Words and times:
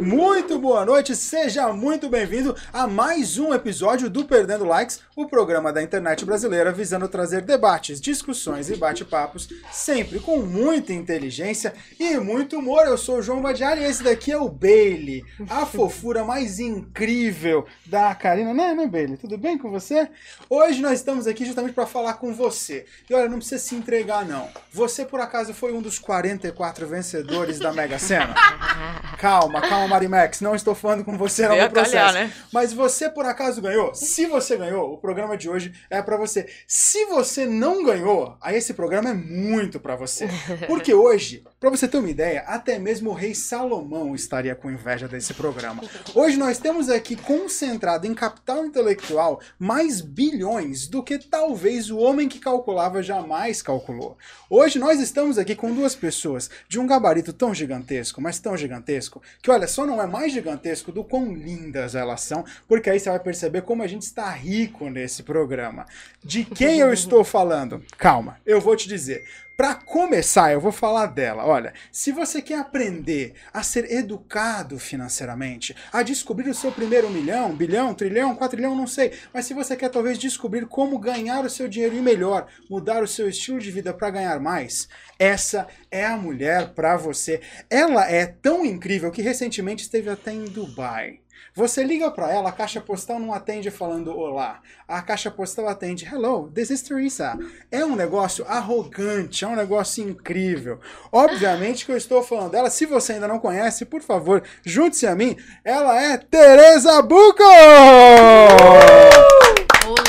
Muito 0.00 0.58
boa 0.58 0.84
noite, 0.84 1.16
seja 1.16 1.72
muito 1.72 2.08
bem-vindo 2.08 2.54
a 2.72 2.86
mais 2.86 3.38
um 3.38 3.54
episódio 3.54 4.10
do 4.10 4.24
Perdendo 4.24 4.64
Likes, 4.64 5.00
o 5.16 5.26
programa 5.26 5.72
da 5.72 5.82
internet 5.82 6.24
brasileira 6.24 6.70
visando 6.70 7.08
trazer 7.08 7.40
debates, 7.42 8.00
discussões 8.00 8.68
e 8.68 8.76
bate-papos, 8.76 9.48
sempre 9.72 10.20
com 10.20 10.38
muita 10.38 10.92
inteligência 10.92 11.72
e 11.98 12.18
muito 12.18 12.58
humor. 12.58 12.86
Eu 12.86 12.98
sou 12.98 13.18
o 13.18 13.22
João 13.22 13.40
Badiari 13.40 13.80
e 13.80 13.84
esse 13.84 14.02
daqui 14.02 14.30
é 14.30 14.36
o 14.36 14.48
Bailey, 14.48 15.24
a 15.48 15.64
fofura 15.66 16.24
mais 16.24 16.60
incrível 16.60 17.66
da 17.86 18.14
Karina. 18.14 18.52
Né, 18.52 18.74
né, 18.74 18.86
Bailey? 18.86 19.16
Tudo 19.16 19.38
bem 19.38 19.56
com 19.56 19.70
você? 19.70 20.08
Hoje 20.48 20.82
nós 20.82 20.98
estamos 20.98 21.26
aqui 21.26 21.44
justamente 21.44 21.74
para 21.74 21.86
falar 21.86 22.14
com 22.14 22.34
você. 22.34 22.84
E 23.08 23.14
olha, 23.14 23.28
não 23.28 23.38
precisa 23.38 23.62
se 23.62 23.74
entregar, 23.74 24.26
não. 24.26 24.48
Você, 24.72 25.04
por 25.04 25.20
acaso, 25.20 25.54
foi 25.54 25.72
um 25.72 25.80
dos 25.80 25.98
44 25.98 26.86
vencedores 26.86 27.58
da 27.58 27.72
Mega 27.72 27.98
Sena? 27.98 28.34
Calma, 29.18 29.62
calma, 29.62 29.85
Marimex. 29.88 30.40
Não 30.40 30.54
estou 30.54 30.74
falando 30.74 31.04
com 31.04 31.16
você 31.16 31.46
Veio 31.48 31.60
no 31.62 31.66
a 31.66 31.70
calhar, 31.70 31.72
processo. 32.12 32.14
né? 32.14 32.32
Mas 32.52 32.72
você, 32.72 33.08
por 33.08 33.24
acaso, 33.26 33.60
ganhou? 33.60 33.94
Se 33.94 34.26
você 34.26 34.56
ganhou, 34.56 34.92
o 34.92 34.98
programa 34.98 35.36
de 35.36 35.48
hoje 35.48 35.72
é 35.90 36.00
pra 36.02 36.16
você. 36.16 36.46
Se 36.66 37.04
você 37.06 37.46
não 37.46 37.84
ganhou, 37.84 38.36
aí 38.40 38.56
esse 38.56 38.74
programa 38.74 39.10
é 39.10 39.14
muito 39.14 39.78
pra 39.80 39.96
você. 39.96 40.28
Porque 40.66 40.92
hoje, 40.94 41.44
pra 41.60 41.70
você 41.70 41.86
ter 41.86 41.98
uma 41.98 42.10
ideia, 42.10 42.40
até 42.46 42.78
mesmo 42.78 43.10
o 43.10 43.14
rei 43.14 43.34
Salomão 43.34 44.14
estaria 44.14 44.54
com 44.54 44.70
inveja 44.70 45.08
desse 45.08 45.34
programa. 45.34 45.82
Hoje 46.14 46.36
nós 46.36 46.58
temos 46.58 46.88
aqui 46.88 47.16
concentrado 47.16 48.06
em 48.06 48.14
capital 48.14 48.64
intelectual 48.66 49.40
mais 49.58 50.00
bilhões 50.00 50.86
do 50.88 51.02
que 51.02 51.18
talvez 51.18 51.90
o 51.90 51.98
homem 51.98 52.28
que 52.28 52.38
calculava 52.38 53.02
jamais 53.02 53.62
calculou. 53.62 54.16
Hoje 54.50 54.78
nós 54.78 55.00
estamos 55.00 55.38
aqui 55.38 55.54
com 55.54 55.74
duas 55.74 55.94
pessoas 55.94 56.50
de 56.68 56.78
um 56.78 56.86
gabarito 56.86 57.32
tão 57.32 57.54
gigantesco, 57.54 58.20
mas 58.20 58.38
tão 58.38 58.56
gigantesco, 58.56 59.22
que 59.42 59.50
olha, 59.50 59.66
só 59.76 59.84
não 59.86 60.00
é 60.00 60.06
mais 60.06 60.32
gigantesco 60.32 60.90
do 60.90 61.04
quão 61.04 61.34
lindas 61.34 61.94
elas 61.94 62.22
são, 62.22 62.42
porque 62.66 62.88
aí 62.88 62.98
você 62.98 63.10
vai 63.10 63.20
perceber 63.20 63.60
como 63.60 63.82
a 63.82 63.86
gente 63.86 64.04
está 64.04 64.30
rico 64.30 64.88
nesse 64.88 65.22
programa. 65.22 65.84
De 66.24 66.46
quem 66.46 66.78
eu 66.78 66.90
estou 66.94 67.22
falando? 67.22 67.84
Calma, 67.98 68.40
eu 68.46 68.58
vou 68.58 68.74
te 68.74 68.88
dizer. 68.88 69.26
Para 69.56 69.74
começar, 69.74 70.52
eu 70.52 70.60
vou 70.60 70.70
falar 70.70 71.06
dela. 71.06 71.46
Olha, 71.46 71.72
se 71.90 72.12
você 72.12 72.42
quer 72.42 72.58
aprender 72.58 73.32
a 73.54 73.62
ser 73.62 73.90
educado 73.90 74.78
financeiramente, 74.78 75.74
a 75.90 76.02
descobrir 76.02 76.50
o 76.50 76.54
seu 76.54 76.70
primeiro 76.70 77.08
milhão, 77.08 77.56
bilhão, 77.56 77.94
trilhão, 77.94 78.36
quatrilhão, 78.36 78.74
não 78.74 78.86
sei, 78.86 79.14
mas 79.32 79.46
se 79.46 79.54
você 79.54 79.74
quer 79.74 79.88
talvez 79.88 80.18
descobrir 80.18 80.66
como 80.66 80.98
ganhar 80.98 81.42
o 81.42 81.48
seu 81.48 81.68
dinheiro 81.68 81.96
e 81.96 82.02
melhor, 82.02 82.46
mudar 82.68 83.02
o 83.02 83.08
seu 83.08 83.30
estilo 83.30 83.58
de 83.58 83.70
vida 83.70 83.94
para 83.94 84.10
ganhar 84.10 84.38
mais, 84.38 84.90
essa 85.18 85.66
é 85.90 86.04
a 86.04 86.18
mulher 86.18 86.74
para 86.74 86.98
você. 86.98 87.40
Ela 87.70 88.10
é 88.10 88.26
tão 88.26 88.62
incrível 88.62 89.10
que 89.10 89.22
recentemente 89.22 89.84
esteve 89.84 90.10
até 90.10 90.32
em 90.32 90.44
Dubai. 90.44 91.20
Você 91.56 91.82
liga 91.82 92.10
para 92.10 92.30
ela, 92.30 92.50
a 92.50 92.52
caixa 92.52 92.82
postal 92.82 93.18
não 93.18 93.32
atende 93.32 93.70
falando 93.70 94.14
olá. 94.14 94.60
A 94.86 95.00
caixa 95.00 95.30
postal 95.30 95.66
atende 95.66 96.04
hello, 96.04 96.50
this 96.50 96.68
is 96.68 96.82
Teresa. 96.82 97.34
É 97.72 97.82
um 97.82 97.96
negócio 97.96 98.44
arrogante, 98.46 99.42
é 99.42 99.48
um 99.48 99.56
negócio 99.56 100.06
incrível. 100.06 100.78
Obviamente 101.10 101.86
que 101.86 101.92
eu 101.92 101.96
estou 101.96 102.22
falando 102.22 102.50
dela. 102.50 102.68
Se 102.68 102.84
você 102.84 103.14
ainda 103.14 103.26
não 103.26 103.38
conhece, 103.38 103.86
por 103.86 104.02
favor, 104.02 104.42
junte-se 104.62 105.06
a 105.06 105.14
mim. 105.14 105.34
Ela 105.64 105.98
é 105.98 106.18
Teresa 106.18 107.00
Buco! 107.00 107.42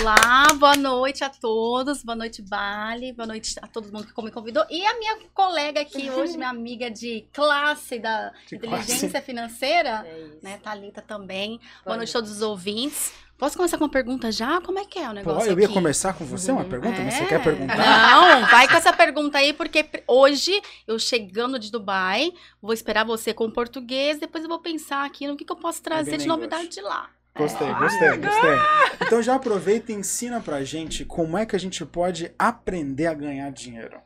Olá, 0.07 0.47
boa 0.57 0.73
noite 0.77 1.21
a 1.21 1.29
todos, 1.29 2.01
boa 2.01 2.15
noite, 2.15 2.41
Bali, 2.41 3.11
boa 3.11 3.27
noite 3.27 3.55
a 3.61 3.67
todo 3.67 3.91
mundo 3.91 4.07
que 4.07 4.23
me 4.23 4.31
convidou. 4.31 4.63
E 4.69 4.85
a 4.85 4.97
minha 4.97 5.17
colega 5.33 5.81
aqui 5.81 6.09
hoje, 6.09 6.37
minha 6.37 6.47
amiga 6.49 6.89
de 6.89 7.27
classe 7.33 7.99
da 7.99 8.31
De 8.47 8.55
inteligência 8.55 9.09
classe. 9.09 9.25
financeira, 9.25 10.05
É 10.07 10.19
isso. 10.21 10.37
né, 10.41 10.59
Thalita 10.63 11.01
também. 11.01 11.59
Boa 11.83 11.97
noite 11.97 12.11
a 12.11 12.13
todos 12.13 12.31
os 12.31 12.41
ouvintes. 12.41 13.11
Posso 13.37 13.57
começar 13.57 13.77
com 13.77 13.83
uma 13.83 13.89
pergunta 13.89 14.31
já? 14.31 14.61
Como 14.61 14.79
é 14.79 14.85
que 14.85 14.97
é 14.97 15.09
o 15.09 15.13
negócio 15.13 15.41
Pô, 15.41 15.51
eu 15.51 15.59
ia 15.59 15.65
aqui? 15.65 15.73
começar 15.73 16.13
com 16.13 16.23
você 16.23 16.53
uma 16.53 16.63
pergunta, 16.63 17.01
mas 17.01 17.13
você 17.13 17.23
É. 17.23 17.27
quer 17.27 17.43
perguntar? 17.43 17.75
Não, 17.75 18.45
vai 18.47 18.65
com 18.65 18.75
essa 18.75 18.93
pergunta 18.93 19.39
aí, 19.39 19.51
porque 19.51 19.85
hoje 20.07 20.61
eu 20.87 20.97
chegando 20.97 21.59
de 21.59 21.69
Dubai, 21.69 22.31
vou 22.61 22.71
esperar 22.71 23.03
você 23.03 23.33
com 23.33 23.51
português, 23.51 24.19
depois 24.21 24.41
eu 24.45 24.49
vou 24.49 24.59
pensar 24.59 25.03
aqui 25.05 25.27
no 25.27 25.35
que, 25.35 25.43
que 25.43 25.51
eu 25.51 25.57
posso 25.57 25.83
trazer 25.83 26.11
bem 26.11 26.19
de 26.21 26.27
novidade 26.27 26.69
de 26.69 26.79
lá. 26.79 27.09
Gostei, 27.37 27.73
gostei, 27.75 28.17
gostei. 28.17 28.57
Então 29.05 29.21
já 29.21 29.35
aproveita 29.35 29.91
e 29.91 29.95
ensina 29.95 30.41
pra 30.41 30.63
gente 30.63 31.05
como 31.05 31.37
é 31.37 31.45
que 31.45 31.55
a 31.55 31.59
gente 31.59 31.85
pode 31.85 32.33
aprender 32.37 33.07
a 33.07 33.13
ganhar 33.13 33.51
dinheiro. 33.51 34.01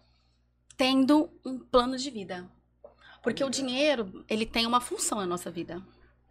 tendo 0.76 1.30
um 1.46 1.60
plano 1.60 1.96
de 1.96 2.10
vida. 2.10 2.50
Porque 3.22 3.44
o 3.44 3.50
dinheiro, 3.52 4.26
ele 4.28 4.48
tem 4.48 4.66
uma 4.66 4.82
função 4.82 5.20
na 5.20 5.28
nossa 5.28 5.52
vida. 5.52 5.80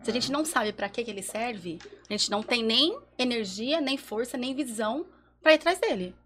Se 0.03 0.11
a 0.11 0.13
gente 0.13 0.33
não 0.33 0.45
sabe 0.45 0.73
para 0.73 0.89
que, 0.89 1.05
que 1.05 1.11
ele 1.11 1.23
serve, 1.23 1.79
a 2.09 2.13
gente 2.13 2.31
não 2.31 2.43
tem 2.43 2.63
nem 2.63 2.99
energia, 3.17 3.81
nem 3.81 3.97
força, 3.97 4.37
nem 4.37 4.55
visão 4.55 5.07
para 5.41 5.53
ir 5.53 5.57
atrás 5.57 5.79
dele. 5.79 6.17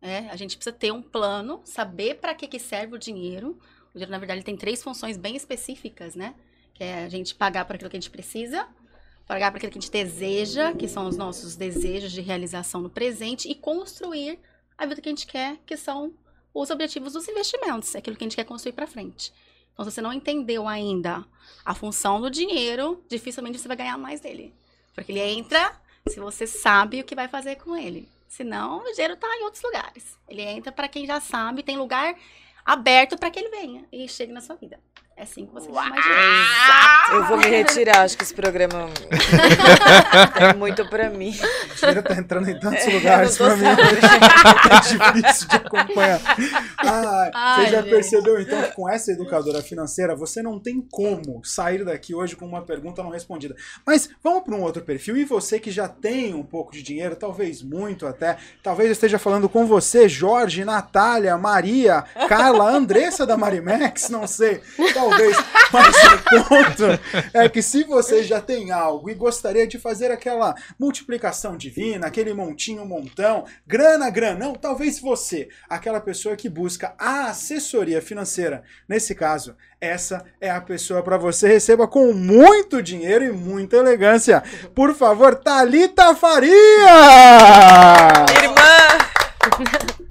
É, 0.00 0.18
a 0.28 0.36
gente 0.36 0.56
precisa 0.56 0.76
ter 0.76 0.92
um 0.92 1.02
plano, 1.02 1.60
saber 1.64 2.20
para 2.20 2.34
que, 2.34 2.46
que 2.46 2.58
serve 2.58 2.94
o 2.94 2.98
dinheiro. 2.98 3.58
O 3.90 3.92
dinheiro, 3.94 4.12
na 4.12 4.18
verdade, 4.18 4.38
ele 4.38 4.44
tem 4.44 4.56
três 4.56 4.82
funções 4.82 5.16
bem 5.16 5.34
específicas, 5.34 6.14
né? 6.14 6.34
Que 6.74 6.84
é 6.84 7.04
a 7.04 7.08
gente 7.08 7.34
pagar 7.34 7.64
por 7.64 7.74
aquilo 7.74 7.90
que 7.90 7.96
a 7.96 8.00
gente 8.00 8.10
precisa, 8.10 8.68
pagar 9.32 9.50
por 9.50 9.56
aquilo 9.56 9.72
que 9.72 9.78
a 9.78 9.80
gente 9.80 9.90
deseja, 9.90 10.74
que 10.74 10.86
são 10.86 11.08
os 11.08 11.16
nossos 11.16 11.56
desejos 11.56 12.12
de 12.12 12.20
realização 12.20 12.82
no 12.82 12.90
presente, 12.90 13.48
e 13.50 13.54
construir 13.54 14.38
a 14.76 14.84
vida 14.84 15.00
que 15.00 15.08
a 15.08 15.12
gente 15.12 15.26
quer, 15.26 15.56
que 15.64 15.74
são 15.74 16.12
os 16.52 16.68
objetivos 16.68 17.14
dos 17.14 17.26
investimentos, 17.26 17.94
é 17.94 17.98
aquilo 17.98 18.14
que 18.14 18.24
a 18.24 18.26
gente 18.26 18.36
quer 18.36 18.44
construir 18.44 18.74
para 18.74 18.86
frente. 18.86 19.32
Então, 19.72 19.86
se 19.86 19.90
você 19.90 20.02
não 20.02 20.12
entendeu 20.12 20.68
ainda 20.68 21.24
a 21.64 21.74
função 21.74 22.20
do 22.20 22.28
dinheiro, 22.28 23.02
dificilmente 23.08 23.58
você 23.58 23.66
vai 23.66 23.76
ganhar 23.78 23.96
mais 23.96 24.20
dele. 24.20 24.52
Porque 24.94 25.10
ele 25.10 25.20
entra 25.20 25.80
se 26.08 26.20
você 26.20 26.46
sabe 26.46 27.00
o 27.00 27.04
que 27.04 27.14
vai 27.14 27.26
fazer 27.26 27.56
com 27.56 27.74
ele. 27.74 28.06
Senão, 28.28 28.80
o 28.82 28.92
dinheiro 28.92 29.14
está 29.14 29.34
em 29.34 29.44
outros 29.44 29.62
lugares. 29.62 30.18
Ele 30.28 30.42
entra 30.42 30.70
para 30.70 30.88
quem 30.88 31.06
já 31.06 31.22
sabe, 31.22 31.62
tem 31.62 31.78
lugar 31.78 32.14
aberto 32.66 33.16
para 33.16 33.30
que 33.30 33.38
ele 33.38 33.48
venha 33.48 33.86
e 33.90 34.06
chegue 34.10 34.30
na 34.30 34.42
sua 34.42 34.56
vida. 34.56 34.78
É 35.14 35.24
assim 35.24 35.46
que 35.46 35.52
você 35.52 35.68
mais 35.70 35.92
dinheiro. 35.92 36.22
Eu 37.12 37.24
vou 37.26 37.36
me 37.36 37.44
retirar, 37.46 38.00
acho 38.00 38.16
que 38.16 38.24
esse 38.24 38.34
programa 38.34 38.88
é 40.40 40.54
muito 40.54 40.88
pra 40.88 41.10
mim. 41.10 41.30
O 41.70 41.74
dinheiro 41.76 42.02
tá 42.02 42.14
entrando 42.14 42.48
em 42.48 42.58
tantos 42.58 42.84
lugares 42.92 43.38
eu 43.38 43.46
pra 43.46 43.56
mim. 43.56 43.64
tá 43.64 44.80
difícil 45.20 45.48
de 45.48 45.56
acompanhar. 45.56 46.20
Ai, 46.78 47.30
Ai, 47.34 47.64
você 47.66 47.70
já 47.70 47.80
gente. 47.82 47.90
percebeu 47.90 48.40
então 48.40 48.62
que 48.62 48.72
com 48.72 48.88
essa 48.90 49.12
educadora 49.12 49.62
financeira 49.62 50.16
você 50.16 50.42
não 50.42 50.58
tem 50.58 50.80
como 50.90 51.44
sair 51.44 51.84
daqui 51.84 52.14
hoje 52.14 52.34
com 52.34 52.46
uma 52.46 52.62
pergunta 52.62 53.02
não 53.02 53.10
respondida. 53.10 53.54
Mas 53.86 54.08
vamos 54.24 54.42
para 54.42 54.54
um 54.56 54.62
outro 54.62 54.82
perfil. 54.82 55.16
E 55.16 55.24
você 55.24 55.60
que 55.60 55.70
já 55.70 55.88
tem 55.88 56.34
um 56.34 56.42
pouco 56.42 56.72
de 56.72 56.82
dinheiro, 56.82 57.14
talvez 57.14 57.62
muito 57.62 58.06
até, 58.06 58.38
talvez 58.62 58.88
eu 58.88 58.92
esteja 58.92 59.18
falando 59.18 59.48
com 59.48 59.66
você, 59.66 60.08
Jorge, 60.08 60.64
Natália, 60.64 61.36
Maria, 61.36 62.02
Carla, 62.28 62.70
Andressa 62.70 63.26
da 63.26 63.36
Marimex, 63.36 64.08
não 64.08 64.26
sei, 64.26 64.60
talvez. 65.02 65.36
Mas 65.72 65.96
o 66.04 66.44
ponto 66.44 66.84
é 67.32 67.48
que 67.48 67.62
se 67.62 67.84
você 67.84 68.22
já 68.22 68.40
tem 68.40 68.70
algo 68.70 69.10
e 69.10 69.14
gostaria 69.14 69.66
de 69.66 69.78
fazer 69.78 70.10
aquela 70.10 70.54
multiplicação 70.78 71.56
divina, 71.56 72.06
aquele 72.06 72.34
montinho, 72.34 72.84
montão, 72.84 73.44
grana, 73.66 74.10
granão, 74.10 74.54
talvez 74.54 75.00
você, 75.00 75.48
aquela 75.68 76.00
pessoa 76.00 76.36
que 76.36 76.48
busca 76.48 76.94
a 76.98 77.26
assessoria 77.26 78.02
financeira, 78.02 78.62
nesse 78.88 79.14
caso, 79.14 79.56
essa 79.80 80.24
é 80.40 80.50
a 80.50 80.60
pessoa 80.60 81.02
para 81.02 81.16
você. 81.16 81.48
Receba 81.48 81.88
com 81.88 82.12
muito 82.12 82.82
dinheiro 82.82 83.24
e 83.24 83.32
muita 83.32 83.76
elegância. 83.76 84.42
Por 84.74 84.94
favor, 84.94 85.34
Thalita 85.34 86.14
Faria! 86.14 86.52
Irmã! 88.42 90.01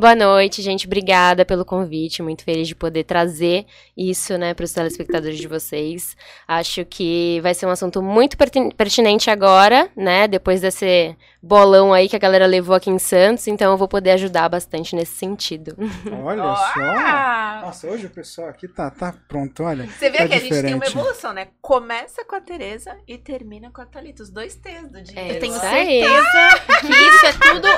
Boa 0.00 0.14
noite, 0.16 0.62
gente. 0.62 0.86
Obrigada 0.86 1.44
pelo 1.44 1.62
convite. 1.62 2.22
Muito 2.22 2.42
feliz 2.42 2.66
de 2.66 2.74
poder 2.74 3.04
trazer 3.04 3.66
isso, 3.94 4.38
né, 4.38 4.54
para 4.54 4.64
os 4.64 4.72
telespectadores 4.72 5.36
de 5.36 5.46
vocês. 5.46 6.16
Acho 6.48 6.86
que 6.86 7.38
vai 7.42 7.52
ser 7.52 7.66
um 7.66 7.68
assunto 7.68 8.00
muito 8.00 8.34
pertin- 8.38 8.70
pertinente 8.70 9.28
agora, 9.28 9.90
né, 9.94 10.26
depois 10.26 10.62
desse 10.62 11.14
bolão 11.42 11.92
aí 11.92 12.08
que 12.08 12.16
a 12.16 12.18
galera 12.18 12.46
levou 12.46 12.74
aqui 12.74 12.90
em 12.90 12.98
Santos. 12.98 13.46
Então 13.46 13.70
eu 13.72 13.76
vou 13.78 13.88
poder 13.88 14.10
ajudar 14.12 14.48
bastante 14.48 14.94
nesse 14.94 15.16
sentido. 15.16 15.74
Olha 16.24 16.42
só. 16.54 17.60
Nossa, 17.66 17.86
hoje 17.88 18.06
o 18.06 18.10
pessoal 18.10 18.48
aqui 18.48 18.68
tá, 18.68 18.90
tá 18.90 19.14
pronto, 19.28 19.62
olha. 19.62 19.86
Você 19.86 20.10
vê 20.10 20.18
Tá 20.18 20.28
que 20.28 20.34
a 20.34 20.38
gente 20.38 20.50
tem 20.50 20.74
uma 20.74 20.84
diferente. 20.84 20.98
evolução, 20.98 21.32
né? 21.32 21.48
Começa 21.60 22.24
com 22.24 22.34
a 22.36 22.40
Tereza 22.40 22.96
e 23.06 23.16
termina 23.18 23.70
com 23.70 23.80
a 23.80 23.86
Thalita. 23.86 24.22
Os 24.22 24.30
dois 24.30 24.54
T's 24.56 24.90
do 24.90 25.02
dinheiro. 25.02 25.34
Eu 25.34 25.40
tenho 25.40 25.54
certeza 25.54 26.60
que 26.80 26.86
isso 26.92 27.26
é 27.26 27.32
tudo 27.32 27.68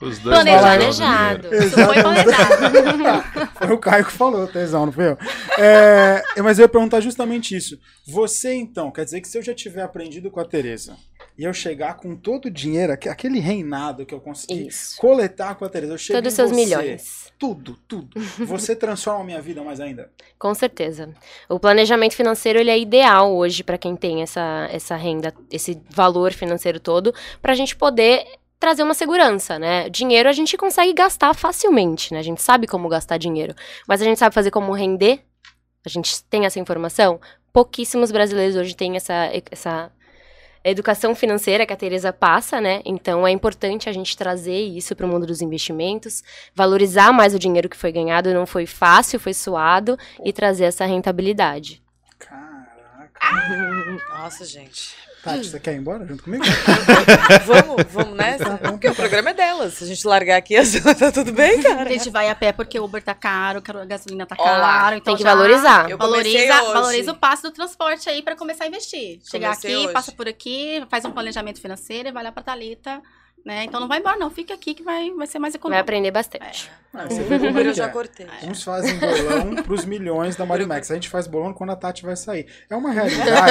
Os 0.00 0.18
dois 0.18 0.36
Planejado. 0.36 0.62
planejado. 0.78 1.48
Planejado. 1.48 1.66
Isso 1.66 1.76
foi 1.84 2.02
planejado. 2.02 3.50
Foi 3.60 3.72
o 3.72 3.78
Caio 3.78 4.04
que 4.06 4.12
falou, 4.12 4.46
tesão, 4.46 4.86
não 4.86 4.92
foi 4.92 5.08
eu. 5.08 5.18
É, 5.58 6.22
mas 6.42 6.58
eu 6.58 6.64
ia 6.64 6.68
perguntar 6.68 7.00
justamente 7.00 7.54
isso. 7.54 7.78
Você, 8.08 8.54
então, 8.54 8.90
quer 8.90 9.04
dizer 9.04 9.20
que 9.20 9.28
se 9.28 9.36
eu 9.36 9.42
já 9.42 9.54
tiver 9.54 9.82
aprendido 9.82 10.30
com 10.30 10.40
a 10.40 10.44
Tereza 10.44 10.96
e 11.40 11.44
eu 11.44 11.54
chegar 11.54 11.94
com 11.96 12.14
todo 12.14 12.46
o 12.46 12.50
dinheiro, 12.50 12.92
aque- 12.92 13.08
aquele 13.08 13.40
reinado 13.40 14.04
que 14.04 14.12
eu 14.14 14.20
consegui 14.20 14.66
Isso. 14.68 15.00
coletar 15.00 15.54
com 15.54 15.64
a 15.64 15.70
Tereza, 15.70 15.94
eu 15.94 15.98
chego 15.98 16.18
Todos 16.18 16.32
os 16.34 16.36
seus 16.36 16.50
você, 16.50 16.54
milhões. 16.54 17.32
Tudo, 17.38 17.78
tudo. 17.88 18.10
Você 18.46 18.76
transforma 18.76 19.22
a 19.22 19.24
minha 19.24 19.40
vida 19.40 19.62
mais 19.64 19.80
ainda. 19.80 20.10
Com 20.38 20.54
certeza. 20.54 21.08
O 21.48 21.58
planejamento 21.58 22.14
financeiro 22.14 22.58
ele 22.58 22.68
é 22.70 22.78
ideal 22.78 23.34
hoje 23.34 23.64
para 23.64 23.78
quem 23.78 23.96
tem 23.96 24.20
essa, 24.20 24.68
essa 24.70 24.94
renda, 24.96 25.32
esse 25.50 25.80
valor 25.88 26.34
financeiro 26.34 26.78
todo, 26.78 27.14
para 27.40 27.52
a 27.52 27.56
gente 27.56 27.74
poder 27.74 28.26
trazer 28.58 28.82
uma 28.82 28.92
segurança, 28.92 29.58
né? 29.58 29.88
Dinheiro 29.88 30.28
a 30.28 30.32
gente 30.32 30.54
consegue 30.58 30.92
gastar 30.92 31.32
facilmente, 31.32 32.12
né? 32.12 32.18
A 32.20 32.22
gente 32.22 32.42
sabe 32.42 32.66
como 32.66 32.86
gastar 32.86 33.16
dinheiro, 33.16 33.54
mas 33.88 34.02
a 34.02 34.04
gente 34.04 34.18
sabe 34.18 34.34
fazer 34.34 34.50
como 34.50 34.72
render. 34.72 35.20
A 35.86 35.88
gente 35.88 36.22
tem 36.24 36.44
essa 36.44 36.60
informação. 36.60 37.18
Pouquíssimos 37.50 38.12
brasileiros 38.12 38.56
hoje 38.56 38.76
têm 38.76 38.96
essa, 38.96 39.30
essa 39.50 39.90
educação 40.64 41.14
financeira 41.14 41.64
que 41.64 41.72
a 41.72 41.76
Teresa 41.76 42.12
passa, 42.12 42.60
né? 42.60 42.82
Então 42.84 43.26
é 43.26 43.30
importante 43.30 43.88
a 43.88 43.92
gente 43.92 44.16
trazer 44.16 44.60
isso 44.60 44.94
para 44.94 45.06
o 45.06 45.08
mundo 45.08 45.26
dos 45.26 45.40
investimentos, 45.40 46.22
valorizar 46.54 47.12
mais 47.12 47.34
o 47.34 47.38
dinheiro 47.38 47.68
que 47.68 47.76
foi 47.76 47.92
ganhado, 47.92 48.34
não 48.34 48.46
foi 48.46 48.66
fácil, 48.66 49.18
foi 49.18 49.34
suado 49.34 49.98
e 50.24 50.32
trazer 50.32 50.64
essa 50.64 50.84
rentabilidade. 50.84 51.82
Caraca. 52.18 53.20
Nossa, 54.18 54.44
gente. 54.44 54.94
Tati, 55.22 55.44
você 55.50 55.60
quer 55.60 55.74
ir 55.74 55.76
embora 55.76 56.06
junto 56.06 56.22
comigo? 56.22 56.42
Vamos, 57.46 57.84
vamos 57.92 58.16
nessa? 58.16 58.56
Porque 58.56 58.88
o 58.88 58.94
programa 58.94 59.30
é 59.30 59.34
delas. 59.34 59.74
Se 59.74 59.84
a 59.84 59.86
gente 59.86 60.06
largar 60.06 60.36
aqui, 60.38 60.54
tá 60.98 61.12
tudo 61.12 61.30
bem, 61.32 61.60
A 61.60 61.62
cara? 61.62 61.90
gente 61.90 62.08
vai 62.08 62.28
a 62.30 62.34
pé 62.34 62.52
porque 62.52 62.78
o 62.80 62.84
Uber 62.84 63.02
tá 63.02 63.14
caro, 63.14 63.62
a 63.66 63.84
gasolina 63.84 64.24
tá 64.24 64.34
caro. 64.34 64.96
Então 64.96 65.14
Tem 65.14 65.16
que 65.16 65.22
já 65.22 65.34
valorizar. 65.34 65.88
Valoriza, 65.96 66.62
hoje. 66.62 66.72
valoriza 66.72 67.12
o 67.12 67.16
passo 67.16 67.42
do 67.42 67.50
transporte 67.50 68.08
aí 68.08 68.22
pra 68.22 68.34
começar 68.34 68.64
a 68.64 68.68
investir. 68.68 69.20
Chegar 69.30 69.48
Comecei 69.50 69.74
aqui, 69.74 69.84
hoje. 69.84 69.92
passa 69.92 70.12
por 70.12 70.26
aqui, 70.26 70.84
faz 70.88 71.04
um 71.04 71.10
planejamento 71.12 71.60
financeiro 71.60 72.08
e 72.08 72.12
vai 72.12 72.24
lá 72.24 72.32
pra 72.32 72.42
Thalita. 72.42 73.02
Né? 73.44 73.64
Então 73.64 73.80
não 73.80 73.88
vai 73.88 73.98
embora, 73.98 74.16
não. 74.18 74.30
Fica 74.30 74.52
aqui 74.54 74.74
que 74.74 74.82
vai, 74.82 75.10
vai 75.12 75.26
ser 75.26 75.38
mais 75.38 75.54
Vai 75.54 75.58
econômico. 75.60 75.82
aprender 75.82 76.10
bastante. 76.10 76.70
Ah, 76.92 77.04
você 77.08 77.22
como 77.22 77.58
é 77.58 77.66
eu 77.66 77.72
já 77.72 77.86
é. 77.86 77.88
cortei. 77.88 78.26
Uns 78.44 78.62
fazem 78.62 78.98
bolão 78.98 79.62
pros 79.62 79.84
milhões 79.84 80.36
da 80.36 80.44
Marimax. 80.44 80.90
A 80.90 80.94
gente 80.94 81.08
faz 81.08 81.26
bolão 81.26 81.54
quando 81.54 81.70
a 81.70 81.76
Tati 81.76 82.04
vai 82.04 82.16
sair. 82.16 82.46
É 82.68 82.76
uma 82.76 82.90
realidade 82.90 83.30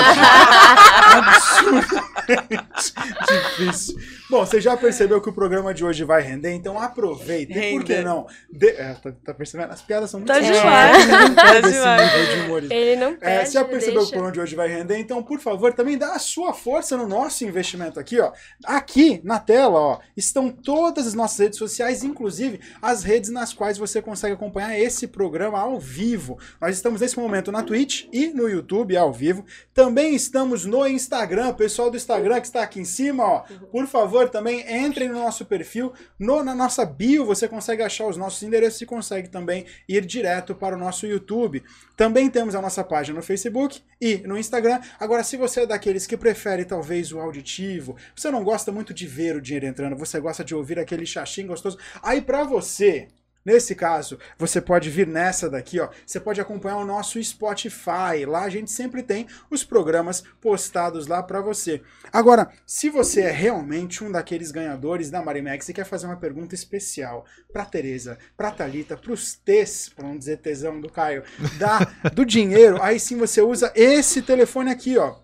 absurdamente 1.15 2.93
difícil. 3.57 4.18
Bom, 4.29 4.45
você 4.45 4.61
já 4.61 4.77
percebeu 4.77 5.19
que 5.19 5.27
o 5.29 5.33
programa 5.33 5.73
de 5.73 5.83
hoje 5.83 6.03
vai 6.03 6.21
render, 6.21 6.51
então 6.53 6.79
aproveita. 6.79 7.51
E 7.57 7.73
por 7.73 7.83
que 7.83 7.93
Render. 7.93 8.05
não? 8.05 8.27
De- 8.51 8.67
é, 8.69 8.93
tá, 8.93 9.11
tá 9.25 9.33
percebendo? 9.33 9.71
As 9.73 9.81
piadas 9.81 10.09
são 10.11 10.19
muito 10.19 10.31
Tá 10.31 10.39
demais, 10.39 11.07
Não 11.07 11.35
tá 11.35 11.59
demais. 11.61 12.37
nível 12.37 12.61
de. 12.61 12.73
Ele 12.73 12.99
não 12.99 13.09
É, 13.13 13.15
perde, 13.15 13.47
você 13.47 13.53
já 13.53 13.65
percebeu 13.65 13.93
que 13.93 13.97
o 13.97 14.01
deixa. 14.01 14.11
programa 14.11 14.31
de 14.31 14.39
hoje 14.39 14.55
vai 14.55 14.67
render? 14.67 14.97
Então, 14.99 15.23
por 15.23 15.39
favor, 15.39 15.73
também 15.73 15.97
dá 15.97 16.13
a 16.13 16.19
sua 16.19 16.53
força 16.53 16.95
no 16.95 17.07
nosso 17.07 17.43
investimento 17.43 17.99
aqui, 17.99 18.19
ó. 18.19 18.31
Aqui 18.65 19.19
na 19.23 19.39
tela, 19.39 19.79
ó, 19.79 19.99
estão 20.15 20.49
todas 20.51 21.07
as 21.07 21.13
nossas 21.15 21.39
redes 21.39 21.57
sociais, 21.57 22.03
inclusive 22.03 22.59
as 22.81 23.03
redes 23.03 23.31
nas 23.31 23.51
quais 23.51 23.77
você 23.79 23.99
consegue 24.01 24.33
acompanhar 24.35 24.77
esse 24.77 25.07
programa 25.07 25.59
ao 25.59 25.79
vivo. 25.79 26.37
Nós 26.61 26.75
estamos 26.75 27.01
nesse 27.01 27.17
momento 27.17 27.51
na 27.51 27.63
Twitch 27.63 28.05
e 28.13 28.27
no 28.27 28.47
YouTube 28.47 28.95
ao 28.95 29.11
vivo. 29.11 29.43
Também 29.73 30.13
estamos 30.13 30.65
no 30.65 30.85
Instagram, 30.87 31.51
pessoal 31.53 31.89
do 31.89 31.97
Instagram 31.97 32.39
que 32.39 32.47
está 32.47 32.61
aqui 32.61 32.79
em 32.79 32.85
cima, 32.85 33.23
ó. 33.23 33.39
Por 33.71 33.87
favor, 33.87 34.18
também 34.27 34.65
entrem 34.85 35.07
no 35.07 35.19
nosso 35.19 35.45
perfil, 35.45 35.93
no- 36.19 36.43
na 36.43 36.53
nossa 36.53 36.83
bio, 36.83 37.25
você 37.25 37.47
consegue 37.47 37.81
achar 37.81 38.07
os 38.07 38.17
nossos 38.17 38.43
endereços 38.43 38.81
e 38.81 38.85
consegue 38.85 39.29
também 39.29 39.65
ir 39.87 40.05
direto 40.05 40.53
para 40.53 40.75
o 40.75 40.79
nosso 40.79 41.05
YouTube. 41.07 41.63
Também 41.95 42.29
temos 42.29 42.55
a 42.55 42.61
nossa 42.61 42.83
página 42.83 43.17
no 43.17 43.23
Facebook 43.23 43.81
e 44.01 44.17
no 44.25 44.37
Instagram. 44.37 44.81
Agora, 44.99 45.23
se 45.23 45.37
você 45.37 45.61
é 45.61 45.65
daqueles 45.65 46.05
que 46.07 46.17
prefere 46.17 46.65
talvez 46.65 47.13
o 47.13 47.19
auditivo, 47.19 47.95
você 48.15 48.29
não 48.29 48.43
gosta 48.43 48.71
muito 48.71 48.93
de 48.93 49.07
ver 49.07 49.35
o 49.35 49.41
dinheiro 49.41 49.67
entrando, 49.67 49.95
você 49.95 50.19
gosta 50.19 50.43
de 50.43 50.55
ouvir 50.55 50.79
aquele 50.79 51.05
chachim 51.05 51.45
gostoso, 51.45 51.77
aí 52.01 52.21
para 52.21 52.43
você 52.43 53.07
Nesse 53.43 53.73
caso, 53.73 54.19
você 54.37 54.59
pode 54.59 54.89
vir 54.89 55.07
nessa 55.07 55.49
daqui, 55.49 55.79
ó. 55.79 55.87
Você 56.05 56.19
pode 56.19 56.41
acompanhar 56.41 56.75
o 56.77 56.85
nosso 56.85 57.23
Spotify. 57.23 58.25
Lá 58.27 58.43
a 58.43 58.49
gente 58.49 58.69
sempre 58.71 59.01
tem 59.01 59.27
os 59.49 59.63
programas 59.63 60.21
postados 60.41 61.07
lá 61.07 61.23
para 61.23 61.39
você. 61.41 61.81
Agora, 62.11 62.51
se 62.65 62.89
você 62.89 63.21
é 63.21 63.31
realmente 63.31 64.03
um 64.03 64.11
daqueles 64.11 64.51
ganhadores 64.51 65.09
da 65.09 65.23
Marimex 65.23 65.69
e 65.69 65.73
quer 65.73 65.85
fazer 65.85 66.07
uma 66.07 66.17
pergunta 66.17 66.53
especial 66.53 67.25
para 67.51 67.65
Tereza, 67.65 68.19
para 68.35 68.51
Talita, 68.51 68.97
para 68.97 69.13
os 69.13 69.35
T's, 69.35 69.87
para 69.89 70.07
não 70.07 70.17
dizer 70.17 70.37
tesão 70.37 70.81
do 70.81 70.91
Caio, 70.91 71.23
da 71.57 71.79
do 72.13 72.25
dinheiro, 72.25 72.81
aí 72.81 72.99
sim 72.99 73.17
você 73.17 73.41
usa 73.41 73.71
esse 73.75 74.21
telefone 74.21 74.69
aqui, 74.69 74.97
ó. 74.97 75.15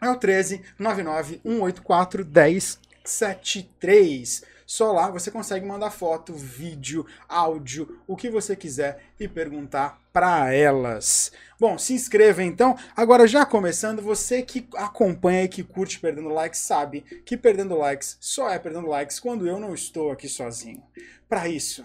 É 0.00 0.08
o 0.10 0.16
13 0.16 0.62
99 0.78 1.40
184 1.42 2.24
1073. 2.24 4.51
Só 4.66 4.92
lá 4.92 5.10
você 5.10 5.30
consegue 5.30 5.66
mandar 5.66 5.90
foto, 5.90 6.32
vídeo, 6.34 7.06
áudio, 7.28 8.00
o 8.06 8.16
que 8.16 8.30
você 8.30 8.54
quiser 8.56 9.02
e 9.18 9.28
perguntar 9.28 10.00
para 10.12 10.52
elas. 10.52 11.32
Bom, 11.58 11.78
se 11.78 11.94
inscreva 11.94 12.42
então. 12.42 12.76
Agora 12.96 13.26
já 13.26 13.46
começando, 13.46 14.02
você 14.02 14.42
que 14.42 14.68
acompanha 14.74 15.44
e 15.44 15.48
que 15.48 15.62
curte 15.62 16.00
Perdendo 16.00 16.28
Likes 16.28 16.60
sabe 16.60 17.00
que 17.24 17.36
Perdendo 17.36 17.76
Likes 17.76 18.16
só 18.20 18.50
é 18.50 18.58
Perdendo 18.58 18.88
Likes 18.88 19.18
quando 19.20 19.46
eu 19.46 19.58
não 19.58 19.74
estou 19.74 20.10
aqui 20.10 20.28
sozinho. 20.28 20.82
Para 21.28 21.48
isso, 21.48 21.84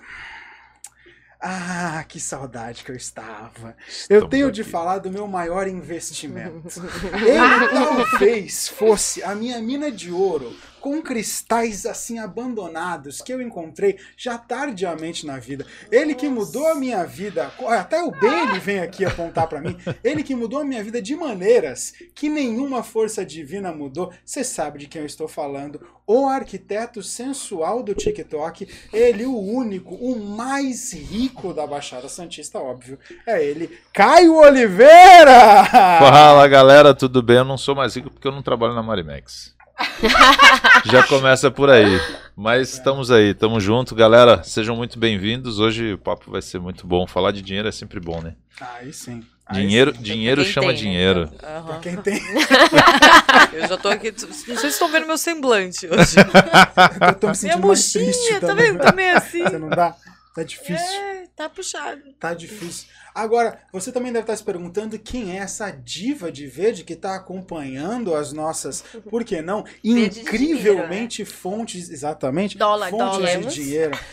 ah, 1.39 2.03
que 2.07 2.19
saudade 2.19 2.83
que 2.83 2.91
eu 2.91 2.95
estava. 2.95 3.77
eu 4.09 4.27
tenho 4.27 4.51
de 4.51 4.61
aqui. 4.61 4.71
falar 4.71 4.97
do 4.97 5.11
meu 5.11 5.27
maior 5.27 5.67
investimento. 5.67 6.81
Ele 7.13 7.69
talvez 7.69 8.67
fosse 8.67 9.21
a 9.23 9.35
minha 9.35 9.61
mina 9.61 9.91
de 9.91 10.11
ouro 10.11 10.55
com 10.79 11.01
cristais 11.01 11.85
assim 11.85 12.19
abandonados 12.19 13.21
que 13.21 13.33
eu 13.33 13.41
encontrei 13.41 13.97
já 14.15 14.37
tardiamente 14.37 15.25
na 15.25 15.37
vida. 15.37 15.65
Ele 15.91 16.15
que 16.15 16.29
mudou 16.29 16.67
a 16.67 16.75
minha 16.75 17.03
vida, 17.05 17.51
até 17.67 18.01
o 18.01 18.11
Bailey 18.11 18.59
vem 18.59 18.79
aqui 18.79 19.05
apontar 19.05 19.47
pra 19.47 19.61
mim. 19.61 19.77
Ele 20.03 20.23
que 20.23 20.35
mudou 20.35 20.61
a 20.61 20.65
minha 20.65 20.83
vida 20.83 21.01
de 21.01 21.15
maneiras 21.15 21.93
que 22.13 22.29
nenhuma 22.29 22.83
força 22.83 23.25
divina 23.25 23.71
mudou. 23.71 24.13
Você 24.23 24.43
sabe 24.43 24.79
de 24.79 24.87
quem 24.87 25.01
eu 25.01 25.05
estou 25.05 25.27
falando? 25.27 25.81
O 26.05 26.25
arquiteto 26.25 27.03
sensual 27.03 27.83
do 27.83 27.93
TikTok, 27.93 28.67
ele 28.93 29.25
o 29.25 29.37
único, 29.37 29.93
o 29.95 30.17
mais 30.17 30.93
rico 30.93 31.53
da 31.53 31.67
Baixada 31.67 32.07
Santista, 32.07 32.59
óbvio. 32.59 32.97
É 33.25 33.43
ele, 33.43 33.77
Caio 33.91 34.35
Oliveira! 34.35 35.65
Fala 35.65 36.47
galera, 36.47 36.93
tudo 36.93 37.21
bem? 37.21 37.37
Eu 37.37 37.45
não 37.45 37.57
sou 37.57 37.75
mais 37.75 37.93
rico 37.95 38.09
porque 38.09 38.27
eu 38.27 38.31
não 38.31 38.41
trabalho 38.41 38.73
na 38.73 38.81
Marimex. 38.81 39.56
Já 40.85 41.03
começa 41.07 41.51
por 41.51 41.69
aí. 41.69 41.99
Mas 42.35 42.73
estamos 42.73 43.11
aí, 43.11 43.31
estamos 43.31 43.63
junto, 43.63 43.95
galera. 43.95 44.43
Sejam 44.43 44.75
muito 44.75 44.97
bem-vindos. 44.99 45.59
Hoje 45.59 45.93
o 45.93 45.97
papo 45.97 46.31
vai 46.31 46.41
ser 46.41 46.59
muito 46.59 46.85
bom. 46.85 47.07
Falar 47.07 47.31
de 47.31 47.41
dinheiro 47.41 47.67
é 47.67 47.71
sempre 47.71 47.99
bom, 47.99 48.21
né? 48.21 48.35
Aí 48.59 48.91
sim. 48.93 49.23
Aí 49.45 49.61
Dinheiro, 49.61 49.95
sim. 49.95 50.01
dinheiro 50.01 50.43
Quem 50.43 50.51
chama 50.51 50.67
tem, 50.67 50.75
né? 50.75 50.81
dinheiro. 50.81 51.27
Pra 51.37 51.57
Aham. 51.57 51.79
quem 51.79 51.95
tem. 51.97 52.21
Eu 53.53 53.67
já 53.67 53.77
tô 53.77 53.87
aqui. 53.89 54.11
Não 54.11 54.33
sei 54.33 54.55
se 54.57 54.67
estão 54.67 54.91
vendo 54.91 55.07
meu 55.07 55.17
semblante 55.17 55.87
hoje. 55.87 56.15
Eu 57.07 57.15
tô 57.15 57.27
me 57.27 57.31
Minha 57.31 57.35
sentindo 57.35 57.67
mais 57.67 57.91
triste 57.91 58.19
mochinha, 58.19 58.41
tá 58.41 58.47
também. 58.47 58.71
vendo? 58.71 58.81
Tá 58.81 58.91
meio 58.91 59.17
assim. 59.17 59.43
Você 59.43 59.57
não 59.57 59.69
dá? 59.69 59.95
Tá 60.35 60.43
difícil. 60.43 60.75
É, 61.01 61.23
tá 61.35 61.49
puxado. 61.49 62.01
Tá 62.19 62.33
difícil. 62.33 62.87
Agora, 63.17 63.59
você 63.73 63.91
também 63.91 64.13
deve 64.13 64.25
estar 64.25 64.35
se 64.35 64.43
perguntando 64.43 64.99
quem 64.99 65.35
é 65.35 65.37
essa 65.37 65.71
diva 65.71 66.31
de 66.31 66.45
verde 66.45 66.83
que 66.83 66.93
está 66.93 67.15
acompanhando 67.15 68.13
as 68.13 68.31
nossas, 68.31 68.83
por 69.09 69.23
que 69.23 69.41
não, 69.41 69.63
Verde 69.83 70.09
de 70.09 70.21
incrivelmente 70.21 71.25
fontes, 71.25 71.89
exatamente, 71.89 72.59
Dólar, 72.59 72.91
fontes 72.91 73.17
dólar. 73.17 73.39
de 73.39 73.53
dinheiro. 73.55 73.97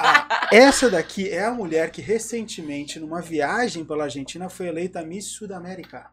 Ah, 0.00 0.48
essa 0.52 0.88
daqui 0.88 1.28
é 1.28 1.44
a 1.44 1.50
mulher 1.50 1.90
que 1.90 2.00
recentemente, 2.00 3.00
numa 3.00 3.20
viagem 3.20 3.84
pela 3.84 4.04
Argentina, 4.04 4.48
foi 4.48 4.68
eleita 4.68 5.02
Miss 5.02 5.26
Sudamérica. 5.26 6.06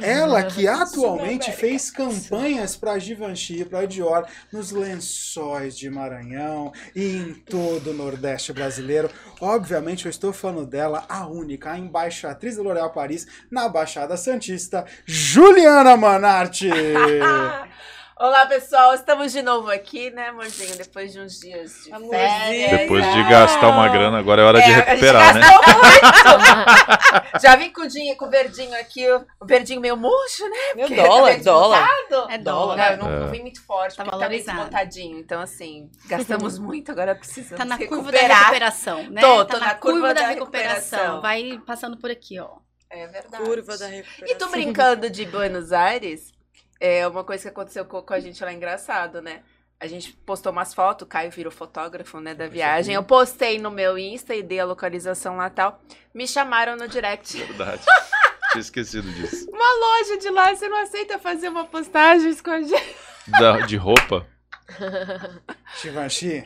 Ela 0.00 0.44
que 0.44 0.68
atualmente 0.68 1.50
fez 1.52 1.90
campanhas 1.90 2.76
para 2.76 2.98
Givenchy, 2.98 3.64
para 3.64 3.86
Dior, 3.86 4.26
nos 4.52 4.70
lençóis 4.70 5.76
de 5.78 5.88
Maranhão 5.88 6.72
e 6.94 7.16
em 7.16 7.34
todo 7.34 7.90
o 7.90 7.94
Nordeste 7.94 8.52
brasileiro. 8.52 9.10
Obviamente 9.40 10.06
eu 10.06 10.10
estou 10.10 10.32
falando 10.32 10.66
dela, 10.66 11.04
a 11.08 11.26
única, 11.26 11.72
a 11.72 11.78
embaixatriz 11.78 12.56
da 12.56 12.62
L'Oréal 12.62 12.92
Paris 12.92 13.26
na 13.50 13.68
Baixada 13.68 14.16
Santista, 14.16 14.84
Juliana 15.06 15.96
Manarte. 15.96 16.70
Olá, 18.20 18.46
pessoal. 18.46 18.94
Estamos 18.94 19.30
de 19.30 19.42
novo 19.42 19.70
aqui, 19.70 20.10
né, 20.10 20.28
amorzinho? 20.30 20.76
Depois 20.76 21.12
de 21.12 21.20
uns 21.20 21.38
dias 21.38 21.84
de 21.84 21.92
Amorzinho. 21.92 22.10
férias. 22.18 22.70
Depois 22.80 23.04
de 23.14 23.20
Ah. 23.20 23.28
gastar 23.28 23.68
uma 23.68 23.88
grana, 23.88 24.18
agora 24.18 24.42
é 24.42 24.44
hora 24.44 24.60
de 24.60 24.64
É, 24.64 24.74
a 24.74 24.76
gente 24.78 24.86
recuperar, 24.86 25.34
né? 25.34 25.40
gastou 25.40 25.74
muito. 25.78 27.38
Já 27.40 27.54
vim 27.54 27.70
com 27.70 27.82
o, 27.82 27.86
dinhe- 27.86 28.16
com 28.16 28.24
o 28.24 28.28
verdinho 28.30 28.74
aqui, 28.76 29.08
o 29.40 29.46
verdinho 29.46 29.80
meio 29.80 29.96
murcho, 29.96 30.42
né? 30.48 30.56
Meu 30.74 30.88
Porque 30.88 31.00
dólar, 31.00 31.36
tá 31.36 31.42
dólar. 31.44 31.78
desmontado. 32.08 32.32
É 32.32 32.36
Não, 32.38 32.44
dólar. 32.44 32.92
eu 32.92 32.98
não, 32.98 33.08
É. 33.08 33.20
não 33.20 33.30
vim 33.30 33.40
muito 33.42 33.62
forte, 33.64 33.96
Tá 33.96 34.02
porque 34.02 34.10
tá 34.18 34.24
valorizado. 34.24 34.56
desmontadinho. 34.58 35.18
Então, 35.20 35.40
assim, 35.40 35.88
gastamos 36.06 36.58
muito, 36.58 36.90
agora 36.90 37.14
precisamos 37.14 37.56
Tá 37.56 37.64
na 37.64 37.78
curva 37.78 38.10
da 38.10 38.18
recuperar. 38.18 38.38
recuperação, 38.40 39.02
né? 39.10 39.20
Tô, 39.20 39.44
tá 39.44 39.54
tô 39.54 39.60
na 39.64 39.74
curva 39.76 40.12
da 40.12 40.26
recuperação. 40.26 41.20
Vai 41.20 41.60
passando 41.64 41.96
por 41.96 42.10
aqui, 42.10 42.40
ó. 42.40 42.48
É 42.90 43.06
verdade. 43.06 43.44
Curva 43.44 43.78
da 43.78 43.86
recuperação. 43.86 44.26
E 44.26 44.34
tu 44.34 44.48
brincando 44.48 45.08
de 45.08 45.24
Buenos 45.26 45.72
Aires, 45.72 46.32
É 46.80 47.06
uma 47.08 47.24
coisa 47.24 47.42
que 47.42 47.48
aconteceu 47.48 47.84
com, 47.84 48.00
com 48.02 48.14
a 48.14 48.20
gente 48.20 48.42
lá 48.44 48.52
engraçado, 48.52 49.20
né? 49.20 49.42
A 49.80 49.86
gente 49.86 50.12
postou 50.12 50.50
umas 50.50 50.74
fotos, 50.74 51.06
o 51.06 51.08
Caio 51.08 51.30
virou 51.30 51.52
fotógrafo, 51.52 52.18
né, 52.20 52.34
da 52.34 52.48
viagem. 52.48 52.94
Eu 52.94 53.02
postei 53.04 53.58
no 53.60 53.70
meu 53.70 53.96
Insta 53.96 54.34
e 54.34 54.42
dei 54.42 54.58
a 54.58 54.64
localização 54.64 55.36
lá 55.36 55.46
e 55.46 55.50
tal. 55.50 55.80
Me 56.12 56.26
chamaram 56.26 56.76
no 56.76 56.88
direct. 56.88 57.36
Verdade. 57.44 57.82
Tinha 58.52 58.60
esquecido 58.60 59.08
disso. 59.12 59.48
Uma 59.50 59.80
loja 59.80 60.18
de 60.18 60.30
lá, 60.30 60.54
você 60.54 60.68
não 60.68 60.78
aceita 60.82 61.18
fazer 61.18 61.48
uma 61.48 61.64
postagem 61.66 62.34
com 62.36 62.50
a 62.50 62.60
gente? 62.62 62.96
Da- 63.28 63.60
de 63.60 63.76
roupa. 63.76 64.26
Givenchy. 65.80 66.44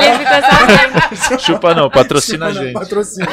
Ele 0.00 0.18
ficou 0.18 0.40
sabendo. 0.50 1.40
Chupa 1.40 1.74
não, 1.74 1.90
patrocina 1.90 2.46
a 2.46 2.52
gente. 2.52 2.72
Patrocina. 2.72 3.26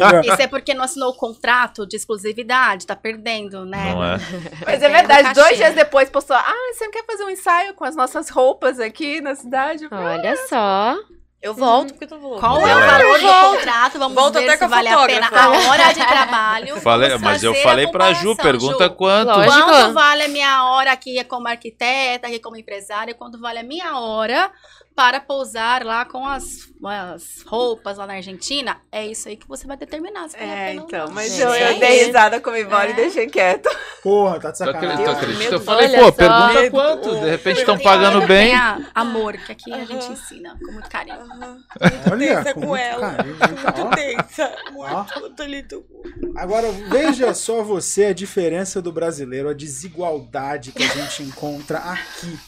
É. 0.00 0.20
Isso 0.20 0.42
é 0.42 0.46
porque 0.46 0.74
não 0.74 0.84
assinou 0.84 1.10
o 1.10 1.14
contrato 1.14 1.86
de 1.86 1.96
exclusividade, 1.96 2.86
tá 2.86 2.96
perdendo, 2.96 3.64
né? 3.64 3.92
Não 3.92 4.04
é? 4.04 4.18
Mas 4.64 4.82
é 4.82 4.88
verdade, 4.88 5.34
dois 5.34 5.56
dias 5.56 5.74
depois 5.74 6.08
postou, 6.08 6.36
ah, 6.36 6.54
você 6.72 6.84
não 6.84 6.92
quer 6.92 7.04
fazer 7.04 7.24
um 7.24 7.30
ensaio 7.30 7.74
com 7.74 7.84
as 7.84 7.96
nossas 7.96 8.28
roupas 8.28 8.78
aqui 8.78 9.20
na 9.20 9.34
cidade? 9.34 9.88
Olha 9.90 10.36
só. 10.48 10.96
Eu 11.42 11.54
volto 11.54 11.94
porque 11.94 12.04
eu 12.04 12.08
tô 12.08 12.20
falando. 12.20 12.38
Qual 12.40 12.66
é 12.66 12.74
Não 12.74 12.82
o 12.82 12.86
valor 12.86 13.18
do 13.18 13.56
contrato? 13.56 13.98
Vamos 13.98 14.14
Volto 14.14 14.34
ver 14.34 14.44
até 14.44 14.52
se 14.52 14.58
com 14.58 14.64
a 14.66 14.68
vale 14.68 14.88
a 14.88 15.06
pena 15.06 15.26
fotógrafa. 15.28 15.40
a 15.40 15.70
hora 15.70 15.92
de 15.94 16.04
trabalho. 16.06 16.80
Falei, 16.80 17.08
Vamos 17.08 17.22
mas 17.22 17.42
eu 17.42 17.52
fazer 17.54 17.62
falei 17.64 17.86
a 17.86 17.90
pra 17.90 18.12
Ju, 18.12 18.28
comparação, 18.28 18.44
pergunta 18.44 18.84
Ju. 18.84 18.90
quanto. 18.94 19.28
Lógico. 19.30 19.64
Quanto 19.68 19.92
vale 19.94 20.22
a 20.24 20.28
minha 20.28 20.64
hora 20.70 20.92
aqui 20.92 21.24
como 21.24 21.48
arquiteta, 21.48 22.26
aqui 22.26 22.38
como 22.40 22.56
empresária? 22.58 23.14
Quanto 23.14 23.40
vale 23.40 23.58
a 23.60 23.62
minha 23.62 23.98
hora 23.98 24.52
para 25.00 25.18
pousar 25.18 25.82
lá 25.82 26.04
com 26.04 26.26
as, 26.26 26.68
as 26.84 27.40
roupas 27.46 27.96
lá 27.96 28.06
na 28.06 28.12
Argentina? 28.14 28.76
É 28.92 29.06
isso 29.06 29.30
aí 29.30 29.36
que 29.38 29.48
você 29.48 29.66
vai 29.66 29.78
determinar. 29.78 30.28
Se 30.28 30.36
vale 30.36 30.50
a 30.50 30.54
É, 30.54 30.74
então, 30.74 31.06
não. 31.06 31.14
mas 31.14 31.30
Gente. 31.32 31.40
eu, 31.40 31.54
eu 31.54 31.78
dei 31.80 32.04
risada 32.04 32.38
com 32.38 32.50
o 32.50 32.56
embora 32.56 32.88
É. 32.88 32.90
e 32.90 32.96
deixei 32.96 33.26
quieto. 33.26 33.70
Porra, 34.02 34.38
tá 34.38 34.50
de 34.50 34.58
sacanagem. 34.58 35.02
Tu 35.06 35.10
acredita? 35.10 35.54
Eu 35.54 35.60
falei, 35.60 35.88
pô, 35.88 36.04
só. 36.04 36.12
pergunta 36.12 36.52
Medo. 36.60 36.70
quanto. 36.70 37.10
De 37.18 37.30
repente 37.30 37.60
estão 37.60 37.78
pagando 37.78 38.26
bem. 38.26 38.52
amor, 38.94 39.38
que 39.38 39.52
aqui 39.52 39.72
a 39.72 39.84
gente 39.86 40.04
ensina 40.12 40.58
com 40.62 40.70
muito 40.72 40.90
carinho. 40.90 41.16
Olha, 42.12 42.18
tensa 42.42 42.52
com 42.54 42.60
com 42.60 42.66
muito 42.66 42.82
ela. 42.82 43.14
carinho, 43.14 43.36
muito- 43.36 43.66
ó. 43.66 43.84
Muito 43.84 43.96
tensa. 43.96 44.56
Muito, 44.70 45.20
muito 45.20 45.84
Agora, 46.36 46.70
veja 46.90 47.32
só 47.32 47.62
você 47.62 48.06
a 48.06 48.12
diferença 48.12 48.82
do 48.82 48.92
brasileiro, 48.92 49.48
a 49.48 49.54
desigualdade 49.54 50.72
que 50.72 50.82
a 50.82 50.88
gente 50.88 51.22
encontra 51.22 51.78
aqui. 51.78 52.38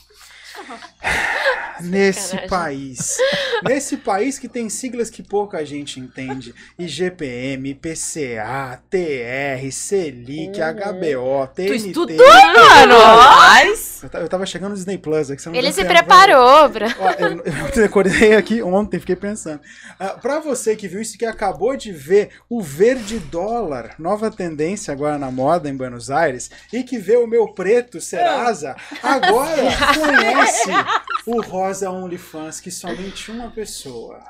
Nesse 1.80 2.36
país. 2.48 3.16
Nesse 3.64 3.96
país 3.96 4.38
que 4.38 4.48
tem 4.48 4.68
siglas 4.68 5.10
que 5.10 5.22
pouca 5.22 5.64
gente 5.64 5.98
entende. 5.98 6.54
IGPM, 6.78 7.70
IPCA, 7.70 8.80
TR, 8.88 9.70
Selic, 9.72 10.58
HBO, 10.60 11.46
TNT. 11.48 11.74
estudou, 11.88 12.16
Mano, 12.16 12.94
mas... 13.38 14.00
Eu 14.02 14.08
ta- 14.08 14.18
eu 14.20 14.28
tava 14.28 14.46
chegando 14.46 14.70
no 14.70 14.76
Disney 14.76 14.98
Plus 14.98 15.30
aqui, 15.30 15.42
você 15.42 15.48
não 15.48 15.56
Ele 15.56 15.72
se 15.72 15.84
preparou 15.84 16.68
pra. 16.70 16.86
Eu, 17.18 17.42
eu 17.44 17.70
decorei 17.74 18.34
aqui 18.36 18.62
ontem, 18.62 19.00
fiquei 19.00 19.16
pensando. 19.16 19.60
Ah, 19.98 20.10
pra 20.10 20.38
você 20.40 20.76
que 20.76 20.86
viu 20.86 21.00
isso, 21.00 21.18
que 21.18 21.24
acabou 21.26 21.76
de 21.76 21.90
ver 21.92 22.30
o 22.48 22.60
verde 22.62 23.18
dólar, 23.18 23.94
nova 23.98 24.30
tendência 24.30 24.92
agora 24.92 25.18
na 25.18 25.30
moda 25.30 25.68
em 25.68 25.76
Buenos 25.76 26.10
Aires, 26.10 26.50
e 26.72 26.82
que 26.84 26.98
vê 26.98 27.16
o 27.16 27.26
meu 27.26 27.48
preto 27.54 28.00
Serasa, 28.00 28.76
agora 29.02 29.62
conhece 29.94 30.41
o 31.26 31.40
rosa 31.42 31.90
OnlyFans, 31.90 32.60
que 32.60 32.70
somente 32.70 33.30
uma 33.30 33.50
pessoa. 33.50 34.22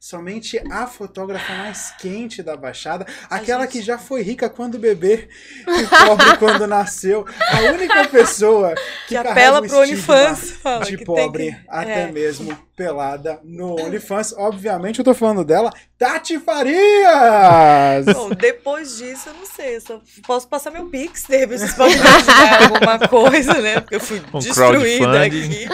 Somente 0.00 0.62
a 0.70 0.86
fotógrafa 0.86 1.52
mais 1.54 1.90
quente 1.98 2.40
da 2.40 2.56
Baixada, 2.56 3.04
aquela 3.28 3.66
que 3.66 3.82
já 3.82 3.98
foi 3.98 4.22
rica 4.22 4.48
quando 4.48 4.78
bebê 4.78 5.28
e 5.66 5.86
pobre 6.06 6.36
quando 6.38 6.66
nasceu. 6.68 7.26
A 7.50 7.72
única 7.72 8.06
pessoa 8.06 8.74
que, 8.76 9.08
Que 9.08 9.16
apela 9.16 9.58
o 9.60 9.66
pro 9.66 9.78
OnlyFans. 9.80 10.52
Fala 10.52 10.84
de 10.84 10.96
que 10.98 11.04
pobre, 11.04 11.50
que- 11.50 11.60
até 11.68 12.02
é. 12.02 12.12
mesmo 12.12 12.56
pelada 12.78 13.40
no 13.42 13.74
OnlyFans. 13.74 14.32
Obviamente, 14.38 15.00
eu 15.00 15.04
tô 15.04 15.12
falando 15.12 15.44
dela, 15.44 15.70
Tati 15.98 16.38
Farias! 16.38 18.06
Bom, 18.14 18.30
depois 18.30 18.96
disso, 18.96 19.28
eu 19.30 19.34
não 19.34 19.44
sei. 19.44 19.76
Eu 19.76 19.80
só 19.80 20.00
posso 20.24 20.46
passar 20.48 20.70
meu 20.70 20.86
Pix, 20.86 21.24
de 21.28 21.36
repente 21.36 21.58
vocês 21.58 21.74
podem 21.74 21.96
me 21.98 22.06
ajudar 22.06 22.62
alguma 22.62 23.08
coisa, 23.08 23.54
né? 23.54 23.80
Porque 23.80 23.96
eu 23.96 24.00
fui 24.00 24.22
Um 24.32 24.38
destruída 24.38 25.24
aqui. 25.24 25.66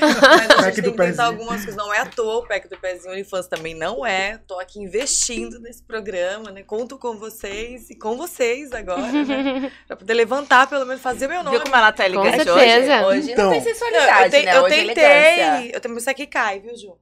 Mas 0.00 0.50
a 0.64 0.70
gente 0.70 0.80
do 0.80 0.92
tem 0.92 0.92
que 0.92 0.96
tentar 0.98 1.04
pezinho. 1.06 1.22
algumas 1.26 1.56
coisas. 1.64 1.74
Não 1.76 1.92
é 1.92 1.98
à 1.98 2.06
toa, 2.06 2.38
o 2.38 2.46
pack 2.46 2.68
do 2.68 2.78
pezinho 2.78 3.12
OnlyFans 3.12 3.48
também 3.48 3.74
não 3.74 4.06
é. 4.06 4.38
Tô 4.46 4.60
aqui 4.60 4.78
investindo 4.78 5.58
nesse 5.58 5.82
programa, 5.82 6.52
né? 6.52 6.62
Conto 6.62 6.96
com 6.96 7.16
vocês 7.16 7.90
e 7.90 7.96
com 7.98 8.16
vocês 8.16 8.72
agora, 8.72 9.10
né? 9.10 9.72
Pra 9.88 9.96
poder 9.96 10.14
levantar, 10.14 10.68
pelo 10.68 10.86
menos, 10.86 11.02
fazer 11.02 11.26
meu 11.26 11.42
nome. 11.42 11.56
Viu 11.56 11.64
como 11.64 11.74
ela 11.74 11.90
tá 11.90 12.04
Com 12.04 12.10
elegante 12.24 12.44
certeza. 12.44 13.06
hoje? 13.06 13.18
Hoje 13.18 13.32
Então. 13.32 13.44
não 13.46 13.50
tem 13.52 13.60
Não, 13.60 13.66
sensualidade, 13.72 14.24
eu, 14.36 14.40
te- 14.40 14.46
né? 14.46 14.56
eu 14.56 14.62
Hoje 14.62 14.74
é 14.74 14.78
elegância. 14.78 15.52
tentei. 15.56 15.70
Eu 15.74 15.80
tenho 15.80 15.98
isso 15.98 16.10
aqui 16.10 16.26
cai, 16.44 16.60
viu, 16.60 16.76
Ju? 16.76 16.98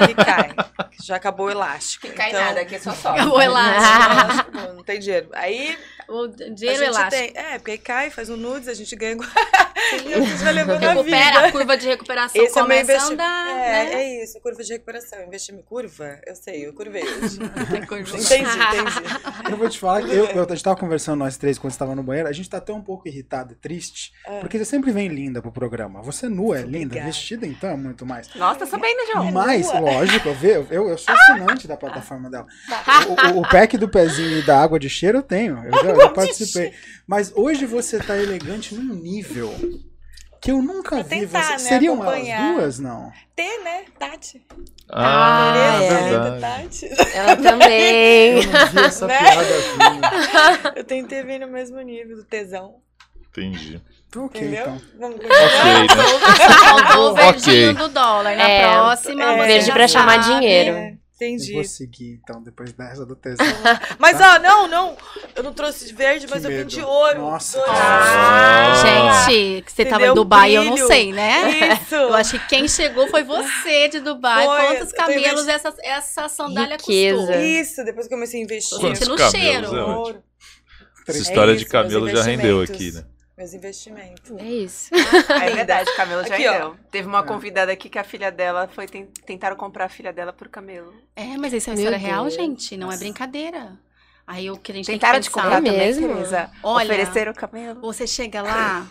Aqui 0.00 0.14
cai. 0.24 0.54
Já 1.04 1.16
acabou 1.16 1.46
o 1.46 1.50
elástico. 1.50 2.06
Que 2.06 2.12
cai 2.12 2.28
então, 2.30 2.40
nada, 2.40 2.60
aqui 2.60 2.74
é 2.74 2.78
só 2.78 2.92
sobe. 2.92 3.20
Acabou 3.20 3.38
o 3.38 3.42
elástico. 3.42 4.50
não, 4.52 4.74
não 4.76 4.84
tem 4.84 4.98
dinheiro. 4.98 5.28
Aí 5.32 5.76
O 6.08 6.24
a 6.24 6.28
dinheiro 6.28 6.84
elástico. 6.84 7.10
tem. 7.10 7.32
É, 7.34 7.58
porque 7.58 7.70
aí 7.72 7.78
cai, 7.78 8.10
faz 8.10 8.28
um 8.28 8.36
nudes, 8.36 8.68
a 8.68 8.74
gente 8.74 8.94
ganha. 8.96 9.16
e 10.06 10.14
a 10.14 10.20
gente 10.20 10.34
vai 10.42 10.52
levando 10.52 10.84
a 10.84 10.92
Recupera, 10.92 11.24
vida. 11.26 11.46
a 11.46 11.52
curva 11.52 11.76
de 11.76 11.86
recuperação 11.86 12.42
Esse 12.42 12.58
é 12.58 12.62
o 12.62 12.66
meu 12.66 12.80
começa 12.80 13.02
a 13.04 13.08
andar, 13.10 13.48
É, 13.50 13.54
né? 13.54 13.94
é 13.94 14.24
isso, 14.24 14.40
curva 14.40 14.62
de 14.64 14.72
recuperação. 14.72 15.22
Investimento. 15.24 15.64
Curva? 15.64 16.20
Eu 16.26 16.34
sei, 16.36 16.66
eu 16.66 16.72
curvei 16.72 17.02
hoje. 17.02 17.38
Entendi, 17.92 18.50
entendi. 18.50 19.50
Eu 19.50 19.56
vou 19.56 19.68
te 19.68 19.78
falar 19.78 20.02
que 20.02 20.10
eu, 20.10 20.26
eu, 20.26 20.44
a 20.44 20.48
gente 20.48 20.62
tava 20.62 20.76
conversando 20.76 21.18
nós 21.18 21.36
três 21.36 21.58
quando 21.58 21.72
estava 21.72 21.94
no 21.94 22.02
banheiro, 22.02 22.28
a 22.28 22.32
gente 22.32 22.48
tá 22.48 22.58
até 22.58 22.72
um 22.72 22.82
pouco 22.82 23.06
irritado 23.08 23.52
e 23.52 23.56
triste, 23.56 24.12
É. 24.26 24.40
porque 24.40 24.58
você 24.58 24.64
sempre 24.64 24.90
vem 24.92 25.08
linda 25.08 25.40
pro 25.42 25.52
programa. 25.52 26.00
Você 26.02 26.28
nua 26.28 26.58
é 26.58 26.62
linda, 26.62 26.86
Obrigada. 26.86 27.06
vestida 27.10 27.46
então 27.46 27.70
é 27.70 27.76
muito 27.76 28.04
mais. 28.06 28.32
Nossa, 28.34 28.60
tá 28.60 28.66
sabendo, 28.66 29.06
João. 29.12 29.32
Mas, 29.32 29.66
nua. 29.72 29.80
lógico, 29.80 30.28
eu, 30.42 30.66
eu, 30.70 30.88
eu 30.90 30.98
sou 30.98 31.14
assinante 31.16 31.66
da 31.68 31.76
plataforma 31.76 32.30
dela. 32.30 32.46
O, 33.32 33.38
o- 33.38 33.40
o 33.40 33.48
pack 33.48 33.76
do 33.76 33.88
pezinho 33.88 34.38
e 34.38 34.42
da 34.42 34.60
água 34.62 34.78
de 34.78 34.88
cheiro 34.88 35.18
eu 35.18 35.22
tenho. 35.22 35.62
Eu 35.64 35.72
já, 35.72 35.90
eu 35.90 36.12
participei. 36.12 36.72
Mas 37.06 37.32
hoje 37.34 37.66
você 37.66 37.98
tá 37.98 38.16
elegante 38.16 38.74
num 38.74 38.94
nível 38.94 39.52
que 40.40 40.50
eu 40.50 40.60
nunca 40.60 40.96
Pra 40.96 41.02
vi 41.04 41.20
tentar, 41.20 41.42
você. 41.42 41.52
né, 41.52 41.58
Seriam 41.58 41.94
acompanhar. 42.02 42.54
duas, 42.54 42.78
não? 42.80 43.12
T, 43.36 43.42
né? 43.62 43.84
Tati. 43.98 44.44
Ah, 44.90 45.52
Ah, 45.54 45.82
é 45.82 45.84
é. 45.86 45.88
verdade. 46.10 46.40
Tati. 46.40 47.16
Ela 47.16 47.36
também. 47.36 48.42
Eu 48.42 48.50
não 48.52 48.66
vi 48.66 48.78
essa 48.80 49.06
Né? 49.06 49.18
piada 49.18 49.44
vindo. 49.44 50.78
Eu 50.78 50.84
tentei 50.84 51.22
vir 51.22 51.38
no 51.38 51.46
mesmo 51.48 51.80
nível 51.80 52.16
do 52.16 52.24
tesão. 52.24 52.74
Entendi. 53.36 53.80
Ok, 54.14 54.40
Entendeu? 54.42 54.60
então. 54.62 54.80
Vamos 54.98 55.16
Ok, 55.16 55.28
né? 55.28 55.86
Faltou 56.58 57.10
o 57.12 57.14
verdinho 57.14 57.70
Ok. 57.70 57.74
do 57.74 57.88
dólar. 57.88 58.36
Na 58.36 58.48
É, 58.48 58.62
próxima, 58.70 59.24
é, 59.24 59.46
verde 59.46 59.72
pra 59.72 59.88
chamar 59.88 60.22
sabe. 60.22 60.34
dinheiro. 60.40 60.76
É, 60.76 60.88
Eu 60.90 61.28
entendi. 61.28 61.52
vou 61.54 61.64
seguir, 61.64 62.20
então, 62.22 62.42
depois 62.42 62.72
dessa 62.74 63.06
do 63.06 63.16
tesão. 63.16 63.46
Mas 63.98 64.20
ó, 64.20 64.38
não, 64.38 64.68
não. 64.68 64.96
Eu 65.34 65.42
não 65.42 65.54
trouxe 65.54 65.86
de 65.86 65.94
verde, 65.94 66.26
mas 66.28 66.44
eu 66.44 66.50
vim 66.50 66.66
de 66.66 66.82
ouro. 66.82 67.20
Nossa. 67.20 67.56
Dois. 67.58 67.70
Ah, 67.70 69.24
gente, 69.26 69.62
que 69.62 69.72
você 69.72 69.84
tava 69.86 70.02
em 70.02 70.06
Entendeu? 70.08 70.14
Dubai, 70.14 70.54
eu 70.56 70.64
não 70.64 70.76
sei, 70.76 71.10
né? 71.12 71.78
Isso. 71.80 71.94
Eu 71.94 72.14
acho 72.14 72.38
que 72.38 72.46
quem 72.48 72.68
chegou 72.68 73.08
foi 73.08 73.22
você 73.24 73.88
de 73.88 74.00
Dubai. 74.00 74.44
Foi, 74.44 74.60
Quantos 74.76 74.92
eu 74.92 75.10
investi- 75.18 75.50
essa, 75.50 75.74
essa 75.82 76.28
sandália 76.28 76.76
Riqueza. 76.76 77.16
custou? 77.18 77.40
Isso, 77.40 77.84
depois 77.84 78.06
que 78.08 78.12
eu 78.12 78.18
comecei 78.18 78.40
a 78.40 78.44
investir. 78.44 78.78
Quantos 78.78 78.98
Gente, 78.98 79.08
no 79.08 79.30
cheiro. 79.30 79.66
é. 80.18 80.32
Essa 81.08 81.18
É 81.18 81.22
história 81.22 81.56
de 81.56 81.62
isso, 81.64 81.72
meus 81.72 81.84
camelo 81.88 82.08
já 82.10 82.22
rendeu 82.22 82.60
aqui, 82.60 82.92
né? 82.92 83.04
Meus 83.42 83.54
investimentos. 83.54 84.30
É 84.38 84.44
isso. 84.44 84.94
É 84.94 85.50
verdade, 85.50 85.90
Camelo 85.96 86.24
já 86.24 86.34
Aqui, 86.36 86.46
ó. 86.46 86.52
deu. 86.52 86.76
Teve 86.92 87.08
uma 87.08 87.18
É. 87.18 87.22
convidada 87.24 87.72
aqui 87.72 87.88
que 87.88 87.98
a 87.98 88.04
filha 88.04 88.30
dela 88.30 88.68
foi 88.72 88.86
ten- 88.86 89.08
tentaram 89.26 89.56
comprar 89.56 89.86
a 89.86 89.88
filha 89.88 90.12
dela 90.12 90.32
por 90.32 90.48
camelo. 90.48 90.94
É, 91.16 91.36
mas 91.36 91.52
isso 91.52 91.68
é 91.68 91.72
uma 91.72 91.76
Meu 91.76 91.84
história 91.90 91.98
real, 91.98 92.30
gente. 92.30 92.76
Não 92.76 92.92
é 92.92 92.96
brincadeira. 92.96 93.76
Aí 94.24 94.48
o 94.48 94.56
que 94.56 94.70
a 94.70 94.74
gente 94.76 94.86
Tentaram 94.86 95.14
tem 95.14 95.22
te 95.22 95.28
que 95.28 95.34
pensar, 95.34 95.42
comprar 95.56 95.68
É 95.68 95.72
também, 95.72 95.78
mesmo? 95.78 96.48
Olha, 96.62 96.84
Ofereceram 96.86 97.32
o 97.32 97.34
camelo? 97.34 97.80
Você 97.80 98.06
chega 98.06 98.40
lá, 98.42 98.86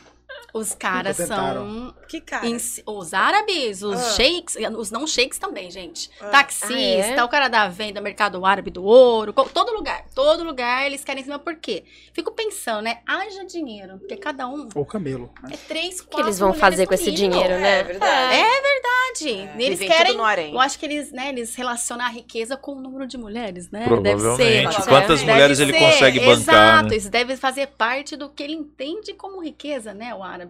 os 0.54 0.74
caras 0.74 1.18
são 1.18 1.94
Que 2.08 2.20
cara. 2.22 2.46
os 2.86 3.14
árabes, 3.14 3.82
os 3.82 4.00
Ah. 4.00 4.12
sheiks, 4.16 4.56
os 4.78 4.92
não 4.92 5.08
sheiks 5.08 5.38
também, 5.40 5.70
gente. 5.72 6.10
Ah. 6.20 6.30
Taxista, 6.30 7.14
Ah, 7.16 7.22
é? 7.22 7.24
o 7.24 7.30
cara 7.30 7.48
da 7.48 7.68
venda, 7.68 8.02
mercado 8.02 8.46
árabe 8.46 8.70
do 8.72 8.84
ouro, 8.84 9.34
todo 9.34 9.74
lugar, 9.74 10.06
todo 10.14 10.44
lugar 10.44 10.86
eles 10.86 11.04
querem 11.04 11.22
em 11.22 11.26
cima. 11.26 11.40
Por 11.40 11.56
quê? 11.56 11.84
Fico 12.14 12.32
pensando, 12.32 12.82
né? 12.84 13.00
Haja 13.08 13.46
dinheiro, 13.46 13.98
porque 14.00 14.18
cada 14.18 14.48
um 14.48 14.68
Ou 14.76 14.86
camelo. 14.86 15.32
Né? 15.44 15.52
é 15.54 15.58
três, 15.58 16.00
O 16.00 16.04
quatro 16.04 16.18
que 16.18 16.22
eles 16.24 16.40
vão 16.40 16.54
fazer 16.54 16.86
com 16.88 16.94
esse 16.94 17.12
dinheiro, 17.12 17.50
né? 17.60 17.80
É 17.80 17.84
verdade. 17.84 18.36
É 18.36 18.62
verdade. 18.62 19.52
Eles 19.58 19.80
Vivem 19.80 19.88
querem. 19.90 20.06
tudo 20.14 20.18
no 20.18 20.24
harém. 20.24 20.54
Eu 20.54 20.60
acho 20.60 20.80
que 20.80 20.86
eles, 20.86 21.12
né, 21.12 21.30
eles 21.30 21.54
relacionam 21.56 22.06
a 22.06 22.10
riqueza 22.10 22.56
com 22.58 22.74
o 22.74 22.82
número 22.82 23.06
de 23.06 23.18
mulheres, 23.18 23.70
né? 23.70 23.84
Provavelmente. 23.86 24.42
Deve 24.64 24.74
ser. 24.74 24.90
Quantas 24.90 25.20
Deve 25.20 25.32
mulheres 25.32 25.60
ele 25.60 25.74
ser, 25.74 25.80
consegue 25.80 26.20
bancar, 26.20 26.32
Exato, 26.40 26.90
né? 26.90 26.96
isso 26.96 27.10
deve 27.10 27.38
fazer 27.38 27.68
parte 27.68 28.16
do 28.16 28.30
que 28.30 28.42
ele 28.44 28.54
entende 28.54 29.14
como 29.14 29.42
riqueza, 29.42 29.94
né, 29.94 30.14
o 30.16 30.24
árabe. 30.24 30.41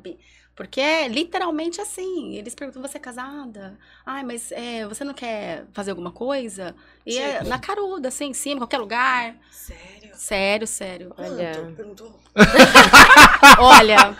Porque 0.55 0.79
é 0.81 1.07
literalmente 1.07 1.81
assim. 1.81 2.36
Eles 2.36 2.53
perguntam, 2.53 2.81
você 2.81 2.98
é 2.98 3.00
casada? 3.00 3.77
Ai, 4.05 4.24
mas 4.24 4.51
é, 4.51 4.86
você 4.86 5.03
não 5.03 5.13
quer 5.13 5.65
fazer 5.74 5.91
alguma 5.91 6.12
coisa? 6.12 6.75
E 7.05 7.17
é 7.17 7.43
na 7.43 7.57
caruda, 7.57 8.10
assim, 8.10 8.25
em 8.25 8.33
cima, 8.33 8.55
em 8.55 8.60
qualquer 8.60 8.77
lugar. 8.77 9.36
Sério? 9.50 9.90
Sério, 10.22 10.68
sério. 10.68 11.12
Olha. 11.18 11.51
Quanto? 11.56 11.75
Perguntou. 11.75 12.20
Olha, 13.58 14.16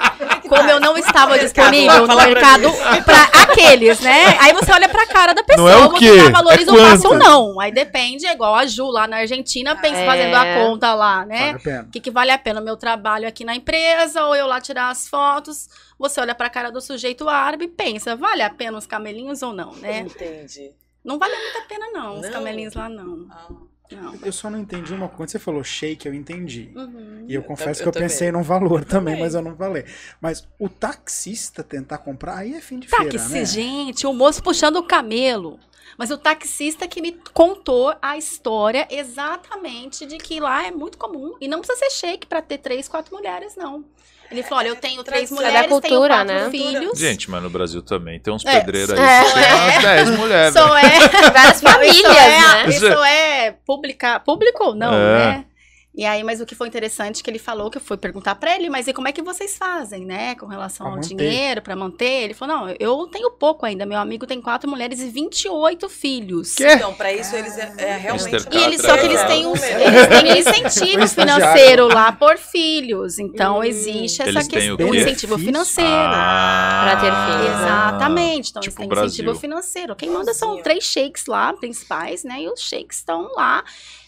como 0.50 0.68
eu 0.68 0.80
não 0.80 0.98
estava 0.98 1.38
disponível 1.38 2.02
no 2.02 2.08
Fala 2.08 2.24
pra 2.24 2.28
mercado 2.58 2.70
pra 3.06 3.44
aqueles, 3.44 4.00
né? 4.00 4.36
Aí 4.40 4.52
você 4.52 4.72
olha 4.72 4.90
pra 4.90 5.06
cara 5.06 5.34
da 5.34 5.44
pessoa, 5.44 5.70
Não 5.72 5.84
é 5.84 5.86
o 5.86 5.92
você 5.92 6.00
quê? 6.00 6.24
dá 6.24 6.30
valoriza 6.32 6.72
É 6.72 7.08
ou 7.08 7.16
não. 7.18 7.60
Aí 7.60 7.72
depende, 7.72 8.26
é 8.26 8.34
igual 8.34 8.56
a 8.56 8.66
Ju 8.66 8.90
lá 8.90 9.06
na 9.08 9.18
Argentina, 9.18 9.76
pensa 9.76 10.00
É. 10.00 10.06
fazendo 10.08 10.36
a 10.36 10.56
conta 10.56 10.94
lá, 10.96 11.24
né? 11.24 11.54
Vale 11.64 11.78
a. 11.78 11.82
O 11.84 11.92
que, 11.92 12.00
que 12.00 12.10
vale 12.12 12.32
a 12.32 12.38
pena? 12.38 12.60
O 12.60 12.64
meu 12.64 12.76
trabalho 12.76 13.28
aqui 13.28 13.46
na 13.46 13.56
empresa 13.56 14.26
ou 14.26 14.36
eu 14.36 14.48
lá 14.48 14.60
tirar 14.60 14.90
as 14.90 15.08
fotos? 15.08 15.70
Você 16.00 16.20
olha 16.20 16.34
pra 16.34 16.50
cara 16.50 16.72
do 16.72 16.82
sujeito 16.82 17.30
árabe 17.30 17.66
e 17.66 17.70
pensa, 17.70 18.16
vale 18.16 18.42
a 18.42 18.50
pena 18.50 18.76
os 18.78 18.88
camelinhos 18.88 19.44
ou 19.44 19.54
não, 19.54 19.72
né? 19.76 20.00
Entendi. 20.00 20.72
Não 21.06 21.20
vale 21.20 21.36
muito 21.36 21.58
a 21.60 21.62
pena, 21.62 21.86
não, 21.94 22.16
os 22.16 22.24
Não? 22.24 22.32
camelinhos 22.32 22.74
lá, 22.74 22.90
não. 22.90 23.28
Ah, 23.32 23.48
não. 23.96 24.16
Eu 24.24 24.32
só 24.32 24.50
não 24.50 24.60
entendi 24.60 24.94
uma 24.94 25.08
coisa. 25.08 25.18
Quando 25.18 25.30
você 25.30 25.40
falou 25.40 25.64
shake, 25.64 26.08
eu 26.08 26.14
entendi. 26.14 26.72
Uhum. 26.76 27.26
E 27.28 27.34
eu 27.34 27.42
Eu 27.42 27.48
confesso 27.48 27.82
que 27.82 27.88
eu 27.88 27.90
eu 27.90 27.94
também. 27.94 28.08
pensei 28.10 28.32
num 28.32 28.42
valor 28.44 28.84
também, 28.86 29.14
também. 29.16 29.20
mas 29.20 29.34
eu 29.36 29.42
não 29.42 29.56
falei. 29.56 29.86
Mas 30.20 30.48
o 30.58 30.68
taxista 30.70 31.64
tentar 31.64 31.98
comprar, 32.00 32.38
aí 32.38 32.54
é 32.56 32.62
fim 32.62 32.80
de 32.80 32.88
feira, 32.88 33.12
Táxi, 33.12 33.34
né? 33.34 33.46
gente, 33.46 34.08
o 34.08 34.14
moço 34.14 34.42
puxando 34.44 34.78
o 34.78 34.84
camelo. 34.84 35.60
Mas 35.98 36.10
o 36.10 36.18
taxista 36.18 36.88
que 36.88 37.02
me 37.02 37.12
contou 37.34 37.94
a 38.02 38.18
história 38.18 38.88
exatamente 38.90 40.06
de 40.06 40.18
que 40.18 40.40
lá 40.40 40.66
é 40.66 40.72
muito 40.72 40.98
comum. 40.98 41.36
E 41.40 41.48
não 41.48 41.60
precisa 41.60 41.78
ser 41.80 41.90
shake 41.92 42.28
pra 42.28 42.42
ter 42.42 42.58
três, 42.60 42.88
quatro 42.88 43.14
mulheres, 43.16 43.56
não. 43.56 43.84
Ele 44.32 44.44
falou: 44.44 44.60
olha, 44.60 44.68
eu 44.70 44.76
tenho 44.76 45.04
três 45.04 45.30
mulheres, 45.30 45.56
É 45.60 45.64
cultura, 45.68 45.90
tenho 45.90 46.08
quatro 46.08 46.34
né? 46.46 46.50
filhos. 46.50 46.98
Gente, 46.98 47.30
mas 47.30 47.44
no 47.44 47.50
Brasil 47.50 47.82
também 47.82 48.20
tem 48.20 48.34
uns 48.34 48.46
É, 48.46 48.60
pedreiros 48.60 48.98
aí 48.98 49.00
é. 49.00 49.24
tem 49.24 49.54
umas 49.54 49.82
10 49.84 50.10
mulheres. 50.18 50.54
Só 50.54 50.78
é. 50.78 51.32
Várias 51.32 51.62
famílias, 51.62 51.96
isso 51.98 52.08
é, 52.08 52.40
né? 52.40 52.70
Isso 52.70 52.86
é 53.04 53.56
publica, 53.66 54.20
público 54.22 54.64
ou 54.64 54.76
não, 54.76 54.94
É. 54.94 54.98
né? 55.28 55.46
E 55.94 56.06
aí, 56.06 56.24
mas 56.24 56.40
o 56.40 56.46
que 56.46 56.56
foi 56.56 56.70
interessante 56.70 57.22
que 57.22 57.30
ele 57.30 57.38
falou, 57.38 57.70
que 57.70 57.78
eu 57.78 57.82
fui 57.82 57.98
perguntar 57.98 58.36
pra 58.36 58.56
ele, 58.56 58.70
mas 58.70 58.88
e 58.88 58.94
como 58.94 59.10
é 59.10 59.12
que 59.12 59.22
vocês 59.22 59.58
fazem, 59.58 60.06
né? 60.06 60.36
Com 60.36 60.46
relação 60.46 60.86
Pra 60.86 60.92
ao 60.96 61.02
manter. 61.02 61.16
dinheiro, 61.16 61.62
pra 61.62 61.76
manter? 61.76 62.24
Ele 62.24 62.34
falou, 62.34 62.56
não, 62.56 62.76
eu 62.80 63.08
tenho 63.08 63.30
pouco 63.32 63.66
ainda. 63.66 63.86
Meu 63.86 64.00
amigo 64.00 64.26
tem 64.26 64.42
quatro 64.42 64.70
mulheres 64.70 65.02
e 65.02 65.10
28 65.10 65.90
filhos. 65.90 66.56
Quê? 66.56 66.66
Então, 66.76 66.94
pra 66.94 67.12
isso 67.12 67.36
eles 67.36 67.58
é, 67.58 67.74
é 67.78 67.98
realmente. 67.98 68.48
E 68.52 68.58
eles, 68.58 68.82
só 68.82 68.98
que 68.98 69.06
eles 69.06 69.20
É, 69.20 69.26
têm 69.28 69.46
um, 69.46 69.54
número. 69.54 69.80
eles 69.82 70.08
têm 70.08 70.40
incentivo 70.64 71.08
financeiro 71.14 71.88
lá 71.90 72.10
por 72.14 72.38
filhos. 72.38 73.20
Então, 73.20 73.60
Hum. 73.60 73.64
existe 73.66 74.22
essa 74.22 74.30
Eles 74.32 74.48
têm 74.48 74.60
questão. 74.60 74.86
o 74.86 74.90
Um 74.90 74.92
quê? 74.94 75.02
incentivo 75.02 75.38
financeiro. 75.38 75.90
Ah, 75.92 76.82
Pra 76.86 76.96
ter 77.02 77.12
filhos, 77.12 77.60
né? 77.60 77.68
Exatamente. 77.68 78.50
Então, 78.52 78.62
Tipo 78.62 78.70
eles 78.70 78.76
têm 78.80 78.88
Brasil. 78.88 79.08
incentivo 79.08 79.36
financeiro. 79.36 79.96
Quem 79.98 80.10
manda 80.10 80.34
são 80.34 80.62
três 80.62 80.86
shakes 80.86 81.26
lá, 81.26 81.52
principais, 81.52 82.24
né? 82.24 82.44
E 82.44 82.50
os 82.50 82.62
shakes 82.62 83.00
estão 83.00 83.30
lá. 83.36 83.62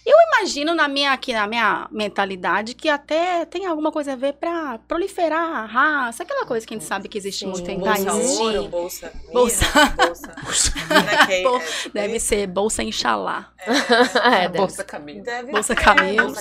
Eu 0.06 0.18
imagino 0.28 0.74
na 0.76 0.88
minha, 0.90 1.14
aqui, 1.14 1.32
na 1.32 1.48
minha 1.48 1.88
mentalidade 1.90 2.74
que 2.74 2.90
até 2.90 3.46
tem 3.46 3.66
alguma 3.66 3.90
coisa 3.90 4.14
a 4.14 4.16
ver 4.18 4.34
pra 4.34 4.78
proliferar 4.86 5.42
a 5.42 5.66
raça, 5.66 6.24
aquela 6.24 6.46
coisa 6.46 6.68
que 6.68 6.74
a 6.74 6.78
gente 6.78 6.86
sabe 6.86 7.08
que 7.08 7.18
existe 7.18 7.40
Sim. 7.46 7.52
muito, 7.52 7.64
tentar 7.64 7.96
Bolsa 7.98 8.14
ouro, 8.42 8.68
bolsa. 8.68 9.14
Bolsa. 9.32 9.66
Bolsa. 9.96 10.36
bolsa. 10.44 10.74
É- 11.30 11.42
é- 11.44 11.90
Deve 11.94 12.20
ser 12.20 12.48
bolsa 12.48 12.84
Inxalá. 12.84 13.50
É, 13.66 14.50
deve 14.50 14.58
Bolsa 14.58 14.84
camelo. 14.84 15.24
Bolsa 15.52 15.74
camelo. 15.74 16.34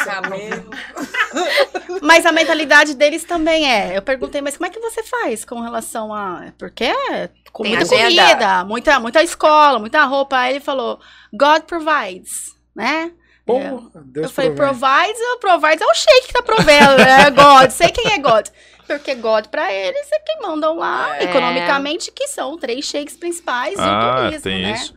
Mas 2.02 2.26
a 2.26 2.32
mentalidade 2.32 2.94
deles 2.94 3.22
também 3.22 3.70
é. 3.70 3.96
Eu 3.96 4.02
perguntei, 4.02 4.40
mas 4.40 4.56
como 4.56 4.66
é 4.66 4.70
que 4.70 4.80
você 4.80 5.04
faz 5.04 5.44
com 5.44 5.60
relação 5.60 6.12
a. 6.12 6.46
é 6.46 6.52
Porque 6.58 6.82
é 6.84 7.30
com 7.52 7.62
Tem 7.62 7.76
muita 7.76 7.94
agenda. 7.94 8.22
comida, 8.26 8.64
muita, 8.64 8.98
muita 9.00 9.22
escola, 9.22 9.78
muita 9.78 10.04
roupa. 10.04 10.36
Aí 10.36 10.54
ele 10.54 10.60
falou, 10.60 10.98
God 11.32 11.62
provides, 11.62 12.56
né? 12.74 13.12
É. 13.48 14.00
Deus 14.06 14.26
eu 14.26 14.30
falei, 14.30 14.50
provides, 14.52 15.20
o 15.34 15.38
provides 15.38 15.80
é 15.80 15.86
o 15.86 15.94
shake 15.94 16.26
que 16.28 16.32
tá 16.32 16.42
provendo, 16.42 16.96
né? 16.98 17.30
God, 17.30 17.70
sei 17.70 17.88
quem 17.90 18.12
é 18.12 18.18
God. 18.18 18.46
Porque 18.86 19.14
God 19.14 19.46
pra 19.46 19.72
eles 19.72 20.06
é 20.12 20.18
quem 20.20 20.40
mandam 20.42 20.76
lá, 20.76 21.16
É. 21.18 21.24
economicamente, 21.24 22.12
que 22.12 22.28
são 22.28 22.58
três 22.58 22.84
shakes 22.84 23.16
principais 23.16 23.74
do 23.74 23.80
Ah, 23.82 24.16
turismo, 24.24 24.42
tem 24.42 24.62
né? 24.62 24.72
isso. 24.72 24.94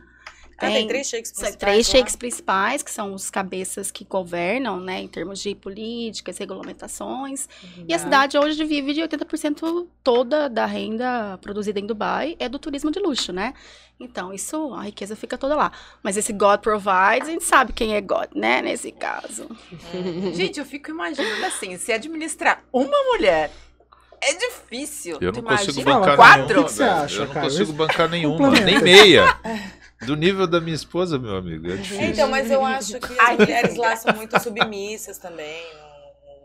Ah, 0.58 0.66
tem 0.68 0.88
três 0.88 1.06
shakes 1.06 1.30
principais 1.32 1.56
três 1.56 1.86
lá? 1.86 1.92
shakes 1.92 2.16
principais, 2.16 2.82
que 2.82 2.90
são 2.90 3.12
os 3.12 3.28
cabeças 3.30 3.90
que 3.90 4.04
governam, 4.04 4.80
né, 4.80 5.00
em 5.02 5.08
termos 5.08 5.40
de 5.40 5.54
políticas, 5.54 6.38
regulamentações. 6.38 7.46
E 7.86 7.92
a 7.92 7.98
cidade 7.98 8.38
hoje 8.38 8.64
vive 8.64 8.94
de 8.94 9.02
80% 9.02 9.86
toda 10.02 10.48
da 10.48 10.64
renda 10.64 11.38
produzida 11.42 11.78
em 11.78 11.86
Dubai 11.86 12.36
é 12.38 12.48
do 12.48 12.58
turismo 12.58 12.90
de 12.90 12.98
luxo, 12.98 13.32
né? 13.32 13.52
Então, 14.00 14.32
isso, 14.32 14.72
a 14.74 14.82
riqueza 14.82 15.14
fica 15.16 15.36
toda 15.38 15.54
lá. 15.56 15.72
Mas 16.02 16.16
esse 16.16 16.32
God 16.32 16.60
provides, 16.60 17.28
a 17.28 17.32
gente 17.32 17.44
sabe 17.44 17.72
quem 17.72 17.94
é 17.94 18.00
God, 18.00 18.28
né, 18.34 18.62
nesse 18.62 18.92
caso. 18.92 19.48
Gente, 20.34 20.58
eu 20.58 20.64
fico 20.66 20.90
imaginando 20.90 21.44
assim, 21.44 21.76
se 21.76 21.92
administrar 21.92 22.62
uma 22.72 22.96
mulher 23.12 23.50
é 24.20 24.32
difícil. 24.34 25.18
Eu 25.20 25.32
não 25.32 25.42
consigo 25.42 25.80
imagina 25.80 25.94
bancar 26.00 26.16
quatro? 26.16 26.46
nenhuma. 26.46 26.60
O 26.60 26.64
que 26.64 26.70
que 26.70 26.72
você 26.72 26.84
velho. 26.84 26.96
acha, 26.96 27.16
eu 27.16 27.26
não 27.26 27.32
cara? 27.34 27.46
consigo 27.46 27.72
bancar 27.72 28.08
nenhuma, 28.08 28.36
Complementa. 28.38 28.70
nem 28.70 28.82
meia. 28.82 29.38
Do 30.04 30.14
nível 30.14 30.46
da 30.46 30.60
minha 30.60 30.74
esposa, 30.74 31.18
meu 31.18 31.36
amigo. 31.36 31.68
É 31.68 31.74
É, 31.74 31.76
difícil. 31.76 32.04
Então, 32.04 32.28
mas 32.28 32.50
eu 32.50 32.64
acho 32.64 33.00
que 33.00 33.18
as 33.18 33.38
mulheres 33.38 33.76
lá 33.76 33.96
são 33.96 34.14
muito 34.14 34.38
submissas 34.40 35.16
também. 35.18 35.64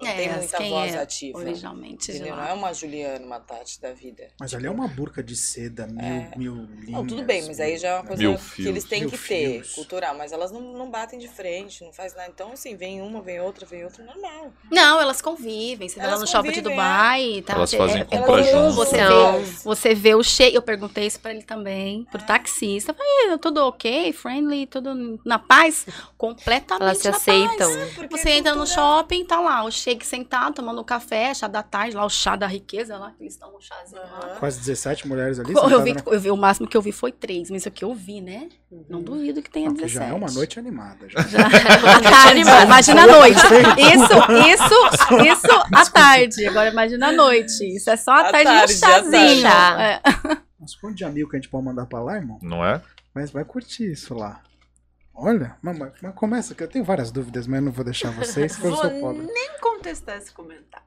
Não, 0.02 0.10
não 0.10 0.16
tem 0.18 0.34
muita 0.34 0.58
quem 0.58 0.70
voz 0.70 0.96
é 0.96 1.00
ativa. 1.00 1.38
Originalmente 1.40 2.12
de 2.12 2.18
Entendeu? 2.18 2.36
Não 2.36 2.44
é 2.48 2.54
uma 2.54 2.74
Juliana, 2.74 3.26
uma 3.26 3.40
Tati 3.40 3.80
da 3.82 3.94
vida. 3.94 4.28
Mas 4.40 4.54
ali 4.54 4.66
é 4.68 4.72
uma 4.72 4.88
burca 4.88 5.22
de 5.24 5.36
seda, 5.36 5.88
mil, 5.88 6.02
É. 6.06 6.32
mil 6.38 6.56
linhas. 6.56 6.90
Não, 6.90 7.06
tudo 7.08 7.24
bem, 7.24 7.46
mas 7.46 7.60
aí 7.60 7.78
já 7.78 7.90
é 7.90 7.94
uma 7.96 8.04
coisa 8.06 8.22
Mil 8.22 8.36
que 8.36 8.42
fios. 8.44 8.68
eles 8.68 8.84
têm 8.84 9.02
Mil 9.02 9.10
que 9.12 9.18
ter, 9.18 9.62
fios. 9.64 9.74
cultural. 9.74 10.16
Mas 10.16 10.32
elas 10.32 10.52
não, 10.52 10.62
não 10.62 10.90
batem 10.90 11.18
de 11.20 11.28
frente, 11.28 11.84
não 11.84 11.94
faz 11.94 12.16
nada. 12.16 12.30
Então, 12.34 12.52
assim, 12.52 12.76
vem 12.76 13.02
uma, 13.02 13.22
vem 13.22 13.40
outra, 13.40 13.66
vem 13.66 13.84
outra, 13.84 14.04
normal. 14.04 14.52
Não, 14.72 15.00
elas 15.02 15.22
convivem. 15.22 15.88
Você 15.88 15.96
vê 15.96 16.02
lá 16.02 16.08
Elas 16.10 16.22
no 16.22 16.28
shopping 16.28 16.52
de 16.52 16.62
Dubai. 16.62 17.44
Tá, 17.46 17.54
Elas 17.54 17.74
é- 17.74 17.78
fazem 17.78 18.02
é, 18.02 18.06
compra 18.06 18.26
comum 18.44 18.44
juntas. 18.72 18.76
Você 18.76 18.98
vê 18.98 19.62
Você 19.64 19.96
vê 19.96 20.16
o 20.16 20.24
shake. 20.24 20.56
Eu 20.56 20.62
perguntei 20.62 21.06
isso 21.08 21.20
pra 21.20 21.32
ele 21.32 21.44
também, 21.44 22.06
pro 22.12 22.22
taxista. 22.24 22.92
Eu 22.92 22.96
Falei, 22.96 23.38
tudo 23.40 23.66
ok, 23.66 24.12
friendly, 24.14 24.66
tudo 24.68 25.20
na 25.26 25.40
paz? 25.40 25.86
Completamente 26.18 26.82
Elas 26.84 26.98
se 27.00 27.10
na 27.10 27.16
aceitam. 27.18 27.74
paz. 27.74 27.94
Porque 27.94 28.18
Você 28.18 28.30
é 28.30 28.38
entra 28.38 28.56
no 28.56 28.66
shopping, 28.68 29.26
tá 29.26 29.40
lá, 29.40 29.64
o 29.64 29.72
shake 29.92 30.06
sentado, 30.08 30.54
tomando 30.56 30.84
café, 30.84 31.34
chá 31.34 31.48
da 31.48 31.62
tarde, 31.62 31.96
lá 31.96 32.06
o 32.06 32.10
chá 32.10 32.36
da 32.36 32.48
riqueza, 32.48 32.98
lá, 32.98 33.12
que 33.12 33.24
eles 33.24 33.36
dão 33.38 33.50
um 33.56 33.60
chazinho 33.60 34.02
lá. 34.02 34.20
Aham. 34.30 34.36
Quase 34.40 34.60
17 34.60 35.08
mulheres 35.08 35.40
ali. 35.40 35.50
Eu 35.54 35.56
sentadas 35.62 35.84
vi, 35.84 35.94
na- 35.94 36.04
eu 36.06 36.20
vi, 36.20 36.32
o 36.32 36.38
máximo 36.38 36.68
que 36.68 36.76
eu 36.78 36.82
vi 36.82 36.92
foi 36.92 37.12
três, 37.12 37.50
mas 37.50 37.62
isso 37.62 37.68
aqui 37.68 37.84
eu 37.84 37.94
vi, 37.94 38.22
né? 38.22 38.50
Não 38.90 39.02
duvido 39.02 39.42
que 39.42 39.50
tenha 39.50 39.70
que 39.70 39.82
17. 39.84 39.94
já 39.94 40.06
é 40.06 40.14
uma 40.14 40.32
noite 40.32 40.58
animada. 40.60 41.10
Já. 41.10 41.22
Já. 41.24 41.40
À 41.48 42.00
tarde, 42.02 42.40
imagina 42.42 43.04
a 43.04 43.08
noite. 43.08 43.40
Isso, 43.40 44.14
isso, 44.48 45.26
isso 45.26 45.64
à 45.74 45.86
tarde. 45.86 46.46
Agora 46.48 46.70
imagina 46.70 47.08
a 47.10 47.12
noite. 47.12 47.64
Isso 47.76 47.90
é 47.90 47.98
só 47.98 48.12
à 48.12 48.20
À 48.22 48.32
tarde, 48.32 48.44
tarde, 48.46 48.74
no 48.74 48.80
tarde. 48.80 49.12
chazinho. 49.12 49.42
Chá. 49.42 49.82
É. 49.82 50.02
Mas 50.60 50.76
quanto 50.76 50.96
de 50.96 51.04
amigo 51.04 51.30
que 51.30 51.36
a 51.36 51.40
gente 51.40 51.50
pode 51.50 51.66
mandar 51.66 51.86
pra 51.86 52.00
lá, 52.02 52.16
irmão? 52.16 52.40
Não 52.42 52.64
é? 52.66 52.82
Mas 53.14 53.30
vai 53.32 53.44
curtir 53.44 53.92
isso 53.92 54.14
lá. 54.14 54.40
Olha, 55.14 55.56
mas, 55.62 55.78
mas- 55.78 55.92
mas 56.02 56.16
começa, 56.16 56.56
que 56.56 56.64
eu 56.64 56.68
tenho 56.68 56.84
várias 56.86 57.12
dúvidas, 57.12 57.46
mas 57.48 57.60
eu 57.60 57.66
não 57.66 57.72
vou 57.72 57.84
deixar 57.86 58.12
vocês, 58.12 58.54
porque 58.54 58.68
eu 58.68 58.76
sou 58.76 58.90
Vou 58.90 59.02
pobre. 59.02 59.28
nem 59.32 59.50
contestar 59.60 60.18
esse 60.18 60.32
comentário. 60.32 60.86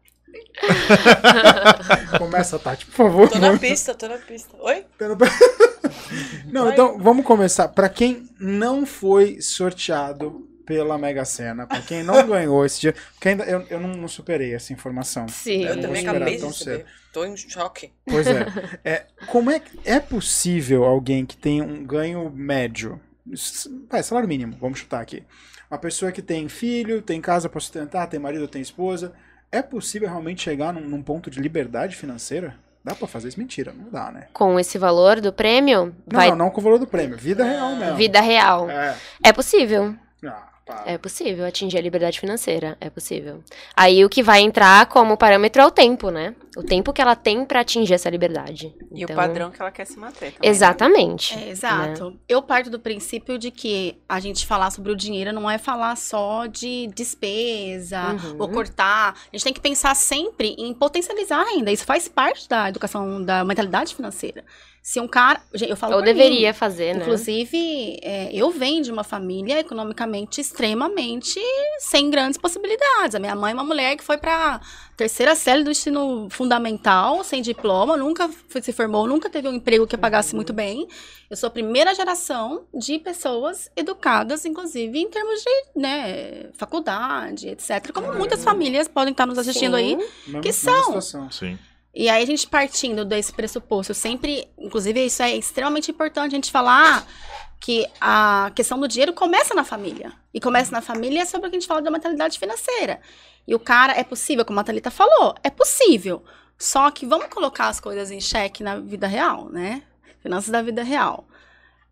Começa, 2.18 2.58
Tati, 2.58 2.86
por 2.86 2.92
favor. 2.96 3.28
Tô 3.28 3.38
na 3.38 3.56
pista, 3.58 3.94
tô 3.94 4.08
na 4.08 4.18
pista. 4.18 4.56
Oi? 4.60 4.84
Não, 6.50 6.70
então 6.70 6.98
vamos 6.98 7.24
começar. 7.24 7.68
Pra 7.68 7.88
quem 7.88 8.28
não 8.38 8.84
foi 8.86 9.40
sorteado 9.40 10.48
pela 10.66 10.96
Mega 10.98 11.24
Sena, 11.24 11.66
pra 11.66 11.80
quem 11.82 12.02
não 12.02 12.14
ganhou 12.26 12.64
esse 12.64 12.80
dia, 12.80 12.94
porque 13.14 13.28
ainda 13.28 13.44
eu, 13.44 13.60
eu 13.68 13.78
não, 13.80 13.90
não 13.90 14.08
superei 14.08 14.54
essa 14.54 14.72
informação. 14.72 15.28
Sim. 15.28 15.64
Eu 15.64 15.74
Eu 15.74 15.80
também 15.82 16.06
acabei 16.08 16.36
de 16.36 16.52
saber. 16.56 16.86
Tô 17.12 17.24
em 17.24 17.36
choque. 17.36 17.92
Pois 18.06 18.26
é. 18.26 18.46
é. 18.84 19.06
Como 19.28 19.50
é 19.50 19.60
que 19.60 19.78
é 19.84 20.00
possível 20.00 20.84
alguém 20.84 21.24
que 21.26 21.36
tem 21.36 21.60
um 21.62 21.84
ganho 21.84 22.30
médio, 22.30 23.00
vai, 23.90 24.02
salário 24.02 24.28
mínimo, 24.28 24.56
vamos 24.60 24.78
chutar 24.78 25.00
aqui, 25.00 25.24
uma 25.70 25.78
pessoa 25.78 26.12
que 26.12 26.22
tem 26.22 26.48
filho, 26.48 27.00
tem 27.02 27.20
casa 27.20 27.48
pra 27.48 27.60
sustentar, 27.60 28.06
tem 28.06 28.20
marido, 28.20 28.46
tem 28.46 28.60
esposa, 28.62 29.12
é 29.50 29.62
possível 29.62 30.08
realmente 30.08 30.42
chegar 30.42 30.72
num, 30.72 30.80
num 30.88 31.02
ponto 31.02 31.30
de 31.30 31.40
liberdade 31.40 31.96
financeira? 31.96 32.56
Dá 32.84 32.94
pra 32.94 33.08
fazer 33.08 33.28
isso? 33.28 33.38
Mentira, 33.40 33.72
não 33.72 33.88
dá, 33.90 34.12
né? 34.12 34.26
Com 34.34 34.60
esse 34.60 34.76
valor 34.76 35.18
do 35.20 35.32
prêmio, 35.32 35.86
Não, 36.06 36.18
vai 36.18 36.28
não, 36.30 36.36
não 36.36 36.50
com 36.50 36.60
o 36.60 36.64
valor 36.64 36.78
do 36.78 36.86
prêmio, 36.86 37.16
vida 37.16 37.42
real 37.42 37.74
mesmo. 37.76 37.96
vida 37.96 38.20
real. 38.20 38.68
É. 38.68 38.94
É 39.22 39.32
possível. 39.32 39.94
Ah, 40.22 40.48
pá. 40.66 40.82
É 40.86 40.96
possível 40.98 41.44
atingir 41.46 41.78
a 41.78 41.80
liberdade 41.80 42.18
financeira, 42.20 42.76
é 42.80 42.88
possível. 42.90 43.42
Aí 43.76 44.04
o 44.04 44.08
que 44.08 44.22
vai 44.22 44.40
entrar 44.40 44.86
como 44.86 45.16
parâmetro 45.16 45.60
é 45.62 45.66
o 45.66 45.70
tempo, 45.70 46.10
né? 46.10 46.34
O 46.56 46.62
tempo 46.62 46.92
que 46.92 47.02
ela 47.02 47.16
tem 47.16 47.44
pra 47.44 47.60
atingir 47.60 47.94
essa 47.94 48.08
liberdade. 48.08 48.72
E 48.92 49.02
Então, 49.02 49.14
o 49.14 49.18
padrão 49.18 49.50
que 49.50 49.60
ela 49.60 49.70
quer 49.72 49.84
se 49.86 49.98
manter 49.98 50.32
também. 50.32 50.38
né? 50.42 50.48
Exatamente. 50.48 51.38
É, 51.38 51.48
exato. 51.48 52.16
Eu 52.28 52.40
parto 52.42 52.70
do 52.70 52.78
princípio 52.78 53.38
de 53.38 53.50
que 53.50 53.98
a 54.08 54.20
gente 54.20 54.46
falar 54.46 54.70
sobre 54.70 54.92
o 54.92 54.96
dinheiro 54.96 55.32
não 55.32 55.50
é 55.50 55.58
falar 55.58 55.96
só 55.96 56.46
de 56.46 56.86
despesa 56.94 58.12
Uhum. 58.12 58.36
ou 58.38 58.48
cortar. 58.48 59.14
A 59.32 59.36
gente 59.36 59.44
tem 59.44 59.52
que 59.52 59.60
pensar 59.60 59.94
sempre 59.96 60.54
em 60.58 60.72
potencializar 60.72 61.40
a 61.40 61.50
renda. 61.50 61.72
Isso 61.72 61.84
faz 61.84 62.08
parte 62.08 62.48
da 62.48 62.68
educação, 62.68 63.22
da 63.22 63.44
mentalidade 63.44 63.94
financeira. 63.94 64.44
Se 64.86 65.00
um 65.00 65.08
cara. 65.08 65.40
Eu 65.66 65.78
falo 65.78 65.94
Ou 65.94 66.00
por 66.00 66.06
mim. 66.06 66.12
deveria 66.14 66.52
fazer, 66.52 66.94
né? 66.94 67.00
Inclusive, 67.00 67.98
é, 68.02 68.28
eu 68.34 68.50
venho 68.50 68.82
de 68.82 68.92
uma 68.92 69.02
família 69.02 69.58
economicamente 69.60 70.42
extremamente 70.42 71.40
sem 71.78 72.10
grandes 72.10 72.36
possibilidades. 72.38 73.14
A 73.14 73.18
minha 73.18 73.34
mãe 73.34 73.52
é 73.52 73.54
uma 73.54 73.64
mulher 73.64 73.96
que 73.96 74.04
foi 74.04 74.18
para 74.18 74.60
terceira 74.94 75.34
série 75.34 75.64
do 75.64 75.70
ensino 75.70 76.28
fundamental, 76.30 77.24
sem 77.24 77.40
diploma, 77.40 77.96
nunca 77.96 78.28
foi- 78.50 78.60
se 78.60 78.74
formou, 78.74 79.06
nunca 79.06 79.30
teve 79.30 79.48
um 79.48 79.54
emprego 79.54 79.86
que 79.86 79.96
pagasse 79.96 80.34
muito 80.34 80.52
bem. 80.52 80.86
Eu 81.30 81.36
sou 81.38 81.46
a 81.46 81.50
primeira 81.50 81.94
geração 81.94 82.64
de 82.74 82.98
pessoas 82.98 83.70
educadas, 83.74 84.44
inclusive 84.44 84.98
em 84.98 85.08
termos 85.08 85.40
de 85.42 85.80
né, 85.80 86.50
faculdade, 86.52 87.48
etc. 87.48 87.90
Como 87.90 88.12
muitas 88.12 88.44
famílias 88.44 88.86
podem 88.86 89.12
estar 89.12 89.24
nos 89.24 89.38
assistindo 89.38 89.76
aí. 89.76 89.96
Mesma- 89.96 90.40
Que 90.42 90.48
mesma 90.48 90.52
são? 90.72 90.84
situação. 90.84 91.30
Sim. 91.30 91.58
E 91.94 92.08
aí 92.08 92.22
a 92.22 92.26
gente 92.26 92.46
partindo 92.48 93.04
desse 93.04 93.32
pressuposto, 93.32 93.94
sempre, 93.94 94.48
inclusive 94.58 95.06
isso 95.06 95.22
é 95.22 95.36
extremamente 95.36 95.90
importante 95.90 96.32
a 96.32 96.36
gente 96.36 96.50
falar 96.50 97.06
que 97.60 97.86
a 98.00 98.50
questão 98.54 98.78
do 98.78 98.88
dinheiro 98.88 99.12
começa 99.12 99.54
na 99.54 99.64
família. 99.64 100.12
E 100.32 100.40
começa 100.40 100.72
na 100.72 100.82
família 100.82 101.24
sobre 101.24 101.46
o 101.46 101.50
que 101.50 101.56
a 101.56 101.60
gente 101.60 101.68
fala 101.68 101.80
da 101.80 101.90
mentalidade 101.90 102.38
financeira. 102.38 103.00
E 103.46 103.54
o 103.54 103.58
cara, 103.58 103.92
é 103.92 104.02
possível, 104.02 104.44
como 104.44 104.58
a 104.58 104.64
Thalita 104.64 104.90
falou, 104.90 105.34
é 105.42 105.48
possível. 105.48 106.24
Só 106.58 106.90
que 106.90 107.06
vamos 107.06 107.28
colocar 107.28 107.68
as 107.68 107.78
coisas 107.78 108.10
em 108.10 108.20
xeque 108.20 108.62
na 108.62 108.76
vida 108.80 109.06
real, 109.06 109.48
né? 109.48 109.82
Finanças 110.20 110.50
da 110.50 110.62
vida 110.62 110.82
real. 110.82 111.26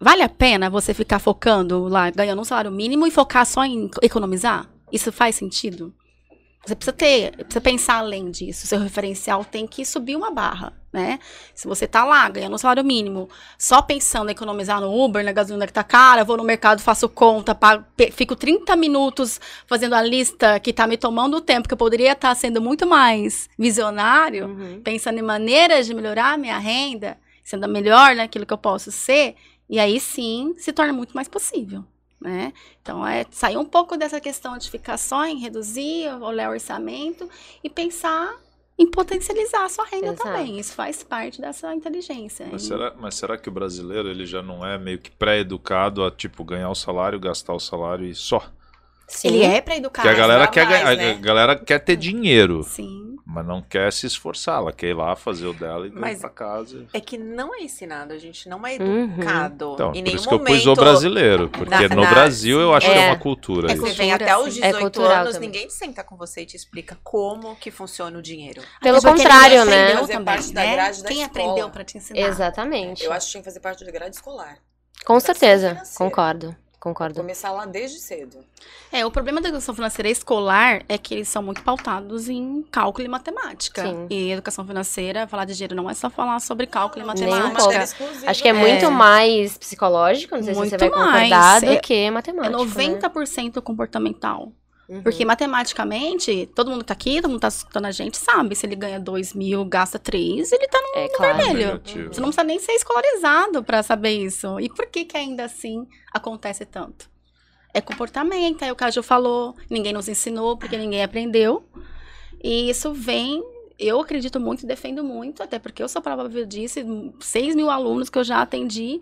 Vale 0.01 0.23
a 0.23 0.29
pena 0.29 0.69
você 0.69 0.93
ficar 0.93 1.21
focando 1.21 1.87
lá, 1.87 2.11
ganhando 2.11 2.43
um 2.43 2.45
salário 2.45 2.73
mínimo 2.73 3.07
e 3.07 3.11
focar 3.11 3.47
só 3.47 3.65
em 3.65 3.89
economizar? 4.03 4.69
Isso 4.91 5.13
faz 5.13 5.37
sentido? 5.37 5.95
Você 6.65 6.77
precisa 6.77 6.93
ter, 6.93 7.33
precisa 7.37 7.61
pensar 7.61 7.95
além 7.97 8.31
disso. 8.31 8.67
Seu 8.69 8.79
referencial 8.79 9.45
tem 9.45 9.67
que 9.67 9.85
subir 9.85 10.15
uma 10.15 10.31
barra, 10.31 10.73
né? 10.93 11.19
Se 11.55 11.67
você 11.67 11.89
tá 11.89 12.05
lá 12.05 12.29
ganhando 12.29 12.55
um 12.55 12.59
salário 12.59 12.85
mínimo, 12.85 13.29
só 13.59 13.83
pensando 13.83 14.29
em 14.29 14.33
economizar 14.33 14.81
no 14.81 15.05
Uber, 15.05 15.25
na 15.25 15.33
gasolina 15.33 15.67
que 15.67 15.73
tá 15.73 15.83
cara, 15.83 16.23
vou 16.23 16.37
no 16.37 16.45
mercado, 16.45 16.81
faço 16.81 17.09
conta, 17.09 17.53
pago, 17.53 17.85
fico 18.13 18.37
30 18.37 18.77
minutos 18.77 19.41
fazendo 19.67 19.95
a 19.95 20.03
lista 20.03 20.61
que 20.61 20.73
tá 20.73 20.87
me 20.87 20.97
tomando 20.97 21.39
o 21.39 21.41
tempo, 21.41 21.67
que 21.67 21.75
eu 21.75 21.79
poderia 21.79 22.13
estar 22.13 22.33
sendo 22.37 22.61
muito 22.63 22.87
mais 22.87 23.49
visionário, 23.59 24.47
Uhum. 24.47 24.81
pensando 24.85 25.19
em 25.19 25.23
maneiras 25.23 25.87
de 25.87 25.95
melhorar 25.95 26.35
a 26.35 26.39
minha 26.39 26.59
renda, 26.59 27.19
sendo 27.43 27.67
melhor 27.69 28.15
naquilo 28.15 28.47
que 28.47 28.53
eu 28.55 28.59
posso 28.59 28.93
ser, 28.93 29.35
e 29.69 29.81
aí 29.81 29.99
sim 29.99 30.55
se 30.59 30.73
torna 30.73 30.93
muito 30.93 31.13
mais 31.13 31.27
possível. 31.27 31.85
Né? 32.23 32.53
Então, 32.81 33.05
é 33.07 33.27
sair 33.31 33.57
um 33.57 33.65
pouco 33.65 33.97
dessa 33.97 34.21
questão 34.21 34.57
de 34.57 34.71
ficar 34.71 34.97
só 34.97 35.27
em 35.27 35.39
reduzir, 35.39 36.09
olhar 36.23 36.51
o 36.51 36.53
orçamento 36.53 37.29
e 37.65 37.69
pensar 37.69 38.39
em 38.79 38.91
potencializar 38.91 39.65
a 39.65 39.69
sua 39.69 39.85
renda 39.85 40.13
Exato. 40.13 40.23
também. 40.23 40.59
Isso 40.59 40.73
faz 40.73 41.03
parte 41.03 41.41
dessa 41.41 41.75
inteligência. 41.75 42.47
Mas 42.51 42.63
será, 42.63 42.95
mas 42.99 43.15
será 43.15 43.37
que 43.37 43.49
o 43.49 43.53
brasileiro 43.53 44.09
ele 44.09 44.25
já 44.25 44.41
não 44.41 44.65
é 44.65 44.79
meio 44.79 44.99
que 44.99 45.11
pré-educado 45.11 46.05
a 46.05 46.11
tipo 46.11 46.45
ganhar 46.45 46.71
o 46.71 46.75
salário, 46.75 47.19
gastar 47.19 47.55
o 47.55 47.61
salário 47.61 48.07
e 48.07 48.15
só? 48.15 48.43
Sim. 49.15 49.29
Ele 49.29 49.45
é 49.45 49.61
para 49.61 49.77
educar. 49.77 50.03
Porque 50.03 50.15
a 50.15 50.19
galera 50.19 50.47
quer 50.49 50.65
mais, 50.67 50.83
ganhar, 50.83 50.97
né? 50.97 51.11
a 51.13 51.15
galera 51.21 51.55
quer 51.57 51.79
ter 51.81 51.97
dinheiro, 51.97 52.63
Sim. 52.63 53.17
mas 53.27 53.47
não 53.47 53.61
quer 53.61 53.93
se 53.93 54.07
esforçar, 54.07 54.57
ela 54.59 54.73
quer 54.73 54.87
ir 54.89 54.95
lá 54.95 55.15
fazer 55.15 55.47
o 55.47 55.53
dela 55.53 55.87
e 55.87 55.91
Mas- 55.91 56.19
pra 56.21 56.31
casa. 56.31 56.87
É 56.95 56.99
que 57.01 57.19
não 57.19 57.55
é 57.55 57.61
ensinado, 57.61 58.15
a 58.15 58.19
gente 58.19 58.49
não 58.49 58.67
é 58.67 58.79
Uhum. 58.79 59.13
educado. 59.15 59.73
Então, 59.75 59.91
em 59.91 59.93
por 59.93 60.03
nenhum 60.03 60.17
isso 60.17 60.29
que 60.29 60.35
eu 60.35 60.41
pus 60.41 60.67
o 60.67 60.75
brasileiro, 60.75 61.49
porque 61.51 61.89
na- 61.89 61.95
no 61.95 62.03
na- 62.03 62.11
Brasil 62.11 62.59
eu 62.59 62.75
acho 62.75 62.87
que 62.91 62.93
é 62.97 63.03
É. 63.03 63.07
uma 63.09 63.19
cultura 63.19 63.71
É 63.71 63.75
isso. 63.75 63.83
Você 63.83 63.93
vem 63.93 64.13
até 64.15 64.35
os 64.37 64.55
sim. 64.55 64.61
18 64.61 64.77
É 64.77 64.81
cultural 64.81 65.21
anos, 65.23 65.35
também. 65.35 65.49
ninguém 65.51 65.69
senta 65.69 66.03
com 66.03 66.17
você 66.17 66.41
e 66.41 66.47
te 66.47 66.57
explica 66.57 66.99
como 67.05 67.55
que 67.57 67.71
funciona 67.71 68.19
o 68.19 68.23
dinheiro. 68.23 68.63
Pelo 68.81 68.97
Até 68.97 69.09
contrário, 69.09 69.65
né? 69.67 69.93
Fazer 69.95 70.13
também, 70.15 70.25
parte 70.25 70.53
da 70.55 70.61
né? 70.63 70.73
grade 70.73 71.03
da 71.03 71.09
Quem 71.09 71.23
escola. 71.23 71.45
aprendeu 71.45 71.71
para 71.71 71.85
te 71.85 71.99
ensinar? 71.99 72.19
Exatamente. 72.21 73.05
Eu 73.05 73.13
acho 73.13 73.27
que 73.27 73.33
tinha 73.33 73.43
que 73.43 73.49
fazer 73.49 73.61
parte 73.61 73.85
da 73.85 73.93
grade 73.93 74.17
escolar. 74.17 74.57
Com 75.05 75.19
certeza. 75.21 75.83
Concordo. 75.97 76.55
Concordo. 76.83 77.15
Começar 77.15 77.53
lá 77.53 77.65
desde 77.65 78.01
cedo. 78.01 78.39
É, 78.91 79.07
o 79.07 79.11
problema 79.11 79.41
da 79.41 79.49
educação 79.51 79.73
financeira 79.73 80.09
escolar 80.11 80.83
é 80.89 80.99
que 80.99 81.15
eles 81.15 81.29
são 81.29 81.41
muito 81.41 81.63
pautados 81.63 82.29
em 82.29 82.65
cálculo 82.73 83.05
e 83.07 83.09
matemática. 83.09 83.83
Sim. 83.83 84.09
E 84.11 84.33
educação 84.33 84.67
financeira, 84.67 85.29
falar 85.29 85.45
de 85.45 85.55
dinheiro 85.55 85.77
não 85.77 85.89
é 85.89 85.95
só 85.95 86.11
falar 86.11 86.41
sobre 86.41 86.67
cálculo 86.67 87.05
e 87.05 87.15
Nem 87.21 87.29
um 87.33 87.37
matemática. 87.37 87.85
exclusiva. 87.85 88.29
Acho 88.33 88.43
que 88.43 88.49
é 88.49 88.51
É. 88.51 88.55
muito 88.55 88.91
mais 88.91 89.57
psicológico, 89.57 90.35
não 90.35 90.43
sei 90.43 90.55
se 90.55 90.59
você 90.61 90.71
Muito 90.77 90.81
vai 90.81 90.91
concordar, 90.91 91.31
mais. 91.61 91.63
do 91.63 91.71
É- 91.71 91.77
que 91.77 91.95
É 91.95 92.11
matemático. 92.11 92.57
90% 92.59 93.63
comportamental. 93.63 94.51
Né? 94.89 94.97
Uhum. 94.97 95.03
Porque 95.03 95.25
matematicamente, 95.25 96.49
todo 96.55 96.71
mundo 96.71 96.81
que 96.81 96.87
tá 96.87 96.95
aqui, 96.95 97.21
todo 97.21 97.31
mundo 97.31 97.39
que 97.39 97.43
tá 97.43 97.49
escutando 97.49 97.87
a 97.87 97.91
gente, 97.91 98.17
sabe. 98.17 98.55
Se 98.55 98.67
ele 98.67 98.77
ganha 98.77 99.01
2 99.01 99.35
mil, 99.35 99.65
gasta 99.65 99.99
3, 99.99 100.53
ele 100.53 100.69
tá 100.69 100.81
no 100.81 101.01
É 101.01 101.09
claro. 101.09 101.37
vermelho. 101.39 101.59
Negativo. 101.59 102.15
Você 102.15 102.21
não 102.21 102.29
precisa 102.29 102.45
nem 102.45 102.59
ser 102.59 102.73
escolarizado 102.73 103.63
pra 103.63 103.83
saber 103.83 104.11
isso. 104.11 104.59
E 104.61 104.69
por 104.69 104.87
que 104.87 105.05
que 105.05 105.17
ainda 105.17 105.45
assim 105.45 105.87
acontece 106.13 106.65
tanto? 106.65 107.11
É 107.75 107.81
comportamento, 107.81 108.63
aí 108.63 108.71
o 108.71 108.77
Caju 108.77 109.03
falou, 109.03 109.57
ninguém 109.71 109.95
nos 109.95 110.09
ensinou, 110.09 110.59
porque 110.59 110.77
ninguém 110.77 111.03
aprendeu. 111.03 111.65
E 112.43 112.69
isso 112.69 112.93
vem, 112.93 113.43
eu 113.79 113.99
acredito 114.01 114.39
muito 114.39 114.65
e 114.65 114.67
defendo 114.67 115.03
muito, 115.03 115.43
até 115.43 115.59
porque 115.59 115.83
eu 115.83 115.89
sou 115.89 116.03
prova 116.03 116.29
disso, 116.45 116.81
e 116.81 117.13
6 117.21 117.55
mil 117.55 117.71
alunos 117.71 118.11
que 118.11 118.19
eu 118.19 118.25
já 118.25 118.43
atendi, 118.43 119.01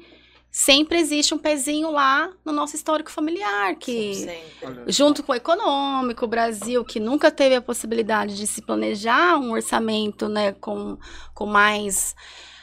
sempre 0.51 0.99
existe 0.99 1.33
um 1.35 1.39
pezinho 1.39 1.91
lá 1.91 2.31
no 2.45 2.53
nosso 2.53 2.75
histórico 2.77 3.11
familiar, 3.11 3.75
que. 3.77 4.27
Olha 4.63 4.85
junto 4.89 5.23
com 5.23 5.33
o 5.33 5.35
econômico, 5.35 6.25
o 6.25 6.29
Brasil, 6.29 6.85
que 6.85 6.99
nunca 6.99 7.31
teve 7.31 7.55
a 7.55 7.61
possibilidade 7.63 8.37
de 8.37 8.47
se 8.47 8.61
planejar 8.63 9.39
um 9.39 9.53
orçamento, 9.53 10.29
né, 10.29 10.53
com, 10.53 10.99
com 11.35 11.47
mais 11.47 12.15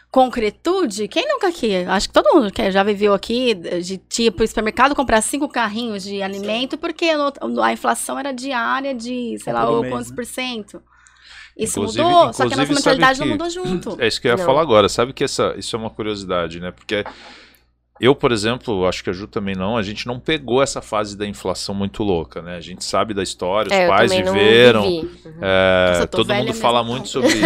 concretude, 0.09 1.07
quem 1.07 1.27
nunca 1.27 1.47
aqui? 1.49 1.75
Acho 1.85 2.07
que 2.07 2.13
todo 2.13 2.33
mundo 2.33 2.51
que 2.51 2.71
já 2.71 2.81
viveu 2.81 3.13
aqui, 3.13 3.53
de 3.53 4.01
ir 4.23 4.31
para 4.31 4.45
o 4.45 4.47
supermercado 4.47 4.95
comprar 4.95 5.21
cinco 5.21 5.47
carrinhos 5.49 6.01
de 6.03 6.21
alimento, 6.23 6.77
porque 6.77 7.13
no- 7.15 7.61
a 7.61 7.73
inflação 7.73 8.17
era 8.17 8.31
diária 8.31 8.95
de, 8.95 9.37
sei 9.39 9.53
lá, 9.53 9.65
Todo 9.65 9.75
ou 9.75 9.81
mês, 9.81 9.93
quantos 9.93 10.09
né? 10.09 10.15
por 10.15 10.25
cento. 10.25 10.81
Isso 11.57 11.79
Inclusive- 11.79 12.03
mudou, 12.03 12.33
só 12.33 12.47
que 12.47 12.53
a 12.53 12.57
nossa 12.57 12.63
inclusive, 12.63 12.75
mentalidade 12.75 13.19
não 13.19 13.25
que- 13.27 13.31
mudou 13.33 13.49
junto. 13.49 13.97
É 14.01 14.07
isso 14.07 14.21
que 14.21 14.27
eu 14.27 14.31
ia 14.31 14.37
Não. 14.37 14.45
falar 14.45 14.61
agora. 14.61 14.87
Sabe 14.87 15.11
que 15.11 15.23
essa, 15.23 15.53
isso 15.57 15.75
é 15.75 15.79
uma 15.79 15.89
curiosidade, 15.89 16.59
né? 16.59 16.71
Porque 16.71 17.03
eu, 17.99 18.13
por 18.15 18.31
exemplo, 18.31 18.85
acho 18.87 19.03
que 19.03 19.09
a 19.09 19.13
Ju 19.13 19.27
também 19.27 19.55
não, 19.55 19.77
a 19.77 19.81
gente 19.81 20.05
não 20.07 20.19
pegou 20.19 20.61
essa 20.61 20.81
fase 20.81 21.17
da 21.17 21.25
inflação 21.25 21.73
muito 21.73 22.03
louca, 22.03 22.41
né? 22.41 22.55
A 22.55 22.61
gente 22.61 22.83
sabe 22.83 23.13
da 23.13 23.23
história, 23.23 23.69
os 23.69 23.75
É, 23.75 23.85
eu 23.85 23.89
pais 23.89 24.11
viveram. 24.13 24.85
Uhum. 24.85 25.09
é, 25.41 25.87
Nossa, 25.89 26.01
eu 26.03 26.07
tô 26.07 26.17
todo 26.17 26.33
mundo 26.33 26.45
mesmo, 26.45 26.61
fala 26.61 26.81
então. 26.81 26.91
muito 26.91 27.07
sobre 27.09 27.29
isso. 27.29 27.41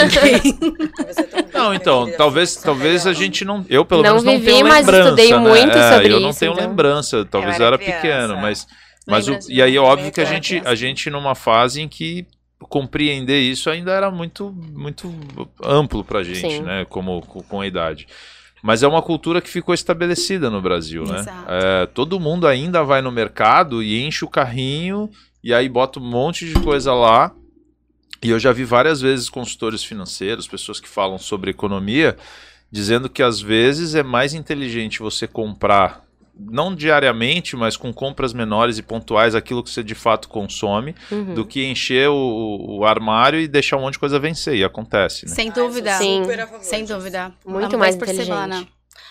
Você 1.08 1.24
também, 1.24 1.46
Não, 1.54 1.74
então, 1.74 2.12
talvez, 2.18 2.56
essa 2.58 2.66
talvez 2.66 3.06
a 3.08 3.14
gente 3.14 3.46
não. 3.46 3.66
Eu, 3.70 3.86
pelo 3.86 4.02
Não 4.04 4.10
menos, 4.12 4.24
não 4.24 4.34
vivi, 4.34 4.46
tenho 4.52 4.68
mas 4.68 4.86
lembrança. 4.86 5.10
estudei 5.10 5.32
né? 5.32 5.38
muito 5.40 5.78
É, 5.78 5.94
sobre 5.94 6.14
Eu 6.14 6.20
não 6.20 6.30
isso, 6.30 6.40
tenho 6.40 6.54
então. 6.54 6.68
lembrança, 6.68 7.26
talvez 7.26 7.60
eu 7.60 7.66
era 7.66 7.76
era, 7.76 7.78
pequeno, 7.84 8.38
mas. 8.38 8.68
Mas 9.08 9.28
o, 9.28 9.38
e 9.50 9.62
aí, 9.62 9.78
óbvio 9.80 10.12
que 10.12 10.22
a 10.22 10.26
gente, 10.26 10.62
a 10.64 10.76
gente, 10.76 11.10
numa 11.10 11.34
fase 11.34 11.82
em 11.82 11.88
que 11.88 12.26
compreender 12.70 13.40
isso 13.42 13.70
ainda 13.70 13.92
era 13.92 14.12
muito, 14.12 14.52
muito 14.74 15.14
amplo 15.64 16.04
pra 16.04 16.24
gente, 16.24 16.40
Sim. 16.40 16.62
né? 16.62 16.86
Como, 16.88 17.22
com 17.22 17.42
com 17.42 17.62
a 17.62 17.68
idade. 17.68 18.08
Mas 18.62 18.84
é 18.84 18.88
uma 18.88 19.02
cultura 19.02 19.42
que 19.42 19.50
ficou 19.50 19.74
estabelecida 19.74 20.50
no 20.50 20.62
Brasil, 20.62 21.04
né? 21.04 21.20
Exato. 21.20 21.52
É, 21.52 21.86
todo 21.88 22.20
mundo 22.20 22.46
ainda 22.46 22.84
vai 22.84 23.02
no 23.02 23.12
mercado 23.12 23.82
e 23.82 24.02
enche 24.06 24.24
o 24.24 24.30
carrinho 24.30 25.10
e 25.44 25.54
aí 25.54 25.68
bota 25.68 26.00
um 26.00 26.04
monte 26.04 26.46
de 26.46 26.54
coisa 26.62 26.94
lá. 26.94 27.34
E 28.24 28.30
eu 28.30 28.40
já 28.40 28.52
vi 28.52 28.64
várias 28.64 29.02
vezes 29.02 29.30
consultores 29.30 29.84
financeiros, 29.84 30.48
pessoas 30.48 30.80
que 30.80 30.88
falam 30.88 31.18
sobre 31.18 31.50
economia, 31.50 32.16
dizendo 32.72 33.10
que 33.10 33.24
às 33.24 33.42
vezes 33.42 33.96
é 33.96 34.04
mais 34.04 34.36
inteligente 34.36 35.00
você 35.00 35.28
comprar, 35.28 36.04
não 36.34 36.74
diariamente, 36.74 37.56
mas 37.56 37.76
com 37.78 37.94
compras 37.94 38.34
menores 38.34 38.78
e 38.78 38.82
pontuais, 38.84 39.36
aquilo 39.36 39.64
que 39.64 39.70
você 39.70 39.84
de 39.84 39.94
fato 39.96 40.28
consome, 40.30 40.96
Uhum. 41.12 41.34
do 41.34 41.46
que 41.46 41.66
encher 41.66 42.10
o, 42.10 42.78
o 42.80 42.86
armário 42.86 43.40
e 43.40 43.48
deixar 43.48 43.78
um 43.78 43.82
monte 43.82 43.94
de 43.94 44.00
coisa 44.00 44.20
vencer. 44.20 44.56
E 44.56 44.64
acontece, 44.64 45.26
né? 45.28 45.34
Sem 45.36 45.50
Ah, 45.50 45.54
dúvida. 45.54 45.94
Sim. 45.98 46.24
favor 46.26 46.60
Sem 46.64 46.86
dúvida. 46.86 47.34
Muito 47.46 47.78
mais 47.78 47.96
por 47.96 48.04
inteligente. 48.06 48.26
semana. 48.28 48.68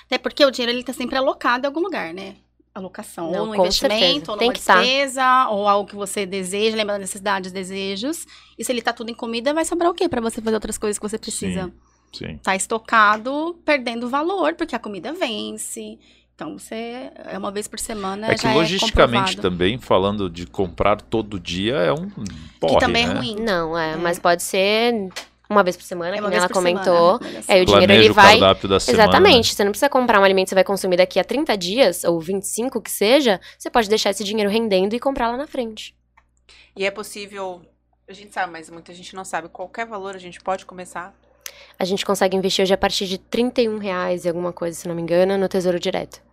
Até 0.06 0.18
porque 0.18 0.44
o 0.44 0.50
dinheiro 0.50 0.72
ele 0.76 0.82
tá 0.84 0.92
sempre 0.92 1.16
alocado 1.16 1.64
em 1.64 1.68
algum 1.68 1.80
lugar, 1.80 2.12
né? 2.12 2.34
Alocação, 2.74 3.30
Não, 3.32 3.40
ou 3.40 3.46
no 3.48 3.56
investimento, 3.56 3.96
certeza. 4.02 4.30
ou 4.32 4.38
Tem 4.38 4.48
numa 4.48 4.54
que 4.54 4.62
tá. 4.64 4.80
despesa, 4.80 5.48
ou 5.50 5.68
algo 5.68 5.88
que 5.88 5.96
você 5.96 6.24
deseja, 6.24 6.76
lembra 6.76 6.94
das 6.94 7.00
necessidades, 7.02 7.50
desejos. 7.52 8.26
E 8.58 8.64
se 8.64 8.70
ele 8.70 8.80
tá 8.80 8.92
tudo 8.92 9.10
em 9.10 9.14
comida, 9.14 9.52
vai 9.52 9.64
sobrar 9.64 9.90
o 9.90 9.94
quê 9.94 10.08
pra 10.08 10.20
você 10.20 10.40
fazer 10.40 10.54
outras 10.54 10.78
coisas 10.78 10.96
que 10.98 11.02
você 11.08 11.18
precisa? 11.18 11.72
Sim. 12.12 12.38
Tá 12.42 12.54
estocado, 12.56 13.56
perdendo 13.64 14.08
valor, 14.08 14.54
porque 14.54 14.74
a 14.74 14.78
comida 14.78 15.12
vence. 15.12 15.98
Então, 16.40 16.58
você, 16.58 17.10
é 17.26 17.36
uma 17.36 17.50
vez 17.50 17.68
por 17.68 17.78
semana, 17.78 18.32
É 18.32 18.34
que 18.34 18.44
já 18.44 18.54
logisticamente 18.54 19.38
é 19.38 19.42
também, 19.42 19.76
falando 19.76 20.30
de 20.30 20.46
comprar 20.46 20.98
todo 20.98 21.38
dia, 21.38 21.74
é 21.74 21.92
um 21.92 22.08
porre, 22.58 22.74
Que 22.74 22.80
também 22.80 23.06
né? 23.06 23.12
é 23.12 23.16
ruim. 23.18 23.36
Não, 23.38 23.76
é, 23.76 23.92
É. 23.92 23.96
mas 23.96 24.18
pode 24.18 24.42
ser 24.42 25.10
uma 25.50 25.62
vez 25.62 25.76
por 25.76 25.82
semana, 25.82 26.16
É 26.16 26.18
que 26.18 26.26
nem 26.26 26.38
ela 26.38 26.48
comentou. 26.48 27.18
semana, 27.18 27.38
né? 27.40 27.44
É, 27.46 27.60
o 27.60 27.64
dinheiro 27.66 27.92
ele 27.92 28.08
o 28.08 28.14
vai. 28.14 28.38
cardápio 28.38 28.70
da 28.70 28.80
semana. 28.80 29.02
né? 29.02 29.08
Exatamente. 29.10 29.54
Você 29.54 29.62
não 29.64 29.70
precisa 29.70 29.90
comprar 29.90 30.18
um 30.18 30.24
alimento 30.24 30.46
que 30.46 30.48
você 30.50 30.54
vai 30.54 30.64
consumir 30.64 30.96
daqui 30.96 31.20
a 31.20 31.24
30 31.24 31.58
dias, 31.58 32.04
ou 32.04 32.18
25 32.18 32.80
que 32.80 32.90
seja. 32.90 33.38
Você 33.58 33.68
pode 33.68 33.86
deixar 33.90 34.08
esse 34.08 34.24
dinheiro 34.24 34.50
rendendo 34.50 34.94
e 34.94 34.98
comprar 34.98 35.28
lá 35.30 35.36
na 35.36 35.46
frente. 35.46 35.94
E 36.74 36.86
é 36.86 36.90
possível, 36.90 37.60
a 38.08 38.14
gente 38.14 38.32
sabe, 38.32 38.50
mas 38.50 38.70
muita 38.70 38.94
gente 38.94 39.14
não 39.14 39.26
sabe, 39.26 39.50
qualquer 39.50 39.84
valor 39.84 40.14
a 40.14 40.18
gente 40.18 40.40
pode 40.40 40.64
começar. 40.64 41.14
A 41.78 41.84
gente 41.84 42.06
consegue 42.06 42.34
investir 42.34 42.62
hoje 42.62 42.72
a 42.72 42.78
partir 42.78 43.06
de 43.06 43.18
31 43.18 43.76
reais 43.76 44.24
e 44.24 44.28
alguma 44.28 44.54
coisa, 44.54 44.74
se 44.78 44.88
não 44.88 44.94
me 44.94 45.02
engano, 45.02 45.36
no 45.36 45.46
Tesouro 45.46 45.78
Direto. 45.78 46.29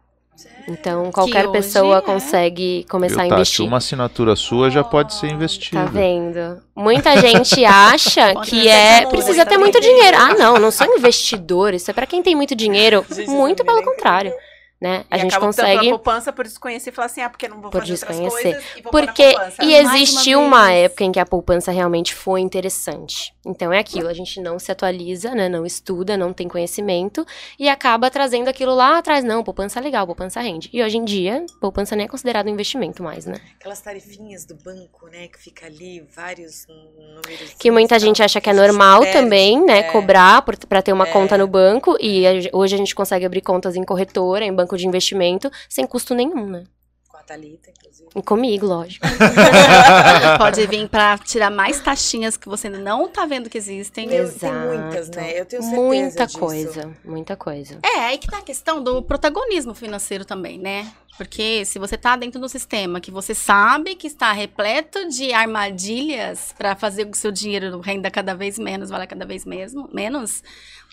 Então, 0.67 1.11
qualquer 1.11 1.45
hoje 1.47 1.53
pessoa 1.53 1.97
é. 1.97 2.01
consegue 2.01 2.85
começar 2.89 3.21
a 3.21 3.23
Viu, 3.23 3.29
Tati? 3.29 3.39
investir. 3.41 3.65
Uma 3.67 3.77
assinatura 3.77 4.35
sua 4.35 4.69
já 4.69 4.83
pode 4.83 5.13
ser 5.13 5.27
investida. 5.31 5.83
Tá 5.83 5.89
vendo? 5.89 6.61
Muita 6.75 7.15
gente 7.21 7.63
acha 7.65 8.35
que 8.41 8.67
é 8.67 9.05
precisa 9.07 9.45
ter 9.45 9.57
muito 9.57 9.79
vendo? 9.79 9.83
dinheiro. 9.83 10.17
Ah, 10.19 10.33
não, 10.35 10.57
não 10.57 10.69
sou 10.71 10.85
investidor. 10.95 11.73
Isso 11.73 11.89
é 11.89 11.93
pra 11.93 12.05
quem 12.05 12.21
tem 12.21 12.35
muito 12.35 12.53
dinheiro. 12.55 13.05
Muito 13.27 13.63
pelo 13.63 13.81
contrário, 13.83 14.33
né? 14.81 15.05
A 15.09 15.17
e 15.17 15.21
gente 15.21 15.39
consegue 15.39 15.89
poupança 15.89 16.31
por 16.33 16.43
desconhecer 16.45 16.89
e 16.89 16.93
falar 16.93 17.05
assim, 17.07 17.21
ah, 17.21 17.29
porque 17.29 17.47
não 17.47 17.61
vou 17.61 17.71
Por 17.71 17.79
fazer 17.81 17.93
outras 17.93 18.09
desconhecer. 18.09 18.53
coisas 18.53 18.63
e 18.77 18.81
Porque 18.83 19.35
e 19.63 19.81
uma 19.81 19.97
existiu 19.97 20.41
uma, 20.41 20.67
vez. 20.67 20.85
época 20.85 21.03
em 21.05 21.11
que 21.11 21.19
a 21.19 21.25
poupança 21.25 21.71
realmente 21.71 22.13
foi 22.13 22.41
interessante. 22.41 23.33
Então 23.47 23.71
é 23.71 23.79
aquilo, 23.79 24.09
a 24.09 24.13
gente 24.13 24.41
não 24.41 24.59
se 24.59 24.71
atualiza, 24.71 25.33
né? 25.33 25.47
Não 25.47 25.65
estuda, 25.65 26.17
não 26.17 26.33
tem 26.33 26.47
conhecimento 26.47 27.25
e 27.57 27.69
acaba 27.69 28.09
trazendo 28.09 28.49
aquilo 28.49 28.75
lá 28.75 28.97
atrás. 28.97 29.23
Não, 29.23 29.43
poupança 29.43 29.79
é 29.79 29.81
legal, 29.81 30.05
poupança 30.05 30.41
rende. 30.41 30.69
E 30.73 30.83
hoje 30.83 30.97
em 30.97 31.05
dia, 31.05 31.45
poupança 31.61 31.95
nem 31.95 32.05
é 32.05 32.09
considerado 32.09 32.47
um 32.47 32.49
investimento 32.49 33.01
mais, 33.01 33.25
né? 33.25 33.35
Aquelas 33.59 33.79
tarifinhas 33.81 34.45
do 34.45 34.55
banco, 34.55 35.07
né? 35.07 35.27
Que 35.27 35.39
fica 35.39 35.65
ali, 35.65 36.05
vários 36.15 36.65
números. 36.67 37.53
Que 37.57 37.71
muita 37.71 37.97
gente 37.97 38.21
acha 38.21 38.41
que 38.41 38.49
é 38.49 38.53
normal 38.53 39.01
também, 39.11 39.63
né? 39.65 39.83
Cobrar 39.91 40.41
por, 40.41 40.57
pra 40.57 40.81
ter 40.81 40.91
uma 40.93 41.07
É. 41.07 41.11
conta 41.11 41.37
no 41.37 41.47
banco. 41.47 41.97
E 42.01 42.23
hoje 42.51 42.75
a 42.75 42.77
gente 42.77 42.93
consegue 42.93 43.25
abrir 43.25 43.41
contas 43.41 43.75
em 43.75 43.83
corretora, 43.83 44.43
em 44.45 44.53
banco 44.53 44.77
de 44.77 44.87
investimento, 44.87 45.49
sem 45.69 45.85
custo 45.87 46.13
nenhum, 46.13 46.45
né? 46.47 46.63
Thalita, 47.27 47.69
inclusive. 47.69 48.09
E 48.15 48.21
comigo, 48.21 48.65
lógico. 48.65 49.05
Pode 50.39 50.65
vir 50.65 50.87
pra 50.87 51.17
tirar 51.17 51.51
mais 51.51 51.79
taxinhas 51.81 52.37
que 52.37 52.47
você 52.47 52.69
não 52.69 53.07
tá 53.09 53.25
vendo 53.25 53.49
que 53.49 53.57
existem. 53.57 54.07
Meu, 54.07 54.23
Exato. 54.23 54.39
Tem 54.39 54.79
muitas, 54.79 55.09
né? 55.09 55.39
Eu 55.39 55.45
tenho 55.45 55.61
certeza 55.61 55.81
Muita 55.81 56.25
disso. 56.25 56.39
coisa, 56.39 56.97
muita 57.03 57.35
coisa. 57.35 57.79
É, 57.83 57.99
aí 58.05 58.17
que 58.17 58.27
tá 58.27 58.37
a 58.37 58.41
questão 58.41 58.81
do 58.81 59.03
protagonismo 59.03 59.73
financeiro 59.73 60.23
também, 60.23 60.57
né? 60.57 60.89
Porque 61.17 61.65
se 61.65 61.79
você 61.79 61.97
tá 61.97 62.15
dentro 62.15 62.39
do 62.39 62.47
sistema 62.47 63.01
que 63.01 63.09
você 63.11 63.33
sabe 63.33 63.95
que 63.95 64.05
está 64.07 64.31
repleto 64.31 65.09
de 65.09 65.33
armadilhas 65.33 66.53
pra 66.57 66.75
fazer 66.75 67.05
com 67.05 67.11
que 67.11 67.17
o 67.17 67.19
seu 67.19 67.31
dinheiro 67.31 67.79
renda 67.81 68.09
cada 68.11 68.35
vez 68.35 68.57
menos, 68.59 68.89
valha 68.89 69.07
cada 69.07 69.25
vez 69.25 69.43
mesmo, 69.43 69.89
menos, 69.91 70.43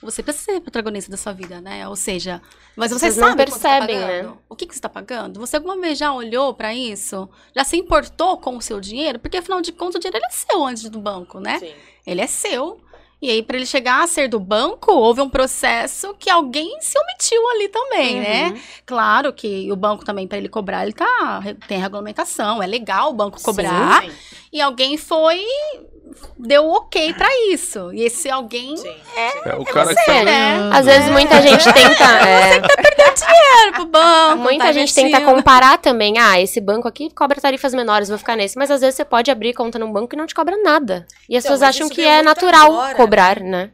você 0.05 0.23
precisa 0.23 0.45
ser 0.45 0.61
protagonista 0.61 1.11
da 1.11 1.17
sua 1.17 1.33
vida, 1.33 1.61
né? 1.61 1.89
Ou 1.89 1.97
seja, 1.97 2.41
mas 2.77 2.91
você 2.91 2.99
Vocês 3.11 3.17
não 3.17 3.29
sabe 3.29 3.45
tá 3.45 3.51
percebem, 3.51 3.99
né? 3.99 4.07
pagando? 4.07 4.39
O 4.49 4.57
que, 4.57 4.67
que 4.67 4.75
você 4.75 4.79
está 4.79 4.89
pagando? 4.89 5.41
Você 5.41 5.57
alguma 5.57 5.77
vez 5.77 5.99
já 5.99 6.13
olhou 6.13 6.55
pra 6.55 6.75
isso? 6.75 7.29
Já 7.55 7.65
se 7.65 7.77
importou 7.77 8.39
com 8.39 8.57
o 8.57 8.63
seu 8.63 8.81
dinheiro? 8.81 9.19
Porque 9.19 9.37
afinal 9.37 9.61
de 9.61 9.73
contas 9.73 9.97
o 9.97 9.99
dinheiro 9.99 10.25
é 10.25 10.31
seu 10.31 10.65
antes 10.65 10.89
do 10.89 11.01
banco, 11.01 11.41
né? 11.41 11.59
Sim. 11.59 11.73
Ele 12.07 12.21
é 12.21 12.27
seu. 12.27 12.81
E 13.25 13.31
aí, 13.31 13.43
para 13.43 13.57
ele 13.57 13.65
chegar 13.65 14.03
a 14.03 14.07
ser 14.07 14.29
do 14.29 14.39
banco, 14.39 14.93
houve 14.93 15.23
um 15.23 15.31
processo 15.31 16.15
que 16.19 16.29
alguém 16.29 16.79
se 16.83 16.99
omitiu 16.99 17.49
ali 17.53 17.69
também, 17.69 18.21
né? 18.21 18.49
Uhum. 18.49 18.61
Claro 18.85 19.33
que 19.33 19.73
o 19.73 19.77
banco 19.77 20.05
também, 20.05 20.29
para 20.29 20.37
ele 20.37 20.49
cobrar, 20.49 20.83
ele 20.83 20.93
tá, 20.93 21.43
tem 21.67 21.79
regulamentação. 21.81 22.63
É 22.63 22.67
legal 22.67 23.11
o 23.11 23.15
banco 23.15 23.41
cobrar. 23.41 24.03
Sim, 24.03 24.11
E 24.55 24.61
alguém 24.61 24.97
foi, 24.97 25.45
deu 26.39 26.71
ok 26.71 27.13
pra 27.15 27.29
isso. 27.51 27.93
E 27.93 28.03
esse 28.05 28.31
alguém 28.31 28.77
sim, 28.77 28.85
sim. 28.85 28.97
É 29.17 29.55
o 29.57 29.65
cara 29.65 29.89
que 29.93 30.01
você, 30.01 30.05
tá 30.15 30.23
né? 30.25 30.71
Às 30.73 30.87
vezes 30.87 31.11
muita 31.11 31.43
gente 31.43 31.65
tenta. 31.75 32.05
é, 32.27 32.61
Dinheiro 33.15 33.73
pro 33.75 33.87
banco. 33.87 34.39
Muita 34.39 34.65
tá 34.67 34.73
gente 34.73 34.95
tenta 34.95 35.09
investindo. 35.09 35.35
comparar 35.35 35.79
também. 35.79 36.19
Ah, 36.19 36.41
esse 36.41 36.61
banco 36.61 36.87
aqui 36.89 37.11
cobra 37.15 37.41
tarifas 37.41 37.75
menores, 37.75 38.09
vou 38.09 38.19
ficar 38.19 38.37
nesse. 38.37 38.57
Mas 38.57 38.71
às 38.71 38.81
vezes 38.81 38.95
você 38.97 39.05
pode 39.05 39.31
abrir 39.31 39.55
conta 39.55 39.79
num 39.79 39.93
banco 39.93 40.15
e 40.15 40.19
não 40.19 40.27
te 40.27 40.35
cobra 40.35 40.57
nada. 40.63 41.07
E 41.29 41.37
as 41.37 41.45
Então, 41.45 41.53
pessoas 41.57 41.63
acham 41.63 41.89
que 41.89 42.03
é 42.05 42.15
muito 42.17 42.27
natural 42.27 42.67
agora, 42.73 42.95
cobrar, 42.95 43.41
né? 43.41 43.71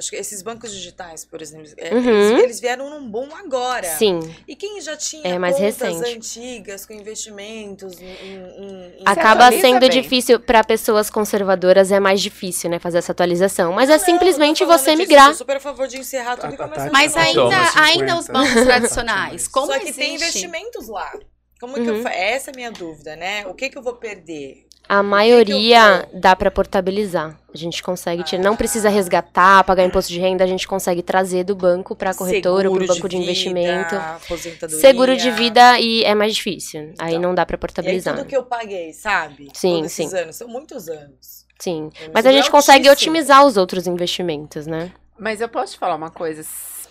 Acho 0.00 0.10
que 0.10 0.16
esses 0.16 0.40
bancos 0.40 0.72
digitais, 0.72 1.26
por 1.26 1.42
exemplo, 1.42 1.68
é, 1.76 1.94
Uhum. 1.94 2.08
eles, 2.08 2.42
eles 2.44 2.60
vieram 2.60 2.88
num 2.88 3.06
boom 3.06 3.28
agora. 3.36 3.86
Sim. 3.96 4.18
E 4.48 4.56
quem 4.56 4.80
já 4.80 4.96
tinha 4.96 5.22
É 5.28 5.38
mais 5.38 5.56
contas 5.56 5.76
recente. 5.78 6.16
antigas 6.16 6.86
com 6.86 6.94
investimentos 6.94 8.00
em, 8.00 8.06
em- 8.06 8.94
em- 8.98 9.02
Acaba 9.04 9.52
sendo 9.52 9.80
bem. 9.80 9.90
difícil 9.90 10.40
para 10.40 10.64
pessoas 10.64 11.10
conservadoras, 11.10 11.92
é 11.92 12.00
mais 12.00 12.20
difícil, 12.22 12.70
né, 12.70 12.78
fazer 12.78 12.96
essa 12.98 13.12
atualização. 13.12 13.72
Mas 13.74 13.90
é 13.90 13.98
Não, 13.98 14.04
simplesmente 14.04 14.60
tô 14.60 14.64
falando 14.64 14.80
você 14.80 14.90
disso, 14.92 15.02
migrar. 15.02 15.26
Eu 15.26 15.32
sou 15.32 15.36
super 15.38 15.56
a 15.58 15.60
favor 15.60 15.86
de 15.86 15.98
encerrar 15.98 16.36
tudo 16.38 16.52
e 16.52 16.54
a 16.54 16.56
começar 16.56 16.80
Tati- 16.84 16.92
Mas 16.92 17.14
ainda, 17.16 17.42
50. 17.66 17.80
ainda 17.82 18.18
os 18.18 18.26
bancos 18.26 18.64
tradicionais, 18.64 19.46
como 19.48 19.66
Só 19.66 19.74
que 19.74 19.84
existe? 19.84 19.98
tem 19.98 20.14
investimentos 20.14 20.88
lá. 20.88 21.12
Como 21.60 21.74
que 21.74 21.80
Uhum. 21.80 21.96
eu 21.96 22.02
fa... 22.02 22.08
Essa 22.08 22.50
é 22.50 22.52
a 22.54 22.56
minha 22.56 22.72
dúvida, 22.72 23.14
né? 23.16 23.46
O 23.46 23.52
que 23.52 23.68
que 23.68 23.76
eu 23.76 23.82
vou 23.82 23.96
perder? 23.96 24.64
A 24.92 25.04
maioria 25.04 26.08
dá 26.12 26.34
para 26.34 26.50
portabilizar. 26.50 27.38
A 27.54 27.56
gente 27.56 27.80
consegue 27.80 28.24
tirar, 28.24 28.42
não 28.42 28.56
precisa 28.56 28.88
resgatar, 28.88 29.62
pagar 29.62 29.84
imposto 29.84 30.12
de 30.12 30.18
renda, 30.18 30.42
a 30.42 30.46
gente 30.48 30.66
consegue 30.66 31.00
trazer 31.00 31.44
do 31.44 31.54
banco 31.54 31.94
para 31.94 32.12
corretora 32.12 32.68
ou 32.68 32.76
para 32.76 32.86
banco 32.88 33.08
de, 33.08 33.16
vida, 33.16 33.30
investimento. 33.30 33.94
aposentadoria. 33.94 34.80
Seguro 34.80 35.16
de 35.16 35.30
vida 35.30 35.78
e 35.78 36.02
é 36.02 36.12
mais 36.12 36.34
difícil. 36.34 36.92
Aí 36.98 37.10
Então. 37.14 37.22
não 37.22 37.34
dá 37.36 37.46
para 37.46 37.54
E 37.54 37.56
aí 37.56 37.60
portabilizar. 37.60 38.16
tudo 38.16 38.26
que 38.26 38.36
eu 38.36 38.42
paguei, 38.42 38.92
sabe? 38.92 39.48
Sim, 39.54 39.76
Todos 39.76 39.86
esses 39.92 40.10
sim. 40.10 40.16
anos. 40.16 40.34
São 40.34 40.48
muitos 40.48 40.88
anos. 40.88 41.46
Sim. 41.56 41.90
É 42.00 42.08
um 42.08 42.10
Mas 42.12 42.26
a 42.26 42.28
seguro 42.30 42.32
gente 42.42 42.50
consegue 42.50 42.88
altíssimo. 42.88 43.12
otimizar 43.12 43.46
os 43.46 43.56
outros 43.56 43.86
investimentos, 43.86 44.66
né? 44.66 44.90
Mas 45.16 45.40
eu 45.40 45.48
posso 45.48 45.74
te 45.74 45.78
falar 45.78 45.94
uma 45.94 46.10
coisa, 46.10 46.42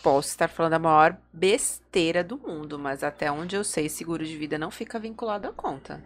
posso 0.01 0.29
estar 0.29 0.47
falando 0.47 0.73
a 0.75 0.79
maior 0.79 1.17
besteira 1.33 2.23
do 2.23 2.38
mundo, 2.38 2.79
mas 2.79 3.03
até 3.03 3.29
onde 3.29 3.57
eu 3.57 3.63
sei, 3.65 3.89
seguro 3.89 4.23
de 4.25 4.38
vida 4.38 4.57
não 4.57 4.71
fica 4.71 4.97
vinculado 4.97 5.49
à 5.49 5.51
conta. 5.51 5.99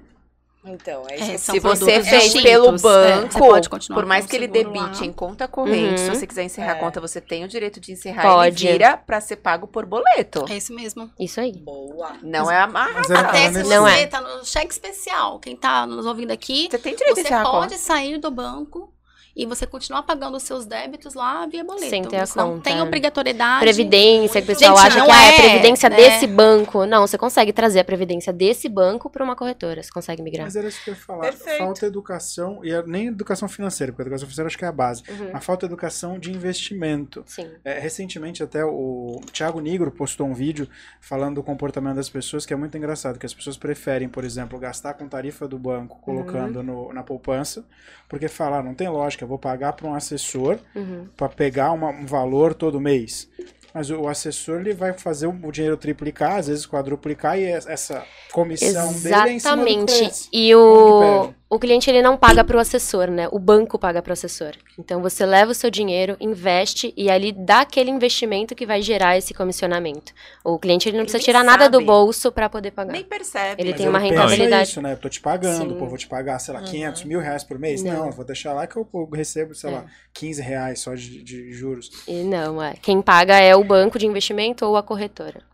Então, 0.66 1.04
é 1.10 1.16
É, 1.16 1.36
isso. 1.36 1.46
são 1.46 1.56
Se 1.56 1.60
você 1.60 2.02
fez 2.04 2.34
pelo 2.42 2.76
é, 2.76 2.80
banco, 2.80 3.38
pode 3.38 3.68
continuar 3.70 4.00
por 4.00 4.06
mais 4.08 4.26
que 4.26 4.36
ele 4.36 4.48
debite 4.48 5.00
lá. 5.02 5.06
em 5.06 5.12
conta 5.12 5.48
corrente, 5.48 5.92
Uhum. 6.02 6.08
se 6.10 6.10
você 6.10 6.26
quiser 6.26 6.44
encerrar 6.44 6.74
É. 6.74 6.78
a 6.78 6.80
conta, 6.80 7.02
você 7.02 7.20
tem 7.20 7.44
o 7.44 7.48
direito 7.48 7.80
de 7.82 7.92
encerrar 7.92 8.22
Pode. 8.22 8.66
e 8.66 8.72
vira 8.72 8.96
pra 8.96 9.20
ser 9.20 9.36
pago 9.38 9.68
por 9.68 9.86
boleto. 9.86 10.46
É 10.50 10.56
isso 10.56 10.74
mesmo. 10.74 11.10
Isso 11.20 11.42
aí. 11.42 11.52
Boa. 11.52 12.14
Não 12.22 12.50
é 12.50 12.58
amarrado. 12.58 12.96
Mas 12.96 13.10
era- 13.10 13.28
Até 13.30 13.44
era 13.46 13.54
se 13.54 13.64
você 13.64 13.76
Não 13.76 13.88
é. 13.88 14.06
tá 14.08 14.22
no 14.22 14.46
cheque 14.46 14.72
especial, 14.72 15.40
quem 15.40 15.56
tá 15.56 15.86
nos 15.86 16.06
ouvindo 16.06 16.32
aqui, 16.32 16.68
Você 16.72 16.78
tem 16.78 16.96
direito 16.96 17.16
de 17.16 17.22
você 17.22 17.28
encerrar 17.28 17.42
a 17.42 17.52
pode 17.52 17.74
conta. 17.74 17.78
sair 17.78 18.18
do 18.18 18.32
banco 18.32 18.90
e 19.36 19.46
você 19.46 19.66
continuar 19.66 20.04
pagando 20.04 20.38
os 20.38 20.44
seus 20.44 20.66
débitos 20.66 21.14
lá 21.16 21.46
via 21.48 21.64
boleto. 21.64 21.90
Sem 21.90 22.04
ter 22.04 22.18
a 22.18 22.26
Você 22.26 22.38
não 22.38 22.52
conta. 22.56 22.70
tem 22.70 22.82
obrigatoriedade. 22.82 23.62
Previdência, 23.62 24.42
que 24.42 24.52
o 24.52 24.56
Gente, 24.56 24.60
pessoal 24.60 24.78
acha 24.78 25.00
não 25.00 25.06
que 25.08 25.12
ah, 25.12 25.24
é 25.24 25.28
é, 25.28 25.30
a 25.38 25.42
previdência 25.42 25.90
né? 25.90 25.96
desse 25.96 26.28
banco. 26.28 26.86
Não, 26.86 27.06
você 27.08 27.18
consegue 27.18 27.52
trazer 27.52 27.80
a 27.80 27.84
previdência 27.84 28.32
desse 28.32 28.70
banco 28.70 29.10
para 29.10 29.24
uma 29.24 29.36
corretora. 29.36 29.82
Você 29.82 29.92
consegue 29.92 30.22
migrar. 30.22 30.46
Mas 30.46 30.56
era 30.56 30.68
isso 30.68 30.84
que 30.84 30.90
eu 30.92 30.94
ia 30.94 31.00
falar. 31.00 31.22
Perfeito. 31.22 31.58
Falta 31.58 31.86
educação, 31.86 32.60
e 32.64 32.72
é 32.72 32.84
nem 32.86 33.08
educação 33.08 33.48
financeira, 33.48 33.92
porque 33.92 34.04
a 34.04 34.06
educação 34.06 34.28
financeira 34.28 34.48
acho 34.48 34.58
que 34.58 34.66
é 34.66 34.68
a 34.68 34.72
base. 34.72 35.04
Uhum. 35.10 35.30
Mas 35.34 35.44
falta 35.44 35.66
educação 35.66 36.20
de 36.20 36.32
investimento. 36.32 37.24
Sim. 37.26 37.50
É, 37.66 37.80
recentemente 37.80 38.44
até 38.44 38.64
o 38.64 39.20
Thiago 39.32 39.60
Nigro 39.60 39.92
postou 39.92 40.28
um 40.28 40.34
vídeo 40.34 40.68
falando 41.02 41.36
do 41.36 41.44
comportamento 41.44 41.96
das 41.96 42.10
pessoas 42.10 42.46
que 42.46 42.54
é 42.54 42.56
muito 42.56 42.78
engraçado, 42.78 43.18
que 43.20 43.26
as 43.26 43.34
pessoas 43.34 43.58
preferem, 43.58 44.08
por 44.08 44.24
exemplo, 44.24 44.60
gastar 44.60 44.94
com 44.94 45.08
tarifa 45.08 45.48
do 45.48 45.58
banco 45.58 46.00
colocando 46.02 46.62
no- 46.64 46.94
na 46.94 47.04
poupança, 47.04 47.66
porque 48.08 48.28
falar, 48.28 48.64
não 48.64 48.74
tem 48.74 48.88
lógica, 48.88 49.23
eu 49.24 49.28
vou 49.28 49.40
pagar 49.40 49.74
para 49.74 49.88
um 49.88 49.94
assessor 49.96 50.60
Uhum. 50.76 51.08
para 51.18 51.30
pegar 51.30 51.72
uma- 51.72 51.90
um 51.90 52.06
valor 52.06 52.54
todo 52.54 52.80
mês. 52.80 53.30
Mas 53.74 53.90
o, 53.90 54.08
assessor 54.08 54.60
ele 54.60 54.74
vai 54.74 54.94
fazer 54.94 55.28
o, 55.28 55.52
dinheiro 55.52 55.76
triplicar, 55.78 56.38
às 56.38 56.48
vezes 56.48 56.66
quadruplicar, 56.66 57.40
e 57.40 57.44
es- 57.52 57.66
essa 57.66 58.04
comissão 58.32 58.94
dele 58.94 59.16
é 59.16 59.32
em 59.34 59.40
cima 59.40 59.56
do 59.58 59.68
Exatamente. 59.68 60.30
E 60.32 60.54
o, 60.56 61.34
o 61.50 61.60
cliente 61.60 61.90
ele 61.90 62.02
não 62.02 62.16
paga 62.18 62.44
para 62.44 62.58
o 62.58 62.60
assessor, 62.60 63.10
né? 63.10 63.28
O 63.32 63.40
banco 63.40 63.78
paga 63.80 64.02
para 64.02 64.12
o 64.12 64.14
assessor. 64.14 64.52
Então 64.78 65.02
você 65.02 65.26
leva 65.26 65.52
o 65.52 65.56
seu 65.56 65.70
dinheiro, 65.72 66.16
investe 66.20 66.94
e 66.98 67.10
ali 67.10 67.32
dá 67.32 67.62
aquele 67.62 67.90
investimento 67.92 68.54
que 68.56 68.66
vai 68.66 68.82
gerar 68.82 69.18
esse 69.18 69.34
comissionamento. 69.34 70.14
O 70.44 70.58
cliente 70.60 70.88
ele 70.90 70.98
não 70.98 71.04
Ele 71.04 71.12
precisa 71.12 71.24
tirar 71.24 71.44
nada 71.44 71.68
do 71.70 71.78
sabe. 71.78 71.86
bolso 71.86 72.32
para 72.32 72.50
poder 72.50 72.72
pagar. 72.72 72.92
Nem 72.94 73.04
percebe. 73.04 73.62
Ele 73.62 73.72
Mas 73.72 73.80
tem 73.80 73.90
uma 73.90 74.00
rentabilidade. 74.00 74.70
isso, 74.70 74.82
né? 74.82 74.94
Eu 74.94 74.98
tô 74.98 75.10
te 75.10 75.20
pagando, 75.22 75.74
Sim. 75.74 75.80
pô, 75.80 75.88
vou 75.88 75.98
te 75.98 76.08
pagar, 76.08 76.38
sei 76.40 76.54
lá, 76.54 76.60
Uhum. 76.62 76.66
500 76.68 77.04
mil 77.06 77.20
reais 77.20 77.44
por 77.44 77.58
mês? 77.60 77.82
Não. 77.84 77.94
Não, 77.94 78.06
eu 78.08 78.12
vou 78.12 78.26
deixar 78.26 78.54
lá 78.54 78.66
que 78.68 78.76
eu, 78.76 78.88
eu 78.94 79.10
recebo, 79.12 79.54
sei 79.56 79.70
É. 79.70 79.74
lá, 79.74 79.86
15 80.14 80.42
reais 80.42 80.80
só 80.80 80.94
de, 80.96 81.24
de 81.24 81.52
juros. 81.54 81.90
E 82.08 82.24
não, 82.24 82.62
é. 82.62 82.74
Quem 82.82 83.02
paga 83.02 83.38
é 83.40 83.56
o 83.56 83.63
banco 83.64 83.98
de 83.98 84.06
investimento 84.06 84.66
ou 84.66 84.78
a 84.78 84.84
corretora. 84.84 85.53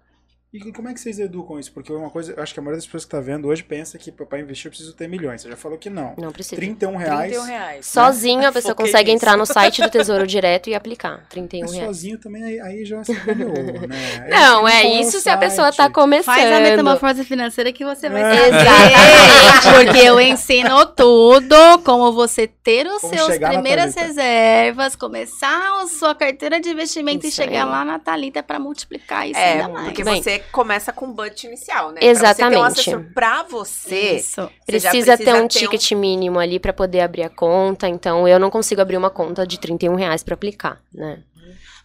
E 0.52 0.72
como 0.72 0.90
é 0.90 0.94
que 0.96 1.00
vocês 1.00 1.20
educam 1.20 1.60
isso? 1.60 1.72
Porque 1.72 1.94
uma 1.94 2.10
coisa, 2.10 2.34
acho 2.42 2.56
que 2.56 2.60
a 2.60 2.64
maioria 2.64 2.78
das 2.80 2.86
pessoas 2.88 3.06
que 3.06 3.12
tá 3.12 3.20
vendo 3.20 3.48
hoje 3.48 3.62
pensa 3.64 4.00
que 4.00 4.12
para 4.12 4.40
investir 4.40 4.66
eu 4.66 4.72
preciso 4.72 4.94
ter 4.94 5.08
milhões. 5.08 5.44
Você 5.44 5.50
já 5.50 5.56
falou 5.56 5.78
que 5.78 5.92
não. 5.92 6.16
Não 6.18 6.32
precisa. 6.32 6.56
31 6.56 6.96
reais. 6.96 7.32
31 7.34 7.44
reais. 7.46 7.86
Sozinho 7.86 8.48
a 8.48 8.52
pessoa 8.52 8.72
Foquei 8.74 8.86
consegue 8.88 9.12
nisso. 9.14 9.24
entrar 9.24 9.38
no 9.38 9.46
site 9.54 9.80
do 9.80 9.88
Tesouro 9.92 10.26
Direto 10.26 10.68
e 10.68 10.74
aplicar. 10.74 11.24
31 11.30 11.62
Mas 11.62 11.72
reais. 11.74 11.86
sozinho 11.88 12.18
também 12.18 12.44
aí, 12.44 12.60
aí 12.62 12.84
já 12.84 13.04
se 13.04 13.14
perdeu, 13.14 13.48
né? 13.88 13.96
Aí 14.24 14.30
Não, 14.32 14.64
você 14.64 14.74
é 14.74 14.82
qual 14.82 14.94
o 14.96 15.00
isso 15.02 15.20
se 15.20 15.30
a 15.30 15.38
pessoa 15.38 15.68
tá 15.68 15.84
site. 15.84 15.94
começando. 15.94 16.36
Faz 16.36 16.52
a 16.52 16.60
metamorfose 16.62 17.24
financeira 17.24 17.72
que 17.72 17.86
você 17.86 18.10
vai 18.10 18.24
É. 18.24 18.50
saber. 18.50 19.86
Porque 19.86 20.00
eu 20.04 20.20
ensino 20.20 20.84
tudo, 20.88 21.56
como 21.86 22.12
você 22.12 22.48
ter 22.48 22.88
os 22.88 23.02
Como 23.02 23.14
seus 23.14 23.38
primeiras 23.38 23.94
reservas, 23.94 24.96
começar 24.96 25.82
a 25.84 25.86
sua 25.88 26.16
carteira 26.16 26.60
de 26.60 26.70
investimento 26.70 27.28
Isso 27.28 27.40
e 27.40 27.46
chegar 27.46 27.66
aí. 27.66 27.70
lá 27.70 27.86
na 27.86 28.00
Thalita 28.00 28.42
pra 28.42 28.58
multiplicar 28.58 29.30
isso 29.30 29.40
É, 29.40 29.52
ainda 29.54 29.70
mais. 29.70 29.86
porque 29.86 30.04
Bem. 30.04 30.24
você 30.24 30.39
começa 30.52 30.92
com 30.94 31.06
um 31.06 31.14
budget 31.14 31.48
inicial, 31.48 31.92
né? 31.92 32.00
Exatamente. 32.02 32.60
Pra 32.60 32.70
você 32.70 32.84
ter 32.84 32.92
um 32.92 32.98
assessor 33.00 33.14
pra 33.14 33.44
você, 33.44 34.16
Isso. 34.18 34.50
você 34.66 34.80
já 34.80 34.90
Precisa, 34.90 35.18
ter 35.18 35.34
um 35.34 35.48
ter 35.48 35.60
ticket 35.60 35.92
mínimo 35.94 36.40
ali 36.40 36.60
pra 36.60 36.74
poder 36.74 37.02
abrir 37.02 37.24
a 37.24 37.30
conta, 37.30 37.88
então 37.88 38.28
eu 38.28 38.40
não 38.40 38.50
consigo 38.50 38.82
abrir 38.82 38.98
uma 38.98 39.10
conta 39.10 39.46
de 39.46 39.60
31 39.60 39.96
reais 39.96 40.24
pra 40.24 40.34
aplicar, 40.34 40.82
né? 40.94 41.24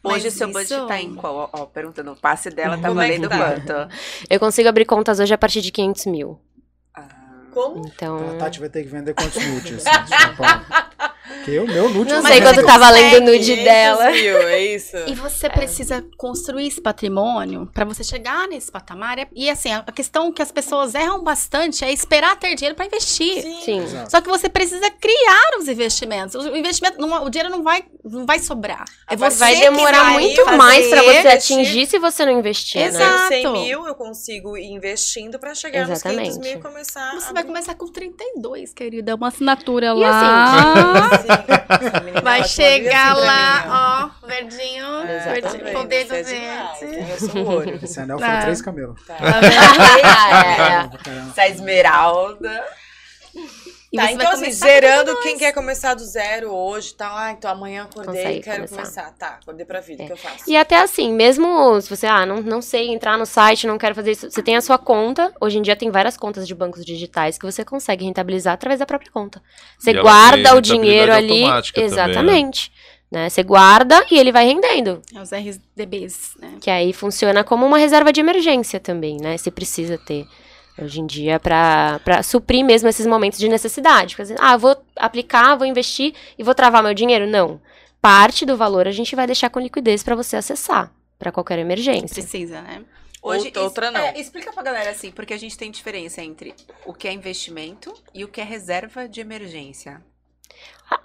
Hoje 0.03 0.25
Mas 0.25 0.35
seu 0.35 0.49
budget 0.49 0.73
isso- 0.75 0.87
tá 0.87 1.01
em 1.01 1.15
qual? 1.15 1.35
Ó, 1.35 1.49
ó, 1.63 1.65
perguntando, 1.67 2.13
o 2.13 2.17
passe 2.21 2.51
dela 2.51 2.77
tá 2.77 2.89
Como 2.89 3.01
é 3.01 3.07
valendo 3.07 3.29
tá? 3.29 3.39
quanto? 3.39 3.89
Eu 4.29 4.39
consigo 4.39 4.69
abrir 4.69 4.85
contas 4.85 5.19
hoje 5.19 5.33
a 5.33 5.39
partir 5.39 5.63
de 5.63 5.73
500 5.73 6.05
mil. 6.07 6.39
Ah, 6.95 7.09
Como? 7.51 7.87
Então. 7.87 8.19
A 8.31 8.35
Tati 8.39 8.61
vai 8.61 8.69
ter 8.69 8.83
que 8.83 8.89
vender 8.91 9.15
quantos 9.15 9.43
nudes? 9.47 9.83
assim, 9.87 10.05
de 10.05 10.35
Porque 11.27 11.59
o 11.59 11.67
meu 11.67 11.89
nude 11.89 12.13
Não 12.13 12.21
sei 12.23 12.41
vende. 12.41 12.43
quanto 12.55 12.67
tá 12.67 12.77
valendo 12.77 13.17
o 13.17 13.21
nude 13.21 13.39
500 13.57 13.65
dela. 13.65 14.11
mil, 14.11 14.39
é 14.49 14.61
isso? 14.63 14.97
E 15.07 15.15
você 15.15 15.49
precisa 15.49 16.05
construir 16.19 16.67
esse 16.69 16.81
patrimônio 16.81 17.67
para 17.73 17.85
você 17.85 18.05
chegar 18.05 18.47
nesse 18.47 18.71
patamar. 18.71 19.17
E 19.35 19.49
assim, 19.49 19.73
a 19.73 19.83
questão 19.93 20.33
que 20.33 20.43
as 20.43 20.53
pessoas 20.53 20.95
erram 20.95 21.23
bastante 21.25 21.85
é 21.85 21.91
esperar 21.93 22.37
ter 22.39 22.55
dinheiro 22.55 22.75
para 22.77 22.85
investir. 22.87 23.41
Sim. 23.65 23.81
Exato. 23.85 24.11
Só 24.11 24.21
que 24.21 24.29
você 24.29 24.49
precisa 24.49 24.91
criar 24.91 25.59
os 25.59 25.67
investimentos. 25.69 26.35
O 26.35 26.55
investimento, 26.57 26.99
não- 27.01 27.25
o 27.25 27.31
dinheiro 27.31 27.51
não 27.51 27.63
vai, 27.63 27.85
não 28.05 28.27
vai 28.27 28.39
sobrar. 28.39 28.85
É 29.09 29.17
Vai 29.17 29.31
você 29.31 29.39
Vai 29.39 29.55
que 29.55 29.61
demorar 29.61 30.03
vai 30.05 30.13
muito 30.15 30.45
mais 30.57 30.89
pra 30.89 31.03
você 31.03 31.21
investir. 31.21 31.57
atingir 31.59 31.87
se 31.87 31.99
você 31.99 32.25
não 32.27 32.39
investir, 32.39 32.81
né? 32.83 32.87
Exato. 32.89 33.29
100 33.29 33.53
mil 33.53 33.87
eu 33.87 33.95
consigo 33.95 34.57
ir 34.57 34.67
investindo 34.73 35.39
pra 35.39 35.55
chegar 35.55 35.87
nos 35.89 36.03
500 36.03 36.21
Exatamente. 36.29 36.39
mil 36.41 36.59
e 36.59 36.63
começar 36.63 37.15
Você 37.15 37.31
a 37.31 37.33
vai 37.33 37.45
começar 37.45 37.75
com 37.75 37.87
32, 37.87 38.73
querida. 38.75 39.13
É 39.13 39.15
uma 39.15 39.29
assinatura 39.29 39.87
E 39.87 39.93
lá. 39.95 40.75
Sim, 40.75 40.99
essa 40.99 41.14
menina, 41.19 42.21
Vai 42.23 42.45
chegar 42.45 43.15
pra 43.15 43.15
mim, 43.15 43.21
ó. 43.21 43.25
lá, 43.27 44.11
ó, 44.23 44.27
verdinho, 44.27 44.87
É, 45.07 45.19
tá 45.41 45.49
verdinho, 45.51 45.73
com 45.75 45.81
o 45.81 45.85
dedo 45.87 46.15
é 46.15 46.23
verde. 46.23 46.85
hein? 46.85 47.07
Eu 47.11 47.29
sou 47.29 47.43
o 47.43 47.49
olho. 47.57 47.81
Esse 47.83 48.01
anel 48.01 48.19
Tá. 48.19 48.31
foi 48.33 48.41
três 48.43 48.63
camelos. 48.63 49.01
Tá. 49.07 49.15
Tá 49.19 49.41
vendo? 49.41 49.55
É. 49.55 50.57
Caramba, 50.57 50.99
caramba. 50.99 51.31
Essa 51.31 51.47
esmeralda. 51.49 52.65
E 53.95 53.97
Tá, 53.97 54.03
você 54.03 54.07
vai 54.09 54.15
então 54.15 54.29
assim, 54.33 54.41
começar 54.47 54.67
zerando 54.67 55.21
quem 55.23 55.39
quer 55.39 55.53
começar 55.53 55.95
do 55.95 56.03
zero 56.05 56.51
hoje, 56.51 56.95
tá? 56.95 57.13
Ah, 57.17 57.31
então 57.31 57.49
amanhã 57.49 57.85
acordei 57.85 58.13
Consegue 58.15 58.39
e 58.39 58.43
quero 58.43 58.57
começar. 58.57 58.77
começar. 58.77 59.15
Tá, 59.17 59.39
acordei 59.41 59.65
pra 59.65 59.81
vida, 59.81 60.03
o 60.03 60.05
É. 60.05 60.07
que 60.09 60.13
eu 60.13 60.17
faço? 60.17 60.51
E 60.51 60.57
até 60.57 60.81
assim, 60.81 61.13
mesmo 61.13 61.81
se 61.81 61.89
você, 61.89 62.07
ah, 62.09 62.27
não, 62.27 62.43
não 62.43 62.61
sei 62.61 62.89
entrar 62.93 63.17
no 63.17 63.25
site, 63.25 63.69
não 63.69 63.79
quero 63.79 63.95
fazer 63.95 64.11
isso, 64.11 64.29
você 64.31 64.43
tem 64.43 64.57
a 64.57 64.61
sua 64.61 64.79
conta. 64.79 65.33
Hoje 65.41 65.59
em 65.59 65.63
dia 65.63 65.77
tem 65.77 65.91
várias 65.93 66.17
contas 66.17 66.47
de 66.49 66.55
bancos 66.57 66.85
digitais 66.85 67.39
que 67.39 67.47
você 67.47 67.65
consegue 67.65 68.05
rentabilizar 68.05 68.55
através 68.55 68.81
da 68.81 68.87
própria 68.87 69.13
conta. 69.13 69.41
Você 69.79 69.93
E 69.93 70.01
guarda 70.01 70.57
o 70.57 70.61
dinheiro 70.61 71.13
ali. 71.13 71.45
automática 71.45 71.81
também, 71.81 71.89
né? 71.97 72.03
Exatamente. 72.03 72.73
né? 73.13 73.29
Você 73.29 73.45
guarda 73.45 74.05
e 74.11 74.19
ele 74.19 74.33
vai 74.33 74.45
rendendo. 74.45 75.01
É 75.15 75.21
os 75.21 75.31
RDBs, 75.31 76.31
né? 76.41 76.55
Que 76.61 76.69
aí 76.69 76.93
funciona 76.93 77.45
como 77.45 77.65
uma 77.65 77.79
reserva 77.79 78.13
de 78.13 78.19
emergência 78.19 78.81
também, 78.81 79.19
né? 79.21 79.37
Você 79.37 79.53
precisa 79.53 79.97
ter 79.97 80.27
hoje 80.79 81.01
em 81.01 81.07
dia 81.07 81.39
pra 81.41 82.01
pra 82.05 82.23
suprir 82.23 82.65
mesmo 82.65 82.89
esses 82.89 83.07
momentos 83.07 83.39
de 83.39 83.49
necessidade. 83.49 84.15
Porque, 84.17 84.33
assim, 84.33 84.35
ah, 84.41 84.57
vou 84.57 84.77
aplicar, 84.97 85.55
vou 85.57 85.67
investir 85.67 86.15
e 86.39 86.43
vou 86.43 86.55
travar 86.55 86.83
meu 86.83 86.95
dinheiro. 86.95 87.27
Não. 87.27 87.61
Parte 88.01 88.45
do 88.45 88.57
valor 88.57 88.87
a 88.87 88.93
gente 88.93 89.17
vai 89.17 89.27
deixar 89.27 89.49
com 89.51 89.59
liquidez 89.61 90.03
pra 90.03 90.15
você 90.15 90.37
acessar 90.37 90.93
pra 91.19 91.33
qualquer 91.33 91.59
emergência. 91.59 92.23
Precisa, 92.23 92.61
né? 92.61 92.83
Hoje, 93.23 93.47
Outra- 93.47 93.63
outra 93.63 93.91
não. 93.91 94.01
é, 94.01 94.21
explica 94.21 94.53
pra 94.53 94.63
galera 94.63 94.91
assim, 94.91 95.11
porque 95.11 95.33
a 95.33 95.39
gente 95.39 95.57
tem 95.57 95.71
diferença 95.71 96.21
entre 96.23 96.55
o 96.85 96.93
que 96.93 97.09
é 97.09 97.13
investimento 97.13 97.95
e 98.13 98.23
o 98.23 98.29
que 98.29 98.39
é 98.41 98.45
reserva 98.45 99.09
de 99.09 99.21
emergência. 99.23 100.03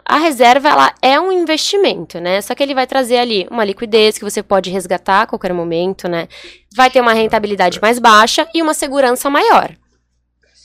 A 0.06 0.18
reserva, 0.18 0.70
ela 0.70 0.94
é 1.02 1.20
um 1.20 1.32
investimento, 1.32 2.20
né? 2.20 2.42
Só 2.42 2.54
que 2.56 2.62
ele 2.64 2.74
vai 2.74 2.86
trazer 2.88 3.18
ali 3.18 3.48
uma 3.50 3.64
liquidez 3.64 4.18
que 4.18 4.24
você 4.24 4.42
pode 4.44 4.70
resgatar 4.70 5.22
a 5.22 5.28
qualquer 5.28 5.54
momento, 5.54 6.08
né? 6.08 6.28
Vai 6.76 6.90
ter 6.90 7.00
uma 7.00 7.14
rentabilidade 7.14 7.80
mais 7.82 8.00
baixa 8.00 8.48
e 8.54 8.62
uma 8.62 8.74
segurança 8.74 9.30
maior. 9.30 9.72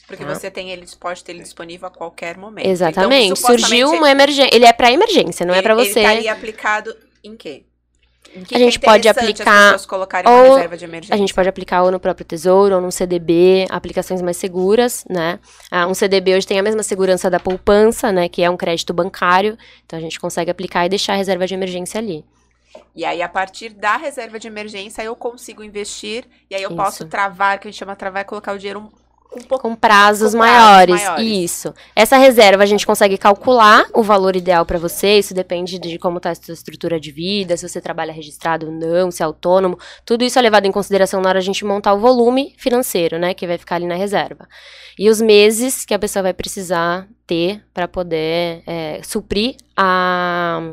Porque 0.07 0.25
Ah. 0.25 0.35
você 0.35 0.51
tem 0.51 0.71
ele, 0.71 0.87
pode 0.99 1.23
ter 1.25 1.33
ele 1.33 1.43
disponível 1.43 1.89
a 1.89 1.91
qualquer 1.91 2.37
momento. 2.37 2.67
Exatamente. 2.67 3.39
Então, 3.39 3.59
Surgiu 3.59 3.91
uma 3.93 4.11
emergência. 4.11 4.51
Ele 4.55 4.67
é 4.67 4.73
pra 4.73 4.91
emergência, 4.93 5.47
não 5.47 5.55
é 5.55 5.59
ele- 5.59 5.63
pra 5.63 5.75
Ele 5.75 5.85
você. 5.93 6.01
estaria 6.01 6.33
aplicado 6.33 6.95
em 7.23 7.37
quê? 7.37 7.65
Que 8.35 8.41
A 8.41 8.45
que 8.45 8.55
é 8.57 8.59
gente 8.59 8.81
pode 8.81 9.09
aplicar 9.09 9.77
ou. 10.27 10.57
A 11.11 11.17
gente 11.17 11.33
pode 11.33 11.49
aplicar 11.49 11.83
ou 11.83 11.93
no 11.93 12.01
próprio 12.01 12.27
Tesouro 12.27 12.75
ou 12.75 12.81
num 12.81 12.91
CDB, 12.91 13.65
aplicações 13.71 14.21
mais 14.21 14.37
seguras, 14.37 15.05
né? 15.09 15.39
Ah, 15.71 15.87
um 15.87 15.95
CDB 15.95 16.35
hoje 16.35 16.47
tem 16.47 16.59
a 16.59 16.63
mesma 16.63 16.83
segurança 16.83 17.31
da 17.31 17.39
poupança, 17.39 18.11
né? 18.11 18.29
Que 18.29 18.43
é 18.43 18.51
um 18.51 18.57
crédito 18.57 18.93
bancário. 18.93 19.57
Então 19.87 19.97
a 19.97 20.03
gente 20.03 20.19
consegue 20.19 20.51
aplicar 20.51 20.85
e 20.85 20.89
deixar 20.89 21.13
a 21.13 21.17
reserva 21.17 21.47
de 21.47 21.55
emergência 21.55 21.99
ali. 21.99 22.25
E 22.95 23.05
aí, 23.05 23.23
a 23.23 23.29
partir 23.29 23.71
da 23.71 23.97
reserva 23.97 24.39
de 24.39 24.49
emergência, 24.49 25.03
eu 25.03 25.15
consigo 25.15 25.63
investir. 25.63 26.25
E 26.51 26.57
aí, 26.57 26.63
eu 26.63 26.71
Isso. 26.71 26.77
posso 26.77 27.05
travar, 27.05 27.59
que 27.59 27.69
a 27.69 27.71
gente 27.71 27.79
chama 27.79 27.95
travar, 27.95 28.23
e 28.23 28.25
colocar 28.25 28.53
o 28.53 28.59
dinheiro 28.59 28.91
um, 29.39 29.43
pouco. 29.43 29.69
Com 29.69 29.75
prazos, 29.75 30.33
Com 30.33 30.39
maiores. 30.39 31.03
maiores. 31.03 31.27
Isso. 31.27 31.75
Essa 31.95 32.17
reserva 32.17 32.63
a 32.63 32.67
gente 32.67 32.87
consegue 32.87 33.17
calcular 33.17 33.87
o 33.93 34.03
valor 34.03 34.37
ideal 34.37 34.65
para 34.67 34.79
você. 34.79 35.19
Isso 35.19 35.35
depende 35.35 35.79
de 35.79 35.99
como 35.99 36.19
está 36.19 36.31
a 36.31 36.35
sua 36.35 36.55
estrutura 36.55 37.01
de 37.01 37.11
vida, 37.11 37.57
se 37.57 37.69
você 37.69 37.81
trabalha 37.81 38.13
registrado 38.13 38.67
ou 38.67 38.73
não, 38.73 39.11
se 39.11 39.23
é 39.23 39.27
autônomo. 39.27 39.79
Tudo 40.05 40.25
isso 40.25 40.39
é 40.39 40.43
levado 40.43 40.67
em 40.67 40.73
consideração 40.73 41.21
na 41.21 41.29
hora 41.29 41.41
de 41.41 41.45
a 41.45 41.47
gente 41.53 41.65
montar 41.65 41.95
o 41.95 41.99
volume 41.99 42.55
financeiro, 42.57 43.19
né, 43.19 43.35
que 43.35 43.47
vai 43.47 43.59
ficar 43.59 43.77
ali 43.77 43.87
na 43.87 43.95
reserva. 43.95 44.49
E 44.99 45.11
os 45.11 45.21
meses 45.21 45.85
que 45.85 45.95
a 45.95 45.99
pessoa 45.99 46.23
vai 46.23 46.33
precisar 46.33 47.07
ter 47.27 47.63
para 47.73 47.89
poder 47.89 48.63
é, 48.67 49.01
suprir 49.03 49.57
a, 49.77 50.73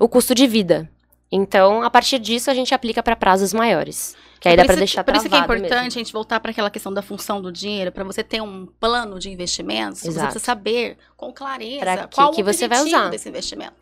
o 0.00 0.08
custo 0.08 0.34
de 0.34 0.46
vida. 0.46 0.88
Então, 1.30 1.82
a 1.82 1.90
partir 1.90 2.18
disso, 2.18 2.50
a 2.50 2.54
gente 2.54 2.74
aplica 2.74 3.02
para 3.02 3.16
prazos 3.16 3.52
maiores. 3.52 4.16
Que 4.46 4.50
aí 4.50 4.56
Por 4.56 4.62
dá 4.62 4.64
para 4.64 4.72
isso- 4.74 4.78
deixar 4.78 5.04
Por 5.04 5.16
isso 5.16 5.28
que 5.28 5.34
é 5.34 5.38
importante 5.38 5.70
mesmo. 5.70 5.86
a 5.86 5.90
gente 5.90 6.12
voltar 6.12 6.38
para 6.40 6.50
aquela 6.52 6.70
questão 6.70 6.92
da 6.94 7.02
função 7.02 7.40
do 7.42 7.50
dinheiro, 7.50 7.90
para 7.90 8.04
você 8.04 8.22
ter 8.22 8.40
um 8.40 8.66
plano 8.78 9.18
de 9.18 9.28
investimentos, 9.30 10.00
você 10.00 10.08
Exato. 10.08 10.26
precisa 10.26 10.44
saber 10.44 10.96
com 11.16 11.32
clareza 11.32 11.80
Pra 11.80 12.06
que 12.06 12.14
qual 12.14 12.30
que 12.32 12.42
o 12.42 12.44
você 12.44 12.68
vai 12.68 12.78
objetivo 12.78 13.00
usar. 13.02 13.10
desse 13.10 13.28
investimento. 13.28 13.74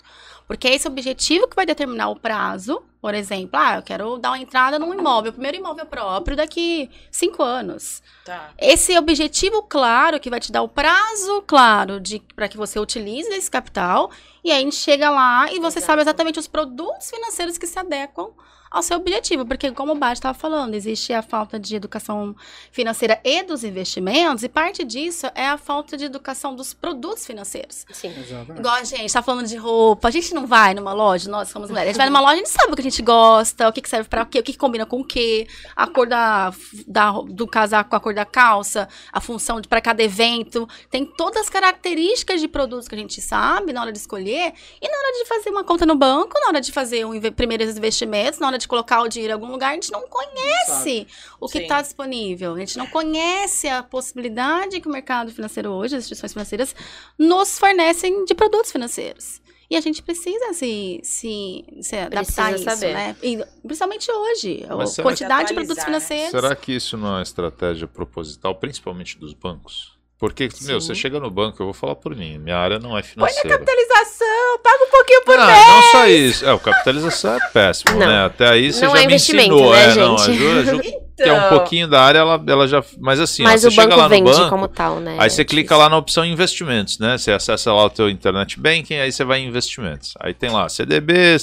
Porque 0.47 0.69
é 0.69 0.75
esse 0.75 0.87
objetivo 0.87 1.49
que 1.49 1.57
vai 1.57 1.65
determinar 1.65 2.09
o 2.11 2.17
prazo. 2.17 2.83
Por 3.01 3.15
exemplo, 3.15 3.51
ah, 3.59 3.77
eu 3.77 3.83
quero 3.83 4.19
dar 4.19 4.31
uma 4.31 4.39
entrada 4.39 4.79
num 4.79 4.93
imóvel, 4.93 5.31
o 5.31 5.33
primeiro 5.33 5.57
imóvel 5.57 5.87
próprio 5.87 6.37
daqui 6.37 6.91
cinco 7.11 7.43
anos. 7.43 8.03
Tá. 8.27 8.51
Esse 8.59 8.97
objetivo 8.99 9.63
claro 9.63 10.21
que 10.21 10.29
vai 10.31 10.41
te 10.41 10.53
dar 10.53 10.61
o 10.63 10.69
prazo 10.69 11.43
claro 11.47 11.99
de 11.99 12.21
para 12.37 12.47
que 12.49 12.57
você 12.59 12.79
utilize 12.79 13.29
esse 13.31 13.51
capital 13.51 14.11
e 14.43 14.51
aí 14.51 14.59
a 14.59 14.61
gente 14.61 14.77
chega 14.77 15.09
lá 15.11 15.51
e 15.51 15.59
você 15.61 15.79
Exato. 15.79 15.87
sabe 15.87 16.03
exatamente 16.03 16.39
os 16.39 16.47
produtos 16.47 17.09
financeiros 17.11 17.57
que 17.59 17.67
se 17.67 17.79
adequam 17.79 18.31
ao 18.75 18.83
seu 18.83 18.97
objetivo, 18.97 19.47
porque 19.47 19.71
como 19.71 19.93
o 19.93 19.95
Bart 19.95 20.15
estava 20.17 20.37
falando, 20.37 20.75
existe 20.75 21.13
a 21.13 21.23
falta 21.23 21.59
de 21.59 21.77
educação 21.77 22.35
financeira 22.73 23.21
e 23.25 23.43
dos 23.43 23.63
investimentos 23.65 24.43
e 24.43 24.49
parte 24.49 24.85
disso 24.85 25.27
é 25.35 25.47
a 25.47 25.57
falta 25.57 25.97
de 25.97 26.05
educação 26.05 26.55
dos 26.55 26.75
produtos 26.75 27.25
financeiros. 27.25 27.87
Sim. 27.93 28.09
Exatamente. 28.19 28.59
Igual 28.59 28.75
a 28.75 28.85
gente 28.85 29.13
tá 29.13 29.23
falando 29.23 29.47
de 29.47 29.57
roupa, 29.57 30.09
a 30.09 30.11
gente 30.11 30.35
não 30.35 30.47
vai 30.47 30.75
numa 30.75 30.93
loja, 30.93 31.31
nós 31.31 31.49
somos 31.49 31.71
mulheres, 31.71 31.91
a 31.91 31.93
gente 31.93 31.99
vai 31.99 32.07
numa 32.11 32.21
loja, 32.21 32.33
a 32.35 32.37
gente 32.37 32.49
sabe 32.51 32.73
o 32.73 32.75
que 32.75 32.81
a 32.81 32.85
gente 32.85 33.03
gosta, 33.03 33.69
o 33.69 33.73
que, 33.73 33.81
que 33.81 33.89
serve 33.89 34.09
pra 34.09 34.25
quê, 34.25 34.41
o 34.41 34.43
que, 34.43 34.53
que 34.53 34.59
combina 34.59 34.85
com 34.85 35.01
o 35.01 35.05
quê, 35.05 35.47
a 35.77 35.87
cor 35.87 36.07
da, 36.07 36.53
da- 36.87 37.13
do 37.13 37.47
casaco 37.47 37.91
com 37.91 37.97
a 37.97 38.01
cor 38.01 38.15
da 38.15 38.25
calça, 38.25 38.89
a 39.13 39.21
função 39.21 39.61
para 39.63 39.81
cada 39.81 40.03
evento, 40.03 40.69
tem 40.91 41.07
todas 41.07 41.43
as 41.43 41.49
características 41.49 42.41
de 42.41 42.49
produtos 42.49 42.89
que 42.89 42.95
a 42.95 42.99
gente 42.99 43.21
sabe 43.21 43.73
na 43.73 43.81
hora 43.83 43.93
de 43.93 43.99
escolher 43.99 44.53
e 44.83 44.89
na 44.89 44.97
hora 44.99 45.13
de 45.19 45.29
fazer 45.29 45.51
uma 45.51 45.63
conta 45.65 45.87
no 45.87 45.95
banco, 45.95 46.39
na 46.41 46.49
hora 46.49 46.61
de 46.61 46.73
fazer 46.73 47.05
um 47.07 47.15
primeiros 47.33 47.77
investimentos, 47.77 48.39
na 48.41 48.47
hora 48.49 48.59
de 48.59 48.64
colocar 48.69 49.03
o 49.03 49.09
dinheiro 49.09 49.33
em 49.33 49.35
algum 49.35 49.51
lugar, 49.51 49.71
a 49.71 49.75
gente 49.75 49.91
não 49.93 50.03
conhece 50.09 51.07
o 51.41 51.49
que 51.49 51.59
está 51.59 51.81
disponível. 51.83 52.55
A 52.55 52.59
gente 52.59 52.77
não 52.79 52.87
conhece 52.87 53.69
a 53.69 53.83
possibilidade 53.83 54.81
que 54.81 54.89
o 54.89 54.93
mercado 54.93 55.33
financeiro 55.33 55.71
hoje, 55.71 55.97
as 55.97 56.03
instituições 56.05 56.33
financeiras, 56.33 56.75
nos 57.19 57.59
fornecem 57.59 58.25
de 58.25 58.35
produtos 58.35 58.71
financeiros. 58.73 59.43
E 59.71 59.77
a 59.77 59.81
gente 59.81 60.03
precisa 60.03 60.53
se, 60.53 61.01
se, 61.03 61.65
se 61.81 61.97
adaptar 61.97 62.49
a 62.49 62.51
Precisa 62.51 62.71
isso, 62.73 62.81
saber. 62.81 62.93
né? 62.93 63.17
E, 63.23 63.43
principalmente 63.63 64.11
hoje, 64.13 64.65
a 64.69 64.77
Mas 64.77 64.91
será 64.91 65.09
quantidade 65.09 65.43
que- 65.45 65.49
de 65.49 65.55
produtos 65.55 65.79
né? 65.79 65.85
financeiros. 65.85 66.31
Será 66.31 66.55
que 66.55 66.73
isso 66.73 66.97
não 66.99 67.09
é 67.09 67.11
uma 67.13 67.23
estratégia 67.23 67.89
proposital, 67.89 68.55
principalmente 68.57 69.19
dos 69.19 69.33
bancos? 69.33 69.94
Porque, 70.19 70.49
meu, 70.63 70.81
Sim. 70.81 70.87
você 70.87 70.95
chega 70.95 71.19
no 71.21 71.31
banco, 71.31 71.61
eu 71.61 71.67
vou 71.67 71.75
falar 71.75 71.97
por 71.97 72.15
mim, 72.15 72.39
minha 72.39 72.57
área 72.57 72.79
não 72.79 72.91
é 72.97 73.03
Põe 73.03 73.17
na 73.17 73.29
financeira. 73.29 73.49
capitalização, 73.59 74.59
paga 74.63 74.85
um 74.85 74.91
pouquinho 74.91 75.23
por 75.25 75.37
Não, 75.37 75.47
mês. 75.47 75.67
não 75.69 75.83
só 75.91 76.07
isso. 76.07 76.47
É, 76.47 76.53
o 76.53 76.59
capitalização 76.61 77.35
é 77.35 77.41
péssimo, 77.53 77.91
Não. 77.99 78.07
né? 78.07 78.25
Até 78.25 78.49
aí 78.49 78.73
você 78.73 78.87
Não 78.87 78.93
já 78.93 78.99
é 78.99 79.01
me 79.01 79.07
investimento, 79.07 79.55
ensinou. 79.55 79.73
né, 79.73 79.85
é, 79.93 79.95
não, 79.97 80.15
a 80.15 80.19
gente? 80.19 80.39
Ju, 80.39 80.49
a 80.59 80.65
Ju, 80.65 80.81
que 80.81 80.89
é 81.23 81.33
um 81.33 81.37
Então, 81.37 81.49
pouquinho 81.51 81.89
da 81.89 82.01
área, 82.01 82.19
ela, 82.21 82.43
ela 82.47 82.67
já. 82.69 82.83
Mas 82.99 83.19
assim, 83.21 83.43
ó, 83.43 83.47
Mas 83.47 83.61
você 83.63 83.69
o 83.69 83.71
chega 83.73 83.95
lá 83.97 84.05
no 84.05 84.09
vende 84.09 84.31
banco. 84.31 84.49
como 84.49 84.69
tal, 84.69 85.01
né? 85.01 85.17
Aí 85.19 85.29
você 85.29 85.43
É 85.43 85.45
clica 85.45 85.63
difícil. 85.75 85.79
lá 85.79 85.89
na 85.91 85.97
opção 85.97 86.25
investimentos, 86.25 86.99
né? 87.01 87.19
Você 87.19 87.31
acessa 87.33 87.73
lá 87.73 87.85
o 87.85 87.91
teu 87.91 88.09
internet 88.09 88.59
banking, 88.59 88.95
aí 88.95 89.11
você 89.13 89.25
vai 89.25 89.41
em 89.41 89.47
investimentos. 89.49 90.15
Aí 90.21 90.33
tem 90.33 90.49
lá 90.51 90.69
CDB, 90.69 91.39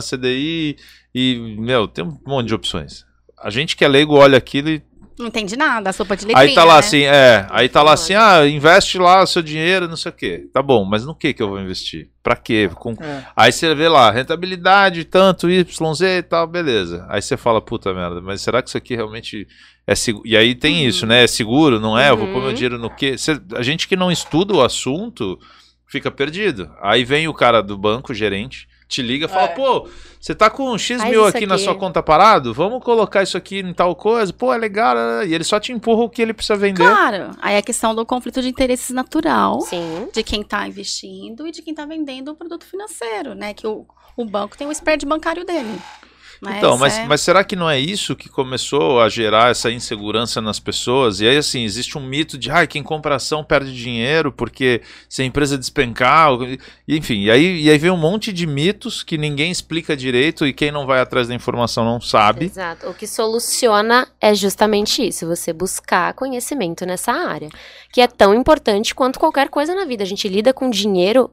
CDI 0.00 0.76
e, 1.14 1.56
meu, 1.58 1.86
tem 1.88 2.04
um 2.04 2.16
monte 2.26 2.48
de 2.48 2.54
opções. 2.54 3.04
A 3.38 3.50
gente 3.50 3.76
que 3.76 3.84
é 3.84 3.88
leigo 3.88 4.14
olha 4.14 4.38
aquilo 4.38 4.68
e 4.70 4.82
Não 5.18 5.26
entende 5.26 5.56
nada, 5.56 5.90
a 5.90 5.92
sopa 5.92 6.16
de 6.16 6.24
letrinha, 6.26 6.48
aí 6.48 6.54
tá 6.54 6.64
lá 6.64 6.74
né? 6.74 6.78
assim, 6.80 7.02
é, 7.02 7.46
aí 7.50 7.68
tá 7.68 7.82
lá 7.82 7.92
assim, 7.92 8.14
ah, 8.14 8.46
investe 8.46 8.98
lá 8.98 9.22
o 9.22 9.26
seu 9.26 9.42
dinheiro, 9.42 9.86
não 9.88 9.96
sei 9.96 10.10
o 10.10 10.14
quê. 10.14 10.46
Tá 10.52 10.62
bom, 10.62 10.84
mas 10.84 11.04
no 11.04 11.14
que 11.14 11.32
que 11.34 11.42
eu 11.42 11.48
vou 11.48 11.60
investir? 11.60 12.08
Pra 12.22 12.34
quê? 12.34 12.70
Com... 12.74 12.92
É. 13.00 13.26
Aí 13.36 13.52
você 13.52 13.74
vê 13.74 13.88
lá, 13.88 14.10
rentabilidade, 14.10 15.04
tanto, 15.04 15.48
YZ 15.50 16.00
e 16.00 16.22
tal, 16.22 16.46
beleza. 16.46 17.06
Aí 17.08 17.20
você 17.20 17.36
fala, 17.36 17.60
puta 17.60 17.92
merda, 17.92 18.20
mas 18.20 18.40
será 18.40 18.62
que 18.62 18.68
isso 18.68 18.78
aqui 18.78 18.94
realmente 18.96 19.46
é 19.86 19.94
seguro? 19.94 20.26
E 20.26 20.36
aí 20.36 20.54
tem 20.54 20.86
isso, 20.86 21.06
né? 21.06 21.24
É 21.24 21.26
seguro, 21.26 21.78
não 21.78 21.98
é? 21.98 22.10
Eu 22.10 22.16
vou 22.16 22.26
pôr 22.28 22.38
meu 22.40 22.48
Uhum. 22.48 22.54
dinheiro 22.54 22.78
no 22.78 22.88
quê? 22.90 23.18
Cê- 23.18 23.40
a 23.54 23.62
gente 23.62 23.86
que 23.86 23.96
não 23.96 24.10
estuda 24.10 24.54
o 24.54 24.62
assunto 24.62 25.38
fica 25.86 26.10
perdido. 26.10 26.70
Aí 26.80 27.04
vem 27.04 27.28
o 27.28 27.34
cara 27.34 27.60
do 27.62 27.76
banco, 27.76 28.12
o 28.12 28.14
gerente, 28.14 28.66
te 28.92 29.02
liga 29.02 29.26
e 29.26 29.28
fala, 29.28 29.44
É. 29.44 29.48
pô, 29.48 29.88
você 30.20 30.34
tá 30.34 30.48
com 30.50 30.76
X 30.78 30.98
Faz 31.00 31.10
mil 31.10 31.26
isso 31.26 31.36
aqui, 31.36 31.46
na 31.46 31.54
aqui. 31.56 31.64
sua 31.64 31.74
conta 31.74 32.02
parado? 32.02 32.52
Vamos 32.54 32.82
colocar 32.84 33.22
isso 33.22 33.36
aqui 33.36 33.58
em 33.60 33.72
tal 33.74 33.96
coisa? 33.96 34.32
Pô, 34.32 34.52
é 34.52 34.58
legal. 34.58 34.94
né? 34.94 35.26
E 35.26 35.34
ele 35.34 35.42
só 35.44 35.58
te 35.58 35.72
empurra 35.72 36.02
o 36.04 36.08
que 36.10 36.20
ele 36.22 36.32
precisa 36.34 36.56
vender. 36.56 36.84
Claro. 36.86 37.30
Aí 37.40 37.56
a 37.56 37.62
questão 37.62 37.94
do 37.94 38.04
conflito 38.06 38.40
de 38.42 38.48
interesses 38.48 38.90
natural 38.90 39.60
Sim. 39.62 40.08
de 40.12 40.22
quem 40.22 40.42
está 40.42 40.66
investindo 40.68 41.46
e 41.46 41.50
de 41.50 41.62
quem 41.62 41.72
está 41.72 41.84
vendendo 41.86 42.30
o 42.30 42.34
produto 42.36 42.64
financeiro, 42.64 43.34
né? 43.34 43.52
Que 43.54 43.66
o, 43.66 43.84
o 44.16 44.24
banco 44.24 44.56
tem 44.56 44.66
o 44.66 44.72
spread 44.72 45.04
bancário 45.06 45.44
dele. 45.44 45.80
Né? 46.42 46.58
Então, 46.58 46.76
mas, 46.76 46.98
é- 46.98 47.06
mas 47.06 47.20
será 47.20 47.44
que 47.44 47.54
não 47.54 47.70
é 47.70 47.78
isso 47.78 48.16
que 48.16 48.28
começou 48.28 49.00
a 49.00 49.08
gerar 49.08 49.50
essa 49.50 49.70
insegurança 49.70 50.40
nas 50.40 50.58
pessoas? 50.58 51.20
E 51.20 51.28
aí, 51.28 51.36
assim, 51.36 51.62
existe 51.62 51.96
um 51.96 52.04
mito 52.04 52.36
de, 52.36 52.50
ah, 52.50 52.66
quem 52.66 52.82
compra 52.82 53.14
ação 53.14 53.44
perde 53.44 53.72
dinheiro 53.72 54.32
porque 54.32 54.82
se 55.08 55.22
a 55.22 55.24
empresa 55.24 55.56
despencar, 55.56 56.32
ou- 56.32 56.40
enfim, 56.88 57.22
e 57.22 57.30
aí, 57.30 57.62
e 57.62 57.70
aí 57.70 57.78
vem 57.78 57.90
um 57.90 57.96
monte 57.96 58.32
de 58.32 58.46
mitos 58.46 59.02
que 59.02 59.16
ninguém 59.16 59.50
explica 59.52 59.96
direito 59.96 60.44
e 60.46 60.52
quem 60.52 60.72
não 60.72 60.84
vai 60.84 61.00
atrás 61.00 61.28
da 61.28 61.34
informação 61.34 61.84
não 61.84 62.00
sabe. 62.00 62.46
Exato. 62.46 62.88
O 62.88 62.94
que 62.94 63.06
soluciona 63.06 64.08
é 64.20 64.34
justamente 64.34 65.06
isso, 65.06 65.26
você 65.26 65.52
buscar 65.52 66.12
conhecimento 66.14 66.84
nessa 66.84 67.12
área, 67.12 67.48
que 67.92 68.00
é 68.00 68.06
tão 68.08 68.34
importante 68.34 68.94
quanto 68.94 69.18
qualquer 69.20 69.48
coisa 69.48 69.74
na 69.74 69.84
vida. 69.84 70.02
A 70.02 70.06
gente 70.06 70.26
lida 70.28 70.52
com 70.52 70.68
dinheiro 70.68 71.30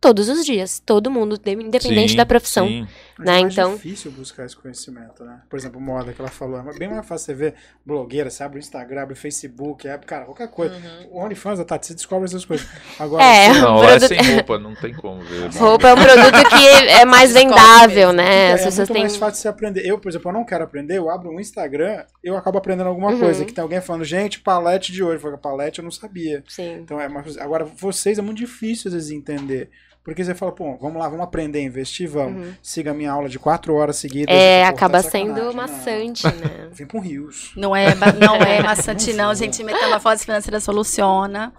todos 0.00 0.28
os 0.28 0.44
dias, 0.44 0.82
todo 0.84 1.08
mundo, 1.10 1.38
de- 1.38 1.52
independente 1.52 2.10
Sim, 2.10 2.16
da 2.16 2.26
profissão. 2.26 2.66
sim. 2.66 2.86
Né, 3.26 3.38
é 3.38 3.40
mais 3.42 3.52
então- 3.52 3.74
difícil 3.74 4.10
buscar 4.10 4.44
esse 4.46 4.56
conhecimento, 4.56 5.24
né? 5.24 5.40
Por 5.48 5.58
exemplo, 5.58 5.80
moda 5.80 6.12
que 6.12 6.20
ela 6.20 6.30
falou. 6.30 6.58
É 6.58 6.78
bem 6.78 6.88
mais 6.88 7.06
fácil 7.06 7.26
você 7.26 7.34
ver 7.34 7.54
blogueira, 7.84 8.30
você 8.30 8.42
abre 8.42 8.58
o 8.58 8.60
Instagram, 8.60 9.02
abre 9.02 9.14
o 9.14 9.16
Facebook, 9.16 9.88
abre, 9.88 10.06
cara, 10.06 10.24
qualquer 10.24 10.48
coisa. 10.48 10.74
O 11.10 11.18
OnlyFans, 11.18 11.60
a 11.60 11.64
Tati, 11.64 11.86
você 11.86 11.94
descobre 11.94 12.24
essas 12.26 12.44
coisas. 12.44 12.66
Agora, 12.98 13.22
É, 13.24 13.48
Não, 13.54 13.82
é 13.84 13.86
produto- 13.98 14.08
sem 14.08 14.34
roupa, 14.34 14.58
não 14.58 14.74
tem 14.74 14.94
como 14.94 15.20
ver. 15.22 15.48
Roupa 15.56 15.88
é 15.88 15.92
um 15.94 15.96
produto 15.96 16.48
que 16.50 16.68
é 16.90 17.04
mais 17.06 17.32
vendável, 17.32 18.12
né? 18.12 18.50
é, 18.50 18.52
As 18.52 18.60
é 18.60 18.64
pessoas 18.64 18.88
muito 18.88 18.92
têm. 18.92 19.02
mais 19.02 19.16
fácil 19.16 19.42
você 19.42 19.48
aprender. 19.48 19.86
Eu, 19.86 19.98
por 19.98 20.08
exemplo, 20.08 20.28
eu 20.30 20.34
não 20.34 20.44
quero 20.44 20.64
aprender, 20.64 20.98
eu 20.98 21.10
abro 21.10 21.30
um 21.30 21.40
Instagram, 21.40 22.04
eu 22.22 22.36
acabo 22.36 22.58
aprendendo 22.58 22.86
alguma 22.88 23.10
Uhum. 23.12 23.20
coisa. 23.20 23.44
Que 23.44 23.52
tem 23.52 23.62
alguém 23.62 23.80
falando, 23.80 24.04
gente, 24.04 24.40
palete 24.40 24.92
de 24.92 25.02
hoje. 25.02 25.16
Eu 25.16 25.20
falo, 25.20 25.38
palete 25.38 25.78
eu 25.78 25.84
não 25.84 25.90
sabia. 25.90 26.42
Sim. 26.48 26.74
Então 26.80 27.00
é 27.00 27.08
mais. 27.08 27.36
Agora, 27.38 27.64
vocês 27.64 28.18
é 28.18 28.22
muito 28.22 28.38
difícil 28.38 28.88
às 28.88 28.94
vezes 28.94 29.10
entender. 29.10 29.70
Porque 30.04 30.24
você 30.24 30.34
fala, 30.34 30.50
pô, 30.50 30.76
vamos 30.80 30.98
lá, 31.00 31.08
vamos 31.08 31.24
aprender 31.24 31.60
a 31.60 31.62
investir, 31.62 32.08
vamos. 32.08 32.56
Siga 32.60 32.90
a 32.90 32.94
minha 32.94 33.12
aula 33.12 33.28
de 33.28 33.38
quatro 33.38 33.74
horas 33.74 33.96
seguidas. 33.96 34.34
É, 34.34 34.64
Pô, 34.64 34.70
acaba 34.70 35.00
sendo. 35.00 35.44
Não. 35.44 35.52
maçante, 35.52 36.26
né? 36.26 36.68
Vim 36.72 36.86
com 36.86 36.98
rios. 36.98 37.52
Não 37.56 37.74
é, 37.74 37.94
não 38.18 38.36
é 38.36 38.60
maçante, 38.64 39.12
não, 39.12 39.32
gente. 39.32 39.62
Metamorfose 39.62 40.24
financeira 40.24 40.58
soluciona. 40.58 41.52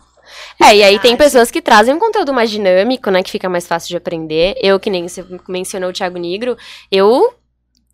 É, 0.62 0.76
e 0.76 0.84
aí 0.84 1.00
tem 1.00 1.16
pessoas 1.16 1.50
que 1.50 1.62
trazem 1.62 1.94
um 1.94 2.00
conteúdo 2.00 2.34
mais 2.34 2.50
dinâmico, 2.50 3.10
né? 3.10 3.24
Que 3.24 3.32
fica 3.32 3.48
mais 3.48 3.66
fácil 3.66 3.90
de 3.90 3.98
aprender. 3.98 4.56
Eu, 4.62 4.78
que 4.80 4.90
nem 4.90 5.08
você 5.08 5.24
mencionou 5.48 5.90
o 5.90 5.94
Thiago 5.94 6.18
Negro, 6.18 6.58
eu 6.92 7.34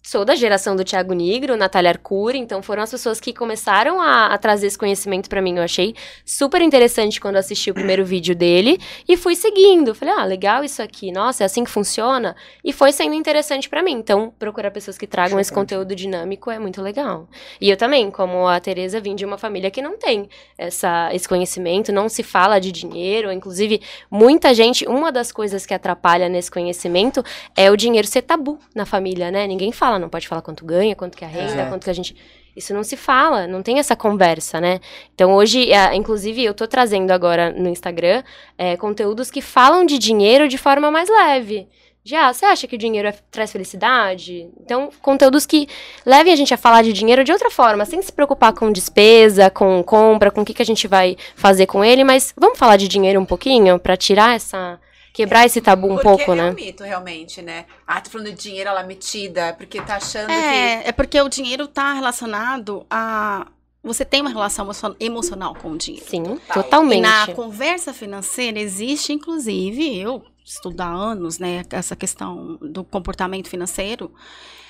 sou 0.10 0.26
da 0.26 0.34
geração 0.34 0.76
do 0.76 0.84
Thiago 0.84 1.14
Negro, 1.14 1.56
Natália 1.56 1.92
Arcuri, 1.92 2.40
então 2.40 2.64
foram 2.64 2.82
as 2.82 2.90
pessoas 2.90 3.20
que 3.20 3.32
começaram 3.32 4.02
a, 4.02 4.34
a 4.34 4.38
trazer 4.40 4.66
esse 4.66 4.78
conhecimento 4.78 5.30
pra 5.30 5.40
mim. 5.40 5.58
Eu 5.58 5.64
achei 5.64 5.94
super 6.26 6.64
interessante 6.64 7.22
quando 7.22 7.36
assisti 7.36 7.70
o 7.70 7.76
primeiro 7.76 8.04
vídeo 8.04 8.36
dele 8.36 8.80
e 9.08 9.16
fui 9.16 9.36
seguindo. 9.36 9.94
Falei, 9.94 10.16
ah, 10.18 10.26
legal 10.26 10.64
isso 10.64 10.82
aqui, 10.82 11.12
nossa, 11.12 11.44
é 11.44 11.46
assim 11.46 11.64
que 11.64 11.70
funciona. 11.70 12.36
E 12.64 12.74
foi 12.74 12.92
sendo 12.92 13.14
interessante 13.14 13.70
pra 13.70 13.84
mim. 13.84 13.92
Então, 13.92 14.34
procurar 14.40 14.72
pessoas 14.72 14.98
que 14.98 15.06
tragam 15.06 15.40
esse 15.40 15.54
conteúdo 15.54 15.96
dinâmico 15.96 16.50
é 16.50 16.58
muito 16.58 16.82
legal. 16.82 17.30
E 17.62 17.70
eu 17.70 17.78
também, 17.78 18.10
como 18.10 18.48
a 18.48 18.60
Tereza, 18.60 19.00
vim 19.00 19.14
de 19.14 19.24
uma 19.24 19.38
família 19.38 19.70
que 19.70 19.80
não 19.80 19.96
tem 19.96 20.28
essa, 20.58 21.14
esse 21.14 21.30
conhecimento, 21.30 21.92
não 21.92 22.10
se 22.10 22.24
fala 22.24 22.58
de 22.58 22.72
dinheiro. 22.72 23.32
Inclusive, 23.32 23.80
muita 24.10 24.56
gente, 24.56 24.88
uma 24.88 25.12
das 25.12 25.32
coisas 25.32 25.68
que 25.68 25.74
atrapalha 25.76 26.28
nesse 26.28 26.50
conhecimento 26.50 27.24
é 27.56 27.70
o 27.70 27.78
dinheiro 27.78 28.08
ser 28.08 28.24
tabu 28.24 28.58
na 28.74 28.88
família, 28.88 29.30
né? 29.30 29.46
Ninguém 29.46 29.72
fala, 29.72 29.99
não 30.00 30.10
pode 30.10 30.28
falar 30.28 30.42
quanto 30.42 30.66
ganha, 30.66 30.96
quanto 30.96 31.18
que 31.18 31.24
é 31.24 31.28
a 31.28 31.30
renda, 31.30 31.54
Exato. 31.54 31.70
quanto 31.70 31.84
que 31.84 31.90
a 31.90 31.94
gente. 31.94 32.16
Isso 32.56 32.74
não 32.74 32.84
se 32.84 32.98
fala, 32.98 33.48
não 33.48 33.62
tem 33.62 33.80
essa 33.80 33.96
conversa, 33.96 34.60
né? 34.60 34.80
Então 35.14 35.34
hoje, 35.34 35.72
é, 35.72 35.94
inclusive, 35.96 36.44
eu 36.44 36.54
tô 36.54 36.68
trazendo 36.68 37.12
agora 37.12 37.52
no 37.52 37.70
Instagram 37.70 38.24
é, 38.58 38.76
conteúdos 38.76 39.30
que 39.32 39.42
falam 39.42 39.86
de 39.86 39.98
dinheiro 39.98 40.48
de 40.48 40.58
forma 40.58 40.90
mais 40.92 41.10
leve. 41.10 41.68
Já, 42.04 42.34
você 42.34 42.46
acha 42.46 42.66
que 42.66 42.76
o 42.76 42.80
dinheiro 42.80 43.08
é- 43.08 43.16
traz 43.30 43.52
felicidade? 43.52 44.50
Então, 44.60 44.90
conteúdos 45.02 45.46
que 45.46 45.68
levem 46.06 46.34
a 46.34 46.36
gente 46.36 46.54
a 46.54 46.58
falar 46.58 46.82
de 46.82 46.94
dinheiro 46.94 47.24
de 47.24 47.32
outra 47.32 47.52
forma, 47.52 47.86
sem 47.86 48.02
se 48.02 48.12
preocupar 48.12 48.54
com 48.54 48.72
despesa, 48.72 49.50
com 49.50 49.84
compra, 49.84 50.32
com 50.32 50.42
o 50.42 50.46
que, 50.46 50.54
que 50.54 50.62
a 50.62 50.66
gente 50.66 50.88
vai 50.88 51.18
fazer 51.36 51.66
com 51.68 51.84
ele, 51.86 52.04
mas 52.04 52.34
vamos 52.38 52.58
falar 52.58 52.78
de 52.78 52.88
dinheiro 52.88 53.20
um 53.20 53.26
pouquinho 53.26 53.78
pra 53.78 53.96
tirar 53.96 54.36
essa. 54.36 54.80
Quebrar 55.20 55.46
esse 55.46 55.60
tabu 55.60 55.88
um 55.88 55.96
Porque 55.96 56.08
pouco, 56.08 56.32
é 56.32 56.36
né? 56.36 56.50
um 56.50 56.54
mito, 56.54 56.82
realmente, 56.82 57.42
né? 57.42 57.66
Ah, 57.86 58.00
tá 58.00 58.10
falando 58.10 58.28
de 58.28 58.36
dinheiro, 58.42 58.70
ela 58.70 58.84
metida, 58.84 59.54
porque 59.58 59.82
tá 59.82 59.98
achando 59.98 60.28
que... 60.28 60.32
É, 60.34 60.88
é 60.88 60.92
porque 60.94 61.20
o 61.20 61.28
dinheiro 61.28 61.68
tá 61.68 61.92
relacionado 61.92 62.86
a. 62.90 63.48
Você 63.84 64.06
tem 64.06 64.22
uma 64.22 64.30
relação 64.30 64.64
emocio- 64.64 64.96
emocional 64.98 65.54
com 65.56 65.72
o 65.72 65.78
dinheiro. 65.78 66.06
Sim, 66.10 66.24
Total. 66.24 66.64
totalmente. 66.64 67.00
E 67.00 67.02
na 67.02 67.28
conversa 67.28 67.92
financeira 67.94 68.60
existe, 68.60 69.12
inclusive, 69.12 70.00
eu 70.00 70.24
estudo 70.46 70.80
há 70.80 70.88
anos, 70.88 71.38
né, 71.38 71.64
essa 71.70 71.98
questão 71.98 72.58
do 72.62 72.86
comportamento 72.86 73.50
financeiro. 73.50 74.10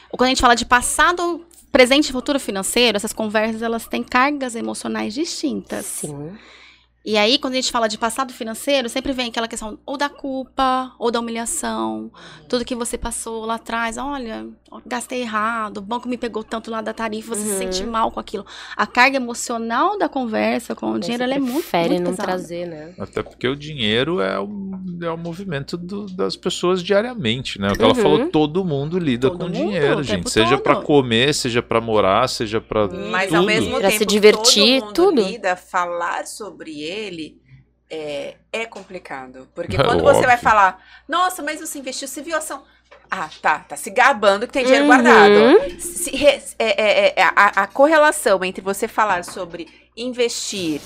Quando 0.10 0.24
a 0.24 0.30
gente 0.30 0.42
fala 0.42 0.56
de 0.56 0.66
passado, 0.66 1.46
presente 1.72 2.10
e 2.10 2.12
futuro 2.12 2.40
financeiro, 2.40 2.98
essas 2.98 3.14
conversas 3.14 3.62
elas 3.62 3.86
têm 3.88 4.02
cargas 4.02 4.56
emocionais 4.56 5.14
distintas. 5.14 5.86
Sim. 5.86 6.32
E 7.10 7.18
aí, 7.18 7.40
quando 7.40 7.54
a 7.54 7.56
gente 7.56 7.72
fala 7.72 7.88
de 7.90 7.98
passado 7.98 8.32
financeiro, 8.32 8.88
sempre 8.88 9.12
vem 9.14 9.30
aquela 9.30 9.48
questão 9.48 9.80
ou 9.84 9.98
da 9.98 10.08
culpa, 10.08 10.94
ou 11.00 11.10
da 11.10 11.20
humilhação, 11.20 12.12
tudo 12.48 12.64
que 12.64 12.76
você 12.76 13.00
passou 13.00 13.46
lá 13.48 13.56
atrás, 13.56 13.98
olha, 13.98 14.46
gastei 14.86 15.22
errado, 15.22 15.78
o 15.78 15.82
banco 15.82 16.08
me 16.08 16.20
pegou 16.20 16.44
tanto 16.44 16.70
lá 16.70 16.82
da 16.82 16.94
tarifa, 16.94 17.34
você 17.34 17.42
se 17.42 17.50
Uhum. 17.50 17.58
sente 17.58 17.84
mal 17.84 18.12
com 18.12 18.20
aquilo. 18.20 18.46
A 18.78 18.86
carga 18.86 19.18
emocional 19.18 19.98
da 19.98 20.08
conversa 20.08 20.76
com 20.76 20.92
o 20.92 21.00
dinheiro, 21.00 21.24
ela 21.24 21.34
é 21.34 21.40
muito, 21.40 21.54
prefere 21.64 21.90
muito 21.96 22.04
não 22.04 22.12
pesada. 22.12 22.28
trazer, 22.28 22.68
né? 22.68 22.94
Até 23.00 23.24
porque 23.24 23.48
o 23.48 23.56
dinheiro 23.56 24.22
é 24.22 24.40
o, 24.40 24.48
é 25.02 25.10
o 25.10 25.18
movimento 25.18 25.78
do- 25.78 26.06
das 26.16 26.36
pessoas 26.36 26.84
diariamente, 26.84 27.60
né? 27.60 27.72
O 27.72 27.76
que 27.76 27.82
ela 27.84 27.96
Uhum. 27.96 28.04
falou, 28.04 28.26
todo 28.30 28.64
mundo 28.64 29.00
lida 29.00 29.30
Todo 29.32 29.40
com 29.40 29.46
mundo, 29.46 29.56
dinheiro, 29.56 30.04
gente. 30.04 30.30
Seja 30.30 30.60
pra 30.60 30.76
todo. 30.76 30.86
comer, 30.86 31.34
seja 31.34 31.64
pra 31.64 31.82
morar, 31.82 32.30
seja 32.30 32.62
pra 32.62 32.88
Mas 32.88 33.30
tudo. 33.30 33.38
ao 33.38 33.44
mesmo 33.44 33.80
Pra 33.80 33.90
se 33.90 33.98
tempo, 33.98 34.12
divertir, 34.12 34.80
todo 34.82 34.86
mundo 34.86 34.94
tudo. 34.94 35.22
lida, 35.28 35.56
falar 35.56 36.28
sobre 36.28 36.80
ele 36.82 36.99
é, 37.90 38.36
é 38.52 38.66
complicado. 38.66 39.48
Porque 39.56 39.76
É 39.76 39.84
quando 39.84 40.04
você 40.04 40.26
vai 40.26 40.38
falar, 40.38 40.84
nossa, 41.08 41.42
mas 41.42 41.60
você 41.60 41.80
investiu, 41.80 42.08
você 42.08 42.22
viu 42.22 42.36
a 42.36 42.40
ação. 42.40 42.64
Ah, 43.12 43.30
tá, 43.42 43.60
tá 43.60 43.76
se 43.76 43.90
gabando 43.90 44.46
que 44.46 44.54
tem 44.54 44.64
dinheiro 44.64 44.86
Uhum. 44.86 44.90
guardado. 44.90 45.80
Se 45.82 46.12
re- 46.16 46.42
é- 46.60 46.84
é- 46.84 47.14
é- 47.18 47.24
a, 47.24 47.64
a 47.64 47.68
correlação 47.68 48.44
entre 48.46 48.62
você 48.62 48.88
falar 48.88 49.24
sobre 49.24 49.68
investir 49.98 50.80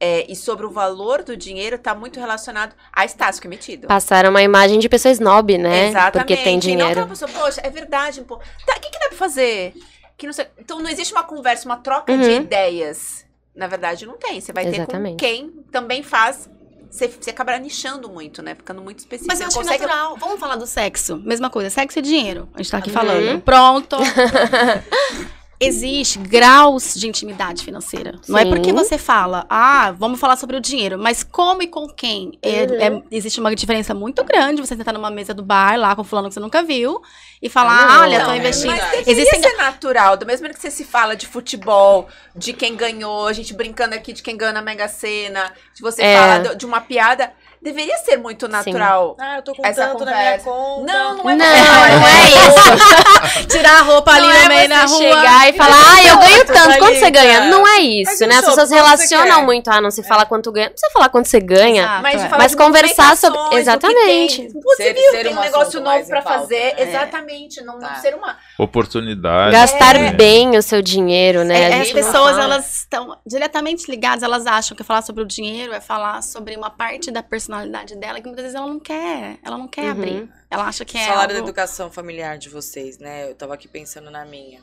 é, 0.00 0.30
e 0.30 0.36
sobre 0.36 0.66
o 0.66 0.70
valor 0.70 1.22
do 1.22 1.36
dinheiro 1.36 1.78
tá 1.78 1.94
muito 1.94 2.20
relacionado 2.20 2.74
a 2.92 3.04
status 3.06 3.40
que 3.40 3.46
é 3.46 3.48
emitido. 3.48 3.86
Passaram 3.88 4.30
uma 4.30 4.42
imagem 4.42 4.78
de 4.78 4.88
pessoa 4.88 5.10
snob, 5.12 5.56
né? 5.56 5.88
Exatamente. 5.88 6.12
Porque 6.12 6.36
tem 6.36 6.52
E 6.52 6.56
não 6.56 6.60
dinheiro. 6.60 7.06
pessoa, 7.08 7.30
poxa, 7.30 7.60
é 7.64 7.70
verdade, 7.70 8.20
pô. 8.22 8.36
Tá, 8.66 8.74
o 8.76 8.80
que, 8.80 8.90
que 8.90 8.98
dá 8.98 9.08
pra 9.08 9.16
fazer? 9.18 9.72
Que 10.16 10.26
não 10.26 10.32
sei- 10.32 10.46
Então 10.58 10.78
não 10.80 10.90
existe 10.90 11.12
uma 11.12 11.22
conversa, 11.24 11.64
uma 11.64 11.76
troca 11.78 12.16
de 12.16 12.22
Uhum. 12.24 12.36
ideias. 12.42 13.24
Na 13.54 13.66
verdade, 13.66 14.04
não 14.06 14.16
tem. 14.18 14.40
Você 14.40 14.52
vai 14.52 14.64
ter 14.64 14.74
Exatamente. 14.76 15.12
com 15.12 15.16
quem 15.16 15.50
também 15.70 16.02
faz. 16.02 16.50
Você, 16.90 17.08
você 17.08 17.30
acaba 17.30 17.56
nichando 17.58 18.08
muito, 18.08 18.40
né? 18.42 18.54
Ficando 18.54 18.80
muito 18.80 19.00
específico. 19.00 19.28
Mas 19.32 19.40
eu 19.40 19.48
acho 19.48 19.56
consegue- 19.58 19.84
natural. 19.84 20.16
Vamos 20.16 20.38
falar 20.38 20.56
do 20.56 20.66
sexo. 20.66 21.16
Mesma 21.24 21.50
coisa, 21.50 21.68
sexo 21.70 21.98
e 21.98 22.02
dinheiro. 22.02 22.48
A 22.54 22.58
gente 22.58 22.70
tá 22.70 22.78
aqui 22.78 22.88
Uhum. 22.90 22.94
falando. 22.94 23.40
Pronto. 23.42 23.96
Existe 25.60 26.18
graus 26.18 26.94
de 26.94 27.06
intimidade 27.08 27.64
financeira. 27.64 28.18
Não 28.28 28.36
é 28.38 28.42
Sim. 28.42 28.50
porque 28.50 28.72
você 28.72 28.98
fala, 28.98 29.46
ah, 29.48 29.92
vamos 29.92 30.18
falar 30.20 30.36
sobre 30.36 30.56
o 30.56 30.60
dinheiro, 30.60 30.98
mas 30.98 31.22
como 31.22 31.62
e 31.62 31.66
com 31.68 31.88
quem? 31.88 32.38
É- 32.42 32.64
Uhum. 32.64 32.98
é- 32.98 33.02
existe 33.10 33.40
uma 33.40 33.54
diferença 33.54 33.94
muito 33.94 34.22
grande 34.24 34.60
você 34.60 34.76
sentar 34.76 34.92
numa 34.92 35.10
mesa 35.10 35.32
do 35.32 35.42
bar 35.42 35.78
lá 35.78 35.94
com 35.94 36.02
fulano 36.04 36.28
que 36.28 36.34
você 36.34 36.40
nunca 36.40 36.62
viu 36.62 37.00
e 37.40 37.48
falar, 37.48 37.84
Ah, 37.84 37.86
não. 37.94 38.00
olha, 38.02 38.18
Não, 38.18 38.26
tô 38.26 38.32
é 38.32 38.36
investindo. 38.38 38.70
Mas 38.76 39.06
Existem 39.06 39.42
ser 39.42 39.56
natural. 39.56 40.16
Do 40.16 40.26
mesmo 40.26 40.44
jeito 40.46 40.56
que 40.56 40.62
você 40.62 40.70
se 40.70 40.84
fala 40.84 41.14
de 41.16 41.26
futebol, 41.26 42.08
de 42.34 42.52
quem 42.52 42.74
ganhou, 42.74 43.26
a 43.26 43.32
gente 43.32 43.54
brincando 43.54 43.94
aqui 43.94 44.12
de 44.12 44.22
quem 44.22 44.36
ganhou 44.36 44.52
na 44.54 44.62
Mega 44.62 44.88
Sena, 44.88 45.52
de 45.74 45.80
você 45.82 46.02
É. 46.02 46.16
falar 46.18 46.54
de 46.56 46.66
uma 46.66 46.80
piada. 46.80 47.32
Deveria 47.64 47.96
ser 47.98 48.18
muito 48.18 48.46
natural. 48.46 49.16
Ah, 49.18 49.36
eu 49.36 49.42
tô 49.42 49.54
com 49.54 49.66
Essa 49.66 49.86
tanto 49.88 50.04
na 50.04 50.12
minha 50.12 50.38
conversa. 50.38 50.44
conta. 50.50 50.92
Não, 50.92 51.16
não 51.16 51.24
Não, 51.24 51.30
é 51.30 51.34
não 51.34 51.46
natural. 51.46 52.08
é 52.08 52.28
isso. 52.28 53.48
tirar 53.48 53.78
a 53.78 53.82
roupa 53.82 54.12
ali 54.12 54.26
Não 54.28 54.34
no 54.34 54.38
é 54.42 54.48
meio 54.48 54.68
da 54.68 54.86
você 54.86 54.94
rua. 55.08 55.16
chegar 55.16 55.48
e 55.48 55.52
falar, 55.54 55.76
ah, 55.94 56.04
eu 56.04 56.18
ganho 56.18 56.44
tanto. 56.46 56.78
Quanto 56.78 56.98
você 56.98 57.10
ganha? 57.10 57.40
Não 57.46 57.66
é 57.66 57.78
isso, 57.80 58.26
né? 58.26 58.34
As 58.36 58.44
pessoas 58.44 58.70
relacionam 58.70 59.44
muito, 59.46 59.68
ah, 59.70 59.80
não 59.80 59.90
se 59.90 60.02
fala 60.02 60.26
quanto 60.26 60.52
ganha. 60.52 60.66
Não 60.66 60.72
precisa 60.72 60.92
falar 60.92 61.08
quanto 61.08 61.26
você 61.26 61.40
ganha. 61.40 61.82
Exato, 61.84 62.02
Mas, 62.38 62.52
é. 62.52 62.56
conversar 62.56 63.16
sobre- 63.16 63.56
Exatamente. 63.56 64.48
Você 64.62 64.82
Ser- 64.82 64.92
viu, 64.94 65.10
tem 65.22 65.34
um 65.36 65.40
negócio 65.40 65.80
novo 65.80 66.06
pra 66.06 66.20
fazer. 66.20 66.74
É. 66.76 66.82
Exatamente. 66.82 67.62
Não, 67.64 67.78
Tá. 67.78 67.94
ser 67.94 68.14
uma... 68.14 68.36
Oportunidade. 68.58 69.52
Gastar 69.52 69.96
É. 69.96 70.12
bem 70.12 70.56
o 70.58 70.62
seu 70.62 70.82
dinheiro, 70.82 71.44
né? 71.44 71.70
É, 71.78 71.80
as 71.80 71.90
pessoas, 71.92 72.36
elas 72.36 72.80
estão 72.80 73.16
diretamente 73.26 73.90
ligadas, 73.90 74.22
elas 74.22 74.46
acham 74.46 74.76
que 74.76 74.84
falar 74.84 75.00
sobre 75.00 75.22
o 75.22 75.26
dinheiro 75.26 75.72
é 75.72 75.80
falar 75.80 76.22
sobre 76.22 76.54
uma 76.56 76.68
parte 76.68 77.10
da 77.10 77.22
personalidade 77.22 77.53
personalidade 77.54 77.96
dela, 77.96 78.20
que 78.20 78.26
muitas 78.26 78.42
vezes 78.42 78.56
ela 78.56 78.66
não 78.66 78.80
quer, 78.80 79.38
ela 79.42 79.56
não 79.56 79.68
quer 79.68 79.84
Uhum. 79.84 79.90
abrir. 79.90 80.32
Ela 80.50 80.64
acha 80.64 80.84
que 80.84 80.98
é 80.98 81.06
da 81.06 81.22
algo... 81.22 81.32
educação 81.32 81.90
familiar 81.90 82.38
de 82.38 82.48
vocês, 82.48 82.98
né? 82.98 83.30
Eu 83.30 83.34
tava 83.34 83.54
aqui 83.54 83.68
pensando 83.68 84.10
na 84.10 84.24
minha. 84.24 84.62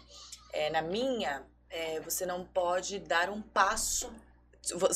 É, 0.54 0.70
na 0.70 0.82
minha, 0.82 1.44
é, 1.70 2.00
você 2.02 2.26
não 2.26 2.44
pode 2.44 3.00
dar 3.00 3.30
um 3.30 3.42
passo. 3.42 4.12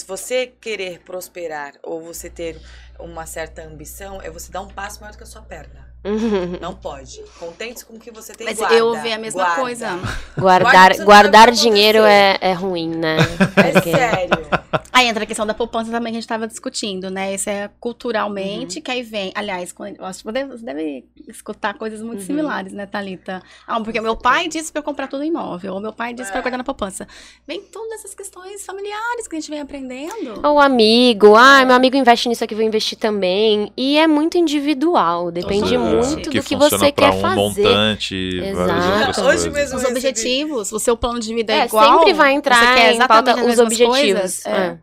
Você 0.06 0.48
querer 0.48 1.00
prosperar 1.00 1.74
ou 1.82 2.00
você 2.02 2.30
ter 2.30 2.62
uma 3.00 3.26
certa 3.26 3.64
ambição, 3.64 4.22
é 4.22 4.30
você 4.30 4.52
dar 4.52 4.62
um 4.62 4.68
passo 4.68 5.00
maior 5.02 5.12
do 5.12 5.18
que 5.18 5.24
a 5.24 5.28
sua 5.28 5.42
perna. 5.42 5.85
Não 6.62 6.74
pode. 6.76 7.22
Contente 7.40 7.84
com 7.86 7.96
o 7.96 8.00
que 8.00 8.12
você 8.12 8.34
tem 8.34 8.46
Mas 8.46 8.58
guarda, 8.58 8.76
eu 8.76 8.86
ouvi 8.88 9.12
a 9.12 9.18
mesma 9.18 9.44
guarda. 9.44 9.62
coisa. 9.62 10.00
Guardar, 10.38 10.72
Guarda, 10.72 11.04
guardar 11.06 11.52
dinheiro 11.52 12.00
é, 12.04 12.38
é 12.42 12.54
ruim, 12.54 12.90
né? 12.90 13.18
É 13.58 13.72
Porque- 13.72 13.92
sério. 13.92 14.46
Aí 14.94 15.08
entra 15.08 15.24
a 15.24 15.28
questão 15.28 15.46
da 15.46 15.54
poupança 15.54 15.92
também 15.92 16.14
que 16.14 16.18
a 16.18 16.22
gente 16.22 16.24
estava 16.24 16.48
discutindo, 16.48 17.10
né? 17.10 17.34
Isso 17.34 17.50
é 17.50 17.70
culturalmente, 17.80 18.80
que 18.80 18.90
aí 18.92 19.04
vem. 19.04 19.32
Aliás, 19.36 19.72
quando, 19.74 20.02
acho 20.06 20.24
que 20.24 20.32
você 20.46 20.64
deve 20.66 21.06
escutar 21.28 21.74
coisas 21.74 22.02
muito 22.02 22.20
Uhum. 22.20 22.26
similares, 22.26 22.72
né, 22.72 22.86
Thalita? 22.86 23.42
Ah, 23.68 23.80
porque 23.82 24.00
meu 24.00 24.16
pai 24.16 24.48
disse 24.48 24.72
pra 24.72 24.80
eu 24.80 24.84
comprar 24.84 25.08
tudo 25.08 25.24
imóvel, 25.24 25.74
ou 25.74 25.82
meu 25.82 25.92
pai 25.92 26.14
disse 26.14 26.30
pra 26.32 26.40
eu 26.40 26.44
guardar 26.44 26.58
na 26.58 26.64
poupança. 26.64 27.06
Vem 27.46 27.62
todas 27.64 28.00
essas 28.00 28.14
questões 28.16 28.66
familiares 28.66 29.28
que 29.28 29.36
a 29.36 29.40
gente 29.40 29.50
vem 29.50 29.60
aprendendo. 29.60 30.42
Ou 30.48 30.60
amigo, 30.60 31.36
ah, 31.36 31.66
meu 31.66 31.76
amigo 31.76 31.98
investe 31.98 32.30
nisso 32.30 32.44
aqui, 32.44 32.56
vou 32.56 32.64
investir 32.64 32.98
também. 32.98 33.72
E 33.76 33.98
é 33.98 34.08
muito 34.08 34.38
individual, 34.38 35.30
depende 35.32 35.76
É, 35.76 35.78
muito 36.04 36.30
que 36.30 36.40
do 36.40 36.46
que 36.46 36.56
você 36.56 36.92
quer 36.92 37.10
um 37.10 37.22
fazer. 37.22 37.36
montante, 37.36 38.16
Exato. 38.44 39.22
Hoje 39.22 39.50
mesmo 39.50 39.78
Os 39.78 39.84
objetivos, 39.86 40.72
o 40.72 40.80
seu 40.80 40.96
plano 40.98 41.20
de 41.20 41.34
vida 41.34 41.54
é, 41.54 41.60
É, 41.62 41.66
igual. 41.66 42.00
sempre 42.00 42.14
vai 42.14 42.32
você 42.32 42.38
entrar 42.38 42.76
quer 42.76 42.94
em 42.94 42.98
pauta 42.98 43.32
exatamente 43.32 43.48
as 43.48 43.54
os 43.54 43.60
objetivos. 43.60 43.98
coisas, 44.00 44.46
É. 44.46 44.50
é. 44.52 44.78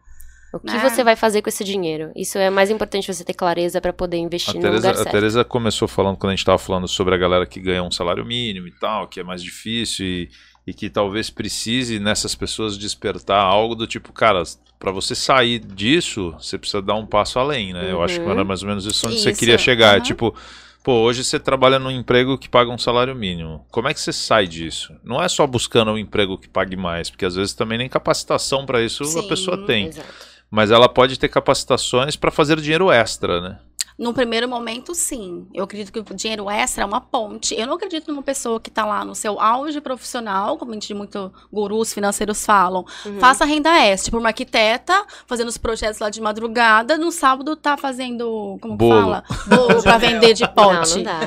O 0.55 0.61
que 0.61 0.67
Né? 0.71 0.81
você 0.91 1.03
vai 1.03 1.17
fazer 1.17 1.41
com 1.41 1.49
esse 1.49 1.65
dinheiro? 1.65 2.13
Isso 2.15 2.37
é 2.37 2.51
mais 2.51 2.69
importante 2.71 3.11
você 3.13 3.25
ter 3.25 3.33
clareza 3.33 3.81
pra 3.81 3.91
poder 3.91 4.19
A 4.19 4.21
investir 4.21 4.55
no 4.61 4.71
lugar 4.71 4.93
a 4.93 4.97
certo. 4.97 5.11
Tereza 5.11 5.43
começou 5.45 5.89
falando, 5.89 6.19
quando 6.19 6.29
a 6.31 6.33
gente 6.35 6.41
estava 6.41 6.59
falando 6.59 6.87
sobre 6.87 7.15
a 7.15 7.17
galera 7.19 7.47
que 7.47 7.59
ganha 7.59 7.83
um 7.83 7.91
salário 7.91 8.23
mínimo 8.25 8.69
e 8.69 8.73
tal, 8.73 9.09
que 9.09 9.19
é 9.19 9.23
mais 9.23 9.43
difícil 9.43 10.05
e, 10.05 10.29
e 10.67 10.75
que 10.75 10.91
talvez 10.91 11.31
precise 11.31 11.99
nessas 11.99 12.35
pessoas 12.35 12.77
despertar 12.77 13.41
algo 13.41 13.75
do 13.75 13.87
tipo, 13.87 14.13
cara, 14.13 14.43
para 14.79 14.93
você 14.93 15.15
sair 15.15 15.59
disso, 15.59 16.35
você 16.39 16.59
precisa 16.59 16.83
dar 16.83 16.97
um 16.97 17.07
passo 17.07 17.39
além, 17.39 17.73
né? 17.73 17.91
Eu 17.91 18.03
acho 18.03 18.17
que 18.21 18.27
Uhum. 18.27 18.33
era 18.33 18.45
mais 18.45 18.63
ou 18.63 18.69
menos 18.69 18.85
isso 18.85 19.07
onde 19.07 19.21
você 19.21 19.31
Isso, 19.31 19.39
queria 19.39 19.57
chegar. 19.57 19.93
É 19.95 19.97
aham. 19.97 20.01
tipo, 20.03 20.35
pô, 20.83 21.01
hoje 21.01 21.25
você 21.25 21.39
trabalha 21.39 21.79
num 21.79 21.91
emprego 21.91 22.37
que 22.37 22.49
paga 22.49 22.71
um 22.71 22.79
salário 22.79 23.15
mínimo. 23.15 23.65
Como 23.71 23.89
é 23.89 23.95
que 23.95 24.01
você 24.01 24.13
sai 24.13 24.47
disso? 24.47 24.95
Não 25.05 25.23
é 25.23 25.29
só 25.29 25.47
buscando 25.47 25.93
um 25.93 25.99
emprego 25.99 26.39
que 26.39 26.49
pague 26.49 26.77
mais, 26.77 27.11
porque 27.11 27.25
às 27.25 27.35
vezes 27.35 27.55
também 27.55 27.79
nem 27.79 27.89
capacitação 27.89 28.67
para 28.67 28.83
isso 28.83 29.03
a 29.03 29.07
Sim. 29.07 29.29
pessoa 29.29 29.67
tem. 29.67 29.87
Exato. 29.87 30.33
Mas 30.51 30.71
ela 30.71 30.89
pode 30.89 31.19
ter 31.19 31.29
capacitações 31.29 32.15
para 32.15 32.31
fazer 32.31 32.61
dinheiro 32.61 32.91
extra, 32.91 33.41
né? 33.41 33.59
No 34.03 34.13
primeiro 34.13 34.49
momento, 34.49 34.95
sim. 34.97 35.47
Eu 35.55 35.63
acredito 35.63 35.93
que 35.93 36.01
o 36.01 36.17
dinheiro 36.17 36.51
extra 36.51 36.83
é 36.83 36.87
uma 36.87 37.01
ponte. 37.01 37.55
Eu 37.55 37.69
não 37.69 37.75
acredito 37.75 38.11
numa 38.11 38.23
pessoa 38.23 38.59
que 38.59 38.69
está 38.69 38.85
lá 38.85 39.05
no 39.05 39.15
seu 39.15 39.41
auge 39.41 39.81
profissional, 39.81 40.59
como 40.59 40.73
a 40.73 40.75
gente 40.75 40.93
muito 40.93 41.33
gurus 41.53 41.93
financeiros 41.95 42.45
falam. 42.45 42.85
Uhum. 43.07 43.21
Faça 43.21 43.45
renda 43.45 43.71
extra. 43.79 44.07
Tipo, 44.07 44.19
uma 44.19 44.31
arquiteta 44.31 45.07
fazendo 45.27 45.47
os 45.47 45.57
projetos 45.57 46.01
lá 46.01 46.11
de 46.11 46.21
madrugada, 46.21 46.99
no 46.99 47.13
sábado 47.13 47.55
tá 47.55 47.77
fazendo, 47.77 48.59
como 48.61 48.77
que 48.77 48.85
Bolo. 48.85 49.01
fala? 49.01 49.25
Bolo 49.47 49.83
pra 49.83 49.99
vender 49.99 50.35
de 50.35 50.43
Não, 50.43 50.53
pote. 50.53 50.97
não 50.97 51.03
dá. 51.05 51.21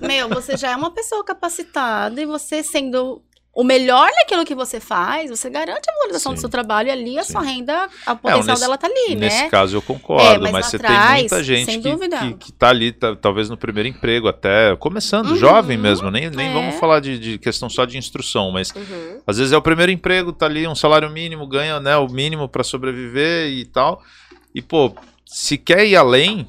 Meu, 0.00 0.30
você 0.30 0.56
já 0.56 0.70
é 0.70 0.76
uma 0.76 0.90
pessoa 0.90 1.22
capacitada 1.22 2.20
e 2.22 2.24
você 2.24 2.62
sendo 2.62 3.20
o 3.60 3.64
melhor 3.64 4.08
naquilo 4.20 4.44
que 4.44 4.54
você 4.54 4.78
faz, 4.78 5.28
você 5.30 5.50
garante 5.50 5.90
a 5.90 5.92
valorização 5.94 6.30
Sim. 6.30 6.36
do 6.36 6.40
seu 6.42 6.48
trabalho 6.48 6.86
e 6.86 6.90
ali 6.92 7.18
a 7.18 7.24
Sim. 7.24 7.32
sua 7.32 7.42
renda, 7.42 7.88
a 8.06 8.14
potencial 8.14 8.46
nesse- 8.46 8.60
dela 8.60 8.78
tá 8.78 8.86
ali, 8.86 9.16
Nesse 9.16 9.42
né? 9.42 9.48
caso 9.50 9.76
eu 9.76 9.82
concordo, 9.82 10.24
É, 10.24 10.38
mas 10.38 10.52
mas, 10.52 10.66
você 10.66 10.76
atrás, 10.76 10.96
tem 11.12 11.20
muita 11.22 11.42
gente 11.42 11.78
que, 11.80 12.08
que, 12.08 12.34
que 12.34 12.52
tá 12.52 12.68
ali, 12.68 12.92
tá- 12.92 13.16
talvez 13.16 13.50
no 13.50 13.56
primeiro 13.56 13.88
emprego 13.88 14.28
até, 14.28 14.76
começando, 14.76 15.30
Uhum, 15.30 15.36
jovem 15.36 15.76
mesmo, 15.76 16.08
nem, 16.08 16.30
nem 16.30 16.50
é. 16.50 16.52
vamos 16.52 16.76
falar 16.76 17.00
de, 17.00 17.18
de 17.18 17.36
questão 17.38 17.68
só 17.68 17.84
de 17.84 17.98
instrução, 17.98 18.52
mas 18.52 18.70
Uhum. 18.76 19.20
às 19.26 19.38
vezes 19.38 19.52
é 19.52 19.56
o 19.56 19.62
primeiro 19.62 19.90
emprego, 19.90 20.32
tá 20.32 20.46
ali 20.46 20.64
um 20.68 20.74
salário 20.76 21.10
mínimo, 21.10 21.44
ganha 21.44 21.80
né, 21.80 21.96
o 21.96 22.06
mínimo 22.06 22.48
para 22.48 22.62
sobreviver 22.62 23.48
e 23.48 23.64
tal, 23.64 24.00
e 24.54 24.62
pô, 24.62 24.94
se 25.26 25.58
quer 25.58 25.84
ir 25.84 25.96
além, 25.96 26.46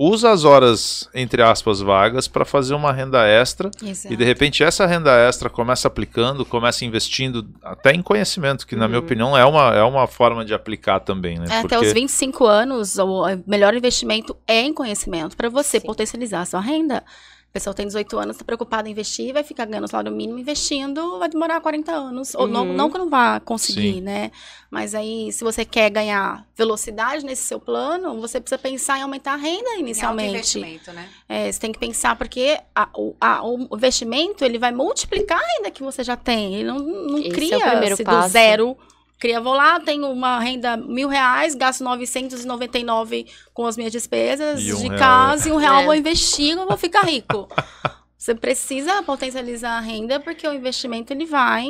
usa 0.00 0.30
as 0.30 0.44
horas, 0.44 1.08
entre 1.12 1.42
aspas, 1.42 1.80
vagas 1.80 2.28
para 2.28 2.44
fazer 2.44 2.72
uma 2.74 2.92
renda 2.92 3.26
extra 3.26 3.68
Exato. 3.82 4.14
e 4.14 4.16
de 4.16 4.22
repente 4.24 4.62
essa 4.62 4.86
renda 4.86 5.10
extra 5.28 5.50
começa 5.50 5.88
aplicando, 5.88 6.44
começa 6.44 6.84
investindo 6.84 7.44
até 7.62 7.92
em 7.92 8.00
conhecimento, 8.00 8.64
que 8.64 8.76
na 8.76 8.86
minha 8.86 9.00
Uhum. 9.00 9.04
opinião 9.04 9.36
é 9.36 9.44
uma, 9.44 9.74
é 9.74 9.82
uma 9.82 10.06
forma 10.06 10.44
de 10.44 10.54
aplicar 10.54 11.00
também, 11.00 11.36
né? 11.38 11.46
É, 11.50 11.58
Até 11.58 11.78
os 11.80 11.92
25 11.92 12.46
anos, 12.46 12.96
o 12.96 13.24
melhor 13.44 13.74
investimento 13.74 14.36
é 14.46 14.60
em 14.60 14.72
conhecimento, 14.72 15.36
para 15.36 15.48
você 15.48 15.80
Sim. 15.80 15.86
potencializar 15.86 16.42
a 16.42 16.46
sua 16.46 16.60
renda. 16.60 17.02
A 17.50 17.52
pessoa 17.58 17.72
tem 17.72 17.86
18 17.86 18.18
anos, 18.18 18.36
está 18.36 18.44
preocupada 18.44 18.86
em 18.88 18.92
investir, 18.92 19.32
vai 19.32 19.42
ficar 19.42 19.64
ganhando 19.64 19.88
salário 19.88 20.12
mínimo 20.12 20.38
investindo, 20.38 21.18
vai 21.18 21.30
demorar 21.30 21.60
40 21.62 21.90
anos. 21.90 22.34
Ou 22.34 22.46
não, 22.46 22.66
Uhum. 22.66 22.74
não 22.74 22.90
que 22.90 22.98
não 22.98 23.08
vá 23.08 23.40
conseguir, 23.40 23.94
Sim. 23.94 24.00
né? 24.02 24.30
Mas 24.70 24.94
aí, 24.94 25.32
se 25.32 25.42
você 25.42 25.64
quer 25.64 25.88
ganhar 25.90 26.46
velocidade 26.54 27.24
nesse 27.24 27.42
seu 27.44 27.58
plano, 27.58 28.20
você 28.20 28.38
precisa 28.38 28.58
pensar 28.58 28.98
em 28.98 29.02
aumentar 29.02 29.32
a 29.32 29.36
renda 29.36 29.76
inicialmente. 29.78 30.30
investimento, 30.58 30.92
né? 30.92 31.08
É, 31.26 31.50
você 31.50 31.58
tem 31.58 31.72
que 31.72 31.78
pensar 31.78 32.16
porque 32.16 32.60
a- 32.74 32.90
o, 32.94 33.16
a- 33.18 33.42
o 33.42 33.66
investimento 33.74 34.44
ele 34.44 34.58
vai 34.58 34.70
multiplicar 34.70 35.40
a 35.40 35.46
renda 35.56 35.70
que 35.70 35.82
você 35.82 36.04
já 36.04 36.16
tem. 36.16 36.54
Ele 36.54 36.64
não, 36.64 36.78
não 36.78 37.18
Esse 37.18 37.28
é 37.28 37.30
o 37.30 37.32
cria 37.32 37.58
primeiro 37.70 37.96
se 37.96 38.04
do 38.04 38.10
passo. 38.10 38.28
zero. 38.28 38.76
Cria, 39.18 39.40
vou 39.40 39.54
lá, 39.54 39.80
tenho 39.80 40.06
uma 40.10 40.38
renda 40.38 40.76
mil 40.76 41.08
reais, 41.08 41.54
gasto 41.54 41.82
999 41.82 43.26
com 43.52 43.66
as 43.66 43.76
minhas 43.76 43.90
despesas 43.90 44.60
um 44.60 44.76
de 44.76 44.88
real, 44.88 44.98
casa 44.98 45.48
e 45.48 45.52
um 45.52 45.56
real 45.56 45.80
É. 45.80 45.84
vou 45.84 45.94
investir, 45.94 46.56
eu 46.56 46.66
vou 46.66 46.76
ficar 46.76 47.02
rico. 47.02 47.48
você 48.16 48.34
precisa 48.34 49.02
potencializar 49.02 49.76
a 49.76 49.80
renda 49.80 50.20
porque 50.20 50.46
o 50.46 50.52
investimento 50.52 51.12
ele 51.12 51.26
vai 51.26 51.66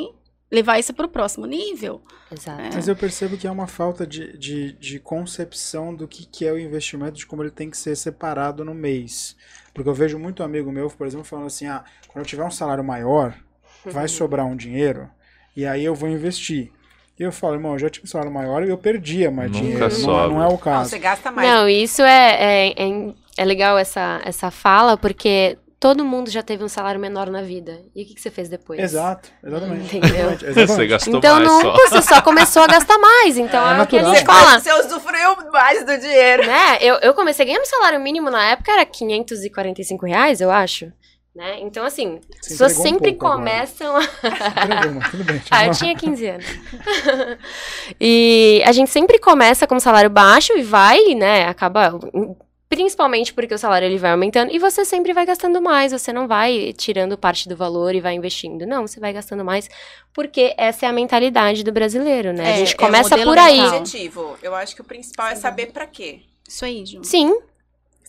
levar 0.51 0.79
isso 0.79 0.93
para 0.93 1.05
o 1.05 1.09
próximo 1.09 1.45
nível. 1.45 2.01
Exato. 2.31 2.61
É. 2.61 2.69
Mas 2.73 2.87
eu 2.87 2.95
percebo 2.95 3.37
que 3.37 3.47
é 3.47 3.51
uma 3.51 3.67
falta 3.67 4.05
de, 4.05 4.37
de, 4.37 4.73
de 4.73 4.99
concepção 4.99 5.93
do 5.93 6.07
que, 6.07 6.25
que 6.25 6.45
é 6.45 6.51
o 6.51 6.59
investimento, 6.59 7.17
de 7.17 7.25
como 7.25 7.43
ele 7.43 7.51
tem 7.51 7.69
que 7.69 7.77
ser 7.77 7.95
separado 7.95 8.65
no 8.65 8.73
mês. 8.73 9.35
Porque 9.73 9.89
eu 9.89 9.93
vejo 9.93 10.17
muito 10.17 10.43
amigo 10.43 10.71
meu, 10.71 10.89
por 10.89 11.05
exemplo, 11.05 11.25
falando 11.25 11.47
assim: 11.47 11.67
ah, 11.67 11.83
quando 12.07 12.23
eu 12.23 12.29
tiver 12.29 12.43
um 12.43 12.51
salário 12.51 12.83
maior, 12.83 13.35
vai 13.85 14.07
sobrar 14.09 14.45
um 14.45 14.55
dinheiro, 14.55 15.09
e 15.55 15.65
aí 15.65 15.83
eu 15.83 15.95
vou 15.95 16.09
investir. 16.09 16.71
E 17.19 17.23
eu 17.23 17.31
falo, 17.33 17.55
irmão, 17.55 17.73
eu 17.73 17.79
já 17.79 17.89
tive 17.89 18.05
um 18.05 18.09
salário 18.09 18.31
maior 18.31 18.63
e 18.65 18.69
eu 18.69 18.77
perdia 18.77 19.29
mais 19.29 19.51
Nunca 19.51 19.61
dinheiro. 19.61 19.83
Não, 19.83 19.91
sobra. 19.91 20.27
não 20.29 20.41
é 20.41 20.47
o 20.47 20.51
Não, 20.51 20.57
caso. 20.57 20.89
você 20.89 20.99
gasta 20.99 21.29
mais. 21.31 21.47
Não, 21.49 21.67
isso 21.67 22.01
é, 22.01 22.69
é, 22.69 22.69
é, 22.81 23.13
é 23.37 23.45
legal 23.45 23.77
essa, 23.77 24.21
essa 24.23 24.49
fala, 24.49 24.95
porque 24.95 25.57
todo 25.77 26.05
mundo 26.05 26.29
já 26.29 26.41
teve 26.41 26.63
um 26.63 26.69
salário 26.69 26.97
menor 26.99 27.29
na 27.29 27.41
vida. 27.41 27.81
E 27.93 28.03
o 28.03 28.05
que, 28.05 28.13
que 28.15 28.21
você 28.21 28.29
fez 28.31 28.47
depois? 28.47 28.79
Exato, 28.79 29.29
exatamente. 29.43 29.97
Entendeu? 29.97 30.31
Exatamente, 30.31 30.67
Você 30.67 30.87
gastou 30.87 31.17
Então 31.17 31.35
mais 31.35 31.47
não, 31.47 31.61
só. 31.61 31.73
você 31.73 32.01
só 32.01 32.21
começou 32.21 32.61
a 32.63 32.67
gastar 32.67 32.97
mais. 32.97 33.35
Então 33.39 33.69
É 33.69 33.79
é, 33.79 33.81
o 33.81 33.87
que 33.87 33.99
gente 34.01 34.25
fala. 34.25 34.59
Você 34.59 34.71
usufruiu 34.73 35.51
mais 35.51 35.85
do 35.85 35.97
dinheiro. 35.97 36.45
Né? 36.45 36.77
Eu, 36.79 36.95
eu 37.01 37.13
comecei 37.13 37.45
ganhando 37.45 37.65
salário 37.65 37.99
mínimo 37.99 38.29
na 38.29 38.45
época, 38.51 38.71
era 38.71 38.85
545 38.85 40.05
reais, 40.05 40.39
eu 40.39 40.49
acho. 40.49 40.89
Né? 41.39 41.57
Então, 41.61 41.85
assim, 41.85 42.19
Você 42.19 42.37
as 42.41 42.47
pessoas 42.49 42.77
um 42.77 42.81
sempre 42.81 43.11
agora. 43.11 43.35
começam 43.37 43.95
a 43.95 44.01
bem. 45.23 45.41
Ah, 45.49 45.67
eu 45.67 45.71
tinha 45.71 45.95
15 45.95 46.27
anos. 46.27 46.45
e 47.97 48.61
a 48.65 48.73
gente 48.73 48.89
sempre 48.89 49.17
começa 49.19 49.65
com 49.65 49.75
um 49.75 49.79
salário 49.79 50.09
baixo 50.09 50.51
e 50.57 50.61
vai, 50.61 51.15
né, 51.15 51.45
acaba 51.45 51.97
principalmente 52.67 53.33
porque 53.33 53.53
o 53.53 53.57
salário 53.57 53.85
ele 53.85 53.97
vai 53.97 54.11
aumentando 54.11 54.51
e 54.53 54.59
você 54.59 54.83
sempre 54.83 55.13
vai 55.13 55.25
gastando 55.25 55.61
mais, 55.61 55.93
você 55.93 56.11
não 56.11 56.27
vai 56.27 56.73
tirando 56.73 57.17
parte 57.17 57.47
do 57.47 57.55
valor 57.55 57.95
e 57.95 58.01
vai 58.01 58.15
investindo. 58.15 58.67
Não, 58.67 58.85
você 58.85 58.99
vai 58.99 59.13
gastando 59.13 59.45
mais 59.45 59.69
porque 60.13 60.53
essa 60.57 60.87
é 60.87 60.89
a 60.89 60.93
mentalidade 60.93 61.63
do 61.63 61.71
brasileiro, 61.71 62.33
né? 62.33 62.49
É, 62.49 62.53
a 62.55 62.57
gente 62.57 62.73
é 62.73 62.77
começa 62.77 63.11
modelo 63.11 63.31
por 63.31 63.37
aí. 63.39 63.61
mental. 63.61 63.79
Objetivo. 63.79 64.37
Eu 64.43 64.53
acho 64.53 64.75
que 64.75 64.81
o 64.81 64.85
principal 64.85 65.27
é 65.27 65.35
saber 65.35 65.67
pra 65.71 65.87
quê. 65.87 66.19
Isso 66.45 66.65
aí, 66.65 66.85
Ju. 66.85 66.99
Sim, 67.01 67.33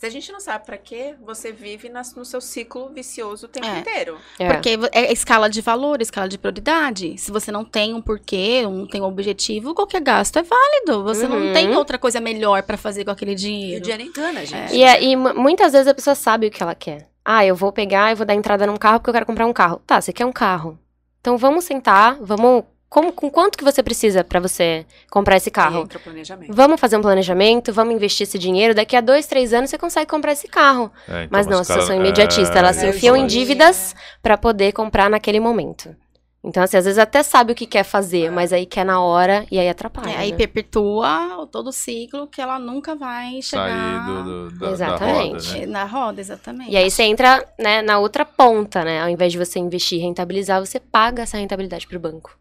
Se 0.00 0.06
a 0.06 0.08
gente 0.08 0.32
não 0.32 0.40
sabe 0.40 0.64
pra 0.64 0.78
quê, 0.78 1.14
você 1.22 1.52
vive 1.52 1.90
nas- 1.90 2.14
no 2.14 2.24
seu 2.24 2.40
ciclo 2.40 2.88
vicioso 2.88 3.44
o 3.44 3.48
tempo 3.50 3.66
É. 3.66 3.80
inteiro. 3.80 4.16
é. 4.38 4.50
Porque 4.50 4.78
é 4.92 5.12
escala 5.12 5.46
de 5.50 5.60
valor, 5.60 6.00
escala 6.00 6.26
de 6.26 6.38
prioridade. 6.38 7.18
Se 7.18 7.30
você 7.30 7.52
não 7.52 7.66
tem 7.66 7.92
um 7.92 8.00
porquê, 8.00 8.62
não 8.62 8.86
tem 8.86 9.02
um 9.02 9.04
objetivo, 9.04 9.74
qualquer 9.74 10.00
gasto 10.00 10.38
é 10.38 10.42
válido. 10.42 11.04
Você 11.04 11.26
Uhum. 11.26 11.48
não 11.48 11.52
tem 11.52 11.76
outra 11.76 11.98
coisa 11.98 12.18
melhor 12.18 12.62
pra 12.62 12.78
fazer 12.78 13.04
com 13.04 13.10
aquele 13.10 13.32
E 13.32 13.34
o 13.34 13.36
dinheiro. 13.36 13.82
dinheiro 13.82 14.02
engana, 14.04 14.46
gente. 14.46 14.74
E, 14.74 14.82
é- 14.82 15.02
e 15.04 15.14
mu- 15.14 15.34
muitas 15.34 15.72
vezes 15.72 15.86
a 15.86 15.92
pessoa 15.94 16.14
sabe 16.14 16.46
o 16.46 16.50
que 16.50 16.62
ela 16.62 16.74
quer. 16.74 17.10
Ah, 17.22 17.44
eu 17.44 17.54
vou 17.54 17.70
pegar 17.70 18.10
e 18.10 18.14
vou 18.14 18.24
dar 18.24 18.34
entrada 18.34 18.66
num 18.66 18.78
carro 18.78 19.00
porque 19.00 19.10
eu 19.10 19.14
quero 19.14 19.26
comprar 19.26 19.44
um 19.46 19.52
carro. 19.52 19.82
Tá, 19.86 20.00
você 20.00 20.14
quer 20.14 20.24
um 20.24 20.32
carro. 20.32 20.78
Então 21.20 21.36
vamos 21.36 21.64
sentar, 21.66 22.16
vamos. 22.22 22.64
Como, 22.90 23.12
com 23.12 23.30
quanto 23.30 23.56
que 23.56 23.62
você 23.62 23.84
precisa 23.84 24.24
pra 24.24 24.40
você 24.40 24.84
comprar 25.08 25.36
esse 25.36 25.48
carro? 25.48 25.82
entra 25.82 25.96
o 25.96 26.00
planejamento. 26.00 26.52
Vamos 26.52 26.80
fazer 26.80 26.96
um 26.96 27.00
planejamento, 27.00 27.72
vamos 27.72 27.94
investir 27.94 28.26
esse 28.26 28.36
dinheiro. 28.36 28.74
Daqui 28.74 28.96
a 28.96 29.00
dois, 29.00 29.28
três 29.28 29.54
anos 29.54 29.70
você 29.70 29.78
consegue 29.78 30.10
comprar 30.10 30.32
esse 30.32 30.48
carro. 30.48 30.90
É, 31.08 31.22
então 31.24 31.28
Mas 31.30 31.46
não, 31.46 31.60
as 31.60 31.68
pessoas 31.68 31.86
são 31.86 31.94
imediatistas. 31.94 32.56
Elas 32.56 32.74
se 32.74 32.84
é, 32.86 32.90
enfiam 32.90 33.14
em 33.14 33.28
dívidas 33.28 33.94
pra 34.20 34.36
poder 34.36 34.72
comprar 34.72 35.08
naquele 35.08 35.38
momento. 35.38 35.94
Então, 36.42 36.64
assim, 36.64 36.78
às 36.78 36.84
vezes 36.84 36.98
até 36.98 37.22
sabe 37.22 37.52
o 37.52 37.54
que 37.54 37.64
quer 37.64 37.84
fazer, 37.84 38.28
mas 38.32 38.52
aí 38.52 38.66
quer 38.66 38.84
na 38.84 39.00
hora 39.00 39.46
e 39.52 39.58
aí 39.60 39.68
atrapalha. 39.68 40.10
É, 40.10 40.16
aí 40.16 40.30
né? 40.32 40.36
perpetua 40.36 41.46
todo 41.52 41.68
o 41.68 41.72
ciclo 41.72 42.26
que 42.26 42.40
ela 42.40 42.58
nunca 42.58 42.96
vai 42.96 43.40
chegar 43.40 43.68
Sair 43.68 44.04
do, 44.24 44.24
do- 44.50 44.58
da, 44.58 44.66
da 44.66 44.72
Exatamente. 44.72 45.46
roda, 45.48 45.58
né? 45.60 45.66
na 45.66 45.84
roda, 45.84 46.20
exatamente. 46.20 46.72
E 46.72 46.76
aí 46.76 46.90
você 46.90 47.04
entra 47.04 47.46
né, 47.56 47.82
na 47.82 48.00
outra 48.00 48.24
ponta, 48.24 48.82
né? 48.82 49.00
Ao 49.00 49.08
invés 49.08 49.30
de 49.30 49.38
você 49.38 49.60
investir 49.60 49.98
e 49.98 50.02
rentabilizar, 50.02 50.58
você 50.58 50.80
paga 50.80 51.22
essa 51.22 51.36
rentabilidade 51.36 51.86
pro 51.86 52.00
banco. 52.00 52.36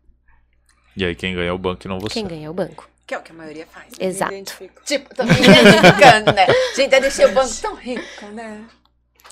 E 0.99 1.05
aí 1.05 1.15
quem 1.15 1.33
ganha 1.33 1.47
é 1.47 1.51
o 1.53 1.57
banco 1.57 1.81
e 1.85 1.87
não 1.87 1.97
você. 1.97 2.13
Quem 2.15 2.27
ganha 2.27 2.47
é 2.47 2.49
o 2.49 2.53
banco. 2.53 2.89
Que 3.07 3.15
é 3.15 3.17
o 3.17 3.21
que 3.21 3.31
a 3.31 3.35
maioria 3.35 3.65
faz. 3.65 3.97
Me 3.97 4.05
Exato. 4.05 4.33
Tipo, 4.85 5.15
tô 5.15 5.23
me 5.23 5.31
identificando, 5.31 6.33
né? 6.33 6.45
Gente, 6.75 6.93
eu 6.93 6.99
deixei 7.01 7.25
o 7.25 7.31
banco 7.33 7.53
tão 7.61 7.73
rico, 7.75 8.25
né? 8.33 8.59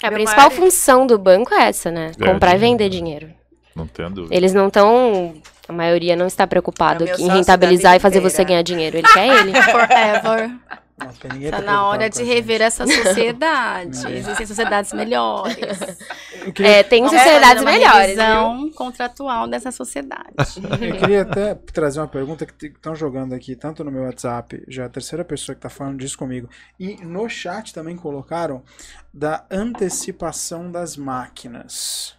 A 0.02 0.10
Meu 0.10 0.20
principal 0.20 0.50
maior- 0.50 0.52
função 0.52 1.06
do 1.06 1.18
banco 1.18 1.54
é 1.54 1.66
essa, 1.68 1.92
né? 1.92 2.12
Ganhar 2.18 2.34
Comprar 2.34 2.52
e 2.56 2.60
dinheiro. 2.60 2.78
vender 2.78 2.90
dinheiro. 2.90 3.30
Não 3.76 3.86
tenho 3.86 4.10
dúvida. 4.10 4.34
Eles 4.34 4.54
não 4.54 4.68
estão. 4.68 5.36
A 5.68 5.74
maioria 5.74 6.16
não 6.16 6.26
está 6.28 6.48
preocupado 6.48 7.04
É 7.06 7.16
em 7.20 7.28
rentabilizar 7.28 7.98
e 7.98 8.00
fazer 8.00 8.20
vida 8.20 8.30
você 8.30 8.44
inteira. 8.44 8.48
ganhar 8.48 8.62
dinheiro. 8.62 8.98
Ele 9.00 9.08
quer 9.08 9.28
ele. 9.28 9.52
Forever. 9.62 10.52
Ninguém 11.32 11.52
Tá 11.52 11.58
tá 11.58 11.64
na 11.64 11.86
hora 11.86 12.10
de 12.10 12.24
rever 12.24 12.60
essa 12.60 12.86
sociedade. 12.88 14.12
Existem 14.12 14.46
sociedades 14.48 14.92
melhores. 14.94 15.56
Queria, 16.56 16.78
É, 16.78 16.84
tem 16.84 17.04
sociedades 17.08 17.62
uma 17.62 17.72
melhores. 17.72 18.16
viu? 18.16 18.24
revisão 18.24 18.72
contratual 18.72 19.48
dessa 19.48 19.72
sociedade. 19.72 20.34
eu 20.82 20.98
queria 20.98 21.22
até 21.22 21.54
trazer 21.54 22.00
uma 22.00 22.08
pergunta 22.08 22.48
que 22.48 22.66
estão 22.68 22.96
jogando 22.96 23.34
aqui, 23.34 23.56
tanto 23.56 23.84
no 23.84 23.92
meu 23.92 24.04
WhatsApp, 24.06 24.64
já 24.68 24.84
é 24.84 24.86
a 24.88 24.90
terceira 24.90 25.24
pessoa 25.24 25.56
que 25.56 25.62
tá 25.62 25.70
falando 25.70 26.00
disso 26.00 26.18
comigo, 26.18 26.50
e 26.80 26.96
no 27.06 27.30
chat 27.30 27.74
também 27.74 27.96
colocaram 27.96 28.64
da 29.14 29.46
antecipação 29.52 30.72
das 30.72 30.98
máquinas. 30.98 32.17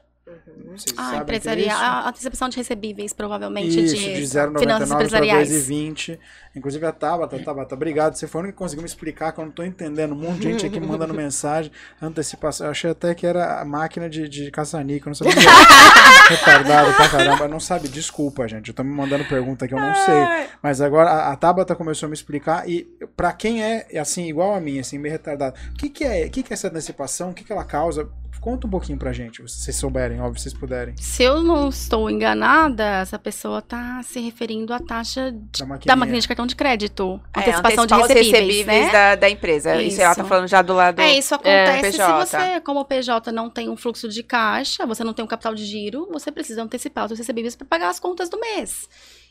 Vocês 0.73 0.95
Ah, 0.97 1.13
o 1.13 1.15
é 1.15 1.19
empresarial. 1.19 1.79
A 1.79 2.09
antecipação 2.09 2.49
de 2.49 2.57
recebíveis, 2.57 3.13
provavelmente, 3.13 3.85
Isso, 3.85 3.95
de, 3.97 4.15
de 4.15 4.29
finanças 4.59 4.89
0,99 4.89 4.89
para 4.89 4.97
empresariais. 4.97 5.51
2,20. 5.51 6.19
Inclusive 6.55 6.87
a 6.87 6.93
Tabata, 6.93 7.39
Tabata, 7.39 7.75
obrigado. 7.75 8.15
Você 8.15 8.27
foi 8.27 8.41
a 8.41 8.43
única 8.43 8.53
que 8.53 8.59
conseguiu 8.59 8.83
me 8.83 8.89
explicar, 8.89 9.33
que 9.33 9.41
eu 9.41 9.45
não 9.45 9.53
tô 9.53 9.63
entendendo. 9.63 10.13
Um 10.13 10.19
monte 10.19 10.41
de 10.41 10.43
gente 10.53 10.67
aqui 10.67 10.81
me 10.81 10.87
mandando 10.87 11.15
mensagem, 11.15 11.71
antecipação. 12.01 12.67
Eu 12.67 12.71
achei 12.73 12.91
até 12.91 13.15
que 13.15 13.27
era 13.27 13.61
a 13.61 13.65
máquina 13.65 14.09
de, 14.09 14.29
de 14.29 14.51
caça-níquel, 14.51 15.13
eu 15.13 15.25
não 15.27 15.33
sabia. 15.33 15.35
Retardado 16.29 16.93
pra 16.95 17.09
caramba. 17.09 17.49
Não 17.49 17.61
sabe, 17.61 17.89
desculpa, 17.89 18.47
gente. 18.49 18.69
Eu 18.69 18.75
tô 18.75 18.83
me 18.83 18.91
mandando 18.91 19.25
pergunta 19.25 19.67
que 19.67 19.75
eu 19.75 19.81
não 19.81 19.95
sei. 19.95 20.49
Mas 20.63 20.81
agora 20.81 21.11
a, 21.11 21.33
a 21.33 21.37
Tabata 21.37 21.75
começou 21.75 22.07
a 22.07 22.11
me 22.11 22.15
explicar 22.15 22.69
e 22.69 22.85
pra 23.17 23.33
quem 23.33 23.63
é, 23.63 23.87
assim, 23.99 24.29
igual 24.29 24.55
a 24.55 24.61
mim, 24.61 24.79
assim, 24.79 24.99
meio 24.99 25.13
retardado, 25.13 25.57
o 25.73 25.75
que 25.75 25.89
que 25.89 26.05
é, 26.05 26.27
o 26.27 26.31
que 26.31 26.43
que 26.43 26.53
é 26.53 26.55
essa 26.55 26.69
antecipação? 26.69 27.31
O 27.31 27.35
que 27.35 27.45
que 27.45 27.53
ela 27.53 27.65
causa? 27.65 28.09
Conta 28.41 28.67
um 28.67 28.71
pouquinho 28.71 28.97
pra 28.99 29.13
gente, 29.13 29.37
se 29.51 29.61
vocês 29.63 29.77
souberem, 29.77 30.21
óbvio, 30.21 30.39
se 30.39 30.45
vocês 30.45 30.55
puderem. 30.55 30.95
Se 30.97 31.23
eu 31.23 31.43
não 31.43 31.69
estou 31.69 32.09
enganada, 32.09 32.85
essa 33.01 33.19
pessoa 33.19 33.59
está 33.59 34.03
se 34.03 34.21
referindo 34.21 34.73
à 34.73 34.79
taxa 34.79 35.33
de- 35.33 35.63
Da 35.65 35.77
da 35.87 35.97
maquininha 35.97 36.21
de 36.21 36.29
cartão 36.29 36.47
de 36.47 36.55
crédito. 36.57 37.21
É, 37.37 37.41
antecipação 37.41 37.85
de 37.87 37.95
os 37.95 38.07
recebíveis, 38.09 38.67
né? 38.87 38.93
da, 38.93 39.15
da 39.17 39.29
empresa. 39.31 39.81
Isso. 39.83 40.01
ela 40.01 40.15
tá 40.15 40.23
Isso. 40.23 40.29
falando 40.29 40.47
já 40.49 40.63
do 40.63 40.73
lado. 40.73 41.01
É, 41.01 41.13
isso 41.19 41.35
acontece 41.35 41.93
PJ. 41.99 42.27
se 42.27 42.31
você, 42.37 42.61
como 42.61 42.85
PJ, 42.85 43.33
não 43.33 43.51
tem 43.51 43.69
um 43.69 43.77
fluxo 43.77 44.09
de 44.09 44.23
caixa, 44.23 44.87
você 44.87 45.03
não 45.03 45.13
tem 45.13 45.25
um 45.25 45.29
capital 45.29 45.55
de 45.55 45.65
giro, 45.65 46.09
você 46.11 46.31
precisa 46.31 46.63
antecipar 46.63 47.05
os 47.05 47.09
seus 47.11 47.19
recebíveis 47.19 47.57
para 47.57 47.67
pagar 47.67 47.89
as 47.91 47.99
contas 47.99 48.29
do 48.29 48.39
mês. 48.41 48.89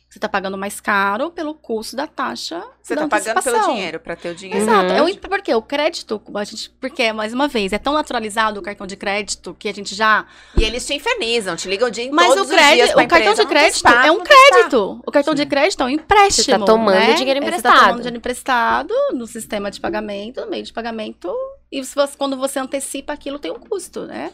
Você 0.10 0.20
está 0.20 0.30
pagando 0.30 0.58
mais 0.58 0.80
caro 0.80 1.30
pelo 1.32 1.54
custo 1.54 1.94
da 1.94 2.08
taxa 2.08 2.64
Você 2.82 2.96
da 2.96 3.02
tá 3.02 3.08
pagando 3.10 3.44
pelo 3.44 3.66
dinheiro, 3.66 4.00
pra 4.00 4.16
ter 4.16 4.30
o 4.30 4.36
dinheiro. 4.36 4.64
Exato. 4.64 4.88
Uhum. 4.90 4.96
É 4.96 5.02
o, 5.04 5.18
porque 5.18 5.54
o 5.54 5.62
crédito, 5.62 6.22
a 6.34 6.44
gente, 6.46 6.70
porque, 6.80 7.12
mais 7.12 7.34
uma 7.34 7.50
vez, 7.50 7.74
é 7.74 7.78
tão 7.78 7.94
naturalizado 7.94 8.58
o 8.58 8.64
cartão 8.64 8.88
de 8.88 8.96
crédito 8.96 9.54
que 9.60 9.68
a 9.68 9.74
gente 9.74 9.94
já. 9.94 10.26
E 10.56 10.64
eles 10.64 10.88
te 10.88 10.94
infernizam, 10.94 11.58
te 11.58 11.68
ligam 11.68 11.90
o 11.90 11.92
dia 11.92 12.10
Mas 12.10 12.28
todos 12.28 12.40
o 12.40 12.42
os 12.44 12.48
dias 12.50 12.62
crédito, 12.62 12.94
pra 12.96 13.04
o 13.04 13.08
cartão 13.08 13.34
de 13.34 13.46
crédito 13.46 13.84
não 13.84 14.02
é 14.04 14.12
um 14.12 14.24
crédito. 14.24 15.02
O 15.06 15.12
cartão 15.12 15.36
de 15.36 15.46
crédito 15.46 15.84
é 15.84 15.86
um 15.86 15.90
empréstimo. 15.90 16.46
Você 16.46 16.52
tá 16.58 16.66
tomando 16.66 16.96
né? 16.96 17.14
dinheiro 17.14 17.40
Você 17.42 17.52
tá 17.52 17.58
emprestado. 17.58 17.80
tomando 17.82 17.98
dinheiro 17.98 18.18
emprestado 18.18 18.94
no 19.14 19.28
sistema 19.28 19.70
de 19.70 19.82
pagamento, 19.82 20.40
no 20.40 20.50
meio 20.50 20.64
de 20.64 20.72
pagamento. 20.72 21.36
E 21.70 21.84
se 21.84 21.94
você- 21.94 22.16
quando 22.18 22.38
você 22.38 22.60
antecipa 22.60 23.12
aquilo, 23.12 23.40
tem 23.40 23.52
um 23.52 23.60
custo, 23.60 24.06
né? 24.06 24.32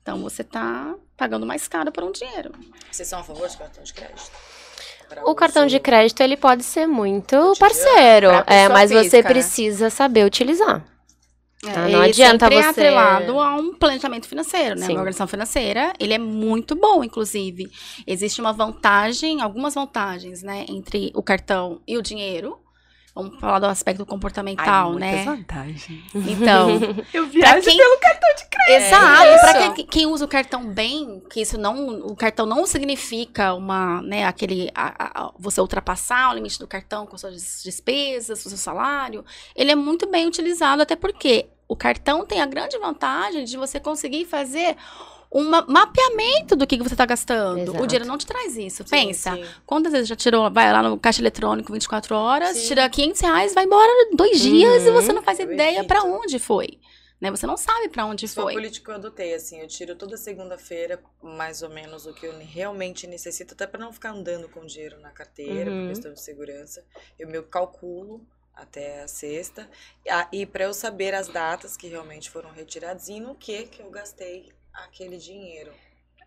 Então 0.00 0.22
você 0.22 0.44
tá 0.44 0.94
pagando 1.16 1.44
mais 1.44 1.66
caro 1.66 1.90
por 1.90 2.04
um 2.04 2.12
dinheiro. 2.12 2.52
Vocês 2.90 3.08
são 3.08 3.18
a 3.18 3.24
favor 3.24 3.48
de 3.48 3.56
cartão 3.58 3.82
de 3.82 3.92
crédito? 3.92 4.30
O 5.24 5.34
cartão 5.34 5.66
de 5.66 5.78
crédito, 5.78 6.20
ele 6.22 6.36
pode 6.36 6.62
ser 6.64 6.86
muito 6.86 7.52
parceiro. 7.58 8.28
É, 8.46 8.68
mas 8.68 8.90
você 8.90 9.02
física, 9.04 9.16
né? 9.22 9.28
precisa 9.28 9.90
saber 9.90 10.24
utilizar. 10.24 10.84
Ah, 11.66 11.70
É, 11.70 11.76
não 11.90 12.02
ele 12.02 12.10
adianta 12.10 12.46
é 12.46 12.50
você- 12.50 12.68
atrelado 12.68 13.40
a 13.40 13.56
um 13.56 13.74
planejamento 13.74 14.28
financeiro, 14.28 14.78
né? 14.78 14.86
Sim. 14.86 14.92
Uma 14.92 15.00
organização 15.00 15.26
financeira, 15.26 15.92
ele 15.98 16.14
é 16.14 16.18
muito 16.18 16.76
bom, 16.76 17.02
inclusive. 17.02 17.68
Existe 18.06 18.40
uma 18.40 18.52
vantagem, 18.52 19.40
algumas 19.40 19.74
vantagens, 19.74 20.40
né, 20.42 20.64
entre 20.68 21.10
o 21.16 21.22
cartão 21.22 21.80
e 21.86 21.96
o 21.98 22.02
dinheiro. 22.02 22.58
Vamos 23.22 23.40
falar 23.40 23.58
do 23.58 23.66
aspecto 23.66 24.06
comportamental, 24.06 24.92
Ai, 24.92 24.98
né? 24.98 25.24
vantagens. 25.24 26.02
Então, 26.14 26.70
Eu 27.12 27.26
viajo 27.26 27.62
quem- 27.66 27.76
pelo 27.76 27.98
cartão 27.98 28.28
de 28.36 28.44
crédito. 28.48 28.86
Exato, 28.86 29.24
isso. 29.28 29.40
para 29.40 29.72
quem, 29.72 29.86
quem 29.86 30.06
usa 30.06 30.24
o 30.24 30.28
cartão 30.28 30.66
bem, 30.72 31.20
que 31.28 31.40
isso 31.40 31.58
não, 31.58 32.00
o 32.06 32.14
cartão 32.14 32.46
não 32.46 32.64
significa 32.66 33.54
uma, 33.54 34.00
né, 34.02 34.24
aquele, 34.24 34.70
a- 34.74 35.24
a- 35.26 35.32
você 35.38 35.60
ultrapassar 35.60 36.30
o 36.30 36.34
limite 36.34 36.58
do 36.58 36.66
cartão 36.66 37.06
com 37.06 37.18
suas 37.18 37.34
des- 37.34 37.60
despesas, 37.64 38.42
com 38.42 38.48
seu 38.48 38.58
salário, 38.58 39.24
ele 39.56 39.70
é 39.72 39.74
muito 39.74 40.06
bem 40.08 40.26
utilizado, 40.26 40.80
até 40.82 40.94
porque 40.94 41.46
o 41.66 41.74
cartão 41.76 42.24
tem 42.24 42.40
a 42.40 42.46
grande 42.46 42.78
vantagem 42.78 43.44
de 43.44 43.56
você 43.56 43.78
conseguir 43.80 44.24
fazer 44.26 44.76
um 45.32 45.44
ma- 45.44 45.64
mapeamento 45.68 46.56
do 46.56 46.66
que 46.66 46.76
que 46.78 46.82
você 46.82 46.94
está 46.94 47.04
gastando. 47.06 47.58
Exato. 47.60 47.82
O 47.82 47.86
dinheiro 47.86 48.06
não 48.06 48.16
te 48.18 48.26
traz 48.26 48.56
isso. 48.56 48.82
Sim, 48.84 48.90
Pensa, 48.90 49.34
sim. 49.34 49.44
quantas 49.66 49.92
vezes 49.92 50.08
já 50.08 50.16
tirou, 50.16 50.50
vai 50.50 50.72
lá 50.72 50.82
no 50.82 50.98
caixa 50.98 51.20
eletrônico 51.20 51.72
24 51.72 52.14
horas, 52.16 52.56
Sim. 52.56 52.68
tira 52.68 52.88
500 52.88 53.20
reais, 53.20 53.54
vai 53.54 53.64
embora 53.64 53.90
dois 54.14 54.40
dias 54.40 54.84
e 54.84 54.88
Uhum. 54.88 54.94
você 54.94 55.12
não 55.12 55.22
faz 55.22 55.38
ideia 55.38 55.84
para 55.84 56.02
onde 56.02 56.38
foi. 56.38 56.78
Né? 57.20 57.30
Você 57.32 57.46
não 57.48 57.56
sabe 57.56 57.88
para 57.88 58.06
onde 58.06 58.24
Isso 58.26 58.38
uma 58.38 58.44
foi. 58.46 58.54
política 58.54 58.84
que 58.84 58.90
eu 58.92 58.94
adotei, 58.94 59.34
assim, 59.34 59.58
eu 59.60 59.66
tiro 59.66 59.96
toda 59.96 60.16
segunda-feira 60.16 61.02
mais 61.20 61.62
ou 61.62 61.68
menos 61.68 62.06
o 62.06 62.14
que 62.14 62.24
eu 62.24 62.38
realmente 62.38 63.06
necessito, 63.08 63.54
até 63.54 63.66
para 63.66 63.80
não 63.80 63.92
ficar 63.92 64.10
andando 64.12 64.48
com 64.48 64.64
dinheiro 64.64 65.00
na 65.00 65.10
carteira, 65.10 65.68
Uhum. 65.70 65.82
por 65.82 65.88
questão 65.88 66.12
de 66.14 66.20
segurança. 66.22 66.84
Eu 67.18 67.26
me 67.28 67.42
calculo 67.42 68.24
até 68.54 69.02
a 69.02 69.08
sexta, 69.08 69.68
e 70.32 70.46
para 70.46 70.64
eu 70.64 70.72
saber 70.74 71.12
as 71.14 71.28
datas 71.28 71.76
que 71.76 71.86
realmente 71.88 72.30
foram 72.30 72.50
retiradas 72.50 73.08
e 73.08 73.18
no 73.20 73.34
que 73.34 73.64
que 73.64 73.80
eu 73.82 73.90
gastei 73.90 74.50
aquele 74.84 75.16
dinheiro. 75.18 75.72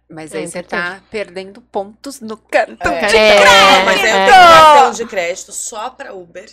Mas 0.09 0.33
É 0.33 0.39
aí 0.39 0.47
você 0.47 0.61
tá 0.61 1.01
perdendo 1.09 1.61
pontos 1.61 2.19
no 2.19 2.35
cartão 2.35 2.91
É. 2.93 3.05
de 3.07 3.15
É, 3.15 3.35
crédito. 3.37 3.85
Mas 3.85 3.99
aí 4.03 4.09
eu 4.09 4.17
é. 4.17 4.25
tenho 4.25 4.37
um 4.37 4.47
cartão 4.47 4.91
de 4.91 5.05
crédito 5.05 5.51
só 5.53 5.89
para 5.89 6.13
Uber, 6.13 6.49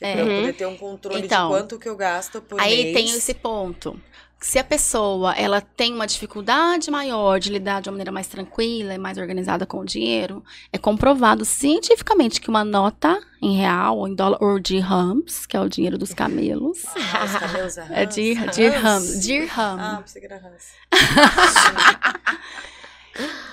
É. 0.00 0.12
pra 0.12 0.20
eu 0.22 0.26
Uhum. 0.26 0.36
poder 0.40 0.52
ter 0.54 0.66
um 0.66 0.76
controle 0.76 1.24
Então, 1.26 1.48
de 1.48 1.54
quanto 1.54 1.78
que 1.80 1.88
eu 1.88 1.96
gasto 1.96 2.40
por 2.40 2.60
Aí 2.60 2.84
mês. 2.84 2.94
tem 2.94 3.16
esse 3.16 3.34
ponto. 3.34 4.00
Se 4.42 4.58
a 4.58 4.64
pessoa 4.64 5.32
ela 5.34 5.60
tem 5.60 5.94
uma 5.94 6.04
dificuldade 6.04 6.90
maior 6.90 7.38
de 7.38 7.48
lidar 7.48 7.80
de 7.80 7.88
uma 7.88 7.92
maneira 7.92 8.10
mais 8.10 8.26
tranquila 8.26 8.92
e 8.92 8.98
mais 8.98 9.16
organizada 9.16 9.64
com 9.64 9.78
o 9.78 9.84
dinheiro, 9.84 10.44
é 10.72 10.76
comprovado 10.78 11.44
cientificamente 11.44 12.40
que 12.40 12.50
uma 12.50 12.64
nota 12.64 13.20
em 13.40 13.56
real 13.56 13.98
ou 13.98 14.08
em 14.08 14.14
dólar 14.16 14.42
ou 14.42 14.58
dirhams, 14.58 15.46
que 15.46 15.56
é 15.56 15.60
o 15.60 15.68
dinheiro 15.68 15.96
dos 15.96 16.12
camelos, 16.12 16.82
Ah, 17.14 17.24
os 17.24 17.36
camelos 17.36 17.78
é 17.78 18.04
dirham, 18.04 19.20
dirham. 19.20 19.78
Ah, 19.78 19.98
pensei 20.02 20.20
que 20.20 20.26
era 20.26 20.36
Hans. 20.44 20.72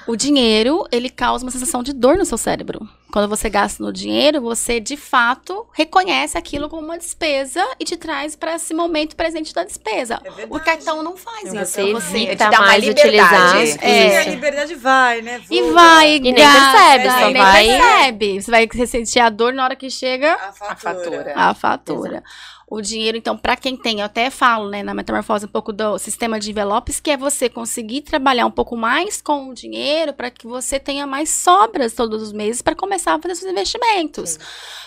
O 0.07 0.16
dinheiro, 0.16 0.86
ele 0.91 1.10
causa 1.10 1.43
uma 1.45 1.51
sensação 1.51 1.84
de 1.84 1.93
dor 1.93 2.18
no 2.18 2.26
seu 2.26 2.38
cérebro. 2.38 2.88
Quando 3.12 3.28
você 3.28 3.49
gasta 3.49 3.84
no 3.84 3.91
dinheiro, 3.91 4.39
você 4.41 4.80
de 4.80 4.95
fato 4.95 5.68
reconhece 5.74 6.38
aquilo 6.38 6.70
como 6.70 6.84
uma 6.84 6.97
despesa 6.97 7.64
e 7.80 7.84
te 7.84 7.97
traz 7.97 8.36
para 8.36 8.55
esse 8.55 8.74
momento 8.74 9.16
presente 9.16 9.53
da 9.53 9.64
despesa. 9.64 10.22
É 10.24 10.45
o 10.49 10.60
cartão 10.60 11.01
não 11.03 11.18
faz 11.18 11.45
isso. 11.53 11.55
Você 11.66 11.91
você 11.93 12.18
evita 12.18 12.45
te 12.45 12.51
dá 12.51 12.60
mais 12.60 12.84
liberdade. 12.84 13.07
utilizar. 13.18 13.64
Isso. 13.64 13.80
E 13.84 14.18
a 14.18 14.26
liberdade 14.30 14.76
vai, 14.76 15.22
né? 15.22 15.41
E 15.49 15.62
vai, 15.72 16.16
E 16.16 16.20
nem 16.20 16.34
percebe, 16.36 17.10
só 17.10 17.30
e 17.30 17.34
nem 17.34 17.41
vai- 17.41 17.68
percebe. 17.68 18.41
Você 18.41 18.51
vai 18.51 18.70
sentir 18.88 19.20
a 19.20 19.30
dor 19.30 19.53
na 19.53 19.64
hora 19.64 19.76
que 19.76 19.89
chega 19.89 20.34
A 20.36 20.51
fatura. 20.53 20.76
fatura. 20.76 21.34
a 21.36 21.53
fatura. 21.53 22.24
O 22.72 22.82
dinheiro, 22.82 23.17
então, 23.17 23.36
para 23.36 23.55
quem 23.55 23.76
tem, 23.76 23.99
eu 23.99 24.05
até 24.05 24.30
falo, 24.30 24.70
né, 24.70 24.84
na 24.84 24.93
metamorfose 24.93 25.45
um 25.47 25.49
pouco 25.49 25.74
do 25.74 25.97
sistema 25.97 26.39
de 26.39 26.51
envelopes, 26.51 26.99
que 26.99 27.09
é 27.09 27.17
você 27.17 27.49
conseguir 27.49 28.01
trabalhar 28.01 28.45
um 28.45 28.51
pouco 28.51 28.78
mais 28.78 29.20
com 29.20 29.49
o 29.49 29.53
dinheiro 29.55 30.13
para 30.13 30.30
que 30.30 30.45
você 30.45 30.80
tenha 30.80 31.07
mais 31.07 31.32
sobras 31.32 31.93
todos 31.93 32.22
os 32.22 32.32
meses 32.32 32.61
para 32.61 32.76
começar 32.76 33.15
a 33.15 33.20
fazer 33.20 33.36
seus 33.36 33.51
investimentos. 33.51 34.38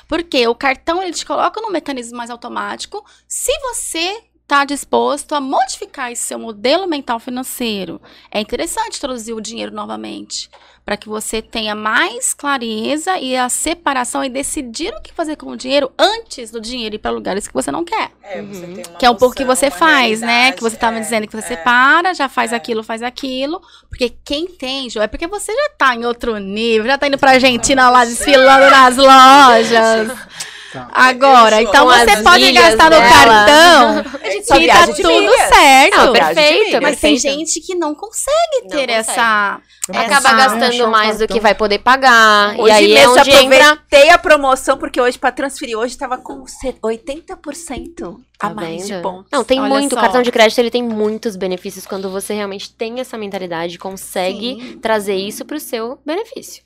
Porque 0.07 0.47
o 0.47 0.55
cartão 0.55 1.03
ele 1.03 1.13
te 1.13 1.27
coloca 1.27 1.61
num 1.61 1.71
mecanismo 1.71 2.17
mais 2.17 2.31
automático. 2.31 3.05
Se 3.27 3.51
você 3.61 4.23
está 4.43 4.65
disposto 4.65 5.35
a 5.35 5.41
modificar 5.41 6.13
esse 6.13 6.25
seu 6.25 6.39
modelo 6.39 6.87
mental 6.87 7.19
financeiro. 7.19 8.01
É 8.31 8.41
interessante 8.41 8.99
introduzir 8.99 9.35
o 9.35 9.41
dinheiro 9.41 9.73
novamente, 9.73 10.51
para 10.85 10.97
que 10.97 11.09
você 11.09 11.41
tenha 11.41 11.75
mais 11.75 12.35
clareza 12.35 13.19
e 13.19 13.37
a 13.37 13.49
separação 13.49 14.23
e 14.23 14.29
decidir 14.29 14.93
o 14.93 15.01
que 15.01 15.13
fazer 15.13 15.37
com 15.37 15.47
o 15.47 15.57
dinheiro 15.57 15.91
antes 15.99 16.51
do 16.51 16.61
dinheiro 16.61 16.97
ir 16.97 16.99
para 16.99 17.11
lugares 17.11 17.47
que 17.47 17.55
você 17.55 17.71
não 17.71 17.85
quer. 17.85 18.11
É, 18.23 18.43
você 18.43 18.67
tem 18.67 18.85
uma 18.85 18.99
Que 18.99 19.07
é 19.07 19.11
um 19.11 19.15
pouco 19.15 19.35
que 19.35 19.45
noção, 19.45 19.71
você 19.71 19.71
faz, 19.71 20.21
né? 20.21 20.53
Que 20.53 20.61
você 20.61 20.75
estava 20.75 20.99
é, 20.99 21.01
dizendo 21.01 21.27
que 21.27 21.35
você 21.35 21.55
é. 21.55 21.57
separa, 21.57 22.13
já 22.13 22.29
faz 22.29 22.53
é. 22.53 22.57
aquilo, 22.57 22.83
faz 22.83 23.03
aquilo. 23.03 23.63
Porque 23.89 24.13
quem 24.25 24.47
tem, 24.47 24.91
Jo, 24.91 25.01
é 25.01 25.07
porque 25.07 25.27
você 25.27 25.53
já 25.53 25.71
tá 25.79 25.95
em 25.95 26.05
outro 26.05 26.37
nível, 26.39 26.87
já 26.87 26.99
tá 26.99 27.07
indo 27.07 27.19
pra 27.19 27.33
Argentina 27.33 27.89
lá 27.89 28.05
desfilando 28.05 28.71
nas 28.71 28.97
lojas. 28.97 30.19
Tá. 30.73 30.89
Agora, 30.91 31.61
então 31.61 31.87
você 31.87 32.23
pode 32.23 32.51
gastar 32.53 32.85
no 32.85 32.91
dela. 32.91 33.07
cartão 33.07 34.21
A 34.23 34.31
gente 34.31 34.47
só 34.47 34.57
e 34.57 34.67
tá 34.67 34.87
de 34.87 34.95
tudo 35.03 35.09
milhas. 35.09 35.35
certo. 35.55 35.97
Não, 35.99 36.13
de 36.13 36.19
perfeito. 36.19 36.83
Mas 36.83 37.01
tem 37.01 37.17
gente 37.19 37.61
que 37.61 37.75
não 37.75 37.95
consegue 37.95 38.63
Não 38.63 38.69
ter 38.71 38.87
consegue. 38.89 38.93
essa. 38.93 39.61
Eu 39.89 39.95
não 39.95 40.01
Acaba 40.01 40.33
gastando 40.35 40.85
o 40.85 40.91
mais 40.91 41.19
do 41.19 41.27
que 41.29 41.41
vai 41.41 41.55
poder 41.55 41.81
pagar. 41.81 42.55
Hoje 42.59 42.69
e 42.69 42.71
aí 42.71 42.93
é 42.93 42.95
mesmo 43.01 43.13
onde 43.19 43.31
entra. 43.33 43.71
aproveitei 43.73 44.11
a 44.11 44.17
promoção, 44.19 44.79
porque 44.79 45.01
hoje, 45.01 45.19
pra 45.19 45.33
transferir 45.33 45.77
hoje, 45.77 45.99
tava 45.99 46.17
com 46.19 46.47
se- 46.47 46.75
80% 46.81 48.17
a 48.41 48.49
Tá 48.49 48.55
mais 48.55 48.87
de 48.87 48.93
vendo? 48.95 49.03
pontos. 49.03 49.27
Não, 49.33 49.45
tem 49.45 49.61
Olha 49.61 49.69
muito. 49.69 49.93
O 49.93 49.95
só. 49.97 50.01
cartão 50.01 50.23
de 50.23 50.31
crédito 50.33 50.59
ele 50.59 50.71
tem 50.71 50.83
muitos 50.83 51.37
benefícios 51.37 51.85
quando 51.87 52.11
você 52.11 52.33
realmente 52.33 52.73
tem 52.73 53.01
essa 53.01 53.19
mentalidade, 53.19 53.79
consegue 53.79 54.57
Sim. 54.61 54.79
trazer 54.81 55.15
isso 55.17 55.45
pro 55.45 55.59
seu 55.61 55.99
benefício. 56.07 56.63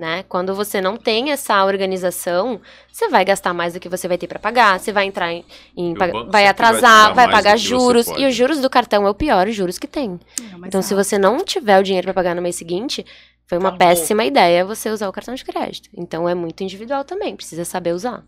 Né? 0.00 0.24
Quando 0.30 0.54
você 0.54 0.80
não 0.80 0.96
tem 0.96 1.30
essa 1.30 1.62
organização, 1.62 2.58
você 2.90 3.06
vai 3.10 3.22
gastar 3.22 3.52
mais 3.52 3.74
do 3.74 3.80
que 3.80 3.86
você 3.86 4.08
vai 4.08 4.16
ter 4.16 4.26
para 4.26 4.38
pagar, 4.38 4.80
você 4.80 4.92
vai 4.92 5.04
entrar 5.04 5.30
em, 5.30 5.44
em 5.76 5.92
vai 5.92 6.10
vai 6.10 6.46
atrasar, 6.46 7.14
vai 7.14 7.26
mais 7.26 7.36
pagar 7.36 7.58
juros 7.58 8.06
e 8.16 8.24
os 8.24 8.34
juros 8.34 8.62
do 8.62 8.70
cartão 8.70 9.06
é 9.06 9.10
o 9.10 9.14
pior 9.14 9.46
juros 9.50 9.78
que 9.78 9.86
tem. 9.86 10.18
Então, 10.66 10.80
se 10.80 10.94
você 10.94 11.18
não 11.18 11.44
tiver 11.44 11.78
o 11.78 11.82
dinheiro 11.82 12.06
para 12.06 12.14
pagar 12.14 12.34
no 12.34 12.40
mês 12.40 12.56
seguinte, 12.56 13.04
foi 13.46 13.58
uma 13.58 13.68
Acabou. 13.68 13.88
péssima 13.88 14.24
ideia 14.24 14.64
você 14.64 14.88
usar 14.88 15.06
o 15.06 15.12
cartão 15.12 15.34
de 15.34 15.44
crédito. 15.44 15.90
Então, 15.94 16.26
é 16.26 16.34
muito 16.34 16.62
individual 16.64 17.04
também, 17.04 17.36
precisa 17.36 17.66
saber 17.66 17.92
usar. 17.92 18.24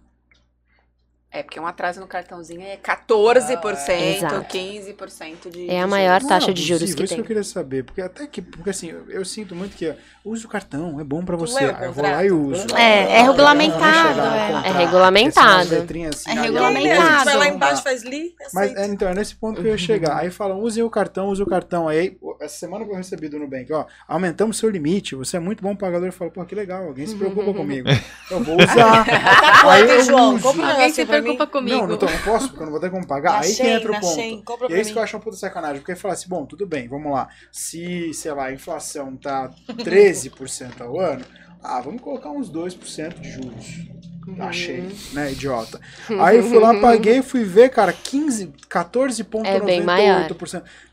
É, 1.32 1.42
porque 1.42 1.58
um 1.58 1.66
atraso 1.66 1.98
no 1.98 2.06
cartãozinho 2.06 2.60
é 2.60 2.76
14%, 2.76 4.16
Exato. 4.16 4.44
15% 4.54 5.50
de. 5.50 5.70
É 5.70 5.80
a 5.80 5.86
maior 5.86 6.20
juros. 6.20 6.28
taxa 6.28 6.46
Não 6.46 6.50
é 6.52 6.54
de 6.54 6.62
juros 6.62 6.82
abusivo, 6.82 6.96
que 6.98 7.04
isso 7.04 7.14
tem. 7.14 7.18
eu 7.20 7.24
queria 7.26 7.42
saber, 7.44 7.84
porque 7.84 8.02
até 8.02 8.26
que, 8.26 8.42
porque 8.42 8.68
assim, 8.70 8.90
eu, 8.90 9.04
eu 9.08 9.24
sinto 9.24 9.54
muito 9.54 9.74
que 9.76 9.94
use 10.24 10.44
o 10.44 10.48
cartão, 10.48 11.00
é 11.00 11.04
bom 11.04 11.24
pra 11.24 11.36
Tu 11.36 11.40
você. 11.46 11.64
Aí 11.64 11.86
eu 11.86 11.92
vou 11.92 12.04
lá 12.04 12.24
e 12.24 12.30
uso. 12.30 12.66
É, 12.76 13.18
é 13.18 13.22
Não, 13.22 13.30
regulamentado, 13.32 14.16
não 14.18 14.34
é. 14.34 14.68
É 14.68 14.72
regulamentado. 14.72 15.74
assim, 16.10 16.30
É 16.30 16.34
regulamentado. 16.40 17.24
vai 17.24 17.36
lá 17.36 17.48
embaixo, 17.48 17.82
faz 17.82 18.02
li, 18.02 18.34
Mas 18.52 18.74
é, 18.76 18.86
então, 18.86 19.08
é 19.08 19.14
nesse 19.14 19.34
ponto 19.34 19.60
que 19.60 19.66
eu 19.66 19.72
ia 19.72 19.78
chegar. 19.78 20.18
Aí 20.18 20.30
falam, 20.30 20.60
use 20.60 20.82
o 20.82 20.90
cartão, 20.90 21.28
use 21.28 21.42
o 21.42 21.46
cartão. 21.46 21.88
Aí, 21.88 22.16
essa 22.40 22.58
semana 22.58 22.84
que 22.84 22.90
eu 22.90 22.96
recebi 22.96 23.28
do 23.28 23.38
Nubank, 23.38 23.72
ó, 23.72 23.86
aumentamos 24.06 24.58
seu 24.58 24.68
limite, 24.68 25.14
você 25.14 25.38
é 25.38 25.40
muito 25.40 25.62
bom 25.62 25.74
pagador. 25.74 26.08
Eu 26.08 26.12
falo, 26.12 26.30
pô, 26.30 26.44
que 26.44 26.54
legal, 26.54 26.84
alguém 26.84 27.06
se 27.06 27.14
preocupa 27.14 27.52
comigo. 27.54 27.88
Eu 28.30 28.42
vou 28.44 28.56
usar. 28.56 29.04
Tá 29.04 29.72
aí 29.72 29.88
eu 29.88 29.98
uso. 29.98 30.12
Um 30.14 30.64
Alguém 30.72 30.90
se 30.92 31.04
preocupa 31.22 31.46
comigo. 31.46 31.78
Não, 31.78 31.86
não, 31.86 31.96
tô, 31.96 32.06
não 32.06 32.18
posso, 32.18 32.48
porque 32.48 32.62
eu 32.62 32.66
não 32.66 32.72
vou 32.72 32.80
ter 32.80 32.90
como 32.90 33.06
pagar. 33.06 33.32
Na 33.32 33.40
aí 33.40 33.54
que 33.54 33.62
entra 33.62 33.92
o 33.92 34.00
ponto. 34.00 34.42
Compra 34.44 34.68
E 34.70 34.74
é 34.74 34.80
isso 34.80 34.88
mim. 34.88 34.92
que 34.92 34.98
eu 34.98 35.02
acho 35.02 35.16
uma 35.16 35.22
puta 35.22 35.36
sacanagem. 35.36 35.78
Porque 35.78 35.94
fala 35.94 36.14
assim, 36.14 36.28
bom, 36.28 36.44
tudo 36.46 36.66
bem, 36.66 36.88
vamos 36.88 37.12
lá. 37.12 37.28
Se, 37.50 38.12
sei 38.14 38.32
lá, 38.32 38.46
a 38.46 38.52
inflação 38.52 39.16
tá 39.16 39.50
13% 39.68 40.80
ao 40.80 40.98
ano, 41.00 41.24
ah, 41.62 41.80
vamos 41.80 42.00
colocar 42.00 42.30
uns 42.30 42.50
2% 42.50 43.20
de 43.20 43.30
juros. 43.30 43.92
Achei, 44.38 44.88
né, 45.12 45.32
idiota. 45.32 45.80
Aí 46.20 46.36
eu 46.36 46.44
fui 46.44 46.58
lá, 46.58 46.78
paguei, 46.80 47.22
fui 47.22 47.42
ver, 47.42 47.70
cara, 47.70 47.92
15, 47.92 48.52
14,98%. 48.68 49.46
É 49.46 49.60
bem 49.60 49.82
maior. 49.82 50.28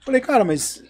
Falei, 0.01 0.19
cara, 0.19 0.43
mas 0.43 0.83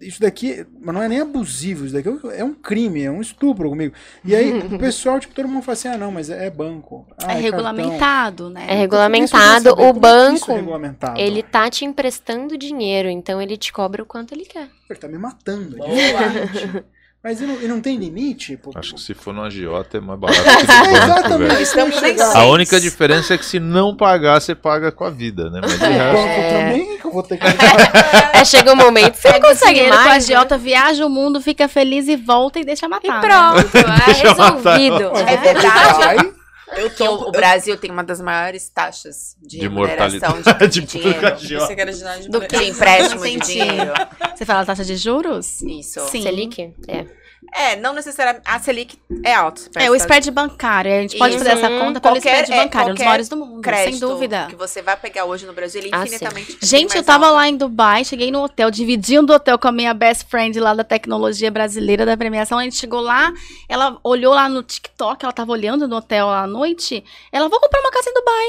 isso 0.00 0.20
daqui, 0.20 0.66
mas 0.80 0.94
não 0.94 1.02
é 1.02 1.08
nem 1.08 1.20
abusivo, 1.20 1.84
isso 1.86 1.94
daqui 1.94 2.08
é 2.32 2.44
um 2.44 2.54
crime, 2.54 3.02
é 3.02 3.10
um 3.10 3.20
estupro 3.20 3.68
comigo. 3.68 3.94
E 4.24 4.34
aí 4.34 4.52
o 4.66 4.78
pessoal, 4.78 5.18
tipo, 5.20 5.34
todo 5.34 5.48
mundo 5.48 5.62
fala 5.62 5.72
assim, 5.74 5.88
ah, 5.88 5.96
não, 5.98 6.10
mas 6.10 6.30
é 6.30 6.50
banco. 6.50 7.06
Ah, 7.18 7.34
É 7.34 7.40
cartão. 7.40 7.42
regulamentado, 7.42 8.50
né? 8.50 8.66
É 8.68 8.74
regulamentado. 8.74 9.70
saber, 9.70 9.82
O 9.82 9.88
é 9.88 9.92
banco, 9.92 10.52
é 10.52 10.56
regulamentado? 10.56 11.20
ele 11.20 11.42
tá 11.42 11.68
te 11.70 11.84
emprestando 11.84 12.56
dinheiro, 12.58 13.08
então 13.08 13.40
ele 13.40 13.56
te 13.56 13.72
cobra 13.72 14.02
o 14.02 14.06
quanto 14.06 14.32
ele 14.32 14.44
quer. 14.44 14.68
Ele 14.88 14.98
tá 14.98 15.08
me 15.08 15.18
matando. 15.18 15.76
É. 17.24 17.28
Mas 17.28 17.40
e 17.40 17.46
não, 17.46 17.54
e 17.62 17.66
não 17.66 17.80
tem 17.80 17.96
limite? 17.96 18.56
Pô, 18.58 18.70
Acho 18.74 18.94
que 18.96 19.00
se 19.00 19.14
for 19.14 19.32
no 19.32 19.42
agiota 19.42 19.96
é 19.96 20.00
mais 20.00 20.20
barato 20.20 20.42
que 20.42 20.48
É, 20.50 20.52
no 20.52 20.92
banco, 20.92 21.04
exatamente. 21.18 21.62
Estamos 21.62 22.02
em. 22.02 22.20
A 22.20 22.44
única 22.46 22.78
diferença 22.78 23.32
é 23.34 23.38
que 23.38 23.46
se 23.46 23.58
não 23.58 23.96
pagar, 23.96 24.40
você 24.40 24.54
paga 24.54 24.92
com 24.92 25.04
a 25.04 25.10
vida, 25.10 25.48
né? 25.48 25.60
Mas 25.62 25.72
resto, 25.78 26.12
banco 26.12 26.28
É. 26.28 26.50
também 26.52 26.98
que 26.98 27.04
eu 27.06 27.10
vou 27.10 27.22
ter 27.22 27.38
que 27.38 27.44
pagar. 27.44 28.30
É, 28.34 28.44
chega 28.44 28.72
um 28.72 28.76
momento, 28.76 29.14
você 29.16 29.32
não 29.32 29.40
consegue 29.40 29.74
dinheiro 29.74 29.94
com 29.96 30.00
a 30.02 30.04
mais. 30.04 30.28
né? 30.28 30.34
agiota, 30.34 30.58
viaja 30.58 31.06
o 31.06 31.08
mundo, 31.10 31.40
fica 31.40 31.66
feliz 31.66 32.08
e 32.08 32.16
volta 32.16 32.60
e 32.60 32.64
deixa 32.64 32.84
E 32.86 32.88
matar. 32.90 33.22
né? 33.22 33.28
pronto, 33.62 33.76
é 33.78 34.04
Deixa 34.12 34.26
eu 34.26 34.36
matar. 34.36 34.76
resolvido. 34.76 35.18
É 35.28 35.36
verdade. 35.38 36.32
Eu 36.76 36.90
Que 36.90 37.02
o, 37.02 37.18
tô. 37.18 37.28
o 37.28 37.32
Brasil 37.32 37.76
tem 37.76 37.90
uma 37.90 38.02
das 38.02 38.20
maiores 38.20 38.68
taxas 38.68 39.36
de, 39.40 39.58
de 39.58 39.58
remuneração 39.60 40.34
mortalidade 40.36 40.80
de, 40.80 40.80
de 40.86 40.86
dinheiro. 40.86 41.26
Eu 41.28 41.36
que 41.36 42.28
Do. 42.28 42.40
De 42.40 42.64
empréstimo 42.64 43.24
de 43.24 43.36
dinheiro. 43.38 43.92
Você 44.34 44.44
fala 44.44 44.64
taxa 44.64 44.84
de 44.84 44.96
juros? 44.96 45.60
Isso. 45.62 46.00
Sim. 46.08 46.22
Selic? 46.22 46.74
É. 46.88 47.23
É, 47.52 47.76
não 47.76 47.92
necessariamente. 47.92 48.44
A 48.48 48.58
Selic 48.58 48.98
é 49.24 49.32
alto. 49.34 49.70
É, 49.76 49.90
o 49.90 49.94
spread 49.94 50.30
bancário. 50.30 50.92
A 50.92 51.00
gente 51.02 51.16
pode 51.16 51.36
Isso. 51.36 51.44
fazer 51.44 51.56
essa 51.58 51.68
conta 51.68 52.00
pelo 52.00 52.14
Qualquer- 52.16 52.42
spread 52.42 52.52
é, 52.52 52.64
bancário, 52.64 52.90
um 52.92 52.94
dos 52.94 53.04
maiores 53.04 53.28
do 53.28 53.36
mundo, 53.36 53.60
crédito 53.60 53.98
sem 53.98 54.00
dúvida. 54.00 54.46
que 54.50 54.56
você 54.56 54.82
vai 54.82 54.96
pegar 54.96 55.24
hoje 55.24 55.46
no 55.46 55.52
Brasil, 55.52 55.80
ele 55.80 55.90
é 55.90 55.96
Ah, 55.96 56.02
infinitamente 56.02 56.52
bem 56.52 56.58
Gente, 56.62 56.96
eu 56.96 57.02
tava 57.04 57.26
alto. 57.26 57.36
lá 57.36 57.48
em 57.48 57.56
Dubai, 57.56 58.04
cheguei 58.04 58.30
no 58.30 58.42
hotel, 58.42 58.70
dividindo 58.70 59.32
o 59.32 59.36
hotel 59.36 59.58
com 59.58 59.68
a 59.68 59.72
minha 59.72 59.94
best 59.94 60.26
friend 60.28 60.58
lá 60.58 60.74
da 60.74 60.82
tecnologia 60.84 61.50
brasileira 61.50 62.04
da 62.04 62.16
premiação. 62.16 62.58
A 62.58 62.64
gente 62.64 62.76
chegou 62.76 63.00
lá, 63.00 63.32
ela 63.68 63.98
olhou 64.02 64.34
lá 64.34 64.48
no 64.48 64.62
TikTok, 64.62 65.24
ela 65.24 65.32
tava 65.32 65.52
olhando 65.52 65.86
no 65.86 65.96
hotel 65.96 66.26
lá 66.26 66.42
à 66.42 66.46
noite. 66.46 67.04
Ela, 67.30 67.48
vou 67.48 67.60
comprar 67.60 67.80
uma 67.80 67.90
casa 67.90 68.10
em 68.10 68.14
Dubai. 68.14 68.46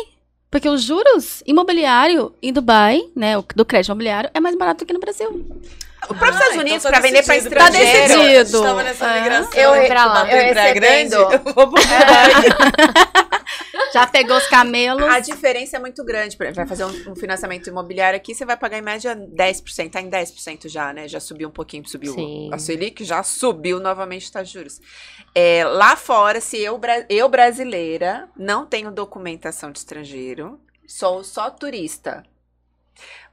Porque 0.50 0.70
os 0.70 0.82
juros 0.84 1.44
imobiliário 1.46 2.34
em 2.42 2.54
Dubai, 2.54 3.02
né, 3.16 3.34
do 3.56 3.66
crédito 3.66 3.90
imobiliário, 3.90 4.30
é 4.34 4.40
mais 4.40 4.56
barato 4.58 4.86
do 4.86 4.88
que 4.88 4.94
no 4.94 5.00
Brasil. 5.00 5.46
O 6.10 6.16
próprio 6.16 6.30
Estados 6.34 6.48
então 6.54 6.62
Unidos, 6.62 6.84
tá 6.84 6.90
pra 6.90 7.00
vender 7.00 7.24
pra 7.24 7.34
decidido. 7.36 7.56
Tá 7.56 7.70
estrangeiro. 7.70 8.08
decidido. 8.08 8.40
A 8.40 8.44
gente 8.44 8.64
tava 8.68 8.84
nessa 8.84 9.06
É. 9.08 9.20
migração. 9.22 9.76
Eu- 9.76 9.88
pra 9.88 10.06
lá. 10.06 10.14
bater 10.14 10.34
eu 10.34 10.50
em 10.50 10.54
Praia 10.54 10.74
recebendo. 10.74 11.10
Grande, 11.28 11.48
eu 11.48 11.54
vou 11.54 11.68
pro 11.72 11.82
Já 13.94 14.06
pegou 14.08 14.36
os 14.36 14.48
camelos. 14.48 15.04
A 15.04 15.20
diferença 15.20 15.78
é 15.78 15.80
muito 15.80 16.04
grande. 16.04 16.38
Vai 16.38 16.68
fazer 16.68 16.84
um, 16.86 17.12
um 17.12 17.16
financiamento 17.16 17.68
imobiliário 17.68 18.18
aqui, 18.18 18.36
você 18.36 18.44
vai 18.46 18.58
pagar 18.58 18.78
em 18.78 18.82
média 18.82 19.16
10%. 19.16 19.92
Tá 19.92 20.02
em 20.02 20.10
10% 20.10 20.68
já, 20.68 20.92
né? 20.92 21.08
Já 21.08 21.20
subiu 21.20 21.48
um 21.48 21.52
pouquinho, 21.52 21.88
subiu 21.88 22.14
Sim. 22.14 22.50
a 22.52 22.58
Selic, 22.58 23.04
já 23.06 23.24
subiu 23.24 23.80
novamente 23.80 24.32
tá 24.32 24.44
juros. 24.44 24.82
É, 25.34 25.64
lá 25.66 25.96
fora, 25.96 26.42
se 26.42 26.58
eu, 26.62 26.80
eu 27.10 27.30
brasileira 27.30 28.28
não 28.38 28.66
tenho 28.66 28.92
documentação 28.92 29.72
de 29.72 29.80
estrangeiro, 29.80 30.60
sou 30.88 31.24
só 31.24 31.50
turista. 31.50 32.24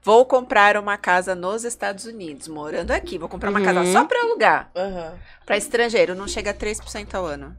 Vou 0.03 0.25
comprar 0.25 0.75
uma 0.77 0.97
casa 0.97 1.33
nos 1.33 1.63
Estados 1.63 2.05
Unidos, 2.05 2.47
morando 2.47 2.91
aqui. 2.91 3.17
Vou 3.17 3.29
comprar 3.29 3.49
uma 3.49 3.61
casa 3.61 3.81
Uhum. 3.81 3.93
só 3.93 4.03
para 4.05 4.19
alugar. 4.21 4.69
Aham. 4.75 5.13
Para 5.45 5.57
estrangeiro, 5.57 6.13
não 6.13 6.27
chega 6.27 6.51
a 6.51 6.53
3% 6.53 7.13
ao 7.15 7.25
ano. 7.25 7.55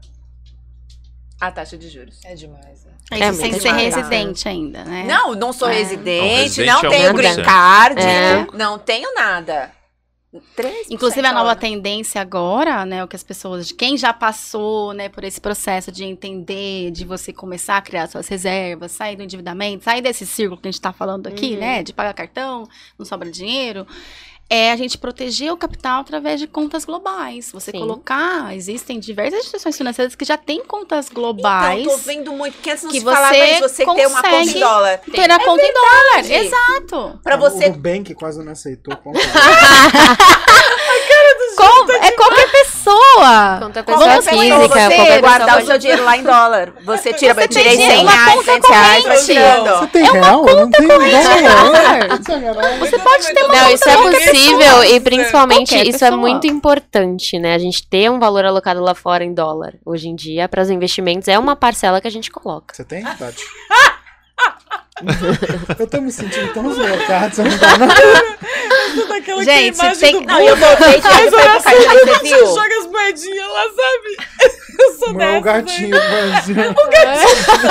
A 1.41 1.51
taxa 1.51 1.77
de 1.77 1.89
juros. 1.89 2.19
É 2.23 2.33
demais, 2.35 2.85
né? 2.85 2.91
É 3.11 3.31
você 3.31 3.41
sem 3.41 3.59
ser 3.59 3.71
residente 3.73 4.47
ainda, 4.47 4.83
né? 4.85 5.03
Não, 5.07 5.35
não 5.35 5.51
sou 5.51 5.69
É. 5.69 5.73
residente, 5.73 6.21
Não, 6.21 6.35
residente 6.37 6.67
não 6.67 6.79
é 6.79 6.89
tenho 6.89 7.09
1%. 7.11 7.17
green 7.35 7.43
card, 7.45 8.01
É. 8.01 8.47
não 8.53 8.79
tenho 8.79 9.13
nada. 9.15 9.71
3% 10.57 10.73
Inclusive, 10.91 11.25
a 11.25 11.33
nova 11.33 11.55
tendência 11.55 12.21
agora, 12.21 12.85
né, 12.85 13.03
o 13.03 13.07
que 13.07 13.15
as 13.15 13.23
pessoas, 13.23 13.71
quem 13.71 13.97
já 13.97 14.13
passou, 14.13 14.93
né, 14.93 15.09
por 15.09 15.23
esse 15.23 15.39
processo 15.39 15.91
de 15.91 16.03
entender, 16.03 16.91
de 16.91 17.05
você 17.05 17.31
começar 17.33 17.77
a 17.77 17.81
criar 17.81 18.07
suas 18.07 18.27
reservas, 18.27 18.91
sair 18.91 19.15
do 19.15 19.23
endividamento, 19.23 19.83
sair 19.83 20.01
desse 20.01 20.25
círculo 20.25 20.59
que 20.59 20.67
a 20.67 20.71
gente 20.71 20.81
tá 20.81 20.93
falando 20.93 21.27
aqui, 21.27 21.53
Uhum. 21.53 21.59
né, 21.59 21.83
de 21.83 21.93
pagar 21.93 22.13
cartão, 22.13 22.67
não 22.97 23.05
sobra 23.05 23.29
dinheiro, 23.31 23.85
é 24.49 24.71
a 24.71 24.75
gente 24.75 24.97
proteger 24.97 25.51
o 25.51 25.57
capital 25.57 26.01
através 26.01 26.39
de 26.39 26.45
contas 26.47 26.85
globais. 26.85 27.51
Você 27.51 27.71
Sim. 27.71 27.79
colocar, 27.79 28.55
existem 28.55 28.99
diversas 28.99 29.39
instituições 29.39 29.75
financeiras 29.75 30.15
que 30.15 30.23
já 30.23 30.37
têm 30.37 30.63
contas 30.63 31.09
globais. 31.09 31.81
Então, 31.81 31.91
tô 31.97 32.03
vendo 32.03 32.31
muito, 32.33 32.53
porque 32.53 32.69
antes 32.69 32.83
não 32.83 32.91
que 32.91 32.99
se 32.99 33.05
falava 33.05 33.33
você 33.33 33.45
isso, 33.45 33.61
você 33.63 33.85
ter 33.85 34.07
uma 34.07 34.21
conta 34.21 34.35
em 34.43 34.59
dólar. 34.59 34.97
ter 34.99 35.31
a 35.31 35.39
conta 35.39 35.63
em 35.65 35.73
dólar. 35.73 36.23
verdade. 36.23 36.33
Exato. 36.45 37.19
Pra 37.23 37.35
O 37.35 37.39
você 37.39 37.69
Nubank 37.69 38.13
quase 38.13 38.43
não 38.43 38.51
aceitou. 38.51 38.95
comprar. 38.97 39.23
Com- 41.57 41.91
é 41.93 42.11
qualquer 42.11 42.49
pessoa. 43.15 43.57
Conta 43.61 43.83
pessoa 43.83 44.15
você, 44.21 44.29
física, 44.31 44.67
você 44.67 45.21
guardar 45.21 45.47
o 45.47 45.51
pode- 45.53 45.65
seu 45.67 45.77
dinheiro 45.77 46.03
lá 46.03 46.17
em 46.17 46.23
dólar. 46.23 46.73
Você 46.83 47.13
tira, 47.13 47.33
Você 47.33 47.47
tirei 47.47 47.77
tem 47.77 47.89
100 47.89 48.01
uma 48.01 48.11
reais, 48.11 48.33
conta 48.35 48.45
200 48.45 48.69
reais, 48.69 49.03
vai 49.05 49.17
tirando. 49.17 49.79
Você 49.79 49.87
tem 49.87 50.03
real? 50.11 50.45
Não 50.45 50.69
tem 50.71 50.87
dólar. 50.87 51.09
Sacanagem. 52.23 52.79
Você 52.79 52.99
pode 52.99 53.33
ter 53.33 53.43
uma 53.43 53.55
Não, 53.55 53.69
isso 53.71 53.89
é 53.89 53.97
possível 53.97 54.57
pessoa. 54.59 54.87
e 54.87 54.99
principalmente 54.99 55.75
isso 55.75 56.03
é 56.05 56.09
pessoa. 56.09 56.17
muito 56.17 56.47
importante, 56.47 57.39
né? 57.39 57.53
A 57.55 57.57
gente 57.59 57.87
ter 57.87 58.09
um 58.11 58.19
valor 58.19 58.45
alocado 58.45 58.81
lá 58.81 58.93
fora 58.93 59.23
em 59.23 59.33
dólar. 59.33 59.73
Hoje 59.85 60.07
em 60.09 60.15
dia, 60.15 60.47
para 60.47 60.61
os 60.61 60.69
investimentos, 60.69 61.27
é 61.27 61.37
uma 61.39 61.55
parcela 61.55 62.01
que 62.01 62.07
a 62.07 62.11
gente 62.11 62.29
coloca. 62.31 62.73
Você 62.73 62.83
tem, 62.83 63.03
Tati? 63.03 63.43
Eu 65.77 65.87
tô 65.87 65.99
me 65.99 66.11
sentindo 66.11 66.53
tão 66.53 66.63
deslocado, 66.69 67.35
você 67.35 67.43
não 67.43 67.57
tá? 67.57 67.67
Toda 68.95 69.17
aquela 69.17 69.43
Gente, 69.43 69.75
imagem 69.77 69.99
tem- 69.99 70.21
do 70.21 70.21
Não, 70.25 70.39
eu 70.39 70.55
voltei 70.55 71.01
de 71.01 71.07
As 71.07 71.33
orações, 71.33 71.75
você 71.83 72.05
você 72.05 72.23
viu? 72.35 72.47
joga 72.47 72.77
as 72.79 72.85
moedinhas 72.87 73.47
lá, 73.49 73.63
sabe? 73.63 74.55
Eu 74.77 74.93
sou 74.93 75.13
Não 75.13 75.21
é 75.21 75.25
dessa, 75.27 75.37
o 75.37 75.41
gatinho, 75.41 75.89
mas... 75.97 76.47
velho. 76.47 76.75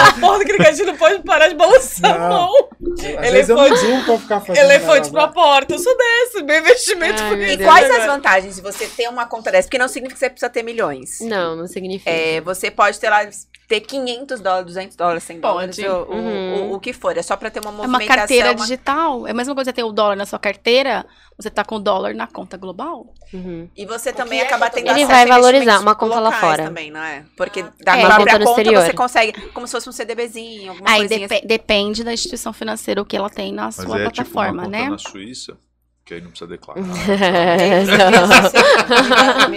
A 0.01 0.13
porra 0.21 0.39
daquele 0.39 0.57
gatinho 0.59 0.87
não 0.87 0.97
pode 0.97 1.23
parar 1.23 1.49
de 1.49 1.55
balançar 1.55 2.15
a 2.15 2.19
Não. 2.19 2.29
mão. 2.31 2.53
Às 2.99 3.05
eu 3.05 3.23
Elefante- 3.59 4.05
pra 4.07 4.19
ficar 4.19 4.41
fazendo 4.41 4.65
Elefante 4.65 5.11
pra 5.11 5.21
nada. 5.23 5.33
porta. 5.35 5.75
Eu 5.75 5.79
sou 5.79 5.95
dessa. 5.97 6.43
Meu 6.43 6.59
investimento 6.61 7.23
Ai, 7.23 7.37
meu 7.37 7.47
E 7.49 7.57
Deus. 7.59 7.71
quais 7.71 7.91
as 7.91 8.07
vantagens 8.07 8.57
de 8.57 8.63
você 8.63 8.87
ter 8.87 9.07
uma 9.09 9.27
conta 9.27 9.53
dessa? 9.53 9.69
Porque 9.69 9.77
não 9.77 9.87
significa 9.89 10.15
que 10.15 10.19
você 10.21 10.31
precisa 10.31 10.49
ter 10.51 10.63
milhões. 10.63 11.19
Não, 11.21 11.55
não 11.55 11.67
significa. 11.67 12.09
É, 12.11 12.41
você 12.41 12.71
pode 12.71 12.99
ter 12.99 13.11
lá, 13.11 13.21
ter 13.69 13.81
500 13.81 14.41
dólares, 14.41 14.67
200 14.67 14.97
dólares, 14.97 15.23
100 15.25 15.41
dólares, 15.41 15.77
Pode. 15.77 15.89
o, 15.89 15.93
o- 15.93 16.15
Uhum. 16.15 16.71
o, 16.73 16.75
o 16.75 16.81
que 16.81 16.93
for. 16.93 17.17
É 17.17 17.23
só 17.23 17.37
pra 17.37 17.51
ter 17.51 17.61
uma 17.61 17.71
É 17.71 17.73
uma 17.73 17.87
movimentação. 17.87 18.17
carteira 18.17 18.51
uma- 18.51 18.55
digital. 18.57 19.27
É 19.27 19.31
a 19.31 19.35
mesma 19.35 19.55
coisa 19.55 19.73
que 19.73 19.77
ter 19.77 19.85
o 19.85 19.93
dólar 19.93 20.17
na 20.17 20.27
sua 20.27 20.39
carteira, 20.39 21.07
você 21.39 21.51
tá 21.51 21.65
com 21.65 21.77
o 21.77 21.81
dólar 21.81 22.15
na 22.15 22.27
conta 22.27 22.57
global. 22.57 23.13
Uhum. 23.33 23.69
E 23.77 23.87
você 23.87 24.11
O 24.11 24.15
também 24.15 24.41
é 24.41 24.45
acaba 24.45 24.67
eu 24.67 24.71
tendo 24.71 24.85
Ele 24.87 24.91
acesso 25.03 25.09
vai 25.09 25.27
valorizar 25.27 25.81
uma 25.81 25.95
conta 25.95 26.21
lá 26.21 26.33
fora. 26.33 26.65
também, 26.65 26.91
não 26.91 27.01
é? 27.03 27.25
Porque 27.37 27.63
da 27.81 27.97
É. 27.97 28.01
Uma 28.05 28.15
própria 28.17 28.33
conta 28.35 28.45
conta 28.45 28.61
exterior. 28.61 28.85
você 28.85 28.93
consegue, 28.93 29.33
como 29.51 29.67
se 29.67 29.73
fosse 29.73 29.89
um 29.89 29.93
CDBzinho, 29.93 30.73
alguma 30.73 30.91
Aí 30.91 30.99
coisinha 30.99 31.27
depe- 31.29 31.47
depende 31.47 32.05
da 32.05 32.13
instituição 32.13 32.53
financeira 32.53 33.01
o 33.01 33.05
que 33.05 33.17
ela 33.17 33.31
tem 33.31 33.53
na 33.53 33.65
Mas 33.65 33.75
sua 33.77 33.83
é 33.83 33.87
tipo 33.87 33.95
uma 33.99 34.11
plataforma, 34.11 34.65
conta 34.65 34.77
né? 34.77 34.89
na 34.91 34.99
Suíça, 34.99 35.57
que 36.05 36.15
aí 36.15 36.21
não 36.21 36.29
precisa 36.31 36.49
declarar. 36.51 36.81
assim. 36.83 38.57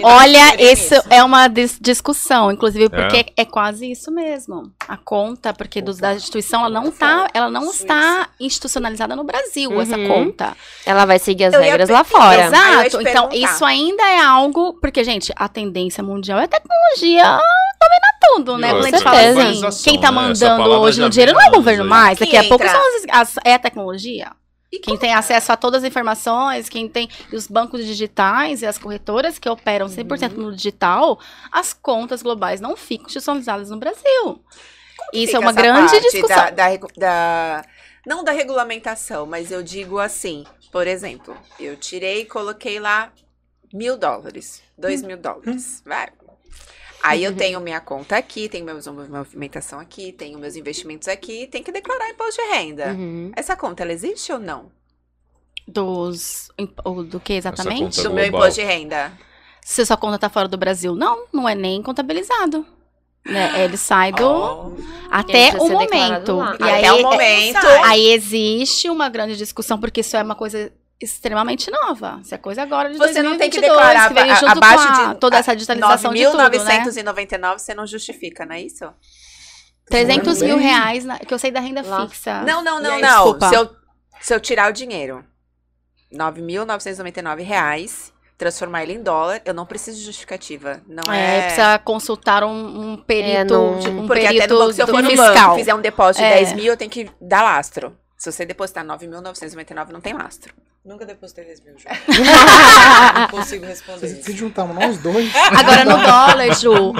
Olha, 0.02 0.54
isso 0.72 0.94
é 1.10 1.22
uma 1.22 1.46
dis- 1.48 1.78
discussão, 1.80 2.50
inclusive, 2.50 2.88
porque 2.88 3.26
é. 3.36 3.44
quase 3.44 3.90
isso 3.90 4.10
mesmo. 4.10 4.72
A 4.88 4.96
conta, 4.96 5.52
porque 5.52 5.82
dos, 5.82 5.98
da 5.98 6.14
instituição, 6.14 6.60
ela 6.60 6.70
não 6.70 6.90
tá, 6.90 7.28
ela 7.34 7.50
não 7.50 7.70
está 7.70 8.28
institucionalizada 8.40 9.14
no 9.14 9.24
Brasil, 9.24 9.78
essa 9.80 9.96
Uhum. 9.96 10.08
conta. 10.08 10.56
Ela 10.86 11.04
vai 11.04 11.18
seguir 11.18 11.44
as 11.44 11.54
Eu 11.54 11.60
regras 11.60 11.88
lá 11.90 12.02
fora. 12.04 12.46
Exato. 12.46 13.02
Então, 13.02 13.28
isso 13.32 13.64
ainda 13.64 14.02
é 14.04 14.20
algo, 14.20 14.74
porque, 14.80 15.04
gente, 15.04 15.32
a 15.36 15.48
tendência 15.48 16.02
mundial 16.02 16.38
é 16.38 16.44
a 16.44 16.48
tecnologia 16.48 17.22
dominar 17.80 18.18
tudo, 18.20 18.58
né? 18.58 18.70
Quando 18.70 18.84
a 18.86 18.90
gente 18.90 19.02
fala 19.02 19.18
assim, 19.68 19.82
quem 19.84 20.00
tá? 20.00 20.08
Essa 20.08 20.12
mandando 20.12 20.70
hoje 20.80 21.00
no 21.00 21.08
dinheiro 21.10 21.32
não 21.32 21.40
é 21.40 21.44
anos 21.46 21.56
governo 21.58 21.82
aí. 21.84 21.88
mais, 21.88 22.18
Que 22.18 22.24
daqui 22.24 22.36
a 22.36 22.44
pouco 22.44 22.64
as, 22.64 23.06
as- 23.10 23.38
é 23.44 23.54
a 23.54 23.58
tecnologia. 23.58 24.30
E 24.70 24.78
Quem 24.78 24.98
tem 24.98 25.14
acesso 25.14 25.50
a 25.50 25.56
todas 25.56 25.82
as 25.82 25.88
informações, 25.88 26.68
quem 26.68 26.88
tem 26.88 27.08
os 27.32 27.46
bancos 27.46 27.84
digitais 27.86 28.60
e 28.60 28.66
as 28.66 28.76
corretoras 28.76 29.38
que 29.38 29.48
operam 29.48 29.86
100% 29.86 30.32
no 30.36 30.54
digital, 30.54 31.18
as 31.50 31.72
contas 31.72 32.20
globais 32.22 32.60
não 32.60 32.76
ficam 32.76 33.06
institucionalizadas 33.06 33.70
no 33.70 33.78
Brasil. 33.78 34.44
Isso 35.12 35.36
é 35.36 35.38
uma 35.38 35.52
grande 35.52 36.00
discussão. 36.00 36.36
Da, 36.36 36.50
da 36.50 36.76
da- 36.98 37.64
não 38.06 38.22
da 38.22 38.32
regulamentação, 38.32 39.26
mas 39.26 39.50
eu 39.50 39.62
digo 39.62 39.98
assim, 39.98 40.44
por 40.70 40.86
exemplo, 40.86 41.36
eu 41.58 41.76
tirei 41.76 42.22
e 42.22 42.24
coloquei 42.26 42.78
lá 42.78 43.10
mil 43.72 43.96
dólares, 43.96 44.62
dois 44.76 45.02
mil 45.02 45.16
dólares, 45.16 45.82
vai. 45.84 46.08
Aí 47.02 47.22
eu 47.22 47.34
tenho 47.34 47.60
minha 47.60 47.80
conta 47.80 48.16
aqui, 48.16 48.48
tenho 48.48 48.64
meus 48.64 48.86
minha 48.86 49.08
movimentação 49.08 49.78
aqui, 49.78 50.12
tenho 50.12 50.38
meus 50.38 50.56
investimentos 50.56 51.08
aqui, 51.08 51.46
tem 51.46 51.62
que 51.62 51.70
declarar 51.70 52.10
imposto 52.10 52.42
de 52.42 52.48
renda. 52.48 52.88
Uhum. 52.88 53.32
Essa 53.36 53.56
conta, 53.56 53.82
ela 53.82 53.92
existe 53.92 54.32
ou 54.32 54.38
não? 54.38 54.70
Dos. 55.66 56.50
Do 57.08 57.20
que 57.20 57.34
exatamente? 57.34 57.96
conta 57.96 58.08
Do 58.08 58.14
meu 58.14 58.24
imposto 58.26 58.60
de 58.60 58.66
renda. 58.66 59.12
Se 59.62 59.84
sua 59.84 59.96
conta 59.96 60.18
tá 60.18 60.28
fora 60.28 60.48
do 60.48 60.56
Brasil, 60.56 60.94
não, 60.94 61.26
não 61.32 61.48
é 61.48 61.54
nem 61.54 61.82
contabilizado. 61.82 62.66
Né? 63.24 63.52
Ele 63.64 63.76
sai 63.76 64.12
do. 64.12 64.26
Oh. 64.26 64.72
Até 65.10 65.52
o 65.58 65.68
momento. 65.68 66.38
E 66.58 66.64
Até 66.64 66.88
aí, 66.88 66.90
o 66.90 66.98
é- 66.98 67.02
momento. 67.02 67.66
Aí 67.84 68.10
existe 68.10 68.88
uma 68.88 69.08
grande 69.08 69.36
discussão, 69.36 69.78
porque 69.78 70.00
isso 70.00 70.16
é 70.16 70.22
uma 70.22 70.34
coisa 70.34 70.72
extremamente 71.00 71.70
nova. 71.70 72.20
Isso 72.22 72.34
é 72.34 72.38
coisa 72.38 72.62
agora 72.62 72.90
de 72.90 72.98
Você 72.98 73.22
não 73.22 73.36
tem 73.38 73.48
que 73.50 73.60
2022, 73.60 73.72
declarar 73.72 74.08
que 74.08 74.14
veio 74.14 74.32
a- 74.32 74.34
junto 74.36 74.52
abaixo 74.52 74.86
com 74.88 74.92
a- 74.92 75.12
de 75.14 75.20
toda 75.20 75.36
essa 75.38 75.54
digitalização 75.54 76.12
de 76.12 76.24
tudo, 76.24 76.36
né? 76.36 76.44
9.999 76.44 77.58
você 77.60 77.74
não 77.74 77.86
justifica, 77.86 78.44
não 78.44 78.54
é 78.54 78.60
isso? 78.62 78.84
300 79.88 80.42
mil 80.42 80.58
reais, 80.58 81.04
na- 81.04 81.18
que 81.18 81.32
eu 81.32 81.38
sei 81.38 81.50
da 81.50 81.60
renda 81.60 81.82
Lá. 81.82 82.06
fixa. 82.08 82.42
Não, 82.42 82.62
não, 82.62 82.80
não, 82.80 82.94
aí, 82.94 83.00
não. 83.00 83.24
desculpa. 83.24 83.48
Se 83.48 83.54
eu, 83.54 83.70
se 84.20 84.34
eu 84.34 84.40
tirar 84.40 84.70
o 84.70 84.72
dinheiro, 84.72 85.24
9.999 86.12 87.42
reais, 87.42 88.12
transformar 88.36 88.82
ele 88.82 88.94
em 88.94 89.02
dólar, 89.02 89.40
eu 89.44 89.52
não 89.54 89.66
preciso 89.66 89.98
de 89.98 90.04
justificativa. 90.04 90.80
Não 90.86 91.12
É, 91.12 91.38
é. 91.38 91.42
precisa 91.42 91.78
consultar 91.78 92.44
um, 92.44 92.92
um 92.92 92.96
perito, 92.96 93.54
É, 93.54 93.56
não- 93.56 93.72
um 94.02 94.06
Porque 94.06 94.22
perito 94.22 94.42
até 94.44 94.52
no 94.52 94.58
banco, 94.60 94.72
se 94.72 94.82
eu 94.82 94.86
for 94.86 95.02
no 95.02 95.10
fiscal. 95.10 95.34
banco 95.34 95.54
fizer 95.58 95.74
um 95.74 95.80
depósito 95.80 96.24
de 96.24 96.30
É. 96.32 96.34
10 96.34 96.52
mil, 96.54 96.66
eu 96.66 96.76
tenho 96.76 96.90
que 96.90 97.10
dar 97.20 97.42
lastro. 97.42 97.96
Se 98.16 98.30
você 98.30 98.44
depositar 98.44 98.84
9.999, 98.84 99.92
não 99.92 100.00
tem 100.00 100.12
lastro. 100.12 100.52
Nunca 100.88 101.04
depositei 101.04 101.44
10 101.44 101.60
mil, 101.64 101.74
Ju. 101.78 101.84
Não 103.20 103.28
consigo 103.28 103.66
responder 103.66 104.08
Se, 104.08 104.32
juntamos 104.32 104.74
nós 104.74 104.96
dois. 104.98 105.30
Agora 105.36 105.84
no 105.84 105.98
dólar, 105.98 106.54
Ju, 106.58 106.94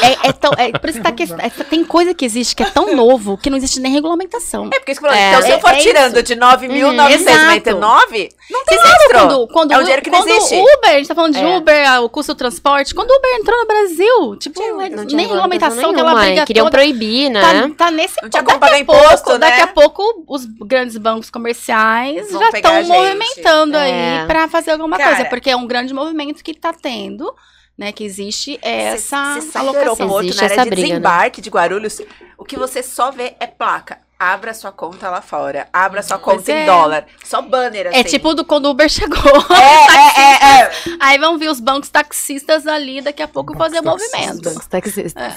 é, 0.00 0.28
é 0.28 0.32
tão, 0.32 0.52
é, 0.56 0.70
por 0.70 0.88
isso 0.88 0.98
que 0.98 1.04
tá 1.04 1.10
que, 1.10 1.24
é- 1.24 1.50
tem 1.64 1.84
coisa 1.84 2.14
que 2.14 2.24
existe 2.24 2.54
que 2.54 2.62
é 2.62 2.66
tão 2.66 2.94
novo 2.94 3.36
que 3.36 3.50
não 3.50 3.56
existe 3.56 3.80
nem 3.80 3.92
regulamentação. 3.92 4.66
É 4.72 4.78
porque 4.78 4.92
isso 4.92 5.00
que 5.00 5.06
eu 5.06 5.10
falei, 5.10 5.24
É, 5.24 5.30
então, 5.30 5.42
se 5.42 5.50
eu 5.50 5.58
for 5.60 5.70
é 5.70 5.76
tirando 5.78 6.14
isso. 6.14 6.22
de 6.22 6.36
9.999, 6.36 8.28
não 8.50 8.64
tem 8.64 8.78
lastro. 8.78 8.92
Quando, 9.12 9.48
quando, 9.48 9.72
É 9.72 9.78
um 9.78 9.80
dinheiro 9.80 10.02
que 10.02 10.10
não 10.10 10.20
quando 10.20 10.28
existe. 10.30 10.54
o 10.54 10.62
Uber, 10.62 10.90
a 10.90 10.94
gente 10.94 11.08
tá 11.08 11.14
falando 11.14 11.32
de 11.34 11.40
É. 11.40 11.56
Uber, 11.56 11.90
ah, 11.90 12.00
o 12.00 12.08
custo 12.08 12.34
do 12.34 12.38
transporte, 12.38 12.94
quando 12.94 13.10
o 13.10 13.16
Uber 13.16 13.30
entrou 13.40 13.58
no 13.58 13.66
Brasil, 13.66 14.36
tipo, 14.36 14.60
Não 14.62 15.04
tinha 15.06 15.16
nem 15.16 15.26
regulamentação, 15.26 15.90
aquela 15.90 16.14
briga 16.14 16.44
Queriam 16.46 16.66
toda, 16.66 16.76
proibir, 16.78 17.28
né? 17.30 17.40
tá, 17.76 17.86
tá 17.86 17.90
nesse 17.90 18.14
Não 18.22 18.30
tinha 18.30 18.42
ponto. 18.44 18.52
como 18.54 18.60
pagar 18.60 18.72
Daqui 18.72 18.82
a 18.82 18.86
pouco, 18.86 19.02
imposto, 19.08 19.38
daqui 19.38 19.56
né? 19.56 19.62
a 19.62 19.66
pouco 19.66 20.24
os 20.28 20.44
grandes 20.46 20.96
bancos 20.96 21.30
comerciais 21.30 22.30
Vão 22.30 22.40
já 22.40 22.50
estão 22.50 22.76
gente. 22.84 22.88
Movimentando 23.36 23.76
É. 23.76 24.20
aí 24.20 24.26
pra 24.26 24.48
fazer 24.48 24.70
alguma 24.72 24.96
Cara. 24.98 25.14
coisa, 25.16 25.28
porque 25.30 25.50
é 25.50 25.56
um 25.56 25.66
grande 25.66 25.92
movimento 25.94 26.42
que 26.42 26.54
tá 26.54 26.72
tendo, 26.72 27.34
né, 27.76 27.92
que 27.92 28.04
existe 28.04 28.58
essa 28.62 29.18
alocação. 29.54 29.68
aeroporto, 29.80 30.20
Existe 30.24 30.36
na 30.40 30.44
área 30.44 30.54
essa 30.54 30.64
de 30.64 30.70
briga, 30.70 30.82
né? 30.82 30.88
desembarque 30.94 31.40
de 31.40 31.50
Guarulhos, 31.50 32.00
o 32.38 32.44
que 32.44 32.56
você 32.56 32.82
só 32.82 33.10
vê 33.10 33.34
é 33.40 33.46
placa. 33.46 33.98
Abra 34.18 34.54
sua 34.54 34.70
conta 34.70 35.10
lá 35.10 35.20
fora. 35.20 35.68
Abra 35.72 36.00
sua 36.00 36.16
Pois 36.16 36.36
conta 36.36 36.52
é. 36.52 36.62
em 36.62 36.66
dólar. 36.66 37.06
Só 37.24 37.42
banner 37.42 37.88
assim. 37.88 37.96
É 37.98 38.04
tipo 38.04 38.34
do 38.34 38.44
quando 38.44 38.66
o 38.66 38.70
Uber 38.70 38.88
chegou. 38.88 39.16
É, 39.50 39.96
é, 39.96 40.60
é, 40.60 40.60
é. 40.62 40.70
Aí 41.00 41.18
vão 41.18 41.36
vir 41.38 41.48
os 41.50 41.58
bancos 41.58 41.88
taxistas 41.88 42.64
ali, 42.68 43.00
daqui 43.00 43.20
a 43.20 43.26
pouco 43.26 43.56
fazer 43.58 43.80
o 43.80 43.82
Bancos 43.82 44.04
movimento. 44.12 44.48
Os 44.48 44.66
taxistas. 44.68 45.34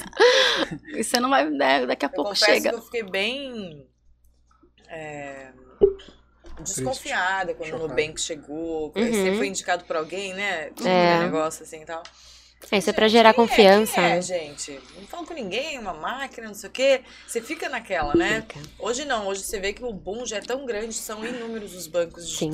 E 0.93 1.03
você 1.03 1.19
não 1.19 1.31
vai, 1.31 1.45
né, 1.49 1.83
daqui 1.87 2.05
a 2.05 2.09
Eu 2.09 2.13
pouco 2.13 2.35
chega. 2.35 2.69
que 2.69 2.75
eu 2.75 2.81
fiquei 2.83 3.01
bem 3.01 3.87
é, 4.87 5.47
desconfiada 6.61 7.53
quando 7.53 7.73
o 7.73 7.87
Nubank 7.87 8.19
chegou. 8.19 8.91
Uhum. 8.95 9.11
Você 9.11 9.35
foi 9.37 9.47
indicado 9.47 9.83
por 9.85 9.95
alguém, 9.95 10.33
né? 10.33 10.69
Tinha 10.75 10.89
É. 10.89 11.19
negócio 11.19 11.63
assim 11.63 11.81
e 11.81 11.85
tal. 11.85 12.01
É, 12.71 12.77
isso 12.77 12.89
é 12.89 12.93
pra 12.93 13.07
gerar 13.07 13.33
Quem 13.33 13.43
é? 13.43 13.47
confiança. 13.47 13.93
Quem 13.95 14.03
é, 14.03 14.09
né? 14.15 14.21
gente? 14.21 14.79
Não 14.97 15.05
falo 15.07 15.25
com 15.27 15.33
ninguém, 15.33 15.77
uma 15.77 15.93
máquina, 15.93 16.47
não 16.47 16.53
sei 16.55 16.69
o 16.69 16.71
quê. 16.71 17.01
Você 17.27 17.39
fica 17.39 17.69
naquela, 17.69 18.15
né? 18.15 18.45
Hoje 18.79 19.05
não, 19.05 19.27
hoje 19.27 19.43
você 19.43 19.59
vê 19.59 19.71
que 19.71 19.83
o 19.83 19.93
boom 19.93 20.25
já 20.25 20.37
é 20.37 20.41
tão 20.41 20.65
grande, 20.65 20.95
são 20.95 21.23
inúmeros 21.25 21.75
os 21.75 21.85
bancos 21.85 22.37
Sim. 22.37 22.49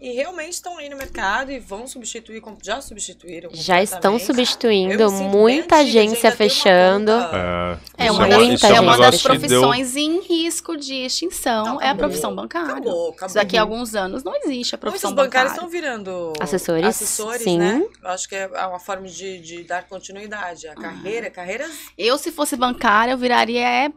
E 0.00 0.12
realmente 0.12 0.52
estão 0.52 0.78
aí 0.78 0.88
no 0.88 0.96
mercado 0.96 1.50
e 1.50 1.58
vão 1.58 1.84
substituir, 1.88 2.40
com- 2.40 2.56
já 2.62 2.80
substituíram. 2.80 3.50
Já 3.52 3.82
estão 3.82 4.16
substituindo, 4.16 5.10
muita 5.10 5.78
agência 5.78 6.30
uma 6.30 6.36
fechando. 6.36 7.10
conta- 7.12 7.80
É, 7.98 8.04
É 8.04 8.06
isso 8.06 8.14
uma, 8.14 8.26
um- 8.26 8.28
das, 8.28 8.62
é 8.64 8.80
um 8.80 8.82
uma 8.84 8.96
das 8.96 9.16
que 9.20 9.28
deu- 9.28 9.38
profissões 9.38 9.96
em 9.96 10.20
risco 10.20 10.76
de 10.76 10.94
extinção, 10.94 11.64
Não, 11.64 11.72
é 11.80 11.86
a 11.86 11.90
acabou. 11.90 11.98
profissão 11.98 12.32
bancária. 12.32 12.70
Acabou, 12.74 13.08
acabou. 13.08 13.26
Isso 13.26 13.34
daqui 13.34 13.56
a 13.56 13.60
alguns 13.62 13.96
anos 13.96 14.22
não 14.22 14.36
existe 14.36 14.72
a 14.76 14.78
profissão 14.78 15.10
Muitos 15.10 15.24
bancários 15.26 15.52
bancária. 15.54 15.66
estão 15.66 15.68
virando 15.68 16.32
Assessores, 16.40 16.86
assessores 16.86 17.42
sim. 17.42 17.58
né? 17.58 17.84
Eu 18.00 18.08
acho 18.10 18.28
que 18.28 18.36
é 18.36 18.46
uma 18.46 18.78
forma 18.78 19.08
de, 19.08 19.40
de 19.40 19.64
dar 19.64 19.82
continuidade. 19.88 20.68
A 20.68 20.76
carreira, 20.76 21.28
carreiras 21.28 21.72
Eu, 21.98 22.16
se 22.18 22.30
fosse 22.30 22.54
bancária, 22.54 23.10
eu 23.10 23.18
viraria 23.18 23.66
é, 23.68 23.90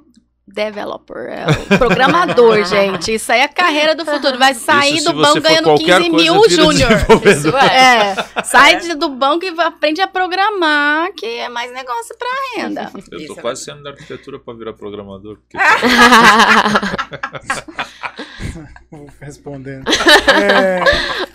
developer, 0.53 1.17
é 1.29 1.45
o 1.73 1.77
programador, 1.77 2.63
gente. 2.65 3.13
Isso 3.13 3.31
aí 3.31 3.41
é 3.41 3.43
a 3.43 3.49
carreira 3.49 3.93
do 3.95 4.05
futuro. 4.05 4.37
Vai 4.37 4.53
sair 4.53 4.97
Isso 4.97 5.11
do 5.13 5.21
banco 5.21 5.41
ganhando 5.41 5.63
qualquer 5.65 6.01
15 6.01 6.09
coisa, 6.09 6.31
mil 6.33 6.49
júnior. 6.49 6.89
desenvolvedor. 6.89 7.55
É, 7.63 8.15
sai 8.43 8.79
de- 8.79 8.95
do 8.95 9.09
banco 9.09 9.45
e 9.45 9.49
aprende 9.61 10.01
a 10.01 10.07
programar, 10.07 11.11
que 11.13 11.25
é 11.25 11.49
mais 11.49 11.71
negócio 11.73 12.15
pra 12.17 12.29
renda. 12.63 12.91
Eu 13.11 13.19
Isso 13.19 13.33
tô 13.33 13.39
é 13.39 13.41
quase 13.41 13.63
saindo 13.65 13.83
da 13.83 13.91
arquitetura 13.91 14.39
pra 14.39 14.53
virar 14.53 14.73
programador. 14.73 15.37
Porque... 15.37 15.57
Vou 18.89 19.07
respondendo. 19.19 19.89
É, 19.89 20.81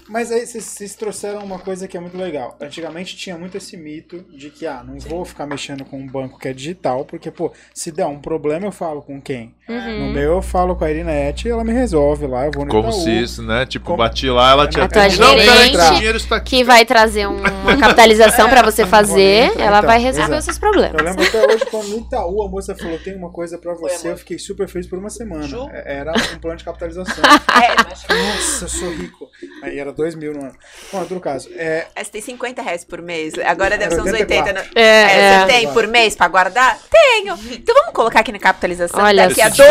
Mas 0.09 0.31
aí 0.31 0.47
vocês- 0.47 0.64
vocês 0.64 0.95
trouxeram 0.95 1.41
uma 1.43 1.59
coisa 1.59 1.89
que 1.89 1.97
é 1.97 2.01
muito 2.01 2.17
legal. 2.17 2.57
Antigamente 2.61 3.17
tinha 3.17 3.37
muito 3.39 3.57
esse 3.57 3.77
mito 3.77 4.25
de 4.31 4.51
que, 4.51 4.67
ah, 4.67 4.83
não 4.85 4.99
vou 4.99 5.25
ficar 5.25 5.47
mexendo 5.47 5.85
com 5.85 5.99
um 5.99 6.07
banco 6.07 6.39
que 6.39 6.49
é 6.49 6.53
digital, 6.53 7.05
porque, 7.05 7.31
pô, 7.31 7.53
se 7.75 7.91
der 7.91 8.07
um 8.07 8.21
problema 8.21 8.67
eu 8.67 8.73
falo 8.73 9.03
com 9.07 9.21
quem? 9.21 9.55
Uhum. 9.69 10.07
No 10.07 10.13
meu 10.13 10.35
eu 10.35 10.43
falo 10.43 10.77
com 10.77 10.85
a 10.85 10.91
Irinete 10.91 11.49
e 11.49 11.51
ela 11.51 11.65
me 11.65 11.73
resolve 11.73 12.27
lá, 12.27 12.45
eu 12.47 12.53
vou 12.53 12.65
no 12.65 12.71
Como 12.71 12.89
Itaú. 12.89 13.01
se 13.03 13.11
isso, 13.23 13.43
né? 13.43 13.67
Tipo, 13.67 13.87
Como- 13.87 13.99
bati 13.99 14.29
lá, 14.31 14.51
ela 14.53 14.69
tinha 14.69 14.85
A 14.85 14.89
tua 14.89 15.09
Não, 15.09 15.35
peraí, 15.37 15.71
dinheiro 15.97 16.17
está 16.17 16.37
aqui. 16.37 16.57
Que 16.59 16.65
vai 16.65 16.85
trazer 16.85 17.27
um- 17.27 17.41
uma 17.41 17.77
capitalização 17.79 18.49
pra 18.49 18.63
você 18.63 18.87
fazer, 18.87 19.47
Então, 19.47 19.63
ela 19.67 19.81
vai 19.81 19.97
pois 20.01 20.05
resolver 20.05 20.35
é. 20.35 20.39
os 20.39 20.45
seus 20.45 20.57
Eu 20.57 20.61
problemas. 20.61 21.03
lembro 21.03 21.25
até 21.27 21.47
hoje 21.47 21.67
quando 21.71 21.89
no 21.89 21.99
Itaú 21.99 22.43
a 22.43 22.49
moça 22.49 22.75
falou: 22.77 22.99
tem 22.99 23.17
uma 23.17 23.31
coisa 23.31 23.59
pra 23.59 23.75
Foi, 23.75 23.91
você, 23.91 24.11
eu 24.11 24.17
fiquei 24.17 24.39
super 24.39 24.69
feliz 24.69 24.87
por 24.87 24.99
uma 24.99 25.11
semana. 25.11 25.43
Ju? 25.49 25.69
É- 25.73 25.97
Era 25.99 26.13
um 26.13 26.39
plano 26.39 26.57
de 26.59 26.65
capitalização. 26.65 27.15
É, 27.57 27.75
Nossa, 28.13 28.65
eu 28.65 28.69
sou 28.69 28.91
rico. 28.91 29.29
Aí 29.63 29.79
era 29.79 29.91
2 29.93 30.15
mil 30.15 30.33
no 30.35 30.43
ano. 30.43 30.53
Bom, 30.93 31.05
todo 31.07 31.21
caso, 31.21 31.49
é, 31.57 31.87
Mas 31.97 32.09
tem 32.09 32.21
50 32.21 32.61
reais 32.63 32.85
por 32.85 33.01
mês. 33.01 33.33
Agora 33.45 33.77
deve 33.79 33.95
ser 33.95 34.01
uns 34.03 34.13
80. 34.13 34.51
84. 34.51 34.55
Né? 34.55 34.71
É, 34.75 34.83
É, 34.83 35.19
é. 35.19 35.41
Você 35.41 35.47
tem 35.47 35.73
por 35.73 35.87
mês 35.87 36.15
pra 36.15 36.29
guardar? 36.29 36.79
Tenho. 36.91 37.35
Então 37.53 37.75
vamos 37.75 37.93
colocar 37.93 38.21
aqui 38.21 38.31
na 38.31 38.39
capitalização. 38.39 38.96
Olha 38.97 39.29
Daqui 39.29 39.41
a 39.43 39.49
dois 39.49 39.71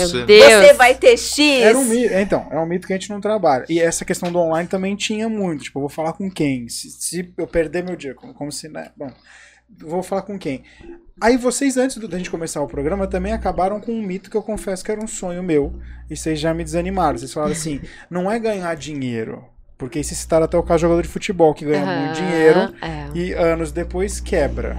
anos, 0.00 0.12
você. 0.12 0.24
Você 0.26 0.72
vai 0.74 0.94
ter 0.94 1.16
X. 1.16 1.62
Era 1.62 1.78
um 1.78 1.84
mito, 1.84 2.14
então, 2.14 2.46
é 2.50 2.58
um 2.58 2.66
mito 2.66 2.86
que 2.86 2.92
a 2.92 2.96
gente 2.96 3.10
não 3.10 3.20
trabalha. 3.20 3.64
E 3.68 3.80
essa 3.80 4.04
questão 4.04 4.30
do 4.30 4.38
online 4.38 4.68
também 4.68 4.94
tinha 4.96 5.28
muito. 5.28 5.64
Tipo, 5.64 5.78
eu 5.78 5.82
vou 5.82 5.88
falar 5.90 6.12
com 6.12 6.30
quem? 6.30 6.68
Se, 6.68 6.90
se 6.90 7.32
eu 7.36 7.46
perder 7.46 7.84
meu 7.84 7.96
dia, 7.96 8.14
como, 8.14 8.34
como 8.34 8.50
se, 8.52 8.68
né? 8.68 8.90
Bom, 8.96 9.10
vou 9.80 10.02
falar 10.02 10.22
com 10.22 10.38
quem? 10.38 10.62
Aí 11.20 11.36
vocês, 11.36 11.76
antes 11.76 11.96
do- 11.96 12.08
da 12.08 12.18
gente 12.18 12.30
começar 12.30 12.60
o 12.62 12.66
programa, 12.66 13.06
também 13.06 13.32
acabaram 13.32 13.80
com 13.80 13.92
um 13.92 14.02
mito 14.02 14.30
que 14.30 14.36
eu 14.36 14.42
confesso 14.42 14.84
que 14.84 14.90
era 14.90 15.00
um 15.02 15.06
sonho 15.06 15.42
meu. 15.42 15.74
E 16.10 16.16
vocês 16.16 16.38
já 16.38 16.52
me 16.52 16.62
desanimaram. 16.62 17.16
Vocês 17.18 17.32
falaram 17.32 17.52
assim, 17.52 17.80
não 18.10 18.30
é 18.30 18.38
ganhar 18.38 18.74
dinheiro. 18.76 19.44
Porque 19.78 20.02
vocês 20.02 20.18
citaram 20.18 20.44
até 20.46 20.56
o 20.56 20.62
caso 20.62 20.80
jogador 20.82 21.02
de 21.02 21.08
futebol, 21.08 21.52
que 21.52 21.64
ganha 21.64 21.82
Aham, 21.82 22.00
muito 22.00 22.14
dinheiro 22.16 22.74
é. 22.80 23.08
e 23.14 23.32
anos 23.34 23.72
depois 23.72 24.20
quebra. 24.20 24.76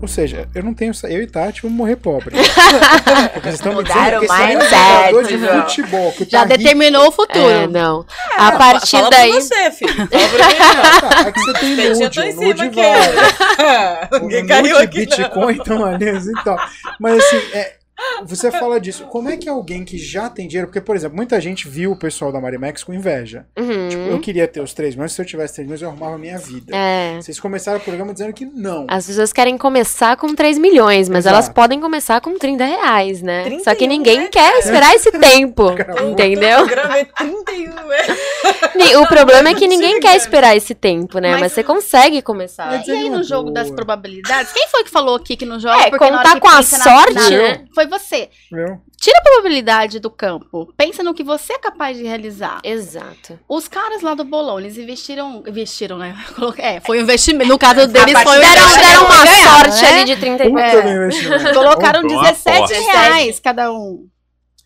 Ou 0.00 0.06
seja, 0.08 0.48
eu 0.54 0.62
não 0.62 0.72
tenho. 0.72 0.92
Eu 1.04 1.22
e 1.22 1.26
Tati 1.26 1.62
vamos 1.62 1.76
morrer 1.76 1.96
pobre. 1.96 2.34
Porque 3.34 3.40
vocês 3.48 3.54
estão 3.54 3.74
me 3.74 3.82
dizendo 3.82 4.10
que 4.10 4.16
o 4.16 4.24
esse 4.24 4.32
é 4.32 4.56
um 4.56 4.60
jogador 4.60 5.24
de 5.24 5.38
futebol 5.62 6.12
que 6.12 6.24
Já 6.24 6.38
tá 6.40 6.44
rico, 6.44 6.58
determinou 6.58 7.08
o 7.08 7.12
futuro. 7.12 7.48
É, 7.50 7.66
não. 7.66 8.06
A 8.36 8.52
Fa- 8.52 8.58
partir 8.58 8.96
fala 8.96 9.10
daí. 9.10 9.32
você, 9.32 9.70
filho. 9.72 9.94
Fala 10.08 10.28
por 10.28 10.38
mim, 10.38 10.76
não. 11.02 11.10
Tá, 11.10 11.20
aqui 11.20 11.40
você 11.40 11.52
tem 11.54 11.74
nude, 11.90 12.20
o 12.20 12.34
nude. 12.34 12.70
Ninguém 14.22 14.46
caiu 14.46 14.62
nude, 14.62 14.84
aqui, 14.84 14.98
não. 15.06 15.16
Bitcoin 15.16 15.56
estão 15.56 15.84
ali 15.84 16.06
e 16.08 16.44
tal. 16.44 16.58
Mas 17.00 17.18
assim, 17.18 17.40
é, 17.52 17.72
você 18.24 18.50
fala 18.50 18.80
disso. 18.80 19.04
Como 19.06 19.28
é 19.28 19.36
que 19.36 19.48
alguém 19.48 19.84
que 19.84 19.98
já 19.98 20.28
tem 20.28 20.46
dinheiro... 20.48 20.68
Porque, 20.68 20.80
por 20.80 20.96
exemplo, 20.96 21.16
muita 21.16 21.40
gente 21.40 21.68
viu 21.68 21.92
o 21.92 21.96
pessoal 21.98 22.30
da 22.32 22.40
Marimax 22.40 22.82
com 22.84 22.92
inveja. 22.92 23.46
Uhum. 23.58 23.88
Tipo, 23.88 24.02
eu 24.10 24.20
queria 24.20 24.46
ter 24.48 24.60
os 24.60 24.72
3 24.74 24.94
milhões, 24.94 25.12
se 25.12 25.20
eu 25.20 25.26
tivesse 25.26 25.54
3 25.54 25.66
milhões 25.66 25.82
eu 25.82 25.88
arrumava 25.88 26.14
a 26.14 26.18
minha 26.18 26.38
vida. 26.38 26.74
É. 26.74 27.16
Vocês 27.20 27.38
começaram 27.40 27.78
o 27.78 27.82
programa 27.82 28.12
dizendo 28.12 28.32
que 28.32 28.44
não. 28.44 28.86
As 28.88 29.06
pessoas 29.06 29.32
querem 29.32 29.56
começar 29.58 30.16
com 30.16 30.34
3 30.34 30.58
milhões, 30.58 31.08
mas 31.08 31.24
Exato. 31.24 31.34
elas 31.34 31.48
podem 31.48 31.80
começar 31.80 32.20
com 32.20 32.38
30 32.38 32.64
reais, 32.64 33.22
né? 33.22 33.42
31, 33.44 33.64
Só 33.64 33.74
que 33.74 33.86
ninguém 33.86 34.18
né, 34.20 34.28
quer 34.28 34.58
esperar 34.58 34.94
esse 34.94 35.10
tempo, 35.18 35.74
Caramba. 35.74 36.02
entendeu? 36.10 36.62
O 36.62 36.66
programa 36.66 36.98
é 36.98 37.04
31, 37.04 37.92
é. 37.92 38.98
O 38.98 39.06
problema 39.06 39.48
é 39.50 39.54
que 39.54 39.66
ninguém 39.66 39.94
Sim, 39.94 40.00
quer 40.00 40.16
esperar 40.16 40.56
esse 40.56 40.74
tempo, 40.74 41.18
né? 41.18 41.32
Mas- 41.32 41.40
Mas, 41.48 41.52
você 41.52 41.64
consegue 41.64 42.20
começar. 42.22 42.66
Mas 42.66 42.86
E 42.86 42.90
aí, 42.90 43.06
é 43.06 43.10
no 43.10 43.22
jogo 43.22 43.44
boa. 43.44 43.54
das 43.54 43.70
probabilidades, 43.70 44.52
quem 44.52 44.68
foi 44.68 44.84
que 44.84 44.90
falou 44.90 45.16
aqui 45.16 45.36
que 45.36 45.46
não 45.46 45.58
joga 45.58 45.86
É, 45.86 45.90
porque 45.90 46.10
na 46.10 46.18
hora 46.18 46.28
contar 46.28 46.34
que 46.34 46.40
com 46.40 46.48
a 46.48 46.62
sorte, 46.62 47.30
né? 47.36 47.64
Foi 47.74 47.86
você. 47.88 48.28
Viu? 48.52 48.80
Tira 49.00 49.18
a 49.18 49.22
probabilidade 49.22 49.98
do 49.98 50.10
campo. 50.10 50.72
Pensa 50.76 51.02
no 51.02 51.14
que 51.14 51.24
você 51.24 51.54
é 51.54 51.58
capaz 51.58 51.96
de 51.96 52.04
realizar. 52.04 52.60
Exato. 52.62 53.38
Os 53.48 53.66
caras 53.68 54.02
lá 54.02 54.14
do 54.14 54.24
bolão, 54.24 54.58
eles 54.60 54.76
investiram. 54.78 55.42
Investiram, 55.46 55.98
né? 55.98 56.14
É, 56.58 56.80
foi 56.80 56.98
um 56.98 57.02
investimento. 57.08 57.48
No 57.48 57.58
caso 57.58 57.86
deles, 57.86 58.12
foi 58.22 58.36
um 58.38 58.40
Deram, 58.40 58.68
Deram- 58.76 59.04
uma 59.06 59.24
ganhar, 59.24 59.58
sorte 59.64 59.82
né? 59.82 59.88
ali 60.00 60.04
de 60.04 60.16
30 60.16 60.44
Puta 60.44 60.60
É. 60.60 61.52
Colocaram 61.54 62.02
Comprou 62.02 62.18
uma 62.20 62.30
17 62.32 62.58
aposta. 62.74 62.92
reais 62.92 63.40
cada 63.40 63.72
um. 63.72 64.06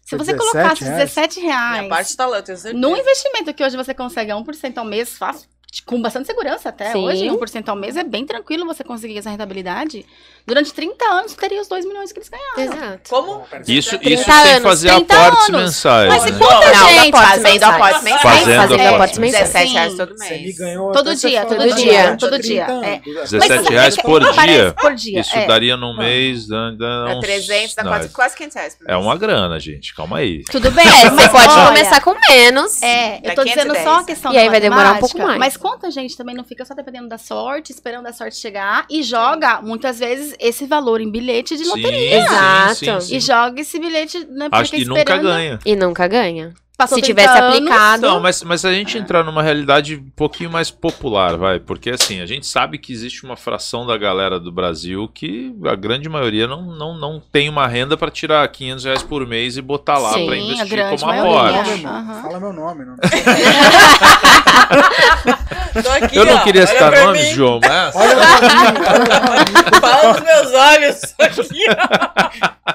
Se 0.05 0.17
você 0.17 0.33
17 0.35 0.39
colocasse 0.39 0.85
reais? 0.85 0.99
17 1.11 1.41
Minha 1.41 1.53
reais 1.55 1.89
parte 1.89 2.17
tá 2.17 2.27
lá, 2.27 2.37
eu 2.39 2.43
tenho 2.43 2.59
certeza. 2.59 2.79
no 2.87 2.95
investimento 2.97 3.55
que 3.55 3.65
hoje 3.65 3.77
você 3.77 3.95
consegue 3.95 4.31
a 4.31 4.37
1% 4.37 4.77
ao 4.77 4.85
mês, 4.85 5.17
fácil, 5.17 5.49
com 5.87 6.01
bastante 6.03 6.27
segurança 6.27 6.69
até. 6.69 6.93
Sim. 6.93 7.05
Hoje, 7.07 7.25
1% 7.27 7.69
ao 7.69 7.77
mês 7.77 7.97
é 7.97 8.05
bem 8.05 8.27
tranquilo 8.27 8.67
você 8.67 8.85
conseguir 8.85 9.17
essa 9.19 9.31
rentabilidade. 9.31 10.05
Durante 10.47 10.73
30 10.75 11.05
anos, 11.05 11.35
teria 11.35 11.61
os 11.63 11.69
2 11.69 11.85
milhões 11.87 12.13
que 12.13 12.19
eles 12.19 12.29
ganharam. 12.29 12.75
Exato. 12.75 13.09
Como? 13.09 13.43
Isso, 13.67 13.97
30 13.99 14.11
isso 14.21 14.25
sem 14.25 14.53
anos, 14.53 14.63
fazer 14.63 14.89
30 14.95 15.15
aportes 15.27 15.49
anos. 15.49 15.63
mensais. 15.63 16.09
Mas 16.09 16.25
né? 16.25 16.29
e 16.29 16.33
quanta 16.33 16.73
Não, 16.73 16.89
gente? 16.89 17.13
fazendo 17.13 17.63
aportes 17.65 18.03
mensais. 18.03 18.23
Fazendo 18.23 18.45
Fazendo 18.57 18.73
aportes 18.81 18.95
aportes 18.95 19.19
mensais. 19.19 19.43
17 19.53 19.73
reais 19.73 19.95
todo 19.97 20.19
Você 20.19 20.35
me 20.35 20.41
mês. 20.43 20.59
ganhou 20.59 20.93
Todo 20.93 21.15
dia, 21.17 21.45
todo 21.47 21.75
dia, 21.75 22.17
todo 22.19 22.31
30 22.31 22.43
dia, 22.43 22.67
é. 22.85 22.99
17 23.23 23.49
Mas 23.49 23.69
reais 23.69 23.99
é- 23.99 24.03
por 24.03 24.21
dia. 24.33 24.75
Por 24.81 24.95
dia. 24.95 25.21
Isso 25.21 25.37
é. 25.39 25.47
daria 25.47 25.77
num 25.77 25.97
mês. 25.97 26.49
Dá, 26.49 27.15
uns- 27.17 27.21
300, 27.21 27.75
dá 27.77 27.83
quase, 27.85 28.09
quase 28.11 28.37
500 28.37 28.55
reais 28.57 28.75
por 28.75 28.91
É 28.91 28.97
uma 28.97 29.17
grana, 29.17 29.59
gente. 29.61 29.95
Calma 29.95 30.19
aí. 30.19 30.43
Tudo 30.51 30.71
bem, 30.73 30.85
É, 31.03 31.09
mas 31.11 31.23
você 31.23 31.29
pode 31.29 31.67
começar 31.67 32.01
com 32.03 32.15
menos. 32.29 32.83
É, 32.83 33.21
eu 33.23 33.35
tô 33.35 33.45
dizendo 33.45 33.73
510, 33.75 33.85
só 33.85 33.95
a 33.95 33.99
né? 34.01 34.05
questão 34.07 34.33
E 34.33 34.35
da 34.35 34.41
aí 34.41 34.49
vai 34.51 34.61
demorar 34.61 34.93
um 34.95 34.99
pouco 34.99 35.19
mais. 35.19 35.57
Quanta 35.63 35.93
gente 35.93 36.17
também 36.17 36.35
não 36.35 36.43
fica 36.43 36.65
só 36.65 36.75
dependendo 36.75 37.09
da 37.09 37.19
sorte, 37.19 37.71
esperando 37.71 38.07
a 38.07 38.13
sorte 38.13 38.37
chegar 38.37 38.85
e 38.91 39.01
joga, 39.01 39.63
muitas 39.63 40.01
vezes, 40.01 40.35
esse 40.41 40.67
valor 40.67 41.01
em 41.01 41.09
bilhete 41.09 41.57
de 41.57 41.63
loteria. 41.63 42.19
Exato. 42.19 42.75
Sim, 42.75 42.85
sim, 42.85 43.01
sim. 43.01 43.17
E 43.17 43.21
joga 43.21 43.61
esse 43.61 43.79
bilhete, 43.79 44.27
né, 44.29 44.49
Acho 44.51 44.73
que 44.73 44.85
nunca 44.85 45.17
ganha. 45.17 45.61
E 45.65 45.77
nunca 45.77 46.09
ganha. 46.09 46.53
Passou 46.77 46.99
Se 46.99 47.03
30 47.03 47.21
tivesse 47.21 47.39
anos, 47.39 47.57
aplicado. 47.57 48.03
Não, 48.03 48.21
mas, 48.21 48.43
mas 48.43 48.65
a 48.65 48.73
gente 48.73 48.99
entrar 48.99 49.23
numa 49.23 49.43
realidade 49.43 49.97
um 49.97 50.11
pouquinho 50.17 50.51
mais 50.51 50.69
popular, 50.69 51.37
vai. 51.37 51.61
Porque 51.61 51.91
assim, 51.91 52.21
a 52.21 52.27
gente 52.27 52.47
sabe 52.47 52.79
que 52.79 52.93
existe 52.93 53.25
uma 53.25 53.37
fração 53.37 53.87
da 53.87 53.97
galera 53.97 54.41
do 54.41 54.51
Brasil 54.51 55.09
que 55.15 55.55
a 55.65 55.77
grande 55.77 56.09
maioria 56.09 56.49
não, 56.49 56.63
não, 56.63 56.99
não 56.99 57.21
tem 57.21 57.49
uma 57.49 57.69
renda 57.69 57.97
para 57.97 58.11
tirar 58.11 58.49
500 58.49 58.85
reais 58.85 59.03
por 59.03 59.25
mês 59.27 59.57
e 59.57 59.63
botar 59.63 59.99
lá 59.99 60.15
Sim, 60.15 60.27
para 60.27 60.35
a 60.35 60.39
investir 60.39 60.89
como 60.89 61.13
aporte. 61.13 61.53
Fala 61.53 61.63
meu 61.63 61.63
nome, 61.63 61.87
Aham. 61.87 62.23
Fala 62.23 62.41
meu 62.41 62.53
nome. 62.53 62.85
Não. 62.85 62.97
Aqui, 66.03 66.17
Eu 66.17 66.25
não 66.25 66.37
ó, 66.37 66.41
queria 66.41 66.67
citar 66.67 66.93
nomes, 66.93 67.23
mim. 67.23 67.35
João, 67.35 67.61
mas 67.63 67.95
Olha 67.97 68.17
pra 68.17 68.27
mim, 68.27 68.79
olha 69.29 69.45
mim. 69.45 69.81
Fala 69.81 70.13
nos 70.13 70.23
meus 70.23 70.53
olhos. 70.53 71.01
Aqui, 71.19 71.65
ó. 71.69 72.73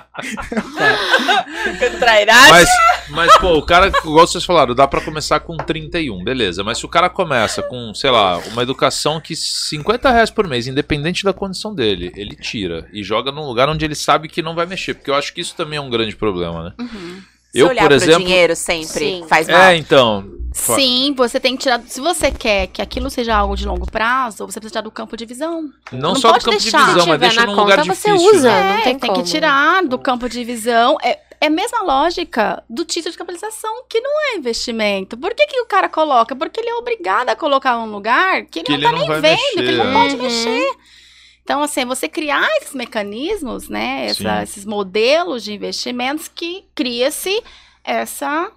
Trairagem. 2.00 2.50
Mas, 2.50 2.70
mas, 3.10 3.38
pô, 3.38 3.58
o 3.58 3.62
cara, 3.62 3.88
igual 3.88 4.26
vocês 4.26 4.44
falaram, 4.44 4.74
dá 4.74 4.88
pra 4.88 5.02
começar 5.02 5.40
com 5.40 5.56
31, 5.56 6.24
beleza. 6.24 6.64
Mas 6.64 6.80
se 6.80 6.86
o 6.86 6.90
cara 6.90 7.10
começa 7.10 7.62
com, 7.62 7.94
sei 7.94 8.10
lá, 8.10 8.38
uma 8.52 8.64
educação 8.64 9.22
que 9.22 9.36
50 9.36 10.12
reais 10.12 10.32
por 10.32 10.48
mês, 10.48 10.68
independente 10.68 11.24
da 11.24 11.34
condição 11.34 11.74
dele, 11.74 12.12
ele 12.16 12.36
tira 12.36 12.88
e 12.92 13.04
joga 13.04 13.32
num 13.32 13.46
lugar 13.46 13.70
onde 13.70 13.86
ele 13.86 13.96
sabe 13.96 14.28
que 14.28 14.42
não 14.42 14.56
vai 14.56 14.66
mexer. 14.66 14.96
Porque 14.96 15.12
eu 15.12 15.16
acho 15.16 15.34
que 15.34 15.42
isso 15.42 15.56
também 15.56 15.78
é 15.78 15.82
um 15.82 15.90
grande 15.90 16.16
problema, 16.16 16.64
né? 16.64 16.74
Uhum. 16.80 17.22
Se 17.54 17.60
Eu, 17.60 17.68
olhar 17.68 17.82
por 17.84 17.88
pro 17.88 17.96
exemplo. 17.96 18.20
dinheiro 18.26 18.56
sempre 18.56 19.00
Sim. 19.00 19.26
faz 19.28 19.48
mal. 19.48 19.62
É, 19.62 19.76
então. 19.76 20.26
Sim, 20.54 21.14
você 21.16 21.40
tem 21.40 21.56
que 21.56 21.64
tirar. 21.64 21.82
Se 21.88 22.02
você 22.02 22.32
quer 22.32 22.68
que 22.68 22.82
aquilo 22.82 23.10
seja 23.12 23.36
algo 23.36 23.56
de 23.56 23.66
longo 23.68 23.90
prazo, 23.90 24.46
você 24.46 24.60
precisa 24.60 24.72
tirar 24.72 24.82
do 24.82 24.90
campo 24.92 25.16
de 25.16 25.24
visão. 25.26 25.70
Não, 25.92 26.00
não 26.14 26.16
só 26.16 26.30
do 26.30 26.34
pode 26.34 26.46
campo 26.46 26.58
deixar. 26.60 26.80
de 26.80 26.86
visão, 26.88 27.02
Se 27.04 27.10
mas 27.10 27.20
deixa 27.20 27.40
na 27.42 27.46
num 27.46 27.56
lugar 27.56 27.78
conta, 27.78 27.96
você 27.96 28.12
difícil. 28.12 28.36
usa. 28.38 28.50
né? 28.50 28.64
não 28.86 28.92
é, 28.92 28.96
tem 28.96 29.14
que 29.14 29.24
tirar 29.24 29.84
do 29.84 30.00
campo 30.00 30.28
de 30.28 30.44
visão. 30.44 30.98
É, 31.04 31.20
é 31.40 31.46
a 31.46 31.50
mesma 31.52 31.84
lógica 31.84 32.64
do 32.68 32.84
título 32.84 33.12
de 33.12 33.18
capitalização, 33.20 33.84
que 33.88 34.02
não 34.02 34.10
é 34.34 34.38
investimento. 34.38 35.16
Por 35.16 35.36
que, 35.36 35.46
que 35.46 35.62
o 35.62 35.66
cara 35.68 35.88
coloca? 35.88 36.36
Porque 36.36 36.60
ele 36.60 36.70
é 36.70 36.76
obrigado 36.76 37.30
a 37.30 37.36
colocar 37.36 37.78
num 37.78 37.92
lugar 37.92 38.46
que 38.46 38.60
ele 38.60 38.66
Que 38.66 38.72
não 38.72 38.78
ele 38.78 38.86
tá 38.86 38.92
não 38.94 39.00
nem 39.00 39.08
vai 39.08 39.22
vendo, 39.22 39.38
mexer, 39.38 39.54
que 39.54 39.60
ele 39.60 39.78
não 39.78 39.90
é. 39.90 39.94
pode 39.94 40.16
Uhum. 40.16 40.22
mexer. 40.24 40.70
Então, 41.48 41.64
assim, 41.64 41.86
você 41.86 42.10
criar 42.10 42.46
esses 42.58 42.74
mecanismos, 42.74 43.70
né? 43.70 44.08
essa- 44.08 44.44
esses 44.44 44.66
modelos 44.66 45.46
de 45.46 45.54
investimentos 45.54 46.28
que 46.28 46.66
cria-se 46.76 47.42
essa 47.86 48.52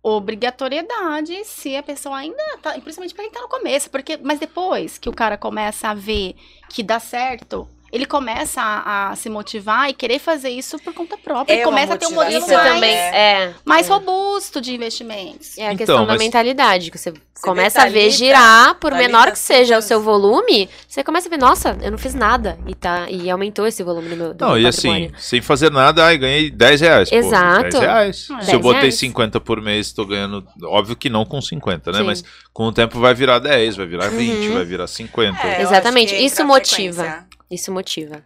obrigatoriedade 0.00 1.44
se 1.44 1.74
a 1.76 1.82
pessoa 1.82 2.18
ainda 2.18 2.40
tá, 2.62 2.70
principalmente 2.74 3.14
para 3.14 3.24
quem 3.24 3.32
tá 3.32 3.40
no 3.40 3.48
começo, 3.48 3.90
porque 3.90 4.16
mas 4.22 4.38
depois 4.38 4.96
que 4.96 5.08
o 5.08 5.12
cara 5.12 5.36
começa 5.36 5.88
a 5.88 5.94
ver 5.94 6.36
que 6.68 6.84
dá 6.84 7.00
certo, 7.00 7.68
ele 7.92 8.06
começa 8.06 8.60
a, 8.60 9.10
a 9.10 9.16
se 9.16 9.28
motivar 9.28 9.88
e 9.90 9.92
querer 9.94 10.18
fazer 10.18 10.50
isso 10.50 10.78
por 10.78 10.92
conta 10.94 11.16
própria, 11.16 11.54
É 11.54 11.60
e 11.60 11.64
começa 11.64 11.94
a 11.94 11.96
ter 11.96 12.06
um 12.06 12.12
modelo 12.14 12.46
mais, 12.46 12.72
também 12.72 12.94
é. 12.94 13.54
mais 13.64 13.88
é. 13.88 13.92
robusto 13.92 14.60
de 14.60 14.74
investimentos. 14.74 15.58
É 15.58 15.68
a 15.68 15.72
Então, 15.72 15.76
questão 15.76 16.06
da 16.06 16.16
mentalidade, 16.16 16.90
que 16.90 16.98
você, 16.98 17.12
começa 17.42 17.80
vê 17.82 17.86
a 17.86 17.90
ver 17.90 18.10
girar, 18.10 18.74
por 18.76 18.92
menor 18.94 19.32
que 19.32 19.38
seja 19.38 19.78
o 19.78 19.82
seu 19.82 20.00
volume, 20.00 20.68
você 20.86 21.02
começa 21.02 21.28
a 21.28 21.30
ver, 21.30 21.38
nossa, 21.38 21.76
eu 21.82 21.90
não 21.90 21.98
fiz 21.98 22.14
nada. 22.14 22.58
E, 22.66 22.74
tá, 22.74 23.06
e 23.10 23.30
aumentou 23.30 23.66
esse 23.66 23.82
volume 23.82 24.08
do 24.08 24.16
meu, 24.16 24.34
do 24.34 24.44
Não, 24.44 24.52
meu 24.52 24.62
e 24.62 24.66
assim, 24.66 25.10
sem 25.16 25.40
fazer 25.40 25.70
nada, 25.70 26.04
ai, 26.04 26.18
ganhei 26.18 26.50
10 26.50 26.80
reais. 26.80 27.10
Pô, 27.10 27.16
Exato. 27.16 27.62
10 27.70 27.74
reais. 27.74 28.28
É. 28.30 28.42
Se 28.42 28.50
eu 28.50 28.58
10 28.58 28.62
botei 28.62 28.80
reais. 28.82 28.94
50 28.96 29.40
por 29.40 29.60
mês, 29.60 29.92
tô 29.92 30.04
ganhando. 30.04 30.46
Óbvio 30.64 30.94
que 30.96 31.08
não 31.08 31.24
com 31.24 31.40
50, 31.40 31.92
né? 31.92 31.98
Sim. 31.98 32.04
Mas 32.04 32.24
com 32.52 32.64
o 32.66 32.72
tempo 32.72 33.00
vai 33.00 33.14
virar 33.14 33.38
10, 33.38 33.76
vai 33.76 33.86
virar 33.86 34.08
20, 34.08 34.48
Uhum. 34.48 34.54
vai 34.54 34.64
virar 34.64 34.86
50. 34.86 35.46
É, 35.46 35.62
Exatamente, 35.62 36.14
isso 36.14 36.44
motiva. 36.44 37.24
Isso 37.50 37.72
motiva. 37.72 38.22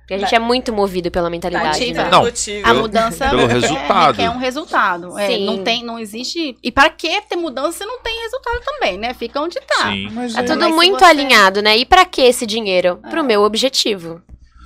Porque 0.00 0.12
a 0.14 0.18
gente 0.18 0.34
é 0.34 0.38
muito 0.38 0.70
movido 0.70 1.10
pela 1.10 1.30
mentalidade, 1.30 1.82
Ativa. 1.82 2.02
né? 2.04 2.10
Não, 2.10 2.24
Motivo. 2.24 2.68
A 2.68 2.74
mudança 2.74 3.30
pelo 3.30 3.40
é- 3.40 3.46
resultado. 3.46 4.16
requer 4.16 4.28
um 4.30 4.38
resultado. 4.38 5.18
É, 5.18 5.28
Sim. 5.28 5.46
não 5.46 5.64
tem, 5.64 5.82
não 5.82 5.98
existe. 5.98 6.58
E 6.62 6.70
para 6.70 6.90
que 6.90 7.22
ter 7.22 7.36
mudança 7.36 7.78
se 7.78 7.86
não 7.86 8.02
tem 8.02 8.14
resultado 8.20 8.60
também, 8.66 8.98
né? 8.98 9.14
Fica 9.14 9.40
onde 9.40 9.58
tá. 9.60 9.90
Sim. 9.90 10.10
Mas 10.12 10.34
Tá 10.34 10.40
aí- 10.40 10.46
tudo 10.46 10.68
muito 10.68 10.98
você- 10.98 11.04
alinhado, 11.06 11.62
né? 11.62 11.78
E 11.78 11.86
pra 11.86 12.04
que 12.04 12.20
esse 12.20 12.44
dinheiro? 12.44 12.98
Pro 13.08 13.20
É. 13.20 13.22
meu 13.22 13.42
objetivo. 13.44 14.20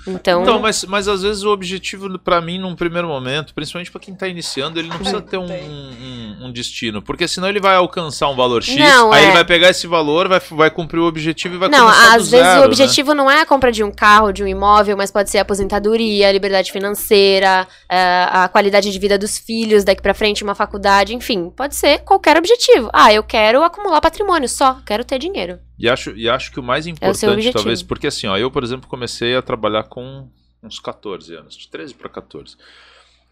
Então, 0.09 0.43
Então, 0.43 0.59
mas, 0.59 0.85
mas 0.85 1.09
às 1.09 1.23
vezes 1.23 1.43
o 1.43 1.51
objetivo, 1.51 2.19
pra 2.19 2.41
mim, 2.41 2.59
num 2.59 2.75
primeiro 2.75 3.09
momento, 3.09 3.55
principalmente 3.55 3.91
pra 3.91 4.01
quem 4.01 4.15
tá 4.15 4.27
iniciando, 4.27 4.79
ele 4.79 4.89
não 4.89 4.97
precisa 4.97 5.21
ter 5.21 5.37
um, 5.37 5.47
tem. 5.47 5.69
um, 5.69 6.47
um 6.47 6.53
destino. 6.53 7.03
Porque 7.03 7.29
senão 7.29 7.49
ele 7.49 7.61
vai 7.61 7.77
alcançar 7.77 8.29
um 8.29 8.37
valor 8.37 8.63
X, 8.63 8.77
Não, 8.77 9.13
aí 9.13 9.23
é. 9.23 9.27
ele 9.27 9.33
vai 9.35 9.45
pegar 9.45 9.71
esse 9.71 9.87
valor, 9.87 10.29
vai, 10.29 10.41
vai 10.51 10.71
cumprir 10.71 11.01
o 11.01 11.07
objetivo 11.07 11.55
e 11.55 11.59
vai 11.59 11.69
não, 11.69 11.87
começar 11.87 12.03
do 12.11 12.17
às 12.17 12.31
vezes 12.31 12.47
zero, 12.47 12.59
o 12.59 12.61
né? 12.61 12.67
objetivo 12.67 13.15
não 13.15 13.31
é 13.31 13.41
a 13.41 13.47
compra 13.47 13.71
de 13.71 13.85
um 13.85 13.91
carro, 13.91 14.33
de 14.33 14.43
um 14.43 14.47
imóvel, 14.47 14.97
mas 14.97 15.11
pode 15.11 15.31
ser 15.31 15.39
a 15.39 15.43
aposentadoria, 15.43 16.29
a 16.29 16.33
liberdade 16.33 16.73
financeira, 16.73 17.67
é, 17.89 18.27
a 18.31 18.49
qualidade 18.49 18.91
de 18.91 18.99
vida 18.99 19.19
dos 19.19 19.39
filhos 19.39 19.85
daqui 19.85 20.03
pra 20.03 20.15
frente, 20.15 20.43
uma 20.43 20.55
faculdade, 20.55 21.15
enfim, 21.15 21.51
pode 21.51 21.75
ser 21.75 21.99
qualquer 21.99 22.37
objetivo. 22.37 22.91
Ah, 22.93 23.13
eu 23.13 23.23
quero 23.23 23.63
acumular 23.63 24.01
patrimônio 24.01 24.49
só, 24.49 24.79
quero 24.87 25.05
ter 25.05 25.19
dinheiro. 25.19 25.59
E 25.79 25.89
acho, 25.89 26.11
e 26.17 26.29
acho 26.29 26.51
que 26.51 26.59
o 26.59 26.63
mais 26.63 26.87
importante, 26.87 27.25
objetivo. 27.33 27.55
talvez, 27.55 27.83
porque 27.83 28.09
assim, 28.09 28.27
ó, 28.27 28.37
eu, 28.37 28.51
por 28.51 28.65
exemplo, 28.65 28.89
comecei 28.89 29.37
a 29.37 29.43
trabalhar 29.43 29.85
com 29.85 30.29
uns 30.63 30.81
14 30.81 31.35
anos, 31.37 31.57
de 31.57 31.69
13 31.69 31.95
para 31.95 32.09
14. 32.09 32.57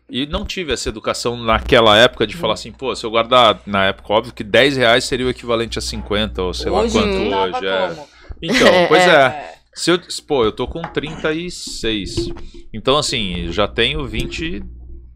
E 0.09 0.25
não 0.27 0.45
tive 0.45 0.73
essa 0.73 0.89
educação 0.89 1.37
naquela 1.37 1.97
época 1.99 2.25
de 2.27 2.37
falar 2.37 2.55
assim, 2.55 2.71
pô, 2.71 2.95
se 2.95 3.05
eu 3.05 3.11
guardar, 3.11 3.61
na 3.67 3.87
época, 3.87 4.13
óbvio 4.13 4.33
que 4.33 4.45
10 4.45 4.77
reais 4.77 5.05
seria 5.05 5.27
o 5.27 5.31
equivalente 5.31 5.79
a 5.79 5.83
50, 5.83 6.41
ou 6.43 6.55
sei 6.55 6.71
hoje 6.71 6.97
lá 6.97 7.03
quanto 7.03 7.19
não 7.19 7.43
hoje. 7.43 7.67
É. 7.67 7.89
como. 7.89 8.09
Então, 8.41 8.69
pois 8.87 9.03
é. 9.03 9.15
É. 9.27 9.57
Se 9.75 9.91
eu, 9.91 9.99
pô, 10.27 10.45
eu 10.45 10.53
tô 10.53 10.69
com 10.69 10.81
36. 10.83 12.29
Então, 12.73 12.97
assim, 12.97 13.51
já 13.53 13.67
tenho 13.67 14.07
20, 14.07 14.63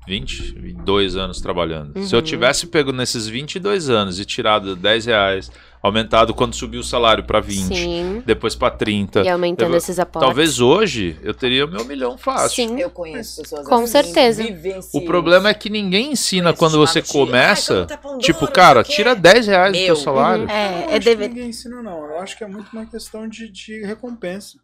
22 0.07 1.17
anos 1.17 1.41
trabalhando. 1.41 2.03
Se 2.05 2.15
eu 2.15 2.19
Uhum. 2.19 2.25
tivesse 2.25 2.67
pego 2.67 2.93
nesses 2.93 3.27
22 3.29 3.89
anos 3.89 4.19
e 4.19 4.25
tirado 4.25 4.75
10 4.75 5.07
reais, 5.07 5.51
aumentado 5.83 6.35
quando 6.35 6.55
subiu 6.55 6.81
o 6.81 6.85
salário 6.85 7.25
pra 7.25 7.41
20, 7.41 7.75
Sim. 7.75 8.23
depois 8.27 8.55
pra 8.55 8.71
30, 8.71 9.23
E 9.23 9.29
aumentando 9.29 9.73
eu- 9.73 9.79
esses 9.79 9.99
aportes. 9.99 10.27
talvez 10.27 10.61
hoje 10.61 11.19
eu 11.23 11.33
teria 11.33 11.65
o 11.65 11.69
meu 11.69 11.85
milhão 11.85 12.19
fácil. 12.19 12.69
Sim. 12.69 12.79
Eu 12.81 12.91
conheço 12.91 13.41
pessoas 13.43 13.67
Com 13.67 13.75
assim, 13.77 13.87
certeza. 13.87 14.45
O 14.93 15.01
problema 15.03 15.49
é 15.49 15.55
que 15.55 15.71
ninguém 15.71 16.13
ensina 16.13 16.53
quando 16.53 16.77
você 16.79 17.01
Chamava 17.03 17.07
de, 17.13 17.19
"Ai, 17.19 17.27
começa. 17.47 17.87
tá 17.87 17.99
Tipo, 18.19 18.47
cara, 18.53 18.83
sei 18.85 18.93
o 18.93 18.97
quê." 18.97 19.03
tira 19.03 19.15
10 19.17 19.47
reais 19.47 19.73
do 19.73 19.79
Meu. 19.79 19.87
teu 19.87 19.97
salário. 19.97 20.45
Eu 20.45 20.49
É, 20.51 20.87
não 20.87 20.93
é 20.93 20.99
dever. 20.99 21.29
ninguém 21.29 21.49
ensina, 21.49 21.83
não. 21.83 22.05
Eu 22.05 22.19
acho 22.21 22.37
que 22.37 22.45
é 22.45 22.47
muito 22.47 22.69
uma 22.73 22.85
questão 22.85 23.27
de, 23.29 23.51
de 23.51 23.83
recompensa. 23.85 24.59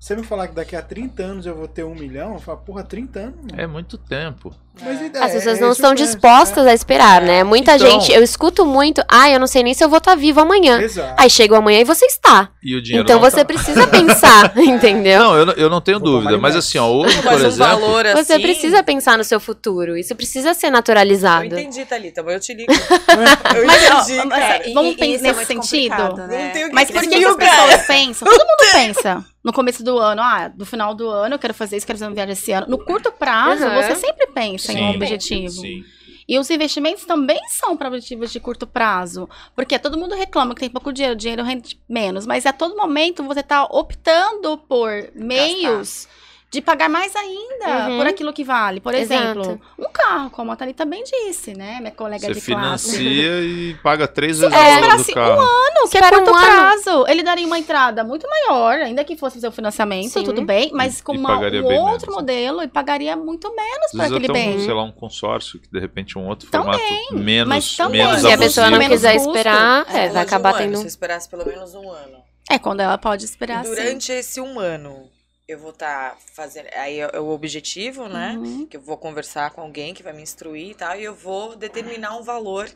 Você 0.00 0.14
me 0.14 0.22
falar 0.22 0.46
que 0.46 0.54
daqui 0.54 0.76
a 0.76 0.82
30 0.82 1.24
anos 1.24 1.44
eu 1.44 1.56
vou 1.56 1.66
ter 1.66 1.82
um 1.84 1.92
milhão, 1.94 2.34
eu 2.34 2.38
falo, 2.38 2.58
porra, 2.58 2.84
30 2.84 3.18
anos? 3.18 3.36
mano. 3.50 3.60
É 3.60 3.66
muito 3.66 3.98
tempo. 3.98 4.54
É, 4.80 5.18
As 5.24 5.32
pessoas 5.32 5.58
é 5.58 5.60
não 5.60 5.72
estão 5.72 5.94
dispostas 5.94 6.66
a 6.66 6.72
esperar, 6.72 7.20
né? 7.20 7.42
Muita 7.42 7.74
Então- 7.76 7.90
gente, 7.90 8.12
eu 8.12 8.22
escuto 8.22 8.64
muito, 8.64 9.02
ah, 9.08 9.28
eu 9.30 9.40
não 9.40 9.46
sei 9.46 9.62
nem 9.62 9.74
se 9.74 9.82
eu 9.82 9.88
vou 9.88 9.98
estar 9.98 10.14
vivo 10.14 10.40
amanhã. 10.40 10.80
é. 10.80 10.84
Exato. 10.84 11.14
Aí 11.16 11.28
chega 11.28 11.54
o 11.54 11.56
amanhã 11.56 11.80
e 11.80 11.84
você 11.84 12.06
está. 12.06 12.48
E 12.62 12.76
o 12.76 12.82
dinheiro 12.82 13.04
Então 13.04 13.20
não 13.20 13.28
você 13.30 13.38
tá. 13.38 13.44
precisa 13.44 13.86
pensar, 13.86 14.52
entendeu? 14.56 15.20
Não, 15.20 15.36
eu, 15.36 15.46
não- 15.46 15.52
eu 15.54 15.70
não 15.70 15.80
tenho 15.80 15.98
Vou 15.98 16.08
dúvida. 16.20 16.38
Mas 16.38 16.54
assim, 16.54 16.78
ó, 16.78 16.86
hoje, 16.88 17.20
por 17.22 17.32
um 17.32 17.34
exemplo. 17.36 17.56
valor 17.56 18.06
assim. 18.06 18.24
Você 18.24 18.38
precisa 18.38 18.82
pensar 18.82 19.18
no 19.18 19.24
seu 19.24 19.40
futuro. 19.40 19.96
Isso 19.96 20.14
precisa 20.14 20.54
ser 20.54 20.66
Eu 20.68 20.72
naturalizado. 20.72 21.44
entendi, 21.46 21.84
Thalita, 21.84 22.22
mas 22.22 22.34
eu 22.34 22.40
te 22.40 22.54
ligo. 22.54 22.72
Eu 23.58 23.66
Mas, 23.66 23.90
ó, 23.90 24.00
entendi, 24.02 24.26
mas, 24.28 24.42
é, 24.66 24.72
Vamos 24.72 24.90
E- 24.90 24.94
e 24.94 24.96
pensar 24.96 25.28
é 25.28 25.32
nesse 25.32 25.34
muito 25.54 25.66
sentido? 25.66 26.16
né? 26.28 26.52
Não 26.66 26.72
Mas 26.72 26.90
por 26.90 27.00
que, 27.02 27.24
as 27.24 27.36
pessoas 27.36 27.86
pensam? 27.86 28.28
Todo 28.28 28.38
mundo 28.38 28.72
pensa. 28.72 29.24
No 29.44 29.52
começo 29.52 29.82
do 29.82 29.96
ano, 29.98 30.20
ah, 30.20 30.50
no 30.58 30.66
final 30.66 30.94
do 30.94 31.08
ano 31.08 31.36
eu 31.36 31.38
quero 31.38 31.54
fazer 31.54 31.76
isso, 31.76 31.86
quero 31.86 31.98
fazer 31.98 32.08
uma 32.08 32.14
viagem 32.14 32.32
esse 32.32 32.52
ano. 32.52 32.66
No 32.68 32.76
curto 32.84 33.10
prazo, 33.10 33.64
Uhum. 33.64 33.74
você 33.82 33.94
sempre 33.94 34.26
pensa 34.34 34.67
em 34.72 34.84
um 34.84 34.90
Sim, 34.90 34.96
objetivo. 34.96 35.50
Sim. 35.50 35.84
E 36.28 36.38
os 36.38 36.50
investimentos 36.50 37.06
também 37.06 37.40
são 37.48 37.74
para 37.74 37.88
objetivos 37.88 38.30
de 38.30 38.38
curto 38.38 38.66
prazo. 38.66 39.28
Porque 39.54 39.78
todo 39.78 39.96
mundo 39.96 40.14
reclama 40.14 40.54
que 40.54 40.60
tem 40.60 40.68
pouco 40.68 40.92
dinheiro, 40.92 41.14
o 41.14 41.18
dinheiro 41.18 41.42
rende 41.42 41.80
menos. 41.88 42.26
Mas 42.26 42.44
a 42.44 42.52
todo 42.52 42.76
momento 42.76 43.24
você 43.24 43.40
está 43.40 43.64
optando 43.64 44.58
por 44.58 45.10
meios 45.14 46.06
de 46.50 46.62
pagar 46.62 46.88
mais 46.88 47.14
ainda 47.14 47.88
Uhum. 47.90 47.98
por 47.98 48.06
aquilo 48.06 48.32
que 48.32 48.42
vale. 48.42 48.80
Por 48.80 48.94
Exato. 48.94 49.22
exemplo, 49.40 49.60
um 49.78 49.90
carro, 49.92 50.30
como 50.30 50.50
a 50.50 50.56
Thalita 50.56 50.86
bem 50.86 51.04
disse, 51.04 51.52
né? 51.52 51.76
Minha 51.78 51.90
colega 51.92 52.26
Você 52.26 52.32
de 52.32 52.40
classe. 52.40 52.96
financia 52.96 53.40
e 53.42 53.74
paga 53.82 54.08
três 54.08 54.38
vezes 54.38 54.54
É, 54.56 54.58
o 54.58 54.80
valor 54.80 54.88
do 54.96 55.02
assim, 55.02 55.12
carro. 55.12 55.42
Não, 55.74 55.88
que 55.88 55.98
é 55.98 56.08
curto 56.10 56.30
um 56.30 56.34
ano. 56.34 56.46
prazo. 56.46 57.04
Ele 57.06 57.22
daria 57.22 57.46
uma 57.46 57.58
entrada 57.58 58.02
muito 58.02 58.26
maior, 58.26 58.76
ainda 58.80 59.04
que 59.04 59.14
fosse 59.14 59.34
fazer 59.36 59.48
o 59.48 59.52
financiamento, 59.52 60.08
Sim. 60.10 60.24
tudo 60.24 60.40
bem, 60.40 60.70
mas 60.72 61.00
E- 61.00 61.02
com 61.02 61.12
uma- 61.12 61.36
um 61.36 61.40
bem 61.50 61.60
outro 61.80 62.06
menos. 62.10 62.14
modelo 62.14 62.62
e 62.62 62.68
pagaria 62.68 63.14
muito 63.14 63.54
menos 63.54 63.90
para 63.92 64.04
aquele 64.06 64.24
até 64.24 64.32
um, 64.32 64.32
bem. 64.32 64.60
sei 64.64 64.72
lá, 64.72 64.82
um 64.84 64.92
consórcio, 64.92 65.60
que 65.60 65.70
de 65.70 65.78
repente 65.78 66.16
é 66.16 66.20
um 66.20 66.28
outro 66.28 66.48
Também, 66.50 66.78
formato 66.78 67.14
menos, 67.14 67.48
mas 67.48 67.76
também. 67.76 68.02
menos 68.06 68.20
Se 68.22 68.32
a 68.32 68.38
pessoa 68.38 68.70
não 68.70 68.78
quiser 68.88 69.14
custo. 69.16 69.28
esperar, 69.28 69.80
é, 69.82 69.84
falou 69.92 70.12
vai 70.14 70.22
acabar 70.22 70.52
um 70.54 70.56
ano, 70.56 70.64
tendo. 70.64 70.78
Se 70.78 70.86
esperasse 70.86 71.28
pelo 71.28 71.44
menos 71.44 71.74
um 71.74 71.90
ano. 71.90 72.18
É 72.50 72.58
quando 72.58 72.80
ela 72.80 72.96
pode 72.96 73.26
esperar 73.26 73.62
durante 73.64 74.10
esse 74.12 74.40
um 74.40 74.58
ano, 74.58 75.10
eu 75.48 75.58
vou 75.58 75.70
estar 75.70 76.18
fazendo. 76.34 76.66
Aí 76.76 77.00
é 77.00 77.18
o 77.18 77.30
objetivo, 77.30 78.06
né? 78.06 78.36
Uhum. 78.38 78.66
Que 78.66 78.76
eu 78.76 78.82
vou 78.82 78.98
conversar 78.98 79.50
com 79.52 79.62
alguém 79.62 79.94
que 79.94 80.02
vai 80.02 80.12
me 80.12 80.22
instruir 80.22 80.72
e 80.72 80.74
tal, 80.74 80.94
e 80.94 81.02
eu 81.02 81.14
vou 81.14 81.56
determinar 81.56 82.14
um 82.18 82.22
valor 82.22 82.68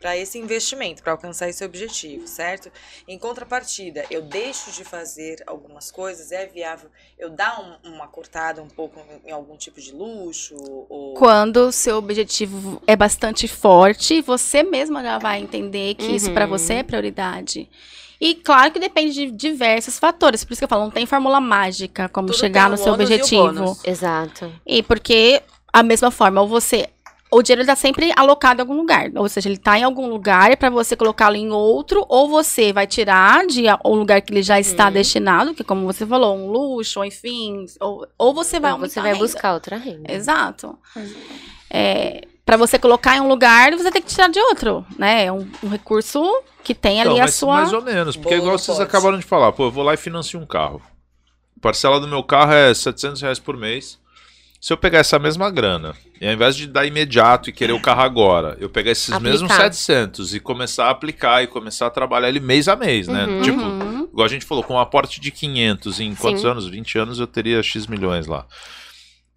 para 0.00 0.16
esse 0.16 0.38
investimento, 0.38 1.02
para 1.02 1.12
alcançar 1.12 1.50
esse 1.50 1.62
objetivo, 1.62 2.26
certo? 2.26 2.72
Em 3.06 3.18
contrapartida, 3.18 4.06
eu 4.10 4.22
deixo 4.22 4.72
de 4.72 4.82
fazer 4.82 5.42
algumas 5.46 5.90
coisas, 5.90 6.32
é 6.32 6.46
viável 6.46 6.88
eu 7.18 7.28
dar 7.28 7.60
um- 7.84 7.90
uma 7.90 8.08
cortada 8.08 8.62
um 8.62 8.68
pouco 8.68 8.98
em 9.26 9.30
algum 9.30 9.58
tipo 9.58 9.78
de 9.78 9.92
luxo 9.92 10.56
ou 10.88 11.12
Quando 11.12 11.58
o 11.66 11.72
seu 11.72 11.98
objetivo 11.98 12.80
é 12.86 12.96
bastante 12.96 13.46
forte, 13.46 14.22
você 14.22 14.62
mesma 14.62 15.02
já 15.02 15.18
vai 15.18 15.38
entender 15.38 15.94
que 15.96 16.12
isso 16.16 16.32
para 16.32 16.46
Uhum. 16.46 16.52
você 16.52 16.74
é 16.76 16.82
prioridade. 16.82 17.68
E 18.20 18.34
claro 18.34 18.70
que 18.70 18.78
depende 18.78 19.14
de 19.14 19.30
diversos 19.30 19.98
fatores. 19.98 20.44
Por 20.44 20.52
isso 20.52 20.60
que 20.60 20.64
eu 20.64 20.68
falo, 20.68 20.84
não 20.84 20.90
tem 20.90 21.06
fórmula 21.06 21.40
mágica 21.40 22.08
como 22.08 22.26
Tudo 22.28 22.36
chegar 22.38 22.68
no 22.68 22.76
seu 22.76 22.88
e 22.92 23.02
objetivo. 23.02 23.44
bônus. 23.44 23.84
Exato. 23.84 24.52
E 24.66 24.82
porque, 24.82 25.42
a 25.72 25.82
mesma 25.82 26.10
forma, 26.10 26.40
ou 26.42 26.46
você. 26.48 26.88
O 27.32 27.42
dinheiro 27.42 27.62
está 27.62 27.76
sempre 27.76 28.12
alocado 28.16 28.58
em 28.58 28.62
algum 28.62 28.74
lugar. 28.76 29.08
Ou 29.14 29.28
seja, 29.28 29.48
ele 29.48 29.54
está 29.54 29.78
em 29.78 29.84
algum 29.84 30.08
lugar 30.08 30.56
para 30.56 30.68
você 30.68 30.96
colocá-lo 30.96 31.36
em 31.36 31.50
outro, 31.52 32.04
ou 32.08 32.28
você 32.28 32.72
vai 32.72 32.88
tirar 32.88 33.46
de 33.46 33.66
um 33.84 33.94
lugar 33.94 34.20
que 34.20 34.32
ele 34.32 34.42
já 34.42 34.58
está 34.58 34.86
Uhum. 34.86 34.92
destinado, 34.92 35.54
que 35.54 35.62
como 35.62 35.86
você 35.86 36.04
falou, 36.04 36.36
um 36.36 36.50
luxo, 36.50 36.98
ou 36.98 37.04
enfim. 37.06 37.66
Ou, 37.80 38.04
ou 38.18 38.34
você 38.34 38.58
vai 38.58 38.72
Então, 38.72 38.80
você 38.88 39.00
vai 39.00 39.14
buscar 39.14 39.54
outra 39.54 39.76
renda. 39.76 40.12
Exato. 40.12 40.76
É, 41.70 42.22
para 42.50 42.56
você 42.56 42.80
colocar 42.80 43.16
em 43.16 43.20
um 43.20 43.28
lugar, 43.28 43.70
você 43.76 43.92
tem 43.92 44.02
que 44.02 44.08
tirar 44.08 44.28
de 44.28 44.40
outro, 44.40 44.84
né? 44.98 45.26
É 45.26 45.32
um, 45.32 45.48
um 45.62 45.68
recurso 45.68 46.20
que 46.64 46.74
tem 46.74 47.00
ali 47.00 47.10
Então, 47.10 47.18
a 47.22 47.26
mas, 47.26 47.34
sua. 47.36 47.54
mais 47.54 47.72
ou 47.72 47.80
menos, 47.80 48.16
porque 48.16 48.30
Bolo 48.30 48.42
igual 48.42 48.58
vocês 48.58 48.76
pote. 48.76 48.88
acabaram 48.88 49.16
de 49.20 49.24
falar, 49.24 49.52
pô, 49.52 49.66
eu 49.66 49.70
vou 49.70 49.84
lá 49.84 49.94
e 49.94 49.96
financio 49.96 50.40
um 50.40 50.44
carro. 50.44 50.82
A 51.56 51.60
parcela 51.60 52.00
do 52.00 52.08
meu 52.08 52.24
carro 52.24 52.52
é 52.52 52.74
700 52.74 53.22
reais 53.22 53.38
por 53.38 53.56
mês. 53.56 54.00
Se 54.60 54.72
eu 54.72 54.76
pegar 54.76 54.98
essa 54.98 55.16
mesma 55.16 55.48
grana, 55.48 55.94
e 56.20 56.26
ao 56.26 56.32
invés 56.32 56.56
de 56.56 56.66
dar 56.66 56.84
imediato 56.84 57.48
e 57.48 57.52
querer 57.52 57.72
o 57.72 57.80
carro 57.80 58.02
agora, 58.02 58.56
eu 58.60 58.68
pegar 58.68 58.90
esses 58.90 59.12
Aplicar. 59.12 59.30
mesmos 59.30 59.52
700 59.52 60.34
e 60.34 60.40
começar 60.40 60.86
a 60.86 60.90
aplicar 60.90 61.44
e 61.44 61.46
começar 61.46 61.86
a 61.86 61.90
trabalhar 61.90 62.28
ele 62.28 62.40
mês 62.40 62.66
a 62.66 62.74
mês, 62.74 63.06
né? 63.06 63.26
Uhum. 63.26 63.42
Tipo, 63.42 63.60
Uhum. 63.62 64.08
igual 64.12 64.26
a 64.26 64.28
gente 64.28 64.44
falou, 64.44 64.64
com 64.64 64.74
um 64.74 64.78
aporte 64.80 65.20
de 65.20 65.30
500 65.30 66.00
em 66.00 66.16
quantos 66.16 66.40
Sim. 66.42 66.48
anos? 66.48 66.66
20 66.66 66.98
anos 66.98 67.20
eu 67.20 67.28
teria 67.28 67.62
X 67.62 67.86
milhões 67.86 68.26
lá. 68.26 68.44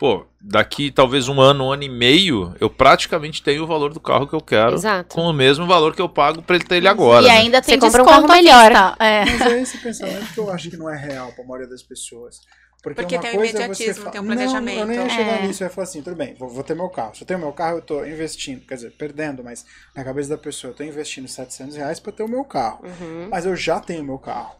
Pô, 0.03 0.25
daqui 0.41 0.91
talvez 0.91 1.29
um 1.29 1.39
ano, 1.39 1.63
um 1.67 1.71
ano 1.71 1.83
e 1.83 1.87
meio, 1.87 2.53
eu 2.59 2.69
praticamente 2.69 3.41
tenho 3.41 3.63
o 3.63 3.65
valor 3.65 3.93
do 3.93 4.01
carro 4.01 4.27
que 4.27 4.33
eu 4.35 4.41
quero 4.41 4.73
Exato. 4.75 5.15
com 5.15 5.21
o 5.21 5.31
mesmo 5.31 5.65
valor 5.65 5.95
que 5.95 6.01
eu 6.01 6.09
pago 6.09 6.41
pra 6.41 6.57
ele 6.57 6.65
ter 6.65 6.75
ele 6.75 6.89
agora. 6.89 7.23
E 7.23 7.29
né? 7.29 7.37
ainda 7.37 7.61
tem 7.61 7.79
Você 7.79 7.85
compra 7.85 8.01
um 8.01 8.05
desconto 8.05 8.27
carro 8.27 8.43
melhor. 8.43 8.69
vista. 8.69 8.95
É. 8.99 9.23
Mas 9.25 9.41
é 9.41 9.61
esse 9.61 9.77
pensamento 9.77 10.33
que 10.33 10.37
eu 10.41 10.51
acho 10.51 10.69
que 10.69 10.75
não 10.75 10.89
é 10.89 10.97
real 10.97 11.31
pra 11.31 11.45
maioria 11.45 11.69
das 11.69 11.81
pessoas. 11.81 12.41
Porque, 12.83 13.01
Porque 13.01 13.15
uma 13.15 13.21
tem 13.21 13.31
o 13.31 13.35
coisa 13.35 13.49
é 13.49 13.51
você 13.53 13.63
imediatismo, 13.63 14.03
fa- 14.03 14.09
tem 14.11 14.19
o 14.19 14.23
Não, 14.25 14.33
planejamento. 14.35 14.79
eu 14.81 14.85
nem 14.87 14.97
ia 14.99 15.09
chegar 15.09 15.39
É. 15.41 15.47
nisso, 15.47 15.63
eu 15.63 15.67
ia 15.67 15.73
falar 15.73 15.83
assim, 15.85 16.01
tudo 16.01 16.15
bem, 16.17 16.33
vou, 16.33 16.49
vou 16.49 16.63
ter 16.65 16.75
meu 16.75 16.89
carro. 16.89 17.15
Se 17.15 17.23
eu 17.23 17.27
tenho 17.27 17.39
meu 17.39 17.53
carro, 17.53 17.77
eu 17.77 17.81
tô 17.81 18.03
investindo, 18.05 18.59
quer 18.67 18.75
dizer, 18.75 18.91
perdendo, 18.97 19.41
mas 19.41 19.65
na 19.95 20.03
cabeça 20.03 20.27
da 20.31 20.37
pessoa, 20.37 20.71
eu 20.71 20.75
tô 20.75 20.83
investindo 20.83 21.29
700 21.29 21.77
reais 21.77 22.01
pra 22.01 22.11
ter 22.11 22.23
o 22.23 22.27
meu 22.27 22.43
carro. 22.43 22.83
Uhum. 22.83 23.29
Mas 23.31 23.45
eu 23.45 23.55
já 23.55 23.79
tenho 23.79 24.03
meu 24.03 24.17
carro. 24.19 24.53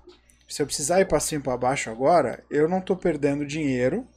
Se 0.47 0.61
eu 0.61 0.65
precisar 0.65 1.01
ir 1.01 1.05
pra 1.09 1.19
cima 1.19 1.41
e 1.41 1.43
pra 1.43 1.57
baixo 1.57 1.89
agora, 1.89 2.41
eu 2.49 2.69
não 2.69 2.79
tô 2.79 2.95
perdendo 2.95 3.45
dinheiro, 3.45 4.07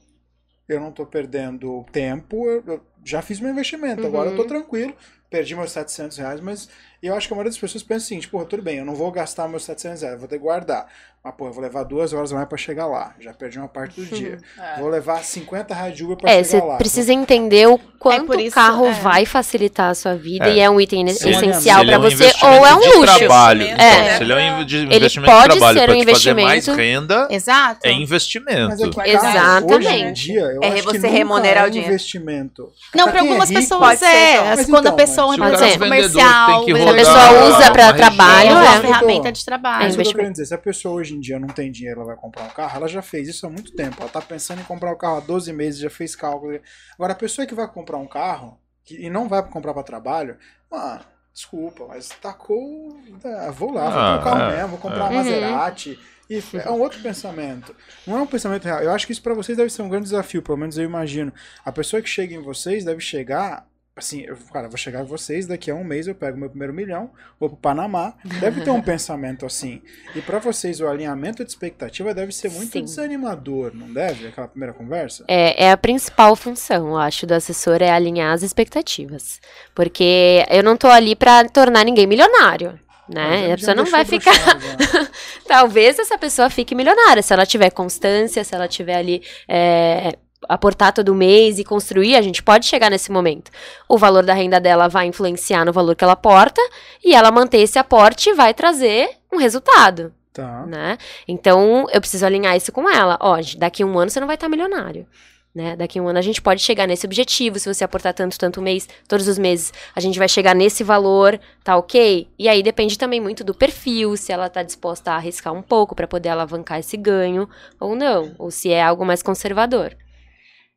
eu 0.69 0.81
não 0.81 0.93
tô 0.93 1.07
perdendo 1.07 1.85
tempo, 1.93 2.49
eu, 2.49 2.62
eu 2.67 2.87
já 3.05 3.23
fiz 3.23 3.41
meu 3.41 3.51
investimento, 3.51 4.07
agora 4.07 4.31
eu 4.31 4.33
tô 4.35 4.43
Uhum. 4.43 4.49
tranquilo, 4.49 4.95
perdi 5.31 5.55
meus 5.55 5.73
700 5.73 6.17
reais, 6.19 6.41
mas 6.41 6.69
eu 7.03 7.14
acho 7.14 7.29
que 7.29 7.33
a 7.35 7.37
maioria 7.37 7.51
das 7.51 7.59
pessoas 7.59 7.83
pensa 7.83 8.05
o 8.05 8.09
seguinte, 8.09 8.29
porra, 8.29 8.47
tudo 8.47 8.62
bem, 8.62 8.79
eu 8.79 8.85
não 8.85 8.95
vou 8.95 9.11
gastar 9.12 9.49
meus 9.49 9.64
700 9.64 10.03
reais, 10.03 10.14
eu 10.14 10.21
vou 10.21 10.29
ter 10.29 10.37
que 10.39 10.43
guardar. 10.43 10.91
Mas, 11.27 11.35
pô, 11.37 11.47
eu 11.49 11.53
vou 11.53 11.61
levar 11.61 11.83
duas 11.83 12.12
horas 12.12 12.31
a 12.33 12.37
mais 12.37 12.49
pra 12.49 12.57
chegar 12.57 12.87
lá. 12.87 13.12
Já 13.18 13.33
perdi 13.35 13.59
uma 13.59 13.66
parte 13.66 14.01
do 14.01 14.07
dia. 14.14 14.39
Vou 14.79 14.89
levar 14.89 15.24
50 15.24 15.74
reais 15.74 15.97
de 15.97 16.05
Uber 16.05 16.16
pra 16.16 16.31
É, 16.31 16.45
você 16.45 16.53
chegar 16.53 16.64
lá. 16.66 16.77
precisa 16.77 17.12
entender 17.12 17.66
o 17.66 17.77
quanto 17.99 18.27
por 18.27 18.37
o 18.39 18.51
carro 18.53 18.87
é. 18.87 18.93
vai 18.93 19.27
facilitar 19.27 19.91
a 19.91 19.95
sua 19.97 20.14
vida 20.14 20.47
É. 20.49 20.55
e 20.55 20.61
é 20.61 20.70
um 20.70 20.81
item 20.81 21.09
Sim. 21.09 21.31
essencial 21.31 21.85
pra 21.85 21.99
um 21.99 22.03
você 22.03 22.14
investimento 22.27 22.47
ou 22.61 22.64
é 22.66 22.74
um 22.77 22.81
de 22.81 22.89
luxo. 22.95 23.18
trabalho. 23.18 23.62
É. 23.64 23.72
Então, 23.72 24.16
se 24.18 24.22
ele 24.22 24.33
é 24.33 24.37
um 24.37 24.41
inv- 24.59 24.64
de 24.66 24.77
Ele 24.77 24.97
investimento 24.97 25.32
pode 25.32 25.43
de 25.55 25.59
trabalho 25.59 25.78
ser 25.81 25.85
pra 25.86 25.94
um 25.97 25.98
te 25.98 26.11
fazer 26.12 26.35
mais 26.35 26.69
investimento. 26.69 26.81
renda, 26.81 27.28
Exato. 27.28 27.81
é 27.82 27.89
Mas 27.90 27.98
é 27.98 28.03
investimento. 28.03 28.77
que, 28.93 29.11
Exatamente. 29.11 29.74
hoje 29.74 29.89
em 30.01 30.12
dia, 30.12 30.40
eu 30.43 30.61
É 30.62 30.69
acho 30.69 30.86
que 30.86 30.98
você 31.01 31.09
remunerar 31.09 31.65
é 31.65 31.66
o 31.66 31.69
um 31.69 31.70
dinheiro. 31.70 31.93
investimento. 31.93 32.70
Não, 32.94 33.09
para 33.09 33.16
é 33.16 33.20
algumas 33.20 33.48
rico, 33.48 33.61
pessoas 33.61 33.81
pode 33.81 33.98
ser, 33.98 34.07
é. 34.07 34.35
então. 34.35 34.47
Mas 34.47 34.66
quando 34.66 34.78
então, 34.81 34.93
a 34.93 34.97
pessoa 34.97 35.36
mas 35.36 35.39
é 35.39 35.43
um 35.43 35.47
se 35.47 35.51
o 35.57 35.59
cara 35.59 35.66
é 35.66 35.73
representante 35.73 35.78
vendedor, 35.78 36.11
comercial, 36.20 36.65
vendedor- 36.65 36.89
A 36.89 36.94
pessoa 36.94 37.57
usa 37.59 37.70
pra 37.73 37.85
uma 37.86 37.93
trabalho, 37.94 38.48
é 38.48 38.53
uma 38.53 38.65
é. 38.77 38.81
ferramenta 38.81 39.32
de 39.32 39.40
É 39.40 39.44
trabalho. 39.44 39.89
investimento. 39.93 40.44
Se 40.47 40.55
a 40.55 40.59
pessoa 40.59 40.94
hoje 40.94 41.15
em 41.16 41.20
dia 41.20 41.38
não 41.38 41.48
tem 41.48 41.70
dinheiro, 41.72 42.01
ela 42.01 42.09
vai 42.09 42.16
comprar 42.16 42.44
um 42.44 42.51
carro, 42.51 42.76
ela 42.76 42.88
já 42.88 43.02
fez 43.02 43.28
isso 43.28 43.47
há 43.47 43.51
muito 43.51 43.72
tempo. 43.74 43.97
Ela 44.01 44.09
tá 44.10 44.20
pensando 44.20 44.60
em 44.60 44.64
comprar 44.64 44.93
o 44.93 44.97
carro 44.97 45.16
há 45.16 45.20
12 45.20 45.52
meses, 45.52 45.80
já 45.80 45.90
fez 45.90 46.14
cálculo. 46.14 46.59
Agora, 46.94 47.12
a 47.12 47.16
pessoa 47.16 47.47
que 47.47 47.55
vai 47.55 47.66
comprar 47.68 47.97
um 47.98 48.06
carro 48.06 48.59
que- 48.84 48.94
e 49.05 49.10
não 49.10 49.28
vai 49.28 49.43
comprar 49.48 49.74
para 49.74 49.82
trabalho, 49.82 50.36
mano, 50.70 51.01
desculpa, 51.32 51.86
mas 51.88 52.09
tacou. 52.09 52.97
ah, 53.24 53.51
Vou 53.51 53.72
lá, 53.72 53.82
vou 53.84 53.90
comprar 53.90 54.12
Ah, 54.14 54.18
um 54.20 54.24
carro 54.24 54.40
é, 54.52 54.56
mesmo, 54.56 54.68
vou 54.68 54.78
comprar 54.78 54.98
é. 54.98 55.02
uma 55.02 55.10
Maserati. 55.24 55.98
E 56.28 56.43
é 56.59 56.70
um 56.70 56.80
outro 56.80 57.01
pensamento. 57.01 57.74
Não 58.05 58.18
é 58.18 58.22
um 58.22 58.26
pensamento 58.26 58.64
real. 58.64 58.82
Eu 58.82 58.90
acho 58.90 59.06
que 59.06 59.12
isso 59.12 59.22
para 59.22 59.32
vocês 59.32 59.56
deve 59.56 59.70
ser 59.70 59.82
um 59.82 59.88
grande 59.88 60.05
desafio, 60.06 60.43
pelo 60.43 60.59
menos 60.59 60.76
eu 60.76 60.84
imagino. 60.84 61.32
A 61.64 61.70
pessoa 61.70 62.02
que 62.02 62.09
chega 62.09 62.34
em 62.34 62.43
vocês 62.43 62.84
deve 62.84 63.01
chegar. 63.01 63.64
Assim, 63.98 64.24
eu, 64.27 64.36
cara, 64.52 64.66
eu 64.66 64.70
vou 64.70 64.77
chegar 64.77 65.01
em 65.01 65.06
vocês, 65.06 65.47
daqui 65.47 65.70
a 65.70 65.74
um 65.74 65.82
mês 65.82 66.06
eu 66.06 66.14
pego 66.14 66.36
meu 66.36 66.51
primeiro 66.51 66.74
milhão, 66.74 67.10
vou 67.40 67.48
pro 67.48 67.56
Panamá. 67.56 68.12
Deve 68.40 68.60
ter 68.60 68.68
um 68.70 68.81
pensamento 68.85 69.47
assim. 69.47 69.81
E 70.14 70.20
para 70.20 70.39
vocês, 70.39 70.82
o 70.82 70.86
alinhamento 70.86 71.43
de 71.43 71.51
expectativa 71.51 72.12
deve 72.12 72.31
ser 72.31 72.51
muito 72.51 72.73
Sim. 72.73 72.85
desanimador, 72.85 73.70
não 73.74 73.90
deve? 73.90 74.27
Aquela 74.28 74.48
primeira 74.48 74.74
conversa? 74.74 75.24
É, 75.27 75.64
é 75.64 75.70
a 75.70 75.78
principal 75.78 76.36
função, 76.36 76.89
eu 76.89 76.98
acho, 76.98 77.27
do 77.27 77.32
assessor 77.32 77.81
é 77.81 77.89
alinhar 77.90 78.35
as 78.35 78.43
expectativas. 78.43 79.40
Porque 79.74 80.44
eu 80.51 80.62
não 80.62 80.77
tô 80.77 80.89
ali 80.89 81.16
pra 81.16 81.48
tornar 81.48 81.82
ninguém 81.82 82.06
milionário. 82.06 82.78
Né? 83.09 83.47
Já- 83.48 83.55
A 83.55 83.56
pessoa 83.56 83.74
não 83.77 83.86
vai 83.86 84.05
ficar. 84.05 84.35
já. 84.35 85.09
Talvez 85.48 85.98
essa 85.98 86.18
pessoa 86.18 86.51
fique 86.51 86.74
milionária, 86.74 87.23
se 87.23 87.32
ela 87.32 87.47
tiver 87.47 87.70
constância, 87.70 88.44
se 88.44 88.55
ela 88.55 88.68
tiver 88.68 88.97
ali. 88.97 89.23
é, 89.48 90.18
aportar 90.49 90.93
todo 90.93 91.15
mês 91.15 91.59
e 91.59 91.65
construir, 91.65 92.17
a 92.17 92.23
gente 92.23 92.43
pode 92.43 92.67
chegar 92.67 92.91
nesse 92.91 93.11
momento. 93.11 93.51
O 93.89 93.99
valor 93.99 94.25
da 94.25 94.35
renda 94.35 94.61
dela 94.61 94.89
vai 94.89 95.07
influenciar 95.07 95.65
no 95.65 95.73
valor 95.73 95.97
que 95.97 96.05
ela 96.05 96.13
aporta 96.13 96.61
e 97.05 97.15
ela 97.15 97.31
manter 97.31 97.59
esse 97.59 97.79
aporte 97.79 98.33
vai 98.33 98.53
trazer 98.55 99.11
um 99.33 99.39
resultado, 99.39 100.13
Tá. 100.33 100.67
né? 100.67 100.99
Então, 101.27 101.87
eu 101.93 102.01
preciso 102.01 102.27
alinhar 102.27 102.57
isso 102.57 102.71
com 102.71 102.89
ela. 102.89 103.17
Ó, 103.21 103.39
daqui 103.57 103.83
a 103.83 103.87
um 103.87 103.99
ano 103.99 104.11
você 104.11 104.21
não 104.21 104.27
vai 104.27 104.37
estar 104.37 104.49
milionário. 104.49 105.07
Né? 105.55 105.75
Daqui 105.75 105.99
a 105.99 106.03
um 106.03 106.09
ano 106.09 106.19
a 106.19 106.23
gente 106.23 106.43
pode 106.43 106.61
chegar 106.61 106.87
nesse 106.87 107.07
objetivo. 107.07 107.59
Se 107.59 107.73
você 107.73 107.83
aportar 107.83 108.13
tanto, 108.13 108.39
tanto 108.39 108.61
mês, 108.61 108.87
todos 109.09 109.27
os 109.27 109.39
meses, 109.39 109.73
a 109.95 110.01
gente 110.01 110.19
vai 110.19 110.29
chegar 110.29 110.55
nesse 110.55 110.85
valor, 110.85 111.41
tá 111.65 111.79
ok? 111.79 112.29
E 112.39 112.47
aí 112.47 112.63
depende 112.63 112.99
também 112.99 113.21
muito 113.21 113.43
do 113.43 113.55
perfil, 113.55 114.15
se 114.19 114.31
ela 114.31 114.51
tá 114.51 114.63
disposta 114.63 115.13
a 115.13 115.17
arriscar 115.17 115.55
um 115.55 115.63
pouco 115.63 115.95
para 115.95 116.07
poder 116.07 116.29
alavancar 116.29 116.79
esse 116.79 116.99
ganho 116.99 117.49
ou 117.81 117.97
não, 117.97 118.35
ou 118.39 118.51
se 118.51 118.71
é 118.71 118.83
algo 118.83 119.07
mais 119.07 119.23
conservador. 119.23 119.97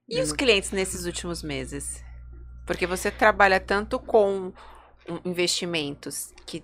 E 0.09 0.19
os 0.21 0.33
clientes 0.33 0.71
nesses 0.71 1.05
últimos 1.05 1.43
meses? 1.43 2.03
Porque 2.65 2.87
você 2.87 3.11
trabalha 3.11 3.59
tanto 3.59 3.99
com 3.99 4.51
investimentos 5.23 6.33
que 6.45 6.63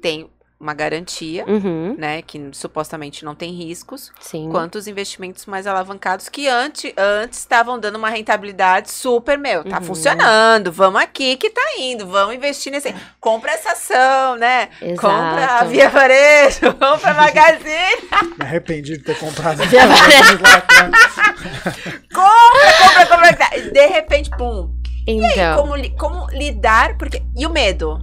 tem 0.00 0.28
uma 0.62 0.72
garantia, 0.74 1.44
Uhum, 1.46 1.94
né? 1.98 2.22
Que 2.22 2.48
supostamente 2.52 3.24
não 3.24 3.34
tem 3.34 3.52
riscos, 3.52 4.12
sim. 4.20 4.48
quanto 4.50 4.76
os 4.76 4.86
investimentos 4.86 5.44
mais 5.46 5.66
alavancados 5.66 6.28
que 6.28 6.46
antes 6.48 6.92
antes 6.96 7.40
estavam 7.40 7.78
dando 7.78 7.96
uma 7.96 8.08
rentabilidade 8.08 8.90
super, 8.90 9.36
meu, 9.36 9.64
tá 9.64 9.78
Uhum. 9.78 9.82
funcionando, 9.84 10.70
vamos 10.72 11.02
aqui 11.02 11.36
que 11.36 11.50
tá 11.50 11.60
indo, 11.78 12.06
vamos 12.06 12.34
investir 12.34 12.70
nesse. 12.72 12.94
Compra 13.20 13.50
essa 13.52 13.72
ação, 13.72 14.36
né? 14.36 14.68
Compra 14.98 15.36
a 15.36 15.44
Exato. 15.44 15.70
Via 15.70 15.90
Varejo, 15.90 16.60
compra 16.78 17.10
a 17.10 17.14
Magazine, 17.14 18.08
Me 18.38 18.44
arrependi 18.44 18.96
de 18.98 19.02
ter 19.04 19.18
comprado. 19.18 19.62
Já 19.68 19.86
compra, 22.12 23.06
compra, 23.06 23.06
compra. 23.06 23.70
De 23.72 23.86
repente, 23.86 24.30
pum. 24.36 24.72
Então, 25.06 25.56
Como, 25.56 25.74
li- 25.76 25.96
como 25.96 26.26
lidar? 26.30 26.96
Porque. 26.96 27.22
E 27.36 27.44
o 27.46 27.50
medo? 27.50 27.98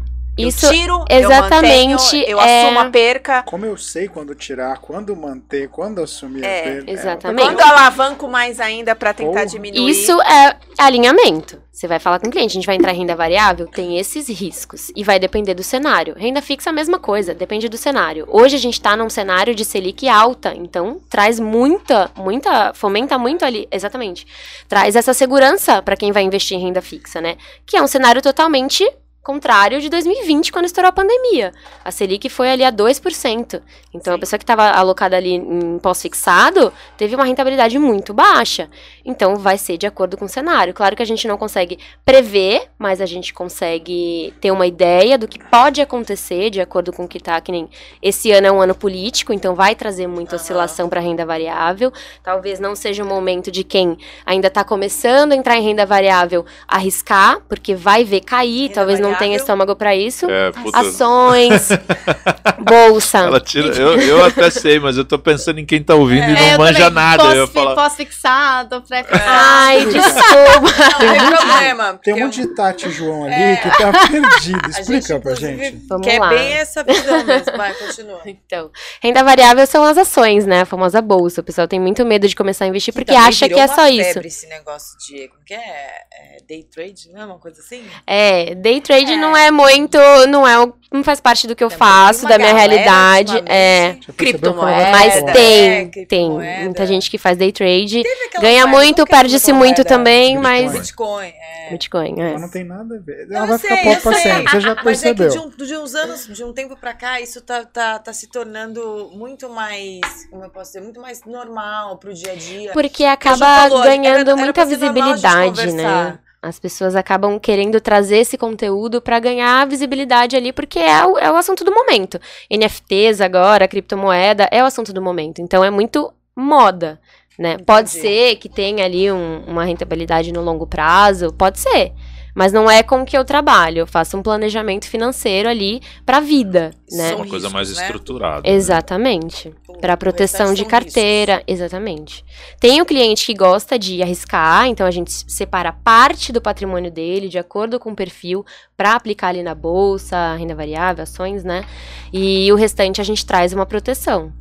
Isso 0.48 0.66
eu 0.66 0.72
tiro, 0.72 1.06
exatamente, 1.10 1.86
eu 1.86 1.90
mantenho, 1.90 2.28
eu 2.28 2.41
é- 2.41 2.64
assumo 2.64 2.80
a 2.80 2.86
perca. 2.90 3.44
Como 3.44 3.66
eu 3.66 3.78
sei 3.78 4.07
quando 4.07 4.34
tirar, 4.36 4.78
quando 4.80 5.16
manter, 5.16 5.70
quando 5.70 6.02
assumir 6.02 6.44
É, 6.44 6.60
a 6.60 6.64
perda. 6.64 6.91
exatamente. 6.91 7.45
Quando 7.45 7.61
alavanco 7.61 8.28
mais 8.28 8.60
ainda 8.60 8.95
pra 8.95 9.14
tentar 9.14 9.32
Porra. 9.32 9.45
diminuir. 9.45 9.90
Isso 9.90 10.20
é 10.22 10.56
alinhamento. 10.78 11.61
Você 11.72 11.88
vai 11.88 11.98
falar 11.99 12.20
com 12.20 12.28
o 12.28 12.30
cliente, 12.30 12.52
a 12.52 12.56
gente 12.56 12.66
vai 12.66 12.76
entrar 12.76 12.94
em 12.94 12.98
renda 12.98 13.16
variável, 13.16 13.66
tem 13.66 13.98
esses 13.98 14.28
riscos. 14.28 14.91
E 14.94 15.02
vai 15.02 15.18
depender 15.18 15.53
do 15.53 15.64
cenário. 15.64 16.14
Renda 16.18 16.41
fixa 16.41 16.70
é 16.70 16.72
a 16.72 16.74
mesma 16.74 16.99
coisa, 16.99 17.34
depende 17.34 17.70
do 17.70 17.78
cenário. 17.78 18.28
Hoje 18.30 18.57
a 18.57 18.60
gente 18.60 18.82
tá 18.82 18.98
num 18.98 19.10
cenário 19.10 19.56
de 19.56 19.64
Selic 19.64 20.10
alta, 20.10 20.53
então 20.53 20.99
traz 21.10 21.40
muita, 21.40 22.11
muita, 22.18 22.74
fomenta 22.74 23.18
muito 23.18 23.45
ali, 23.45 23.66
exatamente. 23.72 24.28
Traz 24.68 24.98
essa 24.98 25.14
segurança 25.14 25.82
para 25.82 25.95
quem 25.95 26.11
vai 26.11 26.24
investir 26.24 26.57
em 26.57 26.61
renda 26.61 26.82
fixa, 26.82 27.22
né? 27.22 27.38
Que 27.66 27.78
é 27.78 27.82
um 27.82 27.88
cenário 27.88 28.22
totalmente 28.22 28.86
contrário 29.24 29.82
de 29.82 29.90
2020, 29.90 30.52
quando 30.52 30.66
estourou 30.66 30.90
a 30.90 30.91
pandemia. 30.91 31.52
A 31.84 31.91
Selic 31.91 32.30
foi 32.30 32.50
ali 32.50 32.64
a 32.64 32.72
2%. 32.72 33.62
Então, 33.94 34.16
a 34.16 34.20
pessoa 34.20 34.38
que 34.38 34.44
estava 34.44 34.70
alocada 34.70 35.18
ali 35.18 35.34
em 35.34 35.78
pós-fixado 35.80 36.72
teve 36.98 37.16
uma 37.16 37.26
rentabilidade 37.26 37.78
muito 37.78 38.14
baixa. 38.14 38.70
Então, 39.06 39.36
vai 39.36 39.58
ser 39.58 39.78
de 39.78 39.86
acordo 39.86 40.18
com 40.18 40.26
o 40.26 40.30
cenário. 40.30 40.74
Claro 40.74 40.96
que 40.96 41.04
a 41.04 41.06
gente 41.06 41.28
não 41.28 41.38
consegue 41.38 41.78
prever, 42.06 42.70
mas 42.78 43.02
a 43.02 43.06
gente 43.06 43.34
consegue 43.34 44.34
ter 44.40 44.52
uma 44.52 44.66
ideia 44.66 45.18
do 45.18 45.28
que 45.28 45.40
pode 45.40 45.82
acontecer 45.82 46.50
de 46.50 46.62
acordo 46.62 46.94
com 46.94 47.04
o 47.04 47.08
que 47.08 47.20
tá, 47.20 47.40
que 47.41 47.52
nem 47.52 47.70
esse 48.02 48.32
ano 48.32 48.48
é 48.48 48.52
um 48.52 48.62
ano 48.62 48.76
político, 48.76 49.34
então 49.34 49.54
vai 49.56 49.76
trazer 49.76 50.08
muita 50.08 50.36
Aham. 50.36 50.41
oscilação 50.41 50.90
para 50.90 51.02
renda 51.02 51.26
variável. 51.26 51.91
Talvez 52.24 52.60
não 52.60 52.76
seja 52.76 53.04
o 53.04 53.08
momento 53.08 53.52
de 53.52 53.64
quem 53.64 53.98
ainda 54.26 54.48
está 54.48 54.64
começando 54.64 55.34
a 55.34 55.36
entrar 55.36 55.58
em 55.58 55.64
renda 55.64 55.86
variável 55.86 56.46
arriscar, 56.68 57.41
porque 57.48 57.76
vai 57.76 58.04
ver 58.04 58.22
cair, 58.22 58.64
Renda 58.64 58.74
talvez 58.76 59.00
não 59.00 59.09
tenha 59.15 59.31
variável? 59.31 59.36
estômago 59.38 59.76
para 59.76 59.95
isso. 59.95 60.30
É, 60.30 60.52
puta, 60.52 60.80
Ações, 60.80 61.69
bolsa. 62.60 63.19
ela 63.19 63.40
tira, 63.40 63.68
eu, 63.76 63.99
eu 64.02 64.26
até 64.26 64.49
sei, 64.49 64.80
mas 64.80 64.98
eu 64.98 65.06
tô 65.06 65.18
pensando 65.19 65.60
em 65.60 65.65
quem 65.65 65.81
tá 65.84 65.95
ouvindo 65.95 66.30
e 66.30 66.36
É, 66.36 66.36
não 66.36 66.52
eu 66.53 66.57
manja 66.60 66.90
nada. 66.90 67.23
Eu 67.23 67.30
ia 67.41 67.48
Pós- 67.48 67.53
falar, 67.53 67.76
Pós-fixado, 67.76 68.81
pré-fixado. 68.84 69.23
Ai, 69.30 69.86
desculpa. 69.86 71.06
Não 71.06 71.14
tem 71.30 71.38
problema. 71.38 71.99
Tem 72.03 72.14
um 72.14 72.18
porque 72.18 72.23
monte 72.26 72.41
de 72.41 72.56
Tati 72.56 72.88
e 72.88 72.91
João 72.91 73.23
ali 73.26 73.57
que 73.57 73.69
tá 73.77 73.91
perdido. 74.10 74.60
a 74.65 74.69
Explica 74.69 75.19
pra 75.19 75.36
gente. 75.36 75.86
Vamos 75.88 76.07
Quer 76.07 76.19
lá. 76.19 76.30
bem 76.30 76.53
essa 76.53 76.84
visão 76.84 77.23
mesmo. 77.23 77.57
Vai, 77.57 77.73
continua. 77.73 78.22
Então, 78.26 78.72
renda 79.02 79.23
variável 79.23 79.65
são 79.68 79.84
as 79.84 79.98
ações, 79.98 80.45
né? 80.45 80.61
A 80.61 80.65
famosa 80.65 81.02
bolsa. 81.02 81.41
O 81.41 81.44
pessoal 81.44 81.68
tem 81.68 81.80
muito 81.80 82.06
medo 82.06 82.27
de 82.27 82.36
começar 82.36 82.65
a 82.65 82.68
investir 82.68 82.94
porque 82.94 83.11
também 83.11 83.27
acha 83.27 83.48
que 83.48 83.60
é 83.60 83.68
só 83.68 83.88
isso. 83.88 84.19
esse 84.19 84.48
negócio 84.48 84.98
de. 84.99 85.27
Como 85.30 85.44
que 85.45 85.53
é? 85.53 85.60
É 85.60 86.38
Day 86.48 86.64
trade, 86.64 87.10
não 87.14 87.22
é 87.22 87.26
uma 87.26 87.38
coisa 87.40 87.60
assim? 87.61 87.84
É, 88.07 88.56
day 88.56 88.81
trade 88.81 88.99
É. 89.08 89.18
não 89.18 89.36
é 89.38 89.52
muito, 89.52 89.98
não 90.28 90.48
é, 90.48 90.60
o- 90.60 90.74
não 90.92 91.04
faz 91.04 91.20
parte 91.20 91.46
do 91.48 91.56
que 91.56 91.64
eu 91.64 91.70
Tem 91.70 91.78
faço, 91.78 92.28
da 92.28 92.38
minha 92.38 92.52
galera 92.52 92.68
realidade. 92.68 93.44
É, 93.46 93.94
percebeu 93.94 94.14
Criptomoeda, 94.16 94.92
mas 94.92 95.14
falar? 95.20 95.32
tem, 95.34 95.70
é, 95.96 96.06
tem 96.06 96.30
muita 96.64 96.86
gente 96.88 97.12
que 97.12 97.18
faz 97.18 97.38
day 97.38 97.52
trade. 97.52 98.02
Ganha 98.42 98.66
muito, 98.66 99.02
é 99.04 99.06
perde-se 99.06 99.54
muito 99.54 99.84
também, 99.84 100.38
Bitcoin. 100.38 100.42
mas 100.64 100.72
Bitcoin, 100.74 101.28
é. 101.28 101.70
Bitcoin, 101.72 102.20
é. 102.22 102.32
Mas 102.34 102.42
não 102.42 102.50
tem 102.50 102.64
nada 102.64 102.96
a 102.96 103.00
ver. 103.00 103.28
Ela 103.30 103.44
eu 103.44 103.48
vai 103.48 103.58
sei, 103.60 103.78
ficar 103.78 104.14
sei. 104.14 104.22
sempre. 104.22 104.52
Você 104.52 104.60
já 104.62 104.76
Mas 104.84 105.04
é 105.04 105.14
que 105.14 105.16
percebeu. 105.16 105.30
de, 105.30 105.38
um- 105.40 105.66
de 105.68 105.78
uns 105.78 105.96
anos, 105.96 106.28
de 106.28 106.44
um 106.44 106.54
tempo 106.54 106.76
pra 106.76 106.94
cá, 106.94 107.22
isso 107.22 107.40
tá, 107.42 107.64
tá, 107.66 108.00
tá 108.00 108.12
se 108.14 108.28
tornando 108.28 109.12
muito 109.14 109.48
mais, 109.50 110.00
como 110.32 110.44
eu 110.44 110.50
posso 110.50 110.72
dizer, 110.72 110.82
muito 110.82 111.00
mais 111.00 111.24
normal 111.26 111.98
pro 111.98 112.12
dia 112.14 112.32
a 112.32 112.36
dia. 112.36 112.72
Porque 112.74 113.04
acaba 113.06 113.46
falou, 113.46 113.84
era- 113.84 113.96
ganhando 113.96 114.32
era 114.32 114.36
muita 114.36 114.54
pra 114.54 114.66
ser 114.66 114.78
normal 114.78 115.04
a 115.04 115.06
gente 115.06 115.16
visibilidade, 115.16 115.74
né? 115.74 116.18
As 116.41 116.57
pessoas 116.57 116.95
acabam 116.95 117.38
querendo 117.38 117.82
trazer 117.82 118.20
esse 118.20 118.38
conteúdo 118.38 119.02
pra 119.02 119.20
ganhar 119.20 119.68
visibilidade 119.68 120.38
ali, 120.38 120.53
porque 120.53 120.80
é 120.80 121.06
o, 121.06 121.18
é 121.18 121.30
o 121.30 121.36
assunto 121.36 121.66
do 121.66 121.72
momento. 121.74 122.18
NFTs 122.49 123.20
agora, 123.20 123.68
criptomoeda, 123.68 124.48
é 124.52 124.64
o 124.64 124.66
assunto 124.66 124.94
do 124.94 125.02
momento. 125.02 125.41
Então 125.41 125.64
é 125.66 125.70
muito 125.70 126.14
moda, 126.36 126.98
né? 127.38 127.57
Pode 127.66 127.90
Entendi. 127.90 128.02
ser 128.07 128.36
que 128.38 128.48
tenha 128.48 128.86
ali 128.86 129.11
um- 129.11 129.44
uma 129.48 129.66
rentabilidade 129.66 130.32
no 130.32 130.41
longo 130.41 130.66
prazo, 130.66 131.34
pode 131.34 131.60
ser. 131.60 131.91
Mas 132.36 132.52
não 132.54 132.70
é 132.70 132.84
com 132.84 133.02
o 133.02 133.06
que 133.06 133.18
eu 133.18 133.26
trabalho. 133.26 133.80
Eu 133.80 133.88
faço 133.88 134.18
um 134.18 134.22
planejamento 134.22 134.88
financeiro 134.88 135.50
ali 135.50 135.82
pra 136.06 136.20
vida, 136.20 136.72
né? 136.92 137.10
São 137.10 137.18
Uma 137.18 137.28
coisa 137.28 137.50
mais 137.50 137.70
riscos, 137.70 137.82
né? 137.82 137.88
estruturada. 137.88 138.42
né? 138.50 138.56
Exatamente. 138.56 139.54
Para 139.82 139.98
proteção 139.98 140.54
de 140.54 140.66
carteira, 140.66 141.42
exatamente. 141.48 142.24
Tem 142.60 142.82
o 142.82 142.86
cliente 142.86 143.26
que 143.26 143.34
gosta 143.34 143.80
de 143.80 144.02
arriscar, 144.02 144.68
então 144.68 144.86
a 144.86 144.92
gente 144.92 145.12
separa 145.12 145.72
parte 145.72 146.32
do 146.32 146.42
patrimônio 146.42 146.92
dele 146.92 147.30
de 147.30 147.38
acordo 147.40 147.80
com 147.80 147.92
o 147.92 147.96
perfil 147.96 148.46
para 148.76 148.94
aplicar 148.94 149.30
ali 149.30 149.42
na 149.44 149.56
bolsa, 149.56 150.36
renda 150.36 150.56
variável, 150.56 151.04
ações, 151.04 151.44
né? 151.44 151.66
E 152.12 152.52
o 152.52 152.56
restante 152.56 153.00
a 153.00 153.04
gente 153.04 153.26
traz 153.26 153.54
uma 153.54 153.66
proteção. 153.66 154.32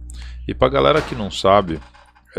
E 0.47 0.55
pra 0.55 0.69
galera 0.69 1.01
que 1.03 1.15
não 1.15 1.31
sabe, 1.31 1.79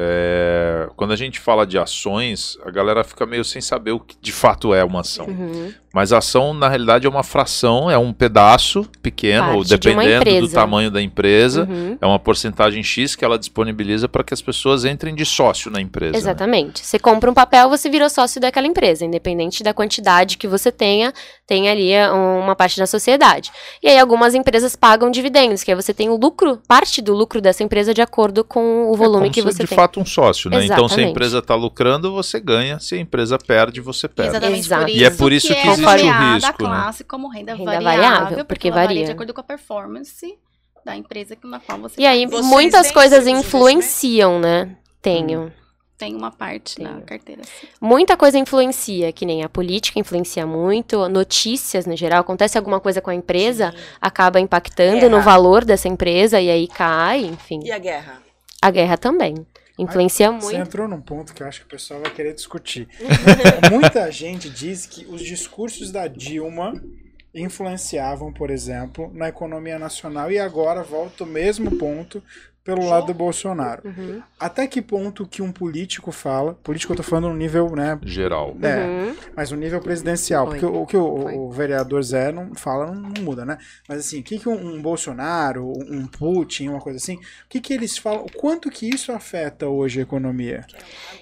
é, 0.02 0.88
quando 0.96 1.12
a 1.12 1.16
gente 1.16 1.40
fala 1.40 1.68
de 1.68 1.78
ações, 1.78 2.58
a 2.66 2.72
galera 2.72 3.04
fica 3.04 3.26
meio 3.26 3.44
sem 3.44 3.62
saber 3.62 3.92
o 3.92 4.00
que 4.00 4.16
de 4.22 4.32
fato 4.32 4.74
é 4.74 4.84
uma 4.84 5.02
ação. 5.02 5.26
Uhum. 5.26 5.74
Mas 5.94 6.14
a 6.14 6.20
ação, 6.20 6.54
na 6.54 6.70
realidade, 6.70 7.08
é 7.08 7.10
uma 7.10 7.24
fração, 7.24 7.90
é 7.90 7.98
um 7.98 8.14
pedaço 8.14 8.86
pequeno, 9.02 9.48
Parte 9.48 9.70
de 9.70 9.78
dependendo 9.78 10.48
do 10.48 10.54
tamanho 10.54 10.92
da 10.92 11.02
empresa. 11.02 11.68
Uhum. 11.68 11.98
É 12.00 12.06
uma 12.06 12.20
porcentagem 12.20 12.84
X 12.84 13.16
que 13.16 13.26
ela 13.26 13.40
disponibiliza 13.40 14.08
para 14.08 14.24
que 14.24 14.34
as 14.34 14.42
pessoas 14.42 14.86
entrem 14.86 15.16
de 15.16 15.26
sócio 15.26 15.72
na 15.72 15.82
empresa. 15.82 16.12
né? 16.12 16.18
Exatamente. 16.20 16.86
Você 16.86 17.00
compra 17.00 17.32
um 17.32 17.34
papel, 17.34 17.70
você 17.70 17.90
virou 17.90 18.08
sócio 18.10 18.40
daquela 18.40 18.68
empresa, 18.68 19.04
independente 19.04 19.64
da 19.64 19.74
quantidade 19.74 20.38
que 20.38 20.48
você 20.48 20.72
tenha, 20.72 21.12
tem 21.48 21.68
ali 21.68 21.92
eh, 21.92 22.12
uma 22.12 22.56
parte 22.56 22.78
da 22.78 22.86
sociedade. 22.86 23.52
E 23.82 23.88
aí 23.88 23.98
algumas 23.98 24.36
empresas 24.36 24.76
pagam 24.76 25.10
dividendos, 25.10 25.64
que 25.64 25.72
aí 25.72 25.76
você 25.76 25.94
tem 25.94 26.08
o 26.10 26.16
lucro, 26.16 26.62
parte 26.68 27.02
do 27.02 27.14
lucro 27.16 27.42
dessa 27.42 27.64
empresa 27.64 27.96
de 27.96 28.02
acordo 28.02 28.44
com 28.44 28.92
o 28.92 28.96
volume 28.96 29.30
é 29.30 29.32
que 29.32 29.42
você 29.42 29.66
tem. 29.66 29.76
Fato 29.90 29.99
um 30.02 30.06
sócio, 30.06 30.49
né? 30.49 30.64
Então, 30.66 30.76
se 30.78 30.82
a 30.82 30.86
Exatamente. 30.86 31.10
empresa 31.11 31.40
está 31.40 31.56
lucrando, 31.56 32.11
você 32.14 32.40
ganha. 32.40 32.80
Se 32.80 32.95
a 32.95 32.98
empresa 32.99 33.38
perde, 33.38 33.82
você 33.82 34.07
perde. 34.07 34.32
Exatamente 34.32 34.60
Exato. 34.60 34.82
por 34.84 34.90
isso 34.90 34.99
E 34.99 35.03
é 35.06 35.10
por 35.10 35.32
isso 35.34 35.48
que 35.48 35.53
é 35.53 35.68
existe 35.68 35.86
o 35.86 36.34
risco, 36.34 36.48
né? 36.64 36.70
classe 36.70 37.03
como 37.03 37.28
renda, 37.30 37.53
Renda 37.56 37.66
variável, 37.72 37.91
variável, 38.02 38.28
porque, 38.30 38.44
porque 38.45 38.72
varia 38.72 38.88
varia. 38.88 39.06
de 39.06 39.11
acordo 39.11 39.34
com 39.34 39.41
a 39.41 39.44
performance 39.44 40.26
da 40.86 40.95
empresa 40.95 41.36
que- 41.36 41.45
na 41.48 41.60
qual 41.60 41.78
você 41.80 41.99
E 42.02 42.06
aí 42.06 42.26
Vocês 42.26 42.45
muitas 42.45 42.84
têm 42.88 42.94
coisas 42.94 43.28
influenciam, 43.28 44.40
né? 44.40 44.76
Tenho. 45.02 45.52
tem 45.98 46.16
uma 46.16 46.32
parte 46.32 46.82
na 46.82 47.02
carteira. 47.02 47.41
sim. 47.44 47.68
Muita 47.82 48.16
coisa 48.16 48.38
influencia, 48.38 49.11
que 49.11 49.26
nem 49.26 49.44
a 49.44 49.49
política 49.49 49.99
influencia 49.99 50.45
muito, 50.48 51.10
notícias 51.10 51.86
no 51.86 51.94
geral. 51.95 52.22
Acontece 52.22 52.57
alguma 52.57 52.80
coisa 52.80 53.02
com 53.02 53.10
a 53.10 53.16
empresa, 53.16 53.74
acaba 53.99 54.40
impactando 54.40 55.10
no 55.10 55.18
Guerra. 55.18 55.22
valor 55.22 55.66
dessa 55.66 55.90
empresa 55.90 56.40
e 56.40 56.49
aí 56.49 56.68
cai, 56.70 57.26
enfim. 57.26 57.60
E 57.66 57.72
a 57.72 57.78
guerra? 57.78 58.22
A 58.61 58.72
guerra 58.72 58.98
também. 58.98 59.45
Influencia 59.81 60.30
Você 60.31 60.57
muito. 60.57 60.68
entrou 60.68 60.88
num 60.88 61.01
ponto 61.01 61.34
que 61.34 61.41
eu 61.41 61.47
acho 61.47 61.61
que 61.61 61.65
o 61.65 61.69
pessoal 61.69 62.01
vai 62.01 62.11
querer 62.14 62.34
discutir. 62.34 62.88
Muita 63.72 64.11
gente 64.11 64.49
diz 64.49 64.85
que 64.85 65.06
os 65.06 65.22
discursos 65.22 65.91
da 65.91 66.07
Dilma 66.07 66.73
influenciavam, 67.34 68.34
por 68.34 68.49
exemplo, 68.49 69.11
na 69.14 69.30
economia 69.30 69.80
nacional 69.80 70.31
e 70.31 70.39
agora 70.39 70.84
volta 70.84 71.23
o 71.23 71.27
mesmo 71.27 71.77
ponto 71.77 72.22
pelo 72.64 72.88
lado 72.88 73.07
do 73.07 73.14
Bolsonaro. 73.14 73.81
Uhum. 73.86 74.22
Até 74.40 74.68
que 74.68 74.81
ponto 74.81 75.26
que 75.26 75.41
um 75.41 75.52
político 75.52 76.11
fala, 76.11 76.53
político 76.64 76.94
eu 76.94 76.98
tô 76.98 77.03
falando 77.03 77.30
no 77.30 77.36
nível, 77.36 77.69
né, 77.76 77.98
Geral. 78.03 78.56
é, 78.61 78.76
Uhum. 78.86 79.15
mas 79.36 79.52
no 79.52 79.57
nível 79.57 79.81
presidencial, 79.81 80.45
Foi. 80.45 80.60
porque 80.60 80.65
o, 80.65 80.81
o 80.81 80.86
que 80.86 80.98
o, 80.98 81.48
o 81.48 81.52
vereador 81.52 82.02
Zé 82.03 82.31
não 82.31 82.53
fala 82.53 82.88
não, 82.88 82.95
não 83.10 83.23
muda, 83.23 83.44
né? 83.45 83.57
Mas 83.88 83.99
assim, 83.99 84.19
o 84.19 84.23
que, 84.23 84.38
que 84.40 84.48
um, 84.48 84.76
um 84.76 84.81
Bolsonaro, 84.81 85.65
um 85.90 86.06
Putin, 86.06 86.69
uma 86.69 86.80
coisa 86.80 86.98
assim, 86.98 87.15
o 87.15 87.19
que, 87.49 87.60
que 87.60 87.73
eles 87.73 87.98
falam, 87.98 88.22
o 88.26 88.31
quanto 88.31 88.69
que 88.69 88.88
isso 88.88 89.11
afeta 89.11 89.68
hoje 89.68 89.99
a 89.99 90.03
economia? 90.03 90.65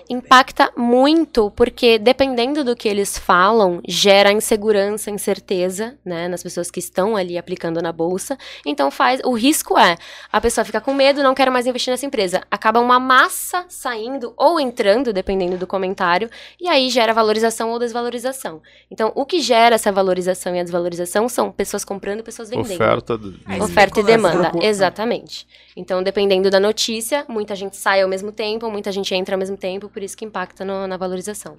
Impacta 0.09 0.71
muito, 0.77 1.51
porque 1.51 1.97
dependendo 1.99 2.63
do 2.63 2.75
que 2.75 2.87
eles 2.87 3.17
falam, 3.17 3.81
gera 3.87 4.31
insegurança, 4.31 5.09
incerteza, 5.11 5.97
né, 6.05 6.27
nas 6.27 6.41
pessoas 6.43 6.71
que 6.71 6.79
estão 6.79 7.15
ali 7.15 7.37
aplicando 7.37 7.81
na 7.81 7.91
bolsa. 7.91 8.37
Então 8.65 8.89
faz, 8.91 9.19
o 9.23 9.33
risco 9.33 9.77
é, 9.77 9.97
a 10.31 10.39
pessoa 10.39 10.63
fica 10.65 10.79
com 10.79 10.93
medo, 10.93 11.21
não 11.27 11.35
quero 11.35 11.51
mais 11.51 11.67
investir 11.67 11.91
nessa 11.91 12.05
empresa. 12.05 12.41
Acaba 12.49 12.79
uma 12.79 12.99
massa 12.99 13.65
saindo 13.69 14.33
ou 14.35 14.59
entrando, 14.59 15.13
dependendo 15.13 15.57
do 15.57 15.67
comentário, 15.67 16.29
e 16.59 16.67
aí 16.67 16.89
gera 16.89 17.13
valorização 17.13 17.69
ou 17.69 17.77
desvalorização. 17.79 18.61
Então, 18.89 19.11
o 19.15 19.25
que 19.25 19.39
gera 19.41 19.75
essa 19.75 19.91
valorização 19.91 20.55
e 20.55 20.59
a 20.59 20.63
desvalorização 20.63 21.29
são 21.29 21.51
pessoas 21.51 21.85
comprando 21.85 22.19
e 22.21 22.23
pessoas 22.23 22.49
vendendo. 22.49 22.65
Oferta. 22.73 23.17
do- 23.17 23.39
É, 23.47 23.63
Oferta 23.63 23.99
e 23.99 24.03
demanda, 24.03 24.51
exatamente. 24.65 25.47
Então, 25.75 26.01
dependendo 26.01 26.49
da 26.49 26.59
notícia, 26.59 27.25
muita 27.27 27.55
gente 27.55 27.77
sai 27.77 28.01
ao 28.01 28.09
mesmo 28.09 28.31
tempo, 28.31 28.69
muita 28.71 28.91
gente 28.91 29.13
entra 29.13 29.35
ao 29.35 29.39
mesmo 29.39 29.57
tempo, 29.57 29.89
por 29.89 30.01
isso 30.01 30.17
que 30.17 30.25
impacta 30.25 30.65
no- 30.65 30.87
na 30.87 30.97
valorização. 30.97 31.57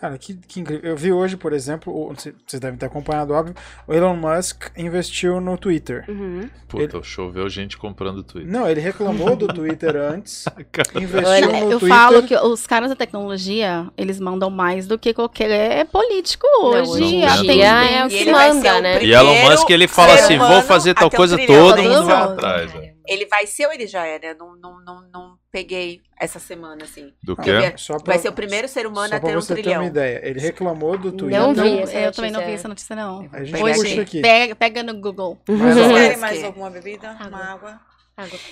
Cara, 0.00 0.18
que, 0.18 0.34
que 0.34 0.58
incrível. 0.60 0.90
Eu 0.90 0.96
vi 0.96 1.12
hoje, 1.12 1.36
por 1.36 1.52
exemplo, 1.52 1.92
o- 1.94 2.12
vocês 2.14 2.60
devem 2.60 2.76
ter 2.76 2.86
acompanhado, 2.86 3.32
óbvio, 3.32 3.54
o 3.86 3.94
Elon 3.94 4.16
Musk 4.16 4.64
investiu 4.76 5.40
no 5.40 5.56
Twitter. 5.56 6.04
Uhum. 6.08 6.50
Puta, 6.68 7.00
choveu 7.02 7.48
gente 7.48 7.78
comprando 7.78 8.24
Twitter. 8.24 8.50
Não, 8.50 8.68
ele 8.68 8.80
reclamou 8.80 9.36
do 9.36 9.46
Twitter 9.46 9.94
antes, 9.94 10.44
investiu 11.00 11.48
no 11.48 11.70
eu 11.72 11.78
Twitter. 11.78 11.96
falo 11.96 12.22
que 12.24 12.34
os 12.36 12.66
caras 12.66 12.90
da 12.90 12.96
tecnologia, 12.96 13.88
eles 13.96 14.18
mandam 14.18 14.50
mais 14.50 14.88
do 14.88 14.98
que 14.98 15.14
qualquer 15.14 15.48
é 15.50 15.84
político 15.84 16.44
hoje. 16.60 17.24
a 17.24 17.28
dia 17.36 17.40
tendência- 17.42 17.96
é 17.96 18.04
o 18.04 18.06
E 18.06 18.10
que 18.10 18.16
ele 18.16 18.32
vai 18.32 18.52
manda, 18.52 18.78
o 18.78 18.82
né? 18.82 19.04
E 19.04 19.12
Elon 19.12 19.50
Musk 19.50 19.70
ele 19.70 19.86
fala 19.86 20.14
assim: 20.14 20.36
vou 20.36 20.60
fazer 20.62 20.94
tal 20.94 21.10
coisa, 21.10 21.38
todo 21.46 21.80
mundo 21.82 22.04
vai 22.06 22.16
atrás. 22.22 22.74
né? 22.74 22.94
Ele 23.06 23.26
vai 23.26 23.46
ser 23.46 23.66
ou 23.66 23.72
ele 23.72 23.86
já 23.86 24.04
é, 24.04 24.18
né? 24.18 24.34
Não, 24.38 24.56
não, 24.56 24.82
não, 24.84 25.00
não 25.12 25.43
peguei 25.54 26.02
essa 26.18 26.40
semana, 26.40 26.82
assim. 26.82 27.12
Do 27.22 27.36
quê? 27.36 27.52
Vai 27.52 27.74
Só 27.78 27.94
pra, 27.98 28.14
Vai 28.14 28.18
ser 28.18 28.28
o 28.28 28.32
primeiro 28.32 28.66
ser 28.66 28.88
humano 28.88 29.10
só 29.10 29.14
a 29.14 29.20
ter 29.20 29.36
um 29.36 29.40
você 29.40 29.54
ter 29.54 29.62
trilhão. 29.62 29.82
uma 29.82 29.86
ideia. 29.86 30.20
Ele 30.24 30.40
reclamou 30.40 30.98
do 30.98 31.12
Twitter. 31.12 31.38
Não 31.40 31.52
Não, 31.52 31.62
vi 31.64 31.94
eu 31.96 32.10
também 32.12 32.32
não 32.32 32.44
vi 32.44 32.52
essa 32.54 32.66
notícia, 32.66 32.96
não. 32.96 33.28
A 33.32 33.44
gente 33.44 33.62
Hoje- 33.62 34.00
aqui. 34.00 34.20
Pega, 34.20 34.56
pega 34.56 34.82
no 34.82 34.94
Google. 35.00 35.38
Mas, 35.48 35.58
Vocês 35.76 35.92
querem 35.92 36.10
que- 36.14 36.16
mais 36.16 36.42
alguma 36.44 36.70
bebida? 36.70 37.16
Uma 37.28 37.52
água? 37.52 37.80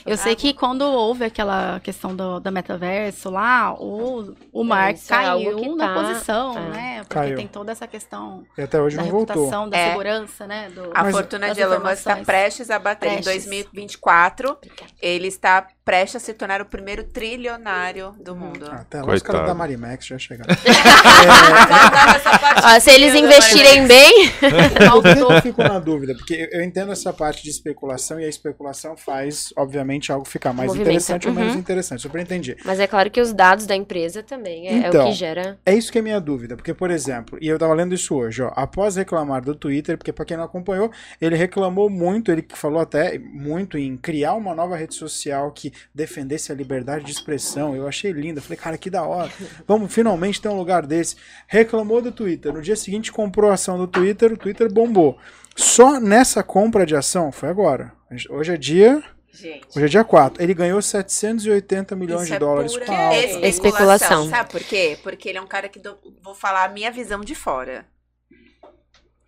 Eu 0.05 0.16
sei 0.16 0.35
que 0.35 0.53
quando 0.53 0.83
houve 0.83 1.24
aquela 1.24 1.79
questão 1.79 2.16
do, 2.16 2.41
do 2.41 2.51
metaverso 2.51 3.31
lá, 3.31 3.73
o, 3.74 4.35
o 4.53 4.65
Mark 4.65 4.97
é 4.97 5.09
caiu 5.09 5.57
que 5.57 5.69
na 5.77 5.87
tá- 5.87 5.95
posição, 5.95 6.59
é. 6.59 6.61
né? 6.70 6.97
Porque 7.03 7.15
Caiu. 7.15 7.37
tem 7.37 7.47
toda 7.47 7.70
essa 7.70 7.87
questão 7.87 8.45
E 8.59 8.62
até 8.62 8.81
hoje 8.83 8.97
da 8.97 9.05
não 9.05 9.11
voltou. 9.12 9.37
reputação, 9.37 9.69
da 9.69 9.79
É. 9.79 9.91
segurança, 9.91 10.49
né? 10.49 10.69
Do, 10.70 10.91
A 10.93 11.05
Mas- 11.05 11.15
fortuna 11.15 11.55
de 11.55 11.61
Elon 11.61 11.79
Musk 11.79 11.93
está 11.93 12.16
prestes 12.16 12.70
a 12.70 12.79
bater. 12.81 13.07
Prestes. 13.23 13.47
Em 13.47 13.51
2024, 13.53 14.59
ele 15.01 15.29
está 15.29 15.65
prestes 15.85 16.17
a 16.17 16.21
se 16.25 16.33
tornar 16.35 16.61
o 16.61 16.67
primeiro 16.67 17.03
trilionário 17.05 18.15
do 18.23 18.37
mundo. 18.37 18.67
Ah, 18.71 18.81
até 18.83 19.01
lá 19.03 19.13
os 19.15 19.23
caras 19.23 19.47
da 19.47 19.55
Marimax 19.55 20.07
já 20.07 20.19
chegaram. 20.19 20.55
Ó, 22.65 22.81
se 22.81 22.91
eles 22.91 23.15
investirem 23.15 23.87
bem, 23.87 24.29
que 24.31 25.23
eu 25.35 25.43
fico 25.43 25.63
na 25.63 25.79
dúvida? 25.79 26.15
Porque 26.15 26.35
eu- 26.35 26.61
eu 26.61 26.65
entendo 26.65 26.93
essa 26.93 27.13
parte 27.13 27.43
de 27.43 27.51
especulação 27.51 28.21
e 28.21 28.25
a 28.25 28.29
especulação 28.29 28.97
faz, 28.97 29.53
obviamente, 29.57 30.13
algo 30.13 30.25
ficar 30.25 30.53
mais 30.53 30.69
Movimenta. 30.69 30.91
interessante 30.91 31.29
ou 31.29 31.35
menos 31.35 31.55
Uhum. 31.55 31.61
interessante. 31.61 32.03
Super 32.03 32.21
entendi. 32.21 32.57
mas 32.65 32.79
é 32.81 32.87
claro 32.87 33.11
que 33.11 33.21
os 33.21 33.33
dados 33.33 33.67
da 33.67 33.75
empresa 33.75 34.23
também 34.23 34.69
é, 34.69 34.73
é 34.85 34.89
Então, 34.89 35.05
o 35.07 35.09
que 35.09 35.13
gera. 35.13 35.59
É 35.67 35.75
isso 35.75 35.91
que 35.91 35.99
é 35.99 36.01
a 36.01 36.05
minha 36.05 36.21
dúvida, 36.21 36.57
porque, 36.57 36.73
por 36.75 36.91
exemplo, 36.91 37.39
e 37.41 37.49
eu 37.49 37.59
tava 37.59 37.75
lendo 37.75 37.95
isso 37.95 38.15
hoje, 38.15 38.43
ó, 38.43 38.53
após 38.55 38.97
reclamar 38.97 39.43
do 39.43 39.55
Twitter, 39.55 39.97
porque 39.99 40.13
pra 40.13 40.25
quem 40.25 40.37
não 40.37 40.45
acompanhou, 40.45 40.91
ele 41.21 41.37
reclamou 41.37 41.89
muito, 41.91 42.31
ele 42.31 42.47
falou 42.55 42.81
até 42.81 43.19
muito 43.19 43.77
em 43.79 43.97
criar 43.97 44.35
uma 44.35 44.55
nova 44.55 44.77
rede 44.77 44.95
social 44.95 45.51
que 45.53 45.72
defendesse 45.94 46.51
a 46.53 46.55
liberdade 46.55 47.05
de 47.05 47.12
expressão. 47.12 47.74
Eu 47.77 47.86
achei 47.89 48.12
lindo, 48.12 48.39
eu 48.39 48.43
falei, 48.43 48.57
cara, 48.59 48.78
que 48.78 48.90
da 48.90 49.03
hora. 49.05 49.31
Vamos 49.66 49.93
finalmente 49.93 50.40
ter 50.40 50.49
um 50.49 50.57
lugar 50.57 50.86
desse. 50.86 51.16
Reclamou 51.47 52.01
do 52.03 52.12
Twitter. 52.12 52.53
No 52.53 52.62
dia 52.62 52.77
seguinte 52.77 53.11
comprou 53.12 53.51
a 53.51 53.55
ação 53.55 53.77
do 53.78 53.86
Twitter, 53.86 54.32
o 54.32 54.36
Twitter 54.36 54.73
bombou. 54.73 55.19
Só 55.57 56.01
nessa 56.01 56.43
compra 56.43 56.86
de 56.86 56.97
ação, 56.97 57.31
foi 57.31 57.49
agora. 57.49 57.93
Hoje 58.31 58.53
é 58.55 58.57
dia, 58.57 59.03
Gente. 59.31 59.66
hoje 59.77 59.85
é 59.85 59.89
dia 59.89 60.05
4. 60.05 60.43
Ele 60.43 60.55
ganhou 60.55 60.81
780 60.81 61.94
milhões 61.97 62.23
Isso 62.23 62.31
de 62.31 62.36
é 62.36 62.39
dólares 62.39 62.73
pura 62.73 62.86
com 62.86 62.93
a 62.93 62.99
alta. 63.07 63.47
Especulação. 63.47 64.28
Sabe 64.28 64.51
por 64.51 64.61
quê? 64.62 64.99
Porque 65.03 65.28
ele 65.28 65.39
é 65.39 65.40
um 65.43 65.47
cara 65.47 65.69
que 65.69 65.78
do- 65.78 65.99
vou 66.23 66.35
falar 66.35 66.65
a 66.65 66.69
minha 66.69 66.90
visão 66.90 67.20
de 67.20 67.35
fora. 67.35 67.85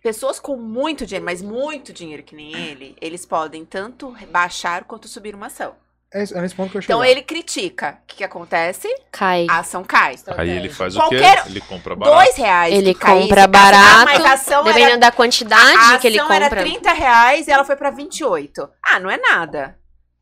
Pessoas 0.01 0.39
com 0.39 0.55
muito 0.55 1.03
dinheiro, 1.03 1.25
mas 1.25 1.41
muito 1.41 1.91
dinheiro 1.91 2.21
que 2.21 2.35
nem 2.35 2.53
ele, 2.55 2.95
eles 3.01 3.25
podem 3.25 3.65
tanto 3.65 4.15
baixar 4.31 4.83
quanto 4.83 5.07
subir 5.07 5.33
uma 5.33 5.47
ação. 5.47 5.75
É 6.17 6.23
é 6.37 6.41
nesse 6.41 6.55
ponto 6.55 6.71
que 6.71 6.77
eu 6.77 6.81
Então 6.81 6.99
cheguei. 6.99 7.11
ele 7.11 7.21
critica. 7.23 7.97
O 8.03 8.07
que, 8.07 8.15
que 8.17 8.23
acontece? 8.23 8.87
Cai. 9.11 9.45
A 9.49 9.59
ação 9.59 9.83
cai. 9.83 10.15
Aí 10.37 10.49
ele 10.49 10.69
faz 10.69 10.95
o 10.95 10.99
Qualquer- 10.99 11.43
quê? 11.43 11.49
Ele 11.49 11.59
compra 11.61 11.93
barato. 11.93 12.15
Dois 12.23 12.35
reais. 12.37 12.73
Ele 12.73 12.93
caísse, 12.93 13.21
compra 13.27 13.41
caso- 13.41 13.45
Ah, 13.45 13.71
barato, 13.71 14.05
mas 14.05 14.25
a 14.25 14.33
ação 14.33 14.63
dependendo 14.63 14.91
era, 14.91 14.97
da 14.99 15.07
a 15.07 15.11
quantidade 15.11 15.99
que 15.99 16.07
ele 16.07 16.17
ação 16.19 16.31
era 16.31 16.45
compra. 16.45 16.61
30 16.63 16.93
reais 16.93 17.47
e 17.47 17.51
ela 17.51 17.65
foi 17.65 17.75
pra 17.75 17.89
28. 17.91 18.69
Ah, 18.81 18.97
não 18.99 19.09
é 19.11 19.17
nada. 19.17 19.77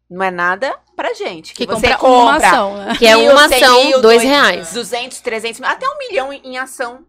Não 0.10 0.24
é 0.26 0.32
nada 0.32 0.76
pra 0.96 1.14
gente. 1.14 1.54
Que, 1.54 1.66
que 1.66 1.72
você 1.74 1.88
compra 1.96 2.08
uma 2.08 2.32
compra 2.34 2.48
ação, 2.48 2.78
né? 2.78 2.96
Que 2.98 3.06
é 3.08 3.16
uma 3.16 3.46
ação, 3.46 3.82
dois 3.92 4.02
dois- 4.02 4.24
reais. 4.24 4.74
200, 4.74 5.20
300 5.22 5.60
mil, 5.60 5.70
até 5.70 5.88
um 5.88 5.98
milhão 6.00 6.34
em 6.34 6.58
ação, 6.58 7.06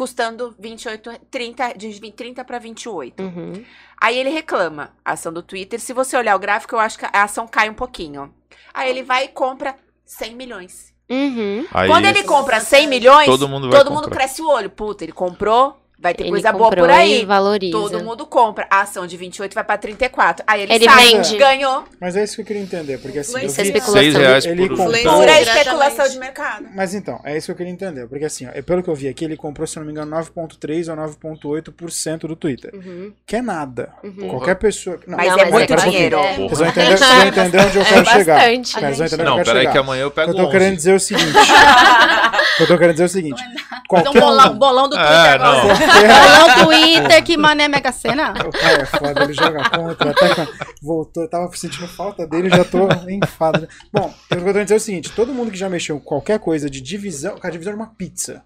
custando 0.00 0.54
28, 0.58 1.10
30, 1.30 1.74
de 1.74 1.90
20 1.90 2.14
30 2.14 2.42
para 2.42 2.58
28. 2.58 3.22
Uhum. 3.22 3.64
Aí 4.00 4.16
ele 4.16 4.30
reclama 4.30 4.94
a 5.04 5.12
ação 5.12 5.30
do 5.30 5.42
Twitter. 5.42 5.78
Se 5.78 5.92
você 5.92 6.16
olhar 6.16 6.34
o 6.34 6.38
gráfico, 6.38 6.74
eu 6.74 6.80
acho 6.80 6.98
que 6.98 7.04
a 7.04 7.22
ação 7.22 7.46
cai 7.46 7.68
um 7.68 7.74
pouquinho. 7.74 8.32
Aí 8.72 8.88
ele 8.88 9.02
vai 9.02 9.26
e 9.26 9.28
compra 9.28 9.76
100 10.06 10.34
milhões. 10.36 10.94
Uhum. 11.10 11.66
Aí 11.70 11.86
Quando 11.86 12.06
ele 12.06 12.22
compra 12.22 12.60
100 12.60 12.86
milhões, 12.86 13.26
todo 13.26 13.46
mundo 13.46 13.68
vai 13.68 13.78
todo 13.78 13.92
mundo 13.92 14.08
cresce 14.08 14.40
o 14.40 14.48
olho. 14.48 14.70
Puta, 14.70 15.04
ele 15.04 15.12
comprou 15.12 15.78
Vai 16.02 16.14
ter 16.14 16.22
Ele 16.22 16.30
coisa 16.30 16.50
boa 16.50 16.70
por 16.70 16.88
aí. 16.88 17.20
e 17.20 17.24
valoriza. 17.26 17.72
Todo 17.72 18.02
mundo 18.02 18.24
compra. 18.26 18.66
A 18.70 18.80
ação 18.80 19.06
de 19.06 19.16
28 19.18 19.52
vai 19.54 19.62
pra 19.62 19.76
34. 19.76 20.42
Aí 20.46 20.62
ele, 20.62 20.72
Ele 20.72 20.84
sai, 20.86 21.08
vende. 21.08 21.36
ganhou. 21.36 21.84
Mas 22.00 22.16
é 22.16 22.24
isso 22.24 22.36
que 22.36 22.40
eu 22.40 22.46
queria 22.46 22.62
entender, 22.62 22.96
porque 22.98 23.18
assim, 23.18 23.32
eu 23.32 23.38
Influência 23.38 23.62
vi- 23.64 23.68
é 23.68 23.72
especulação. 23.74 24.02
Seis 24.02 24.14
reais 24.16 24.44
ele 24.46 24.66
por 24.68 24.76
comprou- 24.78 24.92
diretamente. 24.94 25.48
especulação 25.50 26.08
de 26.08 26.18
mercado. 26.18 26.64
Mas 26.74 26.94
então, 26.94 27.20
é 27.22 27.36
isso 27.36 27.46
que 27.46 27.52
eu 27.52 27.56
queria 27.56 27.72
entender. 27.72 28.06
Porque 28.06 28.24
assim, 28.24 28.48
ó, 28.48 28.62
pelo 28.62 28.82
que 28.82 28.88
eu 28.88 28.94
vi 28.94 29.08
aqui, 29.08 29.26
ele 29.26 29.36
comprou, 29.36 29.66
se 29.66 29.76
eu 29.76 29.80
não 29.80 29.86
me 29.86 29.92
engano, 29.92 30.10
9,3% 30.10 30.88
ou 30.88 30.96
9,8% 30.96 32.26
do 32.26 32.34
Twitter. 32.34 32.70
Uhum, 32.74 33.12
Que 33.26 33.36
é 33.36 33.42
nada. 33.42 33.92
uhum. 34.02 34.28
Qualquer 34.30 34.54
pessoa. 34.54 34.98
Não, 35.06 35.18
Mas 35.18 35.26
Não, 35.28 35.34
é 35.38 35.42
mas 35.44 35.52
muito 35.52 35.70
é 35.72 35.76
um 35.76 35.78
dinheiro. 35.90 36.16
É. 36.18 36.34
Vocês 36.36 36.58
vão 36.60 36.68
entender, 36.68 36.96
vocês 36.96 37.10
vão 37.10 37.26
entender 37.26 37.58
onde 37.58 37.76
eu 37.76 37.82
É 37.82 37.84
quero 37.84 38.06
chegar. 38.06 38.34
bastante. 38.36 38.80
Mas 38.80 38.96
vão 38.98 39.06
entender 39.06 39.22
Não, 39.24 39.38
eu 39.38 39.44
peraí 39.44 39.60
chegar. 39.60 39.72
que 39.72 39.78
amanhã 39.78 40.02
eu 40.02 40.08
O 40.08 40.10
pego 40.10 40.30
eu 40.30 40.34
tô 40.34 40.42
11. 40.44 40.50
querendo 40.50 40.76
dizer 40.76 40.92
é 40.92 40.94
o 40.94 41.00
seguinte. 41.00 41.26
eu 42.60 42.66
tô 42.66 42.78
querendo 42.78 42.92
dizer 42.92 43.02
é 43.02 43.06
o 43.06 43.08
seguinte. 43.10 43.42
Um 43.42 43.80
Qualquer 43.90 44.20
bolão, 44.20 44.54
bolão 44.56 44.88
do 44.88 44.96
Twitter 44.96 45.12
É, 45.12 45.28
agora. 45.32 45.74
Bolão 45.92 46.64
Twitter, 46.64 47.24
que 47.24 47.36
mané 47.36 47.68
Mega 47.68 47.92
Sena. 47.92 48.32
O 48.32 48.50
cara 48.50 48.82
é 48.82 48.86
foda, 48.86 49.24
ele 49.24 49.32
joga 49.32 49.70
contra, 49.70 50.10
até 50.10 50.48
voltou, 50.82 51.24
eu 51.24 51.30
tava 51.30 51.50
sentindo 51.56 51.88
falta 51.88 52.26
dele, 52.26 52.48
já 52.50 52.64
tô 52.64 52.88
enfado. 53.08 53.68
Bom, 53.92 54.06
o 54.06 54.28
que 54.28 54.34
eu 54.34 54.38
tô 54.38 54.44
querendo 54.44 54.64
dizer 54.64 54.74
é 54.74 54.76
o 54.76 54.80
seguinte: 54.80 55.12
todo 55.12 55.34
mundo 55.34 55.50
que 55.50 55.58
já 55.58 55.68
mexeu 55.68 55.98
com 55.98 56.04
qualquer 56.04 56.38
coisa 56.38 56.68
de 56.70 56.80
divisão, 56.80 57.38
com 57.38 57.46
a 57.46 57.50
divisão 57.50 57.72
de 57.72 57.78
uma 57.78 57.94
pizza, 57.94 58.42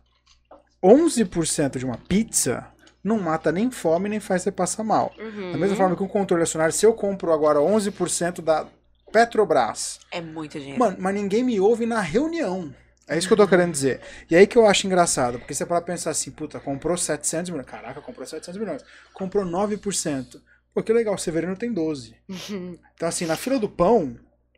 11% 0.82 1.78
de 1.78 1.84
uma 1.84 1.96
pizza 1.96 2.66
não 3.02 3.20
mata 3.20 3.52
nem 3.52 3.70
fome 3.70 4.08
nem 4.08 4.18
faz 4.18 4.42
você 4.42 4.50
passar 4.50 4.82
mal. 4.82 5.12
Uhum. 5.18 5.52
Da 5.52 5.58
mesma 5.58 5.76
forma 5.76 5.94
que 5.94 6.02
um 6.02 6.08
controle 6.08 6.42
acionário, 6.42 6.72
se 6.72 6.86
eu 6.86 6.94
compro 6.94 7.32
agora 7.32 7.58
11% 7.58 8.40
da 8.40 8.66
Petrobras, 9.12 10.00
É 10.10 10.20
muito 10.20 10.58
dinheiro. 10.58 10.80
Mano, 10.80 10.96
mas 10.98 11.14
ninguém 11.14 11.44
me 11.44 11.60
ouve 11.60 11.86
na 11.86 12.00
reunião. 12.00 12.74
É 13.08 13.18
isso 13.18 13.26
que 13.26 13.32
eu 13.32 13.36
tô 13.36 13.46
querendo 13.46 13.72
dizer. 13.72 14.00
E 14.30 14.36
aí 14.36 14.46
que 14.46 14.56
eu 14.56 14.66
acho 14.66 14.86
engraçado, 14.86 15.38
porque 15.38 15.54
você 15.54 15.66
para 15.66 15.80
pensar 15.80 16.10
assim, 16.10 16.30
puta, 16.30 16.58
comprou 16.58 16.96
700 16.96 17.50
milhões. 17.50 17.66
Caraca, 17.66 18.00
comprou 18.00 18.26
700 18.26 18.58
milhões. 18.58 18.84
Comprou 19.12 19.44
9%. 19.44 20.40
Pô, 20.72 20.82
que 20.82 20.92
legal, 20.92 21.14
o 21.14 21.18
Severino 21.18 21.56
tem 21.56 21.72
12. 21.72 22.14
Então 22.94 23.08
assim, 23.08 23.26
na 23.26 23.36
fila 23.36 23.58
do 23.58 23.68
pão, 23.68 24.16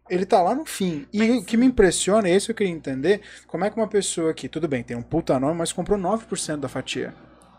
ele 0.08 0.26
tá 0.26 0.42
lá 0.42 0.54
no 0.54 0.64
fim. 0.64 1.06
E 1.12 1.30
o 1.32 1.42
que 1.42 1.56
me 1.56 1.66
impressiona, 1.66 2.28
é 2.28 2.36
isso 2.36 2.46
que 2.46 2.52
eu 2.52 2.56
queria 2.56 2.72
entender, 2.72 3.22
como 3.46 3.64
é 3.64 3.70
que 3.70 3.76
uma 3.76 3.88
pessoa 3.88 4.32
que, 4.34 4.48
tudo 4.48 4.68
bem, 4.68 4.82
tem 4.82 4.96
um 4.96 5.02
puta 5.02 5.38
nome, 5.40 5.54
mas 5.54 5.72
comprou 5.72 5.98
9% 5.98 6.58
da 6.58 6.68
fatia. 6.68 7.14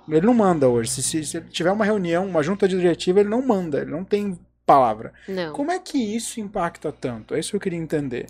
Ele 0.07 0.25
não 0.25 0.33
manda 0.33 0.69
hoje. 0.69 0.89
Se, 0.89 1.03
se, 1.03 1.25
se 1.25 1.41
tiver 1.41 1.71
uma 1.71 1.83
reunião, 1.83 2.25
uma 2.25 2.41
junta 2.41 2.67
diretiva, 2.67 3.19
ele 3.19 3.29
não 3.29 3.41
manda, 3.41 3.81
ele 3.81 3.91
não 3.91 4.05
tem 4.05 4.39
palavra. 4.65 5.13
Não. 5.27 5.53
Como 5.53 5.71
é 5.71 5.79
que 5.79 5.97
isso 5.97 6.39
impacta 6.39 6.91
tanto? 6.91 7.33
É 7.33 7.39
isso 7.39 7.51
que 7.51 7.55
eu 7.55 7.61
queria 7.61 7.79
entender. 7.79 8.27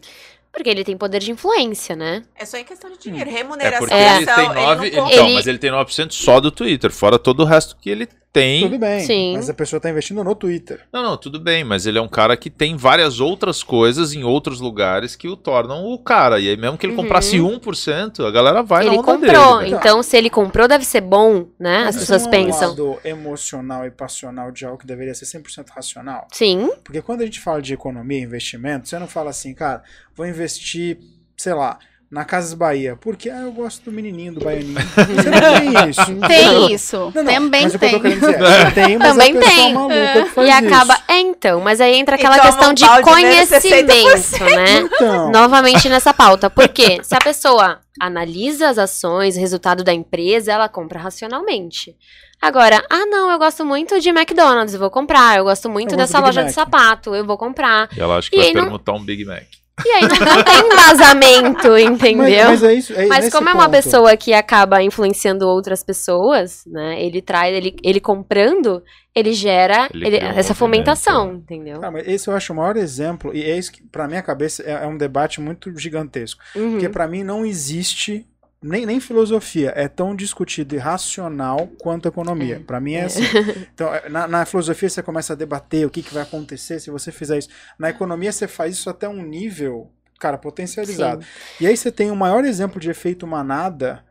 Porque 0.57 0.69
ele 0.71 0.83
tem 0.83 0.97
poder 0.97 1.19
de 1.19 1.31
influência, 1.31 1.95
né? 1.95 2.23
É 2.35 2.43
só 2.43 2.57
em 2.57 2.63
questão 2.63 2.89
de 2.91 2.97
dinheiro. 2.97 3.29
É 3.29 3.33
Remuneração. 3.33 3.79
porque 3.79 3.93
ele 3.93 4.25
tem 4.25 4.35
não 4.47 4.53
9. 4.55 4.89
compra. 4.91 5.13
Então, 5.13 5.25
Ele- 5.27 5.33
mas 5.35 5.45
ele 5.47 5.57
tem 5.59 5.69
9% 5.71 6.11
só 6.13 6.39
do 6.39 6.49
Twitter, 6.49 6.91
fora 6.91 7.19
todo 7.19 7.41
o 7.41 7.45
resto 7.45 7.77
que 7.79 7.89
ele 7.91 8.07
tem. 8.39 8.61
Tudo 8.63 8.79
bem, 8.79 8.99
Sim. 9.01 9.33
mas 9.35 9.49
a 9.49 9.53
pessoa 9.53 9.79
tá 9.79 9.89
investindo 9.89 10.23
no 10.23 10.35
Twitter. 10.35 10.81
Não, 10.91 11.01
não, 11.03 11.17
tudo 11.17 11.39
bem, 11.39 11.63
mas 11.63 11.85
ele 11.85 11.97
é 11.97 12.01
um 12.01 12.07
cara 12.07 12.35
que 12.37 12.49
tem 12.49 12.75
várias 12.75 13.19
outras 13.19 13.63
coisas 13.63 14.13
em 14.13 14.23
outros 14.23 14.59
lugares 14.59 15.15
que 15.15 15.27
o 15.27 15.35
tornam 15.35 15.85
o 15.85 15.97
cara. 15.97 16.39
E 16.39 16.49
aí, 16.49 16.57
mesmo 16.57 16.77
que 16.77 16.85
ele 16.85 16.93
Uhum. 16.95 17.03
comprasse 17.03 17.37
1%, 17.39 18.25
a 18.25 18.31
galera 18.31 18.61
vai 18.63 18.85
ele 18.85 18.95
na 18.95 19.01
onda 19.01 19.11
comprou. 19.11 19.57
dele. 19.59 19.71
né? 19.71 19.77
Então, 19.77 20.03
se 20.03 20.15
ele 20.17 20.29
comprou, 20.29 20.67
deve 20.67 20.85
ser 20.85 21.01
bom, 21.01 21.47
né? 21.59 21.79
As 21.79 21.95
Mas 21.95 21.97
pessoas 21.99 22.23
é 22.23 22.27
um 22.27 22.31
pensam. 22.31 22.69
lado 22.69 22.99
emocional 23.03 23.85
e 23.85 23.91
passional 23.91 24.51
de 24.51 24.65
algo 24.65 24.77
que 24.77 24.85
deveria 24.87 25.13
ser 25.13 25.25
100% 25.25 25.69
racional. 25.69 26.27
Sim. 26.31 26.69
Porque 26.83 27.01
quando 27.01 27.21
a 27.21 27.25
gente 27.25 27.39
fala 27.39 27.61
de 27.61 27.73
economia 27.73 28.19
e 28.19 28.23
investimento, 28.23 28.87
você 28.87 28.97
não 28.99 29.07
fala 29.07 29.29
assim, 29.29 29.53
cara, 29.53 29.83
vou 30.15 30.25
investir, 30.27 30.99
sei 31.35 31.53
lá, 31.53 31.77
na 32.09 32.23
Casas 32.23 32.53
Bahia, 32.53 32.95
porque 32.95 33.29
ah, 33.29 33.41
eu 33.41 33.51
gosto 33.51 33.83
do 33.83 33.91
menininho, 33.91 34.35
do 34.35 34.39
baianinho. 34.45 34.75
Você 34.79 35.29
não 35.29 35.41
tem 35.41 35.89
isso. 35.89 36.27
Tem 36.27 36.73
isso. 36.73 36.97
Não, 37.13 37.23
não, 37.23 37.33
Também 37.33 37.67
o 37.67 37.77
tem. 37.79 37.99
dizer 37.99 38.41
é, 38.41 38.71
tem, 38.71 38.97
mas 38.97 39.09
Também 39.09 39.33
é 39.33 39.37
a 39.37 39.41
pessoa 39.41 39.55
tem. 39.55 39.73
maluca 39.73 40.23
que 40.23 40.29
faz 40.29 40.47
E 40.47 40.51
acaba. 40.51 40.93
isso. 40.93 41.03
É, 41.09 41.19
então, 41.19 41.59
mas 41.61 41.81
aí 41.81 41.95
entra 41.95 42.15
aquela 42.15 42.37
toma 42.37 42.47
questão 42.49 42.73
de 42.73 42.83
menos 42.85 43.01
conhecimento, 43.03 44.43
né? 44.43 44.79
Então, 44.79 45.31
Novamente 45.31 45.89
nessa 45.89 46.13
pauta. 46.13 46.49
Por 46.49 46.67
quê? 46.69 46.99
Se 47.03 47.13
a 47.15 47.19
pessoa 47.19 47.79
analisa 47.99 48.69
as 48.69 48.77
ações, 48.77 49.35
resultado 49.35 49.83
da 49.83 49.93
empresa, 49.93 50.51
ela 50.53 50.69
compra 50.69 50.99
racionalmente. 50.99 51.95
Agora, 52.41 52.83
ah, 52.89 53.05
não, 53.07 53.31
eu 53.31 53.39
gosto 53.39 53.65
muito 53.65 53.99
de 53.99 54.09
McDonald's, 54.09 54.73
eu 54.75 54.79
vou 54.79 54.91
comprar. 54.91 55.37
Eu 55.39 55.43
gosto 55.43 55.67
muito 55.69 55.93
Eu 55.93 55.97
gosto 55.97 56.07
dessa 56.13 56.19
loja 56.23 56.41
Mac. 56.41 56.49
de 56.49 56.53
sapato, 56.53 57.15
eu 57.15 57.25
vou 57.25 57.37
comprar. 57.37 57.89
E 57.95 57.99
ela 57.99 58.17
acha 58.17 58.29
que 58.29 58.35
E 58.35 58.39
vai 58.39 58.47
aí 58.49 58.53
não- 58.53 58.61
permutar 58.63 58.93
um 58.93 59.03
Big 59.03 59.25
Mac. 59.25 59.43
E 59.85 59.89
aí 59.91 60.01
não, 60.01 60.35
não 60.35 60.43
tem 60.43 60.59
embasamento, 60.65 61.69
mas, 61.69 61.83
entendeu? 61.83 62.45
mas 62.47 62.63
é 62.63 62.73
isso. 62.73 62.93
É 62.93 63.05
Mas 63.05 63.29
como 63.29 63.47
é 63.49 63.53
uma 63.53 63.65
ponto. 63.65 63.71
pessoa 63.73 64.17
que 64.17 64.33
acaba 64.33 64.81
influenciando 64.81 65.47
outras 65.47 65.83
pessoas, 65.83 66.63
né? 66.65 67.01
Ele 67.03 67.21
traz, 67.21 67.55
ele, 67.55 67.75
ele 67.83 67.99
comprando, 67.99 68.83
ele 69.13 69.33
gera 69.33 69.87
Ele 69.93 70.07
ele- 70.07 70.17
essa 70.17 70.55
fomentação, 70.55 71.35
entendeu? 71.35 71.79
Ah, 71.83 71.91
mas 71.91 72.07
esse 72.07 72.27
eu 72.27 72.35
acho 72.35 72.53
o 72.53 72.55
maior 72.55 72.75
exemplo, 72.75 73.31
e 73.35 73.43
é 73.43 73.55
isso 73.57 73.71
que, 73.71 73.83
pra 73.83 74.07
minha 74.07 74.21
cabeça, 74.23 74.63
é, 74.63 74.83
é 74.83 74.87
um 74.87 74.97
debate 74.97 75.39
muito 75.39 75.71
gigantesco. 75.77 76.41
Uhum. 76.55 76.71
Porque 76.71 76.89
pra 76.89 77.07
mim 77.07 77.23
não 77.23 77.45
existe 77.45 78.25
nem, 78.61 78.85
nem 78.85 78.99
filosofia 78.99 79.71
é 79.75 79.87
tão 79.87 80.15
discutido 80.15 80.73
e 80.75 80.77
racional 80.77 81.67
quanto 81.79 82.07
a 82.07 82.09
economia. 82.09 82.61
Pra 82.65 82.79
mim 82.79 82.93
é 82.93 83.03
assim. 83.05 83.21
Então, 83.73 83.93
é, 83.93 84.09
na, 84.09 84.27
na 84.27 84.45
filosofia 84.45 84.89
você 84.89 85.03
começa 85.03 85.33
a 85.33 85.35
debater 85.35 85.85
o 85.85 85.89
que, 85.89 86.01
que 86.01 86.13
vai 86.13 86.23
acontecer 86.23 86.79
se 86.79 86.89
você 86.89 87.11
fizer 87.11 87.37
isso. 87.37 87.49
Na 87.77 87.89
economia 87.89 88.31
você 88.31 88.47
faz 88.47 88.73
isso 88.75 88.89
até 88.89 89.07
um 89.07 89.21
nível, 89.23 89.91
cara, 90.19 90.37
potencializado. 90.37 91.23
E 91.61 91.67
aí 91.67 91.77
você 91.77 91.91
tem 91.91 92.09
o 92.09 92.15
maior 92.15 92.43
exemplo 92.45 92.79
de 92.79 92.89
efeito 92.89 93.27
manada 93.27 94.03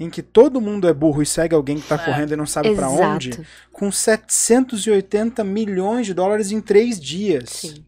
em 0.00 0.10
que 0.10 0.20
todo 0.22 0.60
mundo 0.60 0.88
é 0.88 0.92
burro 0.92 1.22
e 1.22 1.26
segue 1.26 1.54
alguém 1.54 1.78
que 1.78 1.86
tá 1.86 1.94
É. 1.94 1.98
correndo 2.04 2.32
e 2.32 2.36
não 2.36 2.46
sabe 2.46 2.74
pra 2.74 2.88
Exato. 2.88 3.02
onde, 3.04 3.30
com 3.70 3.92
780 3.92 5.44
milhões 5.44 6.06
de 6.06 6.14
dólares 6.14 6.50
em 6.50 6.60
três 6.60 7.00
dias. 7.00 7.48
Sim. 7.50 7.84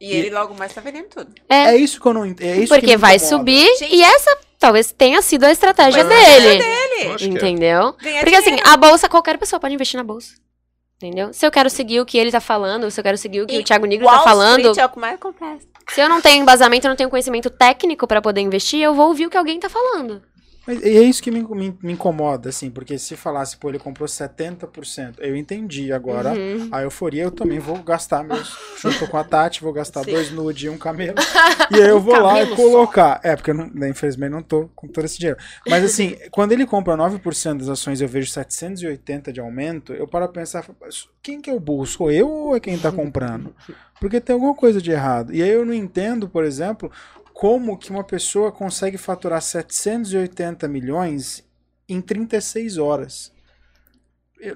E 0.00 0.12
ele 0.12 0.30
logo 0.30 0.54
mais 0.54 0.74
tá 0.74 0.80
vendendo 0.80 1.06
tudo. 1.08 1.32
É, 1.48 1.74
É 1.74 1.76
isso 1.76 2.00
que 2.00 2.06
eu 2.06 2.12
não 2.12 2.26
ent- 2.26 2.40
é 2.40 2.66
porque 2.66 2.96
vai 2.96 3.18
subir 3.18 3.66
Gente. 3.78 3.94
e 3.94 4.02
essa 4.02 4.36
talvez 4.58 4.92
tenha 4.92 5.22
sido 5.22 5.44
a 5.44 5.50
estratégia 5.52 6.04
Mas 6.04 6.12
é 6.12 6.40
dele. 6.40 6.64
Ele 7.00 7.08
Acho 7.08 7.16
que 7.18 7.24
é. 7.24 7.28
Entendeu? 7.28 7.94
ganha 8.00 8.20
Porque 8.20 8.34
assim, 8.36 8.50
dinheiro. 8.50 8.68
a 8.68 8.76
bolsa, 8.76 9.08
qualquer 9.08 9.38
pessoa 9.38 9.58
pode 9.58 9.72
investir 9.74 9.96
na 9.96 10.04
bolsa. 10.04 10.34
Entendeu? 10.96 11.32
Se 11.32 11.46
eu 11.46 11.50
quero 11.50 11.68
seguir 11.68 12.00
o 12.00 12.06
que 12.06 12.16
ele 12.16 12.30
tá 12.30 12.40
falando, 12.40 12.90
se 12.90 12.98
eu 12.98 13.04
quero 13.04 13.18
seguir 13.18 13.42
o 13.42 13.46
que 13.46 13.54
E 13.56 13.58
o 13.60 13.64
Thiago 13.64 13.84
Nigro 13.86 14.06
Wall 14.06 14.18
tá 14.18 14.24
falando, 14.24 14.60
Street 14.60 14.78
é 14.78 14.86
o 14.86 14.88
que 14.88 14.98
mais 14.98 15.14
acontece. 15.14 15.66
se 15.90 16.00
eu 16.00 16.08
não 16.08 16.20
tenho 16.22 16.40
embasamento, 16.42 16.86
eu 16.86 16.88
não 16.90 16.96
tenho 16.96 17.10
conhecimento 17.10 17.50
técnico 17.50 18.06
pra 18.06 18.22
poder 18.22 18.40
investir, 18.40 18.80
eu 18.80 18.94
vou 18.94 19.08
ouvir 19.08 19.26
o 19.26 19.30
que 19.30 19.36
alguém 19.36 19.60
tá 19.60 19.68
falando. 19.68 20.22
Mas 20.66 20.82
e 20.82 20.96
é 20.96 21.02
isso 21.02 21.22
que 21.22 21.30
me, 21.30 21.42
me, 21.42 21.78
me 21.80 21.92
incomoda, 21.92 22.48
assim, 22.48 22.70
porque 22.70 22.98
se 22.98 23.16
falasse, 23.16 23.56
pô, 23.56 23.68
ele 23.68 23.78
comprou 23.78 24.08
70%, 24.08 25.14
eu 25.18 25.36
entendi 25.36 25.92
agora. 25.92 26.32
Uhum. 26.32 26.68
A 26.72 26.82
euforia 26.82 27.22
eu 27.22 27.30
também 27.30 27.58
vou 27.58 27.78
gastar 27.82 28.24
meus. 28.24 28.56
Junto 28.80 29.06
com 29.08 29.16
a 29.16 29.24
Tati, 29.24 29.62
vou 29.62 29.72
gastar 29.72 30.04
Sim. 30.04 30.12
dois 30.12 30.30
nude 30.30 30.66
e 30.66 30.68
um 30.68 30.78
camelo. 30.78 31.14
E 31.70 31.82
aí 31.82 31.88
eu 31.88 32.00
vou 32.00 32.18
lá 32.18 32.40
e 32.42 32.54
colocar. 32.54 33.20
É, 33.24 33.34
porque 33.34 33.50
eu 33.50 33.54
não, 33.54 33.68
né, 33.74 33.88
infelizmente 33.88 34.30
não 34.30 34.42
tô 34.42 34.68
com 34.74 34.86
todo 34.86 35.04
esse 35.04 35.18
dinheiro. 35.18 35.38
Mas 35.68 35.84
assim, 35.84 36.16
quando 36.30 36.52
ele 36.52 36.64
compra 36.64 36.96
9% 36.96 37.58
das 37.58 37.68
ações 37.68 38.00
eu 38.00 38.08
vejo 38.08 38.30
780 38.30 39.32
de 39.32 39.40
aumento, 39.40 39.92
eu 39.92 40.06
paro 40.06 40.26
a 40.26 40.28
pensar, 40.28 40.64
quem 41.22 41.40
que 41.40 41.50
é 41.50 41.52
o 41.52 41.60
burro? 41.60 41.86
Sou 41.86 42.10
eu 42.10 42.28
ou 42.28 42.56
é 42.56 42.60
quem 42.60 42.78
tá 42.78 42.92
comprando? 42.92 43.54
Porque 44.00 44.20
tem 44.20 44.34
alguma 44.34 44.54
coisa 44.54 44.80
de 44.80 44.90
errado. 44.90 45.34
E 45.34 45.42
aí 45.42 45.48
eu 45.48 45.64
não 45.64 45.72
entendo, 45.72 46.28
por 46.28 46.44
exemplo, 46.44 46.90
como 47.38 47.76
que 47.76 47.90
uma 47.90 48.02
pessoa 48.02 48.50
consegue 48.50 48.96
faturar 48.96 49.42
780 49.42 50.66
milhões 50.66 51.44
em 51.86 52.00
36 52.00 52.78
horas. 52.78 53.30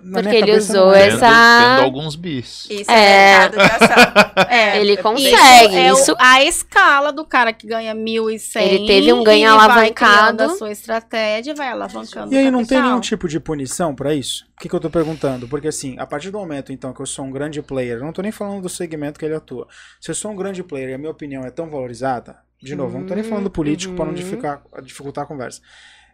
Na 0.02 0.22
Porque 0.22 0.36
ele 0.36 0.56
usou 0.56 0.86
não 0.86 0.92
é. 0.94 1.04
Tendo, 1.10 1.16
essa- 1.24 1.74
tendo 1.76 1.84
alguns 1.84 2.16
bis. 2.16 2.66
Isso 2.70 2.90
É. 2.90 3.32
é, 3.32 3.44
ação. 3.44 4.12
É, 4.48 4.80
Ele 4.80 4.92
isso 4.94 5.02
consegue. 5.02 5.76
é 5.76 5.92
o- 5.92 5.96
Isso, 5.96 6.14
a 6.18 6.42
escala 6.44 7.12
do 7.12 7.24
cara 7.24 7.52
que 7.52 7.66
ganha 7.66 7.94
1.100. 7.94 8.62
Ele 8.62 8.86
teve 8.86 9.12
um 9.12 9.22
ganho 9.24 9.48
vai 9.54 9.58
alavancado. 9.64 10.36
criando 10.36 10.40
a 10.42 10.56
sua 10.56 10.70
estratégia 10.70 11.54
vai 11.54 11.68
alavancando 11.68 12.32
E 12.32 12.38
aí 12.38 12.50
não 12.50 12.64
tem 12.64 12.80
nenhum 12.80 13.00
tipo 13.00 13.28
de 13.28 13.38
punição 13.40 13.94
pra 13.94 14.14
isso? 14.14 14.44
O 14.56 14.60
que, 14.60 14.68
que 14.70 14.74
eu 14.74 14.80
tô 14.80 14.88
perguntando? 14.90 15.46
Porque 15.48 15.68
assim, 15.68 15.96
a 15.98 16.06
partir 16.06 16.30
do 16.30 16.38
momento 16.38 16.72
então 16.72 16.92
que 16.94 17.00
eu 17.00 17.06
sou 17.06 17.24
um 17.26 17.30
grande 17.30 17.60
player, 17.62 17.98
eu 17.98 18.04
não 18.04 18.12
tô 18.12 18.22
nem 18.22 18.32
falando 18.32 18.62
do 18.62 18.68
segmento 18.70 19.18
que 19.18 19.24
ele 19.26 19.34
atua. 19.34 19.66
Se 20.00 20.10
eu 20.10 20.14
sou 20.14 20.30
um 20.30 20.36
grande 20.36 20.62
player 20.62 20.90
e 20.90 20.94
a 20.94 20.98
minha 20.98 21.10
opinião 21.10 21.42
é 21.44 21.50
tão 21.50 21.68
valorizada, 21.68 22.36
de 22.62 22.74
novo, 22.74 22.98
não 22.98 23.06
tô 23.06 23.14
nem 23.14 23.24
falando 23.24 23.44
do 23.44 23.50
político 23.50 23.94
pra 23.94 24.04
não 24.04 24.12
Uhum. 24.12 24.18
dificultar, 24.18 24.62
dificultar 24.82 25.24
a 25.24 25.26
conversa. 25.26 25.60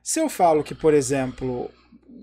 Se 0.02 0.20
eu 0.20 0.28
falo 0.28 0.62
que, 0.62 0.74
por 0.74 0.94
exemplo, 0.94 1.70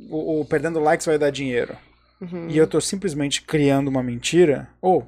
o, 0.09 0.41
o 0.41 0.45
perdendo 0.45 0.79
likes 0.79 1.05
vai 1.05 1.17
dar 1.17 1.29
dinheiro 1.29 1.75
Uhum. 2.21 2.47
e 2.49 2.57
eu 2.57 2.65
tô 2.65 2.79
simplesmente 2.79 3.41
criando 3.41 3.89
uma 3.89 4.01
mentira, 4.01 4.69
ou 4.81 5.01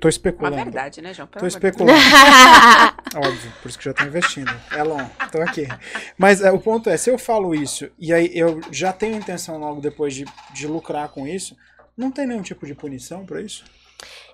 tô 0.00 0.06
Uma 0.06 0.10
especulando. 0.10 0.56
verdade, 0.56 1.02
né, 1.02 1.12
João? 1.12 1.26
Tô 1.28 1.38
Pelo 1.40 1.48
de 1.50 1.54
especulando. 1.54 1.98
Óbvio, 3.16 3.52
por 3.62 3.68
isso 3.68 3.78
que 3.78 3.84
já 3.84 3.92
tô 3.92 4.04
investindo. 4.04 4.50
Elon, 4.76 5.04
tô 5.30 5.40
aqui. 5.42 5.68
Mas 6.16 6.40
é, 6.40 6.50
o 6.50 6.58
ponto 6.58 6.88
é, 6.88 6.96
se 6.96 7.10
eu 7.10 7.18
falo 7.18 7.54
isso 7.54 7.88
e 7.98 8.12
aí 8.12 8.30
eu 8.34 8.60
já 8.72 8.92
tenho 8.92 9.14
intenção 9.16 9.58
logo 9.58 9.80
depois 9.80 10.14
de, 10.14 10.24
de 10.54 10.66
lucrar 10.66 11.08
com 11.10 11.26
isso, 11.28 11.54
não 11.96 12.10
tem 12.10 12.26
nenhum 12.26 12.42
tipo 12.42 12.66
de 12.66 12.74
punição 12.74 13.24
pra 13.26 13.40
isso? 13.42 13.64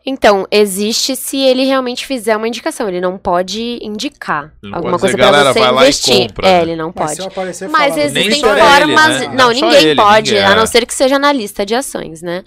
Então, 0.05 0.47
existe 0.51 1.15
se 1.15 1.37
ele 1.39 1.65
realmente 1.65 2.07
fizer 2.07 2.35
uma 2.35 2.49
indicação. 2.49 2.89
Ele 2.89 3.03
não 3.03 3.19
pode 3.19 3.79
indicar 3.83 4.51
não 4.63 4.77
alguma 4.77 4.99
pode 4.99 5.13
coisa 5.13 5.17
pra 5.17 5.27
"Galera, 5.27 5.53
você 5.53 5.61
investir. 5.61 6.29
compra", 6.29 6.49
é, 6.49 6.53
né? 6.57 6.63
ele 6.63 6.77
não 6.77 6.87
Mas 6.87 7.05
pode. 7.05 7.15
se 7.17 7.21
eu 7.21 7.27
aparecer 7.27 7.69
Mas 7.69 7.97
Nem 7.97 8.05
existem 8.07 8.41
só 8.41 8.53
ele, 8.57 8.61
formas. 8.63 9.21
né? 9.21 9.27
Não, 9.29 9.35
Não 9.35 9.51
ninguém 9.51 9.75
ele, 9.75 9.95
pode, 9.97 10.31
ninguém, 10.33 10.47
a 10.47 10.53
é. 10.53 10.55
não 10.57 10.67
ser 10.67 10.87
que 10.87 10.95
seja 10.95 11.19
na 11.19 11.31
lista 11.33 11.67
de 11.67 11.75
ações, 11.75 12.23
né? 12.23 12.43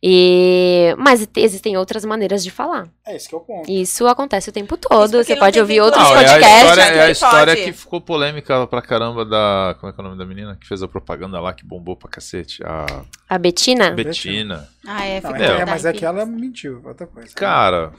E 0.00 0.94
mas 0.96 1.26
te- 1.26 1.40
existem 1.40 1.76
outras 1.76 2.04
maneiras 2.04 2.44
de 2.44 2.50
falar. 2.52 2.88
É 3.04 3.16
esse 3.16 3.28
que 3.28 3.34
é 3.34 3.38
o 3.38 3.40
ponto. 3.40 3.68
Isso 3.68 4.06
acontece 4.06 4.48
o 4.48 4.52
tempo 4.52 4.76
todo. 4.76 5.22
Você 5.24 5.34
pode 5.34 5.58
ouvir 5.58 5.80
outros 5.80 6.02
Não, 6.02 6.14
é 6.14 6.18
a 6.18 6.22
história, 6.22 6.38
podcasts. 6.46 6.96
é 6.96 7.02
a 7.02 7.10
história 7.10 7.56
que 7.56 7.72
ficou 7.72 8.00
polêmica 8.00 8.64
pra 8.68 8.80
caramba 8.80 9.24
da. 9.24 9.74
Como 9.80 9.90
é 9.90 9.92
que 9.94 10.00
é 10.00 10.04
o 10.04 10.06
nome 10.06 10.16
da 10.18 10.24
menina 10.24 10.56
que 10.60 10.68
fez 10.68 10.84
a 10.84 10.88
propaganda 10.88 11.40
lá 11.40 11.52
que 11.52 11.64
bombou 11.64 11.96
pra 11.96 12.08
cacete? 12.08 12.62
A 12.64 13.02
A 13.28 13.38
Betina? 13.38 13.90
Betina. 13.90 14.68
Ah, 14.86 15.04
é, 15.04 15.20
Não, 15.20 15.32
fica 15.32 15.44
é, 15.44 15.60
É, 15.60 15.64
mas 15.66 15.84
é 15.84 15.92
que 15.92 16.04
ela 16.04 16.24
mentiu, 16.24 16.80
outra 16.84 17.06
coisa. 17.06 17.34
Cara. 17.34 17.92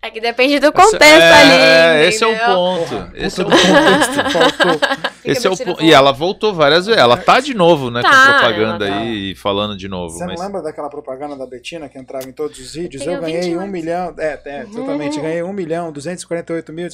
É 0.00 0.10
que 0.10 0.20
depende 0.20 0.60
do 0.60 0.68
essa- 0.68 0.72
contexto 0.72 1.02
é, 1.02 1.32
ali. 1.32 1.52
é, 2.04 2.08
esse 2.08 2.22
é 2.22 2.26
o 2.26 2.38
ponto. 2.38 2.88
Porra, 2.88 3.12
Esse 3.16 3.40
é 3.40 3.44
o 3.44 3.46
ponto. 3.48 3.58
Esse 5.24 5.46
é 5.46 5.50
o 5.50 5.56
ponto. 5.56 5.82
E 5.82 5.92
ela 5.92 6.12
voltou 6.12 6.54
várias 6.54 6.86
vezes. 6.86 6.98
Ela 7.00 7.16
tá 7.16 7.40
de 7.40 7.52
novo, 7.52 7.90
né? 7.90 8.00
Tá, 8.00 8.08
com 8.08 8.38
propaganda 8.38 8.86
tá. 8.86 8.96
aí 8.96 9.32
e 9.32 9.34
falando 9.34 9.76
de 9.76 9.88
novo. 9.88 10.16
Você 10.16 10.24
mas- 10.24 10.38
não 10.38 10.46
lembra 10.46 10.62
daquela 10.62 10.88
propaganda 10.88 11.36
da 11.36 11.44
Betina 11.46 11.88
que 11.88 11.98
entrava 11.98 12.26
em 12.28 12.32
todos 12.32 12.58
os 12.58 12.72
vídeos? 12.74 13.02
tenho 13.02 13.16
Eu 13.16 13.20
ganhei 13.20 13.40
20 13.42 13.56
um 13.56 13.66
milhão. 13.66 14.14
É, 14.18 14.40
é, 14.44 14.64
totalmente. 14.64 15.20
Ganhei 15.20 15.42
um 15.42 15.52
milhão, 15.52 15.92
248 15.92 16.72
mil, 16.72 16.88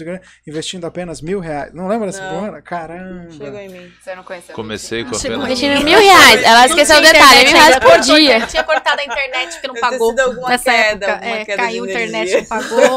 investindo 0.47 0.85
apenas 0.87 1.21
mil 1.21 1.39
reais. 1.39 1.73
Não 1.75 1.87
lembra 1.87 2.07
dessa 2.07 2.23
propaganda? 2.27 2.63
Caramba. 2.63 3.31
Chegou 3.31 3.61
em 3.61 3.69
mim. 3.69 3.93
Você 4.03 4.15
não 4.17 4.25
conheceu? 4.25 4.55
Comecei 4.55 5.05
com 5.05 5.15
apenas. 5.15 5.45
Investindo 5.45 5.85
mil 5.85 5.99
reais. 5.99 6.43
Ela 6.43 6.67
esqueceu 6.67 6.97
o 6.97 7.01
detalhe, 7.03 7.45
mil 7.45 7.53
reais 7.53 7.79
por 7.79 8.01
dia. 8.01 8.41
Tinha 8.47 8.65
cortado 8.65 9.01
a 9.01 9.05
internet 9.05 9.53
porque 9.53 9.69
não 9.69 9.75
pagou. 9.81 10.15
Nessa 10.49 10.73
queda, 10.73 11.07
época, 11.07 11.53
é, 11.53 11.57
caiu 11.57 11.85
a 11.85 11.89
internet, 11.89 12.35
não 12.37 12.45
pagou. 12.47 12.94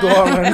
Dólar, 0.00 0.40
né? 0.42 0.50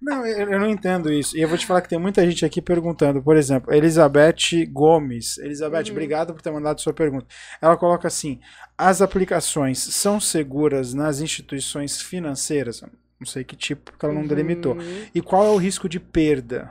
Não, 0.00 0.24
eu, 0.24 0.50
eu 0.50 0.58
não 0.58 0.68
entendo 0.68 1.12
isso. 1.12 1.36
E 1.36 1.40
eu 1.40 1.48
vou 1.48 1.58
te 1.58 1.66
falar 1.66 1.82
que 1.82 1.88
tem 1.88 1.98
muita 1.98 2.24
gente 2.24 2.44
aqui 2.44 2.62
perguntando. 2.62 3.22
Por 3.22 3.36
exemplo, 3.36 3.72
Elizabeth 3.74 4.66
Gomes. 4.70 5.38
Elizabeth, 5.38 5.90
obrigado 5.90 6.32
por 6.32 6.42
ter 6.42 6.50
mandado 6.50 6.80
sua 6.80 6.92
pergunta. 6.92 7.26
Ela 7.60 7.76
coloca 7.76 8.08
assim: 8.08 8.40
as 8.76 9.02
aplicações 9.02 9.78
são 9.78 10.20
seguras 10.20 10.94
nas 10.94 11.20
instituições 11.20 12.00
financeiras? 12.00 12.82
Não 13.20 13.26
sei 13.26 13.44
que 13.44 13.56
tipo, 13.56 13.90
porque 13.90 14.04
ela 14.04 14.14
não 14.14 14.26
delimitou. 14.26 14.76
E 15.14 15.20
qual 15.20 15.44
é 15.44 15.50
o 15.50 15.56
risco 15.56 15.88
de 15.88 15.98
perda 15.98 16.70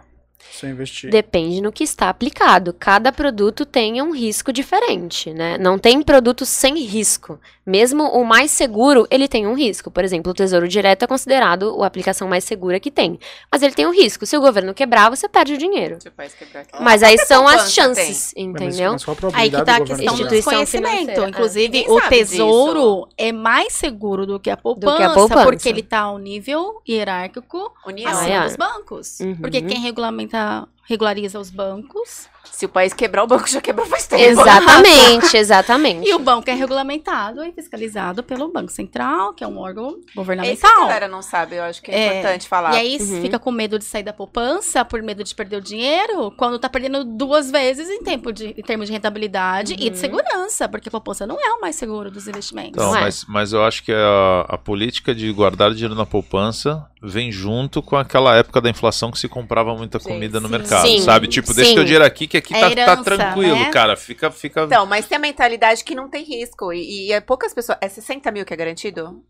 eu 0.64 0.70
investir? 0.70 1.10
Depende 1.10 1.62
no 1.62 1.72
que 1.72 1.84
está 1.84 2.10
aplicado. 2.10 2.74
Cada 2.74 3.12
produto 3.12 3.66
tem 3.66 4.02
um 4.02 4.12
risco 4.12 4.52
diferente, 4.54 5.34
né? 5.34 5.58
Não 5.58 5.78
tem 5.78 6.02
produto 6.02 6.46
sem 6.46 6.78
risco. 6.80 7.40
Mesmo 7.66 8.06
o 8.06 8.24
mais 8.24 8.50
seguro, 8.52 9.06
ele 9.12 9.28
tem 9.28 9.46
um 9.46 9.54
risco. 9.54 9.92
Por 9.92 10.04
exemplo, 10.04 10.32
o 10.32 10.34
Tesouro 10.34 10.68
Direto 10.70 11.04
é 11.04 11.08
considerado 11.08 11.84
a 11.84 11.88
aplicação 11.88 12.26
mais 12.28 12.46
segura 12.46 12.80
que 12.80 12.90
tem. 12.90 13.20
Mas 13.52 13.62
ele 13.62 13.74
tem 13.74 13.86
um 13.86 13.92
risco. 13.94 14.26
Se 14.26 14.38
o 14.38 14.42
governo 14.42 14.74
quebrar, 14.74 15.10
você 15.10 15.28
perde 15.28 15.54
o 15.54 15.58
dinheiro. 15.58 15.98
Quebrar 16.00 16.28
aqui. 16.62 16.82
Mas 16.82 17.04
aí 17.04 17.18
são 17.18 17.46
as 17.48 17.74
chances, 17.74 18.34
Mas- 18.36 18.46
entendeu? 18.46 18.94
Mas 18.94 19.06
a 19.08 19.38
Aí 19.38 19.50
que 19.52 19.62
tá 19.64 19.76
a 19.76 19.80
do 19.80 19.86
questão 19.86 20.16
do 20.16 20.28
desconhecimento. 20.28 20.98
financeira. 20.98 21.30
Inclusive, 21.30 21.78
Ninguém 21.80 21.92
o 21.92 22.02
tesouro 22.10 23.10
é 23.18 23.32
mais 23.32 23.74
seguro 23.74 24.26
do 24.26 24.40
que 24.40 24.50
a 24.50 24.58
poupança, 24.58 24.98
que 24.98 25.04
a 25.04 25.10
poupança. 25.10 25.44
porque 25.44 25.70
ele 25.70 25.84
tá 25.84 26.00
ao 26.00 26.18
nível 26.18 26.82
hierárquico 26.88 27.72
União. 27.86 28.10
acima 28.10 28.34
é. 28.34 28.44
dos 28.46 28.56
bancos. 28.56 29.20
Uhum. 29.20 29.36
Porque 29.36 29.62
quem 29.62 29.80
regulamenta, 29.80 30.27
regulariza 30.90 31.38
os 31.40 31.50
bancos 31.50 32.28
Se 32.50 32.66
o 32.66 32.70
país 32.70 32.94
quebrar, 32.94 33.24
o 33.24 33.28
banco 33.28 33.48
já 33.48 33.60
quebrou 33.62 33.86
faz 33.86 34.08
tempo. 34.08 34.22
Exatamente, 34.24 35.36
exatamente. 35.38 36.10
e 36.10 36.14
o 36.14 36.20
banco 36.20 36.50
é 36.50 36.54
regulamentado 36.54 37.44
e 37.44 37.52
fiscalizado 37.52 38.24
pelo 38.24 38.48
Banco 38.52 38.72
Central, 38.72 39.34
que 39.34 39.44
é 39.44 39.48
um 39.48 39.58
órgão 39.60 39.90
isso 39.90 40.00
que 40.06 40.12
a 40.12 40.16
governamental. 40.16 40.80
galera 40.80 41.08
não 41.10 41.22
sabe, 41.22 41.58
eu 41.58 41.64
acho 41.64 41.82
que 41.82 41.92
é, 41.92 41.96
É, 42.00 42.20
importante 42.20 42.48
falar. 42.48 42.74
E 42.74 42.78
aí 42.78 42.98
Uhum. 43.00 43.22
fica 43.22 43.38
com 43.38 43.52
medo 43.52 43.78
de 43.78 43.84
sair 43.86 44.04
da 44.04 44.14
poupança, 44.14 44.84
por 44.86 45.02
medo 45.04 45.24
de 45.24 45.36
perder 45.36 45.58
o 45.58 45.62
dinheiro, 45.62 46.32
quando 46.38 46.58
tá 46.58 46.70
perdendo 46.70 47.04
duas 47.04 47.52
vezes 47.52 47.90
em 47.90 48.02
tempo 48.02 48.32
de 48.32 48.48
em 48.58 48.64
termos 48.64 48.88
de 48.88 48.94
rentabilidade 48.94 49.76
e 49.78 49.84
Uhum. 49.86 49.92
de 49.92 49.98
segurança, 50.00 50.70
porque 50.70 50.88
a 50.88 50.92
poupança 50.92 51.28
não 51.28 51.36
é 51.40 51.52
o 51.54 51.60
mais 51.62 51.76
seguro 51.76 52.10
dos 52.10 52.28
investimentos. 52.30 52.82
Então, 52.82 52.96
é. 52.96 53.02
mas, 53.02 53.26
mas 53.28 53.52
eu 53.54 53.64
acho 53.64 53.84
que 53.84 53.92
a, 53.92 54.46
a 54.48 54.58
política 54.58 55.14
de 55.14 55.32
guardar 55.34 55.72
dinheiro 55.74 55.96
na 55.96 56.06
poupança 56.06 56.90
vem 57.02 57.32
junto 57.32 57.82
com 57.82 57.96
aquela 57.96 58.36
época 58.36 58.60
da 58.60 58.70
inflação 58.70 59.12
que 59.12 59.20
se 59.20 59.28
comprava 59.28 59.76
muita 59.76 60.00
Sim, 60.00 60.10
comida 60.10 60.40
no 60.40 60.48
sim. 60.48 60.52
mercado, 60.52 60.88
Sim, 60.88 61.02
sabe? 61.02 61.28
Tipo, 61.28 61.54
deixa 61.54 61.70
sim. 61.70 61.76
teu 61.76 61.84
dinheiro 61.84 62.06
aqui, 62.06 62.28
que 62.28 62.38
aqui 62.38 62.56
É 62.56 62.60
tá, 62.60 62.66
tá 62.68 62.72
herança, 62.72 63.04
tranquilo, 63.04 63.56
né? 63.56 63.70
cara. 63.70 63.96
Fica, 63.96 64.32
fica. 64.32 64.64
Então, 64.64 64.86
mas 64.86 65.06
tem 65.06 65.16
a 65.16 65.20
mentalidade 65.20 65.84
que 65.84 65.94
não 65.96 66.10
tem 66.10 66.24
risco. 66.24 66.74
E, 66.74 67.08
e 67.08 67.12
é 67.12 67.22
poucas 67.22 67.54
pessoas. 67.54 67.78
É 67.82 67.88
60 67.88 68.32
mil 68.32 68.46
que 68.46 68.54
é 68.54 68.58
garantido? 68.58 69.24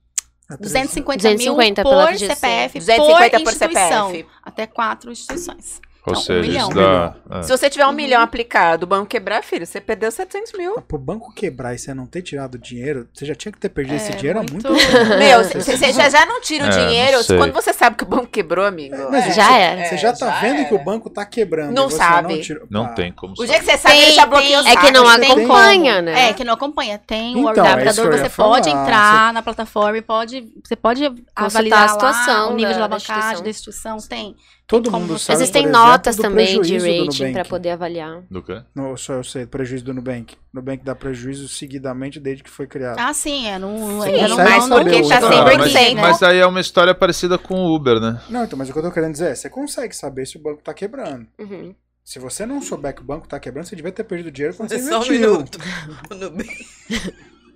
250 0.50 1.28
mil 1.30 1.56
250 1.56 1.84
pela 1.84 2.08
por. 2.08 2.18
CPF, 2.18 2.80
250 2.80 3.38
por 3.38 3.44
por 3.44 3.52
instituição. 3.52 4.12
CPF. 4.12 4.30
Até 4.44 4.66
quatro 4.66 5.12
instituições. 5.12 5.82
Ou 6.08 6.14
Não, 6.14 6.20
um 6.22 6.24
seja, 6.24 6.42
milhão. 6.42 6.70
isso 6.70 6.78
dá. 6.78 7.16
é. 7.40 7.44
Se 7.44 7.50
você 7.50 7.70
tiver 7.70 7.86
um 7.86 7.92
milhão 7.92 8.22
aplicado, 8.22 8.84
o 8.86 8.88
banco 8.88 9.06
quebrar, 9.08 9.44
filho, 9.44 9.66
você 9.66 9.82
perdeu 9.82 10.10
700 10.10 10.54
mil. 10.58 10.76
Ah, 10.78 10.82
Pro 10.82 10.98
banco 10.98 11.34
quebrar 11.34 11.74
e 11.76 11.78
você 11.78 11.94
não 11.94 12.06
ter 12.08 12.22
tirado 12.22 12.56
o 12.56 12.58
dinheiro, 12.58 13.10
você 13.14 13.26
já 13.26 13.36
tinha 13.36 13.52
que 13.52 13.58
ter 13.60 13.68
perdido 13.68 13.96
É, 13.96 13.98
esse 13.98 14.14
dinheiro 14.14 14.40
muito- 14.50 14.68
há 14.68 14.72
muito 14.72 14.88
tempo. 14.88 15.06
Meu, 15.20 15.44
Você- 15.44 15.62
você 15.62 15.92
já, 15.92 16.08
já 16.10 16.26
não 16.26 16.40
tira 16.40 16.64
o 16.64 16.68
É, 16.68 16.70
dinheiro 16.88 17.18
quando 17.26 17.52
você 17.52 17.74
sabe 17.74 17.98
que 17.98 18.04
o 18.04 18.08
banco 18.08 18.28
quebrou, 18.28 18.66
amigo. 18.66 18.96
Mas 19.12 19.26
É. 19.28 19.32
Já 19.34 19.48
você, 19.50 19.54
era. 19.60 19.86
Você 19.86 19.98
já 19.98 20.14
tá 20.14 20.32
já 20.32 20.40
vendo 20.40 20.66
que 20.68 20.74
o 20.74 20.80
banco 20.84 21.10
tá 21.10 21.26
quebrando. 21.26 21.74
Não 21.74 21.90
você 21.90 21.98
sabe. 21.98 22.36
Não, 22.36 22.42
tirou. 22.42 22.68
Não 22.70 22.94
tem 22.96 23.12
como 23.12 23.34
O 23.38 23.46
dia 23.46 23.60
que 23.60 23.66
você 23.66 23.78
sabe, 23.78 23.96
Tem, 23.96 24.04
ele 24.06 24.12
já 24.14 24.26
bloqueou 24.26 24.64
o 24.64 24.68
É 24.68 24.76
que 24.78 24.92
não 24.92 25.08
acompanha, 25.08 26.02
né? 26.02 26.30
É, 26.30 26.34
que 26.34 26.44
não 26.44 26.54
acompanha. 26.54 26.98
Tem 27.06 27.36
o 27.36 27.50
Então, 27.52 27.66
é 27.66 27.70
adaptador, 27.74 28.12
você 28.18 28.30
pode 28.30 28.70
falar, 28.70 28.84
entrar 28.84 29.34
na 29.34 29.42
plataforma 29.42 29.98
e 29.98 30.02
pode. 30.02 30.48
Você 30.64 30.76
pode 30.76 31.04
avaliar 31.36 31.84
a 31.84 31.88
situação 31.90 32.46
lá 32.48 32.52
o 32.52 32.56
nível 32.56 32.72
de 32.74 32.78
alavancagem 32.80 33.44
da 33.44 33.50
instituição. 33.50 33.98
Tem. 33.98 34.36
Todo 34.68 34.92
como 34.92 35.06
mundo 35.06 35.18
sabe, 35.18 35.38
Existem 35.38 35.62
por 35.64 35.70
exemplo, 35.70 35.88
notas 35.88 36.16
do 36.18 36.22
também 36.24 36.62
de 36.62 36.78
rating 36.78 37.18
pra 37.18 37.28
Nubank. 37.30 37.50
poder 37.50 37.70
avaliar. 37.70 38.22
Do 38.30 38.44
quê? 38.44 38.62
No, 38.76 38.98
só 38.98 39.14
eu 39.14 39.24
sei, 39.24 39.46
prejuízo 39.46 39.86
do 39.86 39.94
Nubank. 39.94 40.36
Nubank 40.54 40.84
dá 40.84 40.94
prejuízo 40.94 41.48
seguidamente 41.48 42.20
desde 42.20 42.44
que 42.44 42.50
foi 42.50 42.68
criado. 42.68 42.98
Ah, 43.00 43.14
sim, 43.14 43.48
é. 43.48 43.58
Não, 43.58 44.02
Sim, 44.02 44.10
é, 44.12 44.28
não, 44.28 44.36
consegue 44.36 44.52
não, 44.52 44.68
não, 44.68 44.78
saber 44.78 44.84
porque 44.92 45.08
tá 45.08 45.16
outro 45.16 45.30
sem 45.30 45.38
lado. 45.40 45.46
mas, 45.58 45.72
break 45.72 45.96
né? 45.96 46.02
mas 46.02 46.24
aí 46.24 46.38
é 46.40 46.46
uma 46.46 46.60
história 46.60 46.94
parecida 46.94 47.38
com 47.38 47.54
o 47.56 47.74
Uber, 47.76 48.02
né? 48.02 48.20
Não, 48.30 48.44
então, 48.44 48.60
mas 48.60 48.70
o 48.70 48.74
que 48.74 48.80
eu 48.80 48.84
tô 48.84 48.92
querendo 48.92 49.14
dizer 49.14 49.32
é, 49.32 49.36
você 49.36 49.50
consegue 49.50 49.96
saber 49.96 50.26
se 50.26 50.36
o 50.36 50.42
banco 50.42 50.62
tá 50.62 50.74
quebrando. 50.74 51.26
Uhum. 51.40 51.74
Se 52.04 52.20
você 52.20 52.46
não 52.46 52.62
souber 52.62 52.94
que 52.94 53.02
o 53.02 53.06
banco 53.06 53.26
tá 53.26 53.40
quebrando, 53.40 53.68
você 53.68 53.76
devia 53.76 53.92
ter 53.94 54.04
perdido 54.04 54.32
dinheiro 54.32 54.54
quando 54.56 54.68
você 54.70 54.80
Só 54.84 55.00
um 55.00 55.04
investiu. 55.06 55.32
minuto. 55.32 55.60
O 56.12 56.14
Nubank. 56.14 56.66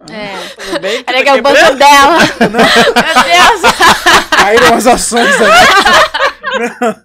É. 0.10 0.34
Nubank 0.74 1.04
Peraí 1.04 1.04
tá 1.06 1.24
que 1.24 1.30
é 1.30 1.34
o 1.34 1.42
banco 1.42 1.76
dela. 1.76 2.18
Meu 2.40 3.24
Deus. 3.24 4.30
Caíram 4.30 4.76
as 4.76 4.88
ações 4.88 5.36
ali. 5.42 6.11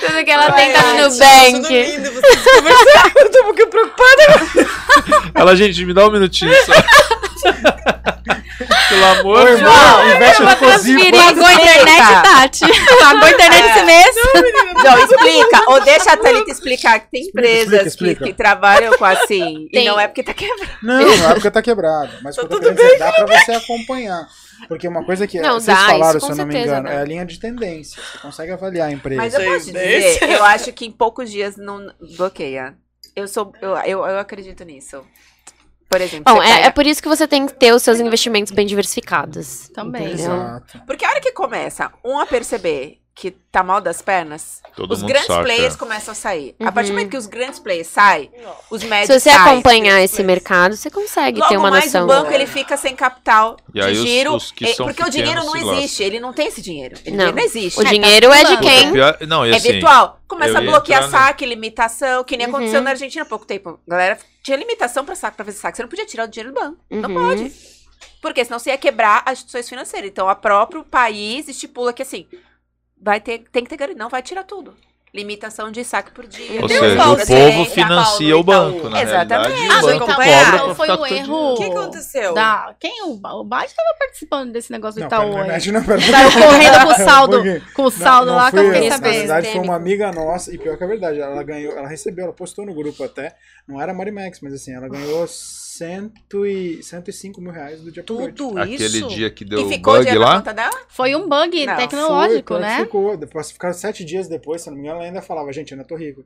Tudo 0.00 0.24
que 0.24 0.30
ela 0.30 0.46
Ai, 0.46 0.52
tem 0.56 0.72
tá 0.72 0.82
no 0.82 0.88
ai, 0.88 1.02
Nubank. 1.02 1.52
tudo 1.52 1.68
lindo, 1.68 2.12
vocês 2.12 2.44
conversando, 2.44 3.12
eu 3.16 3.30
tô 3.30 3.40
um 3.40 3.44
pouquinho 3.44 3.68
preocupada. 3.68 4.22
Ela, 5.34 5.56
gente, 5.56 5.84
me 5.84 5.92
dá 5.92 6.06
um 6.06 6.10
minutinho 6.10 6.52
só. 6.64 6.72
Pelo 8.88 9.04
amor 9.04 9.46
de 9.46 9.52
irmão, 9.52 10.14
investe 10.14 10.42
no 10.42 10.56
Cosipo. 10.56 11.16
Pagou 11.16 11.46
a 11.46 11.54
internet, 11.54 12.22
Tati. 12.22 12.60
Pagou 13.00 13.24
a 13.24 13.30
internet 13.30 13.70
esse 13.70 13.84
mês. 13.84 14.16
Não, 14.84 14.98
explica. 14.98 15.70
Ou 15.70 15.80
deixa 15.80 16.12
a 16.12 16.16
Thalita 16.16 16.50
explicar 16.50 17.00
que 17.00 17.10
tem 17.10 17.26
empresas 17.28 17.86
explica, 17.86 17.88
explica. 17.88 18.24
Que, 18.24 18.30
que 18.32 18.36
trabalham 18.36 18.96
com 18.98 19.04
assim. 19.04 19.68
Tem. 19.72 19.84
E 19.84 19.88
não 19.88 19.98
é 19.98 20.06
porque 20.06 20.22
tá 20.22 20.34
quebrando. 20.34 20.70
Não, 20.82 21.16
não 21.16 21.30
é 21.30 21.34
porque 21.34 21.50
tá 21.50 21.62
quebrado. 21.62 22.12
Mas 22.22 22.36
o 22.36 22.40
que 22.40 22.46
eu 22.46 22.48
tô 22.50 22.58
querendo 22.58 22.76
dizer, 22.76 22.98
dá 22.98 23.12
pra 23.12 23.26
você 23.26 23.52
acompanhar. 23.52 24.28
Porque 24.68 24.86
uma 24.86 25.04
coisa 25.04 25.26
que 25.26 25.40
Não, 25.40 25.58
vocês 25.58 25.76
dá, 25.76 25.86
falaram, 25.86 26.18
isso 26.18 26.26
se 26.26 26.32
eu 26.32 26.36
não 26.36 26.46
me 26.46 26.52
certeza 26.52 26.74
engano, 26.74 26.88
dá. 26.88 26.94
é 26.94 27.00
a 27.00 27.04
linha 27.04 27.24
de 27.24 27.40
tendência. 27.40 28.02
Você 28.02 28.18
consegue 28.18 28.52
avaliar 28.52 28.88
a 28.88 28.92
empresa. 28.92 29.22
Mas 29.22 29.34
eu 29.34 29.44
posso 29.44 29.66
dizer, 29.66 30.22
eu 30.30 30.44
acho 30.44 30.72
que 30.72 30.84
em 30.84 30.92
poucos 30.92 31.30
dias 31.30 31.56
não 31.56 31.86
bloqueia. 32.16 32.74
Eu 33.16 33.26
sou. 33.26 33.52
Eu, 33.60 33.70
eu, 33.78 34.06
eu 34.06 34.18
acredito 34.18 34.62
nisso. 34.64 35.02
Por 35.90 36.00
exemplo, 36.00 36.32
Bom, 36.32 36.40
é, 36.40 36.46
pega- 36.54 36.66
é 36.66 36.70
por 36.70 36.86
isso 36.86 37.02
que 37.02 37.08
você 37.08 37.26
tem 37.26 37.46
que 37.46 37.52
ter 37.54 37.74
os 37.74 37.82
seus 37.82 37.98
investimentos 37.98 38.52
bem 38.52 38.64
diversificados. 38.64 39.68
Também. 39.74 40.04
Entendeu? 40.12 40.32
Exato. 40.32 40.80
Porque 40.86 41.04
a 41.04 41.10
hora 41.10 41.20
que 41.20 41.32
começa 41.32 41.90
um 42.04 42.18
a 42.20 42.26
perceber 42.26 42.99
que 43.14 43.32
tá 43.52 43.62
mal 43.62 43.82
das 43.82 44.00
pernas, 44.00 44.62
Todo 44.74 44.92
os 44.92 45.02
grandes 45.02 45.26
saca. 45.26 45.42
players 45.42 45.76
começam 45.76 46.12
a 46.12 46.14
sair. 46.14 46.54
A 46.58 46.64
Uhum. 46.64 46.72
partir 46.72 46.88
do 46.90 46.94
momento 46.94 47.10
que 47.10 47.16
os 47.18 47.26
grandes 47.26 47.58
players 47.58 47.88
saem, 47.88 48.30
os 48.70 48.82
médios 48.82 49.08
Se 49.08 49.20
você 49.20 49.30
saem. 49.30 49.42
acompanhar 49.52 50.00
esse 50.02 50.22
mercado, 50.22 50.74
você 50.74 50.88
consegue 50.90 51.38
Logo 51.38 51.50
ter 51.50 51.58
uma 51.58 51.70
mais 51.70 51.84
noção. 51.86 52.04
o 52.04 52.06
banco 52.06 52.32
ele 52.32 52.46
fica 52.46 52.78
sem 52.78 52.96
capital 52.96 53.58
E 53.74 53.80
de 53.80 53.86
os- 53.90 53.98
giro, 53.98 54.34
os 54.36 54.50
que 54.52 54.64
é, 54.64 54.72
são 54.74 54.86
porque 54.86 55.02
o 55.02 55.10
dinheiro 55.10 55.44
não 55.44 55.54
existe, 55.54 56.02
ele 56.02 56.18
não 56.18 56.32
tem 56.32 56.46
esse 56.46 56.62
dinheiro. 56.62 56.96
Ele 57.04 57.16
Não. 57.16 57.30
não 57.32 57.38
existe. 57.42 57.78
O 57.78 57.82
né? 57.82 57.90
Tá 57.90 57.94
dinheiro 57.94 58.32
é 58.32 58.44
de 58.44 58.56
quem? 58.58 58.92
Pior- 58.92 59.18
Não, 59.26 59.44
e 59.46 59.50
É 59.52 59.56
assim, 59.56 59.72
virtual. 59.72 60.18
Começa 60.26 60.58
a 60.58 60.60
bloquear 60.62 61.04
entrar 61.04 61.18
saque, 61.26 61.44
limitação, 61.44 62.24
que 62.24 62.36
nem 62.38 62.46
Uhum. 62.46 62.54
aconteceu 62.54 62.80
na 62.80 62.90
Argentina 62.90 63.22
há 63.24 63.28
pouco 63.28 63.44
tempo. 63.44 63.78
A 63.86 63.90
galera 63.90 64.18
tinha 64.42 64.56
limitação 64.56 65.04
pra 65.04 65.14
saque, 65.14 65.36
pra 65.36 65.44
fazer 65.44 65.58
saque. 65.58 65.76
Você 65.76 65.82
não 65.82 65.90
podia 65.90 66.06
tirar 66.06 66.24
o 66.24 66.28
dinheiro 66.28 66.54
do 66.54 66.58
banco. 66.60 66.78
Não 66.88 67.10
Uhum. 67.10 67.14
pode. 67.36 67.52
Porque 68.22 68.42
senão 68.44 68.58
você 68.58 68.70
ia 68.70 68.78
quebrar 68.78 69.22
as 69.26 69.32
instituições 69.38 69.68
financeiras. 69.68 70.08
Então, 70.08 70.26
o 70.28 70.34
próprio 70.36 70.84
país 70.84 71.48
estipula 71.48 71.92
que 71.92 72.02
assim, 72.02 72.26
vai 73.00 73.20
ter, 73.20 73.44
tem 73.50 73.64
que 73.64 73.70
ter 73.70 73.76
garantia. 73.76 73.98
Não 74.02 74.08
vai 74.10 74.22
tirar 74.22 74.44
tudo. 74.44 74.74
limitação 75.12 75.72
de 75.72 75.82
saque 75.82 76.12
por 76.12 76.24
dia. 76.24 76.62
Ou 76.62 76.68
Deus, 76.68 76.80
seja, 76.80 77.02
o 77.02 77.04
povo 77.04 77.26
tem- 77.26 77.64
financia 77.66 78.36
o 78.36 78.44
Paulo, 78.44 78.72
banco, 78.74 78.88
na 78.90 79.02
Exatamente. 79.02 79.68
Ah, 79.68 79.78
o 79.80 79.82
pra 79.82 79.94
Então, 79.96 80.74
foi 80.76 80.86
ficar 80.86 81.00
um 81.00 81.06
erro. 81.06 81.52
O 81.52 81.56
que 81.56 81.64
aconteceu? 81.64 82.32
Da, 82.32 82.76
quem? 82.78 83.02
O, 83.02 83.14
o 83.14 83.44
Bate 83.44 83.74
tava 83.74 83.88
participando 83.98 84.52
desse 84.52 84.70
negócio 84.70 85.00
do 85.00 85.00
Não, 85.00 85.06
Itaú 85.08 85.36
aí. 85.38 85.48
imagina, 85.48 85.82
pera, 85.82 86.00
Saiu 86.00 86.30
correndo 86.30 86.80
com 86.86 86.92
o 86.92 86.94
saldo, 87.04 87.42
com 87.74 87.82
o 87.82 87.90
saldo 87.90 88.26
não, 88.30 88.36
lá 88.36 88.44
não 88.44 88.50
que 88.52 88.56
eu 88.58 88.72
fiquei 88.72 88.88
Na 88.88 88.94
sabendo. 88.98 89.18
verdade, 89.18 89.50
foi 89.50 89.60
uma 89.60 89.74
amiga 89.74 90.12
nossa, 90.12 90.54
e 90.54 90.58
pior 90.58 90.76
que 90.78 90.84
é 90.84 90.86
verdade, 90.86 91.18
ela 91.20 91.42
ganhou, 91.42 91.76
ela 91.76 91.88
recebeu, 91.88 92.26
ela 92.26 92.32
postou 92.32 92.64
no 92.64 92.72
grupo 92.72 93.02
até, 93.02 93.34
não 93.66 93.82
era 93.82 93.90
a 93.90 93.94
Marimax, 93.96 94.38
mas 94.40 94.52
assim, 94.54 94.72
ela 94.76 94.88
ganhou 94.88 95.26
cento 95.80 96.46
e, 96.46 96.82
105 96.82 97.40
mil 97.40 97.50
reais 97.50 97.80
do 97.80 97.90
dia 97.90 98.02
pro 98.02 98.16
noite. 98.16 98.34
Tudo 98.36 98.58
Aquele 98.58 98.84
isso? 98.84 99.08
dia 99.08 99.30
que 99.30 99.44
deu 99.44 99.60
E 99.66 99.72
ficou 99.72 99.96
bug 99.96 100.18
lá. 100.18 100.36
conta 100.36 100.52
dela? 100.52 100.78
Foi 100.88 101.14
um 101.16 101.28
bug 101.28 101.64
Não, 101.66 101.76
tecnológico, 101.76 102.54
Foi, 102.54 102.62
né? 102.62 102.80
Ficou, 102.80 103.16
depois 103.16 103.50
ficaram 103.50 103.74
sete 103.74 104.04
dias 104.04 104.28
depois, 104.28 104.62
se 104.62 104.68
não 104.68 104.76
me 104.76 104.82
engano, 104.82 104.96
ela 104.98 105.06
ainda 105.06 105.22
falava, 105.22 105.50
gente, 105.52 105.72
eu 105.72 105.78
ainda 105.78 105.88
tô 105.88 105.96
rico. 105.96 106.24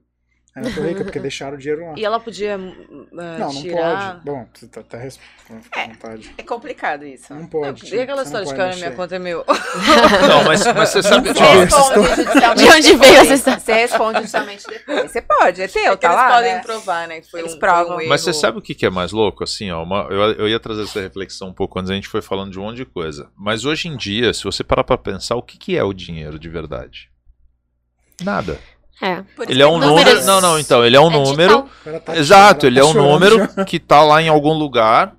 Eu 0.56 0.62
ainda 0.62 0.72
tô 0.72 0.86
rica 0.86 1.02
porque 1.02 1.18
deixaram 1.18 1.56
o 1.56 1.58
dinheiro 1.58 1.84
lá. 1.84 1.94
E 1.96 2.04
ela 2.04 2.20
podia 2.20 2.56
uh, 2.56 3.06
Não, 3.10 3.38
não 3.38 3.60
tirar... 3.60 4.12
pode. 4.12 4.24
Bom, 4.24 4.48
você 4.54 4.68
tá, 4.68 4.82
tá 4.84 4.98
à 4.98 5.86
vontade. 5.88 6.32
É 6.38 6.42
complicado 6.44 7.04
isso. 7.04 7.34
Não 7.34 7.44
pode. 7.44 7.92
E 7.92 8.00
aquela 8.00 8.24
você 8.24 8.32
não 8.32 8.42
história 8.44 8.70
de 8.70 8.76
que 8.78 8.84
a 8.84 8.86
minha 8.86 8.96
conta 8.96 9.16
é 9.16 9.18
meu. 9.18 9.44
Não, 10.28 10.44
mas, 10.44 10.64
mas 10.64 10.90
você 10.90 11.02
sabe. 11.02 11.28
Não 11.28 11.34
pode. 11.34 11.58
Responde 11.58 12.14
judicialmente 12.14 12.62
De 12.62 12.70
onde 12.70 12.96
veio 12.96 13.16
essa 13.16 13.34
história? 13.34 13.58
Você 13.60 13.72
responde 13.72 14.18
judicialmente 14.18 14.64
depois. 14.68 15.10
Você 15.10 15.22
pode, 15.22 15.60
é 15.62 15.66
teu, 15.66 15.92
É 15.92 15.96
tá 15.96 16.08
eles 16.08 16.16
lá, 16.16 16.28
podem 16.30 16.54
né? 16.54 16.62
provar, 16.62 17.08
né? 17.08 17.20
Que 17.20 17.30
foi 17.32 17.40
Eles 17.40 17.54
um, 17.54 17.58
provam. 17.58 17.96
Um 17.98 18.08
Mas 18.08 18.20
você 18.20 18.32
sabe 18.32 18.58
o 18.58 18.62
que, 18.62 18.76
que 18.76 18.86
é 18.86 18.90
mais 18.90 19.10
louco? 19.10 19.42
Assim, 19.42 19.72
ó, 19.72 19.82
uma- 19.82 20.06
eu, 20.08 20.20
eu 20.34 20.48
ia 20.48 20.60
trazer 20.60 20.84
essa 20.84 21.00
reflexão 21.00 21.48
um 21.48 21.52
pouco 21.52 21.80
antes 21.80 21.90
a 21.90 21.94
gente 21.96 22.06
foi 22.06 22.22
falando 22.22 22.52
de 22.52 22.60
um 22.60 22.62
monte 22.62 22.76
de 22.76 22.84
coisa. 22.84 23.28
Mas 23.36 23.64
hoje 23.64 23.88
em 23.88 23.96
dia, 23.96 24.32
se 24.32 24.44
você 24.44 24.62
parar 24.62 24.84
pra 24.84 24.96
pensar, 24.96 25.34
o 25.34 25.42
que, 25.42 25.58
que 25.58 25.76
é 25.76 25.82
o 25.82 25.92
dinheiro 25.92 26.38
de 26.38 26.48
verdade? 26.48 27.10
Nada. 28.22 28.58
É. 29.02 29.22
Por 29.36 29.50
Ele 29.50 29.62
é 29.62 29.66
um 29.66 29.78
números. 29.78 29.90
número. 30.14 30.24
Não, 30.24 30.40
não, 30.40 30.58
então, 30.58 30.84
ele 30.84 30.96
é 30.96 31.00
um 31.00 31.08
É 31.08 31.10
número. 31.10 31.68
tá- 32.04 32.16
Exato, 32.16 32.66
ele 32.66 32.78
é 32.78 32.84
um 32.84 32.92
número 32.94 33.48
já. 33.56 33.64
que 33.64 33.78
tá 33.78 34.02
lá 34.02 34.22
em 34.22 34.28
algum 34.28 34.52
lugar. 34.52 35.12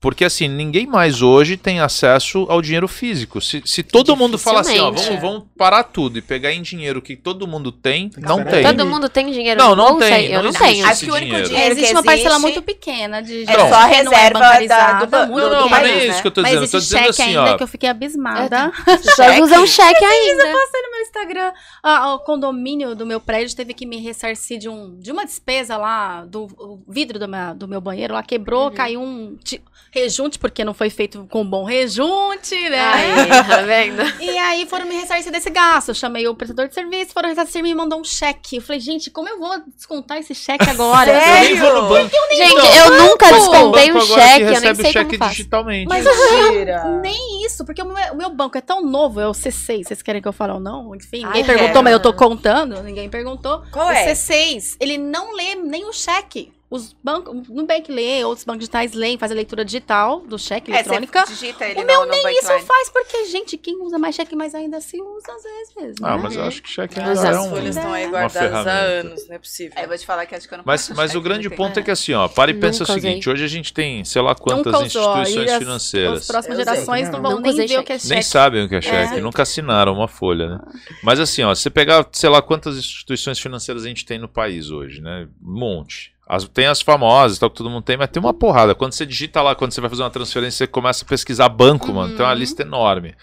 Porque 0.00 0.24
assim, 0.24 0.48
ninguém 0.48 0.86
mais 0.86 1.20
hoje 1.20 1.58
tem 1.58 1.78
acesso 1.78 2.46
ao 2.48 2.62
dinheiro 2.62 2.88
físico. 2.88 3.38
Se, 3.38 3.60
se 3.66 3.82
todo 3.82 4.16
mundo 4.16 4.38
falar 4.38 4.60
assim, 4.60 4.78
ó, 4.80 4.90
vamos, 4.90 5.20
vamos 5.20 5.42
parar 5.58 5.84
tudo 5.84 6.16
e 6.18 6.22
pegar 6.22 6.52
em 6.54 6.62
dinheiro 6.62 7.02
que 7.02 7.14
todo 7.14 7.46
mundo 7.46 7.70
tem, 7.70 8.10
não 8.16 8.42
tem. 8.42 8.62
Todo 8.64 8.86
mundo 8.86 9.10
tem 9.10 9.30
dinheiro 9.30 9.60
Não, 9.60 9.76
não 9.76 9.98
tem, 9.98 10.28
Eu 10.28 10.42
não 10.42 10.44
não 10.44 10.48
existe 10.50 10.64
tenho. 10.64 10.86
Acho 10.86 11.04
que 11.04 11.10
o 11.10 11.14
único 11.14 11.26
dinheiro. 11.26 11.48
dinheiro 11.48 11.68
É, 11.68 11.72
existe 11.72 11.88
que 11.88 11.92
uma 11.96 12.02
parcela 12.02 12.28
existe- 12.30 12.42
muito 12.42 12.62
pequena 12.62 13.20
de 13.22 13.42
É 13.42 13.56
Não. 13.58 13.68
só 13.68 13.74
a 13.74 13.80
não 13.80 13.88
é 13.92 13.94
reserva 13.96 14.38
da- 14.66 14.92
do 15.00 15.06
banco. 15.06 15.32
muito 15.32 15.44
Não, 15.44 15.52
não, 15.54 15.62
do 15.64 15.70
mas 15.70 15.80
país, 15.82 15.92
nem 15.94 16.02
é 16.02 16.06
né? 16.06 16.12
isso 16.14 16.22
que 16.22 16.26
eu 16.28 16.32
tô 16.32 16.40
Mas 16.40 16.50
dizendo. 16.50 16.64
Eu 16.64 16.70
tô 16.70 16.76
existe 16.78 16.88
dizendo 16.94 17.00
cheque 17.14 17.22
assim, 17.22 17.36
ainda 17.36 17.52
ó. 17.52 17.56
que 17.58 17.62
eu 17.62 17.68
fiquei 17.68 17.88
abismada. 17.90 18.72
Pessoas 18.86 19.38
usam 19.40 19.66
cheque 19.66 20.02
ainda. 20.04 20.44
no 20.44 20.90
meu 20.92 21.00
Instagram, 21.02 21.52
ah, 21.82 22.14
o 22.14 22.20
condomínio 22.20 22.94
do 22.94 23.04
meu 23.04 23.20
prédio 23.20 23.54
teve 23.54 23.74
que 23.74 23.84
me 23.84 23.98
ressarcir 23.98 24.58
de, 24.58 24.68
um, 24.68 24.98
de 24.98 25.12
uma 25.12 25.26
despesa 25.26 25.76
lá, 25.76 26.24
do 26.24 26.48
vidro 26.88 27.18
do 27.18 27.28
meu, 27.28 27.54
do 27.54 27.68
meu 27.68 27.80
banheiro 27.82 28.14
lá 28.14 28.22
quebrou, 28.22 28.68
Uhum. 28.68 28.74
caiu 28.74 29.02
um 29.02 29.36
ti- 29.44 29.60
rejunte, 29.92 30.38
porque 30.38 30.64
não 30.64 30.72
foi 30.74 30.88
feito 30.90 31.26
com 31.30 31.44
bom 31.44 31.64
rejunte, 31.64 32.54
né? 32.68 32.80
Aí, 32.80 33.26
tá 33.48 33.62
vendo? 33.62 34.02
E 34.20 34.38
aí 34.38 34.66
foram 34.66 34.86
me 34.86 34.94
ressarcir 34.94 35.32
desse 35.32 35.50
gasto. 35.50 35.88
Eu 35.88 35.94
chamei 35.94 36.26
o 36.28 36.34
prestador 36.34 36.68
de 36.68 36.74
serviço, 36.74 37.12
foram 37.12 37.28
ressarcir 37.28 37.60
e 37.60 37.62
me 37.62 37.74
mandou 37.74 38.00
um 38.00 38.04
cheque. 38.04 38.56
Eu 38.56 38.62
falei, 38.62 38.80
gente, 38.80 39.10
como 39.10 39.28
eu 39.28 39.38
vou 39.38 39.50
descontar 39.76 40.18
esse 40.18 40.34
cheque 40.34 40.68
agora? 40.68 41.10
Eu 41.40 41.40
nem 41.44 41.56
vou 41.56 41.82
no 41.82 41.88
banco. 41.88 42.10
Gente, 42.32 42.54
Não. 42.54 42.76
eu 42.76 43.02
nunca 43.08 43.26
O 43.26 43.32
descontei 43.32 43.92
banco 43.92 43.98
um 43.98 44.02
agora 44.02 44.20
que 44.22 44.28
cheque, 44.28 44.40
eu 44.42 44.46
nem 44.46 44.54
recebe 44.54 44.82
sei 44.82 44.92
cheque 44.92 45.18
como 45.18 45.30
digitalmente. 45.30 45.88
Mas 45.88 46.04
Mentira. 46.04 46.84
Nem 47.02 47.44
isso, 47.44 47.64
porque 47.64 47.82
o 47.82 47.84
meu, 47.86 48.12
o 48.12 48.16
meu 48.16 48.30
banco 48.30 48.56
é 48.56 48.60
tão 48.60 48.82
novo, 48.84 49.20
é 49.20 49.26
o 49.26 49.32
C6. 49.32 49.84
Vocês 49.84 50.02
querem 50.02 50.22
que 50.22 50.28
eu 50.28 50.32
fale 50.32 50.52
ou 50.52 50.60
não? 50.60 50.94
Enfim, 50.94 51.24
ninguém 51.24 51.42
Ah, 51.42 51.46
perguntou, 51.46 51.80
é. 51.80 51.82
mas 51.82 51.92
eu 51.92 52.00
tô 52.00 52.12
contando. 52.12 52.82
Ninguém 52.82 53.08
perguntou. 53.08 53.62
Qual 53.72 53.88
o 53.88 53.90
é? 53.90 54.12
C6, 54.12 54.76
ele 54.80 54.98
não 54.98 55.34
lê 55.34 55.54
nem 55.56 55.84
o 55.86 55.92
cheque. 55.92 56.52
Os 56.70 56.92
bancos, 57.02 57.48
no 57.48 57.66
Bank 57.66 57.90
lê, 57.90 58.22
outros 58.24 58.44
bancos 58.44 58.60
digitais 58.60 58.92
leem, 58.92 59.18
faz 59.18 59.32
a 59.32 59.34
leitura 59.34 59.64
digital 59.64 60.20
do 60.20 60.38
cheque 60.38 60.70
É, 60.70 60.76
eletrônica. 60.76 61.24
digita 61.26 61.64
ele 61.66 61.80
O 61.82 61.84
meu 61.84 62.00
no, 62.02 62.06
no 62.06 62.12
nem 62.12 62.38
isso 62.38 62.46
Bankline. 62.46 62.64
faz, 62.64 62.88
porque, 62.90 63.24
gente, 63.24 63.56
quem 63.58 63.82
usa 63.82 63.98
mais 63.98 64.14
cheque, 64.14 64.36
mas 64.36 64.54
ainda 64.54 64.80
se 64.80 64.96
usa 65.02 65.32
às 65.32 65.74
vezes. 65.74 65.96
Ah, 66.00 66.16
né? 66.16 66.20
mas 66.22 66.36
eu 66.36 66.44
acho 66.44 66.62
que 66.62 66.68
cheque 66.68 66.96
ainda 67.00 67.10
é 67.10 67.12
as 67.14 67.24
As 67.24 67.44
um... 67.44 67.50
folhas 67.50 67.76
estão 67.76 67.92
aí 67.92 68.04
uma 68.06 68.10
guardadas 68.20 68.36
há 68.36 68.64
ferramenta. 68.64 69.08
anos, 69.08 69.28
não 69.28 69.34
é 69.34 69.38
possível. 69.40 69.72
É, 69.76 69.82
eu 69.84 69.88
vou 69.88 69.98
te 69.98 70.06
falar 70.06 70.26
que 70.26 70.34
acho 70.36 70.46
que 70.46 70.54
eu 70.54 70.58
não 70.58 70.64
Mas, 70.64 70.88
mas 70.90 71.10
o 71.10 71.14
cheque, 71.14 71.24
grande 71.24 71.50
ponto 71.50 71.80
é 71.80 71.82
que 71.82 71.90
assim, 71.90 72.12
ó, 72.14 72.28
para 72.28 72.52
e 72.52 72.54
pensa 72.54 72.84
o 72.84 72.86
Nunca 72.86 72.92
usei. 72.92 73.02
seguinte, 73.10 73.28
hoje 73.28 73.44
a 73.44 73.48
gente 73.48 73.72
tem, 73.74 74.04
sei 74.04 74.22
lá 74.22 74.34
quantas 74.36 74.72
Nunca 74.72 74.86
instituições 74.86 75.50
as- 75.50 75.58
financeiras. 75.58 76.20
As 76.20 76.26
próximas 76.28 76.56
Eu 76.58 76.64
gerações 76.64 77.08
não 77.10 77.14
Não, 77.20 77.30
vão 77.30 77.38
nunca 77.40 77.52
nem 77.52 77.66
ver 77.66 77.78
o 77.80 77.82
que 77.82 77.92
é 77.92 77.96
Nem 77.96 78.00
cheque. 78.00 78.22
sabem 78.22 78.64
o 78.64 78.68
que 78.68 78.76
é 78.76 78.80
cheque, 78.80 79.16
É. 79.16 79.20
nunca 79.20 79.42
assinaram 79.42 79.92
uma 79.92 80.06
folha, 80.06 80.48
né? 80.48 80.60
Mas 81.02 81.18
assim, 81.18 81.42
ó, 81.42 81.52
você 81.52 81.68
pegar, 81.68 82.06
sei 82.12 82.30
lá, 82.30 82.40
quantas 82.40 82.76
instituições 82.78 83.40
financeiras 83.40 83.84
a 83.84 83.88
gente 83.88 84.04
tem 84.06 84.20
no 84.20 84.28
país 84.28 84.70
hoje, 84.70 85.00
né? 85.00 85.26
Um 85.44 85.58
monte. 85.58 86.12
As- 86.30 86.46
tem 86.48 86.66
as 86.66 86.80
famosas, 86.80 87.38
tal, 87.38 87.50
que 87.50 87.56
todo 87.56 87.68
mundo 87.68 87.82
tem, 87.82 87.96
mas 87.96 88.08
tem 88.08 88.22
uma 88.22 88.32
porrada. 88.32 88.74
Quando 88.74 88.92
você 88.92 89.04
digita 89.04 89.42
lá, 89.42 89.54
quando 89.54 89.72
você 89.72 89.80
vai 89.80 89.90
fazer 89.90 90.02
uma 90.02 90.10
transferência, 90.10 90.58
você 90.58 90.66
começa 90.66 91.04
a 91.04 91.08
pesquisar 91.08 91.48
banco, 91.48 91.92
mano. 91.92 92.14
Tem 92.16 92.24
uma 92.24 92.32
Uhum. 92.32 92.38
lista 92.38 92.62
enorme. 92.62 93.14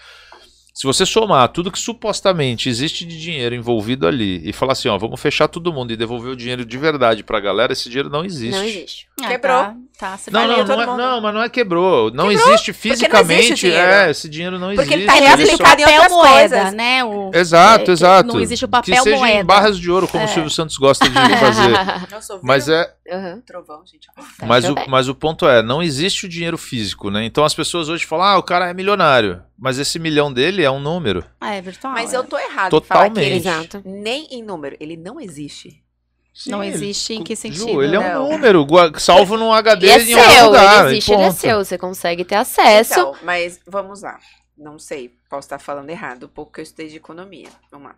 Se 0.74 0.86
você 0.86 1.04
somar 1.04 1.48
tudo 1.48 1.72
que 1.72 1.78
supostamente 1.78 2.68
existe 2.68 3.04
de 3.04 3.18
dinheiro 3.20 3.52
envolvido 3.54 4.06
ali 4.06 4.40
e 4.48 4.52
falar 4.52 4.72
assim, 4.74 4.88
ó, 4.88 4.96
vamos 4.96 5.20
fechar 5.20 5.48
todo 5.48 5.72
mundo 5.72 5.92
e 5.92 5.96
devolver 5.96 6.30
o 6.30 6.36
dinheiro 6.36 6.64
de 6.64 6.78
verdade 6.78 7.24
pra 7.24 7.40
galera, 7.40 7.72
esse 7.72 7.88
dinheiro 7.88 8.08
não 8.08 8.24
existe. 8.24 8.56
Não 8.56 8.64
existe. 8.64 9.08
Ah, 9.20 9.26
Quebrou. 9.28 9.56
Tá, 9.56 9.76
tá, 9.98 10.16
você 10.16 10.30
Não, 10.30 10.40
vai 10.46 10.48
não, 10.56 10.64
não, 10.64 10.82
é- 10.82 10.86
não, 10.96 11.20
mas 11.20 11.34
não 11.34 11.42
é 11.42 11.48
quebrou. 11.48 12.10
Não 12.12 12.28
Quebrou, 12.28 12.48
existe 12.54 12.72
porque 12.72 12.88
não 12.88 12.94
fisicamente. 12.94 13.44
existe 13.46 13.70
é, 13.72 14.10
esse 14.10 14.28
dinheiro 14.28 14.58
não 14.58 14.68
Porque 14.74 14.80
existe. 14.94 14.94
ele 14.94 15.06
tá 15.06 15.16
Ele 15.18 15.26
reaplicado 15.26 15.80
em 15.80 15.84
papel 15.84 16.00
outras 16.00 16.12
moeda, 16.12 16.56
coisas. 16.56 16.72
né? 16.74 17.04
O, 17.04 17.30
Exato, 17.34 17.82
é, 17.82 17.84
que 17.84 17.90
exato. 17.90 18.28
Não 18.32 18.40
existe 18.40 18.64
o 18.64 18.68
que 18.68 18.72
papel 18.72 19.02
seja 19.02 19.16
moeda. 19.16 19.40
em 19.40 19.44
barras 19.44 19.78
de 19.78 19.90
ouro, 19.90 20.06
como 20.08 20.24
o 20.24 20.28
Silvio 20.28 20.50
Santos 20.50 20.76
gosta 20.76 21.08
de 21.08 21.14
fazer. 21.38 22.10
Nossa? 22.10 22.38
Mas 22.42 22.68
é, 22.68 22.94
Uhum. 23.10 23.40
Trovão, 23.40 23.82
gente. 23.86 24.06
mas 24.46 24.68
o, 24.68 24.74
mas 24.86 25.08
o 25.08 25.14
ponto 25.14 25.48
é, 25.48 25.62
não 25.62 25.82
existe 25.82 26.26
o 26.26 26.28
dinheiro 26.28 26.58
físico, 26.58 27.10
né? 27.10 27.24
Então 27.24 27.42
as 27.44 27.54
pessoas 27.54 27.88
hoje 27.88 28.04
falam, 28.04 28.26
ah, 28.26 28.38
o 28.38 28.42
cara 28.42 28.68
é 28.68 28.74
milionário. 28.74 29.42
Mas 29.58 29.78
esse 29.78 29.98
milhão 29.98 30.32
dele 30.32 30.62
é 30.62 30.70
um 30.70 30.78
número. 30.78 31.24
Ah, 31.40 31.54
é 31.54 31.60
virtual. 31.62 31.94
Mas 31.94 32.12
é. 32.12 32.16
eu 32.18 32.24
tô 32.24 32.38
errado 32.38 32.76
em 32.76 32.80
falar 32.84 33.04
que 33.04 33.14
Totalmente. 33.14 33.26
ele 33.26 33.36
Exato. 33.36 33.82
nem 33.84 34.26
em 34.30 34.42
número, 34.42 34.76
ele 34.78 34.96
não 34.96 35.18
existe. 35.18 35.82
Não 36.46 36.62
Sim, 36.62 36.68
existe 36.68 37.14
em 37.14 37.22
que 37.24 37.34
Ju, 37.48 37.66
sentido? 37.66 37.82
ele 37.82 37.96
é 37.96 38.00
né? 38.00 38.18
um 38.18 38.28
Não. 38.28 38.28
número, 38.30 38.66
salvo 38.98 39.36
num 39.36 39.52
HD 39.52 39.86
E 39.86 39.90
é 39.90 39.98
em 39.98 40.14
algum 40.14 40.38
seu, 40.38 40.46
lugar. 40.46 40.64
ele 40.64 40.96
e 40.96 41.00
existe, 41.00 41.12
ele 41.12 41.22
é 41.22 41.30
seu. 41.30 41.64
Você 41.64 41.78
consegue 41.78 42.24
ter 42.24 42.36
acesso. 42.36 42.92
Então, 42.92 43.16
mas 43.22 43.60
vamos 43.66 44.02
lá. 44.02 44.18
Não 44.56 44.78
sei, 44.78 45.10
posso 45.30 45.46
estar 45.46 45.58
falando 45.58 45.90
errado, 45.90 46.26
um 46.26 46.28
pouco 46.28 46.52
que 46.52 46.60
eu 46.60 46.64
estudei 46.64 46.88
de 46.88 46.96
economia. 46.96 47.48
Vamos 47.70 47.88
lá. 47.88 47.96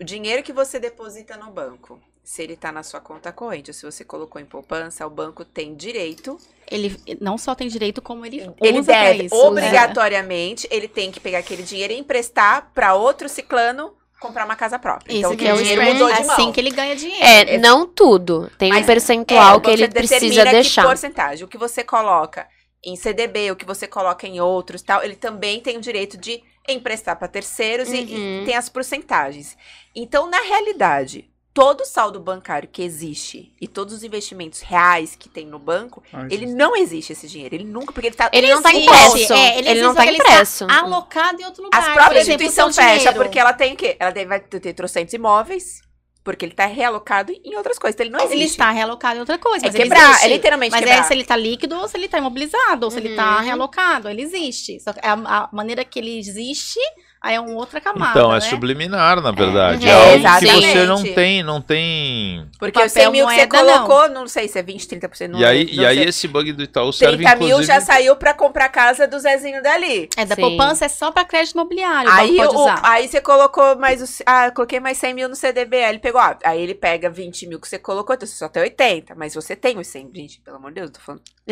O 0.00 0.04
dinheiro 0.04 0.42
que 0.42 0.52
você 0.52 0.78
deposita 0.78 1.36
no 1.36 1.50
banco, 1.50 2.00
se 2.22 2.42
ele 2.42 2.56
tá 2.56 2.70
na 2.72 2.82
sua 2.82 3.00
conta 3.00 3.32
corrente, 3.32 3.70
ou 3.70 3.74
se 3.74 3.84
você 3.84 4.04
colocou 4.04 4.40
em 4.40 4.46
poupança, 4.46 5.06
o 5.06 5.10
banco 5.10 5.44
tem 5.44 5.74
direito. 5.74 6.38
Ele 6.70 6.96
não 7.20 7.36
só 7.36 7.54
tem 7.54 7.68
direito, 7.68 8.00
como 8.00 8.24
ele, 8.24 8.50
Ele 8.60 8.82
deve, 8.82 9.24
isso. 9.24 9.34
né? 9.34 9.40
obrigatoriamente, 9.42 10.68
ele 10.70 10.88
tem 10.88 11.10
que 11.10 11.20
pegar 11.20 11.38
aquele 11.38 11.62
dinheiro 11.62 11.92
e 11.92 11.98
emprestar 11.98 12.70
para 12.74 12.94
outro 12.94 13.28
ciclano 13.28 13.92
comprar 14.20 14.44
uma 14.44 14.54
casa 14.56 14.78
própria. 14.78 15.10
Isso 15.12 15.18
então, 15.20 15.36
que 15.36 15.46
é 15.48 15.54
o 15.54 15.56
dinheiro 15.56 15.82
mudou 15.82 16.12
de 16.12 16.22
mão. 16.24 16.30
assim 16.32 16.52
que 16.52 16.60
ele 16.60 16.70
ganha 16.70 16.94
dinheiro. 16.94 17.24
É, 17.24 17.56
não 17.58 17.86
tudo. 17.86 18.50
Tem 18.58 18.70
um 18.70 18.74
Mas, 18.76 18.86
percentual 18.86 19.56
É, 19.56 19.60
que 19.60 19.70
ele 19.70 19.82
você 19.86 19.88
precisa 19.88 20.20
determina 20.20 20.50
deixar. 20.52 20.82
Que 20.82 20.88
porcentagem. 20.88 21.44
O 21.44 21.48
que 21.48 21.56
você 21.58 21.82
coloca 21.82 22.46
em 22.84 22.96
CDB, 22.96 23.50
o 23.50 23.56
que 23.56 23.64
você 23.64 23.86
coloca 23.86 24.26
em 24.26 24.40
outros 24.40 24.82
tal, 24.82 25.02
ele 25.02 25.16
também 25.16 25.60
tem 25.60 25.76
o 25.76 25.80
direito 25.80 26.16
de 26.18 26.42
emprestar 26.68 27.16
para 27.16 27.28
terceiros 27.28 27.88
e- 27.88 27.96
Uhum. 28.00 28.42
e, 28.42 28.44
tem 28.46 28.54
as 28.56 28.68
porcentagens. 28.68 29.56
Então, 29.96 30.28
na 30.30 30.40
realidade, 30.40 31.29
todo 31.52 31.80
o 31.80 31.84
saldo 31.84 32.20
bancário 32.20 32.68
que 32.70 32.80
existe 32.82 33.52
e 33.60 33.66
todos 33.66 33.92
os 33.92 34.02
investimentos 34.04 34.60
reais 34.60 35.16
que 35.16 35.28
tem 35.28 35.46
no 35.46 35.58
banco, 35.58 36.02
Ah, 36.12 36.26
ele 36.30 36.46
não 36.46 36.76
existe 36.76 37.12
esse 37.12 37.26
dinheiro. 37.26 37.54
Ele 37.54 37.64
nunca, 37.64 37.92
porque 37.92 38.06
ele 38.08 38.14
tá 38.16 38.30
Ele 38.32 38.48
não 38.54 38.62
tá 38.62 38.70
existe. 38.70 38.86
impresso. 38.88 39.32
É, 39.32 39.58
ele, 39.58 39.68
Ele 39.68 39.82
não 39.82 39.90
existe, 39.90 40.06
tá 40.06 40.12
impresso. 40.12 40.64
Ele 40.64 40.72
está 40.72 40.84
alocado 40.84 41.42
em 41.42 41.44
outro 41.44 41.62
lugar. 41.64 41.78
As 41.80 41.88
próprias 41.94 42.28
instituições 42.28 42.76
fecham, 42.76 42.96
dinheiro. 42.98 43.18
porque 43.18 43.38
ela 43.38 43.52
tem 43.52 43.72
o 43.72 43.76
quê? 43.76 43.96
Ela 43.98 44.12
tem, 44.12 44.26
vai 44.26 44.38
ter 44.40 44.72
trocentos 44.74 45.12
imóveis, 45.12 45.80
porque 46.22 46.44
ele 46.44 46.54
tá 46.54 46.66
realocado 46.66 47.32
em 47.32 47.56
outras 47.56 47.78
coisas. 47.78 47.94
Então, 47.96 48.04
ele 48.06 48.12
não 48.12 48.20
existe. 48.20 48.36
Ele 48.36 48.44
está 48.44 48.70
realocado 48.70 49.16
em 49.16 49.20
outra 49.20 49.38
coisa. 49.38 49.66
É 49.66 49.68
mas 49.68 49.74
ele 49.74 49.82
quebrar, 49.84 50.24
é 50.24 50.28
literalmente 50.28 50.70
Mas 50.70 50.80
quebrar. 50.80 50.98
é 50.98 51.02
se 51.02 51.12
ele 51.14 51.24
tá 51.24 51.34
líquido 51.36 51.76
ou 51.76 51.88
se 51.88 51.96
ele 51.96 52.06
tá 52.08 52.18
imobilizado, 52.18 52.84
ou 52.84 52.90
se 52.90 52.98
ele 52.98 53.16
tá 53.16 53.38
Uhum. 53.38 53.42
realocado. 53.44 54.08
Ele 54.08 54.22
existe. 54.22 54.78
Só 54.80 54.92
que 54.92 55.00
a, 55.02 55.12
a 55.14 55.48
maneira 55.52 55.84
que 55.84 55.98
ele 55.98 56.16
existe 56.18 56.78
aí 57.20 57.34
é 57.34 57.40
uma 57.40 57.54
outra 57.54 57.80
camada. 57.80 58.10
Então, 58.18 58.30
é 58.30 58.34
né? 58.36 58.40
subliminar, 58.40 59.20
na 59.20 59.30
verdade. 59.30 59.86
É, 59.86 59.90
É, 59.90 59.94
algo 59.94 60.10
que 60.10 60.18
exatamente. 60.18 60.66
você 60.72 60.86
não 60.86 61.02
tem, 61.02 61.42
não 61.42 61.60
tem. 61.60 62.46
Porque 62.58 62.82
os 62.82 62.92
100 62.92 63.10
mil 63.10 63.26
que 63.26 63.34
você 63.34 63.46
moeda, 63.46 63.62
não. 63.62 63.86
colocou, 63.86 64.08
não. 64.08 64.28
sei 64.28 64.48
se 64.48 64.58
é 64.58 64.62
20, 64.62 64.86
30%. 64.86 65.28
Não, 65.28 65.38
e 65.40 65.44
aí, 65.44 65.64
não 65.76 65.82
e 65.82 65.86
aí 65.86 65.96
sei. 65.98 66.08
esse 66.08 66.28
bug 66.28 66.52
do 66.52 66.62
Itaú 66.62 66.92
serve 66.92 67.16
30 67.18 67.36
mil 67.36 67.48
inclusive. 67.48 67.66
já 67.66 67.80
saiu 67.80 68.14
pra 68.16 68.32
comprar 68.32 68.66
a 68.66 68.68
casa 68.68 69.06
do 69.08 69.18
Zezinho 69.18 69.62
dali. 69.62 70.08
É, 70.16 70.24
da 70.24 70.34
Sim. 70.34 70.40
poupança 70.42 70.84
é 70.84 70.88
só 70.88 71.10
pra 71.10 71.24
crédito 71.24 71.54
imobiliário. 71.54 72.10
Aí, 72.10 72.34
o 72.34 72.36
banco 72.38 72.54
pode 72.54 72.56
o- 72.58 72.62
usar. 72.62 72.80
aí 72.84 73.08
você 73.08 73.20
colocou 73.20 73.76
mais. 73.76 74.00
os- 74.02 74.22
Ah, 74.24 74.50
coloquei 74.50 74.78
mais 74.80 74.96
100 74.98 75.14
mil 75.14 75.28
no 75.28 75.34
CDB. 75.36 75.76
Aí 75.84 75.90
ele 75.90 75.98
pegou. 75.98 76.20
ah, 76.20 76.36
aí 76.44 76.60
ele 76.62 76.74
pega 76.74 77.10
20 77.10 77.46
mil 77.46 77.60
que 77.60 77.68
você 77.68 77.78
colocou, 77.78 78.14
então 78.14 78.26
você 78.26 78.36
só 78.36 78.48
tem 78.48 78.62
80. 78.62 79.14
Mas 79.16 79.34
você 79.34 79.54
tem 79.56 79.78
os 79.78 79.86
100. 79.88 80.10
Gente, 80.14 80.40
pelo 80.40 80.56
amor 80.56 80.70
de 80.70 80.76
Deus, 80.76 80.88
eu 80.88 80.92
tô 80.94 81.00
falando. 81.00 81.22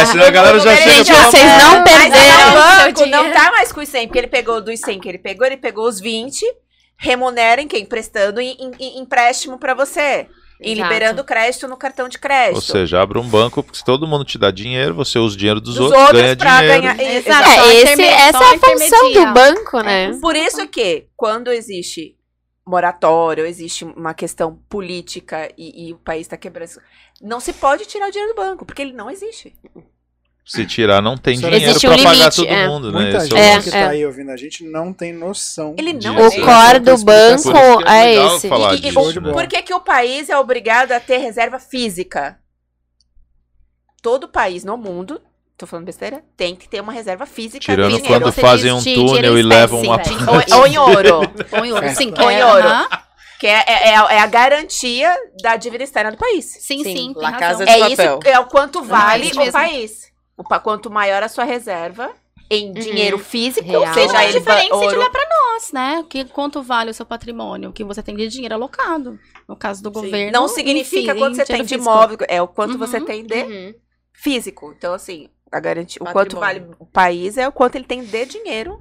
É, 0.00 0.04
senão 0.06 0.24
a 0.26 0.30
galera 0.30 0.58
já 0.60 0.76
chega 0.76 0.90
Gente, 1.04 1.12
vocês 1.12 1.44
não 1.62 1.80
Mas 1.80 1.90
perderam 1.92 2.48
o 2.48 2.50
o 2.50 2.92
banco 2.92 3.06
não 3.06 3.32
tá 3.32 3.50
mais 3.50 3.72
com 3.72 3.80
os 3.80 3.88
100, 3.88 4.06
porque 4.06 4.18
ele 4.18 4.26
pegou 4.28 4.37
dos 4.42 4.80
100 4.80 5.00
que 5.00 5.08
ele 5.08 5.18
pegou, 5.18 5.46
ele 5.46 5.56
pegou 5.56 5.86
os 5.88 6.00
20 6.00 6.44
remunerem 6.96 7.68
quem? 7.68 7.84
Prestando 7.86 8.40
em, 8.40 8.56
em- 8.58 8.72
em 8.78 8.98
empréstimo 9.00 9.58
para 9.58 9.74
você. 9.74 10.28
E 10.60 10.72
Exato. 10.72 10.88
liberando 10.92 11.22
crédito 11.22 11.68
no 11.68 11.76
cartão 11.76 12.08
de 12.08 12.18
crédito. 12.18 12.56
Ou 12.56 12.60
seja, 12.60 13.00
abre 13.00 13.16
um 13.16 13.28
banco, 13.28 13.62
porque 13.62 13.78
se 13.78 13.84
todo 13.84 14.08
mundo 14.08 14.24
te 14.24 14.36
dá 14.36 14.50
dinheiro, 14.50 14.92
você 14.92 15.16
usa 15.16 15.36
o 15.36 15.38
dinheiro 15.38 15.60
dos, 15.60 15.76
dos 15.76 15.84
outros, 15.84 16.00
outros 16.02 16.20
ganha 16.20 16.36
pra 16.36 16.60
dinheiro. 16.60 16.82
ganhar. 16.82 17.00
Exato. 17.14 17.48
É, 17.48 17.54
Só 17.54 17.70
esse, 17.70 18.02
essa 18.02 18.38
é 18.38 18.46
a 18.56 18.58
função 18.58 19.08
intermedia. 19.08 19.26
do 19.26 19.32
banco, 19.34 19.80
né? 19.82 20.18
Por 20.20 20.34
isso 20.34 20.66
que, 20.66 21.06
quando 21.16 21.52
existe 21.52 22.16
moratório, 22.66 23.46
existe 23.46 23.84
uma 23.84 24.12
questão 24.12 24.56
política 24.68 25.48
e, 25.56 25.88
e 25.88 25.92
o 25.92 25.96
país 25.98 26.22
está 26.22 26.36
quebrando, 26.36 26.70
não 27.22 27.38
se 27.38 27.52
pode 27.52 27.86
tirar 27.86 28.08
o 28.08 28.10
dinheiro 28.10 28.34
do 28.34 28.36
banco, 28.36 28.66
porque 28.66 28.82
ele 28.82 28.92
não 28.92 29.08
existe. 29.08 29.54
Se 30.48 30.64
tirar, 30.64 31.02
não 31.02 31.16
tem 31.16 31.38
dinheiro 31.38 31.76
um 31.76 31.78
pra 31.80 31.90
pagar 31.90 32.12
limite, 32.14 32.36
todo 32.36 32.48
é. 32.48 32.66
mundo, 32.68 32.90
né? 32.90 33.00
Muita 33.02 33.16
Esse 33.18 33.26
gente 33.28 33.36
é 33.36 33.40
o 33.40 33.44
É, 33.44 33.48
que 33.50 33.54
lance. 33.56 33.70
tá 33.70 33.88
aí 33.90 34.06
ouvindo 34.06 34.30
a 34.30 34.36
gente 34.36 34.64
não 34.64 34.92
tem 34.94 35.12
noção. 35.12 35.74
Ele 35.78 35.92
não 35.92 36.16
Disso. 36.16 36.40
O 36.40 36.44
core 36.44 36.78
do 36.78 36.98
banco 37.04 37.52
é 37.86 38.14
é 38.14 38.26
esse. 38.26 38.46
E- 38.48 38.74
e- 38.74 38.80
disso, 38.80 39.20
né? 39.20 39.32
Por 39.32 39.46
que, 39.46 39.60
que 39.62 39.74
o 39.74 39.80
país 39.80 40.30
é 40.30 40.38
obrigado 40.38 40.92
a 40.92 41.00
ter 41.00 41.18
reserva 41.18 41.58
física? 41.58 42.38
Todo 44.02 44.28
país 44.28 44.64
no 44.64 44.76
mundo, 44.76 45.20
tô 45.56 45.66
falando 45.66 45.84
besteira, 45.84 46.22
tem 46.36 46.54
que 46.54 46.68
ter 46.68 46.80
uma 46.80 46.92
reserva 46.92 47.26
física 47.26 47.60
Tirando 47.60 47.88
dinheiro. 47.96 48.06
quando 48.08 48.32
Você 48.32 48.40
fazem 48.40 48.72
um 48.72 48.82
túnel 48.82 49.38
e 49.38 49.42
levam 49.42 49.82
uma. 49.82 49.96
Ou, 49.96 50.60
ou 50.60 50.66
em 50.66 50.78
ouro. 50.78 51.20
Ou 51.52 51.64
em 51.66 51.72
ouro, 51.72 51.88
sim. 51.94 52.14
Ou 52.16 52.30
em 52.30 52.36
é, 52.36 52.46
ouro. 52.46 52.68
Que 53.40 53.46
é, 53.46 53.64
é, 53.66 53.88
é 53.90 53.96
a- 53.96 54.08
é 54.14 54.18
a 54.20 54.26
garantia 54.26 55.14
da 55.42 55.56
dívida 55.56 55.84
externa 55.84 56.10
do 56.10 56.16
país. 56.16 56.44
Sim, 56.46 56.82
Sim, 56.82 56.84
sim, 56.84 57.12
tem 57.14 57.22
La 57.22 57.30
razão. 57.30 57.38
Casa 57.40 57.64
de 57.64 57.70
É 57.70 57.88
isso, 57.90 58.02
é 58.24 58.38
o 58.40 58.46
quanto 58.46 58.82
vale 58.82 59.30
o 59.30 59.52
país. 59.52 60.08
Quanto 60.62 60.90
maior 60.90 61.22
a 61.22 61.28
sua 61.28 61.44
reserva 61.44 62.10
em 62.50 62.72
dinheiro 62.72 63.18
físico, 63.18 63.68
Real. 63.68 63.92
seja 63.92 64.16
a 64.18 64.24
ele 64.24 64.38
diferença 64.38 64.66
de 64.66 64.72
ouro. 64.72 64.98
olhar 64.98 65.10
pra 65.10 65.26
nós, 65.28 65.72
né? 65.72 66.04
Que, 66.08 66.24
quanto 66.24 66.62
vale 66.62 66.90
o 66.90 66.94
seu 66.94 67.04
patrimônio, 67.04 67.70
o 67.70 67.72
que 67.72 67.84
você 67.84 68.02
tem 68.02 68.16
de 68.16 68.26
dinheiro 68.28 68.54
alocado. 68.54 69.18
No 69.48 69.56
caso 69.56 69.82
do 69.82 69.90
governo. 69.90 70.32
Não 70.32 70.48
significa 70.48 71.10
enfim, 71.10 71.18
quanto 71.20 71.36
você 71.36 71.44
tem 71.44 71.62
de 71.62 71.68
físico. 71.74 71.82
imóvel, 71.82 72.18
é 72.28 72.40
o 72.40 72.48
quanto 72.48 72.72
Uhum, 72.72 72.78
você 72.78 73.00
tem 73.00 73.24
de 73.26 73.34
Uhum. 73.42 73.74
físico. 74.12 74.74
Então, 74.76 74.94
assim, 74.94 75.28
a 75.52 75.60
garantia, 75.60 76.00
o 76.00 76.04
quanto 76.04 76.36
Patrimônio. 76.36 76.62
vale 76.70 76.76
o 76.78 76.86
país 76.86 77.36
é 77.36 77.46
o 77.46 77.52
quanto 77.52 77.74
ele 77.76 77.84
tem 77.84 78.02
de 78.02 78.24
dinheiro. 78.26 78.80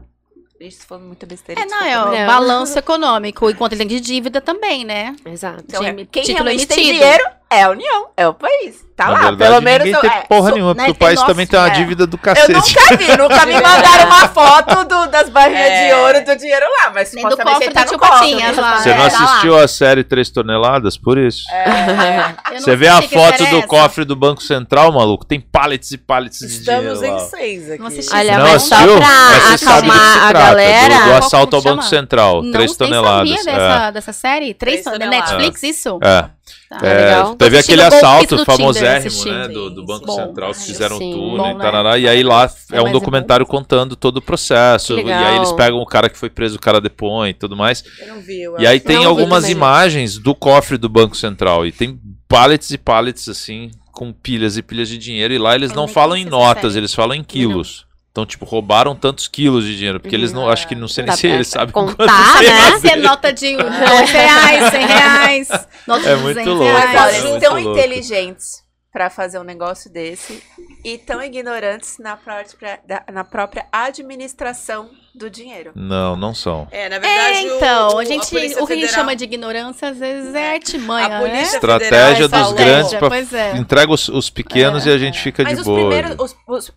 Isso 0.59 0.87
foi 0.87 0.97
muita 0.97 1.25
besteira. 1.27 1.61
É, 1.61 1.65
não, 1.65 1.83
é 1.85 2.01
o 2.03 2.05
Não. 2.11 2.25
balanço 2.25 2.79
econômico. 2.79 3.47
E 3.49 3.53
quanto 3.53 3.73
ele 3.73 3.79
tem 3.79 3.87
de 3.87 3.99
dívida 3.99 4.41
também, 4.41 4.83
né? 4.85 5.15
Exato. 5.25 5.63
Então, 5.67 5.83
é, 5.83 5.93
de 5.93 6.05
quem 6.07 6.23
título 6.23 6.45
realmente 6.45 6.65
tem 6.67 6.77
emitido. 6.79 6.99
dinheiro 6.99 7.23
é 7.49 7.63
a 7.63 7.69
União, 7.69 8.07
é 8.17 8.27
o 8.27 8.33
país. 8.33 8.85
Tá 8.97 9.05
Na 9.05 9.11
lá, 9.11 9.17
verdade, 9.29 9.37
pelo 9.37 9.61
menos. 9.61 9.85
ninguém 9.85 9.93
eu- 9.93 10.01
tem 10.01 10.09
é, 10.09 10.23
porra 10.27 10.51
nenhuma, 10.51 10.73
né, 10.73 10.85
porque 10.85 10.91
o 10.91 10.93
tem 10.95 11.07
país 11.07 11.15
nosso- 11.19 11.27
também 11.31 11.45
tem 11.45 11.59
uma 11.59 11.67
é. 11.67 11.69
dívida 11.69 12.07
do 12.07 12.15
Eu 12.15 12.19
cacete. 12.19 12.51
nunca 12.51 12.97
vi, 12.97 13.17
nunca 13.17 13.45
me 13.45 13.53
mandaram 13.61 14.05
uma 14.07 14.27
foto 14.29 14.83
do- 14.85 15.05
das 15.11 15.29
barrinhas 15.29 15.61
É. 15.69 15.87
de 15.87 15.93
ouro 15.93 16.25
do 16.25 16.35
dinheiro 16.35 16.65
lá, 16.65 16.91
mas 16.91 17.13
Nem 17.13 17.23
do 17.29 17.37
cofre 17.37 17.69
tá 17.69 17.81
no 17.81 17.87
tio 17.89 17.99
cofre. 17.99 18.17
Patinhas 18.17 18.57
lá. 18.57 18.77
Você 18.81 18.89
É, 18.89 18.97
não 18.97 19.07
tá 19.09 19.19
lá. 19.19 19.25
assistiu 19.25 19.55
a 19.59 19.67
série 19.67 20.03
3 20.03 20.31
toneladas? 20.31 20.97
Por 20.97 21.15
isso. 21.19 21.43
Eu 21.53 22.53
não 22.55 22.59
Você 22.59 22.75
vê 22.75 22.87
a 22.87 23.01
foto 23.03 23.43
é 23.43 23.49
do 23.51 23.57
essa. 23.59 23.67
cofre 23.67 24.03
do 24.03 24.15
Banco 24.15 24.41
Central, 24.41 24.91
maluco? 24.91 25.23
Tem 25.25 25.39
pallets 25.39 25.91
e 25.91 25.97
pallets 25.99 26.39
de 26.39 26.45
Estamos 26.47 26.99
dinheiro 26.99 27.05
em 27.05 27.11
lá. 27.11 27.19
seis 27.29 27.69
aqui. 27.69 27.79
Não 27.79 27.87
assisti. 27.87 28.15
Olha, 28.15 28.37
Não 28.39 28.47
mas 28.51 28.61
só 28.63 28.75
assistiu? 28.75 28.97
pra 28.97 29.07
Mas 29.07 29.43
você 29.43 29.57
sabe 29.59 29.87
do 29.87 29.93
que 29.93 29.99
acalmar 29.99 30.27
a 30.27 30.33
galera. 30.33 31.03
Do, 31.05 31.13
assalto 31.13 31.55
ao 31.55 31.61
Banco? 31.61 31.83
Central. 31.83 32.41
Não, 32.41 32.51
3 32.51 32.71
nem 32.71 32.77
toneladas. 32.89 33.29
sabia 33.29 33.43
dessa, 33.45 33.91
dessa 33.91 34.13
série? 34.13 34.53
Três, 34.55 34.81
Três 34.81 34.85
da 34.85 34.91
toneladas. 34.91 35.31
Netflix, 35.31 35.61
isso? 35.63 35.99
É. 36.03 36.29
Tá. 36.69 36.85
É, 36.85 37.05
legal. 37.05 37.35
Teve 37.35 37.57
aquele 37.57 37.81
assalto 37.81 38.43
famosérrimo, 38.43 39.25
né? 39.25 39.47
Do, 39.47 39.69
do 39.69 39.85
Banco 39.85 40.05
Bom. 40.05 40.15
Central, 40.15 40.51
que 40.51 40.59
fizeram 40.59 40.97
Sim. 40.97 41.13
túnel 41.13 41.37
Bom, 41.37 41.51
e 41.51 41.53
né? 41.53 41.63
tarará. 41.63 41.97
E 41.97 42.07
aí 42.07 42.23
lá 42.23 42.51
é 42.73 42.81
um 42.81 42.87
é 42.87 42.91
documentário 42.91 43.45
contando 43.45 43.95
todo 43.95 44.17
o 44.17 44.21
processo. 44.21 44.99
E 44.99 45.11
aí 45.11 45.37
eles 45.37 45.51
pegam 45.53 45.79
o 45.79 45.85
cara 45.85 46.09
que 46.09 46.17
foi 46.17 46.29
preso, 46.29 46.57
o 46.57 46.59
cara 46.59 46.81
depõe 46.81 47.29
e 47.29 47.33
tudo 47.33 47.55
mais. 47.55 47.83
Eu 48.01 48.15
não 48.15 48.21
vi, 48.21 48.41
eu 48.41 48.59
E 48.59 48.67
aí 48.67 48.79
tem 48.79 48.97
Não 48.97 49.07
algumas 49.07 49.49
imagens 49.49 50.17
do 50.17 50.35
cofre 50.35 50.77
do 50.77 50.89
Banco 50.89 51.15
Central. 51.15 51.65
E 51.65 51.71
tem 51.71 51.99
pallets 52.27 52.71
e 52.71 52.77
pallets, 52.77 53.29
assim, 53.29 53.71
com 53.93 54.11
pilhas 54.11 54.57
e 54.57 54.61
pilhas 54.61 54.89
de 54.89 54.97
dinheiro. 54.97 55.33
E 55.33 55.37
lá 55.37 55.55
eles 55.55 55.71
Eu 55.71 55.77
não 55.77 55.87
falam 55.87 56.17
em 56.17 56.25
notas, 56.25 56.75
eles 56.75 56.93
falam 56.93 57.15
em 57.15 57.23
quilos. 57.23 57.86
Então, 58.17 58.25
tipo, 58.25 58.45
roubaram 58.45 58.95
tantos 58.95 59.27
quilos 59.27 59.63
de 59.63 59.75
dinheiro. 59.77 59.99
Porque 59.99 60.15
eles 60.15 60.33
não, 60.33 60.49
acho 60.49 60.67
que 60.67 60.73
não 60.73 60.87
sei 60.87 61.03
nem 61.03 61.11
Dá 61.11 61.17
se 61.17 61.27
eles 61.27 61.47
sabem 61.49 61.71
contar, 61.71 61.95
quanto 62.33 62.41
né? 62.49 62.79
Ser 62.79 62.95
nota 62.95 63.31
de 63.31 63.55
dois 63.55 64.09
reais, 64.09 64.71
100 64.71 64.87
reais. 64.87 65.47
Nota 65.85 66.09
É 66.09 66.15
de 66.15 66.21
muito 66.23 66.33
200 66.43 66.53
louco, 66.55 66.63
reais. 66.63 66.91
cara. 66.93 67.11
É 67.15 67.21
muito 67.21 67.39
tão 67.43 67.53
louco. 67.61 67.77
inteligentes 67.77 68.63
pra 68.91 69.11
fazer 69.11 69.37
um 69.37 69.43
negócio 69.43 69.91
desse 69.93 70.41
e 70.83 70.97
tão 70.97 71.21
ignorantes 71.21 71.99
na 71.99 72.17
própria, 72.17 72.79
da- 72.87 73.03
na 73.13 73.23
própria 73.23 73.67
administração 73.71 74.89
do 75.13 75.29
dinheiro. 75.29 75.71
Não, 75.75 76.15
não 76.15 76.33
são. 76.33 76.67
É, 76.71 76.89
na 76.89 76.95
É, 76.95 76.99
verdade, 76.99 77.47
o- 77.49 77.55
então, 77.57 77.89
o- 77.89 77.99
a 77.99 78.03
gente, 78.05 78.27
Polícia 78.31 78.63
o 78.63 78.65
que 78.65 78.73
a 78.73 78.75
gente 78.77 78.91
chama 78.91 79.15
de 79.15 79.23
ignorância, 79.25 79.89
às 79.89 79.97
vezes 79.99 80.33
é 80.33 80.53
artimanha, 80.53 81.17
A 81.17 81.19
Polícia 81.19 81.37
né? 81.41 81.43
Estratégia 81.55 81.89
Federal 81.99 82.29
dos 82.29 82.39
falou- 82.39 82.53
grandes 82.55 82.93
pra 82.95 83.07
Pois 83.09 83.33
é. 83.33 83.57
entrega 83.57 83.91
os, 83.91 84.07
os 84.09 84.29
pequenos 84.31 84.87
É, 84.87 84.89
e 84.89 84.93
a 84.93 84.97
gente 84.97 85.19
fica 85.19 85.43
Mas 85.43 85.53
de 85.53 85.59
os 85.61 85.65
boa. 85.67 85.77
primeiros. 85.79 86.35
Os, 86.47 86.71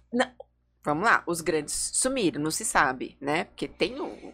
vamos 0.84 1.04
lá, 1.04 1.22
os 1.26 1.40
grandes 1.40 1.90
sumiram, 1.94 2.40
não 2.40 2.50
se 2.50 2.64
sabe, 2.64 3.16
né? 3.20 3.44
Porque 3.44 3.68
tem 3.68 4.00
o. 4.00 4.32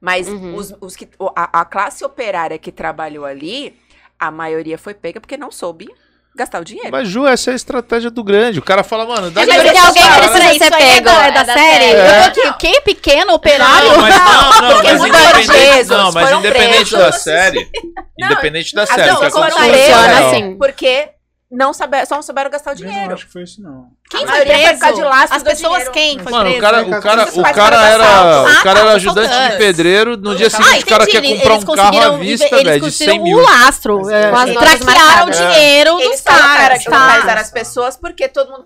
Mas 0.00 0.28
Uhum. 0.28 0.54
os, 0.54 0.74
os 0.80 0.96
que, 0.96 1.08
a, 1.36 1.60
a 1.60 1.64
classe 1.64 2.04
operária 2.04 2.58
que 2.58 2.72
trabalhou 2.72 3.24
ali, 3.24 3.76
a 4.18 4.30
maioria 4.30 4.78
foi 4.78 4.94
pega 4.94 5.20
porque 5.20 5.36
não 5.36 5.50
soube 5.50 5.88
gastar 6.34 6.60
o 6.60 6.64
dinheiro. 6.64 6.90
Mas, 6.90 7.06
Ju, 7.08 7.26
essa 7.26 7.50
é 7.50 7.52
a 7.52 7.56
estratégia 7.56 8.10
do 8.10 8.24
grande. 8.24 8.58
O 8.60 8.62
cara 8.62 8.82
fala, 8.82 9.04
mano, 9.04 9.30
dá 9.30 9.40
Mas 9.40 9.48
dinheiro 9.50 9.68
porque 9.68 9.78
pra 9.78 9.88
alguém 9.88 10.02
cara. 10.02 10.16
precisa 10.28 10.48
ser 10.48 10.54
Isso 10.54 10.64
é 10.64 10.70
pego. 10.70 11.04
da- 11.04 11.26
É 11.26 11.32
da, 11.32 11.40
é 11.40 11.44
da 11.44 11.52
série? 11.54 11.84
série. 11.84 11.98
Eu 11.98 12.22
tô 12.22 12.28
aqui, 12.28 12.48
o 12.48 12.54
quê? 12.72 12.80
Pequeno, 12.82 13.32
operário? 13.34 13.90
Não, 13.90 14.00
mas 14.00 14.14
não, 14.16 14.24
não, 14.24 14.82
mas 14.82 14.98
muitos 15.00 15.06
independente, 15.20 15.46
presos 15.48 15.88
não, 15.96 16.12
mas 16.12 16.32
independente 16.38 16.92
da 16.92 16.98
presos. 17.02 17.22
série, 17.22 17.70
independente 18.18 18.74
da 18.74 18.82
As 18.84 18.88
série, 18.88 19.10
o 19.10 19.18
que 19.20 19.30
funciona 19.30 19.76
é- 19.76 20.26
assim. 20.28 20.56
porque 20.56 21.10
não, 21.50 21.74
saber, 21.74 22.06
só 22.06 22.14
não 22.14 22.22
souberam 22.22 22.48
gastar 22.50 22.70
o 22.70 22.78
Eu 22.78 22.84
não 22.84 22.90
dinheiro. 22.90 23.12
acho 23.14 23.26
que 23.26 23.32
foi 23.32 23.42
isso, 23.42 23.60
não. 23.60 23.90
Quem 24.10 24.24
A 24.24 24.26
foi 24.28 24.40
preso? 24.40 24.94
de 24.96 25.02
lastro 25.02 25.36
As 25.36 25.42
pessoas 25.44 25.88
quem 25.90 26.18
foi 26.18 26.32
Mano, 26.32 26.44
o 26.50 26.52
preso? 26.52 26.60
cara, 26.60 26.82
o 26.82 26.90
cara, 27.00 27.28
o 27.32 27.42
cara 27.42 27.54
parte 27.54 27.70
do 27.70 28.02
era, 28.02 28.42
o 28.42 28.62
cara 28.64 28.78
era 28.80 28.88
os 28.88 28.94
ajudante 28.96 29.50
de 29.52 29.56
pedreiro, 29.56 30.16
no 30.16 30.34
dia 30.34 30.48
Ah, 30.48 30.50
seguinte 30.50 30.82
o 30.82 30.86
cara 30.86 31.06
quer 31.06 31.18
entendi. 31.18 31.34
comprar 31.36 31.52
Eles 31.54 31.62
um 31.62 31.66
carro 31.74 31.80
à 31.80 31.90
conseguiram- 31.92 32.18
vista, 32.18 32.46
eles 32.46 32.64
velho, 32.64 32.80
de 32.80 32.90
100 32.90 33.06
conseguiram 33.06 33.24
mil. 33.24 33.38
o 33.38 33.42
lastro. 33.42 34.10
É, 34.10 34.30
Traquearam 34.30 35.26
o 35.26 35.30
dinheiro 35.30 36.00
Eles 36.00 36.10
dos 36.10 36.20
caras. 36.22 36.84
localizaram 36.84 37.40
as 37.40 37.50
pessoas 37.52 37.96
porque 37.96 38.26
todo 38.28 38.50
mundo 38.50 38.64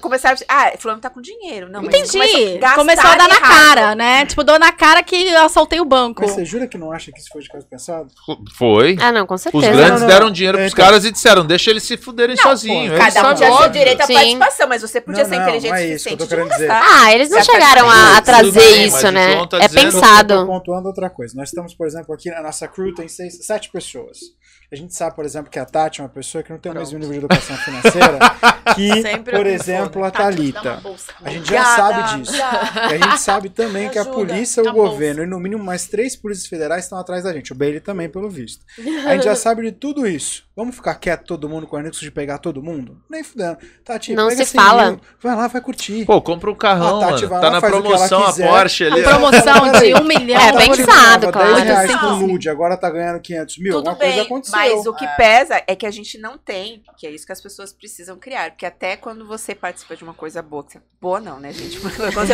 começaram 0.00 0.32
a 0.32 0.34
dizer, 0.34 0.46
ah, 0.48 0.72
fulano 0.76 1.00
tá 1.00 1.08
com 1.08 1.20
dinheiro. 1.20 1.68
Não, 1.70 1.84
Entendi. 1.84 2.10
começou 2.10 2.58
gastar 2.58 2.74
Começou 2.74 3.10
a 3.10 3.14
dar 3.14 3.28
na 3.28 3.34
errado. 3.36 3.48
cara, 3.68 3.94
né? 3.94 4.26
Tipo, 4.26 4.42
dou 4.42 4.58
na 4.58 4.72
cara 4.72 5.02
que 5.04 5.28
eu 5.28 5.44
assaltei 5.44 5.80
o 5.80 5.84
banco. 5.84 6.20
Mas 6.22 6.32
você 6.32 6.44
jura 6.44 6.66
que 6.66 6.76
não 6.76 6.90
acha 6.90 7.12
que 7.12 7.18
isso 7.20 7.28
foi 7.32 7.42
de 7.42 7.48
caso 7.48 7.64
pensado? 7.70 8.08
Foi. 8.56 8.96
Ah, 9.00 9.12
não, 9.12 9.24
com 9.24 9.34
Os 9.34 9.42
certeza. 9.42 9.70
grandes 9.70 9.92
Não, 9.92 10.00
não, 10.00 10.06
deram 10.08 10.30
dinheiro 10.32 10.58
pros 10.58 10.72
Então. 10.72 10.84
caras 10.84 11.04
e 11.04 11.12
disseram, 11.12 11.44
deixa 11.44 11.70
eles 11.70 11.84
se 11.84 11.96
fuderem 11.96 12.36
sozinhos. 12.36 12.92
Eles 12.92 12.98
Cada 13.14 13.20
um 13.20 13.22
sabem, 13.22 13.36
tinha 13.36 13.56
seu 13.56 13.68
direito 13.70 14.00
à 14.02 14.06
participação, 14.06 14.68
mas 14.68 14.77
você 14.80 15.00
podia 15.00 15.22
Não, 15.24 15.30
ser 15.30 15.36
não, 15.36 15.42
inteligente 15.44 15.70
não 15.70 15.76
é 15.76 15.86
isso 15.86 16.08
que 16.08 16.14
eu 16.14 16.18
suficiente 16.18 16.18
tô 16.18 16.24
de 16.24 16.28
querendo 16.30 16.50
dizer. 16.50 16.70
Ah, 16.70 17.14
eles 17.14 17.30
não 17.30 17.38
Gastar 17.38 17.52
chegaram 17.52 17.90
a, 17.90 18.16
a 18.16 18.22
trazer 18.22 18.52
bem, 18.60 18.84
isso, 18.86 19.02
mas 19.02 19.12
né? 19.14 19.46
Tá 19.46 19.58
É 19.58 19.68
dizendo- 19.68 19.86
Eu 19.86 19.92
tô 19.92 19.98
pensado. 20.00 20.46
pontuando 20.46 20.88
outra 20.88 21.10
coisa. 21.10 21.34
Nós 21.36 21.48
estamos, 21.48 21.74
por 21.74 21.86
exemplo, 21.86 22.14
aqui 22.14 22.30
na 22.30 22.42
nossa 22.42 22.66
crew 22.68 22.94
tem 22.94 23.08
seis, 23.08 23.44
sete 23.44 23.70
pessoas. 23.70 24.18
A 24.70 24.76
gente 24.76 24.94
sabe, 24.94 25.16
por 25.16 25.24
exemplo, 25.24 25.50
que 25.50 25.58
a 25.58 25.64
Tati 25.64 26.00
é 26.00 26.04
uma 26.04 26.10
pessoa 26.10 26.42
que 26.42 26.50
não 26.50 26.58
tem 26.58 26.70
o 26.70 26.74
mesmo 26.74 26.98
nível 26.98 27.12
de 27.12 27.24
educação 27.24 27.56
financeira 27.56 28.18
que, 28.74 28.88
Sempre 29.02 29.36
por 29.36 29.46
exemplo, 29.46 30.02
a 30.02 30.06
uma 30.06 30.10
Thalita. 30.10 30.82
A 31.22 31.30
gente 31.30 31.50
já 31.50 31.64
sabe 31.64 32.18
disso. 32.18 32.36
E 32.36 32.94
a 32.94 32.98
gente 32.98 33.18
sabe 33.18 33.48
também 33.48 33.84
Me 33.84 33.90
que 33.90 33.98
a 33.98 34.04
polícia, 34.04 34.62
o 34.62 34.72
governo 34.72 35.22
e 35.22 35.26
no 35.26 35.40
mínimo 35.40 35.64
mais 35.64 35.86
três 35.86 36.14
polícias 36.14 36.46
federais 36.46 36.84
estão 36.84 36.98
atrás 36.98 37.24
da 37.24 37.32
gente. 37.32 37.52
O 37.52 37.54
Bailey 37.54 37.80
também, 37.80 38.08
pelo 38.08 38.28
visto. 38.28 38.64
A 39.06 39.14
gente 39.14 39.24
já 39.26 39.34
sabe 39.34 39.62
de 39.62 39.72
tudo 39.72 40.06
isso. 40.06 40.46
Vamos 40.54 40.74
ficar 40.74 40.96
quieto 40.96 41.24
todo 41.24 41.48
mundo 41.48 41.68
com 41.68 41.80
risco 41.80 42.00
de 42.00 42.10
pegar 42.10 42.38
todo 42.38 42.60
mundo? 42.60 43.00
Nem 43.08 43.22
fudendo. 43.22 43.58
Tati, 43.84 44.12
Não 44.12 44.28
pega 44.28 44.44
se 44.44 44.50
100 44.50 44.60
fala. 44.60 44.90
mil, 44.90 45.00
vai 45.22 45.36
lá, 45.36 45.46
vai 45.46 45.60
curtir. 45.60 46.04
Pô, 46.04 46.20
compra 46.20 46.50
um 46.50 46.54
carrão, 46.54 47.00
A 47.00 47.06
Tati 47.10 47.26
mano. 47.26 47.40
Tá 47.40 47.48
lá, 47.48 47.50
na 47.52 47.58
o 47.58 47.70
promoção 47.70 48.24
a. 48.24 48.32
Porsche 48.32 48.84
ali. 48.86 49.02
Promoção 49.02 49.72
de 49.80 49.94
um 49.94 50.04
milhão. 50.04 50.40
É, 50.40 50.52
pensado, 50.52 51.30
claro. 51.32 51.54
10 51.54 51.64
reais 51.64 51.94
com 51.94 52.26
nude, 52.26 52.48
agora 52.48 52.76
tá 52.76 52.90
ganhando 52.90 53.20
500 53.20 53.58
mil. 53.58 53.72
Tudo 53.72 53.88
Alguma 53.88 53.96
coisa 53.96 54.12
bem, 54.12 54.20
aconteceu. 54.24 54.57
Mas 54.58 54.86
o 54.86 54.92
que 54.94 55.06
pesa 55.16 55.62
é 55.66 55.74
que 55.76 55.86
a 55.86 55.90
gente 55.90 56.18
não 56.18 56.36
tem, 56.36 56.82
que 56.96 57.06
é 57.06 57.10
isso 57.10 57.24
que 57.26 57.32
as 57.32 57.40
pessoas 57.40 57.72
precisam 57.72 58.16
criar. 58.18 58.50
Porque 58.50 58.66
até 58.66 58.96
quando 58.96 59.26
você 59.26 59.54
participa 59.54 59.96
de 59.96 60.02
uma 60.04 60.14
coisa 60.14 60.42
boa, 60.42 60.64
que 60.64 60.72
você- 60.72 60.80
boa 61.00 61.20
não, 61.20 61.38
né, 61.40 61.52
gente? 61.52 61.78
Quando 61.80 62.12
você 62.14 62.32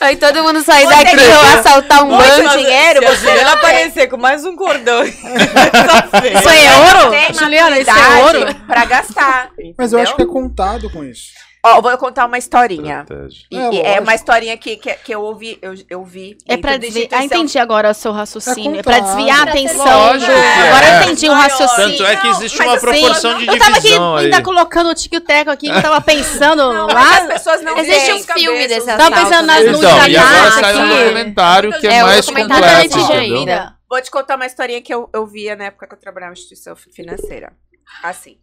Aí 0.00 0.16
todo 0.20 0.42
mundo 0.42 0.62
sair 0.62 0.84
Você 0.86 1.04
daqui 1.04 1.16
ou 1.16 1.58
assaltar 1.58 2.02
um 2.04 2.06
muito 2.08 2.28
banco. 2.28 2.56
dinheiro, 2.58 3.00
Se 3.00 3.16
você 3.16 3.44
não 3.44 3.52
aparecer 3.52 4.08
com 4.08 4.16
mais 4.16 4.44
um 4.44 4.56
cordão. 4.56 5.02
Isso 5.04 6.48
aí 6.48 6.66
é 6.66 6.76
ouro? 6.76 7.34
Juliana, 7.38 7.78
isso 7.78 7.90
é 7.90 8.22
ouro? 8.24 8.54
pra 8.66 8.84
gastar. 8.84 9.50
Mas 9.76 9.92
eu 9.92 10.00
acho 10.00 10.16
que 10.16 10.22
é 10.22 10.26
contado 10.26 10.90
com 10.90 11.04
isso. 11.04 11.30
Ó, 11.64 11.76
eu 11.76 11.82
vou 11.82 11.96
contar 11.96 12.26
uma 12.26 12.36
historinha. 12.38 13.06
E- 13.48 13.56
É, 13.78 13.94
É, 13.96 14.00
uma 14.00 14.16
historinha 14.16 14.56
que, 14.56 14.76
que, 14.76 14.92
que 14.94 15.14
eu 15.14 15.22
ouvi, 15.22 15.60
eu, 15.62 15.72
eu 15.88 16.04
vi. 16.04 16.36
É 16.48 16.56
pra 16.56 16.72
da 16.72 16.78
desviar. 16.78 17.08
Ah, 17.12 17.24
entendi 17.24 17.56
agora 17.56 17.90
o 17.90 17.94
seu 17.94 18.10
raciocínio. 18.10 18.76
É 18.76 18.78
É 18.80 18.82
pra 18.82 18.98
desviar 18.98 19.40
a 19.46 19.50
atenção. 19.50 19.84
Lógico 20.12 20.30
é. 20.32 20.68
Agora 20.68 20.86
eu 20.88 21.02
entendi 21.04 21.28
o 21.28 21.32
raciocínio. 21.32 21.90
Tanto 21.98 22.04
é 22.04 22.16
que 22.16 22.26
existe 22.26 22.60
uma 22.60 22.74
assim, 22.74 22.80
proporção 22.86 23.38
de 23.38 23.46
Eu 23.46 23.58
tava 23.58 23.70
aqui 23.70 23.80
divisão 23.80 24.16
aí. 24.16 24.24
ainda 24.24 24.42
colocando 24.42 24.90
o 24.90 24.94
tic-teco 24.94 25.50
aqui, 25.52 25.70
que 25.70 25.76
eu 25.76 25.82
tava 25.82 26.00
pensando 26.00 26.72
Não, 26.72 26.86
lá. 26.88 27.18
as 27.18 27.26
pessoas 27.28 27.62
não 27.62 27.78
Existe 27.78 28.12
um 28.12 28.18
filme 28.34 28.66
desse 28.66 28.86
Tava 28.86 29.04
assalto, 29.04 29.20
pensando 29.28 29.46
né? 29.46 29.60
nas 29.60 29.78
Então, 29.78 30.06
e 30.08 30.16
agora 30.16 30.50
sai 30.50 30.74
um 30.76 30.82
aqui. 30.84 30.98
documentário 31.04 31.78
que 31.78 31.86
é, 31.86 31.94
É, 31.98 32.02
o 32.02 32.06
mais 32.08 32.26
completo, 32.26 33.12
ainda. 33.12 33.76
Vou 33.88 34.02
te 34.02 34.10
contar 34.10 34.34
uma 34.34 34.46
historinha 34.46 34.82
que 34.82 34.92
eu, 34.92 35.08
eu 35.14 35.24
via 35.28 35.54
na 35.54 35.66
época 35.66 35.86
que 35.86 35.94
eu 35.94 36.00
trabalhava 36.00 36.32
em 36.32 36.34
instituição 36.38 36.74
financeira. 36.74 37.52
Assim. 38.02 38.38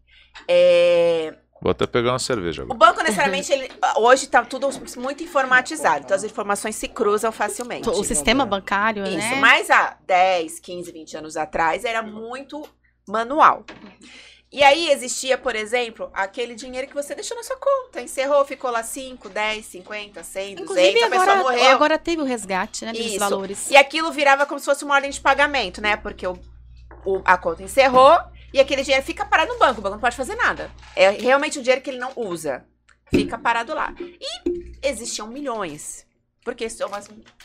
é, 0.47 1.33
Vou 1.61 1.71
até 1.71 1.85
pegar 1.85 2.11
uma 2.13 2.19
cerveja 2.19 2.61
O 2.61 2.65
agora. 2.65 2.77
banco, 2.79 3.01
necessariamente, 3.03 3.51
ele, 3.51 3.69
hoje 3.97 4.27
tá 4.27 4.43
tudo 4.45 4.69
muito 4.97 5.21
informatizado. 5.23 6.05
Então, 6.05 6.15
as 6.15 6.23
informações 6.23 6.75
se 6.75 6.87
cruzam 6.87 7.31
facilmente. 7.31 7.89
O 7.89 8.03
sistema 8.03 8.45
bancário, 8.45 9.03
Isso, 9.05 9.17
né? 9.17 9.35
mas 9.35 9.69
há 9.69 9.97
10, 10.05 10.59
15, 10.59 10.91
20 10.91 11.17
anos 11.17 11.35
atrás 11.37 11.83
era 11.83 12.01
muito 12.01 12.63
manual. 13.07 13.65
E 14.51 14.63
aí 14.63 14.89
existia, 14.89 15.37
por 15.37 15.55
exemplo, 15.55 16.09
aquele 16.13 16.55
dinheiro 16.55 16.87
que 16.87 16.93
você 16.95 17.13
deixou 17.13 17.37
na 17.37 17.43
sua 17.43 17.57
conta. 17.57 18.01
Encerrou, 18.01 18.43
ficou 18.45 18.71
lá 18.71 18.81
5, 18.81 19.29
10, 19.29 19.63
50, 19.65 20.23
100, 20.23 20.55
200, 20.55 20.63
Inclusive, 20.63 21.03
a 21.03 21.09
pessoa 21.09 21.21
agora, 21.33 21.43
morreu. 21.43 21.71
agora 21.71 21.97
teve 21.99 22.21
o 22.21 22.25
resgate, 22.25 22.83
né? 22.85 22.91
Dos 22.93 23.05
Isso. 23.05 23.19
valores. 23.19 23.69
E 23.69 23.75
aquilo 23.77 24.11
virava 24.11 24.45
como 24.47 24.59
se 24.59 24.65
fosse 24.65 24.83
uma 24.83 24.95
ordem 24.95 25.11
de 25.11 25.19
pagamento, 25.21 25.81
né? 25.81 25.97
Porque 25.97 26.25
o, 26.25 26.39
o- 27.05 27.21
a 27.25 27.37
conta 27.37 27.61
encerrou 27.61 28.17
e 28.53 28.59
aquele 28.59 28.83
dinheiro 28.83 29.05
fica 29.05 29.25
parado 29.25 29.53
no 29.53 29.59
banco. 29.59 29.79
O 29.79 29.83
banco 29.83 29.95
não 29.95 30.01
pode 30.01 30.15
fazer 30.15 30.35
nada. 30.35 30.71
É 30.95 31.09
realmente 31.09 31.59
um 31.59 31.61
dinheiro 31.61 31.81
que 31.81 31.89
ele 31.89 31.99
não 31.99 32.11
usa. 32.15 32.65
Fica 33.09 33.37
parado 33.37 33.73
lá. 33.73 33.93
E 33.99 34.77
existiam 34.81 35.27
milhões. 35.27 36.07
Porque 36.43 36.69
são 36.69 36.89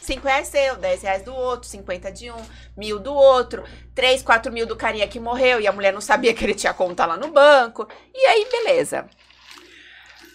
5 0.00 0.26
reais 0.26 0.48
seu, 0.48 0.76
10 0.76 1.02
reais 1.02 1.22
do 1.22 1.34
outro, 1.34 1.68
50 1.68 2.12
de 2.12 2.30
um, 2.30 2.46
mil 2.76 2.98
do 2.98 3.12
outro, 3.12 3.64
3, 3.94 4.22
4 4.22 4.52
mil 4.52 4.66
do 4.66 4.76
carinha 4.76 5.08
que 5.08 5.18
morreu 5.18 5.60
e 5.60 5.66
a 5.66 5.72
mulher 5.72 5.92
não 5.92 6.00
sabia 6.00 6.32
que 6.32 6.44
ele 6.44 6.54
tinha 6.54 6.72
conta 6.72 7.04
lá 7.04 7.16
no 7.16 7.28
banco. 7.28 7.88
E 8.14 8.26
aí, 8.26 8.46
beleza. 8.50 9.06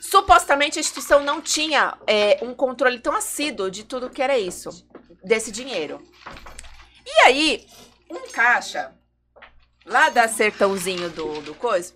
Supostamente 0.02 0.78
a 0.78 0.82
instituição 0.82 1.24
não 1.24 1.42
tinha 1.42 1.98
é, 2.06 2.40
um 2.42 2.54
controle 2.54 3.00
tão 3.00 3.16
assíduo 3.16 3.72
de 3.72 3.86
tudo 3.86 4.10
que 4.10 4.22
era 4.22 4.38
isso, 4.38 4.86
desse 5.24 5.52
dinheiro. 5.52 6.02
E 7.06 7.28
aí, 7.28 7.66
um 8.10 8.30
caixa, 8.32 8.94
lá 9.86 10.10
da 10.10 10.28
sertãozinho 10.28 11.10
do, 11.10 11.42
do 11.42 11.56
coisa, 11.56 11.94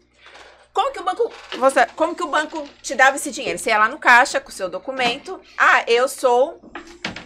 como 0.73 0.91
que 0.91 0.99
o 0.99 1.03
banco. 1.03 1.31
Você, 1.57 1.85
como 1.95 2.15
que 2.15 2.23
o 2.23 2.27
banco 2.27 2.67
te 2.81 2.95
dava 2.95 3.15
esse 3.15 3.29
dinheiro? 3.31 3.59
Você 3.59 3.69
ia 3.69 3.77
lá 3.77 3.87
no 3.87 3.99
caixa 3.99 4.39
com 4.39 4.49
o 4.49 4.53
seu 4.53 4.67
documento. 4.67 5.39
Ah, 5.55 5.83
eu 5.87 6.07
sou 6.07 6.59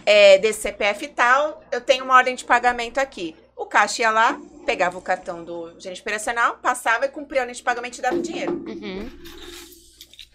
é, 0.04 0.36
desse 0.38 0.60
CPF 0.60 1.06
e 1.06 1.08
tal, 1.08 1.62
eu 1.72 1.80
tenho 1.80 2.04
uma 2.04 2.14
ordem 2.14 2.34
de 2.34 2.44
pagamento 2.44 2.98
aqui. 2.98 3.34
O 3.56 3.64
caixa 3.64 4.02
ia 4.02 4.10
lá, 4.10 4.38
pegava 4.66 4.98
o 4.98 5.02
cartão 5.02 5.42
do 5.42 5.74
gerente 5.80 6.02
operacional, 6.02 6.58
passava 6.62 7.06
e 7.06 7.08
cumpria 7.08 7.40
a 7.40 7.42
ordem 7.42 7.56
de 7.56 7.62
pagamento 7.62 7.94
e 7.94 7.96
te 7.96 8.02
dava 8.02 8.16
o 8.16 8.22
dinheiro. 8.22 8.52
Uhum. 8.52 9.10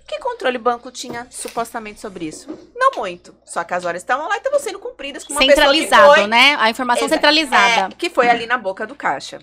Que 0.08 0.20
controle 0.20 0.58
o 0.58 0.62
banco 0.62 0.92
tinha 0.92 1.28
supostamente 1.32 2.00
sobre 2.00 2.26
isso? 2.26 2.48
Não 2.76 2.92
muito. 2.98 3.34
Só 3.46 3.64
que 3.64 3.74
as 3.74 3.86
horas 3.86 4.02
estavam 4.02 4.28
lá 4.28 4.36
e 4.36 4.38
estavam 4.40 4.60
sendo 4.60 4.78
cumpridas 4.80 5.24
com 5.24 5.34
uma 5.34 5.42
Centralizado, 5.42 5.90
pessoa 5.90 6.14
que 6.16 6.22
foi, 6.22 6.28
né? 6.30 6.56
A 6.60 6.70
informação 6.70 7.08
centralizada. 7.08 7.94
é, 7.94 7.98
que 7.98 8.10
foi 8.10 8.28
ali 8.28 8.46
na 8.46 8.58
boca 8.58 8.86
do 8.86 8.96
caixa. 8.96 9.40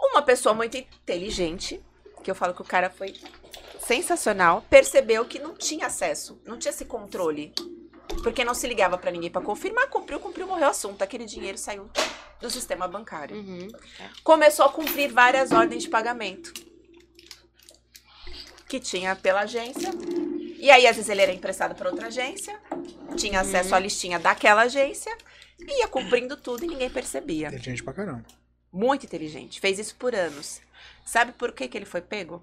Uma 0.00 0.22
pessoa 0.22 0.54
muito 0.54 0.76
inteligente, 0.76 1.80
que 2.24 2.30
eu 2.30 2.34
falo 2.34 2.54
que 2.54 2.62
o 2.62 2.64
cara 2.64 2.88
foi 2.88 3.14
sensacional, 3.86 4.64
percebeu 4.70 5.24
que 5.24 5.38
não 5.38 5.54
tinha 5.54 5.86
acesso, 5.86 6.40
não 6.44 6.58
tinha 6.58 6.70
esse 6.70 6.84
controle. 6.84 7.52
Porque 8.22 8.44
não 8.44 8.54
se 8.54 8.66
ligava 8.66 8.98
pra 8.98 9.10
ninguém 9.10 9.30
pra 9.30 9.40
confirmar, 9.40 9.88
cumpriu, 9.88 10.18
cumpriu, 10.18 10.46
morreu 10.46 10.66
o 10.66 10.70
assunto. 10.70 11.00
Aquele 11.02 11.24
dinheiro 11.24 11.56
saiu 11.56 11.88
do 12.40 12.50
sistema 12.50 12.88
bancário. 12.88 13.36
Uhum. 13.36 13.68
Começou 14.24 14.64
a 14.64 14.72
cumprir 14.72 15.12
várias 15.12 15.52
ordens 15.52 15.84
de 15.84 15.88
pagamento. 15.88 16.52
Que 18.68 18.80
tinha 18.80 19.14
pela 19.14 19.40
agência. 19.40 19.90
E 20.58 20.70
aí, 20.70 20.86
às 20.86 20.96
vezes, 20.96 21.08
ele 21.08 21.22
era 21.22 21.32
emprestado 21.32 21.74
para 21.74 21.88
outra 21.88 22.08
agência, 22.08 22.60
tinha 23.16 23.40
acesso 23.40 23.74
à 23.74 23.78
listinha 23.78 24.18
daquela 24.18 24.62
agência, 24.62 25.16
ia 25.66 25.88
cumprindo 25.88 26.36
tudo 26.36 26.64
e 26.64 26.68
ninguém 26.68 26.90
percebia. 26.90 27.48
Tem 27.50 27.58
gente 27.58 27.82
pra 27.82 27.94
caramba. 27.94 28.24
Muito 28.72 29.04
inteligente. 29.06 29.60
Fez 29.60 29.78
isso 29.78 29.94
por 29.96 30.14
anos. 30.14 30.60
Sabe 31.04 31.32
por 31.32 31.52
que, 31.52 31.66
que 31.68 31.76
ele 31.76 31.84
foi 31.86 32.00
pego? 32.00 32.42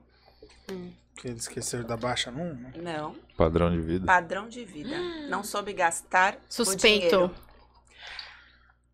Que 1.15 1.29
eles 1.29 1.43
esqueceram 1.43 1.85
da 1.85 1.95
baixa 1.97 2.29
num. 2.29 2.53
né? 2.53 2.73
Não. 2.75 3.15
Padrão 3.35 3.71
de 3.71 3.79
vida. 3.81 4.05
Padrão 4.05 4.47
de 4.49 4.63
vida. 4.65 4.97
Não 5.29 5.43
soube 5.43 5.73
gastar 5.73 6.35
o 6.35 6.37
Suspeito. 6.49 6.87
dinheiro. 7.17 7.35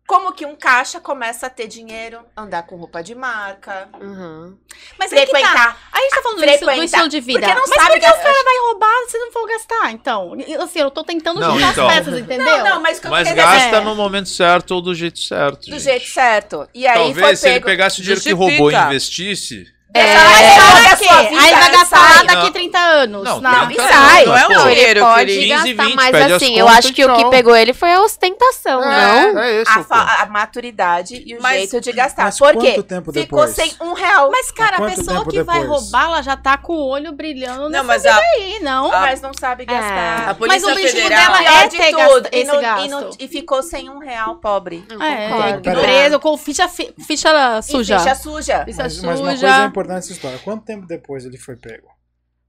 Como 0.06 0.34
que 0.34 0.44
um 0.44 0.54
caixa 0.54 1.00
começa 1.00 1.46
a 1.46 1.50
ter 1.50 1.66
dinheiro, 1.66 2.20
andar 2.36 2.64
com 2.64 2.76
roupa 2.76 3.02
de 3.02 3.14
marca, 3.14 3.88
Uhum. 3.98 4.54
Mas 4.98 5.08
que 5.10 5.16
tá. 5.16 5.22
frequentar. 5.26 5.78
A 5.90 5.98
gente 5.98 6.10
tá 6.10 6.22
falando 6.22 6.38
do, 6.38 6.44
estilo- 6.44 6.58
do 6.60 6.64
Frequentar. 6.66 6.84
estilo 6.84 7.08
de 7.08 7.20
vida. 7.20 7.40
Porque 7.40 7.54
não 7.54 7.66
Mas 7.66 7.74
sabe 7.74 7.86
por 7.86 7.94
que 7.94 8.00
gastar. 8.00 8.18
os 8.18 8.22
caras 8.22 8.44
vão 8.44 8.66
roubar 8.70 9.04
se 9.08 9.18
não 9.18 9.32
for 9.32 9.48
gastar, 9.48 9.92
então? 9.92 10.32
Assim, 10.62 10.78
eu 10.80 10.90
tô 10.90 11.02
tentando 11.04 11.40
Não, 11.40 11.52
juntar 11.54 11.72
então. 11.72 11.88
as 11.88 11.94
peças, 11.94 12.18
entendeu? 12.18 12.44
Não, 12.44 12.64
não, 12.64 12.82
mas, 12.82 12.98
o 12.98 13.00
que 13.00 13.06
eu 13.06 13.10
Mas 13.10 13.32
gasta 13.32 13.76
É. 13.76 13.80
no 13.80 13.94
momento 13.94 14.28
certo 14.28 14.72
ou 14.72 14.82
do 14.82 14.94
jeito 14.94 15.18
certo. 15.20 15.60
do 15.60 15.72
gente. 15.72 15.82
jeito 15.82 16.06
certo. 16.06 16.68
E 16.74 16.86
aí 16.86 16.94
foi 17.12 17.14
Talvez 17.22 17.38
se 17.40 17.46
ele 17.46 17.54
pego. 17.54 17.66
pegasse 17.66 18.00
o 18.00 18.02
dinheiro 18.02 18.20
que 18.20 18.28
Justifica. 18.30 18.50
roubou 18.58 18.70
e 18.70 18.74
investisse. 18.86 19.73
É, 19.96 20.14
gastar 20.14 21.22
vida, 21.22 21.40
Aí 21.40 21.54
vai 21.54 21.70
gastar 21.70 22.24
daqui 22.24 22.34
Não. 22.46 22.50
30 22.52 22.78
anos. 22.78 23.22
Não, 23.24 23.40
Não, 23.40 23.70
e 23.70 23.76
sai. 23.76 24.24
Não 24.26 24.36
é 24.36 24.46
um 24.48 24.66
dinheiro, 24.68 25.00
pode 25.00 25.26
querido. 25.32 25.54
15, 25.62 25.74
gastar, 25.74 25.84
20, 25.88 25.94
mas 25.96 26.32
assim, 26.32 26.58
eu 26.58 26.68
acho 26.68 26.92
que 26.92 27.04
o 27.04 27.14
que 27.16 27.30
pegou 27.30 27.54
ele 27.54 27.72
foi 27.72 27.92
a 27.92 28.00
ostentação, 28.00 28.80
não? 28.80 29.38
É 29.40 29.62
isso, 29.62 29.70
A, 29.90 30.26
maturidade 30.26 31.22
e 31.24 31.36
o 31.36 31.42
Mas- 31.42 31.70
jeito 31.70 31.80
de 31.80 31.92
gastar. 31.92 32.24
mas 32.24 32.38
Por 32.38 32.52
quanto 32.54 32.60
quê? 32.60 32.82
tempo 32.82 33.12
Ficou 33.12 33.46
sem 33.46 33.72
um 33.80 33.92
real. 33.92 34.30
Mas, 34.32 34.50
cara, 34.50 34.78
a 34.78 34.90
pessoa 34.90 35.24
que 35.26 35.42
vai 35.42 35.64
roubar, 35.64 36.04
ela 36.06 36.22
já 36.22 36.36
tá 36.36 36.56
com 36.56 36.72
o 36.72 36.88
olho 36.88 37.12
brilhando 37.12 37.62
Não, 37.62 37.70
nessa 37.70 37.84
mas 37.84 38.02
vida 38.02 38.14
a, 38.14 38.18
aí, 38.18 38.58
não? 38.62 38.92
a- 38.92 39.00
mas 39.00 39.20
não 39.20 39.32
sabe 39.32 39.64
gastar. 39.64 40.22
a 40.22 40.26
Mas 40.26 40.36
Polícia 40.38 40.68
o 40.68 40.72
objetivo 40.72 41.08
dela 41.08 41.42
é 41.44 41.68
de 41.68 41.76
ter 41.76 41.94
tudo, 41.94 42.28
e, 42.32 42.38
esse 42.40 42.60
gasto. 42.60 43.28
ficou 43.28 43.62
sem 43.62 43.88
um 43.88 43.98
real, 43.98 44.36
pobre. 44.36 44.84
É, 45.00 45.56
preso, 45.58 46.18
com 46.18 46.36
ficha, 46.36 46.68
fi- 46.68 46.92
ficha 47.06 47.62
suja. 47.62 47.98
Ficha 48.00 48.14
suja. 48.16 48.64
Ficha 48.64 48.90
suja. 48.90 49.70
Importante 49.84 49.96
nessa 49.96 50.12
história: 50.12 50.38
quanto 50.38 50.64
tempo 50.64 50.86
depois 50.86 51.24
ele 51.24 51.38
foi 51.38 51.56
pego? 51.56 51.88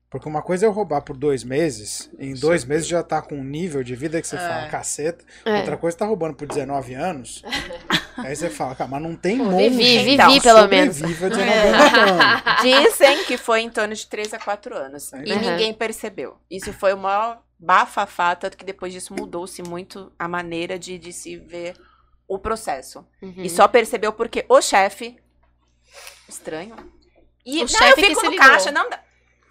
Porque 0.10 0.30
uma 0.30 0.42
coisa 0.42 0.66
é 0.66 0.68
eu 0.68 0.72
roubar 0.72 1.02
por 1.02 1.18
dois 1.18 1.44
meses, 1.44 2.10
e 2.18 2.28
em 2.28 2.36
dois 2.36 2.64
meses 2.64 2.88
já 2.88 3.04
tá 3.04 3.22
com 3.22 3.36
um 3.36 3.44
nível 3.44 3.84
de 3.84 3.96
vida 3.96 4.22
que 4.22 4.28
você 4.28 4.38
fala, 4.38 4.70
caceta. 4.70 5.26
É. 5.44 5.58
Outra 5.58 5.76
coisa 5.76 5.98
é 5.98 6.00
tá 6.00 6.06
roubando 6.06 6.36
por 6.36 6.48
19 6.48 6.94
anos. 6.94 7.44
aí 8.18 8.34
você 8.34 8.50
fala, 8.50 8.76
cara, 8.76 8.90
mas 8.90 9.02
não 9.02 9.14
tem 9.16 9.38
Pô, 9.40 9.46
monte 9.46 9.72
vivi, 9.72 9.98
vivi, 9.98 10.16
gente 10.16 10.42
pelo 10.42 10.68
menos. 10.70 10.96
sobrevive 10.98 11.26
a 11.26 11.30
19 11.30 12.00
anos. 12.00 12.62
Dizem 12.92 13.26
que 13.26 13.36
foi 13.36 13.62
em 13.62 13.70
torno 13.70 13.94
de 13.94 14.08
3 14.08 14.36
a 14.36 14.40
4 14.40 14.76
anos. 14.78 15.12
E 15.12 15.34
Uhum. 15.34 15.40
ninguém 15.52 15.74
percebeu. 15.74 16.38
Isso 16.50 16.72
foi 16.72 16.94
o 16.94 16.98
maior 16.98 17.42
bafafá, 17.60 18.36
tanto 18.36 18.56
que 18.56 18.64
depois 18.64 18.94
disso 18.94 19.14
mudou-se 19.14 19.62
muito 19.64 20.14
a 20.18 20.30
maneira 20.30 20.80
de, 20.80 20.98
de 20.98 21.12
se 21.12 21.36
ver 21.36 21.76
o 22.26 22.40
processo. 22.40 23.06
Uhum. 23.22 23.34
E 23.38 23.50
só 23.50 23.68
percebeu 23.68 24.14
porque 24.14 24.46
o 24.48 24.62
chefe. 24.62 25.18
Estranho. 26.30 26.76
E 27.46 27.58
O 27.58 27.60
não, 27.62 27.68
chefe 27.68 27.90
eu 27.92 27.96
que 27.96 28.06
fico 28.08 28.20
se 28.22 28.26
no 28.26 28.32
ligou. 28.32 28.48
caixa, 28.48 28.72
não 28.72 28.90
dá. 28.90 29.00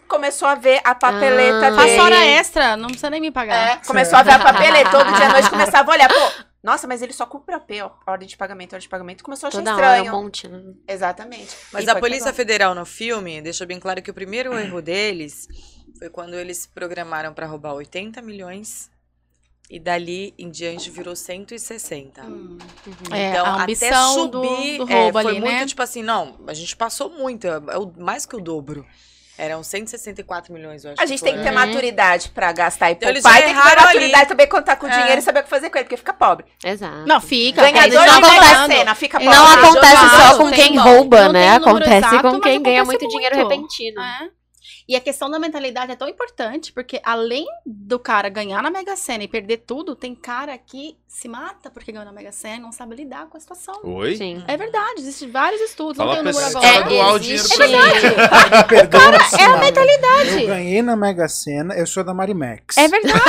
Começou 0.08 0.46
a 0.48 0.54
ver 0.54 0.80
a 0.84 0.94
papeleta 0.94 1.66
Ah. 1.66 1.70
dele. 1.70 1.76
Faço 1.96 2.00
hora 2.02 2.24
extra, 2.26 2.76
não 2.76 2.88
precisa 2.88 3.08
nem 3.10 3.20
me 3.20 3.30
pagar. 3.30 3.72
É, 3.72 3.76
começou 3.86 4.18
a 4.18 4.22
ver 4.22 4.32
a 4.32 4.38
papeleta 4.38 4.90
todo 4.90 5.12
dia 5.12 5.26
à 5.26 5.32
noite, 5.32 5.48
começava 5.50 5.90
a 5.90 5.94
olhar, 5.94 6.08
pô, 6.08 6.44
nossa, 6.62 6.86
mas 6.86 7.00
ele 7.02 7.12
só 7.12 7.24
cumpre 7.26 7.54
a 7.54 7.60
P, 7.60 7.82
ó, 7.82 7.90
ordem 8.06 8.28
de 8.28 8.36
pagamento, 8.36 8.72
ordem 8.74 8.82
de 8.84 8.88
pagamento, 8.88 9.24
começou 9.24 9.46
a 9.46 9.48
achar 9.48 9.58
Toda 9.58 9.74
hora, 9.76 9.98
estranho. 9.98 10.14
um 10.14 10.22
monte, 10.22 10.46
né? 10.48 10.60
Exatamente. 10.86 11.56
Mas 11.72 11.84
E 11.84 11.90
a 11.90 11.96
Polícia. 11.96 12.32
Federal 12.32 12.74
no 12.74 12.84
filme 12.84 13.40
deixa 13.42 13.64
bem 13.66 13.80
claro 13.80 14.02
que 14.02 14.10
o 14.10 14.14
primeiro 14.14 14.52
erro 14.58 14.80
deles 14.82 15.48
foi 15.98 16.08
quando 16.10 16.34
eles 16.34 16.58
se 16.58 16.68
programaram 16.68 17.32
para 17.32 17.46
roubar 17.46 17.72
80 17.74 18.20
milhões 18.22 18.90
e 19.70 19.78
dali 19.80 20.34
em 20.38 20.50
diante 20.50 20.90
virou 20.90 21.16
160. 21.16 22.22
Hum. 22.22 22.58
Uhum. 22.86 23.14
É, 23.14 23.30
então, 23.30 23.46
a 23.46 23.62
ambição 23.62 23.88
até 24.12 24.20
subir, 24.22 24.78
do, 24.78 24.86
do 24.86 24.92
é, 24.92 25.02
roubo 25.02 25.22
foi 25.22 25.30
ali, 25.32 25.40
muito 25.40 25.52
né? 25.60 25.66
tipo 25.66 25.82
assim, 25.82 26.02
não, 26.02 26.36
a 26.46 26.54
gente 26.54 26.76
passou 26.76 27.10
muito, 27.10 27.46
é, 27.46 27.50
é 27.70 27.78
o- 27.78 27.92
mais 27.96 28.26
que 28.26 28.36
o 28.36 28.40
dobro. 28.40 28.84
Eram 29.36 29.64
164 29.64 30.52
milhões, 30.54 30.84
eu 30.84 30.92
acho. 30.92 31.02
A 31.02 31.06
gente 31.06 31.20
tem 31.20 31.32
que 31.36 31.40
ter 31.42 31.52
foram. 31.52 31.66
maturidade 31.66 32.28
pra 32.28 32.52
gastar 32.52 32.90
e 32.90 32.92
Então, 32.92 33.12
poupar. 33.12 33.32
E 33.40 33.42
tem 33.42 33.52
que 33.52 33.60
ter 33.60 33.76
maturidade 33.82 34.16
ali. 34.16 34.26
também 34.28 34.46
contar 34.48 34.76
com 34.76 34.86
o 34.86 34.88
É. 34.88 34.92
dinheiro 34.96 35.18
e 35.18 35.22
saber 35.22 35.40
o 35.40 35.42
que 35.42 35.48
fazer 35.50 35.70
com 35.70 35.76
ele, 35.78 35.84
porque 35.86 35.96
fica 35.96 36.12
pobre. 36.14 36.46
Exato. 36.64 37.04
Não, 37.04 37.20
fica. 37.20 37.62
Ganhador 37.62 38.06
não 38.06 38.18
acontece- 38.18 38.94
fica 38.94 39.18
pobre. 39.18 39.34
Não 39.34 39.44
acontece 39.44 39.96
jogado, 39.96 40.30
só 40.30 40.38
com 40.38 40.50
quem 40.52 40.74
bom. 40.76 40.82
rouba, 40.82 41.24
Não 41.24 41.32
né? 41.32 41.50
Acontece 41.56 42.06
exato, 42.06 42.30
com 42.30 42.40
quem 42.40 42.62
ganha 42.62 42.82
acontece 42.82 43.02
muito 43.04 43.12
dinheiro 43.12 43.36
muito. 43.36 43.48
repentino. 43.50 44.00
É. 44.00 44.28
E 44.86 44.94
a 44.94 45.00
questão 45.00 45.30
da 45.30 45.38
mentalidade 45.38 45.92
é 45.92 45.96
tão 45.96 46.06
importante, 46.08 46.70
porque 46.72 47.00
além 47.02 47.46
do 47.64 47.98
cara 47.98 48.28
ganhar 48.28 48.62
na 48.62 48.70
Mega 48.70 48.94
Sena 48.96 49.24
e 49.24 49.28
perder 49.28 49.58
tudo, 49.66 49.96
tem 49.96 50.14
cara 50.14 50.56
que 50.58 50.96
se 51.08 51.26
mata 51.28 51.70
porque 51.70 51.90
ganhou 51.90 52.04
na 52.04 52.12
Mega 52.12 52.30
Sena 52.32 52.56
e 52.56 52.60
não 52.60 52.70
sabe 52.72 52.94
lidar 52.96 53.26
com 53.28 53.36
a 53.36 53.40
situação. 53.40 53.80
Oi? 53.82 54.16
Sim. 54.16 54.44
É 54.46 54.56
verdade, 54.56 55.00
existem 55.00 55.30
vários 55.30 55.60
estudos, 55.62 55.96
Fala 55.96 56.16
não 56.16 56.22
tem 56.22 56.26
o 56.26 56.30
esse 56.30 56.42
número 56.54 56.60
cara 56.60 56.76
agora. 56.80 56.90
doar 56.96 57.14
o 57.14 57.18
dinheiro 57.18 57.44
mim. 57.48 58.56
Me 58.56 58.64
perdoa, 58.64 59.00
é 59.38 59.44
a 59.44 59.56
mentalidade. 59.58 60.40
Eu 60.42 60.46
ganhei 60.48 60.82
na 60.82 60.96
Mega 60.96 61.28
Sena, 61.28 61.74
eu 61.74 61.86
sou 61.86 62.04
da 62.04 62.12
Marimex. 62.12 62.76
É 62.76 62.86
verdade. 62.88 63.20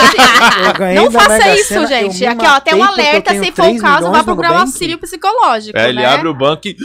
Eu 0.68 0.74
ganhei 0.74 0.96
Não 0.96 1.10
da 1.12 1.20
faça 1.20 1.38
Mega 1.38 1.56
isso, 1.56 1.68
Sena, 1.68 1.88
gente. 1.88 2.26
Aqui, 2.26 2.46
ó, 2.46 2.60
tem 2.60 2.76
um 2.76 2.84
alerta. 2.84 3.32
Se 3.32 3.52
for 3.54 3.64
o 3.64 3.66
3 3.68 3.82
caso, 3.82 4.12
vá 4.12 4.24
procurar 4.24 4.52
um 4.54 4.60
auxílio 4.60 4.98
psicológico. 4.98 5.78
É, 5.78 5.88
ele 5.90 6.00
né? 6.00 6.06
abre 6.06 6.28
o 6.28 6.34
banco 6.34 6.68
e. 6.68 6.76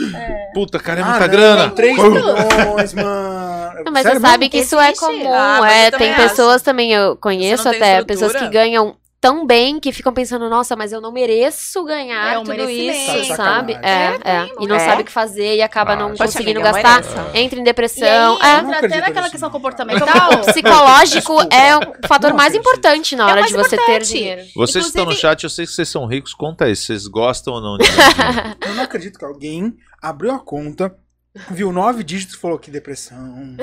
Puta, 0.53 0.79
cara, 0.79 1.01
é 1.01 1.03
Ah, 1.03 1.07
muita 1.07 1.27
não, 1.27 1.33
grana. 1.33 1.69
3 1.71 1.97
Uh! 1.97 2.01
milhões, 2.11 2.93
mano. 2.93 3.30
Não, 3.85 3.91
mas 3.91 4.03
Sério 4.03 4.19
você 4.19 4.27
sabe 4.27 4.49
que 4.49 4.57
isso 4.59 4.79
é 4.79 4.93
comum. 4.93 5.33
Ah, 5.33 5.69
é, 5.71 5.91
tem 5.91 6.11
acho. 6.13 6.21
pessoas 6.29 6.61
também, 6.61 6.91
eu 6.93 7.15
conheço 7.17 7.67
até, 7.67 7.99
estrutura? 7.99 8.05
pessoas 8.05 8.35
que 8.35 8.47
ganham 8.49 8.95
tão 9.19 9.45
bem 9.45 9.79
que 9.79 9.91
ficam 9.91 10.11
pensando, 10.11 10.49
nossa, 10.49 10.75
mas 10.75 10.91
eu 10.91 10.99
não 10.99 11.11
mereço 11.11 11.83
ganhar 11.85 12.33
É 12.33 12.39
um 12.39 12.43
tudo 12.43 12.67
isso, 12.67 13.27
Tá 13.29 13.35
sabe? 13.35 13.73
sacanagem. 13.75 14.19
É, 14.25 14.31
é. 14.31 14.49
E 14.59 14.65
não 14.65 14.75
É? 14.75 14.79
sabe 14.79 15.03
o 15.03 15.05
que 15.05 15.11
fazer 15.11 15.57
e 15.57 15.61
acaba 15.61 15.93
Ah, 15.93 15.95
não 15.95 16.09
Poxa, 16.09 16.23
conseguindo 16.25 16.59
amiga, 16.59 16.81
gastar. 16.81 17.29
Entra 17.35 17.59
em 17.59 17.61
E 17.61 17.65
depressão. 17.65 18.39
aí 18.41 18.55
é. 18.55 18.59
entra 18.61 18.77
até 18.79 18.99
naquela 18.99 19.29
questão 19.29 19.47
não. 19.49 19.53
comportamental. 19.53 20.07
O 20.41 20.45
psicológico 20.51 21.39
é 21.53 21.77
o 21.77 22.07
fator 22.07 22.31
Não 22.31 22.37
mais 22.37 22.55
importante 22.55 23.15
na 23.15 23.29
É 23.29 23.31
hora 23.31 23.43
de 23.43 23.53
você 23.53 23.77
ter 23.77 23.83
importante. 23.83 24.07
dinheiro. 24.11 24.41
Vocês 24.55 24.85
que 24.85 24.89
estão 24.89 25.05
no 25.05 25.11
Inclusive- 25.11 25.21
chat, 25.21 25.43
eu 25.43 25.49
sei 25.51 25.65
que 25.67 25.71
vocês 25.71 25.87
são 25.87 26.07
ricos. 26.07 26.33
Conta 26.33 26.65
aí, 26.65 26.75
vocês 26.75 27.05
gostam 27.05 27.53
ou 27.53 27.61
não 27.61 27.77
de? 27.77 27.85
Eu 28.67 28.73
não 28.73 28.83
acredito 28.83 29.19
que 29.19 29.25
alguém 29.25 29.71
abriu 30.01 30.31
a 30.33 30.39
conta, 30.39 30.95
viu 31.49 31.71
nove 31.71 32.03
dígitos 32.03 32.35
e 32.35 32.39
falou 32.39 32.59
que 32.59 32.69
depressão. 32.71 33.55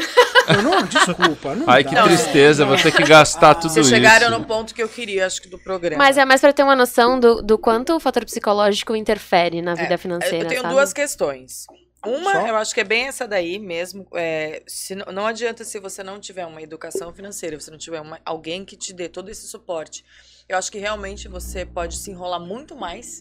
Eu 0.49 0.62
não, 0.62 0.82
desculpa. 0.85 1.55
Não 1.55 1.69
Ai, 1.69 1.85
dá. 1.85 1.90
que 1.90 2.03
tristeza, 2.09 2.65
vou 2.65 2.77
ter 2.77 2.90
que 2.95 3.03
gastar 3.05 3.55
tudo 3.55 3.70
Vocês 3.73 3.86
isso. 3.86 3.95
chegaram 3.95 4.31
no 4.31 4.45
ponto 4.47 4.74
que 4.74 4.82
eu 4.82 4.89
queria, 4.89 5.27
acho 5.27 5.43
que 5.43 5.49
do 5.49 5.59
programa. 5.59 6.03
Mas 6.03 6.16
é 6.16 6.24
mais 6.24 6.40
pra 6.40 6.53
ter 6.53 6.62
uma 6.62 6.74
noção 6.77 7.20
do, 7.20 7.43
do 7.43 7.59
quanto 7.59 7.95
o 7.95 8.01
fator 8.01 8.24
psicológico 8.24 8.97
interfere 8.97 9.61
na 9.61 9.74
vida 9.74 9.95
É, 9.95 9.99
financeira. 9.99 10.45
Eu 10.45 10.49
tenho 10.49 10.62
sabe? 10.62 10.73
duas 10.74 10.93
questões. 10.93 11.66
Uma, 12.07 12.32
Só? 12.32 12.47
eu 12.47 12.57
acho 12.57 12.73
que 12.73 12.81
é 12.81 12.85
bem 12.85 13.09
essa 13.09 13.27
daí 13.27 13.59
mesmo. 13.59 14.07
é, 14.15 14.62
se 14.66 14.95
não, 14.95 15.12
não 15.12 15.27
adianta 15.27 15.65
se 15.65 15.78
você 15.81 16.03
não 16.03 16.19
tiver 16.20 16.47
uma 16.47 16.62
educação 16.62 17.12
financeira, 17.12 17.59
você 17.61 17.70
não 17.70 17.77
tiver 17.78 18.01
uma- 18.01 18.20
alguém 18.24 18.65
que 18.65 18.77
te 18.77 18.93
dê 18.95 19.09
todo 19.09 19.28
esse 19.31 19.47
suporte. 19.49 20.05
Eu 20.49 20.57
acho 20.57 20.70
que 20.73 20.78
realmente 20.78 21.28
você 21.28 21.66
pode 21.66 21.99
se 21.99 22.11
enrolar 22.12 22.40
muito 22.40 22.74
mais 22.77 23.20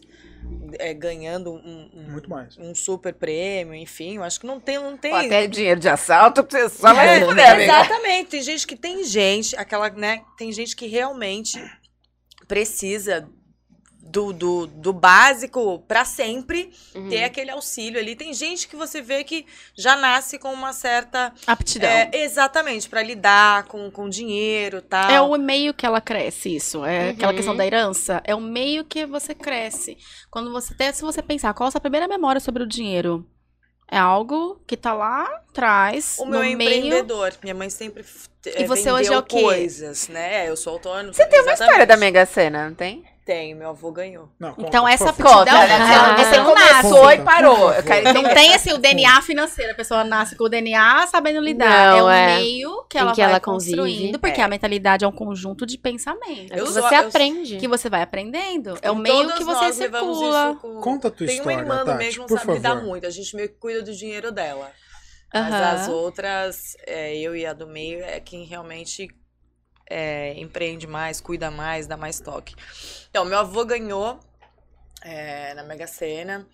é, 0.80 0.94
ganhando 0.94 1.52
um, 1.54 1.90
um- 1.94 2.12
Muito 2.12 2.30
mais. 2.30 2.58
um 2.58 2.74
super 2.76 3.14
prêmio, 3.14 3.74
enfim. 3.74 4.18
Eu 4.18 4.24
acho 4.24 4.40
que 4.40 4.46
não 4.48 4.60
tem. 4.60 4.78
Não 4.78 4.98
tem 4.98 5.12
Pô, 5.12 5.18
até 5.18 5.48
dinheiro 5.48 5.80
de 5.80 5.90
assalto, 5.90 6.46
você 6.48 6.70
só 6.70 6.94
vai 6.94 7.22
amiga. 7.24 7.64
exatamente. 7.64 8.30
Tem 8.30 8.42
gente 8.42 8.68
que 8.68 8.76
tem 8.76 9.04
gente, 9.04 9.56
aquela, 9.56 9.90
né? 9.90 10.22
Tem 10.38 10.52
gente 10.52 10.76
que 10.76 10.88
realmente 10.88 11.58
precisa 12.48 13.28
do, 14.08 14.32
do, 14.34 14.68
do 14.68 14.94
básico 14.94 15.80
pra 15.88 16.04
sempre 16.06 16.72
Uhum. 16.96 17.10
ter 17.10 17.24
aquele 17.24 17.52
auxílio 17.52 18.00
ali. 18.00 18.16
Tem 18.16 18.34
gente 18.34 18.68
que 18.68 18.76
você 18.76 19.02
vê 19.02 19.24
que 19.24 19.46
já 19.76 19.96
nasce 19.96 20.40
com 20.40 20.52
uma 20.54 20.74
certa. 20.74 21.32
Aptidão. 21.46 21.90
É, 21.90 22.10
exatamente, 22.14 22.90
pra 22.90 23.04
lidar 23.04 23.64
com, 23.66 23.92
com 23.92 24.10
dinheiro 24.10 24.78
e 24.78 24.82
tal. 24.82 25.10
É 25.12 25.22
o 25.22 25.38
meio 25.38 25.74
que 25.74 25.86
ela 25.86 26.02
cresce, 26.02 26.56
isso. 26.56 26.84
É 26.86 27.10
aquela 27.10 27.32
Uhum. 27.32 27.36
questão 27.38 27.56
da 27.56 27.66
herança. 27.66 28.22
É 28.24 28.34
o 28.34 28.42
meio 28.42 28.84
que 28.86 29.06
você 29.06 29.36
cresce. 29.36 29.98
Quando 30.32 30.52
você 30.52 30.74
até 30.74 30.92
se 30.92 31.02
você 31.02 31.22
pensar, 31.22 31.54
qual 31.54 31.68
a 31.68 31.72
sua 31.72 31.82
primeira 31.82 32.08
memória 32.08 32.40
sobre 32.42 32.64
o 32.64 32.68
dinheiro? 32.68 33.26
É 33.90 33.98
algo 33.98 34.62
que 34.68 34.76
tá 34.76 34.94
lá 34.94 35.24
atrás, 35.50 36.18
O 36.20 36.26
meu 36.26 36.42
meio. 36.42 36.54
empreendedor. 36.54 37.34
Minha 37.42 37.56
mãe 37.56 37.70
sempre 37.70 38.04
E 38.46 38.64
eh, 38.64 38.66
você 38.68 38.92
hoje 38.92 39.14
é 39.14 39.18
o 39.18 39.24
quê? 39.24 39.42
coisas, 39.42 40.10
né? 40.10 40.50
Eu 40.50 40.58
sou 40.58 40.74
autônomo. 40.74 41.14
Você 41.14 41.26
tem 41.26 41.42
uma 41.42 41.54
história 41.54 41.86
da 41.86 41.96
Mega 41.96 42.26
Sena, 42.26 42.68
não 42.68 42.76
tem? 42.76 43.06
Tem, 43.28 43.54
meu 43.54 43.72
avô 43.72 43.92
ganhou. 43.92 44.30
Não, 44.40 44.54
conta, 44.54 44.68
Então 44.70 44.88
essa 44.88 45.12
Conta, 45.12 45.50
ela- 45.50 45.68
né? 45.68 45.94
ela- 45.94 46.16
Você 46.16 46.38
não 46.38 46.46
começou 46.46 47.04
nasce. 47.04 47.18
e 47.20 47.24
parou. 47.26 47.74
Eu 47.74 47.84
quero 47.84 48.14
Não 48.14 48.24
tem 48.34 48.54
assim 48.56 48.72
o 48.72 48.78
DNA 48.78 49.22
financeiro, 49.22 49.74
a 49.74 49.76
pessoa 49.76 50.02
nasce 50.06 50.38
com 50.38 50.46
o 50.46 50.50
DNA 50.50 51.06
sabendo 51.08 51.42
lidar. 51.42 51.92
Não, 51.92 51.98
é 51.98 52.04
o 52.04 52.10
é. 52.10 52.36
meio 52.38 52.86
que 52.90 52.98
ela 52.98 53.12
que 53.12 53.20
vai 53.20 53.30
ela 53.30 53.40
construindo, 53.42 54.18
porque 54.18 54.40
É. 54.40 54.44
a 54.46 54.48
mentalidade 54.48 55.04
é 55.04 55.08
um 55.10 55.12
conjunto 55.12 55.66
de 55.66 55.78
pensamento. 55.78 56.54
É 56.54 56.56
o 56.56 56.60
Eu 56.60 56.66
que 56.68 56.72
sou- 56.72 56.82
você 56.84 56.96
eu- 56.96 57.00
aprende. 57.10 57.58
Que 57.58 57.68
você 57.68 57.90
vai 57.90 58.02
aprendendo. 58.02 58.80
É 58.82 58.90
o 58.90 58.96
E 58.96 59.00
meio 59.00 59.34
que 59.36 59.44
você 59.44 59.74
circula. 59.74 60.56
com- 60.62 60.80
Conta 60.80 61.10
a 61.10 61.12
tua 61.12 61.28
Tem 61.28 61.36
história, 61.36 61.58
uma 61.58 61.62
irmã 61.74 61.84
Tati, 61.86 61.98
mesmo 61.98 62.22
não 62.22 62.28
por 62.30 62.40
sabe 62.40 62.54
lidar 62.54 62.76
muito. 62.76 63.06
A 63.06 63.10
gente 63.10 63.36
meio 63.36 63.50
que 63.50 63.56
cuida 63.56 63.82
do 63.84 63.94
dinheiro 63.94 64.32
dela. 64.32 64.72
Mas 65.34 65.54
as 65.54 65.90
outras, 65.90 66.78
é, 66.88 67.14
eu 67.18 67.36
e 67.36 67.46
a 67.46 67.52
do 67.52 67.68
meio, 67.68 68.02
é 68.06 68.22
quem 68.22 68.46
realmente 68.46 69.10
é, 69.90 70.34
empreende 70.40 70.86
mais, 70.88 71.20
cuida 71.22 71.50
mais, 71.52 71.88
dá 71.88 71.96
mais 71.98 72.20
toque. 72.20 72.56
Então, 73.10 73.26
meu 73.26 73.40
avô 73.40 73.64
ganhou 73.66 74.20
é, 75.04 75.54
na 75.54 75.64
Mega 75.64 75.88
Sena. 75.88 76.46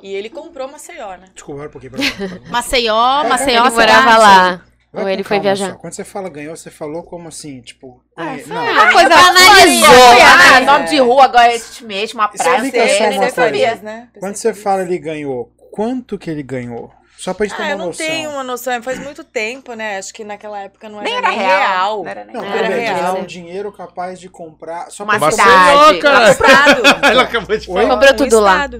E 0.00 0.12
ele 0.14 0.30
comprou 0.30 0.66
Maceió, 0.68 1.16
né? 1.16 1.28
Desculpa, 1.34 1.60
olha 1.60 1.68
um 1.68 1.72
pouquinho 1.72 1.92
pra 1.92 2.00
mim. 2.00 2.08
Maceió, 2.50 3.22
É, 3.24 3.28
Maceió, 3.28 3.66
Ele 3.66 3.74
morava 3.74 4.18
lá. 4.18 4.64
Vai 4.92 5.04
Ou 5.04 5.08
ele 5.08 5.22
foi 5.24 5.40
viajar. 5.40 5.70
só. 5.70 5.76
Quando 5.78 5.94
você 5.94 6.04
fala 6.04 6.28
ganhou, 6.28 6.54
você 6.54 6.70
falou 6.70 7.02
como 7.02 7.28
assim? 7.28 7.62
Tipo, 7.62 8.02
Ah, 8.16 8.24
ganhei- 8.24 8.44
foi 8.44 8.54
não. 8.54 8.62
uma 8.72 8.92
Coisa 8.92 9.08
Banalizou. 9.08 9.88
Ah, 10.22 10.60
É. 10.60 10.64
nome 10.64 10.88
de 10.88 10.98
rua 10.98 11.24
agora 11.24 11.54
este 11.54 11.84
mês, 11.84 12.12
uma 12.12 12.28
praça. 12.28 12.50
É, 12.76 13.10
uma 13.18 13.30
sabia. 13.30 13.68
coisa. 13.68 13.82
né? 13.82 14.08
Quando 14.18 14.36
você 14.36 14.52
fala 14.52 14.82
ele 14.82 14.98
ganhou, 14.98 15.50
quanto 15.70 16.18
que 16.18 16.28
ele 16.30 16.42
ganhou? 16.42 16.92
Só 17.22 17.32
pra 17.32 17.46
gente 17.46 17.54
ter 17.56 17.62
Ah, 17.62 17.66
uma 17.66 17.72
eu 17.74 17.78
não 17.78 17.86
noção. 17.86 18.04
tenho 18.06 18.30
uma 18.30 18.42
noção. 18.42 18.82
Faz 18.82 18.98
muito 18.98 19.22
tempo, 19.22 19.74
né? 19.74 19.96
Acho 19.96 20.12
que 20.12 20.24
naquela 20.24 20.58
época 20.58 20.88
não 20.88 21.00
era 21.00 21.04
Nem 21.08 21.20
nem, 21.20 21.22
era 21.22 21.30
real. 21.30 21.60
real. 21.60 22.02
Não 22.02 22.10
era 22.10 22.24
nem 22.24 22.34
Não, 22.34 22.42
Não 22.42 22.50
tudo 22.50 22.64
era 22.64 22.74
real. 22.74 23.16
um 23.18 23.24
dinheiro 23.24 23.70
capaz 23.70 24.18
de 24.18 24.28
comprar. 24.28 24.90
Só 24.90 25.04
Uma 25.04 25.20
ter 25.20 25.30
cidade. 25.30 25.98
Estado. 26.32 26.82
Ela 27.06 27.22
acabou 27.22 27.56
de 27.56 27.64
falar. 27.66 27.86
Comprou 27.88 28.12
Um 28.12 28.16
tudo 28.16 28.40
lá. 28.40 28.54
estado. 28.56 28.78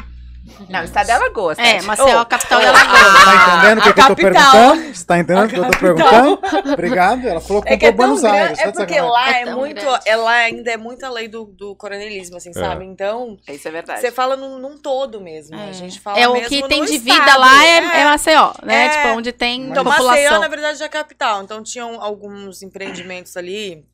Não, 0.68 0.80
o 0.80 0.84
estado 0.84 1.08
é 1.08 1.12
Alagoas. 1.12 1.56
É. 1.58 1.80
Maceió, 1.82 2.20
Ô, 2.20 2.26
capital 2.26 2.60
de 2.60 2.66
Tá 2.66 2.72
Alagoas. 2.72 3.58
entendendo 3.58 3.78
o 3.78 3.82
que, 3.82 3.88
a 3.88 3.92
que 3.92 4.00
eu 4.00 4.06
tô 4.06 4.16
perguntando? 4.16 4.94
Você 4.94 5.04
tá 5.04 5.18
entendendo 5.18 5.44
o 5.44 5.48
que 5.48 5.56
eu 5.56 5.70
tô 5.70 5.78
perguntando? 5.78 6.40
Obrigado. 6.72 7.28
Ela 7.28 7.40
falou 7.40 7.62
que 7.62 7.72
É 7.72 7.76
que 7.76 7.86
é 7.86 7.92
Buenos 7.92 8.22
grande, 8.22 8.36
Aires. 8.38 8.58
é 8.58 8.64
tá 8.64 8.72
porque 8.72 9.00
lá 9.00 9.30
É 9.30 9.42
é, 9.42 9.54
muito, 9.54 9.80
grande. 9.80 10.00
é, 10.08 10.16
lá 10.16 10.32
ainda 10.32 10.70
é 10.72 10.76
muito 10.76 11.04
a 11.06 11.10
lei 11.10 11.28
do, 11.28 11.44
do 11.44 11.76
coronelismo, 11.76 12.36
assim, 12.36 12.50
É. 12.50 12.52
sabe? 12.54 12.84
Então, 12.84 13.38
Isso 13.48 13.68
é 13.68 13.70
verdade. 13.70 14.00
você 14.00 14.10
fala 14.10 14.36
num, 14.36 14.58
num 14.58 14.76
todo 14.78 15.20
mesmo. 15.20 15.56
A 15.58 15.72
gente 15.72 16.00
fala 16.00 16.18
É 16.18 16.28
o 16.28 16.32
mesmo 16.32 16.48
que 16.48 16.66
tem 16.68 16.84
de 16.84 16.96
estado. 16.96 17.20
vida 17.20 17.36
lá 17.38 17.64
é, 17.64 17.76
é 18.00 18.04
Maceió, 18.04 18.52
né? 18.64 18.86
É. 18.86 18.88
Tipo, 18.88 19.08
onde 19.18 19.32
tem 19.32 19.62
Então, 19.62 19.84
população. 19.84 20.06
Maceió, 20.08 20.38
na 20.40 20.48
verdade, 20.48 20.82
é 20.82 20.86
a 20.86 20.88
capital. 20.88 21.42
Então, 21.42 21.62
tinham 21.62 22.00
alguns 22.02 22.62
empreendimentos 22.62 23.36
ali, 23.36 23.84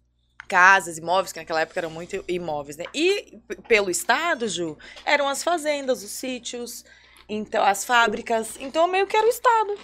casas, 0.49 0.97
imóveis, 0.99 1.33
que 1.33 1.39
naquela 1.39 1.61
época 1.61 1.79
eram 1.81 1.91
muito 1.91 2.25
imóveis, 2.27 2.77
né? 2.77 2.85
E 2.95 3.39
pelo 3.69 3.91
estado, 3.91 4.49
Ju, 4.49 4.77
eram 5.05 5.29
as 5.29 5.45
fazendas, 5.45 6.03
os 6.03 6.11
sítios, 6.11 6.85
então 7.29 7.63
as 7.63 7.85
fábricas. 7.85 8.57
Então, 8.59 8.89
meio 8.89 9.07
que 9.07 9.17
era 9.17 9.27
o 9.27 9.31
estado. 9.31 9.75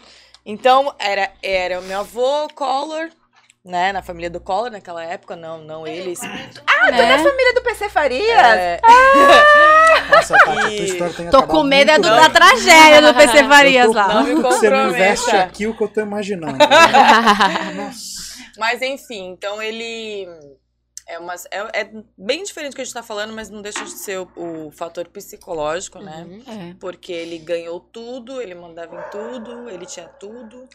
Então, 0.47 0.95
era, 0.99 1.31
era 1.43 1.79
o 1.79 1.83
meu 1.83 2.01
avô, 2.01 2.49
Collor, 2.55 3.09
né? 3.65 3.93
Na 3.93 4.03
família 4.03 4.29
do 4.31 4.41
Collor 4.41 4.71
naquela 4.71 5.05
época, 5.05 5.37
não, 5.37 5.59
não 5.59 5.87
eles. 5.87 6.21
Ah, 6.23 6.29
tu 6.59 6.61
é 6.89 6.91
né? 6.93 7.17
da 7.17 7.23
família 7.23 7.55
do 7.55 7.63
PC 7.63 7.89
Farias? 7.89 8.29
É, 8.39 8.81
Nossa, 10.11 10.37
Tati, 10.37 10.51
a 10.51 10.53
tua 10.55 10.71
E- 10.71 10.85
história 10.85 11.15
tem 11.15 11.31
Tô 11.31 11.43
com 11.45 11.63
medo 11.63 11.91
é 11.91 11.99
do, 11.99 12.09
bem. 12.11 12.21
da 12.21 12.29
tragédia 12.29 13.01
do 13.03 13.15
PC 13.15 13.39
Eu 13.45 13.49
Farias 13.49 13.87
tô 13.87 13.93
lá. 13.93 14.09
Não 14.15 14.23
me 14.25 14.35
que 14.37 14.43
Você 14.43 14.69
não 14.71 14.77
comprometa. 14.79 14.89
investe 14.89 15.31
aqui 15.37 15.67
o 15.67 15.75
que 15.77 15.83
eu 15.83 15.89
tô 15.89 16.01
imaginando. 16.03 16.59
Nossa. 17.75 18.34
Mas 18.57 18.83
enfim, 18.83 19.31
então 19.31 19.61
ele 19.61 20.27
é, 21.07 21.19
uma, 21.19 21.35
é, 21.51 21.81
é 21.81 21.91
bem 22.17 22.43
diferente 22.43 22.73
do 22.73 22.77
que 22.77 22.83
a 22.83 22.85
gente 22.85 22.95
tá 22.95 23.03
falando, 23.03 23.33
mas 23.33 23.51
não 23.51 23.61
deixa 23.61 23.85
de 23.85 23.91
ser 23.91 24.21
o, 24.21 24.29
o 24.37 24.71
fator 24.71 25.07
psicológico, 25.09 25.99
né? 25.99 26.25
Uhum. 26.27 26.71
É. 26.71 26.77
Porque 26.81 27.13
ele 27.13 27.39
ganhou 27.39 27.81
tudo, 27.81 28.41
ele 28.41 28.55
mandava 28.55 28.97
em 28.97 29.11
tudo, 29.11 29.69
ele 29.69 29.87
tinha 29.87 30.09
tudo. 30.09 30.69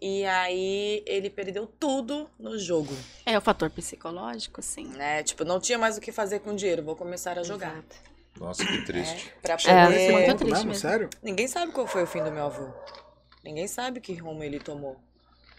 E 0.00 0.24
aí 0.26 1.02
ele 1.06 1.30
perdeu 1.30 1.66
tudo 1.66 2.28
no 2.38 2.58
jogo, 2.58 2.92
É 3.24 3.38
o 3.38 3.40
fator 3.40 3.70
psicológico, 3.70 4.60
sim. 4.60 4.88
né? 4.88 5.22
Tipo, 5.22 5.44
não 5.44 5.60
tinha 5.60 5.78
mais 5.78 5.96
o 5.96 6.00
que 6.00 6.12
fazer 6.12 6.40
com 6.40 6.50
o 6.50 6.56
dinheiro, 6.56 6.82
vou 6.82 6.96
começar 6.96 7.38
a 7.38 7.42
jogar. 7.42 7.82
Nossa, 8.38 8.66
que 8.66 8.84
triste. 8.84 9.26
Né? 9.26 9.32
Pra 9.40 9.56
Chegou 9.56 9.84
poder... 9.84 9.96
nesse 9.96 10.12
muito 10.12 10.26
ponto 10.26 10.38
triste 10.38 10.52
mesmo, 10.52 10.68
mesmo. 10.68 10.80
sério? 10.80 11.10
Ninguém 11.22 11.46
sabe 11.46 11.72
qual 11.72 11.86
foi 11.86 12.02
o 12.02 12.06
fim 12.06 12.22
do 12.22 12.32
meu 12.32 12.46
avô. 12.46 12.68
Ninguém 13.44 13.68
sabe 13.68 14.00
que 14.00 14.12
rumo 14.14 14.42
ele 14.42 14.58
tomou. 14.58 15.00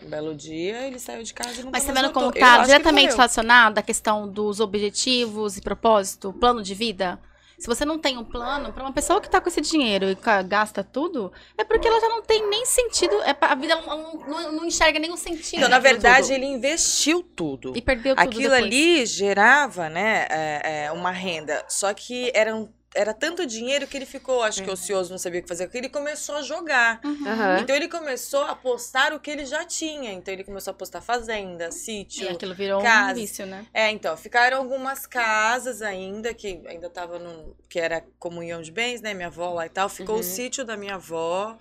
Um 0.03 0.09
belo 0.09 0.35
dia, 0.35 0.85
ele 0.87 0.99
saiu 0.99 1.23
de 1.23 1.33
casa 1.33 1.61
e 1.61 1.63
não 1.63 1.71
Mas 1.71 1.83
você 1.83 1.91
vendo 1.91 2.11
como 2.11 2.31
tá 2.31 2.59
que 2.59 2.65
diretamente 2.65 3.13
relacionado 3.13 3.77
à 3.77 3.81
questão 3.81 4.27
dos 4.27 4.59
objetivos 4.59 5.57
e 5.57 5.61
propósito, 5.61 6.33
plano 6.33 6.61
de 6.61 6.75
vida? 6.75 7.19
Se 7.57 7.67
você 7.67 7.85
não 7.85 7.97
tem 7.97 8.17
um 8.17 8.23
plano, 8.23 8.73
pra 8.73 8.83
uma 8.83 8.91
pessoa 8.91 9.21
que 9.21 9.29
tá 9.29 9.39
com 9.39 9.47
esse 9.47 9.61
dinheiro 9.61 10.07
e 10.09 10.17
gasta 10.43 10.83
tudo, 10.83 11.31
é 11.57 11.63
porque 11.63 11.87
ela 11.87 11.99
já 12.01 12.09
não 12.09 12.21
tem 12.21 12.47
nem 12.49 12.65
sentido. 12.65 13.15
É, 13.21 13.35
a 13.39 13.55
vida 13.55 13.75
não, 13.77 14.13
não, 14.27 14.51
não 14.51 14.65
enxerga 14.65 14.99
nenhum 14.99 15.15
sentido. 15.15 15.59
Então, 15.59 15.69
na 15.69 15.79
verdade, 15.79 16.27
tudo. 16.27 16.35
ele 16.35 16.45
investiu 16.45 17.23
tudo. 17.23 17.73
E 17.75 17.81
perdeu 17.81 18.15
tudo 18.15 18.27
Aquilo 18.27 18.49
depois. 18.49 18.63
ali 18.63 19.05
gerava, 19.05 19.89
né, 19.89 20.27
é, 20.29 20.85
é, 20.85 20.91
uma 20.91 21.11
renda. 21.11 21.63
Só 21.69 21.93
que 21.93 22.29
eram, 22.35 22.69
era 22.95 23.13
tanto 23.13 23.45
dinheiro 23.45 23.85
que 23.85 23.97
ele 23.97 24.05
ficou, 24.05 24.41
acho 24.41 24.63
que 24.63 24.71
ocioso, 24.71 25.11
não 25.11 25.17
sabia 25.17 25.41
o 25.41 25.43
que 25.43 25.49
fazer, 25.49 25.69
que 25.69 25.77
ele 25.77 25.89
começou 25.89 26.35
a 26.37 26.41
jogar. 26.41 27.01
Aham. 27.03 27.59
Então 27.59 27.75
ele 27.75 27.89
começou 27.89 28.43
a 28.43 28.55
postar 28.55 29.11
o 29.13 29.19
que 29.19 29.29
ele 29.29 29.45
já 29.45 29.65
tinha. 29.65 30.13
Então 30.13 30.33
ele 30.33 30.45
começou 30.45 30.71
a 30.71 30.73
postar 30.73 31.01
fazenda, 31.01 31.69
sítio. 31.71 32.23
E 32.23 32.29
aquilo 32.29 32.55
virou 32.55 32.79
um 32.79 32.83
casa. 32.83 33.13
vício, 33.13 33.45
né? 33.45 33.65
É, 33.73 33.91
então, 33.91 34.15
ficaram 34.15 34.57
algumas 34.57 35.05
casas 35.05 35.81
ainda, 35.81 36.33
que 36.33 36.61
ainda 36.67 36.89
tava 36.89 37.19
no. 37.19 37.55
que 37.69 37.79
era 37.79 38.01
comunhão 38.17 38.61
de 38.61 38.71
bens, 38.71 39.01
né? 39.01 39.13
Minha 39.13 39.27
avó 39.27 39.51
lá 39.53 39.65
e 39.65 39.69
tal. 39.69 39.89
Ficou 39.89 40.15
Uhum. 40.15 40.21
o 40.21 40.23
sítio 40.23 40.63
da 40.63 40.77
minha 40.77 40.95
avó. 40.95 41.57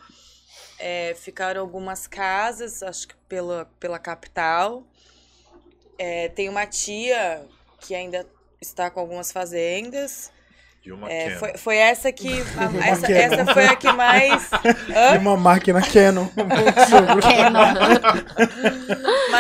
É, 0.79 1.15
ficaram 1.15 1.61
algumas 1.61 2.07
casas, 2.07 2.83
acho 2.83 3.09
que 3.09 3.15
pela, 3.29 3.69
pela 3.81 3.99
capital. 3.99 4.85
É, 5.99 6.29
tem 6.29 6.49
uma 6.49 6.67
tia 6.67 7.45
que 7.81 7.95
ainda 7.95 8.27
está 8.61 8.91
com 8.91 9.01
algumas 9.01 9.31
fazendas. 9.31 10.33
E 10.87 10.93
uma 10.93 11.11
É, 11.11 11.25
Canon. 11.29 11.39
foi, 11.39 11.57
foi 11.57 11.77
essa 11.77 12.13
que. 12.13 12.29
a- 12.59 12.87
essa, 12.89 13.11
essa 13.11 13.55
foi 13.55 13.65
a 13.67 13.75
que 13.77 13.91
mais. 13.93 14.51
E 14.89 14.93
Hã? 14.93 15.19
uma 15.19 15.37
máquina 15.37 15.81
Canon. 15.81 16.27
Canon. 17.23 17.75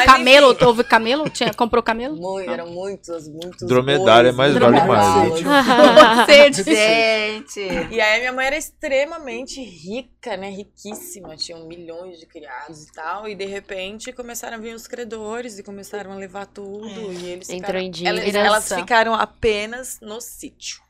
Camelo, 0.07 0.53
enfim, 0.53 0.65
houve 0.65 0.85
camelo? 0.85 1.29
Tinha, 1.29 1.53
comprou 1.53 1.83
camelo? 1.83 2.17
Muito, 2.17 2.51
eram 2.51 2.69
muitos, 2.71 3.29
muitos. 3.29 3.67
Dromedário 3.67 4.29
é 4.31 4.33
mais 4.33 4.55
vale 4.55 4.81
mais. 4.83 6.27
Sede. 6.27 6.63
Gente. 6.65 7.61
E 7.91 8.01
aí 8.01 8.21
minha 8.21 8.33
mãe 8.33 8.47
era 8.47 8.57
extremamente 8.57 9.63
rica, 9.63 10.37
né? 10.37 10.49
Riquíssima, 10.51 11.37
tinham 11.37 11.67
milhões 11.67 12.19
de 12.19 12.27
criados 12.27 12.85
e 12.85 12.93
tal. 12.93 13.29
E 13.29 13.35
de 13.35 13.45
repente 13.45 14.13
começaram 14.13 14.57
a 14.57 14.61
vir 14.61 14.75
os 14.75 14.87
credores 14.87 15.59
e 15.59 15.63
começaram 15.63 16.13
a 16.13 16.17
levar 16.17 16.47
tudo. 16.47 17.13
E 17.13 17.27
eles 17.31 17.49
Entrou 17.51 17.59
ficaram, 17.61 17.81
em 17.81 17.91
dívida. 17.91 18.21
elas, 18.21 18.35
elas 18.35 18.73
ficaram 18.73 19.15
apenas 19.15 19.99
no 20.01 20.21
sítio, 20.21 20.81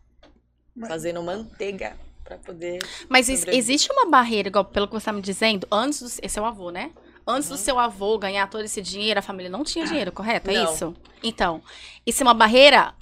fazendo 0.80 1.22
manteiga 1.22 1.96
pra 2.24 2.36
poder. 2.38 2.78
Mas 3.09 3.26
Sobreviver. 3.26 3.55
existe 3.56 3.92
uma 3.92 4.06
barreira, 4.06 4.48
igual 4.48 4.64
pelo 4.64 4.86
que 4.86 4.92
você 4.92 4.98
está 4.98 5.12
me 5.12 5.20
dizendo, 5.22 5.66
antes 5.70 6.01
do. 6.01 6.09
Esse 6.24 6.38
é 6.38 6.42
o 6.42 6.44
avô, 6.44 6.70
né? 6.70 6.90
Antes 7.26 7.48
Uhum. 7.51 7.56
do 7.56 7.59
seu 7.60 7.78
avô 7.78 8.18
ganhar 8.18 8.48
todo 8.51 8.64
esse 8.64 8.82
dinheiro, 8.82 9.18
a 9.18 9.22
família 9.22 9.51
não 9.51 9.64
tinha 9.64 9.84
dinheiro, 9.86 10.12
correto? 10.12 10.51
É 10.51 10.55
Não. 10.55 10.72
isso? 10.74 10.94
Então, 11.22 11.62
isso 12.06 12.22
é 12.22 12.26
uma 12.26 12.34
barreira 12.34 12.94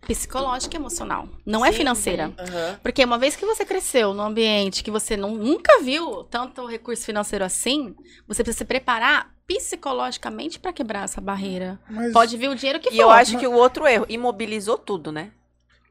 psicológica 0.00 0.76
e 0.76 0.78
emocional. 0.78 1.28
Não 1.44 1.64
é 1.66 1.72
Sim, 1.72 1.78
financeira. 1.78 2.32
Aham. 2.38 2.78
Porque 2.82 3.04
uma 3.04 3.18
vez 3.18 3.34
que 3.34 3.44
você 3.44 3.64
cresceu 3.64 4.14
num 4.14 4.22
ambiente 4.22 4.82
que 4.84 4.90
você 4.90 5.16
não- 5.16 5.34
nunca 5.34 5.80
viu 5.82 6.22
tanto 6.24 6.64
recurso 6.64 7.04
financeiro 7.04 7.44
assim, 7.44 7.94
você 8.26 8.42
precisa 8.44 8.58
se 8.58 8.64
preparar 8.64 9.34
psicologicamente 9.46 10.58
para 10.58 10.72
quebrar 10.72 11.04
essa 11.04 11.20
barreira. 11.20 11.78
Mas, 11.90 12.12
Pode 12.12 12.36
vir 12.36 12.48
o 12.48 12.54
dinheiro 12.54 12.80
que 12.80 12.88
E 12.88 12.92
for. 12.96 13.02
eu 13.02 13.10
acho 13.10 13.36
que 13.38 13.46
o 13.46 13.52
outro 13.52 13.86
erro, 13.86 14.06
imobilizou 14.08 14.78
tudo, 14.78 15.10
né? 15.12 15.32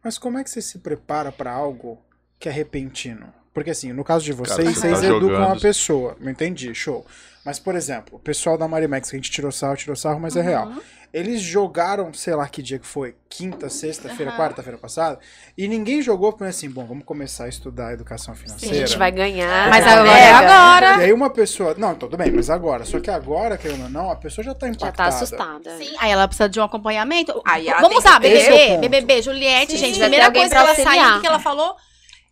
Mas 0.06 0.18
como 0.18 0.38
é 0.38 0.44
que 0.44 0.50
você 0.50 0.62
se 0.62 0.78
prepara 0.80 1.32
pra 1.32 1.52
algo 1.52 2.00
que 2.40 2.48
é 2.48 2.52
repentino? 2.52 3.34
Porque 3.54 3.70
assim, 3.72 3.92
no 3.92 4.04
caso 4.04 4.24
de 4.24 4.34
Cara, 4.34 4.46
vocês, 4.46 4.70
você 4.78 4.80
vocês 4.90 5.00
tá 5.02 5.06
educam 5.08 5.20
jogando- 5.30 5.48
uma 5.48 5.60
pessoa. 5.60 6.16
Não 6.20 6.30
entendi, 6.32 6.74
show. 6.76 7.06
Mas, 7.44 7.58
por 7.60 7.76
exemplo, 7.76 8.18
o 8.18 8.20
pessoal 8.20 8.58
da 8.58 8.68
Marimex, 8.68 9.10
que 9.10 9.16
a 9.16 9.20
gente 9.20 9.32
tirou 9.32 9.52
sarro, 9.52 9.76
tirou 9.78 9.96
sarro, 9.96 10.20
mas 10.20 10.36
é 10.36 10.42
real. 10.42 10.74
Uhum. 11.16 11.22
Eles 11.22 11.42
jogaram, 11.42 12.14
sei 12.14 12.36
lá 12.36 12.48
que 12.48 12.62
dia 12.62 12.78
que 12.78 12.86
foi, 12.86 13.16
quinta, 13.30 13.70
sexta-feira, 13.70 14.32
Aham. 14.32 14.40
quarta-feira 14.40 14.78
passada, 14.78 15.18
e 15.58 15.68
ninguém 15.68 16.02
jogou 16.02 16.32
porque 16.34 16.46
assim, 16.46 16.70
bom, 16.70 16.86
vamos 16.86 17.06
começar 17.06 17.46
a 17.46 17.50
estudar 17.50 17.94
educação 17.94 18.34
A 18.34 18.38
financeira. 18.38 18.76
gente 18.88 18.98
vai 18.98 19.12
ganhar. 19.12 19.70
Mas 19.70 19.86
Ah, 19.86 19.92
agora 19.94 20.18
é. 20.18 20.22
é 20.22 20.32
agora. 20.32 20.98
E 21.02 21.04
aí 21.06 21.14
uma 21.14 21.30
pessoa. 21.30 21.74
Não, 21.78 21.96
tudo 21.96 22.18
bem, 22.18 22.32
mas 22.32 22.50
agora. 22.50 22.86
Só 22.86 23.00
que 23.00 23.10
agora, 23.10 23.58
querendo 23.58 23.84
ou 23.84 23.90
não, 23.90 24.12
a 24.12 24.16
pessoa 24.16 24.44
já 24.44 24.54
tá 24.54 24.68
Já 24.68 24.74
impactada. 24.74 25.10
tá 25.10 25.16
assustada. 25.16 25.78
Sim, 25.78 25.94
aí 26.00 26.12
ela 26.12 26.28
precisa 26.28 26.50
de 26.50 26.60
um 26.60 26.64
acompanhamento. 26.64 27.42
Aí 27.46 27.68
ela 27.68 27.82
Vamos 27.82 28.04
é 28.06 28.10
o 28.10 28.20
BBB. 28.20 28.78
BBB, 28.80 29.22
Juliette, 29.22 29.72
Sim, 29.74 29.78
gente. 29.78 30.00
Primeira 30.00 30.32
coisa 30.32 30.50
que 30.50 30.56
ela 30.56 30.76
saiu, 30.76 31.18
o 31.18 31.22
que 31.22 31.28
ela 31.28 31.40
falou? 31.40 31.76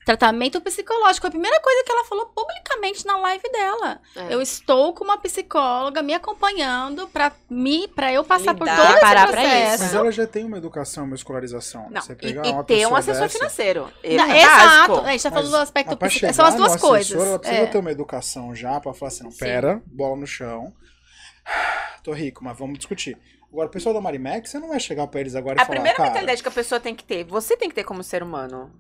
Tratamento 0.06 0.60
psicológico. 0.62 1.28
A 1.28 1.30
primeira 1.30 1.60
coisa 1.62 1.84
que 1.84 1.92
ela 1.92 2.04
falou 2.06 2.26
publicamente 2.28 3.06
na 3.06 3.18
live 3.18 3.50
dela. 3.52 4.02
É. 4.16 4.34
Eu 4.34 4.42
estou 4.42 4.94
com 4.94 5.04
uma 5.04 5.18
psicóloga 5.18 6.02
me 6.02 6.14
acompanhando 6.14 7.08
pra, 7.08 7.32
me, 7.50 7.88
pra 7.88 8.12
eu 8.12 8.24
passar 8.24 8.54
por 8.54 8.66
Lidar, 8.68 8.78
todo 8.78 8.92
esse 8.92 9.00
parar 9.02 9.28
pra 9.28 9.42
processo. 9.42 9.84
Mas 9.84 9.94
ela 9.96 10.12
já 10.12 10.28
tem 10.28 10.44
uma 10.46 10.58
educação, 10.58 11.06
uma 11.06 11.16
escolarização. 11.16 11.88
Não, 11.90 12.02
Você 12.02 12.14
e, 12.14 12.16
pegar 12.16 12.46
e 12.46 12.52
uma 12.52 12.64
ter 12.64 12.86
um 12.86 12.96
assessor 12.96 13.22
dessa- 13.24 13.38
financeiro. 13.38 13.82
Não, 14.04 14.26
é 14.32 14.42
exato. 14.42 15.00
A 15.02 15.12
gente 15.12 15.24
tá 15.24 15.30
falando 15.30 15.46
Mas- 15.46 15.52
do 15.52 15.58
aspecto 15.64 15.98
psicológico. 15.98 16.34
São 16.34 16.46
as 16.46 16.56
duas 16.56 16.72
assessor, 16.72 16.90
coisas. 16.90 17.28
Ela 17.28 17.40
precisa 17.40 17.62
É. 17.62 17.66
ter 17.68 17.78
uma 17.78 17.92
educação 17.92 18.54
já 18.56 18.80
pra 18.80 18.94
falar 18.94 19.08
assim, 19.10 19.24
não, 19.24 19.32
Sim. 19.32 19.40
pera, 19.40 19.82
bola 19.86 20.18
no 20.18 20.28
chão. 20.28 20.74
Tô 22.04 22.12
rico, 22.12 22.44
mas 22.44 22.58
vamos 22.58 22.78
discutir. 22.78 23.18
Agora, 23.52 23.68
o 23.68 23.72
pessoal 23.72 23.94
da 23.94 24.02
Marimex, 24.02 24.50
você 24.50 24.60
não 24.60 24.68
vai 24.70 24.80
chegar 24.80 25.06
pra 25.08 25.20
eles 25.22 25.36
agora 25.36 25.56
e 25.60 25.62
A 25.62 25.66
falar, 25.66 25.76
primeira 25.76 25.96
cara... 25.96 26.10
mentalidade 26.10 26.42
que 26.42 26.50
a 26.50 26.52
pessoa 26.52 26.80
tem 26.80 26.96
que 26.96 27.04
ter, 27.04 27.24
você 27.24 27.56
tem 27.56 27.70
que 27.70 27.76
ter 27.76 27.84
como 27.84 28.04
ser 28.04 28.24
humano. 28.24 28.72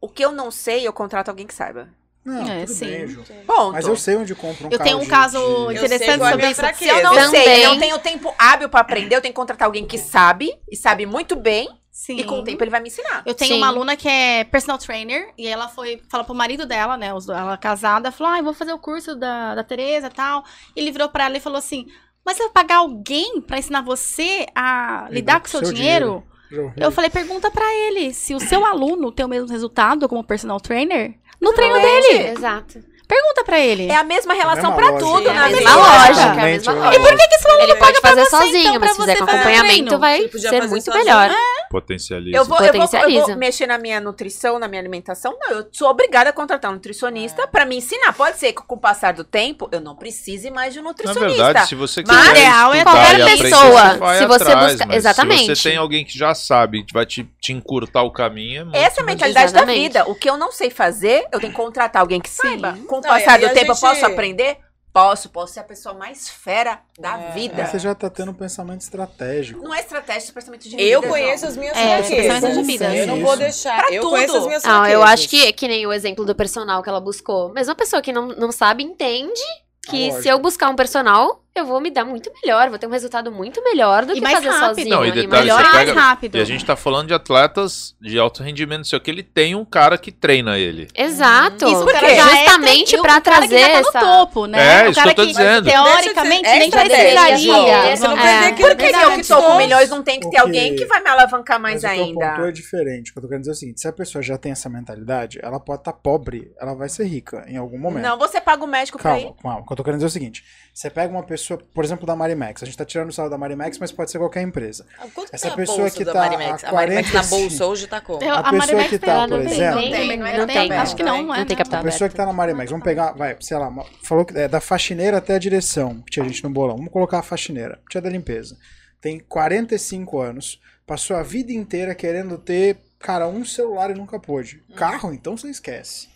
O 0.00 0.08
que 0.08 0.24
eu 0.24 0.32
não 0.32 0.50
sei, 0.50 0.86
eu 0.86 0.92
contrato 0.92 1.28
alguém 1.28 1.46
que 1.46 1.54
saiba. 1.54 1.88
Não, 2.24 2.46
É, 2.46 2.66
tudo 2.66 2.74
sim. 2.74 3.16
Ponto. 3.46 3.72
Mas 3.72 3.86
eu 3.86 3.96
sei 3.96 4.16
onde 4.16 4.34
compra 4.34 4.66
um 4.66 4.70
Eu 4.70 4.78
tenho 4.78 4.98
um 4.98 5.06
caso 5.06 5.38
de- 5.68 5.76
interessante 5.76 6.10
é 6.20 6.30
sobre 6.30 6.50
isso. 6.50 6.62
Se 6.74 6.88
eu 6.88 7.02
não 7.02 7.14
Também. 7.14 7.30
sei, 7.44 7.64
eu 7.64 7.70
não 7.70 7.78
tenho 7.78 7.98
tempo 8.00 8.34
hábil 8.38 8.68
pra 8.68 8.80
aprender, 8.80 9.16
eu 9.16 9.20
tenho 9.22 9.32
que 9.32 9.36
contratar 9.40 9.66
alguém 9.66 9.86
que 9.86 9.96
sabe, 9.96 10.52
e 10.70 10.76
sabe 10.76 11.06
muito 11.06 11.34
bem, 11.36 11.68
Sim. 11.90 12.18
e 12.18 12.24
com 12.24 12.40
o 12.40 12.44
tempo 12.44 12.62
ele 12.62 12.70
vai 12.70 12.80
me 12.80 12.88
ensinar. 12.88 13.22
Eu 13.24 13.34
tenho 13.34 13.52
Sim. 13.54 13.58
uma 13.58 13.68
aluna 13.68 13.96
que 13.96 14.06
é 14.06 14.44
personal 14.44 14.76
trainer 14.78 15.32
e 15.38 15.46
ela 15.46 15.68
foi 15.68 16.02
falar 16.10 16.24
pro 16.24 16.34
marido 16.34 16.66
dela, 16.66 16.96
né? 16.98 17.06
Ela 17.08 17.56
casada, 17.56 18.12
falou: 18.12 18.32
Ah, 18.34 18.38
eu 18.38 18.44
vou 18.44 18.52
fazer 18.54 18.72
o 18.74 18.78
curso 18.78 19.16
da, 19.16 19.54
da 19.54 19.64
Tereza 19.64 20.08
e 20.08 20.10
tal. 20.10 20.44
E 20.76 20.80
ele 20.80 20.92
virou 20.92 21.08
pra 21.08 21.24
ela 21.24 21.36
e 21.38 21.40
falou 21.40 21.58
assim: 21.58 21.86
Mas 22.26 22.36
você 22.36 22.42
vai 22.44 22.52
pagar 22.52 22.76
alguém 22.78 23.40
pra 23.40 23.58
ensinar 23.58 23.80
você 23.80 24.44
a 24.54 25.06
lidar 25.10 25.40
com 25.40 25.46
o 25.46 25.50
seu, 25.50 25.60
seu 25.64 25.72
dinheiro? 25.72 26.06
dinheiro. 26.06 26.37
Eu 26.76 26.90
falei: 26.90 27.10
Pergunta 27.10 27.50
pra 27.50 27.64
ele 27.74 28.12
se 28.12 28.34
o 28.34 28.40
seu 28.40 28.64
aluno 28.64 29.12
tem 29.12 29.24
o 29.24 29.28
mesmo 29.28 29.48
resultado 29.48 30.08
como 30.08 30.24
personal 30.24 30.60
trainer 30.60 31.14
no 31.40 31.52
treino 31.52 31.80
dele. 31.80 32.28
Exato. 32.30 32.80
Pergunta 33.08 33.42
pra 33.42 33.58
ele. 33.58 33.88
É 33.88 33.96
a 33.96 34.04
mesma 34.04 34.34
relação 34.34 34.70
mesma 34.70 34.76
pra 34.76 34.90
lógica. 34.90 35.10
tudo, 35.10 35.28
É 35.30 35.32
né? 35.32 35.38
a 35.38 35.44
amiga? 35.44 35.56
mesma 35.60 35.76
lógica, 35.76 36.14
Realmente, 36.14 36.38
a 36.38 36.44
mesma 36.44 36.72
eu- 36.72 36.78
lógica. 36.78 36.96
E 36.96 37.02
por 37.08 37.16
que, 37.18 37.28
que 37.28 37.34
esse 37.34 37.48
aluno 37.48 37.62
Ele 37.62 37.72
paga 37.74 37.80
pode 37.86 38.00
pra 38.02 38.10
fazer 38.10 38.24
você, 38.24 38.30
sozinho, 38.30 38.58
então, 38.58 38.72
pra 38.72 38.80
mas 38.80 38.90
se 38.90 39.00
fizer 39.00 39.12
você 39.14 39.18
com 39.20 39.26
fazer 39.26 39.38
acompanhamento, 39.38 39.74
treino? 39.74 39.98
vai 39.98 40.20
ser 40.20 40.30
fazer 40.30 40.66
muito 40.68 40.84
sozinho. 40.84 41.04
melhor. 41.04 41.30
Potencializa. 41.70 42.36
Eu 42.36 42.44
vou, 42.44 42.56
eu, 42.58 42.58
vou, 42.58 42.66
eu 42.66 42.72
Potencializa. 42.72 43.26
vou 43.26 43.36
mexer 43.36 43.66
na 43.66 43.78
minha 43.78 44.00
nutrição, 44.00 44.58
na 44.58 44.68
minha 44.68 44.80
alimentação? 44.80 45.36
Não, 45.40 45.50
eu 45.58 45.66
sou 45.72 45.88
obrigada 45.90 46.30
a 46.30 46.32
contratar 46.32 46.70
um 46.70 46.74
nutricionista 46.74 47.46
pra 47.46 47.64
me 47.66 47.76
ensinar. 47.76 48.12
Pode 48.14 48.38
ser 48.38 48.52
que 48.52 48.62
com 48.62 48.74
o 48.74 48.78
passar 48.78 49.12
do 49.12 49.24
tempo 49.24 49.68
eu 49.72 49.80
não 49.80 49.94
precise 49.94 50.50
mais 50.50 50.72
de 50.72 50.80
um 50.80 50.82
Na 50.82 50.90
nutricionista. 50.90 51.44
verdade, 51.44 51.68
se 51.68 51.74
você 51.74 52.02
Mas 52.06 52.16
quiser 52.16 52.30
ideal 52.30 52.72
é 52.74 52.78
estudar 52.78 52.92
qualquer 52.96 53.38
pessoa, 53.38 53.94
você 53.98 54.18
se 54.18 54.26
você 54.26 54.42
atrás, 54.44 54.72
busca- 54.72 54.86
mas 54.86 54.96
exatamente. 54.96 55.44
Se 55.46 55.56
você 55.56 55.68
tem 55.70 55.78
alguém 55.78 56.04
que 56.04 56.16
já 56.18 56.34
sabe, 56.34 56.84
vai 56.92 57.04
te, 57.06 57.24
te 57.40 57.52
encurtar 57.52 58.02
o 58.02 58.10
caminho, 58.10 58.60
é 58.62 58.64
muito 58.64 58.76
Essa 58.76 59.00
é 59.00 59.02
a 59.02 59.06
mentalidade 59.06 59.46
Exatamente. 59.50 59.92
da 59.92 60.00
vida. 60.00 60.10
O 60.10 60.14
que 60.14 60.28
eu 60.28 60.36
não 60.38 60.50
sei 60.50 60.70
fazer, 60.70 61.26
eu 61.32 61.38
tenho 61.40 61.52
que 61.52 61.56
contratar 61.58 62.00
alguém 62.00 62.20
que 62.20 62.30
saiba. 62.30 62.78
Com 62.88 62.97
o 62.98 63.02
Não, 63.02 63.08
passar 63.10 63.40
e 63.42 63.46
do 63.48 63.54
tempo, 63.54 63.70
eu 63.70 63.74
gente- 63.74 63.80
posso 63.80 64.06
aprender? 64.06 64.58
Posso, 64.90 65.28
posso 65.28 65.52
ser 65.52 65.60
a 65.60 65.64
pessoa 65.64 65.94
mais 65.94 66.28
fera 66.28 66.80
da 66.98 67.16
É. 67.20 67.30
vida. 67.32 67.54
Mas 67.58 67.70
você 67.70 67.78
já 67.78 67.94
tá 67.94 68.08
tendo 68.10 68.30
um 68.30 68.34
pensamento 68.34 68.80
estratégico. 68.80 69.62
Não 69.62 69.72
é 69.72 69.80
estratégia, 69.80 70.30
é 70.30 70.32
pensamento 70.32 70.68
de 70.68 70.74
Eu 70.82 71.00
vida, 71.02 71.12
conheço 71.12 71.42
não. 71.44 71.50
as 71.50 71.56
minhas 71.56 71.76
É, 71.76 71.98
fraquezas. 72.02 72.08
pensamento 72.34 72.56
de 72.58 72.62
vida, 72.64 72.94
Eu 72.96 73.06
não 73.06 73.20
vou 73.20 73.36
deixar. 73.36 73.78
Pra 73.84 73.92
eu 73.94 74.02
tudo. 74.02 74.10
conheço 74.12 74.36
as 74.38 74.46
minhas 74.46 74.62
Não, 74.64 74.70
fraquezas. 74.70 74.94
eu 74.94 75.02
acho 75.04 75.28
que, 75.28 75.52
que 75.52 75.68
nem 75.68 75.86
o 75.86 75.92
exemplo 75.92 76.24
do 76.24 76.34
personal 76.34 76.82
que 76.82 76.88
ela 76.88 77.00
buscou. 77.00 77.52
Mas 77.54 77.68
uma 77.68 77.74
pessoa 77.76 78.02
que 78.02 78.12
não, 78.12 78.28
não 78.28 78.50
sabe, 78.50 78.82
entende 78.82 79.40
que 79.88 80.06
Lógico. 80.06 80.22
se 80.22 80.28
eu 80.28 80.38
buscar 80.38 80.68
um 80.70 80.74
personal, 80.76 81.42
eu 81.54 81.66
vou 81.66 81.80
me 81.80 81.90
dar 81.90 82.04
muito 82.04 82.30
melhor, 82.42 82.68
vou 82.70 82.78
ter 82.78 82.86
um 82.86 82.90
resultado 82.90 83.32
muito 83.32 83.62
melhor 83.64 84.04
do 84.04 84.12
E 84.12 84.16
que 84.16 84.20
mais 84.20 84.36
fazer 84.36 84.48
rápido. 84.48 84.68
sozinho. 84.68 84.88
Não, 84.90 85.04
e 85.04 85.10
detalhe, 85.10 85.26
mais 85.26 85.42
Melhor 85.44 85.60
e 85.60 85.72
mais 85.72 85.90
rápido. 85.92 86.36
E 86.36 86.40
a 86.40 86.44
gente 86.44 86.64
tá 86.64 86.76
falando 86.76 87.08
de 87.08 87.14
atletas 87.14 87.96
de 88.00 88.16
alto 88.18 88.42
rendimento, 88.44 88.86
só 88.86 88.98
que 89.00 89.10
ele 89.10 89.22
tem 89.24 89.54
um 89.56 89.64
cara 89.64 89.98
que 89.98 90.12
treina 90.12 90.56
ele. 90.56 90.86
Exato. 90.94 91.66
Isso, 91.66 91.82
o 91.82 91.84
Por 91.84 91.92
cara 91.92 92.06
quê? 92.08 92.14
já 92.14 92.22
é 92.30 92.44
Justamente 92.44 92.96
o 92.96 93.02
cara 93.02 93.14
que 93.20 93.30
trazer 93.30 93.58
já 93.58 93.68
tá 93.68 93.78
essa... 93.80 93.98
topo, 94.00 94.46
né? 94.46 94.58
É, 94.84 94.86
o 94.86 94.90
isso 94.90 95.00
cara 95.00 95.14
que 95.14 95.20
eu 95.20 95.24
tô 95.26 95.30
que, 95.32 95.36
dizendo. 95.36 95.64
teoricamente, 95.68 96.42
Deixa 96.42 96.58
nem 96.58 96.68
é 96.68 96.70
precisaria. 96.70 97.34
estratégia, 97.34 97.96
Você 97.96 98.08
não 98.08 98.18
É. 98.18 98.52
que, 98.52 98.54
que 98.54 98.62
eu 98.62 98.76
que 98.76 99.26
tô 99.28 99.42
com 99.42 99.48
Mas- 99.48 99.58
milhões 99.58 99.90
não 99.90 100.02
tem 100.02 100.20
que 100.20 100.30
ter 100.30 100.38
alguém 100.38 100.76
que- 100.76 100.86
vai 100.86 101.00
me 101.02 101.08
alavancar 101.10 101.58
mais 101.60 101.82
Mas 101.82 101.92
o 101.98 102.04
ponto 102.04 102.22
ainda? 102.22 102.48
é 102.48 102.52
diferente. 102.52 103.10
O 103.10 103.12
que 103.14 103.18
eu 103.18 103.22
tô 103.22 103.28
querendo 103.28 103.42
dizer 103.42 103.50
é 103.52 103.54
o 103.54 103.56
seguinte: 103.56 103.80
se 103.80 103.88
a 103.88 103.92
pessoa 103.92 104.22
já 104.22 104.38
tem 104.38 104.52
essa 104.52 104.68
mentalidade, 104.68 105.38
ela 105.42 105.58
pode 105.58 105.80
estar 105.80 105.92
pobre, 105.92 106.52
ela 106.60 106.74
vai 106.74 106.88
ser 106.88 107.04
rica 107.04 107.44
em 107.48 107.56
algum 107.56 107.78
momento. 107.78 108.04
Não, 108.04 108.18
você 108.18 108.40
paga 108.40 108.62
o 108.62 108.66
médico 108.66 108.98
pra 108.98 109.18
ir. 109.18 109.22
Calma, 109.24 109.36
calma. 109.42 109.60
O 109.60 109.66
que 109.66 109.72
eu 109.72 109.76
tô 109.76 109.82
querendo 109.84 109.98
dizer 109.98 110.06
é 110.06 110.08
o 110.08 110.12
seguinte: 110.12 110.44
você 110.72 110.88
pega 110.90 111.12
uma 111.12 111.22
pessoa, 111.22 111.37
por 111.74 111.84
exemplo, 111.84 112.06
da 112.06 112.16
Marimex. 112.16 112.62
A 112.62 112.66
gente 112.66 112.76
tá 112.78 112.84
tirando 112.84 113.08
o 113.10 113.12
saldo 113.12 113.30
da 113.30 113.38
Marimex, 113.38 113.78
mas 113.78 113.92
pode 113.92 114.10
ser 114.10 114.18
qualquer 114.18 114.42
empresa. 114.42 114.86
Ah, 114.98 115.06
Quanto 115.14 115.34
Essa 115.34 115.48
tá 115.48 115.54
a 115.54 115.56
pessoa 115.56 115.90
que 115.90 116.04
da 116.04 116.12
tá 116.12 116.18
Marimex? 116.20 116.64
há 116.64 116.68
A 116.68 116.72
Marimex 116.72 117.06
na 117.12 117.20
45. 117.20 117.40
bolsa 117.50 117.66
hoje 117.66 117.86
tá 117.86 118.00
como? 118.00 118.22
Eu- 118.22 118.34
A 118.34 118.42
pessoa 118.42 118.58
Marimex 118.58 118.88
que 118.90 118.98
tem- 118.98 119.08
tá, 119.08 119.20
por 119.20 119.28
não 119.30 119.38
tem, 119.44 119.52
exemplo. 119.54 119.74
Não 119.80 119.90
tem, 119.90 120.16
não 120.18 120.36
não 120.38 120.46
tem. 120.46 120.72
Acho 120.72 120.96
que 120.96 121.02
não, 121.02 121.22
Não 121.22 121.34
é, 121.34 121.44
tem 121.44 121.46
né? 121.48 121.54
A 121.54 121.56
capital. 121.58 121.82
pessoa 121.84 122.08
que 122.08 122.14
tá 122.16 122.26
na 122.26 122.32
Marimex, 122.32 122.70
vamos 122.70 122.84
pegar, 122.84 123.12
vai, 123.12 123.36
sei 123.40 123.56
lá, 123.56 123.72
falou 124.02 124.24
que 124.24 124.38
é 124.38 124.48
da 124.48 124.60
faxineira 124.60 125.18
até 125.18 125.34
a 125.34 125.38
direção, 125.38 126.00
que 126.02 126.10
tinha 126.12 126.24
gente 126.26 126.42
no 126.44 126.50
bolão. 126.50 126.76
Vamos 126.76 126.92
colocar 126.92 127.18
a 127.18 127.22
faxineira, 127.22 127.78
tia 127.90 128.00
da 128.00 128.08
limpeza. 128.10 128.56
Tem 129.00 129.18
45 129.20 130.20
anos, 130.20 130.60
passou 130.86 131.16
a 131.16 131.22
vida 131.22 131.52
inteira 131.52 131.94
querendo 131.94 132.36
ter, 132.38 132.78
cara, 132.98 133.28
um 133.28 133.44
celular 133.44 133.90
e 133.90 133.94
nunca 133.94 134.18
pôde. 134.18 134.62
Carro, 134.74 135.12
então 135.12 135.36
você 135.36 135.48
esquece. 135.48 136.08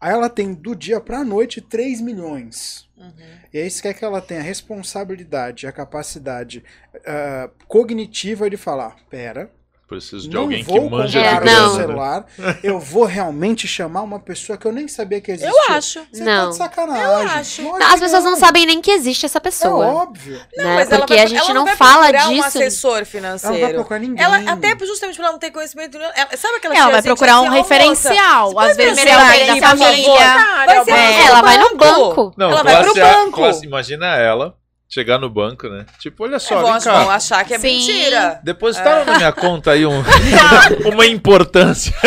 Aí 0.00 0.12
ela 0.12 0.28
tem 0.28 0.52
do 0.52 0.74
dia 0.74 1.00
pra 1.00 1.24
noite 1.24 1.60
3 1.60 2.00
milhões. 2.00 2.88
Uhum. 2.96 3.12
E 3.52 3.58
aí 3.58 3.70
você 3.70 3.82
quer 3.82 3.94
que 3.94 4.04
ela 4.04 4.20
tenha 4.20 4.40
a 4.40 4.44
responsabilidade, 4.44 5.66
a 5.66 5.72
capacidade 5.72 6.64
ah, 7.06 7.50
cognitiva 7.66 8.48
de 8.50 8.56
falar, 8.56 8.96
pera, 9.08 9.50
Preciso 9.86 10.28
de 10.28 10.34
não 10.34 10.42
alguém 10.42 10.64
que 10.64 10.80
manja 10.80 11.20
o 11.20 11.22
não. 11.22 11.40
grana. 11.40 11.74
celular, 11.74 12.26
eu 12.62 12.80
vou 12.80 13.04
realmente 13.04 13.68
chamar 13.68 14.00
uma 14.00 14.18
pessoa 14.18 14.56
que 14.56 14.66
eu 14.66 14.72
nem 14.72 14.88
sabia 14.88 15.20
que 15.20 15.30
existia. 15.30 15.50
Eu 15.68 15.74
acho. 15.74 16.00
Você 16.10 16.24
tá 16.24 16.24
Não. 16.24 16.50
de 16.50 16.56
sacanagem. 16.56 17.04
Eu 17.04 17.18
acho. 17.28 17.62
Não, 17.62 17.86
as 17.94 18.00
pessoas 18.00 18.24
não 18.24 18.34
sabem 18.36 18.64
nem 18.64 18.80
que 18.80 18.90
existe 18.90 19.26
essa 19.26 19.36
É 19.38 19.40
pessoa. 19.40 19.86
óbvio. 19.86 20.40
Não, 20.56 20.64
né? 20.64 20.74
mas 20.76 20.88
ela 20.90 20.98
Porque 21.00 21.14
vai- 21.14 21.22
a 21.24 21.26
gente 21.26 21.38
ela 21.42 21.52
não 21.54 21.64
vai 21.66 21.76
fala 21.76 22.08
procurar 22.08 22.28
um 22.28 22.34
disso. 22.34 22.46
assessor 22.48 22.90
Ela 22.90 22.96
não 22.98 23.04
vai 23.04 23.04
financeiro. 23.04 23.74
procurar 23.74 23.98
ninguém. 24.00 24.24
Ela, 24.24 24.36
até 24.52 24.86
justamente 24.86 25.16
pra 25.16 25.24
ela 25.26 25.32
não 25.32 25.38
ter 25.38 25.50
conhecimento. 25.50 25.98
Ela, 25.98 26.12
sabe 26.36 26.56
aquela 26.56 26.76
Ela 26.76 26.90
vai 26.90 27.02
procurar 27.02 27.40
um 27.40 27.44
assim, 27.46 27.56
moça, 27.58 27.74
referencial. 27.74 28.58
Às 28.58 28.76
vezes 28.76 29.04
é 29.04 29.12
alguém 29.12 29.46
da 29.60 29.68
por 29.68 29.78
família. 29.78 30.64
Vai 30.66 30.84
ser 30.84 30.90
É, 30.92 31.26
ela 31.26 31.28
Ela 31.38 31.42
vai 31.42 31.58
no 31.58 31.76
banco. 31.76 32.32
Não, 32.38 32.50
Ela 32.50 32.62
vai 32.62 32.82
pro 32.82 32.94
banco. 32.94 33.42
imagina 33.62 34.16
ela 34.16 34.56
chegar 34.94 35.18
no 35.18 35.28
banco, 35.28 35.68
né? 35.68 35.84
Tipo, 35.98 36.22
olha 36.22 36.38
só, 36.38 36.54
Vão, 36.60 36.72
vem 36.72 36.80
vão 36.80 37.06
cá. 37.08 37.14
achar 37.16 37.44
que 37.44 37.52
é 37.52 37.58
Sim. 37.58 37.78
mentira. 37.78 38.38
Depositaram 38.44 39.04
na 39.04 39.16
minha 39.16 39.32
conta 39.32 39.72
aí 39.72 39.84
um, 39.84 40.04
uma 40.86 41.04
importância. 41.04 41.92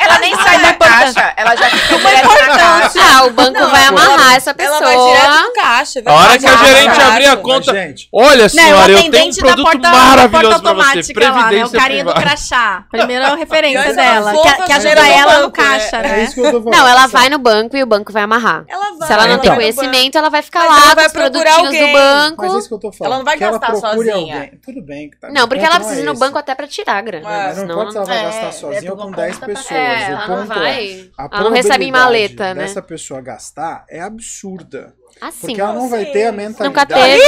Ela 0.00 0.18
nem 0.20 0.34
sai 0.34 0.62
da 0.62 0.72
caixa, 1.12 1.34
ela 1.36 1.56
já 1.56 1.70
fica 1.70 1.98
direto 1.98 2.28
na 2.28 2.58
caixa. 2.58 3.00
Ah, 3.14 3.24
o 3.24 3.30
banco 3.30 3.52
Não, 3.60 3.70
vai 3.70 3.86
ela- 3.86 4.02
amarrar 4.02 4.34
essa 4.36 4.54
pessoa. 4.54 4.76
Ela 4.78 4.86
vai 4.86 4.96
direto 5.14 5.42
no 5.46 5.52
caixa. 5.54 6.02
A 6.04 6.12
hora 6.12 6.38
que 6.38 6.46
o 6.46 6.58
gerente 6.58 6.86
caixa. 6.86 7.06
abrir 7.08 7.26
a 7.26 7.34
Mas, 7.36 7.44
conta. 7.44 7.72
gente, 7.72 8.08
Olha, 8.12 8.38
Não, 8.38 8.46
o 8.46 8.50
senhora, 8.50 8.92
eu 8.92 8.96
tenho 8.98 9.06
um 9.06 9.08
atendente 9.08 9.40
da 9.40 9.46
produto 9.48 9.64
porta, 9.64 9.88
maravilhoso 9.90 10.30
porta 10.30 10.40
pra 10.40 10.74
você. 10.74 10.80
automática 10.98 11.20
lá, 11.20 11.30
né? 11.30 11.34
O 11.34 11.44
Previdência 11.48 11.78
carinha 11.80 12.04
do 12.04 12.12
privada. 12.12 12.26
crachá. 12.36 12.84
Primeira 12.90 13.34
referência 13.34 13.94
dela. 13.94 14.32
Que, 14.32 14.62
que 14.64 14.72
ajuda 14.72 14.94
do 14.94 15.00
ela 15.02 15.38
no 15.38 15.46
né? 15.46 15.52
caixa, 15.52 15.96
é 15.96 16.02
né? 16.02 16.24
isso 16.24 16.34
que 16.34 16.40
eu 16.40 16.44
tô 16.44 16.62
falando. 16.62 16.70
Não, 16.76 16.88
ela 16.88 17.00
Sabe? 17.02 17.12
vai 17.12 17.28
no 17.28 17.38
banco 17.38 17.76
e 17.76 17.82
o 17.82 17.86
banco 17.86 18.12
vai 18.12 18.22
amarrar. 18.22 18.64
Ela 18.68 18.96
vai. 18.98 19.06
Se 19.06 19.12
ela 19.12 19.22
não 19.24 19.30
ela 19.34 19.38
tem 19.38 19.50
vai 19.50 19.58
conhecimento, 19.58 20.18
ela 20.18 20.28
vai 20.30 20.42
ficar 20.42 20.60
Mas 20.60 20.68
lá 20.70 20.76
ela 20.76 20.88
com 20.90 20.94
vai 20.96 21.06
os 21.06 21.12
produtinhos 21.12 21.58
alguém. 21.58 21.86
do 21.86 21.92
banco. 21.92 22.42
Mas 22.42 22.54
é 22.54 22.58
isso 22.58 22.68
que 22.68 22.74
eu 22.74 22.78
tô 22.78 22.92
falando. 22.92 23.06
Ela 23.12 23.18
não 23.18 23.24
vai 23.24 23.36
ela 23.40 23.58
gastar 23.58 23.74
sozinha. 23.76 24.50
Tudo 24.64 24.82
bem. 24.82 25.10
que 25.10 25.16
Tá, 25.18 25.28
Não, 25.30 25.46
porque 25.48 25.62
o 25.62 25.66
ela 25.66 25.74
ponto 25.74 25.80
precisa 25.86 26.00
ir 26.00 26.04
não 26.04 26.12
no 26.12 26.18
é 26.18 26.20
banco 26.20 26.38
até 26.38 26.54
pra 26.54 26.66
tirar 26.66 26.96
a 26.96 27.00
grana. 27.02 27.30
É, 27.30 27.46
Mas 27.48 27.56
não 27.58 27.64
importa 27.64 27.90
se 27.90 27.96
ela 27.96 28.06
vai 28.06 28.18
É, 28.18 28.22
gastar 28.24 28.46
é 28.46 28.52
sozinha 28.52 28.92
com 28.92 29.02
uma 29.02 29.16
10 29.16 29.34
conta 29.34 29.46
pra- 29.46 29.54
pessoas. 29.54 29.70
É, 29.80 29.84
o 29.84 30.12
ela 30.12 30.28
não 30.28 30.46
ponto 30.46 30.58
é, 30.58 30.72
a 31.16 31.28
Ela 31.32 31.44
não 31.44 31.52
recebe 31.52 31.84
em 31.84 31.92
maleta, 31.92 32.54
né? 32.54 32.62
dessa 32.62 32.82
pessoa 32.82 33.20
gastar 33.20 33.84
é 33.88 34.00
absurda. 34.00 34.94
Assim. 35.20 35.46
Porque 35.46 35.60
ela 35.60 35.72
não 35.72 35.88
vai 35.88 36.04
ter 36.06 36.26
a 36.26 36.32
mentalidade. 36.32 36.68
Nunca 36.68 36.86
teve. 36.86 37.22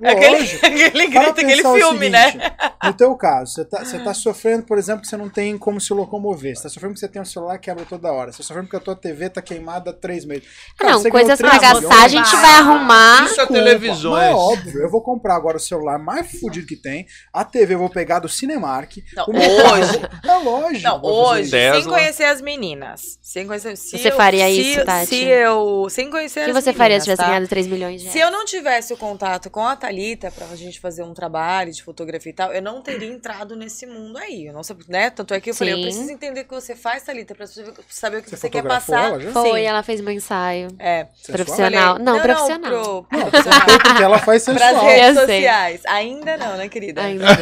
Lógico. 0.00 0.66
Aquele 0.84 1.08
Para 1.12 1.22
grito, 1.32 1.40
aquele 1.40 1.62
filme, 1.62 2.10
né? 2.10 2.30
seguinte, 2.32 2.52
No 2.82 2.92
teu 2.92 3.14
caso, 3.16 3.52
você 3.54 3.64
tá, 3.64 3.84
você 3.84 3.98
tá 3.98 4.12
sofrendo, 4.12 4.64
por 4.64 4.76
exemplo, 4.76 5.02
que 5.02 5.08
você 5.08 5.16
não 5.16 5.30
tem 5.30 5.56
como 5.56 5.80
se 5.80 5.92
locomover. 5.94 6.54
Você 6.54 6.64
tá 6.64 6.68
sofrendo 6.68 6.92
porque 6.94 7.06
você 7.06 7.12
tem 7.12 7.22
um 7.22 7.24
celular 7.24 7.56
que 7.58 7.64
quebra 7.70 7.86
toda 7.88 8.12
hora. 8.12 8.30
Você 8.32 8.38
tá 8.38 8.44
sofrendo 8.44 8.66
porque 8.66 8.76
a 8.76 8.80
tua 8.80 8.96
TV 8.96 9.30
tá 9.30 9.40
queimada 9.40 9.90
há 9.90 9.92
três 9.94 10.24
meses. 10.24 10.44
Cara, 10.78 10.94
Não, 10.94 11.02
coisas 11.04 11.38
pra 11.38 11.58
3 11.58 11.62
gastar 11.62 12.04
a 12.04 12.08
gente 12.08 12.30
vai 12.36 12.50
arrumar. 12.58 13.24
Isso 13.24 13.40
é 13.40 13.46
televisões. 13.46 14.22
Mas 14.24 14.30
é 14.30 14.34
óbvio, 14.34 14.82
eu 14.82 14.90
vou 14.90 15.00
comprar 15.00 15.36
agora 15.36 15.56
o 15.56 15.60
celular 15.60 15.98
mais 15.98 16.30
fudido 16.38 16.66
que 16.66 16.76
tem. 16.76 17.06
A 17.32 17.44
TV 17.44 17.74
eu 17.74 17.78
vou 17.78 17.88
pegar 17.88 18.18
do 18.18 18.28
Cinemark. 18.28 18.96
Não, 19.16 19.24
hoje- 19.28 20.00
É 20.24 20.36
lógico. 20.38 20.82
Não, 20.84 21.02
hoje, 21.04 21.50
sem 21.50 21.84
conhecer 21.84 22.24
as 22.24 22.40
meninas. 22.42 23.18
Sem 23.22 23.46
conhecer. 23.46 23.76
Se 23.76 23.96
Você 23.98 24.08
eu- 24.08 24.16
faria 24.16 24.46
se- 24.46 24.60
isso, 24.60 24.84
Tati? 24.84 25.06
Se 25.06 25.22
eu. 25.24 25.86
Sem 25.88 26.10
conhecer 26.10 26.40
O 26.40 26.42
as 26.42 26.46
que 26.48 26.52
você 26.52 26.70
meninas, 26.70 26.76
faria 26.76 27.00
tivesse 27.04 27.22
tá? 27.22 27.26
ganhado 27.28 27.48
3 27.48 27.66
milhões 27.66 28.02
de 28.02 28.08
Se 28.10 28.18
eu 28.18 28.30
não 28.30 28.44
tivesse 28.44 28.92
o 28.92 28.96
contato 28.96 29.48
com 29.50 29.66
a 29.66 29.76
Thalita 29.76 30.30
pra 30.30 30.46
gente 30.56 30.80
fazer 30.80 31.02
um 31.02 31.14
trabalho 31.14 31.72
de 31.72 31.82
fotografia 31.82 32.30
e 32.30 32.34
tal, 32.34 32.52
eu 32.52 32.60
não 32.62 32.80
teria 32.82 33.08
entrado 33.08 33.56
nesse 33.56 33.86
mundo 33.86 34.18
aí. 34.18 34.46
Eu 34.46 34.52
não 34.52 34.62
sei, 34.62 34.76
né? 34.88 35.10
Tanto 35.10 35.32
é 35.34 35.40
que 35.40 35.50
eu 35.50 35.54
falei, 35.54 35.74
eu 35.74 35.78
Sim. 35.78 35.82
preciso 35.84 36.10
entender 36.10 36.40
o 36.40 36.44
que 36.44 36.54
você 36.54 36.74
faz, 36.74 37.02
Thalita, 37.02 37.34
pra 37.34 37.46
saber 37.88 38.18
o 38.18 38.22
que 38.22 38.30
Você 38.30 38.36
você, 38.36 38.50
quer 38.50 38.62
passar. 38.62 39.04
ela 39.10 39.20
já? 39.20 39.32
Foi, 39.32 39.60
Sim. 39.60 39.66
ela 39.66 39.82
fez 39.82 40.00
meu 40.00 40.12
ensaio. 40.12 40.68
É. 40.78 41.06
Sensual? 41.14 41.36
Profissional. 41.36 41.92
Falei, 41.96 42.04
Não, 42.04 42.20
profissional. 42.20 42.70
pro- 42.70 43.02
profissional. 43.30 43.60
Porque 43.82 44.02
ela 44.02 44.18
faz 44.18 44.44
Pras 44.44 44.58
sensual. 44.60 44.84
redes 44.86 45.16
Eu 45.16 45.26
sei. 45.26 45.36
sociais. 45.40 45.80
Ainda 45.86 46.36
não, 46.36 46.56
né, 46.56 46.68
querida? 46.68 47.02
Ainda 47.02 47.24
não. 47.26 47.34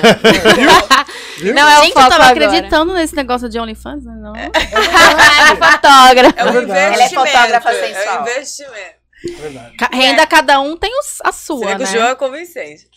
Viu? 1.38 1.54
Não 1.54 1.68
é 1.68 1.78
o 1.78 1.82
Gente, 1.82 1.88
eu 1.96 2.08
tava 2.08 2.14
agora. 2.24 2.30
acreditando 2.46 2.92
nesse 2.94 3.14
negócio 3.16 3.48
de 3.48 3.58
OnlyFans, 3.58 4.04
né? 4.04 4.14
Não. 4.16 4.32
Fotógrafo. 5.72 6.34
É 6.38 6.44
um 6.44 6.48
É 6.48 6.52
verdade. 6.52 6.94
investimento. 6.94 6.94
Ela 6.94 7.02
é 7.04 7.08
fotógrafa 7.08 7.70
É 7.72 7.72
um 7.72 7.94
sensual. 7.94 8.22
investimento. 8.22 9.01
É 9.24 9.32
verdade. 9.40 9.76
Renda 9.92 10.26
cada 10.26 10.60
um 10.60 10.76
tem 10.76 10.90
os- 10.98 11.20
a 11.22 11.30
Você 11.32 11.44
sua, 11.46 11.66
que 11.76 11.78
né? 11.78 11.84
o 11.84 11.86
João 11.86 12.08
é 12.08 12.14
convincente. 12.14 12.88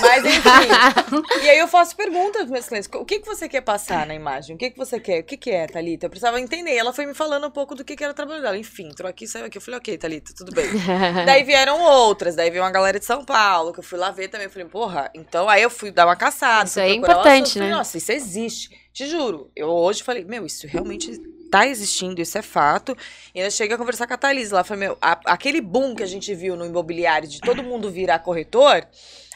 Mas 0.00 0.24
enfim. 0.24 0.48
e 1.44 1.50
aí 1.50 1.58
eu 1.58 1.68
faço 1.68 1.94
perguntas 1.94 2.40
pros 2.42 2.50
meus 2.50 2.66
clientes. 2.66 2.88
O 2.94 3.04
que, 3.04 3.20
que 3.20 3.26
você 3.26 3.48
quer 3.48 3.60
passar 3.60 4.06
na 4.06 4.14
imagem? 4.14 4.56
O 4.56 4.58
que, 4.58 4.70
que 4.70 4.78
você 4.78 4.98
quer? 4.98 5.20
O 5.20 5.24
que, 5.24 5.36
que 5.36 5.50
é, 5.50 5.66
Thalita? 5.66 6.06
Eu 6.06 6.10
precisava 6.10 6.40
entender. 6.40 6.74
Ela 6.74 6.92
foi 6.92 7.06
me 7.06 7.14
falando 7.14 7.46
um 7.46 7.50
pouco 7.50 7.74
do 7.74 7.84
que, 7.84 7.94
que 7.94 8.02
era 8.02 8.12
o 8.12 8.16
trabalho 8.16 8.40
dela. 8.42 8.56
Enfim, 8.56 8.88
entrou 8.88 9.08
aqui, 9.08 9.26
saiu 9.26 9.44
aqui. 9.46 9.58
Eu 9.58 9.62
falei, 9.62 9.78
ok, 9.78 9.96
Thalita, 9.98 10.32
tudo 10.36 10.52
bem. 10.52 10.66
Daí 11.26 11.44
vieram 11.44 11.80
outras. 11.82 12.34
Daí 12.34 12.50
veio 12.50 12.62
uma 12.62 12.70
galera 12.70 12.98
de 12.98 13.04
São 13.04 13.24
Paulo, 13.24 13.72
que 13.72 13.80
eu 13.80 13.84
fui 13.84 13.98
lá 13.98 14.10
ver 14.10 14.28
também. 14.28 14.46
Eu 14.46 14.50
falei, 14.50 14.66
porra, 14.68 15.10
então 15.14 15.48
aí 15.48 15.62
eu 15.62 15.70
fui 15.70 15.90
dar 15.90 16.06
uma 16.06 16.16
caçada. 16.16 16.68
Isso 16.68 16.80
é 16.80 16.90
importante, 16.92 17.42
assunto. 17.42 17.54
Falei, 17.54 17.68
né? 17.70 17.76
Nossa, 17.76 17.98
isso 17.98 18.10
existe. 18.12 18.70
Te 18.92 19.06
juro. 19.06 19.50
Eu 19.54 19.68
hoje 19.68 20.02
falei, 20.02 20.24
meu, 20.24 20.44
isso 20.46 20.66
realmente 20.66 21.12
tá 21.50 21.66
existindo, 21.66 22.20
isso 22.20 22.36
é 22.38 22.42
fato. 22.42 22.96
E 23.34 23.40
ainda 23.40 23.50
cheguei 23.50 23.74
a 23.74 23.78
conversar 23.78 24.06
com 24.06 24.14
a 24.14 24.16
Thalys 24.16 24.50
lá. 24.50 24.62
Falei, 24.64 24.88
meu, 24.88 24.98
a- 25.00 25.20
aquele 25.26 25.60
boom 25.60 25.94
que 25.94 26.02
a 26.02 26.06
gente 26.06 26.34
viu 26.34 26.56
no 26.56 26.64
imobiliário 26.66 27.28
de 27.28 27.40
todo 27.40 27.62
mundo 27.62 27.90
virar 27.90 28.18
corretor, 28.20 28.86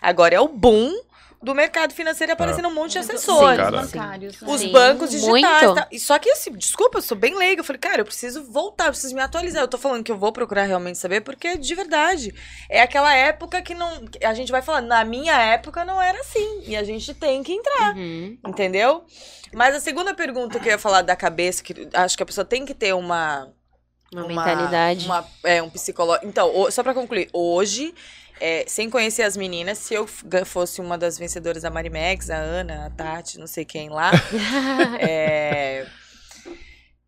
agora 0.01 0.35
é 0.35 0.41
o 0.41 0.49
boom 0.49 0.93
do 1.43 1.55
mercado 1.55 1.93
financeiro 1.93 2.33
aparecendo 2.33 2.69
um 2.69 2.75
monte 2.75 2.93
de 2.93 2.99
assessor. 2.99 3.51
Sim, 3.51 3.57
cara. 3.57 3.81
bancários. 3.83 4.37
Os 4.43 4.61
Sim, 4.61 4.73
bancos 4.73 5.11
digitais. 5.11 5.75
Tá? 5.75 5.89
E 5.91 5.99
Só 5.99 6.19
que 6.19 6.31
assim, 6.31 6.53
desculpa, 6.53 6.99
eu 6.99 7.03
sou 7.03 7.17
bem 7.17 7.35
leiga. 7.37 7.61
Eu 7.61 7.65
falei, 7.65 7.81
cara, 7.81 8.01
eu 8.01 8.05
preciso 8.05 8.45
voltar, 8.45 8.87
eu 8.87 8.91
preciso 8.93 9.15
me 9.15 9.21
atualizar. 9.21 9.63
Eu 9.63 9.69
tô 9.69 9.77
falando 9.79 10.05
que 10.05 10.13
eu 10.13 10.19
vou 10.19 10.33
procurar 10.33 10.65
realmente 10.65 10.99
saber, 10.99 11.21
porque 11.23 11.57
de 11.57 11.75
verdade. 11.75 12.35
É 12.69 12.81
aquela 12.83 13.15
época 13.15 13.61
que 13.61 13.75
não. 13.75 14.05
A 14.25 14.35
gente 14.35 14.53
vai 14.53 14.63
falando, 14.63 14.87
na 14.87 15.05
minha 15.05 15.37
época 15.41 15.85
não 15.85 16.01
era 16.01 16.19
assim. 16.21 16.63
E 16.67 16.77
a 16.77 16.85
gente 16.85 17.13
tem 17.15 17.43
que 17.43 17.53
entrar. 17.53 17.97
Uhum. 17.97 18.39
Entendeu? 18.47 19.05
Mas 19.53 19.75
a 19.75 19.81
segunda 19.81 20.15
pergunta 20.15 20.59
que 20.61 20.69
eu 20.69 20.73
ia 20.73 20.79
falar 20.79 21.03
da 21.03 21.15
cabeça, 21.17 21.63
que 21.63 21.89
acho 21.93 22.17
que 22.17 22.23
a 22.23 22.27
pessoa 22.27 22.45
tem 22.45 22.65
que 22.65 22.73
ter 22.75 22.95
uma. 22.95 23.49
Uma 24.15 24.29
mentalidade. 24.29 25.07
uma- 25.07 25.27
é, 25.43 25.63
um 25.63 25.71
psicólogo. 25.71 26.19
Então, 26.23 26.55
o- 26.55 26.71
só 26.71 26.83
pra 26.83 26.93
concluir, 26.93 27.31
hoje, 27.33 27.95
é, 28.45 28.65
sem 28.67 28.91
conhecer 28.91 29.23
as 29.23 29.37
meninas, 29.37 29.79
se 29.79 29.95
eu 29.95 30.05
fosse 30.45 30.81
uma 30.81 30.99
das 30.99 31.17
vencedoras 31.17 31.63
da 31.63 31.71
Marimex, 31.71 32.29
a 32.29 32.39
Ana, 32.39 32.87
a 32.87 32.91
Tati, 32.91 33.39
não 33.39 33.47
sei 33.47 33.65
quem 33.65 33.89
lá, 33.89 34.11
é, 34.99 35.87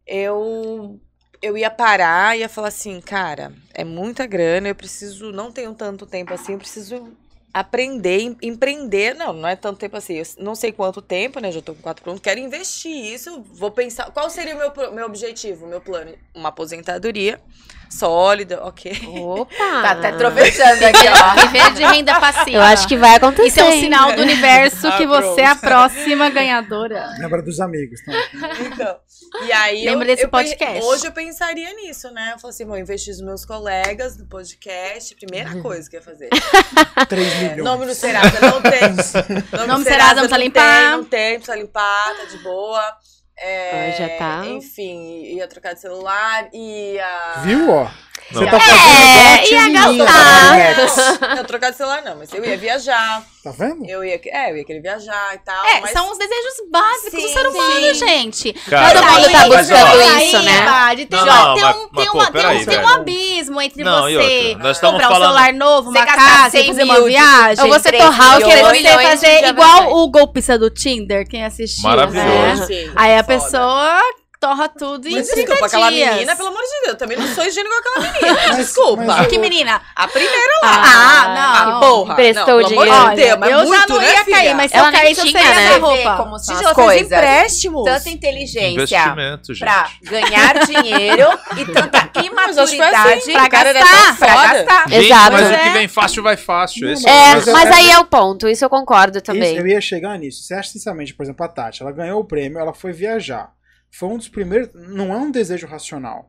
eu. 0.06 1.00
Eu 1.42 1.58
ia 1.58 1.68
parar 1.68 2.34
e 2.34 2.40
ia 2.40 2.48
falar 2.48 2.68
assim, 2.68 3.02
cara, 3.02 3.52
é 3.74 3.84
muita 3.84 4.26
grana, 4.26 4.68
eu 4.68 4.74
preciso, 4.74 5.30
não 5.30 5.52
tenho 5.52 5.74
tanto 5.74 6.06
tempo 6.06 6.32
assim, 6.32 6.52
eu 6.52 6.58
preciso 6.58 7.14
aprender, 7.54 8.18
em- 8.18 8.36
empreender, 8.42 9.14
não, 9.14 9.32
não 9.32 9.48
é 9.48 9.54
tanto 9.54 9.78
tempo 9.78 9.96
assim, 9.96 10.14
eu 10.14 10.24
não 10.38 10.56
sei 10.56 10.72
quanto 10.72 11.00
tempo, 11.00 11.38
né, 11.38 11.52
já 11.52 11.62
tô 11.62 11.72
com 11.72 11.80
quatro 11.82 12.02
prontos, 12.02 12.20
quero 12.20 12.40
investir 12.40 12.90
isso, 13.14 13.42
vou 13.52 13.70
pensar, 13.70 14.10
qual 14.10 14.28
seria 14.28 14.56
o 14.56 14.58
meu, 14.58 14.92
meu 14.92 15.06
objetivo, 15.06 15.66
meu 15.68 15.80
plano? 15.80 16.12
Uma 16.34 16.48
aposentadoria 16.48 17.40
sólida, 17.88 18.60
ok. 18.64 18.92
Opa! 19.06 19.54
Tá 19.84 19.90
até 19.92 20.12
tropeçando 20.12 20.84
aqui, 20.84 21.06
ó. 21.08 21.46
Viver 21.46 21.72
de 21.74 21.84
renda 21.84 22.18
passiva. 22.18 22.56
Eu 22.56 22.62
acho 22.62 22.88
que 22.88 22.96
vai 22.96 23.14
acontecer. 23.16 23.48
Isso 23.48 23.60
é 23.60 23.64
um 23.64 23.80
sinal 23.80 24.12
do 24.12 24.22
universo 24.22 24.80
que 24.96 25.04
Ah, 25.04 25.06
você 25.06 25.42
é 25.42 25.46
a 25.46 25.54
próxima 25.54 26.30
ganhadora. 26.30 27.14
Lembra 27.20 27.42
dos 27.42 27.60
amigos, 27.60 28.00
tá? 28.04 28.12
Então, 28.60 28.96
e 29.46 29.52
aí 29.52 29.84
Lembra 29.84 30.04
eu, 30.04 30.08
desse 30.08 30.24
eu 30.24 30.28
podcast. 30.28 30.84
Hoje 30.84 31.06
eu 31.06 31.12
pensaria 31.12 31.72
nisso, 31.74 32.10
né? 32.10 32.32
Eu 32.34 32.38
falo 32.38 32.50
assim, 32.50 32.64
vou 32.64 32.76
investir 32.78 33.12
nos 33.12 33.22
meus 33.22 33.44
colegas 33.44 34.16
no 34.16 34.26
podcast, 34.26 35.14
primeira 35.16 35.60
coisa 35.62 35.88
que 35.88 35.96
eu 35.96 36.00
ia 36.00 36.04
fazer. 36.04 36.28
3 37.08 37.34
milhões. 37.36 37.64
Nome 37.64 37.86
no 37.86 37.94
Serasa 37.94 38.40
não 38.40 38.62
tem. 38.62 38.80
Nome, 39.52 39.66
Nome 39.66 39.84
no 39.84 39.90
Serasa, 39.90 40.14
não 40.14 40.22
não 40.22 40.28
precisa 40.28 40.36
tem, 40.36 40.44
limpar. 40.44 40.90
Não 40.96 41.04
tem, 41.04 41.36
precisa 41.36 41.56
limpar, 41.56 42.16
tá 42.16 42.24
de 42.24 42.38
boa. 42.38 42.96
É, 43.36 43.88
Ah, 43.88 43.90
já 43.90 44.08
tá. 44.16 44.46
Enfim, 44.46 45.34
ia 45.34 45.48
trocar 45.48 45.74
de 45.74 45.80
celular, 45.80 46.48
ia... 46.52 47.42
Viu, 47.42 47.70
ó? 47.70 47.90
Não. 48.32 48.40
Você 48.40 48.46
tá 48.50 48.56
É, 48.56 48.60
fazendo 48.60 49.76
igual 49.76 49.88
a 49.88 50.56
ia 50.58 50.74
gastar. 50.74 51.36
Não, 51.36 51.44
trocar 51.44 51.70
de 51.70 51.76
celular 51.76 52.02
não, 52.02 52.16
mas 52.16 52.32
eu 52.32 52.44
ia 52.44 52.56
viajar, 52.56 53.22
Tá 53.42 53.50
vendo? 53.50 53.84
eu 53.86 54.02
ia, 54.02 54.18
é, 54.26 54.50
eu 54.50 54.56
ia 54.56 54.64
querer 54.64 54.80
viajar 54.80 55.34
e 55.34 55.38
tal, 55.38 55.64
É, 55.66 55.80
mas... 55.80 55.90
são 55.90 56.10
os 56.10 56.16
desejos 56.18 56.54
básicos 56.70 57.12
do 57.22 57.28
Sim, 57.28 57.34
ser 57.34 57.46
humano, 57.46 57.74
sim. 57.74 57.94
gente. 57.94 58.52
Cara, 58.68 59.00
Todo 59.00 59.12
mundo 59.12 59.30
tá 59.30 59.46
buscando 59.46 60.22
isso, 60.22 60.42
né? 60.42 61.06
Tem, 61.06 61.24
não, 61.24 61.54
um, 61.54 61.60
mas, 61.60 61.76
tem, 61.76 62.06
pô, 62.06 62.18
uma, 62.18 62.24
tem, 62.24 62.32
peraí, 62.32 62.56
um, 62.62 62.64
tem 62.64 62.78
um 62.78 62.82
velho. 62.82 62.94
abismo 62.94 63.60
entre 63.60 63.84
Não, 63.84 64.02
você 64.02 64.56
nós 64.58 64.76
estamos 64.76 64.94
comprar 65.02 65.08
um 65.08 65.12
falando- 65.12 65.34
celular 65.36 65.52
novo, 65.52 65.90
uma 65.90 66.06
casa, 66.06 66.50
100 66.50 66.66
fazer 66.68 66.82
uma 66.84 67.00
viagem. 67.04 67.64
Ou 67.64 67.70
você 67.70 67.92
torrar 67.92 68.34
Ou 68.36 68.40
3 68.40 68.60
você 68.82 69.02
fazer 69.02 69.44
igual 69.48 69.92
o 69.96 70.10
golpista 70.10 70.58
do 70.58 70.70
Tinder, 70.70 71.28
quem 71.28 71.44
assistiu, 71.44 71.82
Maravilhoso. 71.82 72.60
né? 72.60 72.66
Sim, 72.66 72.92
Aí 72.96 73.16
a 73.18 73.22
pessoa 73.24 74.00
torra 74.46 74.68
tudo 74.68 75.08
em 75.08 75.12
Mas 75.14 75.28
30 75.28 75.40
desculpa, 75.46 75.66
aquela 75.66 75.90
dias. 75.90 76.10
menina, 76.14 76.36
pelo 76.36 76.48
amor 76.48 76.60
de 76.62 76.68
Deus, 76.68 76.88
eu 76.88 76.96
também 76.96 77.16
não 77.16 77.26
sou 77.34 77.44
higiênico 77.44 77.74
com 77.74 77.78
aquela 78.00 78.12
menina. 78.12 78.40
Mas- 78.48 78.56
desculpa. 78.56 79.02
mas 79.04 79.26
Que 79.26 79.38
menina? 79.38 79.80
A 79.96 80.06
primeira 80.08 80.60
Ah, 80.62 81.24
lá. 81.26 81.64
não. 81.70 81.80
porra. 81.80 82.12
Emprestou 82.12 82.46
não, 82.60 82.66
o 82.66 82.68
pelo 82.68 82.82
amor 82.82 82.84
dinheiro. 82.94 83.10
de 83.10 83.16
Deus, 83.16 83.38
mas 83.38 83.50
eu 83.50 83.58
já 83.58 83.64
muito, 83.64 83.88
não 83.88 83.98
né, 84.00 84.12
ia 84.12 84.24
filha? 84.24 84.36
cair, 84.36 84.54
mas 84.54 84.70
se 84.70 84.76
Ela 84.76 84.88
eu 84.88 84.92
caísse, 84.92 85.20
eu 85.20 85.26
seria 85.28 85.54
né? 85.54 85.76
roupa. 85.78 86.16
como 86.16 86.38
são 86.38 86.56
Gente, 86.56 86.66
as 86.66 86.72
coisas. 86.74 87.06
empréstimos. 87.12 87.84
Tanta 87.84 88.10
inteligência 88.10 89.14
pra 89.58 89.88
ganhar 90.02 90.58
dinheiro 90.66 91.28
e 91.56 91.64
tanta 91.72 92.00
que 92.08 92.20
foi 92.20 92.26
imaturidade 92.28 93.12
assim, 93.18 93.32
pra 93.32 93.60
era 93.60 93.72
gastar. 93.72 94.18
Pra 94.18 94.34
gastar. 94.52 94.88
Gente, 94.90 95.04
Exato. 95.06 95.32
mas 95.32 95.48
o 95.48 95.52
É. 95.52 95.58
que 95.64 95.70
vem 95.70 95.88
fácil 95.88 96.22
vai 96.22 96.36
fácil. 96.36 96.90
Esse 96.90 97.08
É, 97.08 97.34
Mas 97.52 97.66
é- 97.70 97.74
aí 97.74 97.90
é 97.90 97.98
o 97.98 98.04
ponto, 98.04 98.48
isso 98.48 98.64
eu 98.64 98.70
concordo 98.70 99.20
também. 99.20 99.56
eu 99.56 99.66
ia 99.66 99.80
chegar 99.80 100.18
nisso. 100.18 100.42
Você 100.42 100.54
acha, 100.54 100.70
sinceramente, 100.70 101.14
por 101.14 101.22
exemplo, 101.22 101.44
a 101.44 101.48
Tati, 101.48 101.82
ela 101.82 101.92
ganhou 101.92 102.20
o 102.20 102.24
prêmio, 102.24 102.58
ela 102.58 102.74
foi 102.74 102.92
viajar. 102.92 103.48
Foi 103.94 104.08
um 104.08 104.16
dos 104.16 104.28
primeiros. 104.28 104.70
Não 104.74 105.14
é 105.14 105.16
um 105.16 105.30
desejo 105.30 105.68
racional. 105.68 106.28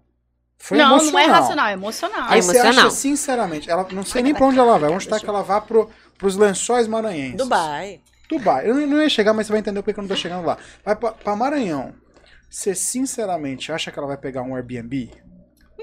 Foi 0.57 0.77
não, 0.77 0.91
emocional. 0.91 1.11
não 1.11 1.19
é 1.19 1.25
racional, 1.25 1.67
é 1.67 1.73
emocional. 1.73 2.25
Aí 2.29 2.39
É 2.39 2.41
você 2.41 2.57
emocional. 2.57 2.87
acha, 2.87 2.95
sinceramente, 2.95 3.69
ela 3.69 3.87
não 3.91 4.03
sei 4.03 4.21
nem 4.21 4.35
pra 4.35 4.45
onde 4.45 4.59
ela 4.59 4.77
vai. 4.77 4.91
Onde 4.91 5.07
tá 5.07 5.19
que 5.19 5.27
ela 5.27 5.41
vai 5.41 5.59
pro, 5.61 5.89
pros 6.15 6.35
lençóis 6.35 6.87
maranhenses? 6.87 7.37
Dubai. 7.37 8.01
Dubai. 8.29 8.69
Eu 8.69 8.75
não, 8.75 9.01
ia 9.01 9.09
chegar, 9.09 9.33
mas 9.33 9.47
você 9.47 9.53
vai 9.53 9.59
entender 9.61 9.81
por 9.81 9.91
que 9.91 9.99
eu 9.99 10.03
não 10.03 10.09
tô 10.09 10.15
chegando 10.15 10.45
lá. 10.45 10.57
Vai 10.83 10.95
pra, 10.95 11.11
pra 11.11 11.35
Maranhão. 11.35 11.93
Você, 12.47 12.75
sinceramente, 12.75 13.71
acha 13.71 13.91
que 13.91 13.97
ela 13.97 14.07
vai 14.07 14.17
pegar 14.17 14.43
um 14.43 14.55
Airbnb? 14.55 15.11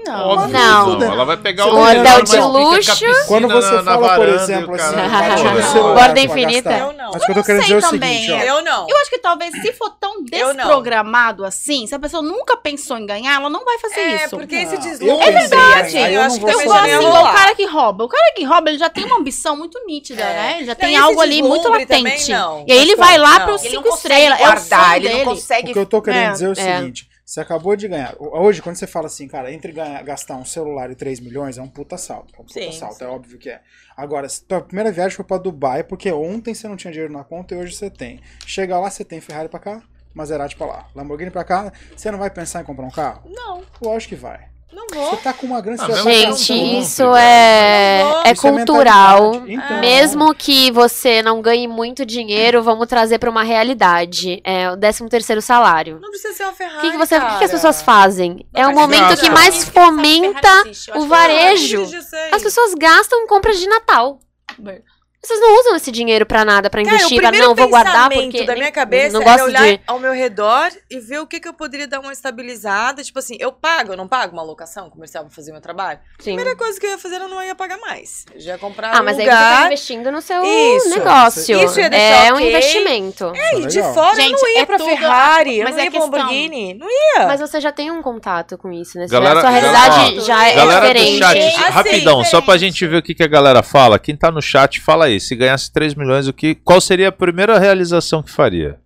Não. 0.05 0.27
Óbvio 0.29 0.47
que 0.47 0.53
Não. 0.53 1.03
Ela 1.13 1.25
vai 1.25 1.37
pegar 1.37 1.65
Um 1.67 1.75
o 1.75 1.81
hotel 1.83 2.21
de 2.23 2.37
luxo. 2.39 3.05
Quando 3.27 3.47
você 3.47 3.71
na- 3.71 3.81
na 3.83 3.93
fala, 3.93 4.15
por 4.15 4.27
e 4.27 4.31
o 4.31 4.35
exemplo, 4.35 4.75
assim, 4.75 4.95
o 4.95 5.83
Não. 5.83 5.93
Borda 5.95 6.19
infinita. 6.19 6.69
gastar. 6.69 6.79
Eu 6.87 6.93
não. 6.93 7.09
O 7.11 7.19
que 7.19 7.31
eu 7.31 7.35
tô 7.35 7.43
querendo 7.43 7.61
dizer 7.61 7.73
é 7.73 7.77
o 7.77 7.81
sei 7.81 7.89
seguinte, 7.89 8.27
também, 8.27 8.31
ó. 8.41 8.43
Eu 8.57 8.63
não. 8.63 8.89
Eu 8.89 8.97
acho 8.97 9.09
que 9.09 9.17
talvez 9.19 9.51
se 9.61 9.73
for 9.73 9.89
tão 9.99 10.15
não. 10.15 10.23
desprogramado 10.25 11.45
assim, 11.45 11.85
se 11.87 11.95
a 11.95 11.99
pessoa 11.99 12.21
nunca 12.21 12.57
pensou 12.57 12.97
em 12.97 13.05
ganhar, 13.05 13.35
ela 13.35 13.49
não 13.49 13.63
vai 13.63 13.77
fazer 13.79 13.99
É, 13.99 14.15
isso. 14.25 14.29
porque 14.37 14.55
esse 14.55 14.75
Não, 14.75 14.81
deslumbre. 14.81 15.27
em 15.29 15.31
verdade. 15.31 15.91
ganhar, 15.93 16.07
eu 16.09 16.13
Eu 16.13 16.19
não 16.19 16.25
acho 16.27 16.35
que 16.39 16.45
Eu 16.45 16.53
gosto 16.65 16.71
assim, 16.73 16.95
o 17.05 17.31
cara 17.33 17.55
que 17.55 17.65
rouba. 17.65 18.03
O 18.03 18.07
cara 18.07 18.33
que 18.35 18.43
rouba, 18.43 18.69
ele 18.69 18.77
já 18.79 18.89
tem 18.89 19.03
uma 19.05 19.17
ambição 19.17 19.55
muito 19.57 19.79
nítida, 19.85 20.21
É. 20.21 20.25
né? 20.33 20.53
Ele 20.57 20.65
já 20.65 20.73
Não, 20.73 20.79
tem 20.79 20.97
algo 20.97 21.21
ali 21.21 21.41
muito 21.41 21.67
latente. 21.69 22.31
não. 22.31 22.65
E 22.67 22.71
aí 22.71 22.77
ele 22.79 22.95
vai 22.95 23.17
lá 23.17 23.39
não. 23.39 23.45
pros 23.47 23.63
Ele 23.63 23.75
não 23.75 23.83
cinco 23.83 23.95
estrelas. 23.95 24.39
É 24.39 24.41
o 24.41 24.45
guardar, 24.45 24.97
ele 24.97 25.07
dele. 25.07 25.23
não 25.25 25.31
O 25.31 25.35
consegue 25.35 25.73
que 25.73 25.79
eu 25.79 25.85
tô 25.85 26.01
querendo 26.01 26.23
É, 26.23 26.31
dizer 26.31 26.45
é 26.45 26.49
o 26.49 26.51
é. 26.51 26.55
seguinte: 26.55 27.07
você 27.33 27.41
acabou 27.41 27.75
de 27.75 27.87
ganhar. 27.87 28.15
Hoje, 28.19 28.61
quando 28.61 28.75
você 28.75 28.85
fala 28.85 29.07
assim, 29.07 29.27
cara, 29.27 29.51
entre 29.51 29.71
ganhar- 29.71 30.03
gastar 30.03 30.35
um 30.35 30.45
celular 30.45 30.91
e 30.91 30.95
3 30.95 31.19
milhões, 31.19 31.57
é 31.57 31.61
um 31.63 31.67
puta 31.67 31.97
salto. 31.97 32.31
É 32.37 32.41
um 32.41 32.45
puta 32.45 32.59
Sim, 32.61 32.71
salto, 32.71 32.97
sim. 32.99 33.03
é 33.05 33.07
óbvio 33.07 33.39
que 33.39 33.49
é. 33.49 33.59
Agora, 33.97 34.27
tua 34.47 34.61
primeira 34.61 34.91
viagem 34.91 35.15
foi 35.15 35.25
pra 35.25 35.37
Dubai, 35.39 35.83
porque 35.83 36.11
ontem 36.11 36.53
você 36.53 36.67
não 36.67 36.75
tinha 36.77 36.91
dinheiro 36.93 37.11
na 37.11 37.23
conta 37.23 37.55
e 37.55 37.57
hoje 37.57 37.75
você 37.75 37.89
tem. 37.89 38.21
Chega 38.45 38.77
lá, 38.77 38.89
você 38.91 39.03
tem 39.03 39.19
Ferrari 39.19 39.49
pra 39.49 39.59
cá, 39.59 39.81
Maserati 40.13 40.55
pra 40.55 40.67
lá, 40.67 40.87
Lamborghini 40.93 41.31
pra 41.31 41.43
cá. 41.43 41.73
Você 41.97 42.11
não 42.11 42.19
vai 42.19 42.29
pensar 42.29 42.61
em 42.61 42.65
comprar 42.65 42.85
um 42.85 42.91
carro? 42.91 43.27
Não, 43.33 43.63
Lógico 43.81 44.09
que 44.09 44.15
vai. 44.15 44.52
Não 44.73 44.87
Você 44.87 44.95
vou. 44.95 45.17
tá 45.17 45.33
com 45.33 45.45
uma 45.47 45.61
grande 45.61 45.81
Ah, 45.81 45.87
você 45.87 45.95
não 45.95 46.03
Gente, 46.37 46.53
isso 46.79 47.03
é, 47.15 48.03
Não 48.03 48.21
é 48.23 48.31
Isso 48.33 48.47
é 48.47 48.51
cultural. 48.51 49.31
mentalidade. 49.31 49.53
Então, 49.53 49.79
Mesmo 49.79 50.35
que 50.35 50.71
você 50.71 51.21
não 51.21 51.41
ganhe 51.41 51.67
muito 51.67 52.05
dinheiro, 52.05 52.61
vamos 52.63 52.87
trazer 52.87 53.19
pra 53.19 53.29
uma 53.29 53.43
realidade. 53.43 54.41
É 54.43 54.69
o 54.71 54.77
13 54.77 55.07
terceiro 55.09 55.41
salário. 55.41 55.99
Não 56.01 56.09
precisa 56.09 56.33
ser 56.33 56.43
uma 56.43 56.51
O 56.51 56.55
Ferrari. 56.55 56.81
que, 56.81 56.91
que, 56.91 56.97
você, 56.97 57.17
o 57.17 57.21
que, 57.27 57.37
que 57.39 57.43
as 57.45 57.51
pessoas 57.51 57.81
fazem? 57.81 58.45
é 58.53 58.67
o 58.67 58.73
momento 58.73 59.17
que 59.19 59.29
mais 59.29 59.63
fomenta 59.63 60.63
o 60.95 61.05
varejo. 61.07 61.81
Eu 61.81 62.01
sei. 62.01 62.29
As 62.31 62.41
pessoas 62.43 62.73
gastam 62.73 63.21
em 63.23 63.27
compras 63.27 63.59
de 63.59 63.67
Natal. 63.67 64.19
Vocês 65.25 65.39
não 65.39 65.57
usam 65.59 65.75
esse 65.77 65.89
dinheiro 65.89 66.25
pra 66.25 66.43
nada, 66.43 66.69
pra 66.69 66.83
Cara, 66.83 66.95
investir, 66.97 67.17
pra 67.21 67.31
não, 67.31 67.55
vou 67.55 67.69
guardar 67.69 68.09
porque. 68.09 68.43
da 68.43 68.55
minha 68.55 68.71
cabeça 68.71 69.13
não 69.13 69.21
é 69.21 69.23
gosto 69.25 69.43
olhar 69.45 69.63
de. 69.67 69.79
ao 69.87 69.97
meu 69.97 70.11
redor 70.11 70.69
e 70.91 70.99
ver 70.99 71.19
o 71.19 71.25
que, 71.27 71.39
que 71.39 71.47
eu 71.47 71.53
poderia 71.53 71.87
dar 71.87 72.01
uma 72.01 72.11
estabilizada. 72.11 73.01
Tipo 73.01 73.19
assim, 73.19 73.37
eu 73.39 73.51
pago, 73.51 73.93
eu 73.93 73.97
não 73.97 74.05
pago 74.07 74.33
uma 74.33 74.43
locação 74.43 74.89
comercial 74.89 75.23
pra 75.23 75.33
fazer 75.33 75.53
meu 75.53 75.61
trabalho? 75.61 75.99
Sim. 76.19 76.35
Primeira 76.35 76.55
coisa 76.57 76.77
que 76.77 76.85
eu 76.85 76.89
ia 76.91 76.97
fazer, 76.97 77.21
eu 77.21 77.29
não 77.29 77.41
ia 77.41 77.55
pagar 77.55 77.77
mais. 77.79 78.25
Eu 78.33 78.41
já 78.41 78.51
ia 78.53 78.57
comprar 78.57 78.95
Ah, 78.97 79.01
um 79.01 79.05
mas 79.05 79.17
aí 79.17 79.23
você 79.25 79.29
tá 79.31 79.37
lugar. 79.49 79.65
investindo 79.67 80.11
no 80.11 80.21
seu 80.21 80.43
Isso. 80.43 80.89
negócio. 80.89 81.63
Isso 81.63 81.79
ia 81.79 81.89
deixar 81.89 82.25
é 82.25 82.33
um 82.33 82.35
ok. 82.35 82.49
investimento. 82.49 83.31
É, 83.33 83.59
e 83.59 83.65
de 83.65 83.81
fora 83.81 84.11
eu 84.11 84.15
Gente, 84.27 84.41
não 84.41 84.49
ia 84.49 84.61
é 84.61 84.65
pra 84.65 84.77
tudo- 84.77 84.89
Ferrari, 84.89 85.57
eu 85.59 85.63
mas 85.63 85.75
não 85.75 85.81
é 85.81 85.85
ia 85.85 85.91
pra 85.91 85.99
Lamborghini. 86.01 86.73
Não 86.73 86.87
ia. 86.89 87.27
Mas 87.27 87.39
você 87.39 87.61
já 87.61 87.71
tem 87.71 87.89
um 87.91 88.01
contato 88.01 88.57
com 88.57 88.71
isso, 88.73 88.97
né? 88.97 89.07
Você 89.07 89.13
Galera- 89.13 89.35
já- 89.35 89.41
sua 89.41 89.49
realidade 89.51 90.17
ó, 90.19 90.21
já 90.21 90.47
é 90.49 90.55
Galera 90.55 90.81
do 90.81 90.93
diferente. 90.93 91.19
chat, 91.19 91.37
Assim, 91.63 91.71
rapidão, 91.71 92.23
só 92.25 92.41
pra 92.41 92.55
diferente. 92.55 92.73
gente 92.73 92.87
ver 92.87 92.97
o 92.97 93.01
que, 93.01 93.15
que 93.15 93.23
a 93.23 93.27
galera 93.27 93.63
fala. 93.63 93.97
Quem 93.97 94.17
tá 94.17 94.29
no 94.29 94.41
chat, 94.41 94.81
fala 94.81 95.05
aí. 95.05 95.12
Se 95.19 95.35
ganhasse 95.35 95.71
3 95.71 95.95
milhões, 95.95 96.27
o 96.27 96.33
que, 96.33 96.55
qual 96.55 96.79
seria 96.81 97.09
a 97.09 97.11
primeira 97.11 97.57
realização 97.59 98.21
que 98.23 98.31
faria? 98.31 98.79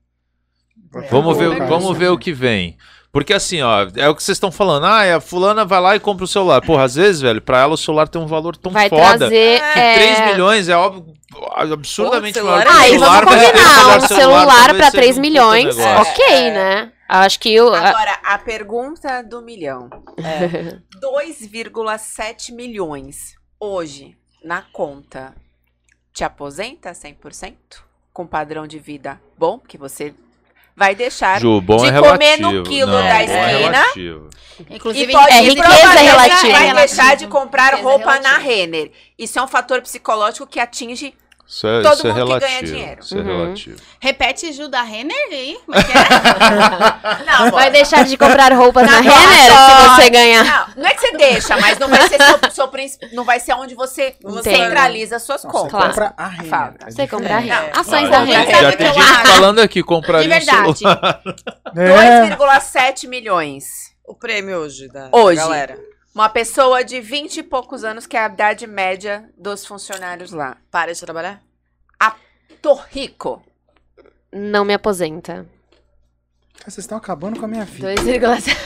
Vamos 1.12 1.38
ver, 1.38 1.52
Cara, 1.58 1.66
vamos 1.66 1.98
ver 1.98 2.10
o 2.10 2.18
que 2.18 2.32
vem. 2.32 2.78
Porque 3.12 3.34
assim, 3.34 3.62
ó, 3.62 3.88
é 3.96 4.08
o 4.10 4.16
que 4.16 4.22
vocês 4.22 4.36
estão 4.36 4.52
falando. 4.52 4.86
Ah, 4.86 5.04
é, 5.04 5.14
a 5.14 5.20
fulana 5.22 5.66
vai 5.66 5.80
lá 5.82 5.96
e 5.96 6.00
compra 6.00 6.26
o 6.26 6.28
celular. 6.28 6.62
Porra, 6.62 6.84
às 6.84 6.96
vezes, 6.96 7.22
velho, 7.22 7.42
pra 7.42 7.60
ela 7.62 7.74
o 7.74 7.78
celular 7.78 8.08
tem 8.08 8.22
um 8.22 8.28
valor 8.28 8.56
tão 8.56 8.72
Vai 8.72 8.90
foda 8.90 9.18
trazer. 9.18 9.60
que 9.74 9.80
é, 9.80 10.16
3 10.16 10.32
milhões 10.32 10.70
é 10.70 10.76
óbvio, 10.76 11.06
absurdamente 11.56 12.34
Pô, 12.40 12.46
celular 12.46 12.66
maior. 12.66 12.68
é 12.68 12.80
Ah, 12.84 12.88
e 12.88 12.92
Celular 12.92 13.26
vamos 13.26 13.42
combinar, 13.46 13.98
um 13.98 14.08
celular 14.08 14.66
pra 14.76 14.78
seja 14.86 14.92
3 14.92 15.10
um 15.12 15.14
puta 15.16 15.22
milhões, 15.22 15.78
negócio. 15.78 16.12
ok, 16.14 16.26
É. 16.36 16.52
né? 16.52 16.92
Acho 17.10 17.40
que 17.40 17.60
o. 17.62 17.74
a- 17.74 17.80
Agora, 17.90 18.20
a 18.24 18.38
pergunta 18.38 19.22
do 19.24 19.42
milhão. 19.42 19.90
É. 20.24 20.78
2,7 21.02 22.52
milhões 22.54 23.34
hoje 23.60 24.16
na 24.44 24.62
conta 24.62 25.34
te 26.18 26.24
aposenta 26.24 26.94
100%? 26.94 27.54
Com 28.12 28.26
padrão 28.26 28.66
de 28.66 28.80
vida 28.80 29.22
bom, 29.38 29.60
que 29.60 29.78
você 29.78 30.16
vai 30.76 30.96
deixar 30.96 31.40
Ju, 31.40 31.62
bom 31.62 31.78
de 31.78 31.90
é 31.90 32.00
comer 32.02 32.40
no 32.40 32.64
quilo 32.64 32.90
Não, 32.92 32.98
da 33.04 33.22
é 33.22 33.26
esquina. 33.26 33.48
relativo. 33.48 34.30
Inclusive, 34.68 35.12
E 35.12 35.16
pode 35.16 35.32
É, 35.32 35.42
riqueza 35.42 35.68
relativa. 35.92 36.52
vai 36.54 36.66
Relativo. 36.66 36.76
deixar 36.76 37.16
de 37.16 37.28
comprar 37.28 37.76
roupa 37.76 38.20
na. 38.20 38.40
Renner. 38.40 38.92
Isso 39.16 39.38
é 39.38 39.44
um 39.44 39.48
fator 39.48 39.80
psicológico 39.84 40.48
que 40.48 40.60
atinge. 40.60 41.14
Isso 41.48 41.66
é, 41.66 41.82
Todo 41.82 41.94
isso 41.94 42.08
é 42.08 42.14
mundo 42.14 42.24
que 42.26 42.40
ganha 42.40 42.50
relativo. 42.52 42.66
dinheiro. 42.76 43.00
Isso 43.02 43.16
é 43.16 43.22
Uhum. 43.22 43.26
relativo. 43.44 43.82
repete 44.02 44.52
Ju 44.52 44.68
da 44.68 44.82
Renner 44.82 45.16
aí. 45.32 45.58
É 45.74 45.80
é? 45.80 47.24
Não, 47.46 47.52
Vai 47.52 47.72
deixar 47.72 48.04
de 48.04 48.18
comprar 48.18 48.52
roupas 48.52 48.86
na 48.86 49.02
Não, 49.02 49.02
Renner 49.02 49.52
se 49.52 49.96
você 49.96 50.10
ganhar. 50.10 50.44
Não, 50.44 50.84
não 50.84 50.90
é 50.90 50.94
que 50.94 51.00
você 51.00 51.12
deixa, 51.18 51.58
mas 51.58 51.80
não 51.80 51.88
vai 51.88 52.02
ser 52.10 52.18
seu, 52.22 52.52
seu 52.52 52.68
não 53.14 53.24
vai 53.24 53.40
ser 53.40 53.54
onde 53.54 53.76
você 53.76 54.16
Entendo. 54.20 54.44
centraliza 54.44 55.20
suas 55.20 55.44
Não, 55.46 55.52
compras. 55.52 55.82
Você 55.84 55.88
compra 55.88 56.14
a 56.18 56.28
Renner. 56.28 56.50
Fala. 56.50 56.74
é 56.86 56.92
Você 56.92 57.08
comprar 57.08 57.42
diferente. 57.42 57.50
Renner. 57.62 57.74
Não, 57.74 57.82
Ações 57.82 58.10
da 58.10 58.20
Renner. 58.20 58.50
Já 58.62 58.72
tem 58.74 58.88
eu 58.88 58.94
gente 58.94 59.04
acho? 59.12 59.32
falando 59.32 59.60
aqui, 59.60 59.84
compraria 59.84 60.28
De 60.28 60.36
um 60.36 60.38
verdade. 60.74 60.84
É. 61.78 62.36
2,7 62.36 63.08
milhões. 63.08 63.66
O 64.06 64.14
prêmio 64.16 64.58
hoje 64.58 64.88
da 64.90 65.10
Hoje. 65.14 65.36
galera. 65.38 65.78
Uma 66.18 66.30
pessoa 66.30 66.84
de 66.84 67.00
20 67.00 67.38
e 67.38 67.44
poucos 67.44 67.84
anos, 67.84 68.08
que 68.08 68.18
é 68.18 68.22
a 68.22 68.26
idade 68.26 68.66
média 68.66 69.30
dos 69.38 69.64
funcionários 69.68 70.32
lá. 70.32 70.58
Para 70.72 70.92
de 70.92 71.00
trabalhar? 71.00 71.44
Tô 72.60 72.74
rico. 72.74 73.44
Não 74.34 74.66
me 74.66 74.74
aposenta. 74.74 75.46
Cara, 76.58 76.72
Vocês 76.72 76.80
estão 76.80 76.98
acabando 76.98 77.38
com 77.40 77.46
a 77.46 77.48
minha 77.48 77.66
vida. 77.66 77.94
2,7. 77.94 78.58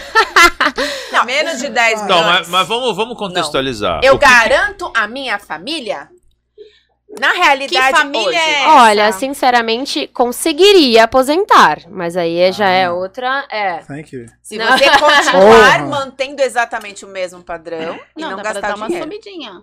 Não, 1.11 1.25
menos 1.25 1.59
de 1.59 1.67
10 1.67 1.99
Não, 2.03 2.07
Não, 2.07 2.23
mas, 2.23 2.47
mas 2.47 2.67
vamos, 2.69 2.95
vamos 2.95 3.17
contextualizar. 3.17 3.99
Eu 4.01 4.15
O 4.15 4.17
que- 4.17 4.25
garanto 4.25 4.89
a 4.95 5.05
minha 5.05 5.37
família? 5.37 6.09
Na 7.19 7.33
realidade, 7.33 7.91
Que 7.93 7.97
família 7.99 8.27
hoje, 8.29 8.37
é? 8.37 8.67
Olha, 8.67 9.01
Essa. 9.03 9.19
sinceramente, 9.19 10.07
conseguiria 10.07 11.03
aposentar. 11.03 11.79
Mas 11.89 12.15
aí 12.15 12.51
já 12.53 12.69
é 12.69 12.89
outra. 12.89 13.45
É. 13.51 13.77
Thank 13.79 14.15
you. 14.15 14.25
se 14.41 14.57
Não. 14.57 14.65
você 14.77 14.85
continuar 14.89 15.79
mantendo 15.87 16.41
exatamente 16.41 17.03
o 17.03 17.07
mesmo 17.09 17.43
padrão 17.43 17.99
e 18.15 18.21
não, 18.21 18.29
Não, 18.31 18.37
dá 18.37 18.43
pra 18.43 18.53
gastar 18.53 18.67
dar 18.69 18.75
uma 18.77 18.87
dinheiro. 18.87 19.11
subidinha. 19.11 19.61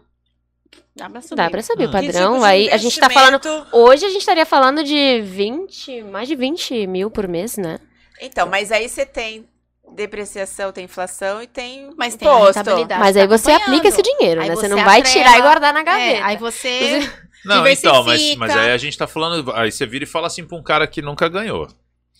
Dá 0.94 1.08
pra 1.08 1.20
subir. 1.22 1.36
Dá 1.36 1.50
pra 1.50 1.62
saber 1.62 1.84
o. 1.84 1.86
Que 1.88 1.92
padrão. 1.92 2.32
tipo 2.34 2.44
aí 2.44 2.70
a 2.70 2.76
gente 2.76 3.00
tá 3.00 3.08
falando. 3.08 3.40
Hoje 3.72 4.04
a 4.04 4.08
gente 4.10 4.20
estaria 4.20 4.44
falando 4.44 4.84
de 4.84 5.22
20, 5.22 6.02
mais 6.02 6.28
de 6.28 6.34
20 6.36 6.86
mil 6.86 7.10
por 7.10 7.26
mês, 7.26 7.56
né? 7.56 7.78
Então, 8.20 8.46
mas 8.48 8.70
aí 8.70 8.88
você 8.88 9.06
tem 9.06 9.48
depreciação, 9.94 10.70
tem 10.70 10.84
inflação 10.84 11.40
e 11.42 11.46
tem 11.46 11.90
Mas 11.96 12.14
tem 12.14 12.28
a 12.28 12.30
imposto. 12.34 12.58
rentabilidade. 12.58 13.00
Mas 13.00 13.14
tá 13.14 13.20
aí 13.22 13.26
você 13.26 13.50
acompanhando. 13.52 13.62
aplica 13.74 13.88
esse 13.88 14.02
dinheiro, 14.02 14.40
Aí 14.42 14.48
né? 14.48 14.54
Você 14.54 14.60
você 14.62 14.68
não 14.68 14.84
vai 14.84 15.00
atrela- 15.00 15.16
tirar 15.18 15.38
e 15.38 15.42
guardar 15.42 15.72
na 15.72 15.80
É, 15.80 15.84
gaveta. 15.84 16.26
aí 16.26 16.36
você. 16.36 17.10
Não, 17.44 17.66
então, 17.66 18.04
mas, 18.04 18.34
mas 18.36 18.56
aí 18.56 18.72
a 18.72 18.76
gente 18.76 18.98
tá 18.98 19.06
falando. 19.06 19.52
Aí 19.52 19.70
você 19.70 19.86
vira 19.86 20.04
e 20.04 20.06
fala 20.06 20.26
assim 20.26 20.44
pra 20.44 20.56
um 20.56 20.62
cara 20.62 20.86
que 20.86 21.00
nunca 21.00 21.28
ganhou. 21.28 21.68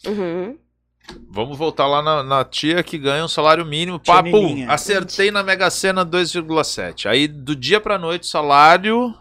Uhum. 0.07 0.57
Vamos 1.31 1.57
voltar 1.57 1.87
lá 1.87 2.03
na, 2.03 2.23
na 2.23 2.45
tia 2.45 2.83
que 2.83 2.99
ganha 2.99 3.25
um 3.25 3.29
salário 3.29 3.65
mínimo. 3.65 3.99
Pá, 3.99 4.23
pum, 4.23 4.67
acertei 4.69 5.31
na 5.31 5.43
Mega 5.43 5.71
Sena 5.71 6.05
2,7. 6.05 7.07
Aí 7.07 7.27
do 7.27 7.57
dia 7.57 7.81
pra 7.81 7.99
noite, 7.99 8.27
salário 8.27 9.15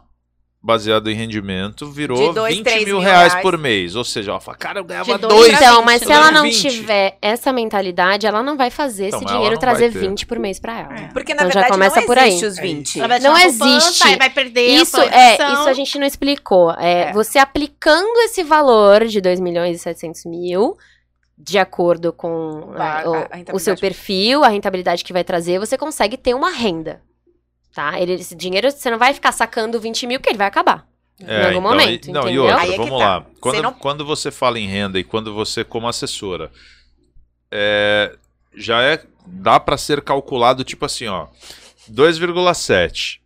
baseado 0.62 1.10
em 1.10 1.14
rendimento 1.14 1.90
virou 1.90 2.30
De 2.30 2.34
dois, 2.36 2.56
20 2.56 2.64
três 2.66 2.86
mil 2.86 2.96
mil 2.96 3.00
reais 3.00 3.32
reais. 3.34 3.42
por 3.44 3.58
mês. 3.58 3.96
Ou 3.96 4.04
seja, 4.04 4.32
ela 4.32 4.40
fala, 4.40 4.58
cara, 4.58 4.80
eu 4.80 4.84
ganhava 4.84 5.14
De 5.14 5.18
dois 5.20 5.34
dois. 5.34 5.54
Então, 5.54 5.82
mas 5.84 6.02
se 6.02 6.12
ela 6.12 6.32
não 6.32 6.44
20. 6.44 6.62
tiver 6.70 7.18
essa 7.22 7.54
mentalidade, 7.54 8.26
ela 8.28 8.44
não 8.44 8.58
vai 8.58 8.70
fazer 8.70 9.08
Então, 9.08 9.20
esse 9.22 9.28
dinheiro 9.34 9.58
trazer 9.58 9.92
ter. 9.94 10.00
20 10.00 10.26
por 10.26 10.40
mês 10.40 10.60
pra 10.60 10.80
ela. 10.80 10.94
É. 11.00 11.08
Porque, 11.14 11.34
na 11.34 11.44
Então 11.44 11.52
já 11.52 11.62
verdade, 11.62 11.72
começa 11.72 12.00
não 12.02 12.08
por 12.08 12.18
aí. 12.18 12.28
existe 12.30 12.46
os 12.48 12.58
É 12.58 12.62
20. 12.62 13.00
Ela 13.00 13.08
vai 13.08 13.20
Não 13.20 13.34
poupança, 13.34 13.48
existe. 13.70 14.08
Aí 14.08 14.16
vai 14.18 14.30
perder 14.30 14.68
Isso 14.68 15.00
a 15.00 15.06
é, 15.06 15.34
isso 15.36 15.70
a 15.70 15.74
gente 15.74 15.98
não 16.00 16.08
explicou. 16.08 16.72
É, 16.74 17.10
É. 17.10 17.14
você 17.14 17.40
aplicando 17.40 18.18
esse 18.26 18.44
valor 18.44 19.06
de 19.06 19.22
2 19.22 19.40
milhões 19.40 19.76
e 19.78 19.80
700 19.80 20.26
mil 20.26 20.76
de 21.38 21.60
acordo 21.60 22.12
com 22.12 22.72
A- 22.76 22.84
é, 23.00 23.04
a- 23.06 23.10
o- 23.10 23.16
a 23.16 23.56
o, 23.56 23.60
seu 23.60 23.78
perfil, 23.78 24.44
a 24.44 24.48
rentabilidade 24.48 25.04
que 25.04 25.14
vai 25.14 25.24
trazer, 25.24 25.60
você 25.60 25.78
consegue 25.78 26.18
ter 26.18 26.34
uma 26.34 26.50
renda. 26.50 27.00
Tá? 27.78 28.02
Ele, 28.02 28.14
esse 28.14 28.34
dinheiro, 28.34 28.72
você 28.72 28.90
não 28.90 28.98
vai 28.98 29.14
ficar 29.14 29.32
sacando 29.32 29.80
20 29.80 30.08
mil, 30.08 30.20
porque 30.20 30.32
ele 30.32 30.38
vai 30.40 30.48
acabar. 30.48 30.88
É, 31.22 31.26
em 31.26 31.38
algum 31.46 31.50
então, 31.50 31.62
momento, 31.62 32.08
e, 32.08 32.12
não, 32.12 32.22
e 32.22 32.24
entendeu? 32.26 32.42
outra, 32.46 32.60
Aí 32.62 32.70
é 32.70 32.72
que 32.72 32.78
vamos 32.80 32.98
tá. 33.00 33.18
lá. 33.18 33.26
Quando, 33.40 33.56
Você 33.56 33.62
não- 33.62 33.74
quando 33.74 34.04
você 34.06 34.32
fala 34.32 34.60
em 34.60 34.66
renda 34.68 34.98
e 34.98 35.04
quando 35.04 35.32
você, 35.32 35.64
como 35.64 35.88
assessora, 35.88 36.52
é, 37.52 38.16
já 38.56 38.82
é. 38.82 39.04
Dá 39.28 39.60
para 39.60 39.78
ser 39.78 40.02
calculado 40.02 40.64
tipo 40.64 40.86
assim, 40.86 41.06
ó. 41.06 41.28
2,7. 41.88 43.20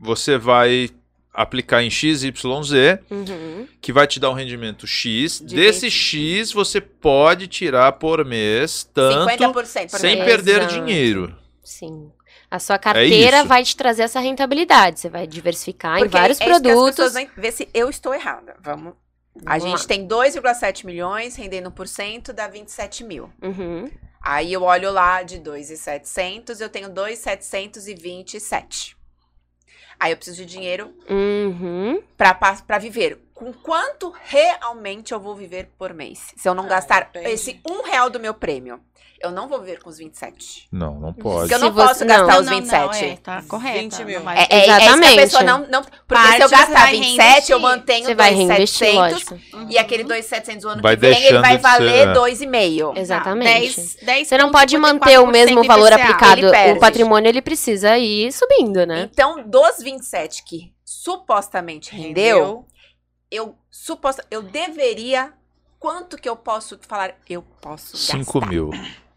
Você 0.00 0.38
vai 0.38 0.88
aplicar 1.34 1.82
em 1.82 1.90
XYZ, 1.90 2.32
Uhum. 3.10 3.66
que 3.82 3.92
vai 3.92 4.06
te 4.06 4.18
dar 4.18 4.30
um 4.30 4.34
rendimento 4.34 4.86
X. 4.86 5.42
De 5.44 5.56
Desse 5.56 5.86
20. 5.90 5.92
X, 5.92 6.52
você 6.52 6.80
pode 6.80 7.48
tirar 7.48 7.92
por 7.92 8.24
mês 8.24 8.88
tanto 8.94 9.28
50% 9.30 9.90
por 9.90 9.98
sem 9.98 10.16
mês. 10.16 10.24
perder 10.24 10.62
Exato. 10.62 10.74
dinheiro. 10.74 11.36
Sim. 11.62 12.10
A 12.50 12.58
sua 12.58 12.78
carteira 12.78 13.36
É 13.36 13.40
isso. 13.40 13.48
vai 13.48 13.62
te 13.62 13.76
trazer 13.76 14.02
essa 14.04 14.20
rentabilidade. 14.20 15.00
Você 15.00 15.08
vai 15.10 15.26
diversificar 15.26 15.96
em 15.98 16.00
Porque 16.04 16.16
vários 16.16 16.40
é 16.40 16.44
isso 16.44 16.50
que 16.50 16.56
as 16.56 16.62
produtos. 16.72 16.96
pessoas 17.04 17.12
vão 17.12 17.28
ver 17.36 17.52
se 17.52 17.68
eu 17.74 17.90
estou 17.90 18.14
errada. 18.14 18.56
Vamos. 18.60 18.94
A 19.46 19.58
Vamos 19.58 19.64
gente 19.64 19.82
lá. 19.82 19.86
tem 19.86 20.06
2,7 20.06 20.84
milhões, 20.86 21.36
rendendo 21.36 21.70
por 21.70 21.86
cento, 21.86 22.32
dá 22.32 22.48
27 22.48 23.04
mil. 23.04 23.30
Uhum. 23.42 23.90
Aí 24.20 24.52
eu 24.52 24.62
olho 24.62 24.90
lá 24.90 25.22
de 25.22 25.38
2,700, 25.38 26.60
eu 26.60 26.68
tenho 26.68 26.88
2,727. 27.82 28.96
Aí 30.00 30.12
eu 30.12 30.16
preciso 30.16 30.38
de 30.38 30.46
dinheiro 30.46 30.92
Uhum. 31.10 32.00
pra, 32.16 32.32
pa- 32.34 32.62
pra 32.66 32.78
viver. 32.78 33.18
Com 33.38 33.52
quanto 33.52 34.12
realmente 34.24 35.12
eu 35.14 35.20
vou 35.20 35.36
viver 35.36 35.70
por 35.78 35.94
mês? 35.94 36.18
Se 36.36 36.48
eu 36.48 36.54
não 36.54 36.64
Ah, 36.64 36.68
gastar 36.68 37.04
depende. 37.12 37.30
esse 37.30 37.60
um 37.70 37.82
real 37.84 38.10
do 38.10 38.18
meu 38.18 38.34
prêmio, 38.34 38.80
eu 39.20 39.30
não 39.30 39.46
vou 39.46 39.60
viver 39.60 39.80
com 39.80 39.88
os 39.88 39.96
27. 39.98 40.66
Não, 40.72 40.94
não 40.98 41.12
Porque 41.12 41.22
pode. 41.22 41.52
eu 41.52 41.58
Se 41.58 41.64
não 41.64 41.72
você- 41.72 41.86
posso 41.86 42.04
gastar 42.04 42.26
Não, 42.32 42.40
os 42.40 42.46
não, 42.46 42.56
27. 42.56 43.00
não, 43.04 43.08
é, 43.12 43.16
tá 43.16 43.42
correto. 43.48 43.78
20 43.78 44.04
mil. 44.04 44.20
não 44.24 44.32
É, 44.32 44.34
é, 44.34 44.38
é 44.40 44.42
isso 44.42 44.48
que 44.48 44.70
a 44.70 44.76
Exatamente. 44.80 45.16
pessoa 45.16 45.42
não. 45.44 45.58
não 45.68 45.82
porque 45.84 45.98
Parte 46.08 46.36
se 46.36 46.42
eu 46.42 46.48
gastar 46.50 46.72
vai 46.80 46.90
27, 46.98 47.52
eu 47.52 47.60
mantenho 47.60 48.04
Você 48.06 48.14
vai 48.16 48.34
reinvestir, 48.34 48.86
2,700. 48.92 49.30
lógico. 49.52 49.70
E 49.72 49.78
aquele 49.78 50.02
2,700 50.02 50.64
o 50.64 50.68
ano 50.70 50.82
Vai 50.82 50.96
que 50.96 51.00
vem, 51.00 51.10
ele 51.10 51.20
deixando 51.20 51.40
vai 51.42 51.58
valer 51.58 52.06
ser- 52.08 52.12
2,5. 52.14 52.92
Exatamente. 52.96 53.76
10, 53.76 53.96
10 54.02 54.26
Você 54.28 54.36
não 54.36 54.50
pode 54.50 54.76
manter 54.76 55.18
o 55.20 55.26
mesmo 55.28 55.62
valor 55.62 55.92
Ele 55.92 56.02
aplicado. 56.02 56.42
O 56.76 56.80
patrimônio 56.80 57.28
ele 57.28 57.40
precisa 57.40 57.96
ir 57.96 58.32
subindo, 58.32 58.84
né? 58.84 59.08
Então, 59.12 59.44
dos 59.48 59.78
27 59.80 60.42
que 60.44 60.72
supostamente 60.84 61.94
rendeu, 61.94 62.66
eu 63.30 63.56
suposta, 63.70 64.24
eu 64.30 64.42
deveria. 64.42 65.32
Quanto 65.78 66.16
que 66.16 66.28
eu 66.28 66.34
posso 66.36 66.76
falar? 66.82 67.14
Eu 67.28 67.40
posso 67.60 67.96
5 67.96 68.40
gastar. 68.40 68.48
mil. 68.50 68.70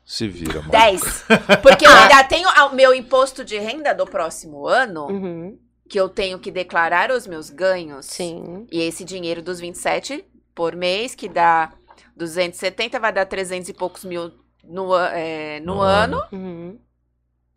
Se 0.05 0.27
vira, 0.27 0.59
mano. 0.59 0.69
10. 0.71 1.01
Porque 1.63 1.85
eu 1.87 1.91
ainda 1.91 2.23
tenho 2.25 2.47
o 2.49 2.75
meu 2.75 2.93
imposto 2.93 3.43
de 3.43 3.57
renda 3.57 3.93
do 3.95 4.05
próximo 4.05 4.67
ano, 4.67 5.07
Uhum. 5.07 5.59
que 5.89 5.99
eu 5.99 6.07
tenho 6.09 6.37
que 6.37 6.51
declarar 6.51 7.09
os 7.11 7.25
meus 7.25 7.49
ganhos. 7.49 8.05
Sim. 8.05 8.67
E 8.71 8.79
esse 8.81 9.03
dinheiro 9.03 9.41
dos 9.41 9.59
27 9.59 10.23
por 10.53 10.75
mês, 10.75 11.15
que 11.15 11.27
dá 11.27 11.71
270, 12.15 12.99
vai 12.99 13.11
dar 13.13 13.25
300 13.25 13.69
e 13.69 13.73
poucos 13.73 14.03
mil 14.05 14.31
no, 14.63 14.95
é, 14.95 15.59
no, 15.61 15.75
No 15.75 15.81
ano. 15.81 16.21
Uhum. 16.31 16.79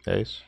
É 0.06 0.20
isso. 0.20 0.42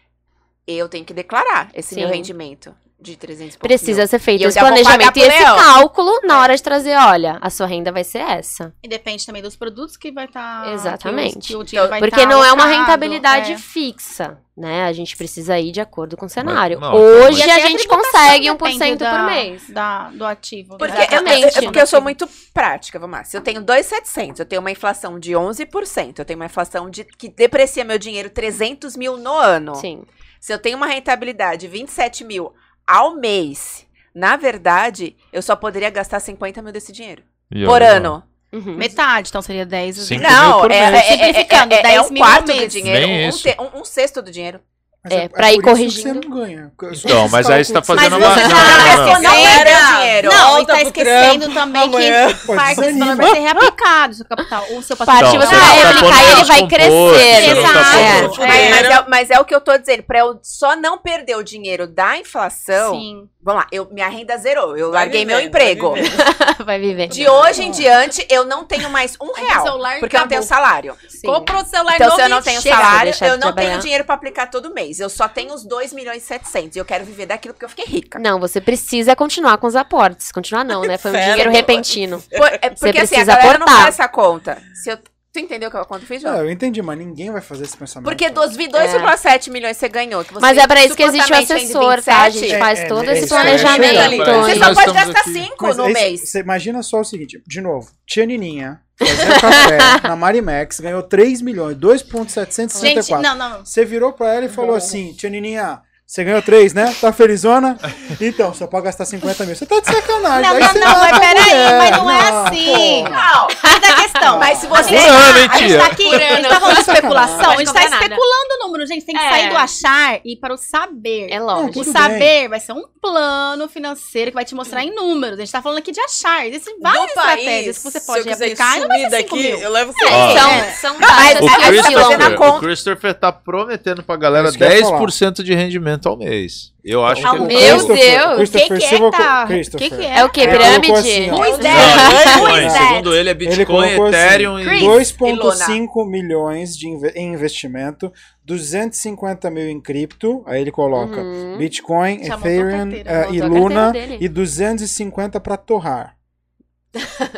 Eu 0.67 0.89
tenho 0.89 1.05
que 1.05 1.13
declarar 1.15 1.71
esse 1.75 1.95
Sim. 1.95 2.01
meu 2.01 2.09
rendimento 2.09 2.75
de 2.99 3.15
300 3.17 3.55
e 3.55 3.59
poucos 3.59 3.69
Precisa 3.77 3.99
mil. 4.01 4.09
ser 4.09 4.19
feito 4.19 4.41
E 4.43 4.45
esse 4.47 4.59
planejamento 4.59 5.17
e 5.19 5.21
esse 5.21 5.39
Leão. 5.39 5.57
cálculo 5.57 6.21
na 6.25 6.41
hora 6.41 6.57
de 6.57 6.63
trazer, 6.63 6.97
olha, 6.97 7.39
a 7.43 7.51
sua 7.51 7.67
renda 7.67 7.93
vai 7.93 8.03
ser 8.03 8.19
essa. 8.21 8.73
E 8.83 8.89
depende 8.89 9.25
também 9.27 9.43
dos 9.43 9.55
produtos 9.55 9.97
que 9.99 10.11
vai 10.11 10.25
estar. 10.25 10.73
Exatamente. 10.73 11.53
Então, 11.55 11.89
Porque 12.01 12.25
não 12.25 12.43
é 12.43 12.53
uma 12.53 12.65
rentabilidade 12.67 13.57
fixa, 13.59 14.39
né? 14.57 14.85
A 14.85 14.93
gente 14.95 15.15
precisa 15.15 15.59
ir 15.59 15.73
de 15.73 15.81
acordo 15.81 16.17
com 16.17 16.25
o 16.25 16.29
cenário. 16.29 16.81
não, 16.81 16.95
Hoje 16.95 17.47
mas- 17.47 17.57
a 17.65 17.67
gente 17.69 17.87
consegue 17.87 18.51
1% 18.51 18.99
por 18.99 19.23
mês. 19.27 19.69
Da, 19.69 20.09
do 20.11 20.25
ativo. 20.25 20.79
Porque, 20.79 20.97
né? 20.97 21.07
eu, 21.11 21.23
eu- 21.41 21.49
é 21.49 21.63
porque 21.63 21.81
eu 21.81 21.87
sou 21.87 22.01
muito 22.01 22.27
prática, 22.55 22.99
vamos 22.99 23.19
lá. 23.19 23.25
Se 23.25 23.37
eu 23.37 23.43
tenho 23.43 23.63
2,700, 23.63 24.41
eu 24.41 24.47
tenho 24.47 24.61
uma 24.61 24.71
inflação 24.71 25.19
de 25.21 25.33
11%, 25.37 26.19
eu 26.19 26.25
tenho 26.25 26.39
uma 26.39 26.47
inflação 26.47 26.89
de 26.89 27.05
que 27.05 27.29
deprecia 27.29 27.85
meu 27.85 27.99
dinheiro 27.99 28.31
300 28.31 28.97
mil 28.97 29.19
no 29.19 29.35
ano. 29.35 29.75
Sim. 29.75 30.03
Se 30.41 30.53
eu 30.53 30.59
tenho 30.59 30.77
uma 30.77 30.87
rentabilidade 30.87 31.63
de 31.63 31.69
27 31.69 32.23
mil 32.25 32.53
ao 32.87 33.17
mês, 33.17 33.87
na 34.15 34.37
verdade, 34.37 35.17
eu 35.33 35.43
só 35.43 35.55
poderia 35.57 35.91
gastar 35.91 36.21
50 36.21 36.63
mil 36.63 36.73
desse 36.73 36.93
dinheiro. 36.93 37.23
E 37.51 37.65
por 37.65 37.73
olha 37.83 37.93
ano. 37.93 38.23
Uhum. 38.53 38.77
Metade, 38.77 39.29
então 39.29 39.43
seria 39.43 39.67
10. 39.67 39.97
Cinco 39.97 40.23
Não, 40.23 40.53
mil 40.53 40.61
por 40.63 40.71
é, 40.71 40.77
é, 40.77 40.97
é, 40.97 41.03
Simplificando, 41.03 41.75
é, 41.75 41.79
é 41.79 41.83
10 41.83 42.11
um 42.11 42.15
quarto 42.15 42.53
do 42.53 42.69
dinheiro, 42.69 43.07
um, 43.09 43.65
um- 43.65 43.81
um 43.81 43.85
sexto 43.85 44.23
do 44.23 44.31
dinheiro. 44.31 44.61
Mas 45.09 45.19
É, 45.21 45.29
pra 45.29 45.47
por 45.47 45.55
ir 45.55 45.63
corrigindo. 45.63 46.21
Você 46.21 46.29
não 46.29 46.37
ganha. 46.37 46.73
Então, 47.05 47.29
mas 47.29 47.49
aí 47.49 47.65
você 47.65 47.73
tá 47.73 47.83
fazendo 47.83 48.19
você 48.19 48.25
uma- 48.25 48.35
faz. 48.35 48.49
não, 48.49 48.59
não, 48.59 49.07
não, 49.07 49.23
não 49.23 49.33
perdeu 49.55 49.87
dinheiro. 49.87 50.29
Não, 50.33 50.61
e 50.61 50.67
tá 50.67 50.83
esquecendo 50.83 51.55
também 51.55 51.83
amanhã. 51.83 52.35
que 52.35 52.47
parte 52.47 52.81
desse 52.81 52.99
valor 52.99 53.17
vai 53.17 53.31
ser 53.31 53.39
reaplicado, 53.41 54.15
seu 54.15 54.25
capital. 54.27 54.65
O 54.73 54.83
seu 54.83 54.97
Parte 54.97 55.23
patrimônio. 55.23 55.47
Então, 55.47 55.49
você 55.49 55.57
você 55.57 55.67
vai 55.67 55.77
não 55.77 55.83
tá 55.83 55.89
aplicar 55.91 56.17
pondo 56.17 56.27
e 56.27 56.33
ele 56.33 56.45
vai 56.45 56.67
crescer. 56.67 56.91
você 56.91 57.55
não 57.55 57.63
tá 57.63 57.71
Exato. 57.71 58.41
Mas, 58.41 58.71
mas 58.71 58.85
é, 58.91 59.05
mas 59.09 59.31
é 59.31 59.41
o 59.41 59.45
que 59.45 59.55
eu 59.55 59.61
tô 59.61 59.77
dizendo, 59.79 60.03
pra 60.03 60.19
eu 60.19 60.39
só 60.43 60.75
não 60.77 60.99
perder 60.99 61.37
o 61.37 61.43
dinheiro 61.43 61.87
da 61.87 62.17
inflação. 62.19 62.95
Sim. 62.99 63.29
Vamos 63.43 63.63
lá, 63.63 63.69
eu, 63.71 63.89
minha 63.93 64.09
renda 64.09 64.37
zerou, 64.39 64.77
eu 64.77 64.91
Vai 64.91 65.03
larguei 65.05 65.21
vivendo, 65.21 65.37
meu 65.39 65.47
emprego. 65.47 65.91
vai 65.95 66.01
vivendo. 66.03 66.65
Vai 66.67 66.81
viver. 66.81 67.07
De 67.09 67.29
hoje 67.29 67.63
em 67.63 67.71
diante, 67.71 68.27
eu 68.29 68.45
não 68.45 68.65
tenho 68.65 68.91
mais 68.91 69.17
um 69.21 69.33
real. 69.33 69.79
Porque 70.01 70.17
eu 70.17 70.21
não 70.21 70.27
tenho 70.29 70.41
acabou. 70.41 70.43
salário. 70.43 70.97
Sim. 71.09 71.29
Comprou 71.29 71.63
o 71.63 71.65
celular 71.65 71.95
Então, 71.95 72.09
novo 72.09 72.17
se 72.21 72.23
eu 72.25 72.29
não 72.29 72.43
tenho 72.43 72.61
salário, 72.61 73.13
eu 73.21 73.39
não 73.39 73.53
tenho 73.53 73.79
dinheiro 73.79 74.05
pra 74.05 74.17
aplicar 74.17 74.51
todo 74.51 74.75
mês. 74.75 74.96
Eu 75.01 75.09
só 75.09 75.29
tenho 75.29 75.53
os 75.55 75.65
2 75.65 75.93
milhões 75.93 76.23
e 76.23 76.27
700 76.27 76.77
e 76.77 76.79
eu 76.79 76.85
quero 76.85 77.05
viver 77.05 77.27
daquilo 77.27 77.55
porque 77.55 77.65
eu 77.65 77.69
fiquei 77.69 77.85
rica. 77.87 78.19
Não, 78.19 78.39
você 78.41 78.61
precisa 78.61 79.15
continuar 79.17 79.59
com 79.59 79.67
os 79.67 79.77
aportes. 79.77 80.31
Continuar 80.33 80.65
não, 80.65 80.83
né? 80.83 80.99
Foi 80.99 81.11
um 81.11 81.15
dinheiro 81.15 81.51
repentino. 81.51 82.23
Por- 82.37 82.47
é 82.61 82.71
porque 82.71 82.87
assim, 82.87 82.89
a 82.89 82.93
precisa 82.93 83.25
galera 83.35 83.59
não 83.59 83.67
aportar. 83.67 83.83
faz 83.83 83.95
essa 83.95 84.09
conta. 84.09 84.63
Se 84.83 84.91
eu, 84.91 84.99
tu 85.37 85.45
entendeu 85.45 85.71
que 85.71 85.77
a 85.77 85.85
conta 85.85 86.03
eu 86.05 86.07
fiz, 86.09 86.23
João? 86.23 86.35
É, 86.35 86.41
eu 86.41 86.51
entendi, 86.51 86.81
mas 86.81 86.99
ninguém 86.99 87.31
vai 87.31 87.41
fazer 87.41 87.65
esse 87.65 87.77
pensamento. 87.77 88.09
Porque 88.09 88.31
dos 88.31 88.57
2,7 88.57 89.51
milhões 89.51 89.77
você 89.77 89.89
ganhou. 89.89 90.25
Que 90.25 90.33
você 90.33 90.41
Mas 90.41 90.57
é 90.57 90.67
pra 90.67 90.85
isso 90.85 90.97
que 90.97 91.03
existe 91.03 91.31
o 91.33 91.37
assessor, 91.37 92.03
tá? 92.03 92.23
A 92.23 92.29
27, 92.29 92.33
gente 92.33 92.55
É, 92.55 92.59
faz 92.59 92.81
é, 92.81 92.87
todo 92.87 93.09
é 93.09 93.13
esse 93.13 93.23
que 93.23 93.29
planejamento. 93.29 94.11
chegar. 94.11 94.41
Você 94.43 94.57
só 94.57 94.75
pode 94.75 94.93
gastar 94.93 95.21
aqui. 95.21 95.33
5 95.33 95.57
Mas 95.61 95.77
no 95.77 95.85
é 95.89 95.93
mês. 95.93 96.21
Você 96.29 96.41
imagina 96.41 96.83
só 96.83 97.01
o 97.01 97.05
seguinte, 97.05 97.43
de 97.47 97.61
novo, 97.61 97.91
Tia 98.07 98.25
Nininha 98.25 98.81
fazia 98.99 99.27
café 99.41 99.79
na 100.09 100.17
Marimex, 100.17 100.81
ganhou 100.81 101.03
3 101.03 101.43
milhões, 101.43 101.77
2,764. 101.77 103.03
Gente, 103.03 103.23
não, 103.23 103.37
não. 103.51 103.65
Você 103.65 103.85
virou 103.85 104.13
pra 104.13 104.33
ela 104.35 104.47
e 104.47 104.49
falou 104.49 104.75
assim, 104.75 105.13
Tia 105.13 105.29
Nininha, 105.29 105.81
você 106.07 106.23
ganhou 106.23 106.41
3, 106.41 106.73
né? 106.73 106.95
Tá 107.01 107.13
felizona? 107.13 107.77
Então, 108.21 108.55
só 108.55 108.67
pode 108.69 108.85
gastar 108.85 109.05
50 109.05 109.45
mil. 109.45 109.57
Você 109.57 109.67
tá 109.67 109.81
de 109.81 109.87
sacanagem. 109.87 110.43
Não, 110.51 110.59
não, 110.61 110.69
você 110.69 110.79
não, 110.79 110.99
mas 110.99 111.19
peraí, 111.19 111.79
mas 111.79 111.91
não 111.97 112.11
é 112.11 112.29
assim. 112.29 113.05
pô. 113.05 113.11
Não, 113.11 113.49
Mas 113.63 113.91
a 113.91 114.03
questão. 114.03 114.39
mas 114.39 114.59
se 114.59 114.67
você. 114.69 114.89
Por 114.89 114.97
ano, 114.97 115.39
hein, 115.39 115.49
a 115.51 115.59
gente 115.59 115.69
tia? 115.69 115.79
tá 115.81 115.87
aqui, 115.87 116.15
a 116.15 116.37
gente 116.37 116.49
tá 116.49 116.61
falando 116.61 116.75
de 116.77 116.81
especulação, 116.83 117.51
a 117.51 117.57
gente 117.57 117.73
tá 117.73 117.83
especulando 117.85 118.55
o 118.61 118.67
número, 118.67 118.87
gente. 118.87 119.05
Tem 119.05 119.15
que 119.17 119.21
É. 119.23 119.29
sair 119.31 119.49
do 119.51 119.57
achar 119.57 120.21
e 120.25 120.33
ir 120.35 120.37
para 120.37 120.55
o 120.55 120.57
saber. 120.57 121.27
É 121.29 121.41
O 121.41 121.45
lógico. 121.45 121.73
tudo 121.73 121.93
saber 121.93 122.49
vai 122.49 122.61
ser 122.61 122.73
um 122.73 122.85
plano 123.03 123.69
financeiro 123.69 124.31
que 124.31 124.35
vai 124.37 124.45
te 124.45 124.55
mostrar 124.55 124.83
em 124.85 124.95
números. 124.95 125.39
A 125.39 125.41
gente 125.43 125.53
tá 125.53 125.61
falando 125.61 125.79
aqui 125.79 125.91
de 125.93 126.01
achar. 126.01 126.47
Existem 126.47 126.79
várias 126.81 127.07
Do 127.09 127.15
país, 127.15 127.29
estratégias 127.39 127.77
que 127.79 127.83
você 127.85 128.01
se 128.01 128.07
pode 128.07 128.31
aplicar 128.33 128.79
não 128.81 128.89
vai 128.89 128.99
ser 129.01 129.05
5 129.05 129.11
daqui, 129.11 129.43
mil. 129.43 129.59
eu 129.59 129.71
levo 129.71 129.93
É, 130.07 130.15
Ó. 130.15 130.39
são, 130.39 130.51
É. 130.51 130.71
são 130.73 130.97
mas 131.01 131.41
O 131.41 131.47
é, 131.49 131.67
Christopher, 131.69 132.35
conta. 132.37 132.57
o 132.57 132.61
Christopher 132.61 133.15
tá 133.15 133.33
prometendo 133.33 134.03
pra 134.03 134.17
galera 134.17 134.49
Isso 134.49 134.57
que 134.59 134.65
eu 134.65 134.71
ia 134.71 134.83
10% 134.83 135.43
de 135.43 135.55
rendimento 135.55 135.96
ao 136.05 136.17
mês. 136.19 136.75
Eu 136.85 137.05
acho 137.05 137.23
que? 137.23 137.39
Meu 137.39 137.49
Deus! 137.49 137.83
O 137.85 138.53
que 138.53 138.61
que 138.79 138.85
é 138.85 138.95
eu- 138.95 139.11
tá? 139.11 139.47
Que 139.47 139.91
que 139.91 139.95
é? 140.05 140.19
É 140.19 140.25
o? 140.25 140.27
Ele 140.27 140.31
colocou 140.31 140.81
Pirâmide? 140.81 140.93
assim, 140.93 141.31
ó, 141.31 141.39
Não? 141.39 141.57
Bitcoin. 141.57 142.71
Segundo 142.71 143.15
ele, 143.17 143.29
é 143.29 143.33
Ele 143.33 143.35
Bitcoin, 143.35 143.65
colocou 143.67 144.07
assim, 144.07 144.17
Ethereum 144.19 144.59
e... 144.61 144.65
Chris. 144.65 144.83
2,5 144.83 146.07
milhões 146.09 146.77
de 146.77 146.89
inve- 146.89 147.13
em 147.17 147.33
investimento, 147.33 148.13
250 148.45 149.51
mil 149.51 149.69
em 149.69 149.81
cripto, 149.81 150.43
aí 150.47 150.61
ele 150.61 150.71
coloca 150.71 151.21
Uhum. 151.21 151.57
Bitcoin, 151.59 152.21
Ethereum 152.23 152.91
eh, 153.05 153.29
e 153.33 153.41
Luna 153.41 153.93
e 154.21 154.29
250 154.29 155.41
pra 155.41 155.57
torrar. 155.57 156.16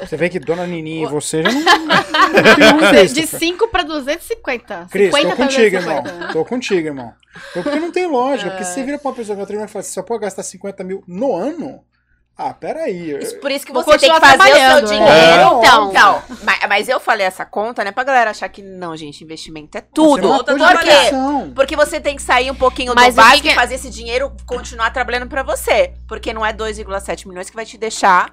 Você 0.01 0.17
vê 0.17 0.29
que 0.29 0.39
Dona 0.39 0.67
Nini 0.67 1.03
e 1.03 1.07
você 1.07 1.43
já 1.43 1.51
não, 1.51 1.61
não 2.81 2.91
tem 2.93 3.07
De 3.07 3.13
Christopher. 3.15 3.39
5 3.39 3.69
para 3.69 3.83
250. 3.85 4.87
Cris, 4.91 5.15
50 5.15 5.31
tô 5.31 5.37
contigo, 5.43 5.77
250. 5.77 6.09
irmão. 6.11 6.33
Tô 6.33 6.45
contigo, 6.45 6.87
irmão. 6.89 7.13
Porque 7.55 7.79
não 7.81 7.91
tem 7.93 8.07
lógica. 8.07 8.51
Porque 8.51 8.63
É. 8.65 8.67
se 8.67 8.75
você 8.75 8.83
vira 8.85 8.99
pra 8.99 9.09
uma 9.11 9.15
pessoa 9.17 9.37
que 9.37 9.43
eu 9.53 9.65
e 9.65 9.69
fala 9.69 9.81
assim, 9.81 9.93
só 9.93 10.03
pode 10.03 10.23
gastar 10.23 10.43
50 10.43 10.83
mil 10.85 11.03
no 11.07 11.35
ano? 11.37 11.81
Ah, 12.41 12.55
peraí. 12.55 13.17
Isso- 13.21 13.41
Por 13.41 13.51
isso 13.51 13.67
que 13.67 13.73
Vou 13.73 13.83
você 13.83 13.99
tem 13.99 14.13
que 14.15 14.21
fazer 14.21 14.53
o 14.53 14.57
seu 14.79 14.83
dinheiro. 14.87 15.11
é. 15.11 15.43
Então, 15.59 15.91
Então. 15.91 16.23
mas, 16.45 16.59
mas 16.69 16.89
eu 16.89 17.01
falei 17.01 17.27
essa 17.27 17.45
conta, 17.45 17.83
né? 17.83 17.91
Pra 17.91 18.05
galera 18.05 18.31
achar 18.31 18.49
que 18.49 18.63
não, 18.63 18.97
gente, 18.97 19.25
investimento 19.25 19.77
é 19.77 19.81
Você 19.81 19.87
tudo. 19.93 20.45
Por 20.45 20.81
quê? 20.81 21.53
Porque 21.53 21.75
você 21.75 22.01
tem 22.01 22.15
que 22.15 22.23
sair 22.23 22.49
um 22.49 22.55
pouquinho 22.55 22.93
Mas 22.95 23.13
do 23.17 23.21
básico 23.23 23.43
que 23.43 23.49
é- 23.49 23.53
e 23.53 23.55
fazer 23.57 23.75
esse 23.75 23.91
dinheiro 23.91 24.31
continuar 24.47 24.91
trabalhando 24.93 25.27
pra 25.27 25.43
você. 25.43 25.95
Porque 26.07 26.33
não 26.33 26.47
é 26.47 26.53
2,7 26.53 27.27
milhões 27.27 27.51
que 27.51 27.57
vai 27.57 27.67
te 27.67 27.77
deixar 27.77 28.33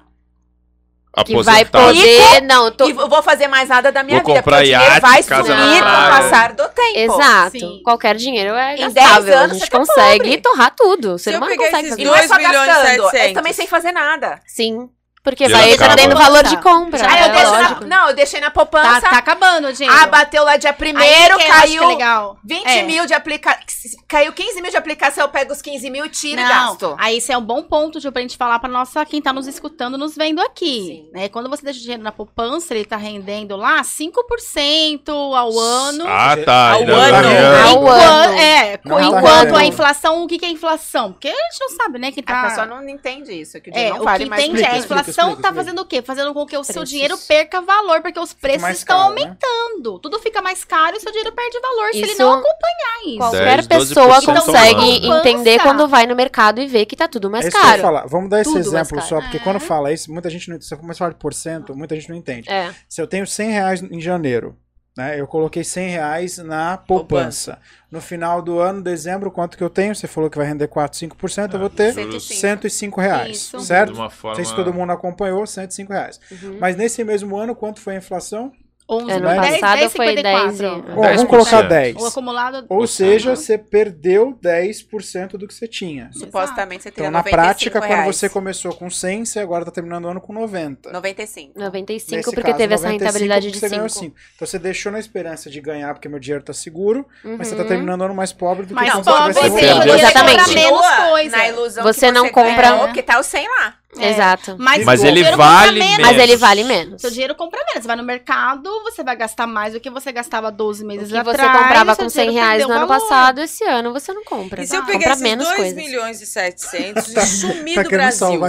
Que 1.24 1.42
vai 1.42 1.62
aposentado. 1.62 1.94
poder. 1.94 2.42
Não, 2.42 2.70
tô. 2.70 2.86
E 2.86 2.90
eu 2.90 3.08
vou 3.08 3.22
fazer 3.22 3.48
mais 3.48 3.68
nada 3.68 3.90
da 3.90 4.02
minha 4.02 4.20
Vou 4.20 4.26
vida, 4.34 4.42
porque 4.42 4.50
comprar 4.50 4.62
dinheiro 4.62 4.84
iate, 4.84 5.00
vai 5.00 5.22
sumir 5.22 5.82
com 5.82 5.88
o 5.88 6.10
passar 6.10 6.52
do 6.52 6.68
tempo. 6.68 6.98
Exato. 6.98 7.58
Sim. 7.58 7.80
Qualquer 7.82 8.16
dinheiro 8.16 8.54
é 8.54 8.74
Em 8.74 8.78
10 8.78 8.94
gastável. 8.94 9.34
A 9.34 9.40
anos 9.40 9.52
gente 9.56 9.64
você 9.64 9.70
tá 9.70 9.78
consegue 9.78 10.24
pobre. 10.24 10.40
torrar 10.42 10.74
tudo. 10.76 11.14
O 11.14 11.18
ser 11.18 11.30
Se 11.30 11.36
eu 11.36 11.38
humano 11.38 11.56
consegue 11.56 11.88
fazer 11.90 12.02
E 12.02 12.04
não 12.04 12.14
é 12.14 12.28
só 12.28 12.34
2 12.36 12.46
milhões 12.48 12.64
e 12.64 12.66
gastando, 12.66 13.06
é 13.06 13.10
700. 13.10 13.34
também 13.34 13.52
sem 13.54 13.66
fazer 13.66 13.92
nada. 13.92 14.40
Sim. 14.46 14.90
Porque 15.26 15.42
E 15.42 15.48
vai 15.48 15.72
acaba. 15.72 15.96
perdendo 15.96 16.16
valor 16.16 16.44
de 16.44 16.56
compra. 16.62 17.00
Já 17.00 17.10
Aí 17.10 17.18
é 17.18 17.26
eu 17.26 17.32
deixo 17.32 17.50
na, 17.50 17.80
não, 17.80 18.08
eu 18.10 18.14
deixei 18.14 18.40
na 18.40 18.48
poupança. 18.48 19.00
Tá, 19.00 19.10
tá 19.10 19.18
acabando 19.18 19.66
o 19.66 19.72
dinheiro. 19.72 19.98
ah, 20.00 20.06
bateu 20.06 20.44
lá 20.44 20.56
dia 20.56 20.72
primeiro, 20.72 21.36
que 21.36 21.42
acho 21.42 21.52
que 21.52 21.60
caiu 21.78 21.82
é 21.82 21.86
legal. 21.86 22.38
20 22.44 22.64
É. 22.64 22.82
mil 22.84 23.04
de 23.06 23.12
aplicação. 23.12 23.66
Caiu 24.06 24.32
15 24.32 24.62
mil 24.62 24.70
de 24.70 24.76
aplicação, 24.76 25.24
eu 25.24 25.28
pego 25.28 25.52
os 25.52 25.60
15 25.60 25.90
mil, 25.90 26.08
tiro 26.08 26.40
e 26.40 26.44
Não, 26.44 26.48
gasto. 26.48 26.94
aí 26.96 27.18
isso 27.18 27.32
é 27.32 27.36
um 27.36 27.42
bom 27.42 27.60
ponto, 27.60 27.98
Ju, 27.98 28.12
pra 28.12 28.22
gente 28.22 28.36
falar 28.36 28.60
pra 28.60 28.68
nossa, 28.68 29.04
quem 29.04 29.20
tá 29.20 29.32
nos 29.32 29.48
escutando, 29.48 29.98
nos 29.98 30.14
vendo 30.14 30.40
aqui. 30.40 31.10
Né? 31.12 31.28
Quando 31.28 31.50
você 31.50 31.64
deixa 31.64 31.80
o 31.80 31.82
dinheiro 31.82 32.04
na 32.04 32.12
poupança, 32.12 32.72
ele 32.72 32.84
tá 32.84 32.96
rendendo 32.96 33.56
lá 33.56 33.82
5% 33.82 35.08
ao 35.34 35.58
ano. 35.58 36.04
Ah, 36.06 36.36
tá. 36.44 36.72
Ao 36.74 36.80
ano. 36.82 36.96
vai- 36.96 37.62
Ao 37.62 37.88
ano. 37.88 38.38
é, 38.38 38.78
Não 38.84 38.96
tá 38.96 39.02
enquanto 39.04 39.56
a 39.56 39.64
inflação, 39.64 40.22
o 40.22 40.26
que, 40.28 40.38
que 40.38 40.44
é 40.46 40.50
inflação? 40.50 41.12
Porque 41.12 41.28
a 41.28 41.30
gente 41.32 41.60
não 41.60 41.70
sabe, 41.70 41.98
né? 41.98 42.12
Que 42.12 42.22
tá... 42.22 42.42
A 42.42 42.48
pessoa 42.48 42.66
não 42.66 42.86
entende 42.88 43.32
isso, 43.32 43.60
que 43.60 43.70
o 43.70 43.72
dinheiro 43.72 43.94
É, 43.94 43.96
não 43.96 44.02
o 44.02 44.04
vale 44.04 44.24
que 44.24 44.30
mais. 44.30 44.44
entende 44.44 44.62
é 44.62 44.66
a 44.70 44.78
Explica, 44.78 45.02
explica, 45.24 45.42
tá 45.42 45.52
fazendo 45.54 45.80
o 45.80 45.84
quê? 45.84 46.02
Fazendo 46.02 46.32
com 46.34 46.46
que 46.46 46.56
o 46.56 46.62
seu 46.64 46.74
Preços. 46.74 46.90
dinheiro 46.90 47.16
perca 47.18 47.60
valor, 47.60 48.00
porque 48.02 48.18
os 48.20 48.32
preços 48.32 48.68
estão 48.70 48.96
caro, 48.98 49.14
né? 49.14 49.22
aumentando. 49.22 49.98
Tudo 49.98 50.18
fica 50.20 50.40
mais 50.42 50.64
caro 50.64 50.96
e 50.96 51.00
seu 51.00 51.10
dinheiro 51.12 51.32
perde 51.32 51.60
valor 51.60 51.90
se 51.92 51.98
ele 51.98 52.12
Isso- 52.12 52.22
não 52.22 52.32
acompanhar 52.32 53.06
isso. 53.06 53.16
Qualquer 53.18 53.62
10, 53.66 53.66
12% 53.66 53.88
pessoa 53.88 54.14
ao 54.16 54.22
consegue 54.22 55.06
entender 55.06 55.60
quando 55.62 55.88
vai 55.88 56.06
no 56.06 56.14
mercado 56.16 56.60
e 56.60 56.66
vê 56.66 56.84
que 56.86 56.96
tá 56.96 57.08
tudo 57.08 57.30
mais 57.30 57.44
É 57.44 57.48
isso 57.48 57.56
caro. 57.60 57.82
falar. 57.82 58.06
Vamos 58.06 58.30
dar 58.30 58.40
esse 58.40 58.50
Tudo 58.50 58.60
exemplo 58.60 59.00
só, 59.02 59.20
porque 59.20 59.36
É. 59.36 59.40
quando 59.40 59.60
fala 59.60 59.92
isso, 59.92 60.12
muita 60.12 60.28
gente 60.30 60.48
não. 60.50 60.60
Se 60.60 60.72
eu 60.74 60.78
começar 60.78 60.96
a 60.96 61.06
falar 61.06 61.12
de 61.12 61.18
porcento, 61.18 61.74
muita 61.74 61.94
gente 61.94 62.08
não 62.08 62.16
entende. 62.16 62.48
É. 62.50 62.72
Se 62.88 63.00
eu 63.00 63.06
tenho 63.06 63.26
100 63.26 63.50
reais 63.50 63.82
em 63.82 64.00
janeiro, 64.00 64.56
né? 64.96 65.20
Eu 65.20 65.26
coloquei 65.26 65.62
100 65.62 65.90
reais 65.90 66.38
na 66.38 66.76
poupança. 66.76 67.58
No 67.90 68.00
final 68.00 68.40
do 68.42 68.58
ano, 68.58 68.82
dezembro, 68.82 69.30
quanto 69.30 69.56
que 69.56 69.62
eu 69.62 69.70
tenho? 69.70 69.94
Você 69.94 70.06
falou 70.06 70.28
que 70.28 70.38
vai 70.38 70.46
render 70.46 70.66
4, 70.66 70.98
5%, 70.98 71.52
eu 71.54 71.60
vou 71.60 71.70
ter 71.70 71.92
105. 71.92 72.40
105 72.40 73.00
reais, 73.00 73.36
Isso. 73.36 73.60
certo? 73.60 73.92
De 73.92 73.98
uma 73.98 74.04
Não 74.04 74.10
forma... 74.10 74.36
sei 74.36 74.44
se 74.44 74.54
todo 74.56 74.72
mundo 74.72 74.90
acompanhou, 74.92 75.46
105 75.46 75.92
reais. 75.92 76.20
Uhum. 76.30 76.56
Mas 76.58 76.76
nesse 76.76 77.04
mesmo 77.04 77.36
ano, 77.36 77.54
quanto 77.54 77.80
foi 77.80 77.94
a 77.94 77.98
inflação? 77.98 78.52
11, 78.88 79.10
Ano 79.10 79.26
10, 79.28 79.36
passado 79.60 79.78
10, 79.80 79.92
foi 79.92 80.06
54. 80.06 80.52
10 80.52 80.60
e- 80.60 80.62
Bom, 80.82 80.82
vamos 81.02 81.06
10%. 81.22 81.26
colocar 81.26 81.62
10. 81.62 81.96
O 81.96 82.06
acumulado... 82.06 82.66
Ou 82.68 82.86
seja, 82.86 83.34
você 83.34 83.58
perdeu 83.58 84.32
10% 84.40 85.36
do 85.36 85.48
que 85.48 85.52
você 85.54 85.66
tinha. 85.66 86.08
Supostamente 86.12 86.84
você 86.84 86.90
teria 86.92 87.08
Então, 87.08 87.10
na 87.12 87.18
95 87.18 87.36
prática, 87.36 87.80
quando 87.80 87.88
reais. 87.90 88.16
você 88.16 88.28
começou 88.28 88.72
com 88.74 88.88
100, 88.88 89.24
você 89.24 89.40
agora 89.40 89.64
tá 89.64 89.70
terminando 89.72 90.04
o 90.04 90.08
ano 90.08 90.20
com 90.20 90.32
90. 90.32 90.92
95. 90.92 91.58
95, 91.58 92.16
Nesse 92.16 92.30
porque 92.30 92.42
caso, 92.42 92.56
teve 92.58 92.74
essa 92.74 92.84
95 92.84 93.04
rentabilidade 93.04 93.50
de 93.50 93.58
você 93.58 93.68
ganhou 93.68 93.88
5. 93.88 94.04
5. 94.04 94.16
Então 94.36 94.46
você 94.46 94.58
deixou 94.58 94.92
na 94.92 95.00
esperança 95.00 95.50
de 95.50 95.60
ganhar 95.60 95.92
porque 95.92 96.08
meu 96.08 96.20
dinheiro 96.20 96.44
tá 96.44 96.52
seguro, 96.52 97.04
mas 97.24 97.48
você 97.48 97.56
tá 97.56 97.62
Uhum. 97.62 97.68
terminando 97.68 98.00
o 98.02 98.04
ano 98.04 98.14
mais 98.14 98.32
pobre 98.32 98.66
do 98.66 98.68
que 98.68 98.74
Mais 98.74 98.92
quando 98.92 99.04
pobre, 99.04 99.32
você 99.32 99.40
vai 99.40 99.50
você. 99.50 99.90
Exatamente. 99.90 100.38
comprar 100.44 100.54
menos 100.54 100.86
coisa. 101.10 101.36
Na 101.36 101.48
ilusão 101.48 101.82
Você 101.82 102.06
que 102.06 102.12
não 102.12 102.24
você 102.26 102.30
compra- 102.30 102.70
ganhou, 102.70 102.92
que 102.92 103.02
tá 103.02 103.18
o 103.18 103.22
100 103.24 103.48
lá. 103.48 103.74
É. 103.98 104.10
Exato. 104.10 104.56
Mas, 104.58 104.84
Mas 104.84 105.02
ele 105.04 105.22
vale 105.22 105.36
compra 105.36 105.72
menos. 105.72 105.88
menos. 105.90 106.06
Mas 106.06 106.18
ele 106.18 106.36
vale 106.36 106.64
menos. 106.64 107.00
Seu 107.00 107.10
dinheiro 107.10 107.34
compra 107.34 107.58
menos. 107.60 107.82
Você 107.82 107.86
vai 107.88 107.96
no 107.96 108.02
mercado, 108.02 108.70
você 108.84 109.02
vai 109.02 109.16
gastar 109.16 109.46
mais 109.46 109.72
do 109.74 109.80
que 109.80 109.88
você 109.90 110.12
gastava 110.12 110.50
12 110.50 110.84
O 110.84 110.86
meses 110.86 111.10
que 111.10 111.16
atrás. 111.16 111.36
você 111.38 111.58
comprava 111.58 111.96
com 111.96 112.08
100 112.08 112.26
dinheiro 112.28 112.32
reais 112.46 112.62
no 112.62 112.68
perdeu 112.68 112.82
ano 112.82 112.86
valor. 112.88 113.08
passado, 113.08 113.40
esse 113.40 113.64
ano 113.64 113.92
você 113.92 114.12
não 114.12 114.24
compra. 114.24 114.62
E 114.62 114.66
se 114.66 114.74
eu 114.74 114.78
Exato. 114.80 114.86
pegar 114.92 114.98
compra 114.98 115.12
esses 115.12 115.22
menos 115.22 115.44
2 115.46 115.56
coisas. 115.56 115.74
milhões 115.74 116.20
e 116.20 116.26
700 116.26 117.06
Tá- 117.14 117.22
e 117.22 117.26
sumir 117.26 117.74
Tá 117.74 117.82
do 117.82 117.90
Brasil? 117.90 118.40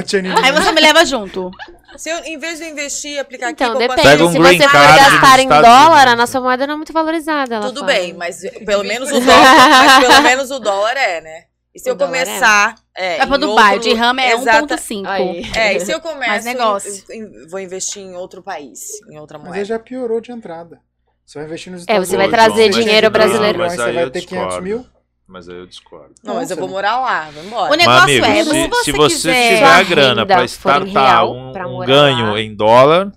Aí 0.44 0.52
você 0.52 0.72
me 0.72 0.82
leva 0.82 1.06
junto. 1.06 1.52
Se 1.98 2.10
eu, 2.10 2.18
em 2.26 2.38
vez 2.38 2.60
de 2.60 2.66
eu 2.66 2.70
investir 2.70 3.12
e 3.14 3.20
aplicar 3.20 3.50
Então, 3.50 3.72
aqui, 3.72 3.80
depende. 3.80 4.02
Pega 4.04 4.26
um 4.26 4.32
Se 4.32 4.38
você 4.38 4.64
for 4.64 4.72
gastar 4.72 5.40
em 5.40 5.48
dólar, 5.48 6.08
a 6.10 6.16
nossa 6.16 6.40
moeda 6.40 6.68
não 6.68 6.74
é 6.76 6.78
muito 6.78 6.94
valorizada. 6.94 7.60
Tudo 7.62 7.80
fora. 7.80 7.94
bem, 7.94 8.14
mas 8.14 8.42
pelo 8.66 8.84
menos 8.86 9.10
o 9.12 9.20
dólar, 9.20 10.00
pelo 10.02 10.22
menos 10.22 10.52
o 10.52 10.60
dólar 10.60 10.96
é, 10.98 11.22
né? 11.22 11.44
E 11.78 11.80
se 11.80 11.90
O 11.90 11.92
eu 11.92 11.96
dólar 11.96 12.16
é. 12.18 12.26
começar. 12.26 12.76
É, 12.96 13.18
É 13.20 13.26
pra 13.28 13.38
Dubai. 13.38 13.76
outro- 13.76 13.92
O 13.92 13.94
dirham 13.94 14.18
é 14.20 14.32
Exata- 14.34 14.76
1.5. 14.78 15.08
Aí. 15.08 15.44
É, 15.56 15.76
e 15.76 15.80
se 15.80 15.92
eu 15.92 16.02
começo. 16.02 16.28
Mais 16.28 16.44
negócio. 16.44 17.04
em- 17.12 17.20
em- 17.22 17.48
vou 17.48 17.60
investir 17.60 18.02
em 18.02 18.16
outro 18.16 18.42
país, 18.42 18.88
em 19.12 19.20
outra 19.20 19.38
Mas 19.38 19.48
moeda. 19.50 19.60
aí 19.60 19.66
já 19.66 19.78
piorou 19.78 20.20
de 20.20 20.32
entrada. 20.32 20.80
Você 21.24 21.38
vai 21.38 21.46
investir 21.48 21.72
nos 21.72 21.82
É, 21.82 21.84
Estados 21.84 22.08
você 22.10 22.18
vai 22.18 22.30
trazer 22.30 22.74
Você 22.74 22.82
dinheiro 22.82 23.02
tem 23.02 23.12
3 23.12 23.12
brasileiro. 23.12 23.58
milhões, 23.60 23.74
Mas 23.74 23.82
Você 23.82 23.90
aí 23.90 23.96
vai 23.96 24.04
eu 24.06 24.10
ter 24.12 24.22
500 24.22 24.44
discordo. 24.48 24.64
mil? 24.64 24.86
Mas 25.28 25.50
aí 25.50 25.56
eu 25.58 25.68
discordo. 25.68 26.16
Não, 26.24 26.36
mas 26.36 26.50
eu 26.50 26.58
vou 26.58 26.68
morar 26.70 27.00
lá, 27.00 27.30
vou 27.32 27.44
embora. 27.44 27.66
O 27.66 27.70
Mas, 27.70 27.78
negócio 27.78 28.04
amigo, 28.04 28.26
é, 28.26 28.44
se, 28.44 28.50
se 28.54 28.68
você 28.70 28.84
se 28.84 28.92
você 28.94 29.34
tiver 29.34 29.64
a 29.66 29.84
grana 29.84 30.22
em 30.42 30.46
startar 30.46 30.86
real, 31.04 31.36
um, 31.36 31.52
pra 31.52 31.68
um 31.68 31.80
ganho 31.80 32.32
lá. 32.32 32.42
em 32.42 32.56
dólar, 32.56 33.12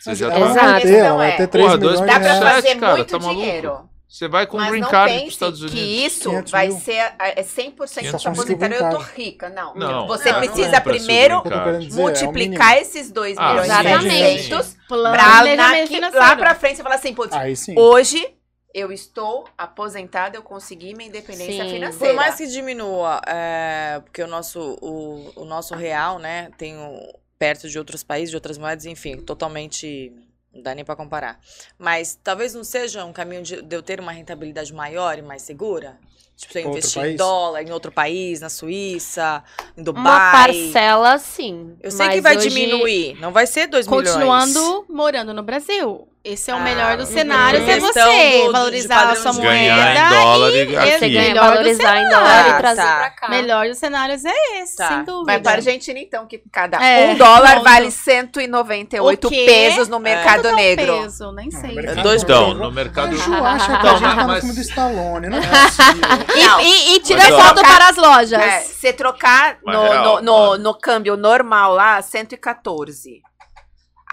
você 0.00 0.10
Mas 0.10 0.18
já 0.18 0.30
tá... 0.30 0.38
vai 0.38 0.50
Exato. 0.50 0.80
ter, 0.86 0.94
ela 0.98 1.16
vai 1.16 1.30
É. 1.30 1.36
ter 1.38 1.46
3 1.48 1.66
Porra, 1.66 1.78
milhões 1.78 1.98
dois 1.98 2.10
Dá 2.12 2.18
de 2.18 2.24
pra 2.40 2.50
fazer 2.52 2.74
cara, 2.76 2.96
muito 2.96 3.10
tá 3.10 3.18
maluco? 3.18 3.40
dinheiro. 3.40 3.88
Você 4.14 4.28
vai 4.28 4.46
com 4.46 4.56
Mas 4.58 4.70
green 4.70 4.80
não 4.80 4.90
card 4.90 5.10
pense 5.12 5.22
pros 5.24 5.34
Estados 5.34 5.60
Unidos. 5.60 5.80
que 5.80 6.06
isso 6.06 6.30
500 6.30 6.52
vai 6.52 6.68
mil. 6.68 6.78
ser 6.78 6.92
é 7.18 7.42
100% 7.42 7.88
Só 7.88 8.00
de 8.00 8.12
conseguiu 8.12 8.30
aposentadoria. 8.30 8.68
green 8.68 8.78
Eu 8.78 8.90
tô 8.90 8.98
rica. 8.98 9.48
Não. 9.48 9.74
Não, 9.74 10.06
Você 10.06 10.30
não, 10.30 10.38
precisa 10.38 10.70
não 10.70 10.80
primeiro 10.82 11.38
O 11.38 11.42
green 11.42 11.80
dizer 11.80 11.98
é 12.00 12.02
o 12.04 12.04
multiplicar 12.04 12.78
esses 12.78 13.10
2 13.10 13.36
Ah, 13.36 13.48
milhões 13.48 13.64
Exatamente. 13.66 14.42
600 14.44 14.76
Plano 14.86 15.16
pra 15.16 15.42
de 15.82 15.86
financeiro. 15.88 16.16
lá 16.16 16.36
pra 16.36 16.54
frente 16.54 16.76
você 16.76 16.82
fala 16.84 16.94
assim, 16.94 17.12
putz, 17.12 17.34
Aí 17.34 17.56
sim. 17.56 17.74
hoje 17.76 18.24
eu 18.72 18.92
estou 18.92 19.48
aposentada, 19.58 20.36
eu 20.36 20.42
consegui 20.44 20.94
minha 20.94 21.08
independência 21.08 21.64
Sim. 21.64 21.70
financeira. 21.70 22.14
Por 22.14 22.14
mais 22.14 22.36
que 22.36 22.46
diminua, 22.46 23.20
é, 23.26 24.00
porque 24.04 24.22
o 24.22 24.28
nosso, 24.28 24.78
o, 24.80 25.32
o 25.34 25.44
nosso 25.44 25.74
real, 25.74 26.20
né, 26.20 26.50
tem 26.56 26.76
o, 26.78 27.00
perto 27.36 27.68
de 27.68 27.76
outros 27.78 28.04
países, 28.04 28.30
de 28.30 28.36
outras 28.36 28.58
moedas, 28.58 28.86
enfim, 28.86 29.16
totalmente. 29.16 30.12
Não 30.54 30.62
dá 30.62 30.74
nem 30.74 30.84
pra 30.84 30.94
comparar. 30.94 31.38
Mas 31.78 32.18
talvez 32.22 32.54
não 32.54 32.62
seja 32.64 33.04
um 33.04 33.12
caminho 33.12 33.42
de, 33.42 33.60
de 33.60 33.74
eu 33.76 33.82
ter 33.82 33.98
uma 34.00 34.12
rentabilidade 34.12 34.72
maior 34.72 35.18
e 35.18 35.22
mais 35.22 35.42
segura? 35.42 35.98
Tipo, 36.36 36.52
se 36.52 36.58
eu 36.60 36.64
Outro 36.64 36.78
investir 36.78 37.04
em 37.04 37.16
dólar, 37.16 37.62
em 37.62 37.70
outro 37.70 37.92
país, 37.92 38.40
na 38.40 38.48
Suíça, 38.48 39.42
em 39.76 39.82
Dubai. 39.82 40.02
Uma 40.02 40.32
parcela, 40.32 41.18
sim. 41.18 41.76
Eu 41.80 41.90
sei 41.90 42.08
que 42.08 42.20
vai 42.20 42.36
hoje- 42.36 42.48
diminuir. 42.48 43.14
Não 43.20 43.32
vai 43.32 43.46
ser 43.46 43.66
2 43.68 43.86
milhões. 43.86 44.08
Continuando 44.10 44.84
morando 44.88 45.32
no 45.32 45.42
Brasil. 45.42 46.08
Esse 46.24 46.50
é 46.50 46.54
o 46.54 46.56
Ah, 46.56 46.60
melhor 46.60 46.96
dos 46.96 47.10
uhum. 47.10 47.14
cenários, 47.16 47.68
é 47.68 47.78
você 47.78 48.48
valorizar 48.50 49.10
a 49.10 49.14
sua 49.14 49.34
moeda. 49.34 49.50
Ganhar 49.50 49.94
em 49.94 50.08
dólar 50.24 50.50
e 50.52 50.56
e 50.70 50.76
aqui. 50.78 50.98
Você 50.98 51.08
ganha, 51.10 51.34
valorizar 51.34 51.98
em 52.00 52.08
dólar 52.08 52.46
e 52.46 52.50
Ah, 52.50 52.56
trazer 52.56 52.82
tá. 52.82 52.96
pra 52.96 53.10
cá. 53.10 53.28
Melhor 53.28 53.68
dos 53.68 53.76
cenários 53.76 54.24
é 54.24 54.32
esse, 54.62 54.74
Tá. 54.76 54.88
sem 54.88 55.04
dúvida. 55.04 55.24
Vai 55.26 55.40
para 55.40 55.50
a 55.52 55.54
Argentina, 55.56 55.98
então, 56.00 56.26
que 56.26 56.40
cada 56.50 56.82
É, 56.82 57.08
um 57.10 57.16
dólar 57.16 57.50
pronto. 57.60 57.64
vale 57.64 57.90
198 57.90 59.26
O 59.26 59.30
quê? 59.30 59.44
pesos 59.46 59.86
no 59.88 59.98
mercado 60.00 60.36
Quanto 60.40 60.42
tá 60.44 60.52
o 60.52 60.56
negro. 60.56 61.02
peso? 61.02 61.32
Nem 61.32 61.48
Não, 61.50 61.60
sei. 61.60 61.68
no 61.70 61.76
mercado 61.76 62.02
Dois 62.02 62.22
negro. 62.24 62.36
Então, 62.42 62.54
no 62.54 62.72
mercado... 62.72 63.08
A 63.08 63.16
Ju 63.18 63.34
acha 63.44 63.66
que 63.66 63.72
a 63.72 63.78
Então, 63.78 63.98
gente 63.98 64.08
tá 64.16 64.22
no 64.22 64.26
mas- 64.28 64.40
filme 64.40 64.54
do 64.54 64.60
Stallone, 64.62 65.28
não 65.28 65.38
é 65.38 65.40
possível. 65.42 66.36
E, 66.36 66.46
Não. 66.46 66.60
e, 66.62 66.94
e 66.96 67.00
tira 67.00 67.22
Mas, 67.22 67.34
foto 67.44 67.60
para 67.60 67.88
as 67.88 67.96
lojas. 67.98 68.32
É, 68.40 68.60
você 68.60 68.92
trocar 68.94 69.58
Mas 69.62 69.76
no, 69.76 69.82
real, 69.82 70.22
no, 70.22 70.22
no, 70.22 70.58
no 70.58 70.74
câmbio 70.78 71.18
normal 71.18 71.74
lá, 71.74 72.00
114. 72.00 73.20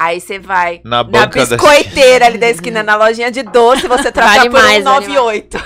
Aí 0.04 0.20
você 0.20 0.40
vai 0.40 0.82
Na 0.84 0.98
na 0.98 1.04
banca 1.04 1.46
da... 1.46 1.56
biscoiteira 1.58 2.26
ali 2.26 2.38
da 2.38 2.50
esquina, 2.50 2.82
na 2.82 2.96
lojinha 2.96 3.32
de 3.32 3.44
doce, 3.44 3.88
você 3.88 4.10
troca 4.12 4.30
Vale 4.36 4.50
por 4.50 4.62
mais, 4.62 4.84
vale 4.84 5.06
198. 5.06 5.64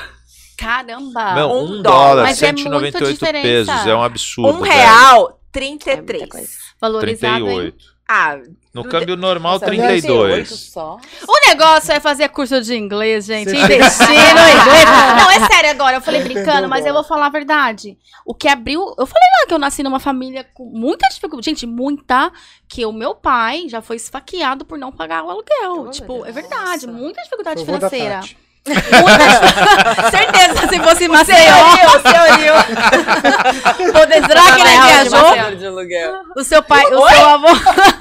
Caramba. 0.58 1.36
Não, 1.36 1.52
um 1.52 1.64
um 1.64 1.82
dólar. 1.82 2.08
dólar, 2.08 2.24
Mas 2.24 2.42
é 2.44 2.52
muita 2.52 2.64
198 3.00 3.14
diferença. 3.14 3.44
pesos. 3.74 3.88
É 3.88 3.96
um 3.96 4.04
absurdo. 4.04 4.58
Um 4.58 4.62
real, 4.62 5.20
É 5.20 5.20
muita 5.20 5.38
33. 5.52 6.30
coisa. 6.30 6.48
Valorizado, 6.82 7.38
hein? 7.50 7.72
38. 7.72 7.86
Ah, 8.08 8.38
No 8.76 8.84
câmbio 8.84 9.16
normal, 9.16 9.54
Nossa, 9.54 9.68
32. 9.68 10.50
só. 10.50 11.00
O 11.26 11.48
negócio 11.48 11.94
é 11.94 12.00
fazer 12.02 12.28
curso 12.28 12.62
de 12.62 12.76
inglês, 12.76 13.24
gente. 13.24 13.50
Você 13.50 13.56
Investir 13.56 14.06
no 14.06 14.14
inglês. 14.14 14.86
Não, 15.18 15.32
é 15.32 15.48
sério 15.48 15.70
agora. 15.70 15.96
Eu 15.96 16.02
falei 16.02 16.22
brincando, 16.22 16.68
mas 16.68 16.86
eu 16.86 16.94
vou 16.94 17.02
falar 17.02 17.28
a 17.28 17.30
verdade. 17.30 17.98
O 18.26 18.34
que 18.34 18.50
abriu. 18.50 18.82
Eu 18.98 19.06
falei 19.06 19.30
lá 19.40 19.48
que 19.48 19.54
eu 19.54 19.60
nasci 19.60 19.82
numa 19.82 19.98
família 19.98 20.46
com 20.54 20.66
muita 20.66 21.08
dificuldade. 21.08 21.46
Gente, 21.46 21.66
muita. 21.66 22.30
Que 22.68 22.86
o 22.86 22.92
meu 22.92 23.16
pai 23.16 23.70
já 23.70 23.82
foi 23.82 23.96
esfaqueado 23.96 24.66
por 24.66 24.78
não 24.78 24.92
pagar 24.92 25.24
o 25.24 25.30
aluguel. 25.30 25.86
Oh, 25.88 25.90
tipo, 25.90 26.26
é 26.26 26.32
verdade. 26.34 26.86
Nossa. 26.86 27.00
Muita 27.00 27.24
dificuldade 27.24 27.64
financeira. 27.64 28.22
Certeza, 30.10 30.68
se 30.68 30.80
fosse 30.80 31.08
Maceió. 31.08 31.56
seu 32.02 32.36
Rio. 32.38 33.94
Poder, 33.94 34.26
será 34.26 34.42
que 34.42 34.62
ele 34.62 34.70
Real 34.70 35.52
de 35.52 35.58
viajou? 35.58 36.34
O 36.36 36.44
seu 36.44 36.64
pai, 36.64 36.84
o 36.86 37.08
seu 37.08 37.30
avô 37.30 37.48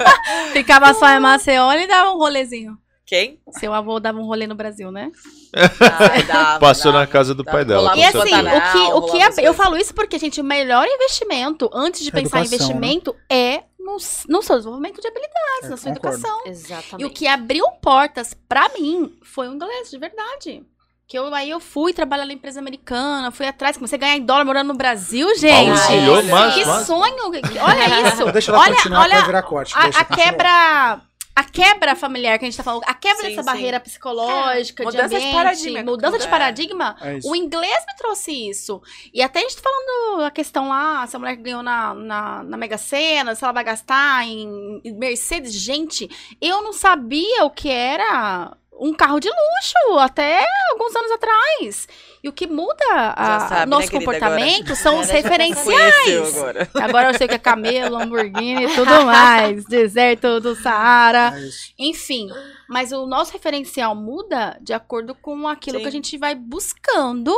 ficava 0.53 0.93
só 0.95 1.07
em 1.09 1.19
Maceió, 1.19 1.71
ele 1.71 1.85
dava 1.87 2.11
um 2.11 2.17
rolezinho. 2.17 2.77
Quem? 3.05 3.39
Seu 3.59 3.71
avô 3.71 3.99
dava 3.99 4.17
um 4.17 4.25
rolê 4.25 4.47
no 4.47 4.55
Brasil, 4.55 4.91
né? 4.91 5.11
Ah, 5.53 6.21
dava, 6.27 6.59
Passou 6.59 6.91
dava, 6.91 7.05
na 7.05 7.07
casa 7.07 7.35
do 7.35 7.43
dava. 7.43 7.57
pai 7.57 7.65
dela, 7.65 7.95
E 7.95 8.03
assim, 8.03 8.17
o 8.17 8.71
que, 8.71 8.93
o 8.93 9.01
que 9.03 9.41
é, 9.41 9.47
eu 9.47 9.53
falo 9.53 9.77
isso 9.77 9.93
porque, 9.93 10.17
gente, 10.17 10.41
o 10.41 10.43
melhor 10.43 10.87
investimento, 10.87 11.69
antes 11.71 12.03
de 12.03 12.11
pensar 12.11 12.39
em 12.39 12.41
né? 12.41 12.47
investimento, 12.47 13.15
é 13.29 13.61
no, 13.85 13.97
no 14.27 14.41
seu 14.41 14.57
desenvolvimento 14.57 14.99
de 14.99 15.07
habilidades, 15.07 15.63
É, 15.63 15.69
na 15.69 15.77
sua 15.77 15.93
concordo. 15.93 16.17
educação. 16.17 16.41
Exatamente. 16.47 17.01
E 17.01 17.05
o 17.05 17.09
que 17.11 17.27
abriu 17.27 17.65
portas 17.81 18.33
pra 18.49 18.67
mim 18.69 19.15
foi 19.23 19.47
o 19.47 19.53
inglês, 19.53 19.91
de 19.91 19.97
verdade. 19.99 20.65
Que 21.07 21.19
eu, 21.19 21.31
aí 21.35 21.51
eu 21.51 21.59
fui 21.59 21.93
trabalhar 21.93 22.25
na 22.25 22.33
empresa 22.33 22.59
americana, 22.59 23.29
fui 23.29 23.45
atrás, 23.45 23.77
comecei 23.77 23.95
a 23.95 23.99
ganhar 23.99 24.15
em 24.15 24.25
dólar 24.25 24.43
morando 24.43 24.69
no 24.69 24.73
Brasil, 24.73 25.27
gente. 25.37 25.69
Auxiliou, 25.69 26.23
mas, 26.23 26.55
que 26.55 26.65
mas- 26.65 26.87
sonho! 26.87 27.31
Olha 27.61 28.09
isso! 28.09 28.25
Deixa 28.33 28.51
ela 28.51 28.59
olha, 28.61 28.75
continuar, 28.75 29.01
olha 29.01 29.15
vai 29.17 29.25
virar 29.25 29.43
corte. 29.43 29.73
a, 29.77 29.83
deixa, 29.83 29.99
a 29.99 30.03
continua. 30.05 30.25
quebra. 30.31 31.01
A 31.35 31.43
quebra 31.43 31.95
familiar 31.97 32.39
que 32.39 32.45
a 32.45 32.47
gente 32.49 32.55
tá 32.55 32.63
falando, 32.63 32.83
a 32.85 32.93
quebra 32.93 33.23
Sim, 33.23 33.29
dessa 33.29 33.41
sim. 33.41 33.45
barreira 33.45 33.79
psicológica, 33.79 34.83
É, 34.83 34.85
de 34.85 34.91
mudança 34.93 35.09
de 35.09 35.15
ambiente, 35.17 35.33
paradigma. 35.35 35.83
mudança 35.83 36.17
de 36.17 36.25
É. 36.25 36.29
paradigma. 36.29 36.95
É. 37.01 37.19
O 37.25 37.35
inglês 37.35 37.83
me 37.87 37.95
trouxe 37.97 38.31
isso. 38.49 38.81
E 39.13 39.21
até 39.21 39.39
a 39.39 39.41
gente 39.41 39.57
tá 39.57 39.61
falando 39.63 40.23
a 40.23 40.31
questão 40.31 40.69
lá, 40.69 41.05
se 41.05 41.15
a 41.15 41.19
mulher 41.19 41.35
que 41.35 41.43
ganhou 41.43 41.61
na, 41.61 41.93
na, 41.93 42.43
na 42.43 42.55
Mega 42.57 42.77
Sena, 42.77 43.35
se 43.35 43.43
ela 43.43 43.51
vai 43.51 43.65
gastar 43.65 44.25
em, 44.25 44.79
em 44.83 44.93
Mercedes. 44.93 45.53
Gente, 45.53 46.09
eu 46.39 46.61
não 46.63 46.71
sabia 46.71 47.43
o 47.43 47.49
que 47.49 47.69
era 47.69 48.55
um 48.79 48.93
carro 48.93 49.19
de 49.19 49.29
luxo 49.29 49.99
até 49.99 50.45
alguns 50.71 50.95
anos 50.95 51.11
atrás. 51.11 51.87
E 52.23 52.29
o 52.29 52.33
que 52.33 52.47
muda 52.47 52.83
a- 53.15 53.47
sabe, 53.47 53.69
nosso 53.71 53.91
né, 53.93 53.99
comportamento 53.99 54.75
são 54.75 54.99
os 54.99 55.09
Agora 55.09 55.21
já 55.21 55.23
tá 55.23 55.29
referenciais. 55.29 56.37
Agora. 56.37 56.69
Agora 56.81 57.09
eu 57.11 57.17
sei 57.17 57.27
que 57.27 57.35
é 57.35 57.39
camelo, 57.39 57.97
Lamborghini 57.97 58.65
e 58.65 58.75
tudo 58.75 59.05
mais. 59.05 59.65
Deserto 59.69 60.39
do 60.39 60.55
Saara. 60.55 61.33
É 61.35 61.41
isso. 61.41 61.73
Enfim, 61.77 62.27
mas 62.67 62.91
o 62.91 63.05
nosso 63.05 63.31
referencial 63.33 63.95
muda 63.95 64.57
de 64.61 64.73
acordo 64.73 65.13
com 65.15 65.47
aquilo 65.47 65.77
Sim. 65.77 65.83
que 65.83 65.87
a 65.87 65.91
gente 65.91 66.17
vai 66.17 66.35
buscando. 66.35 67.31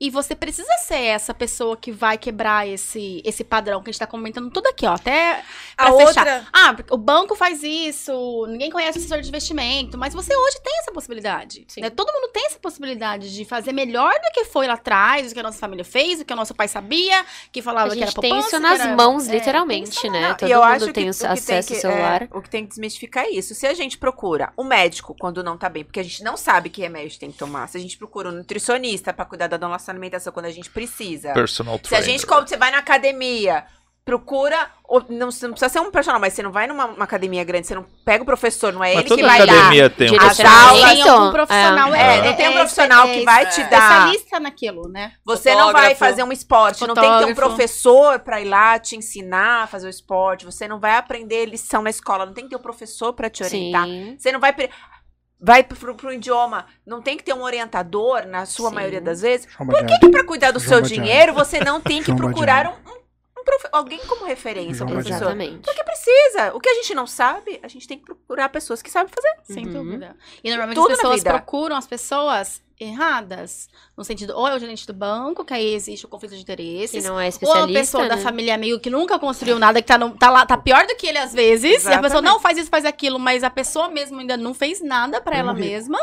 E 0.00 0.10
você 0.10 0.34
precisa 0.34 0.72
ser 0.78 0.94
essa 1.06 1.34
pessoa 1.34 1.76
que 1.76 1.90
vai 1.90 2.16
quebrar 2.16 2.68
esse, 2.68 3.20
esse 3.24 3.42
padrão 3.42 3.82
que 3.82 3.90
a 3.90 3.92
gente 3.92 3.98
tá 3.98 4.06
comentando 4.06 4.48
tudo 4.50 4.68
aqui, 4.68 4.86
ó. 4.86 4.92
Até 4.94 5.42
pra 5.76 5.88
A 5.88 5.92
fechar. 5.92 6.06
outra. 6.06 6.46
Ah, 6.52 6.76
o 6.90 6.96
banco 6.96 7.34
faz 7.34 7.62
isso, 7.64 8.46
ninguém 8.48 8.70
conhece 8.70 8.98
o 8.98 9.00
assessor 9.00 9.20
de 9.20 9.28
investimento, 9.28 9.98
mas 9.98 10.14
você 10.14 10.36
hoje 10.36 10.60
tem 10.62 10.78
essa 10.78 10.92
possibilidade. 10.92 11.66
Né? 11.78 11.90
Todo 11.90 12.12
mundo 12.12 12.28
tem 12.32 12.46
essa 12.46 12.58
possibilidade 12.60 13.34
de 13.34 13.44
fazer 13.44 13.72
melhor 13.72 14.12
do 14.14 14.30
que 14.32 14.44
foi 14.44 14.68
lá 14.68 14.74
atrás, 14.74 15.28
do 15.30 15.34
que 15.34 15.40
a 15.40 15.42
nossa 15.42 15.58
família 15.58 15.84
fez, 15.84 16.18
do 16.20 16.24
que 16.24 16.32
o 16.32 16.36
nosso 16.36 16.54
pai 16.54 16.68
sabia, 16.68 17.24
que 17.50 17.60
falava 17.60 17.90
que 17.90 17.96
era 18.00 18.06
gente 18.10 18.20
tem 18.20 18.30
poupança, 18.30 18.56
isso 18.56 18.60
nas 18.60 18.80
era- 18.80 18.94
mãos, 18.94 19.28
é, 19.28 19.32
literalmente, 19.32 20.08
né? 20.08 20.28
Não, 20.28 20.36
Todo 20.36 20.48
e 20.48 20.52
eu 20.52 20.60
mundo 20.60 20.68
acho 20.74 20.92
tem 20.92 21.04
que, 21.04 21.08
o 21.08 21.10
acesso 21.10 21.46
tem 21.46 21.56
ao 21.56 21.62
que, 21.64 21.74
celular. 21.74 22.22
é, 22.22 22.28
o 22.32 22.40
que 22.40 22.48
tem 22.50 22.62
que 22.62 22.68
desmistificar 22.68 23.24
é 23.24 23.30
isso. 23.30 23.52
Se 23.54 23.66
a 23.66 23.74
gente 23.74 23.98
procura 23.98 24.52
um 24.56 24.62
médico 24.64 25.14
quando 25.18 25.42
não 25.42 25.58
tá 25.58 25.68
bem, 25.68 25.82
porque 25.84 25.98
a 25.98 26.04
gente 26.04 26.22
não 26.22 26.36
sabe 26.36 26.70
que 26.70 26.80
remédio 26.82 27.18
tem 27.18 27.32
que 27.32 27.38
tomar. 27.38 27.66
Se 27.68 27.76
a 27.76 27.80
gente 27.80 27.98
procura 27.98 28.28
um 28.28 28.32
nutricionista 28.32 29.12
pra 29.12 29.24
cuidar 29.24 29.48
da 29.48 29.58
nossa 29.58 29.87
alimentação 29.92 30.32
quando 30.32 30.46
a 30.46 30.50
gente 30.50 30.70
precisa. 30.70 31.32
Personal 31.32 31.74
Se 31.76 31.86
a 31.94 31.98
trainer. 31.98 32.04
gente, 32.10 32.26
quando 32.26 32.48
você 32.48 32.56
vai 32.56 32.70
na 32.70 32.78
academia, 32.78 33.64
procura. 34.04 34.70
ou- 34.84 35.00
Não, 35.10 35.28
não 35.42 35.50
precisa 35.50 35.68
ser 35.68 35.80
um 35.80 35.90
personal, 35.90 36.18
mas 36.18 36.32
você 36.32 36.42
não 36.42 36.50
vai 36.50 36.66
numa 36.66 36.86
uma 36.86 37.04
academia 37.04 37.44
grande, 37.44 37.66
você 37.66 37.74
não 37.74 37.84
pega 38.06 38.22
o 38.22 38.24
professor, 38.26 38.72
não 38.72 38.82
é 38.82 38.94
Mas 38.94 39.00
ele 39.00 39.08
toda 39.10 39.20
que 39.20 39.28
vai 39.28 39.46
dar. 39.46 39.52
academia 39.52 39.90
tem 39.90 40.10
um 40.10 40.14
As 40.18 40.40
aulas 40.40 40.80
Tem 40.94 41.02
algum 41.02 41.30
profissional, 41.30 41.94
É, 41.94 42.16
é, 42.16 42.22
não 42.24 42.34
tem 42.34 42.48
um 42.48 42.52
é, 42.52 42.54
profissional 42.54 43.06
é, 43.06 43.12
que 43.18 43.24
vai 43.26 43.42
é, 43.42 43.46
te 43.46 43.62
dar. 43.64 44.06
Especialista 44.08 44.40
naquilo, 44.40 44.88
né? 44.88 45.12
Você 45.26 45.50
não 45.50 45.72
vai 45.72 45.94
Fotógrafo. 45.94 45.98
fazer 45.98 46.22
um 46.22 46.32
esporte, 46.32 46.86
não 46.86 46.94
tem 46.94 47.04
que 47.04 47.08
ter 47.10 47.14
um 47.16 47.18
Fotógrafo. 47.34 47.40
professor 47.56 48.18
pra 48.20 48.40
ir 48.40 48.46
lá 48.46 48.78
te 48.78 48.96
ensinar 48.96 49.64
a 49.64 49.66
fazer 49.66 49.86
o 49.88 49.90
esporte. 49.90 50.46
Você 50.46 50.66
não 50.66 50.80
vai 50.80 50.96
aprender 50.96 51.44
lição 51.44 51.82
na 51.82 51.90
escola, 51.90 52.24
não 52.24 52.32
tem 52.32 52.44
que 52.44 52.50
ter 52.50 52.56
um 52.56 52.60
professor 52.60 53.12
pra 53.12 53.28
te 53.28 53.42
orientar. 53.44 53.84
Sim. 53.84 54.16
Você 54.18 54.32
não 54.32 54.40
vai 54.40 54.54
pre- 54.54 54.70
vai 55.40 55.62
pro, 55.62 55.94
pro 55.94 56.12
idioma, 56.12 56.66
não 56.84 57.00
tem 57.00 57.16
que 57.16 57.22
ter 57.24 57.32
um 57.32 57.42
orientador 57.42 58.26
na 58.26 58.44
sua 58.46 58.68
Sim. 58.70 58.74
maioria 58.74 59.00
das 59.00 59.20
vezes. 59.20 59.46
Chama 59.56 59.72
Por 59.72 59.86
que, 59.86 59.98
que 59.98 60.08
pra 60.10 60.24
cuidar 60.24 60.50
do 60.50 60.58
João 60.58 60.68
seu 60.68 60.82
dinheiro 60.82 61.32
você 61.32 61.60
não 61.60 61.80
tem 61.80 61.98
que 62.00 62.06
João 62.06 62.16
procurar 62.18 62.66
um, 62.66 62.90
um- 62.92 62.98
um 62.98 63.44
alguém 63.72 63.98
como 64.06 64.24
referência, 64.26 64.84
um 64.84 64.88
professor? 64.88 65.14
Exatamente. 65.16 65.58
Porque 65.64 65.82
precisa. 65.84 66.52
O 66.54 66.60
que 66.60 66.68
a 66.68 66.74
gente 66.74 66.94
não 66.94 67.06
sabe, 67.06 67.60
a 67.62 67.68
gente 67.68 67.86
tem 67.86 67.98
que 67.98 68.04
procurar 68.04 68.48
pessoas 68.48 68.82
que 68.82 68.90
sabem 68.90 69.12
fazer. 69.14 69.34
Sem 69.54 69.66
Uhum. 69.66 69.72
dúvida. 69.72 70.16
E 70.42 70.48
normalmente 70.50 70.76
Tudo 70.76 70.90
as 70.92 70.96
pessoas 70.98 71.22
procuram 71.22 71.76
as 71.76 71.86
pessoas 71.86 72.62
erradas. 72.80 73.68
No 73.96 74.04
sentido, 74.04 74.34
ou 74.36 74.46
é 74.48 74.54
o 74.54 74.58
gerente 74.58 74.86
do 74.86 74.92
banco, 74.92 75.44
que 75.44 75.52
aí 75.54 75.74
existe 75.74 76.06
o 76.06 76.08
conflito 76.08 76.32
de 76.32 76.36
Se 76.38 76.42
interesses. 76.42 77.04
não 77.04 77.14
é 77.14 77.14
Ou 77.14 77.18
a 77.20 77.28
especialista, 77.28 77.80
pessoa 77.80 78.02
né? 78.04 78.08
da 78.10 78.18
família 78.18 78.54
amigo 78.54 78.78
que 78.80 78.90
nunca 78.90 79.18
construiu 79.18 79.58
nada, 79.58 79.80
que 79.82 79.88
tá, 79.88 79.98
no- 79.98 80.16
tá 80.16 80.30
lá, 80.30 80.44
tá 80.46 80.56
pior 80.56 80.86
do 80.86 80.94
que 80.96 81.06
ele 81.06 81.18
às 81.18 81.32
vezes. 81.32 81.64
E 81.64 81.74
a 81.74 81.78
pessoa 81.78 81.96
Exatamente. 82.00 82.24
não 82.24 82.40
faz 82.40 82.58
isso, 82.58 82.70
faz 82.70 82.84
aquilo, 82.84 83.18
mas 83.18 83.42
a 83.44 83.50
pessoa 83.50 83.88
mesmo 83.88 84.18
ainda 84.20 84.36
não 84.36 84.54
fez 84.54 84.80
nada 84.80 85.20
pra 85.20 85.32
Primo 85.32 85.50
ela 85.50 85.52
rico. 85.58 85.68
mesma. 85.68 85.98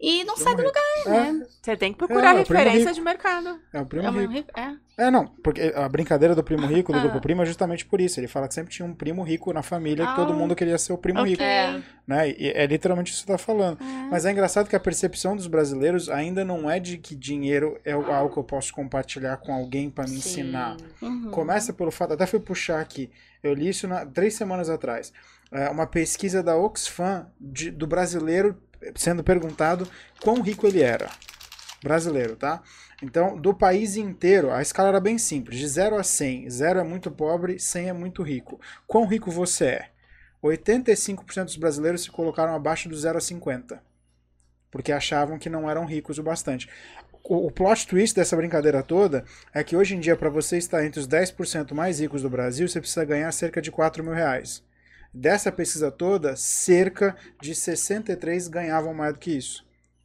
E 0.00 0.24
não 0.24 0.34
Primo 0.34 0.48
sai 0.48 0.56
do 0.56 0.62
lugar, 0.64 0.82
É, 1.06 1.10
né? 1.32 1.46
Você 1.62 1.76
tem 1.76 1.92
que 1.92 1.98
procurar 1.98 2.34
É, 2.34 2.38
referência 2.38 2.92
de 2.92 3.00
mercado. 3.00 3.58
é 3.72 3.80
o 3.80 3.86
primo 3.86 4.06
É, 4.06 4.10
rico. 4.10 4.20
uma 4.22 4.32
rico- 4.32 4.50
é. 4.58 4.74
É, 4.96 5.10
não, 5.10 5.26
porque 5.26 5.72
a 5.74 5.88
brincadeira 5.88 6.36
do 6.36 6.44
primo 6.44 6.66
rico, 6.66 6.92
do 6.92 6.98
Ah. 6.98 7.02
grupo 7.02 7.20
primo, 7.20 7.42
é 7.42 7.46
justamente 7.46 7.84
por 7.84 8.00
isso. 8.00 8.20
Ele 8.20 8.28
fala 8.28 8.46
que 8.46 8.54
sempre 8.54 8.72
tinha 8.72 8.86
um 8.86 8.94
primo 8.94 9.22
rico 9.24 9.52
na 9.52 9.60
família, 9.62 10.04
que 10.06 10.12
Ah. 10.12 10.14
todo 10.14 10.32
mundo 10.34 10.54
queria 10.54 10.78
ser 10.78 10.92
o 10.92 10.98
primo 10.98 11.18
Ok. 11.20 11.30
rico. 11.32 11.42
É. 11.42 11.82
Né? 12.06 12.30
E 12.30 12.48
é 12.54 12.64
literalmente 12.66 13.10
isso 13.12 13.22
que 13.22 13.26
você 13.26 13.32
tá 13.32 13.38
falando. 13.38 13.78
É. 13.82 14.08
Mas 14.10 14.24
é 14.24 14.30
engraçado 14.30 14.68
que 14.68 14.76
a 14.76 14.80
percepção 14.80 15.34
dos 15.34 15.48
brasileiros 15.48 16.08
ainda 16.08 16.44
não 16.44 16.70
é 16.70 16.78
de 16.78 16.96
que 16.98 17.16
dinheiro 17.16 17.76
é 17.84 17.90
algo 17.92 18.32
que 18.32 18.38
eu 18.38 18.44
posso 18.44 18.72
compartilhar 18.72 19.36
com 19.38 19.52
alguém 19.52 19.90
pra 19.90 20.04
me 20.04 20.10
Sim. 20.10 20.16
ensinar. 20.18 20.76
Uhum. 21.02 21.30
Começa 21.30 21.72
pelo 21.72 21.90
fato, 21.90 22.12
até 22.14 22.24
fui 22.26 22.38
puxar 22.38 22.78
aqui, 22.80 23.10
eu 23.42 23.52
li 23.52 23.68
isso 23.70 23.88
na- 23.88 24.06
três 24.06 24.34
semanas 24.34 24.70
atrás. 24.70 25.12
É, 25.50 25.68
uma 25.70 25.86
pesquisa 25.86 26.42
da 26.42 26.56
Oxfam 26.56 27.26
de- 27.40 27.70
do 27.70 27.86
brasileiro 27.86 28.56
sendo 28.94 29.24
perguntado 29.24 29.88
quão 30.20 30.40
rico 30.40 30.66
ele 30.66 30.82
era. 30.82 31.08
Brasileiro, 31.82 32.36
tá? 32.36 32.62
Então, 33.04 33.36
do 33.36 33.52
país 33.52 33.96
inteiro, 33.96 34.50
a 34.50 34.62
escala 34.62 34.88
era 34.88 34.98
bem 34.98 35.18
simples, 35.18 35.58
de 35.58 35.68
0 35.68 35.96
a 35.96 36.02
100. 36.02 36.48
0 36.48 36.80
é 36.80 36.82
muito 36.82 37.10
pobre, 37.10 37.60
100 37.60 37.90
é 37.90 37.92
muito 37.92 38.22
rico. 38.22 38.58
Quão 38.86 39.06
rico 39.06 39.30
você 39.30 39.66
é? 39.66 39.90
85% 40.42 41.44
dos 41.44 41.56
brasileiros 41.56 42.02
se 42.02 42.10
colocaram 42.10 42.54
abaixo 42.54 42.88
do 42.88 42.96
0 42.96 43.18
a 43.18 43.20
50. 43.20 43.78
Porque 44.70 44.90
achavam 44.90 45.38
que 45.38 45.50
não 45.50 45.68
eram 45.68 45.84
ricos 45.84 46.18
o 46.18 46.22
bastante. 46.22 46.66
O, 47.22 47.50
plot 47.50 47.86
twist 47.86 48.16
dessa 48.16 48.36
brincadeira 48.36 48.82
toda 48.82 49.24
é 49.52 49.62
que 49.62 49.76
hoje 49.76 49.94
em 49.94 50.00
dia, 50.00 50.16
para 50.16 50.30
você 50.30 50.56
estar 50.56 50.84
entre 50.84 50.98
os 50.98 51.06
10% 51.06 51.74
mais 51.74 52.00
ricos 52.00 52.22
do 52.22 52.30
Brasil, 52.30 52.66
você 52.66 52.80
precisa 52.80 53.04
ganhar 53.04 53.30
cerca 53.32 53.60
de 53.60 53.70
4 53.70 54.02
mil 54.02 54.14
reais. 54.14 54.62
Dessa 55.12 55.52
pesquisa 55.52 55.90
toda, 55.90 56.36
cerca 56.36 57.14
de 57.40 57.54
63 57.54 58.48
ganhavam 58.48 58.94
mais 58.94 59.12
do 59.12 59.18
que 59.18 59.30
isso. 59.30 59.63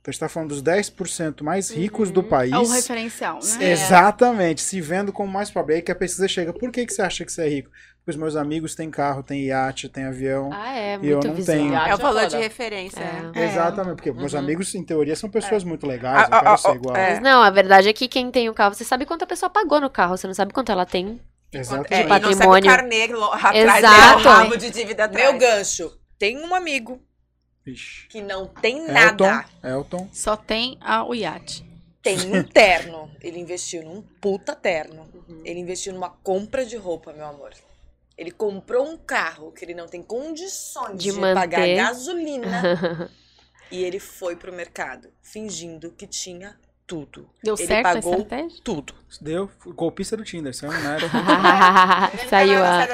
Então 0.10 0.12
a 0.12 0.12
gente 0.12 0.16
está 0.16 0.30
falando 0.30 0.50
dos 0.50 0.64
10% 0.64 1.44
mais 1.44 1.70
ricos 1.70 2.10
do 2.10 2.24
país. 2.24 2.52
É 2.52 2.58
o 2.58 2.68
referencial, 2.68 3.40
né? 3.60 3.72
Exatamente, 3.72 4.62
se 4.62 4.82
vendo 4.82 5.14
como 5.14 5.32
mais 5.32 5.52
pobre. 5.52 5.76
Aí 5.76 5.82
que 5.82 5.92
a 5.92 5.96
pesquisa 5.96 6.28
chega. 6.28 6.52
Por 6.52 6.72
que, 6.72 6.86
que 6.86 6.94
você 6.94 7.02
acha 7.02 7.24
que 7.26 7.32
você 7.32 7.44
é 7.44 7.50
rico? 7.50 7.70
Porque 7.98 8.12
os 8.12 8.16
meus 8.16 8.36
amigos 8.36 8.74
têm 8.76 8.90
carro, 8.90 9.22
têm 9.22 9.42
iate, 9.46 9.88
têm 9.90 10.06
avião. 10.06 10.50
Ah, 10.52 10.74
é, 10.74 10.98
E 11.02 11.08
eu 11.10 11.18
muito 11.18 11.28
não 11.28 11.36
visual. 11.36 11.58
tenho. 11.58 11.76
Ah, 11.76 11.90
É 11.90 11.96
o 11.96 11.98
valor 11.98 12.28
de 12.28 12.38
referência. 12.38 13.00
É. 13.00 13.40
é. 13.40 13.46
Exatamente, 13.46 13.96
porque 13.98 14.12
meus 14.12 14.34
Uhum. 14.34 14.40
amigos, 14.40 14.74
em 14.74 14.84
teoria, 14.84 15.16
são 15.16 15.30
pessoas 15.30 15.64
muito 15.64 15.86
legais. 15.86 16.24
Ah, 16.32 16.36
eu 16.36 16.40
quero 16.40 16.52
ah, 16.52 16.58
ser 16.58 16.68
ah, 16.70 16.76
igual. 16.76 16.96
é. 16.96 17.10
Mas 17.12 17.20
não, 17.22 17.44
a 17.44 17.50
verdade 17.52 17.90
é 17.90 17.94
que 17.94 18.08
quem 18.08 18.32
tem 18.32 18.50
o 18.50 18.54
carro, 18.54 18.74
você 18.74 18.84
sabe 18.84 19.06
quanto 19.06 19.24
a 19.24 19.28
pessoa 19.28 19.50
pagou 19.50 19.80
no 19.80 19.90
carro, 19.90 20.18
você 20.18 20.26
não 20.28 20.34
sabe 20.34 20.54
quanto 20.54 20.72
ela 20.72 20.86
tem. 20.86 21.20
Exatamente. 21.52 21.94
É, 21.94 22.02
e 22.02 22.04
não 22.04 22.10
sabe 22.10 22.26
o 22.26 22.30
patrimônio. 22.30 22.70
carnê 22.72 23.04
atrás 23.04 23.56
Exato. 23.56 23.82
dela, 23.82 24.18
o 24.18 24.22
rabo 24.44 24.58
de 24.58 24.70
dívida 24.70 25.04
atrás. 25.06 25.30
Meu 25.30 25.40
gancho. 25.40 25.92
Tem 26.18 26.38
um 26.38 26.54
amigo 26.56 27.00
Ixi. 27.66 28.08
que 28.08 28.22
não 28.22 28.48
tem 28.48 28.80
Elton, 28.80 29.26
nada. 29.26 29.46
Elton. 29.64 30.10
Só 30.12 30.36
tem 30.36 30.78
a, 30.82 31.04
o 31.04 31.14
iate. 31.14 31.66
Tem 32.02 32.18
um 32.34 32.44
terno. 32.48 33.12
Ele 33.22 33.40
investiu 33.40 33.84
num 33.84 34.02
puta 34.02 34.56
terno. 34.56 35.08
Ele 35.44 35.60
investiu 35.60 35.94
numa 35.94 36.10
compra 36.10 36.66
de 36.66 36.76
roupa, 36.76 37.14
meu 37.14 37.26
amor. 37.26 37.54
Ele 38.18 38.32
comprou 38.32 38.86
um 38.86 38.98
carro 38.98 39.52
que 39.52 39.64
ele 39.64 39.74
não 39.74 39.88
tem 39.88 40.04
condições 40.04 41.02
De 41.02 41.12
de, 41.12 41.20
pagar 41.20 41.68
gasolina. 41.68 43.10
e 43.72 43.84
ele 43.84 44.00
foi 44.00 44.36
pro 44.36 44.52
mercado, 44.52 45.10
fingindo 45.22 45.92
que 45.92 46.06
tinha 46.06 46.60
tudo. 46.90 47.30
Deu 47.44 47.54
Ele 47.56 47.68
certo 47.68 47.86
a 47.86 47.94
pagou 47.94 48.14
estratégia? 48.20 48.60
tudo. 48.64 48.96
Deu 49.22 49.50
golpista 49.68 50.18
do 50.18 50.24
Tinder, 50.24 50.54
saiu 50.56 50.72
na 50.74 50.96
época. 50.96 51.10
Saiu 52.30 52.64
a. 52.66 52.88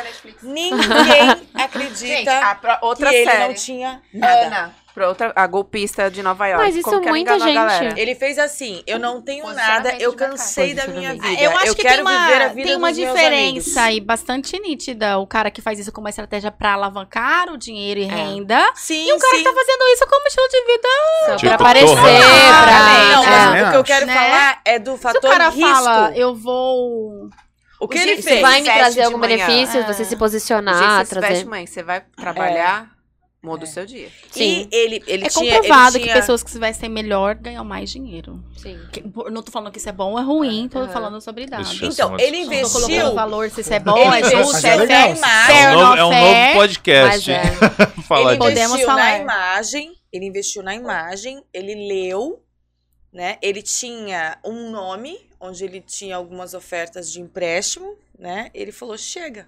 Ninguém 0.43 1.47
acredita 1.55 2.05
Gente, 2.05 2.29
a 2.29 2.55
pro- 2.55 2.77
outra 2.81 3.09
que 3.09 3.15
ele 3.15 3.31
série. 3.31 3.47
não 3.47 3.53
tinha 3.53 4.01
nada. 4.13 4.45
Ana. 4.47 4.75
Pra 4.95 5.09
outra, 5.09 5.33
a 5.35 5.45
golpista 5.45 6.09
de 6.09 6.23
Nova 6.23 6.47
York. 6.47 6.63
Mas 6.63 6.73
isso 6.77 6.85
Como 6.85 7.01
que 7.01 7.07
ela 7.09 7.15
muita 7.17 7.37
gente- 7.37 7.53
galera? 7.53 7.99
Ele 7.99 8.15
fez 8.15 8.39
assim, 8.39 8.81
eu 8.87 8.97
não 8.97 9.21
tenho 9.21 9.45
nada, 9.53 9.93
eu 9.99 10.13
cansei 10.13 10.73
da 10.73 10.87
minha 10.87 11.11
vida. 11.13 11.41
Eu 11.43 11.51
acho 11.57 11.75
que 11.75 11.81
quero 11.81 11.95
tem 11.95 12.01
uma, 12.01 12.25
viver 12.27 12.41
a 12.41 12.47
vida 12.47 12.67
tem 12.69 12.77
uma 12.77 12.93
diferença 12.93 13.81
aí 13.81 13.99
bastante 13.99 14.57
nítida. 14.57 15.17
O 15.19 15.27
cara 15.27 15.51
que 15.51 15.61
faz 15.61 15.77
isso 15.79 15.91
como 15.91 16.05
uma 16.05 16.09
estratégia 16.11 16.49
pra 16.49 16.73
alavancar 16.75 17.49
o 17.51 17.57
dinheiro 17.57 17.99
e 17.99 18.05
renda. 18.05 18.57
Sim, 18.73 19.05
E 19.09 19.11
o 19.13 19.19
cara 19.19 19.35
sim. 19.35 19.43
que 19.43 19.49
tá 19.49 19.53
fazendo 19.53 19.83
isso 19.93 20.07
como 20.07 20.27
estilo 20.27 20.47
de 20.47 20.65
vida. 20.65 20.87
Só 21.25 21.35
Tipo, 21.35 21.45
pra 21.47 21.55
aparecer, 21.55 21.95
pra. 21.95 23.15
Não, 23.15 23.23
É. 23.23 23.27
mas 23.27 23.43
Também 23.45 23.61
o 23.63 23.69
que 23.69 23.75
eu 23.75 23.81
acho. 23.81 23.83
quero 23.83 24.05
Né? 24.05 24.13
falar 24.13 24.61
é 24.63 24.79
do 24.79 24.91
Se 24.91 24.95
o 24.95 24.97
fator 24.97 25.29
cara 25.29 25.49
risco. 25.49 25.69
fala, 25.69 26.11
eu 26.15 26.33
vou. 26.33 27.29
O 27.81 27.87
que 27.89 27.97
O 27.97 28.01
ele 28.01 28.21
fez? 28.21 28.39
vai 28.39 28.61
me 28.61 28.71
trazer 28.71 29.01
algum 29.03 29.17
manhã. 29.17 29.45
benefício, 29.45 29.81
É. 29.81 29.83
você 29.83 30.05
se 30.05 30.15
O 30.15 30.17
posicionar, 30.17 30.77
jeito 30.77 30.89
que 30.89 30.97
você 30.99 31.05
se 31.05 31.09
trazer. 31.11 31.27
veste, 31.33 31.45
mãe, 31.49 31.67
você 31.67 31.83
vai 31.83 32.01
trabalhar, 32.15 32.87
muda 33.45 33.63
o 33.63 33.67
seu 33.67 33.85
dia. 33.85 34.09
Sim. 34.31 34.67
E 34.71 34.75
ele, 34.75 35.03
ele 35.07 35.25
é 35.25 35.29
tinha, 35.29 35.55
comprovado 35.55 35.97
ele 35.97 36.05
que 36.05 36.09
tinha... 36.09 36.21
pessoas 36.21 36.43
que 36.43 36.49
se 36.49 36.59
vestem 36.59 36.89
melhor 36.89 37.35
ganham 37.35 37.63
mais 37.63 37.89
dinheiro. 37.91 38.43
Sim. 38.57 38.79
Que- 38.91 39.03
não 39.31 39.43
tô 39.43 39.51
falando 39.51 39.71
que 39.71 39.77
isso 39.77 39.87
é 39.87 39.91
bom 39.91 40.13
ou 40.13 40.19
é 40.19 40.23
ruim, 40.23 40.67
tô 40.67 40.79
Aham. 40.79 40.89
falando 40.89 41.21
sobre 41.21 41.45
dados. 41.45 41.71
Isso. 41.71 41.85
Então, 41.85 42.17
é 42.17 42.23
ele 42.23 42.39
Não 42.39 42.49
tô 42.49 42.53
investiu... 42.53 42.81
colocando 42.81 43.15
valor 43.15 43.49
se 43.49 43.61
isso 43.61 43.73
é 43.73 43.79
bom, 43.79 43.97
Ele 43.97 44.07
é 44.07 44.19
investiu 44.19 44.39
justo, 44.39 44.57
se 44.59 44.67
é 44.67 44.69
é 44.69 44.75
legal. 44.75 45.09
É 45.09 45.15
fair, 45.15 45.69
um 45.69 45.79
novo, 45.79 45.95
é 45.95 46.05
um 46.05 46.09
novo 46.09 46.53
podcast. 46.55 47.31
É. 47.31 47.43
Fala 48.07 48.21
ele 48.21 48.29
disso. 48.29 48.39
Podemos 48.39 48.71
investiu 48.71 48.87
falar. 48.87 49.11
na 49.11 49.17
imagem, 49.19 49.95
ele 50.11 50.25
investiu 50.25 50.63
na 50.63 50.75
imagem, 50.75 51.43
ele 51.53 51.87
leu 51.87 52.41
né? 53.15 53.37
Ele 53.41 53.61
tinha 53.61 54.37
um 54.43 54.69
nome 54.69 55.17
onde 55.39 55.63
ele 55.63 55.79
tinha 55.79 56.17
algumas 56.17 56.53
ofertas 56.53 57.09
de 57.09 57.21
empréstimo, 57.21 57.97
né? 58.19 58.51
Ele 58.53 58.73
falou: 58.73 58.97
"Chega". 58.97 59.47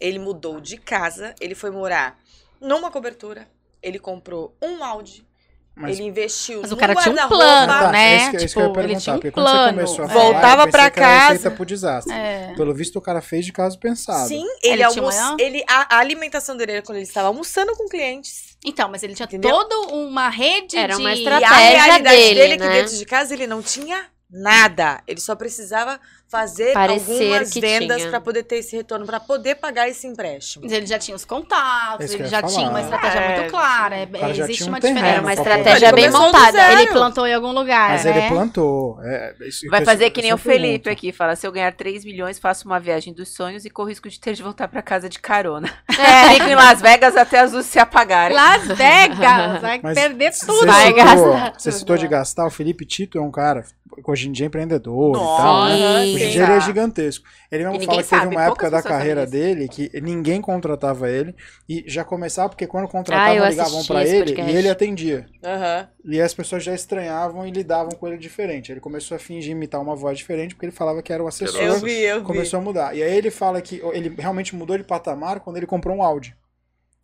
Ele 0.00 0.18
mudou 0.18 0.58
de 0.62 0.78
casa, 0.78 1.34
ele 1.38 1.54
foi 1.54 1.70
morar 1.70 2.18
numa 2.60 2.90
cobertura, 2.90 3.48
ele 3.82 3.98
comprou 3.98 4.56
um 4.62 4.82
Audi, 4.84 5.26
Mas 5.74 5.98
ele 5.98 6.08
investiu 6.08 6.60
Mas 6.60 6.72
o 6.72 6.76
cara 6.76 6.94
tinha 6.94 7.12
um 7.12 7.16
guarda-roupa. 7.16 7.44
plano, 7.44 7.72
Ah, 7.72 7.78
tá, 7.84 7.92
né? 7.92 8.12
é 8.12 8.16
isso 8.16 8.30
que, 8.30 8.36
é 8.36 8.44
isso 8.44 8.54
que 8.54 8.60
eu 8.60 8.62
ia 8.64 8.68
Tipo, 8.68 8.80
ele 8.80 8.86
perguntar, 8.88 9.00
tinha 9.02 9.14
um 9.14 9.18
porque 9.18 9.30
quando 9.30 9.46
você 9.46 9.52
plano. 9.52 9.72
começou 9.72 10.00
a 10.00 10.04
É. 10.04 10.08
falar, 10.08 10.22
Voltava 10.24 10.62
eu 10.62 10.66
pensei 10.66 10.70
pra 10.80 10.90
que 10.90 11.00
era 11.00 11.18
receita 11.20 11.42
casa. 11.44 11.56
pro 11.56 11.64
desastre. 11.64 12.12
É. 12.12 12.52
Pelo 12.56 12.74
visto, 12.74 12.96
o 12.96 13.00
cara 13.00 13.20
fez 13.22 13.46
de 13.46 13.52
caso 13.52 13.78
pensado. 13.78 14.28
Sim, 14.28 14.44
ele, 14.62 14.82
Ele 14.82 15.38
ele 15.38 15.64
a, 15.66 15.96
a 15.96 15.98
alimentação 16.00 16.56
dele 16.56 16.72
era 16.72 16.82
quando 16.82 16.96
ele 16.96 17.06
estava 17.06 17.28
almoçando 17.28 17.74
com 17.76 17.88
clientes. 17.88 18.56
Então, 18.66 18.90
mas 18.90 19.02
ele 19.02 19.14
tinha 19.14 19.24
Entendeu? 19.24 19.50
toda 19.50 19.94
uma 19.94 20.28
rede 20.28 20.76
Era 20.76 20.94
de... 20.96 21.00
uma 21.00 21.14
estratégia. 21.14 21.48
a 21.54 21.58
realidade 21.86 22.02
dele, 22.16 22.40
dele 22.40 22.52
é 22.52 22.56
que 22.58 22.62
né? 22.64 22.82
dentro 22.82 22.96
de 22.98 23.04
casa 23.06 23.32
ele 23.32 23.46
não 23.46 23.62
tinha 23.62 24.04
nada. 24.28 25.02
Ele 25.06 25.20
só 25.20 25.34
precisava 25.34 25.98
fazer 26.30 26.72
Parecer 26.72 27.12
algumas 27.32 27.52
vendas 27.54 28.04
para 28.06 28.20
poder 28.20 28.44
ter 28.44 28.56
esse 28.58 28.76
retorno, 28.76 29.04
para 29.04 29.18
poder 29.18 29.56
pagar 29.56 29.88
esse 29.88 30.06
empréstimo. 30.06 30.62
Mas 30.64 30.72
ele 30.72 30.86
já 30.86 30.96
tinha 30.98 31.16
os 31.16 31.24
contatos, 31.24 32.06
que 32.06 32.14
ele 32.14 32.22
eu 32.22 32.28
já 32.28 32.36
ia 32.40 32.42
tinha 32.46 32.60
falar. 32.66 32.70
uma 32.70 32.80
estratégia 32.80 33.18
É, 33.18 33.36
muito 33.40 33.50
clara. 33.50 33.96
É, 33.96 34.06
cara 34.06 34.34
já 34.34 34.44
existe 34.44 34.58
tinha 34.62 34.66
um 34.68 34.72
uma 34.72 34.80
terreno 34.80 34.98
diferença. 35.00 35.16
Era 35.16 35.20
uma 35.22 35.32
pra 35.34 35.42
estratégia 35.58 35.86
Ele 35.86 35.92
bem 35.96 36.04
começou 36.12 36.20
do 36.32 36.38
montada. 36.38 36.52
zero. 36.52 36.80
Ele 36.80 36.86
plantou 36.92 37.26
em 37.26 37.34
algum 37.34 37.52
lugar, 37.52 37.90
Mas 37.90 38.04
né? 38.04 38.18
ele 38.18 38.28
plantou. 38.28 38.98
é, 39.02 39.34
isso 39.48 39.66
Vai 39.68 39.80
eu- 39.80 39.84
fazer 39.84 40.04
eu 40.06 40.10
que 40.12 40.22
nem 40.22 40.32
o 40.32 40.36
sempre 40.38 40.52
Felipe 40.52 40.84
pergunto. 40.84 40.88
aqui, 40.90 41.12
fala, 41.12 41.34
se 41.34 41.46
eu 41.46 41.50
ganhar 41.52 41.72
3 41.72 42.04
milhões, 42.04 42.38
faço 42.38 42.64
uma 42.66 42.78
viagem 42.78 43.12
dos 43.12 43.28
sonhos 43.34 43.64
e 43.64 43.70
corro 43.70 43.86
o 43.86 43.88
risco 43.88 44.08
de 44.08 44.20
ter 44.20 44.32
de 44.34 44.42
voltar 44.42 44.68
pra 44.68 44.82
casa 44.82 45.08
de 45.08 45.18
carona. 45.18 45.68
É. 45.88 46.30
Fico 46.34 46.46
em 46.48 46.54
Las 46.54 46.80
Vegas 46.80 47.16
até 47.16 47.40
as 47.40 47.52
luzes 47.52 47.70
se 47.70 47.78
apagarem. 47.80 48.36
Las 48.36 48.68
Vegas, 48.68 49.60
vai 49.60 49.80
Mas 49.82 49.98
perder 49.98 50.30
tudo. 50.38 50.60
Você 50.60 50.66
Vai 50.66 50.86
citou, 50.86 51.04
gastar 51.04 51.52
você 51.58 51.70
tudo, 51.70 51.78
citou 51.78 51.96
de 51.96 52.06
gastar, 52.08 52.46
o 52.46 52.50
Felipe 52.50 52.86
Tito 52.86 53.18
é 53.18 53.20
um 53.20 53.30
cara 53.32 53.64
hoje 54.06 54.28
em 54.28 54.32
dia 54.32 54.46
empreendedor 54.46 55.12
Nossa, 55.12 55.40
e 55.40 55.44
tal, 55.44 55.64
né? 55.64 56.04
sim. 56.04 56.14
Hoje 56.14 56.19
em 56.24 56.30
dia 56.30 56.42
ele 56.44 56.52
é 56.52 56.60
gigantesco. 56.60 57.24
Ele 57.50 57.64
mesmo 57.64 57.80
fala 57.84 58.02
que 58.02 58.08
teve 58.08 58.22
sabe, 58.22 58.34
uma 58.34 58.44
época 58.44 58.62
poucas 58.68 58.70
da 58.70 58.82
carreira 58.88 59.26
dele 59.26 59.68
que 59.68 59.90
ninguém 60.00 60.40
contratava 60.40 61.10
ele 61.10 61.34
e 61.68 61.84
já 61.86 62.04
começava 62.04 62.48
porque 62.48 62.66
quando 62.66 62.88
contratavam 62.88 63.42
Ah, 63.44 63.50
ligavam 63.50 63.80
esse 63.80 63.92
ele 63.92 64.18
podcast. 64.24 64.52
e 64.52 64.56
ele 64.56 64.68
atendia. 64.68 65.26
Aham. 65.44 65.88
E 66.04 66.20
as 66.20 66.32
pessoas 66.32 66.64
já 66.64 66.74
estranhavam 66.74 67.46
e 67.46 67.50
lidavam 67.50 67.90
com 67.92 68.06
ele 68.08 68.16
diferente. 68.18 68.72
Ele 68.72 68.80
começou 68.80 69.16
a 69.16 69.18
fingir 69.18 69.52
imitar 69.52 69.80
uma 69.80 69.94
voz 69.94 70.16
diferente 70.18 70.54
porque 70.54 70.66
ele 70.66 70.72
falava 70.72 71.02
que 71.02 71.12
era 71.12 71.22
o 71.22 71.28
assessor. 71.28 71.60
Eu 71.60 71.78
vi, 71.80 72.00
eu 72.02 72.20
vi. 72.20 72.26
Começou 72.26 72.58
a 72.58 72.62
mudar. 72.62 72.96
E 72.96 73.02
aí 73.02 73.16
ele 73.16 73.30
fala 73.30 73.60
que 73.60 73.82
ele 73.92 74.14
realmente 74.18 74.54
mudou 74.56 74.76
de 74.78 74.84
patamar 74.84 75.40
quando 75.40 75.56
ele 75.56 75.66
comprou 75.66 75.96
um 75.96 76.02
Audi. 76.02 76.34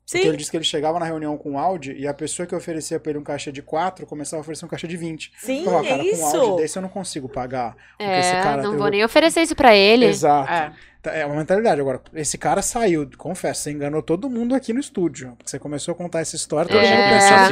Porque 0.08 0.22
Sim, 0.22 0.28
ele 0.28 0.36
disse 0.36 0.50
que 0.52 0.56
ele 0.56 0.62
chegava 0.64 1.00
na 1.00 1.04
reunião 1.04 1.36
com 1.36 1.52
um 1.52 1.58
Audi 1.58 1.92
e 1.98 2.06
a 2.06 2.14
pessoa 2.14 2.46
que 2.46 2.54
oferecia 2.54 3.00
pra 3.00 3.10
ele 3.10 3.18
um 3.18 3.24
caixa 3.24 3.50
de 3.50 3.60
4 3.60 4.06
começava 4.06 4.38
a 4.38 4.42
oferecer 4.42 4.64
um 4.64 4.68
caixa 4.68 4.86
de 4.86 4.96
20. 4.96 5.32
sim, 5.36 5.62
Então, 5.62 5.74
ó, 5.74 5.82
cara, 5.82 5.94
é 5.94 6.10
com 6.10 6.16
um 6.16 6.24
Audi 6.26 6.36
isso. 6.38 6.56
desse 6.56 6.78
eu 6.78 6.82
não 6.82 6.88
consigo 6.88 7.28
pagar. 7.28 7.76
É, 7.98 8.20
esse 8.20 8.30
cara. 8.30 8.62
não 8.62 8.78
vou 8.78 8.86
nem 8.88 9.04
oferecer 9.04 9.40
isso 9.42 9.56
pra 9.56 9.74
ele. 9.74 10.04
Exato. 10.06 10.52
É. 10.52 10.72
Tá, 11.02 11.10
É 11.12 11.26
uma 11.26 11.34
mentalidade. 11.34 11.80
Agora, 11.80 12.00
esse 12.14 12.38
cara 12.38 12.62
saiu, 12.62 13.10
confesso, 13.18 13.62
você 13.62 13.72
enganou 13.72 14.00
todo 14.00 14.30
mundo 14.30 14.54
aqui 14.54 14.72
no 14.72 14.78
estúdio. 14.78 15.34
Porque 15.36 15.50
você 15.50 15.58
começou 15.58 15.90
a 15.92 15.94
contar 15.96 16.20
essa 16.20 16.36
história, 16.36 16.70
todo 16.70 16.80
É. 16.80 16.88
mundo 16.96 17.12
pensava, 17.14 17.48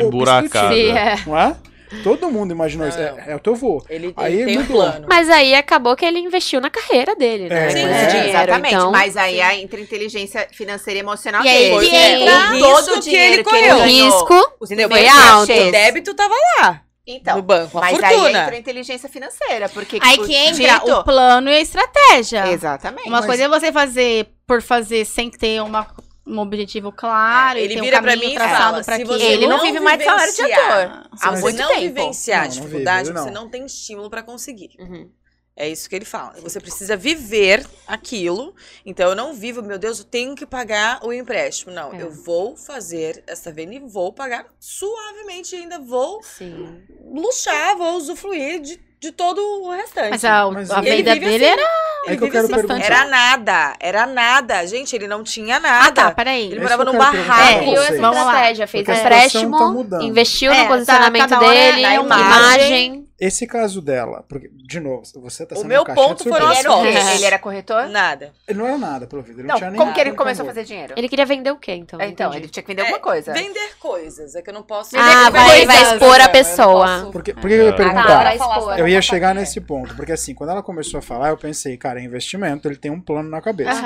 Sim, 0.72 0.90
é. 0.90 1.16
Não 1.26 1.36
é? 1.38 1.56
Todo 2.02 2.30
mundo 2.30 2.50
imaginou 2.52 2.88
isso. 2.88 2.98
Não. 2.98 3.04
É, 3.04 3.24
é 3.28 3.36
o 3.36 3.38
teu 3.38 3.54
vô. 3.54 3.82
Ele, 3.88 4.06
ele 4.06 4.14
Aí 4.16 4.44
tem 4.44 4.58
um 4.58 4.62
mudou. 4.62 4.76
plano. 4.76 5.06
Mas 5.08 5.30
aí 5.30 5.54
acabou 5.54 5.94
que 5.96 6.04
ele 6.04 6.18
investiu 6.18 6.60
na 6.60 6.70
carreira 6.70 7.14
dele, 7.14 7.48
né? 7.48 7.66
É, 7.66 7.70
Sim, 7.70 7.84
é. 7.84 8.06
dinheiro. 8.06 8.28
Exatamente, 8.30 8.74
Então, 8.74 8.90
mas 8.90 9.16
aí 9.16 9.40
a 9.40 9.54
entre 9.54 9.80
inteligência 9.80 10.48
financeira 10.52 10.98
e 10.98 11.00
emocional 11.02 11.44
E 11.44 11.48
aí 11.48 11.70
dele. 11.70 11.88
que 11.90 11.94
É, 11.96 12.20
entra 12.20 12.56
o 12.56 12.58
todo 12.60 12.76
risco 12.76 12.90
o 12.90 12.94
que 12.94 13.00
dinheiro 13.10 13.34
ele 13.34 13.44
que 13.44 13.54
ele 13.54 13.68
correu. 13.68 13.76
o 13.76 13.78
ganhou. 13.80 14.06
risco 14.10 14.52
Os 14.60 14.68
foi 14.68 15.08
alto. 15.08 15.52
O 15.52 15.70
débito 15.70 16.14
tava 16.14 16.34
lá 16.60 16.80
Então, 17.06 17.36
no 17.36 17.42
banco, 17.42 17.78
mas 17.78 17.90
fortuna. 17.98 18.08
aí 18.28 18.34
entra 18.44 18.54
a 18.54 18.58
inteligência 18.58 19.08
financeira, 19.08 19.68
porque 19.68 19.98
Aí 20.02 20.18
o 20.18 20.24
que 20.26 20.34
entra 20.34 20.78
dito- 20.80 20.92
o 20.92 21.04
plano 21.04 21.50
e 21.50 21.54
a 21.54 21.60
estratégia. 21.60 22.46
Exatamente. 22.50 23.08
Uma 23.08 23.18
Mas- 23.18 23.26
coisa 23.26 23.44
é 23.44 23.48
você 23.48 23.70
fazer 23.72 24.26
por 24.46 24.60
fazer 24.62 25.04
sem 25.06 25.30
ter 25.30 25.62
uma, 25.62 25.86
um 26.26 26.38
objetivo 26.38 26.90
claro, 26.92 27.58
É, 27.58 27.62
e 27.62 27.64
ele 27.64 27.78
um 27.80 27.84
vira 27.84 28.00
pra 28.02 28.12
caminho 28.12 28.28
mim 28.30 28.34
e 28.36 28.38
fala, 28.38 28.82
pra 28.84 28.96
se 28.96 29.04
você 29.04 29.22
Ele 29.24 29.46
não 29.46 29.56
não 29.58 29.64
vive 29.64 29.80
mais 29.80 29.98
de 29.98 30.04
salário 30.04 30.32
de 30.32 30.42
vivenciar, 30.42 30.88
ator. 30.90 31.18
Se 31.18 31.26
Há 31.26 31.30
você 31.30 31.42
muito 31.42 31.58
não 31.58 31.68
tempo. 31.68 31.80
vivenciar 31.80 32.38
Não, 32.38 32.44
a 32.44 32.46
não 32.46 32.52
vive, 32.54 32.66
dificuldade, 32.66 33.08
ele 33.10 33.18
você 33.18 33.30
não. 33.30 33.42
não 33.42 33.50
tem 33.50 33.66
estímulo 33.66 34.08
pra 34.10 34.22
conseguir. 34.22 34.70
Uhum. 34.78 35.10
É 35.56 35.68
isso 35.68 35.88
que 35.88 35.94
ele 35.94 36.04
fala. 36.04 36.32
Você 36.40 36.58
precisa 36.58 36.96
viver 36.96 37.64
aquilo. 37.86 38.54
Então 38.84 39.10
eu 39.10 39.14
não 39.14 39.32
vivo, 39.32 39.62
meu 39.62 39.78
Deus, 39.78 40.00
eu 40.00 40.04
tenho 40.04 40.34
que 40.34 40.44
pagar 40.44 40.98
o 41.04 41.12
empréstimo. 41.12 41.72
Não, 41.72 41.92
É. 41.94 42.02
eu 42.02 42.10
vou 42.10 42.56
fazer 42.56 43.22
essa 43.24 43.52
venda 43.52 43.72
e 43.74 43.78
vou 43.78 44.12
pagar 44.12 44.46
suavemente. 44.58 45.54
Ainda 45.54 45.78
vou 45.78 46.20
Sim. 46.24 46.82
luxar, 47.12 47.76
vou 47.76 47.96
usufruir 47.96 48.60
de, 48.62 48.80
de 49.04 49.12
todo 49.12 49.38
o 49.38 49.70
restante. 49.70 50.10
Mas 50.10 50.24
a, 50.24 50.50
Mas 50.50 50.70
a 50.70 50.78
ele 50.78 50.96
venda 50.96 51.14
vive 51.14 51.26
dele 51.26 51.44
assim. 51.44 51.52
era. 51.52 51.62
É 51.62 52.08
Ele 52.08 52.16
que 52.18 52.24
eu 52.24 52.30
quero 52.30 52.44
assim. 52.54 52.82
Era 52.82 53.04
nada, 53.06 53.74
era 53.80 54.06
nada. 54.06 54.66
Gente, 54.66 54.94
ele 54.96 55.06
não 55.06 55.22
tinha 55.22 55.56
Ah, 55.56 55.60
nada. 55.60 55.92
tá, 55.92 56.10
peraí. 56.10 56.46
Ele 56.46 56.58
É 56.58 56.60
morava 56.62 56.84
num 56.84 56.96
barraco. 56.98 57.24
pra 57.24 57.58
Criou 57.60 57.82
essa 57.82 57.94
estratégia, 57.94 58.66
fez 58.66 58.82
situação 58.82 59.04
empréstimo, 59.04 59.58
tá 59.58 59.66
mudando. 59.66 60.02
investiu 60.02 60.52
É, 60.52 60.56
no 60.56 60.62
tá- 60.62 60.68
posicionamento 60.74 61.34
é 61.34 61.38
dele, 61.38 61.82
na 61.82 61.94
imagem. 61.94 62.26
imagem. 62.26 63.04
Esse 63.20 63.46
caso 63.46 63.80
dela, 63.80 64.24
porque, 64.28 64.50
de 64.52 64.80
novo, 64.80 65.02
você 65.22 65.46
tá 65.46 65.54
O 65.54 65.58
sendo 65.58 65.68
meu 65.68 65.82
um 65.82 65.84
caixinha 65.84 66.08
ponto 66.08 66.24
foram 66.24 66.48
as 66.48 66.58
Ele 66.58 66.66
era, 66.66 66.72
o 66.76 66.82
quê? 66.82 66.92
Nossa. 66.92 67.14
ele 67.14 67.24
era 67.24 67.38
corretor? 67.38 67.88
Nada. 67.88 68.32
Ele 68.48 68.58
não 68.58 68.66
era 68.66 68.76
nada, 68.76 69.06
pelo 69.06 69.22
visto. 69.22 69.38
Ele 69.38 69.46
não, 69.46 69.54
Não, 69.54 69.58
tinha 69.58 69.70
nem 69.70 69.78
como 69.78 69.94
que 69.94 70.00
ele 70.00 70.12
começou 70.14 70.42
a 70.42 70.46
fazer 70.48 70.64
dinheiro? 70.64 70.94
Ele 70.96 71.08
queria 71.08 71.24
vender 71.24 71.52
o 71.52 71.56
quê, 71.56 71.74
então? 71.74 72.00
É, 72.00 72.08
então, 72.08 72.34
ele 72.34 72.48
tinha 72.48 72.60
que 72.62 72.66
vender 72.68 72.82
alguma 72.82 72.98
coisa. 72.98 73.32
Vender 73.32 73.76
coisas. 73.78 74.34
É 74.34 74.42
que 74.42 74.50
eu 74.50 74.54
não 74.54 74.64
posso. 74.64 74.96
Ah, 74.98 75.30
vai, 75.30 75.64
vai 75.64 75.82
expor 75.94 76.20
a 76.20 76.28
pessoa. 76.28 76.86
posso- 76.86 77.10
Por 77.12 77.22
que, 77.22 77.32
por 77.34 77.42
que 77.48 77.54
eu 77.54 77.62
ia 77.62 77.68
Ah, 77.68 77.72
tá, 77.72 77.76
perguntar? 77.76 78.22
vai 78.24 78.36
expor. 78.36 78.78
Eu 78.80 78.88
ia 78.88 79.00
chegar 79.00 79.32
nesse 79.32 79.60
ponto, 79.60 79.94
porque 79.94 80.10
assim, 80.12 80.34
quando 80.34 80.50
ela 80.50 80.62
começou 80.62 80.98
a 80.98 81.02
falar, 81.02 81.28
eu 81.28 81.36
pensei, 81.38 81.76
cara, 81.76 82.00
é 82.00 82.02
investimento, 82.04 82.66
ele 82.66 82.76
tem 82.76 82.90
um 82.90 83.00
plano 83.00 83.30
na 83.30 83.40
cabeça. 83.40 83.80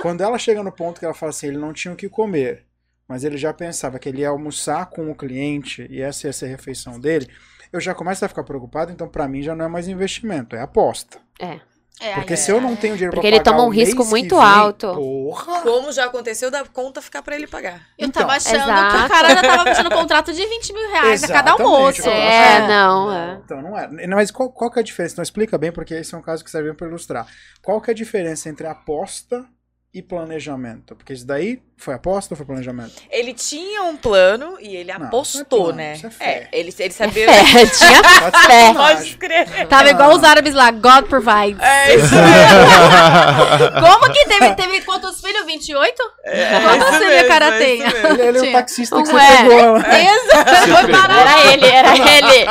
Quando 0.00 0.22
ela 0.22 0.38
chega 0.38 0.62
no 0.62 0.72
ponto 0.72 0.98
que 0.98 1.04
ela 1.04 1.12
fala 1.14 1.30
assim, 1.30 1.48
ele 1.48 1.58
não 1.58 1.74
tinha 1.74 1.92
o 1.92 1.96
que 1.96 2.08
comer, 2.08 2.64
mas 3.06 3.24
ele 3.24 3.36
já 3.36 3.52
pensava 3.52 3.98
que 3.98 4.08
ele 4.08 4.22
ia 4.22 4.30
almoçar 4.30 4.86
com 4.86 5.10
o 5.10 5.14
cliente 5.14 5.86
e 5.90 6.00
essa 6.00 6.26
ia 6.28 6.32
ser 6.32 6.46
a 6.46 6.48
refeição 6.48 6.98
dele, 6.98 7.28
eu 7.72 7.80
já 7.80 7.94
começo 7.94 8.24
a 8.24 8.28
ficar 8.28 8.44
preocupado, 8.44 8.90
então 8.92 9.08
pra 9.08 9.26
mim 9.28 9.42
já 9.42 9.54
não 9.54 9.64
é 9.64 9.68
mais 9.68 9.88
investimento, 9.88 10.54
é 10.56 10.60
aposta. 10.60 11.18
É. 11.38 11.60
É, 12.02 12.14
Porque 12.14 12.32
aí- 12.32 12.36
se 12.38 12.50
eu 12.50 12.62
não 12.62 12.74
tenho 12.74 12.94
dinheiro 12.94 13.14
Porque 13.14 13.28
pra 13.28 13.36
ele 13.36 13.44
pagar 13.44 13.50
toma 13.58 13.64
um 13.64 13.66
o 13.66 13.70
mês 13.74 13.88
risco 13.88 14.04
que 14.04 14.08
muito 14.08 14.34
vem, 14.34 14.42
alto. 14.44 14.94
Porra! 14.94 15.60
Como 15.60 15.92
já 15.92 16.06
aconteceu 16.06 16.50
da 16.50 16.64
conta 16.64 17.02
ficar 17.02 17.20
pra 17.20 17.36
ele 17.36 17.46
pagar. 17.46 17.82
Eu 17.98 18.08
Então, 18.08 18.22
tava 18.22 18.36
achando 18.38 18.52
que 18.64 18.70
exato. 18.70 19.04
o 19.04 19.08
cara 19.10 19.28
já 19.34 19.42
tava 19.42 19.64
fechando 19.64 19.90
contrato 19.94 20.32
de 20.32 20.46
20 20.46 20.72
mil 20.72 20.88
reais 20.92 21.22
a 21.22 21.28
cada 21.28 21.50
Exatamente, 21.50 21.60
almoço. 21.74 22.00
eu 22.00 22.04
tô 22.04 22.10
É, 22.10 22.38
achando. 22.56 22.68
não, 22.68 23.12
é. 23.12 23.40
Então 23.44 23.60
não 23.62 23.78
é. 23.78 24.06
Mas 24.06 24.30
qual, 24.30 24.50
qual 24.50 24.70
que 24.70 24.78
é 24.78 24.80
a 24.80 24.84
diferença? 24.84 25.12
Então 25.12 25.22
explica 25.22 25.58
bem, 25.58 25.70
porque 25.70 25.92
esse 25.92 26.14
é 26.14 26.16
um 26.16 26.22
caso 26.22 26.42
que 26.42 26.50
serve 26.50 26.72
para 26.72 26.86
ilustrar. 26.88 27.26
Qual 27.62 27.78
que 27.82 27.90
é 27.90 27.92
a 27.92 27.94
diferença 27.94 28.48
entre 28.48 28.66
aposta 28.66 29.44
e 29.92 30.00
planejamento? 30.02 30.94
Porque 30.94 31.12
isso 31.12 31.26
daí 31.26 31.60
foi 31.76 31.94
aposta 31.94 32.34
ou 32.34 32.36
foi 32.36 32.46
planejamento? 32.46 32.92
Ele 33.10 33.32
tinha 33.34 33.82
um 33.84 33.96
plano 33.96 34.56
e 34.60 34.76
ele 34.76 34.92
Não, 34.92 34.96
isso 34.98 35.02
é 35.02 35.06
apostou, 35.08 35.64
plano, 35.64 35.78
né? 35.78 35.94
isso 35.94 36.06
é 36.06 36.10
fé. 36.10 36.24
É, 36.24 36.48
ele, 36.58 36.74
ele 36.78 36.92
sabia. 36.94 37.26
É, 37.30 37.66
tinha 37.66 38.02
Tá 38.30 38.30
sacanagem. 38.30 38.74
Pode 38.74 39.16
crer. 39.16 39.66
Tava 39.66 39.90
igual 39.90 40.12
os 40.14 40.22
árabes 40.22 40.54
lá, 40.54 40.70
God 40.70 41.06
provides. 41.08 41.60
É 41.60 41.94
isso 41.96 42.14
Como 43.80 44.12
que 44.12 44.24
teve, 44.26 44.54
teve 44.54 44.80
quantos 44.82 45.20
filhos? 45.20 45.44
28? 45.46 46.02
É, 46.24 46.60
Quantos 46.60 46.88
isso 46.88 46.98
filhos 46.98 47.10
mesmo, 47.12 47.24
o 47.24 47.28
cara 47.28 47.46
é 47.46 47.58
tem? 47.58 47.78
isso 47.78 47.96
mesmo. 47.96 48.08
Ele, 48.08 48.22
ele 48.22 48.38
é 48.38 48.42
o 48.42 48.52
taxista 48.52 48.96
que 49.02 49.02
Não 49.02 49.18
você 49.18 49.24
é. 49.26 49.36
pegou. 49.42 49.78
Né? 49.78 50.06
Exato. 50.14 50.50
Foi 50.80 50.92
parar. 50.92 51.20
Era 51.20 51.52
ele, 51.52 51.66
era 51.66 51.96
ele. 51.96 52.46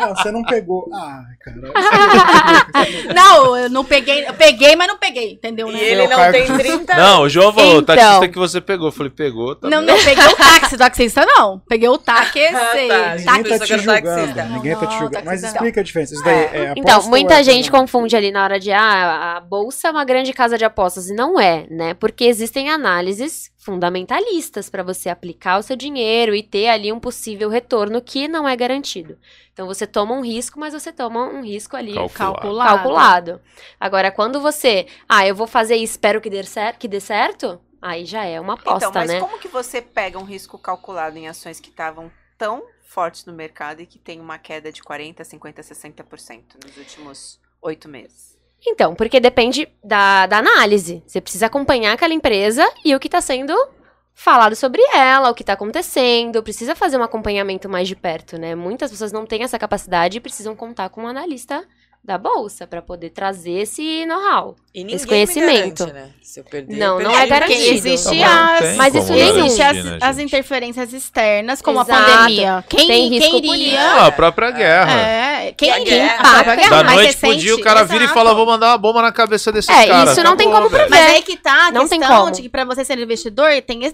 Não, 0.00 0.14
você 0.16 0.30
não 0.30 0.42
pegou. 0.44 0.88
Ah, 0.94 1.22
cara. 1.40 1.56
Não, 3.14 3.56
eu 3.56 3.68
não 3.70 3.84
peguei. 3.84 4.26
Eu 4.26 4.34
peguei, 4.34 4.76
mas 4.76 4.86
não 4.88 4.96
peguei, 4.98 5.32
entendeu? 5.32 5.68
E 5.68 5.72
Né? 5.72 5.80
ele 5.82 6.06
não 6.08 6.32
tem 6.32 6.46
30 6.46 6.69
Não, 6.96 7.22
o 7.22 7.28
João 7.28 7.52
falou, 7.52 7.76
o 7.76 7.78
Então. 7.80 7.96
taxista 7.96 8.28
que 8.28 8.38
você 8.38 8.60
pegou. 8.60 8.88
Eu 8.88 8.92
falei, 8.92 9.10
pegou, 9.10 9.54
tá 9.56 9.68
Não, 9.68 9.78
bem. 9.84 9.86
não 9.96 10.04
peguei 10.04 10.24
o 10.26 10.36
táxi, 10.36 10.74
o 10.74 10.78
taxista 10.78 11.24
não. 11.26 11.58
Peguei 11.68 11.88
o 11.88 11.98
táxi. 11.98 12.40
Ah, 12.50 13.16
tá. 13.24 13.32
Ninguém 13.38 13.58
tá 13.58 13.64
te 13.66 13.78
julgando. 13.78 14.02
taxista. 14.02 14.44
Ninguém 14.44 14.76
tá 14.76 14.86
te 14.86 14.98
julgando. 14.98 15.24
Mas 15.24 15.40
taxista 15.40 15.46
não. 15.48 15.54
explica 15.54 15.80
a 15.80 15.84
diferença. 15.84 16.14
Isso 16.14 16.24
daí 16.24 16.34
é 16.34 16.72
Então, 16.76 17.00
ou 17.00 17.08
muita 17.08 17.34
é 17.40 17.42
gente 17.42 17.70
confunde 17.70 18.14
ali 18.16 18.30
na 18.30 18.44
hora 18.44 18.58
de, 18.60 18.70
ah, 18.72 19.36
a 19.36 19.40
bolsa 19.40 19.88
é 19.88 19.90
uma 19.90 20.04
grande 20.04 20.32
casa 20.32 20.56
de 20.58 20.64
apostas. 20.64 21.08
E 21.08 21.14
não 21.14 21.38
é, 21.40 21.66
né? 21.70 21.94
Porque 21.94 22.24
existem 22.24 22.68
análises 22.70 23.50
fundamentalistas 23.70 24.68
para 24.68 24.82
você 24.82 25.08
aplicar 25.08 25.58
o 25.58 25.62
seu 25.62 25.76
dinheiro 25.76 26.34
e 26.34 26.42
ter 26.42 26.68
ali 26.68 26.92
um 26.92 26.98
possível 26.98 27.48
retorno 27.48 28.02
que 28.02 28.26
não 28.26 28.48
é 28.48 28.56
garantido. 28.56 29.16
Então, 29.52 29.64
você 29.64 29.86
toma 29.86 30.12
um 30.12 30.22
risco, 30.24 30.58
mas 30.58 30.72
você 30.74 30.92
toma 30.92 31.24
um 31.24 31.40
risco 31.40 31.76
ali 31.76 31.94
Calculado. 31.94 32.34
Calculado. 32.34 32.76
calculado. 32.78 33.40
Agora, 33.78 34.10
quando 34.10 34.40
você, 34.40 34.88
ah, 35.08 35.24
eu 35.24 35.36
vou 35.36 35.46
fazer 35.46 35.76
e 35.76 35.84
espero 35.84 36.20
que 36.20 36.28
dê, 36.28 36.42
cer 36.42 36.76
que 36.78 36.88
dê 36.88 36.98
certo, 36.98 37.60
aí 37.80 38.04
já 38.04 38.24
é 38.24 38.40
uma 38.40 38.54
aposta, 38.54 38.88
Então, 38.88 38.92
mas 38.92 39.08
né? 39.08 39.20
como 39.20 39.38
que 39.38 39.46
você 39.46 39.80
pega 39.80 40.18
um 40.18 40.24
risco 40.24 40.58
calculado 40.58 41.16
em 41.16 41.28
ações 41.28 41.60
que 41.60 41.68
estavam 41.70 42.10
tão 42.36 42.64
fortes 42.82 43.24
no 43.24 43.32
mercado 43.32 43.82
e 43.82 43.86
que 43.86 44.00
tem 44.00 44.18
uma 44.18 44.36
queda 44.36 44.72
de 44.72 44.82
40, 44.82 45.22
50, 45.22 45.62
60% 45.62 46.42
nos 46.64 46.76
últimos 46.76 47.40
oito 47.62 47.88
meses? 47.88 48.39
Então, 48.66 48.94
porque 48.94 49.20
depende 49.20 49.68
da, 49.82 50.26
da 50.26 50.38
análise. 50.38 51.02
Você 51.06 51.20
precisa 51.20 51.46
acompanhar 51.46 51.92
aquela 51.92 52.14
empresa 52.14 52.66
e 52.84 52.94
o 52.94 53.00
que 53.00 53.08
está 53.08 53.20
sendo 53.20 53.54
falado 54.14 54.54
sobre 54.54 54.82
ela, 54.94 55.30
o 55.30 55.34
que 55.34 55.42
tá 55.42 55.54
acontecendo, 55.54 56.42
precisa 56.42 56.74
fazer 56.74 56.98
um 56.98 57.02
acompanhamento 57.02 57.68
mais 57.68 57.88
de 57.88 57.96
perto, 57.96 58.36
né? 58.38 58.54
Muitas 58.54 58.90
pessoas 58.90 59.12
não 59.12 59.24
têm 59.24 59.42
essa 59.42 59.58
capacidade 59.58 60.18
e 60.18 60.20
precisam 60.20 60.54
contar 60.54 60.90
com 60.90 61.04
um 61.04 61.08
analista 61.08 61.66
da 62.02 62.16
bolsa 62.16 62.66
para 62.66 62.80
poder 62.80 63.10
trazer 63.10 63.50
esse 63.60 64.04
know-how. 64.06 64.56
Esse 64.72 65.06
conhecimento. 65.06 65.84
Me 65.84 65.92
garante, 65.92 65.92
né? 65.92 66.10
Se 66.22 66.40
eu 66.40 66.44
perder, 66.44 66.76
Não, 66.76 66.98
eu 67.00 67.08
não 67.08 67.14
é 67.18 67.26
garantido. 67.26 67.60
Existe 67.60 68.22
as, 68.22 68.60
tem 68.60 68.74
mas 68.76 68.94
isso 68.94 69.12
existe 69.12 69.62
as, 69.62 69.84
né, 69.84 69.98
as 70.00 70.18
interferências 70.18 70.92
externas, 70.92 71.60
como 71.60 71.80
Exato. 71.82 71.92
a 72.00 72.16
pandemia. 72.16 72.64
Quem, 72.68 72.86
Tem 72.86 73.08
risco 73.08 73.40
quem 73.42 73.52
iria? 73.54 73.80
Ah, 73.82 74.06
a 74.06 74.12
própria 74.12 74.50
guerra. 74.52 74.92
É, 74.92 75.52
quem 75.56 75.68
E 75.68 75.72
a 75.72 75.80
iria? 75.80 75.94
guerra? 75.98 76.14
A 76.20 76.32
própria 76.44 76.56
guerra 76.56 76.82
Da 76.82 76.92
noite 76.94 77.16
pro 77.16 77.28
recente, 77.28 77.42
dia, 77.44 77.54
o 77.56 77.60
cara 77.60 77.82
vira 77.84 78.04
e 78.04 78.08
fala: 78.08 78.32
vou 78.32 78.46
mandar 78.46 78.68
uma 78.68 78.78
bomba 78.78 79.02
na 79.02 79.12
cabeça 79.12 79.50
desses 79.52 79.68
É, 79.70 79.86
caras. 79.88 80.12
isso 80.12 80.22
não 80.24 80.36
tem 80.36 80.46
Acabou, 80.48 80.68
como 80.70 80.78
velho. 80.78 80.90
Mas 80.90 81.00
É. 81.00 81.14
aí 81.16 81.22
que 81.22 81.36
tá 81.36 81.66
a 81.66 81.70
Não 81.72 81.88
tem 81.88 81.98
questão 81.98 82.20
como. 82.20 82.30
de 82.30 82.42
que 82.42 82.48
pra 82.48 82.64
você 82.64 82.84
ser 82.84 82.98
investidor 82.98 83.50
tem 83.66 83.84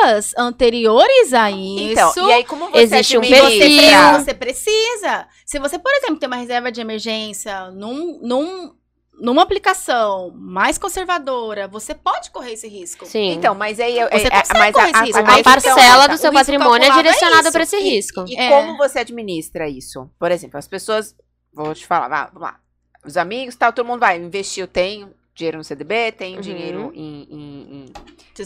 etapas 0.00 0.32
anteriores 0.36 1.32
a 1.32 1.50
isso. 1.50 1.92
Então, 2.12 2.28
e 2.28 2.32
aí 2.32 2.44
como 2.44 2.70
você 2.70 2.78
Existe 2.78 3.16
um 3.16 3.20
administra- 3.20 3.50
você, 3.50 3.58
perfil. 3.58 3.88
pre- 4.14 4.24
você 4.24 4.34
precisa. 4.34 5.28
Se 5.44 5.58
você, 5.58 5.78
por 5.78 5.92
exemplo, 5.94 6.16
tem 6.18 6.26
uma 6.26 6.36
reserva 6.36 6.70
de 6.72 6.80
emergência 6.80 7.70
num, 7.70 8.18
num, 8.22 8.74
numa 9.20 9.42
aplicação 9.42 10.32
mais 10.34 10.78
conservadora, 10.78 11.68
você 11.68 11.94
pode 11.94 12.30
correr 12.30 12.52
esse 12.52 12.68
risco. 12.68 13.06
Sim. 13.06 13.32
Então, 13.32 13.54
mas 13.54 13.78
aí 13.80 13.98
eu, 13.98 14.08
Você 14.08 14.26
é, 14.26 14.30
mas 14.58 14.72
correr 14.74 14.90
esse 14.90 15.00
risco, 15.04 15.18
a, 15.18 15.22
questão 15.24 15.42
tá, 15.42 15.42
parcela 15.42 16.06
do 16.08 16.16
seu 16.16 16.32
patrimônio 16.32 16.86
é 16.86 16.88
calculado 17.02 17.48
é 17.48 17.50
para 17.50 17.62
esse 17.62 17.76
E- 17.76 17.80
risco. 17.80 18.24
E, 18.26 18.36
É. 18.36 18.48
como 18.48 18.76
você 18.76 19.00
administra 19.00 19.68
isso? 19.68 20.10
Por 20.18 20.30
exemplo, 20.30 20.58
as 20.58 20.66
pessoas. 20.68 21.14
Vou 21.52 21.74
te 21.74 21.84
falar, 21.86 22.08
vá, 22.08 22.24
vamos 22.26 22.42
lá. 22.42 22.60
Os 23.04 23.16
amigos, 23.16 23.56
tal, 23.56 23.72
todo 23.72 23.86
mundo 23.86 24.00
vai 24.00 24.16
investir. 24.18 24.62
Eu 24.62 24.68
tenho 24.68 25.12
dinheiro 25.34 25.58
no 25.58 25.64
CDB, 25.64 26.12
tenho 26.12 26.36
Uhum. 26.36 26.40
dinheiro 26.42 26.92
em, 26.94 27.26
em- 27.30 27.59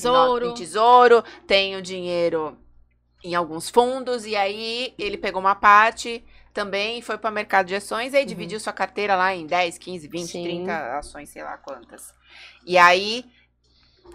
Tesouro. 0.03 0.47
em 0.51 0.55
tesouro, 0.55 1.25
tenho 1.47 1.81
dinheiro 1.83 2.57
em 3.23 3.35
alguns 3.35 3.71
fundos, 3.71 4.27
e 4.27 4.37
aí 4.37 4.95
ele 4.99 5.17
pegou 5.17 5.41
uma 5.41 5.55
parte 5.55 6.23
também, 6.53 7.01
foi 7.03 7.17
para 7.19 7.31
o 7.31 7.33
mercado 7.35 7.67
de 7.67 7.75
ações, 7.75 8.13
e 8.13 8.17
aí 8.19 8.25
dividiu 8.25 8.61
sua 8.61 8.73
carteira 8.73 9.17
lá 9.17 9.35
em 9.35 9.47
10, 9.47 9.79
15, 9.79 10.07
20, 10.09 10.31
Sim. 10.31 10.43
30 10.43 10.99
ações, 10.99 11.29
sei 11.31 11.43
lá 11.43 11.57
quantas. 11.57 12.13
E 12.67 12.77
aí 12.79 13.25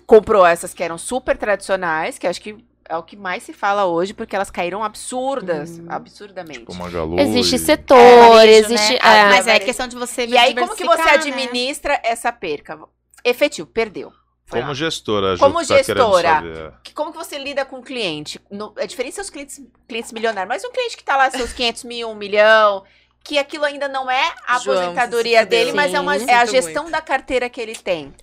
comprou 0.06 0.46
essas 0.46 0.74
que 0.74 0.84
eram 0.84 0.98
super 0.98 1.38
tradicionais, 1.38 2.18
que 2.18 2.28
acho 2.28 2.40
que 2.42 2.64
é 2.88 2.98
o 2.98 3.04
que 3.04 3.16
mais 3.16 3.44
se 3.44 3.54
fala 3.54 3.86
hoje, 3.86 4.14
porque 4.16 4.36
elas 4.36 4.50
caíram 4.50 4.84
absurdas, 4.84 5.78
Uhum. 5.78 5.86
absurdamente. 5.90 6.60
Tipo 6.62 6.74
Magalu 6.76 7.20
Existe 7.20 7.56
e- 7.56 7.60
setor, 7.60 7.98
varejo, 7.98 8.74
existe. 8.74 8.94
né? 8.94 9.00
é, 9.00 9.30
Mas 9.30 9.48
é 9.48 9.60
questão 9.60 9.88
de 9.88 9.96
você 9.96 10.26
E 10.26 10.36
aí, 10.38 10.56
como 10.56 10.76
que 10.76 10.86
você 10.86 11.04
né? 11.04 11.12
administra 11.12 12.00
essa 12.04 12.32
perca? 12.32 12.80
Efetivo, 13.24 13.68
perdeu. 13.68 14.12
Como 14.50 14.74
gestora, 14.74 15.36
Ju, 15.36 15.40
Como 15.40 15.60
que 15.60 15.68
tá 15.68 15.78
gestora. 15.78 16.80
Que- 16.84 16.94
Como 16.94 17.12
que 17.12 17.18
você 17.18 17.38
lida 17.38 17.64
com 17.66 17.78
o 17.80 17.84
cliente? 17.84 18.40
No, 18.50 18.74
é 18.78 18.88
diferente 18.88 19.16
seus 19.16 19.30
clientes, 19.30 19.62
clientes 19.88 20.12
milionários, 20.12 20.48
mas 20.50 20.64
um 20.66 20.72
cliente 20.72 20.98
que 20.98 21.04
tá 21.04 21.16
lá 21.16 21.30
seus 21.30 21.54
500 21.54 21.84
mil, 21.84 22.10
um 22.10 22.16
milhão, 22.16 22.84
que 23.24 23.38
aquilo 23.38 23.64
ainda 23.66 23.88
não 23.88 24.10
é 24.10 24.34
a 24.48 24.60
João, 24.60 24.78
aposentadoria 24.78 25.46
dele, 25.46 25.72
mas 25.74 25.94
é, 25.94 26.00
uma, 26.00 26.16
é 26.16 26.34
a 26.34 26.46
gestão 26.46 26.90
da 26.90 27.02
carteira 27.02 27.50
que 27.50 27.62
ele 27.62 27.76
tem. 27.76 28.14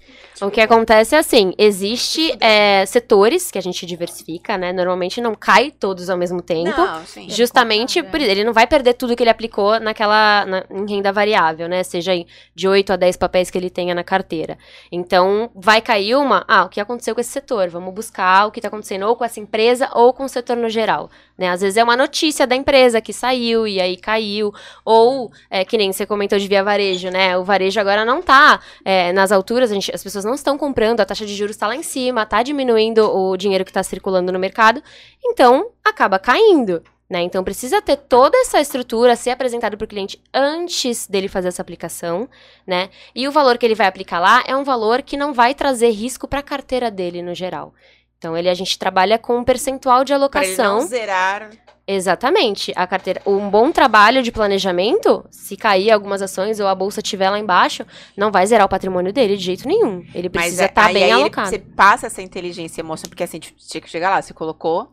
O 0.43 0.51
que 0.51 0.61
acontece 0.61 1.15
é 1.15 1.19
assim, 1.19 1.55
existe 1.57 2.37
é, 2.41 2.85
setores 2.85 3.51
que 3.51 3.57
a 3.57 3.61
gente 3.63 3.87
diversifica, 3.87 4.59
né? 4.59 4.73
Normalmente 4.73 5.19
não 5.21 5.35
cai 5.35 5.71
todos 5.71 6.11
ao 6.11 6.19
mesmo 6.19 6.43
tempo. 6.43 6.77
Não, 6.77 7.07
sim. 7.07 7.29
Justamente, 7.31 8.03
comprado, 8.03 8.21
por- 8.23 8.31
ele 8.31 8.45
não 8.45 8.53
vai 8.53 8.67
perder 8.67 8.95
tudo 8.95 9.17
que 9.17 9.23
ele 9.23 9.31
aplicou 9.31 9.81
naquela 9.81 10.45
na- 10.45 10.65
em 10.71 10.87
renda 10.91 11.11
variável, 11.11 11.69
né? 11.69 11.83
Seja 11.83 12.13
aí 12.13 12.27
de 12.55 12.69
8 12.69 12.93
a 12.93 12.97
10 12.97 13.17
papéis 13.17 13.51
que 13.51 13.57
ele 13.57 13.71
tenha 13.71 13.95
na 13.95 14.05
carteira. 14.05 14.59
Então, 14.93 15.51
vai 15.55 15.81
cair 15.81 16.15
uma, 16.17 16.45
ah, 16.47 16.65
o 16.65 16.69
que 16.69 16.81
aconteceu 16.81 17.15
com 17.15 17.21
esse 17.21 17.31
setor? 17.31 17.69
Vamos 17.71 17.95
buscar 17.95 18.47
o 18.47 18.51
que 18.51 18.59
está 18.59 18.69
acontecendo 18.69 19.07
ou 19.07 19.17
com 19.17 19.25
essa 19.25 19.41
empresa 19.41 19.89
ou 19.95 20.13
com 20.13 20.25
o 20.25 20.29
setor 20.29 20.57
no 20.57 20.69
geral, 20.69 21.11
né? 21.39 21.49
Às 21.49 21.63
vezes 21.63 21.79
é 21.79 21.83
uma 21.85 21.97
notícia 21.97 22.47
da 22.47 22.55
empresa 22.55 23.01
que 23.01 23.13
saiu 23.13 23.67
e 23.67 23.81
aí 23.81 23.97
caiu, 23.97 24.53
ou 24.85 25.31
é, 25.51 25.65
que 25.65 25.79
nem 25.79 25.93
você 25.93 26.05
comentou 26.05 26.39
de 26.39 26.47
via 26.47 26.63
varejo, 26.63 27.09
né? 27.11 27.39
O 27.39 27.43
varejo 27.45 27.81
agora 27.81 28.05
não 28.05 28.21
tá 28.21 28.61
é, 28.85 29.13
nas 29.15 29.33
alturas, 29.33 29.71
a 29.71 29.75
gente- 29.75 29.95
as 29.95 30.03
pessoas 30.03 30.26
não 30.27 30.35
estão 30.35 30.59
comprando, 30.59 31.01
a 31.01 31.07
taxa 31.07 31.25
de 31.25 31.35
juros 31.35 31.57
está 31.57 31.67
lá 31.67 31.75
em 31.77 31.83
cima, 31.83 32.27
tá 32.27 32.43
diminuindo 32.43 33.09
o 33.11 33.37
dinheiro 33.37 33.65
que 33.65 33.71
está 33.71 33.83
circulando 33.83 34.33
no 34.33 34.39
mercado, 34.39 34.83
então 35.25 35.71
acaba 35.85 36.19
caindo. 36.19 36.83
Né? 37.09 37.23
Então 37.23 37.45
precisa 37.45 37.81
ter 37.81 37.97
toda 37.97 38.37
essa 38.39 38.61
estrutura 38.61 39.15
ser 39.15 39.31
apresentado 39.31 39.77
para 39.77 39.85
o 39.85 39.89
cliente 39.89 40.21
antes 40.35 41.07
dele 41.07 41.29
fazer 41.29 41.47
essa 41.49 41.63
aplicação, 41.63 42.29
né? 42.67 42.91
E 43.15 43.29
o 43.29 43.31
valor 43.31 43.59
que 43.59 43.65
ele 43.65 43.77
vai 43.77 43.87
aplicar 43.87 44.19
lá 44.19 44.43
é 44.45 44.57
um 44.57 44.65
valor 44.65 45.03
que 45.03 45.17
não 45.17 45.33
vai 45.33 45.55
trazer 45.55 45.91
risco 45.91 46.27
para 46.27 46.41
a 46.41 46.43
carteira 46.43 46.91
dele 46.91 47.23
no 47.23 47.33
geral. 47.33 47.73
Então 48.19 48.37
ele 48.37 48.49
a 48.49 48.55
gente 48.55 48.77
trabalha 48.77 49.19
com 49.21 49.39
um 49.39 49.45
percentual 49.45 50.03
de 50.03 50.09
Para 50.09 50.17
ele 50.17 50.25
alocação. 50.25 50.81
não 50.81 50.87
zerar. 50.89 51.51
Exatamente. 51.87 52.73
A 52.75 52.87
carteira, 52.87 53.23
um 53.25 53.49
bom 53.49 53.71
trabalho 53.71 54.23
de 54.23 54.33
planejamento, 54.33 55.25
se 55.31 55.57
cair 55.57 55.91
algumas 55.93 56.21
ações 56.21 56.59
ou 56.59 56.67
a 56.67 56.75
bolsa 56.75 57.01
estiver 57.01 57.31
lá 57.31 57.39
embaixo, 57.39 57.87
não 58.17 58.33
vai 58.33 58.45
zerar 58.47 58.67
o 58.67 58.69
patrimônio 58.69 59.13
dele 59.13 59.37
de 59.37 59.45
jeito 59.45 59.69
nenhum. 59.69 60.05
Ele 60.15 60.29
precisa 60.29 60.65
é- 60.65 60.67
estar 60.67 60.87
aí- 60.87 60.95
bem 60.95 61.05
aí 61.05 61.11
ele- 61.11 61.21
alocado. 61.21 61.49
você 61.49 61.59
passa 61.59 62.07
essa 62.09 62.21
inteligência 62.21 62.81
emocional, 62.81 63.11
porque 63.11 63.23
assim, 63.23 63.39
tinha 63.39 63.81
que 63.81 63.89
chegar 63.89 64.11
lá, 64.11 64.21
você 64.21 64.35
colocou, 64.35 64.93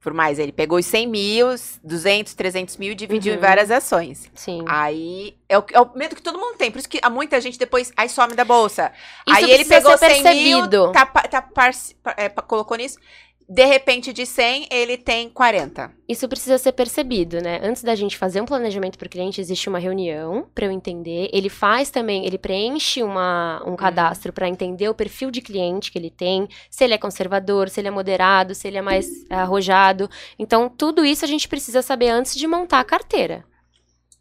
por 0.00 0.12
mais, 0.14 0.38
ele 0.38 0.52
pegou 0.52 0.78
os 0.78 0.84
100 0.86 1.06
mil, 1.06 1.46
200, 1.82 2.34
300 2.34 2.76
mil 2.76 2.92
e 2.92 2.94
dividiu 2.94 3.32
Uhum. 3.32 3.38
em 3.38 3.40
várias 3.40 3.70
ações. 3.70 4.30
Sim. 4.34 4.62
Aí 4.66 5.34
é 5.48 5.58
o, 5.58 5.64
é 5.72 5.80
o 5.80 5.90
medo 5.94 6.14
que 6.14 6.20
todo 6.22 6.38
mundo 6.38 6.56
tem. 6.58 6.70
Por 6.70 6.78
isso 6.78 6.88
que 6.88 7.00
há 7.02 7.08
muita 7.08 7.40
gente 7.40 7.58
depois 7.58 7.90
aí 7.96 8.08
some 8.08 8.34
da 8.34 8.44
bolsa. 8.44 8.92
Isso 9.26 9.36
aí 9.38 9.50
ele 9.50 9.64
pegou 9.64 9.96
ser 9.96 10.10
100 10.10 10.22
percebido. 10.22 10.82
mil, 10.84 10.92
tá, 10.92 11.06
tá 11.06 11.40
parci- 11.42 11.94
pa- 12.02 12.14
é, 12.18 12.28
colocou 12.28 12.76
nisso. 12.76 12.98
De 13.46 13.64
repente, 13.66 14.12
de 14.12 14.24
100, 14.24 14.68
ele 14.70 14.96
tem 14.96 15.28
40. 15.28 15.92
Isso 16.08 16.26
precisa 16.28 16.56
ser 16.56 16.72
percebido, 16.72 17.42
né? 17.42 17.60
Antes 17.62 17.82
da 17.82 17.94
gente 17.94 18.16
fazer 18.16 18.40
um 18.40 18.46
planejamento 18.46 18.98
para 18.98 19.06
o 19.06 19.10
cliente, 19.10 19.40
existe 19.40 19.68
uma 19.68 19.78
reunião 19.78 20.48
para 20.54 20.64
eu 20.64 20.70
entender. 20.70 21.28
Ele 21.30 21.50
faz 21.50 21.90
também, 21.90 22.24
ele 22.24 22.38
preenche 22.38 23.02
uma, 23.02 23.62
um 23.66 23.76
cadastro 23.76 24.32
para 24.32 24.48
entender 24.48 24.88
o 24.88 24.94
perfil 24.94 25.30
de 25.30 25.42
cliente 25.42 25.92
que 25.92 25.98
ele 25.98 26.10
tem, 26.10 26.48
se 26.70 26.84
ele 26.84 26.94
é 26.94 26.98
conservador, 26.98 27.68
se 27.68 27.80
ele 27.80 27.88
é 27.88 27.90
moderado, 27.90 28.54
se 28.54 28.66
ele 28.66 28.78
é 28.78 28.82
mais 28.82 29.06
arrojado. 29.28 30.08
Então, 30.38 30.68
tudo 30.68 31.04
isso 31.04 31.24
a 31.24 31.28
gente 31.28 31.46
precisa 31.46 31.82
saber 31.82 32.08
antes 32.08 32.34
de 32.34 32.46
montar 32.46 32.80
a 32.80 32.84
carteira. 32.84 33.44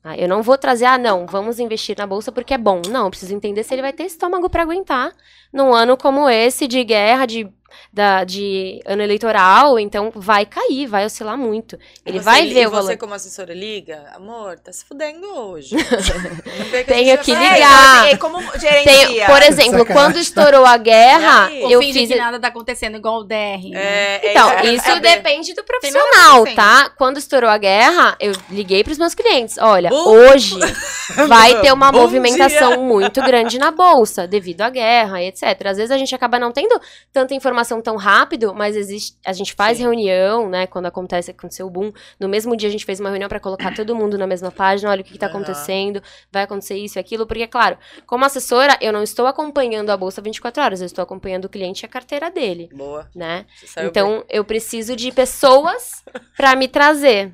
Ah, 0.03 0.17
eu 0.17 0.27
não 0.27 0.43
vou 0.43 0.57
trazer, 0.57 0.83
ah, 0.83 0.97
não, 0.97 1.25
vamos 1.25 1.59
investir 1.59 1.97
na 1.97 2.05
bolsa 2.05 2.29
porque 2.29 2.53
é 2.53 2.57
bom. 2.57 2.81
Não, 2.89 3.05
eu 3.05 3.09
preciso 3.09 3.33
entender 3.33 3.63
se 3.63 3.73
ele 3.73 3.81
vai 3.81 3.93
ter 3.93 4.03
estômago 4.03 4.49
para 4.49 4.61
aguentar 4.61 5.13
num 5.53 5.73
ano 5.73 5.95
como 5.95 6.27
esse, 6.27 6.67
de 6.67 6.83
guerra, 6.83 7.25
de, 7.25 7.49
da, 7.91 8.23
de 8.23 8.81
ano 8.85 9.01
eleitoral. 9.01 9.79
Então, 9.79 10.11
vai 10.15 10.45
cair, 10.45 10.87
vai 10.87 11.05
oscilar 11.05 11.37
muito. 11.37 11.77
Ele 12.05 12.19
Você 12.19 12.25
vai 12.25 12.47
ver 12.47 12.61
e 12.63 12.67
o 12.67 12.71
valor. 12.71 12.85
você, 12.87 12.97
como 12.97 13.13
assessora, 13.13 13.53
liga, 13.53 14.03
amor, 14.15 14.59
tá 14.59 14.71
se 14.71 14.85
fudendo 14.85 15.25
hoje. 15.27 15.75
Tenho 16.87 17.17
que 17.19 17.31
É, 17.31 17.35
ligar. 17.35 17.57
então, 17.57 18.05
assim, 18.07 18.17
como? 18.17 18.37
Tem, 18.83 19.25
por 19.25 19.41
exemplo, 19.41 19.79
Sacanagem. 19.79 19.85
quando 19.93 20.17
estourou 20.17 20.65
a 20.65 20.77
guerra, 20.77 21.51
eu 21.53 21.81
fiz. 21.81 22.07
que 22.09 22.15
nada 22.15 22.39
tá 22.39 22.47
acontecendo, 22.47 22.95
igual 22.97 23.19
o 23.19 23.23
DR. 23.23 23.33
né? 23.69 23.73
É, 23.73 24.27
é 24.27 24.31
Então, 24.31 24.49
quero 24.49 24.67
isso 24.67 24.99
depende 24.99 25.53
do 25.53 25.63
profissional, 25.63 26.45
tá? 26.55 26.89
Quando 26.97 27.17
estourou 27.17 27.49
a 27.49 27.57
guerra, 27.57 28.15
eu 28.19 28.33
liguei 28.49 28.83
pros 28.83 28.97
meus 28.97 29.13
clientes. 29.13 29.57
Olha, 29.57 29.89
Bom- 29.89 30.03
hoje 30.07 30.55
vai 31.27 31.61
ter 31.61 31.71
uma 31.73 31.91
Bom 31.91 32.01
movimentação 32.01 32.69
dia. 32.71 32.79
muito 32.79 33.21
grande 33.21 33.57
na 33.57 33.71
bolsa, 33.71 34.27
devido 34.27 34.61
à 34.61 34.69
guerra 34.69 35.21
e 35.21 35.27
etc. 35.27 35.43
Às 35.65 35.77
vezes 35.77 35.91
a 35.91 35.97
gente 35.97 36.13
acaba 36.13 36.39
não 36.39 36.51
tendo 36.51 36.79
tanta 37.11 37.33
informação 37.33 37.62
tão 37.81 37.95
rápido, 37.95 38.53
mas 38.53 38.75
existe, 38.75 39.17
a 39.25 39.33
gente 39.33 39.53
faz 39.53 39.77
Sim. 39.77 39.83
reunião, 39.83 40.49
né? 40.49 40.67
Quando 40.67 40.85
acontece, 40.85 41.31
aconteceu 41.31 41.67
o 41.67 41.69
boom. 41.69 41.91
No 42.19 42.27
mesmo 42.27 42.55
dia 42.55 42.69
a 42.69 42.71
gente 42.71 42.85
fez 42.85 42.99
uma 42.99 43.09
reunião 43.09 43.29
pra 43.29 43.39
colocar 43.39 43.71
todo 43.75 43.95
mundo 43.95 44.17
na 44.17 44.27
mesma 44.27 44.51
página. 44.51 44.91
Olha 44.91 45.01
o 45.01 45.03
que, 45.03 45.17
tá 45.17 45.27
Aham. 45.27 45.35
acontecendo, 45.35 46.01
vai 46.31 46.43
acontecer 46.43 46.75
isso 46.75 46.97
e 46.97 46.99
aquilo. 46.99 47.25
Porque, 47.25 47.47
claro, 47.47 47.77
como 48.05 48.25
assessora, 48.25 48.77
eu 48.81 48.91
não 48.91 49.03
estou 49.03 49.27
acompanhando 49.27 49.89
a 49.89 49.97
bolsa 49.97 50.21
24 50.21 50.63
horas, 50.63 50.81
eu 50.81 50.85
estou 50.85 51.01
acompanhando 51.03 51.45
o 51.45 51.49
cliente 51.49 51.83
e 51.83 51.85
a 51.85 51.89
carteira 51.89 52.29
dele, 52.29 52.69
Boa. 52.73 53.09
né? 53.15 53.45
Saiu 53.65 53.91
bem. 53.91 54.03
Então, 54.03 54.23
eu 54.29 54.43
preciso 54.43 54.95
de 54.95 55.11
pessoas 55.11 56.03
pra 56.35 56.55
me 56.55 56.67
trazer. 56.67 57.33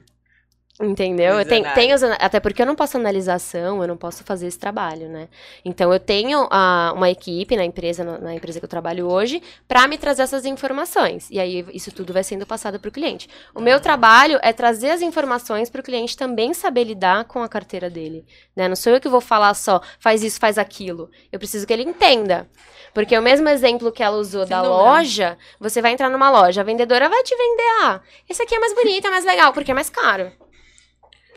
Entendeu? 0.81 1.37
Eu 1.37 1.45
tenho, 1.45 1.65
tenho 1.73 1.95
até 2.19 2.39
porque 2.39 2.61
eu 2.61 2.65
não 2.65 2.73
posso 2.73 2.95
analisar 2.95 3.33
ação, 3.33 3.81
eu 3.81 3.87
não 3.87 3.97
posso 3.97 4.23
fazer 4.23 4.47
esse 4.47 4.57
trabalho, 4.57 5.09
né? 5.09 5.27
Então, 5.65 5.91
eu 5.91 5.99
tenho 5.99 6.47
ah, 6.49 6.93
uma 6.95 7.09
equipe 7.09 7.53
na 7.57 7.65
empresa, 7.65 8.01
na, 8.01 8.17
na 8.17 8.33
empresa 8.33 8.59
que 8.59 8.65
eu 8.65 8.69
trabalho 8.69 9.05
hoje, 9.11 9.43
pra 9.67 9.89
me 9.89 9.97
trazer 9.97 10.21
essas 10.21 10.45
informações. 10.45 11.29
E 11.29 11.37
aí, 11.37 11.65
isso 11.73 11.91
tudo 11.91 12.13
vai 12.13 12.23
sendo 12.23 12.45
passado 12.45 12.79
pro 12.79 12.91
cliente. 12.91 13.27
O 13.53 13.59
meu 13.59 13.81
trabalho 13.81 14.39
é 14.41 14.53
trazer 14.53 14.91
as 14.91 15.01
informações 15.01 15.69
pro 15.69 15.83
cliente 15.83 16.15
também 16.15 16.53
saber 16.53 16.85
lidar 16.85 17.25
com 17.25 17.43
a 17.43 17.49
carteira 17.49 17.89
dele. 17.89 18.25
Né? 18.55 18.69
Não 18.69 18.75
sou 18.77 18.93
eu 18.93 19.01
que 19.01 19.09
vou 19.09 19.19
falar 19.19 19.53
só, 19.55 19.81
faz 19.99 20.23
isso, 20.23 20.39
faz 20.39 20.57
aquilo. 20.57 21.11
Eu 21.29 21.39
preciso 21.39 21.67
que 21.67 21.73
ele 21.73 21.83
entenda. 21.83 22.47
Porque 22.93 23.17
o 23.17 23.21
mesmo 23.21 23.49
exemplo 23.49 23.91
que 23.91 24.01
ela 24.01 24.15
usou 24.15 24.43
Sem 24.43 24.49
da 24.49 24.61
dúvida. 24.61 24.75
loja, 24.77 25.37
você 25.59 25.81
vai 25.81 25.91
entrar 25.91 26.09
numa 26.09 26.31
loja, 26.31 26.61
a 26.61 26.63
vendedora 26.63 27.09
vai 27.09 27.21
te 27.21 27.35
vender, 27.35 27.83
ah, 27.83 28.01
esse 28.29 28.41
aqui 28.41 28.55
é 28.55 28.59
mais 28.59 28.73
bonito, 28.73 29.07
é 29.07 29.11
mais 29.11 29.25
legal, 29.25 29.51
porque 29.51 29.71
é 29.71 29.73
mais 29.73 29.89
caro. 29.89 30.31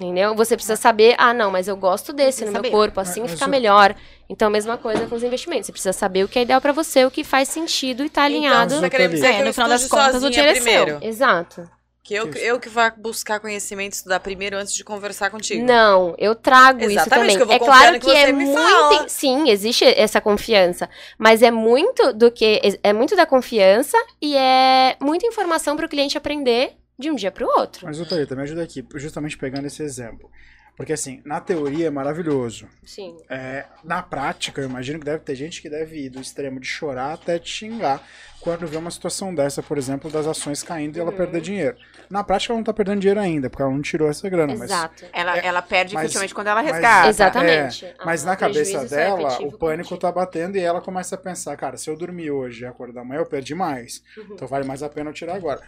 Entendeu? 0.01 0.35
Você 0.35 0.57
precisa 0.57 0.75
saber, 0.77 1.15
ah, 1.19 1.33
não, 1.35 1.51
mas 1.51 1.69
eu 1.69 1.77
gosto 1.77 2.13
desse 2.13 2.45
no 2.45 2.51
meu 2.51 2.59
saber. 2.61 2.71
corpo, 2.71 2.99
assim 2.99 3.21
Mas 3.21 3.33
fica 3.33 3.45
eu- 3.45 3.49
melhor. 3.49 3.95
Então, 4.29 4.49
mesma 4.51 4.77
coisa 4.79 5.07
com 5.07 5.15
os 5.15 5.23
investimentos. 5.23 5.67
Você 5.67 5.73
precisa 5.73 5.93
saber 5.93 6.25
o 6.25 6.29
que 6.29 6.39
é 6.39 6.43
ideal 6.43 6.61
pra 6.61 6.73
você, 6.73 7.05
o 7.05 7.11
que 7.11 7.23
faz 7.23 7.49
sentido 7.49 8.05
e 8.05 8.09
tá 8.09 8.23
alinhado. 8.25 8.65
Então, 8.67 8.77
você 8.79 8.83
tá 8.83 8.91
querendo 8.91 9.13
dizer 9.13 9.27
É, 9.27 9.37
que 9.39 9.43
no 9.45 9.53
final 9.53 9.69
das 9.69 9.87
contas, 9.87 10.23
o 10.25 10.31
dinheiro 10.31 10.51
é 10.51 10.55
seu. 10.61 10.63
primeiro? 10.85 10.99
Exato. 11.05 11.69
Que 12.05 12.15
eu, 12.15 12.29
eu 12.33 12.59
que 12.59 12.69
vá 12.69 12.91
buscar 12.91 13.39
conhecimento, 13.39 13.93
estudar 13.93 14.19
primeiro 14.19 14.57
antes 14.57 14.75
de 14.75 14.83
conversar 14.83 15.31
contigo. 15.31 15.65
Não, 15.65 16.17
eu 16.19 16.35
trago 16.35 16.81
isso 16.81 16.91
Exatamente, 16.93 17.11
também. 17.11 17.37
que 17.37 17.43
eu 17.43 17.47
vou 17.47 17.55
é 17.55 17.59
claro 17.61 18.01
que, 18.01 18.07
que 18.07 18.17
é 18.17 18.33
muito. 18.33 18.55
fala. 18.61 19.09
Sim, 19.09 19.49
existe 19.49 19.85
essa 19.85 20.21
confiança. 20.21 20.91
Mas 21.17 21.43
é 21.43 21.51
muito 21.53 22.13
do 22.13 22.29
que. 22.33 22.61
É 22.83 22.93
muito 22.93 23.15
da 23.15 23.25
confiança 23.25 23.97
e 24.21 24.35
é 24.37 24.97
muita 25.01 25.27
informação 25.29 25.77
para 25.77 25.87
o 25.87 25.89
cliente 25.89 26.19
aprender 26.19 26.73
de 27.03 27.11
um 27.11 27.15
dia 27.15 27.31
para 27.31 27.45
o 27.45 27.59
outro. 27.59 27.87
Mas, 27.87 27.99
Thalita, 28.09 28.35
me 28.35 28.43
ajuda 28.43 28.63
aqui, 28.63 28.85
justamente 28.95 29.37
pegando 29.37 29.67
esse 29.67 29.83
exemplo. 29.83 30.31
Porque, 30.75 30.95
assim, 30.95 31.21
na 31.27 31.39
teoria 31.39 31.89
é 31.89 31.91
maravilhoso. 31.91 32.67
Sim. 32.83 33.15
É, 33.29 33.67
na 33.85 34.03
prática, 34.03 34.59
eu 34.63 34.65
imagino 34.67 34.99
que 34.99 35.05
deve 35.05 35.19
ter 35.23 35.35
gente 35.35 35.61
que 35.61 35.69
deve 35.69 36.07
ir 36.07 36.09
do 36.09 36.19
extremo 36.19 36.59
de 36.59 36.67
chorar 36.67 37.13
até 37.13 37.39
te 37.39 37.51
xingar 37.51 38.03
quando 38.41 38.67
vê 38.67 38.79
uma 38.79 38.91
situação 38.91 39.35
dessa, 39.35 39.63
por 39.63 39.77
exemplo, 39.77 40.11
das 40.11 40.27
ações 40.27 40.63
caindo 40.63 40.97
e 40.97 41.01
ela 41.01 41.11
Uhum. 41.11 41.17
perder 41.17 41.43
dinheiro. 41.43 41.77
Na 42.09 42.25
prática, 42.25 42.53
ela 42.53 42.59
não 42.59 42.65
tá 42.65 42.73
perdendo 42.73 43.01
dinheiro 43.01 43.21
ainda, 43.21 43.51
porque 43.51 43.63
ela 43.63 43.71
não 43.71 43.83
tirou 43.83 44.09
essa 44.09 44.29
grana. 44.31 44.55
Mas, 44.57 44.71
Exato. 44.71 45.05
Ela, 45.13 45.39
É, 45.39 45.47
ela 45.47 45.61
perde 45.63 45.93
mas- 45.95 46.05
efetivamente 46.05 46.35
quando 46.35 46.47
ela 46.49 46.63
mas- 46.63 46.73
resgata. 46.73 47.09
Exatamente. 47.09 47.85
É, 47.85 47.95
mas 48.05 48.23
Ah, 48.23 48.27
na 48.29 48.33
o 48.33 48.37
prejuízo 48.39 48.73
cabeça 48.73 48.95
é 48.95 48.99
dela, 48.99 49.39
o 49.43 49.53
pânico 49.59 49.91
contigo. 49.91 50.01
tá 50.01 50.11
batendo 50.11 50.57
e 50.57 50.61
ela 50.61 50.81
começa 50.81 51.15
a 51.15 51.19
pensar, 51.19 51.55
cara, 51.57 51.77
se 51.77 51.89
eu 51.91 51.97
dormir 51.97 52.31
hoje 52.31 52.63
e 52.63 52.67
acordar 52.67 53.03
amanhã, 53.03 53.21
eu 53.21 53.27
perdi 53.27 53.55
mais. 53.55 54.03
Uhum. 54.17 54.25
Então 54.33 54.49
vale 54.49 54.67
mais 54.67 54.83
a 54.83 54.89
pena 54.89 55.11
eu 55.11 55.15
tirar 55.15 55.37
agora. 55.37 55.61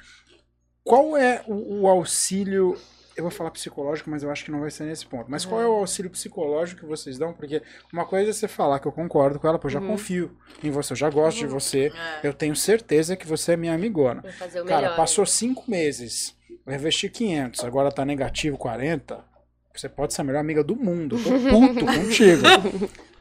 Qual 0.84 1.16
é 1.16 1.42
o, 1.48 1.80
o 1.82 1.88
auxílio. 1.88 2.76
Eu 3.16 3.22
vou 3.22 3.30
falar 3.30 3.52
psicológico, 3.52 4.10
mas 4.10 4.24
eu 4.24 4.30
acho 4.30 4.44
que 4.44 4.50
não 4.50 4.58
vai 4.60 4.72
ser 4.72 4.82
nesse 4.84 5.06
ponto. 5.06 5.30
Mas 5.30 5.44
qual 5.44 5.60
é 5.60 5.64
Uhum. 5.66 5.74
o 5.74 5.78
auxílio 5.78 6.10
psicológico 6.10 6.80
que 6.80 6.86
vocês 6.86 7.16
dão? 7.16 7.32
Porque 7.32 7.62
uma 7.92 8.04
coisa 8.04 8.30
é 8.30 8.32
você 8.32 8.48
falar 8.48 8.80
que 8.80 8.88
eu 8.88 8.92
concordo 8.92 9.38
com 9.38 9.46
ela, 9.46 9.56
pô, 9.56 9.68
eu 9.68 9.72
já 9.72 9.80
Uhum. 9.80 9.86
confio 9.86 10.36
em 10.64 10.70
você, 10.72 10.94
eu 10.94 10.96
já 10.96 11.08
gosto 11.10 11.38
de 11.38 11.46
você, 11.46 11.92
É. 12.22 12.26
eu 12.26 12.32
tenho 12.34 12.56
certeza 12.56 13.14
que 13.14 13.24
você 13.24 13.52
é 13.52 13.56
minha 13.56 13.72
amigona. 13.72 14.20
Vou 14.20 14.32
fazer 14.32 14.60
o 14.62 14.64
Cara, 14.64 14.82
melhor. 14.82 14.96
passou 14.96 15.24
cinco 15.24 15.62
meses, 15.70 16.36
eu 16.66 16.74
investi 16.74 17.08
500, 17.08 17.62
agora 17.64 17.92
tá 17.92 18.04
negativo 18.04 18.58
40. 18.58 19.24
Você 19.72 19.88
pode 19.88 20.12
ser 20.12 20.22
a 20.22 20.24
melhor 20.24 20.40
amiga 20.40 20.64
do 20.64 20.74
mundo. 20.74 21.16
Eu 21.16 21.22
tô 21.22 21.30
puto 21.50 21.86
contigo. 21.86 22.42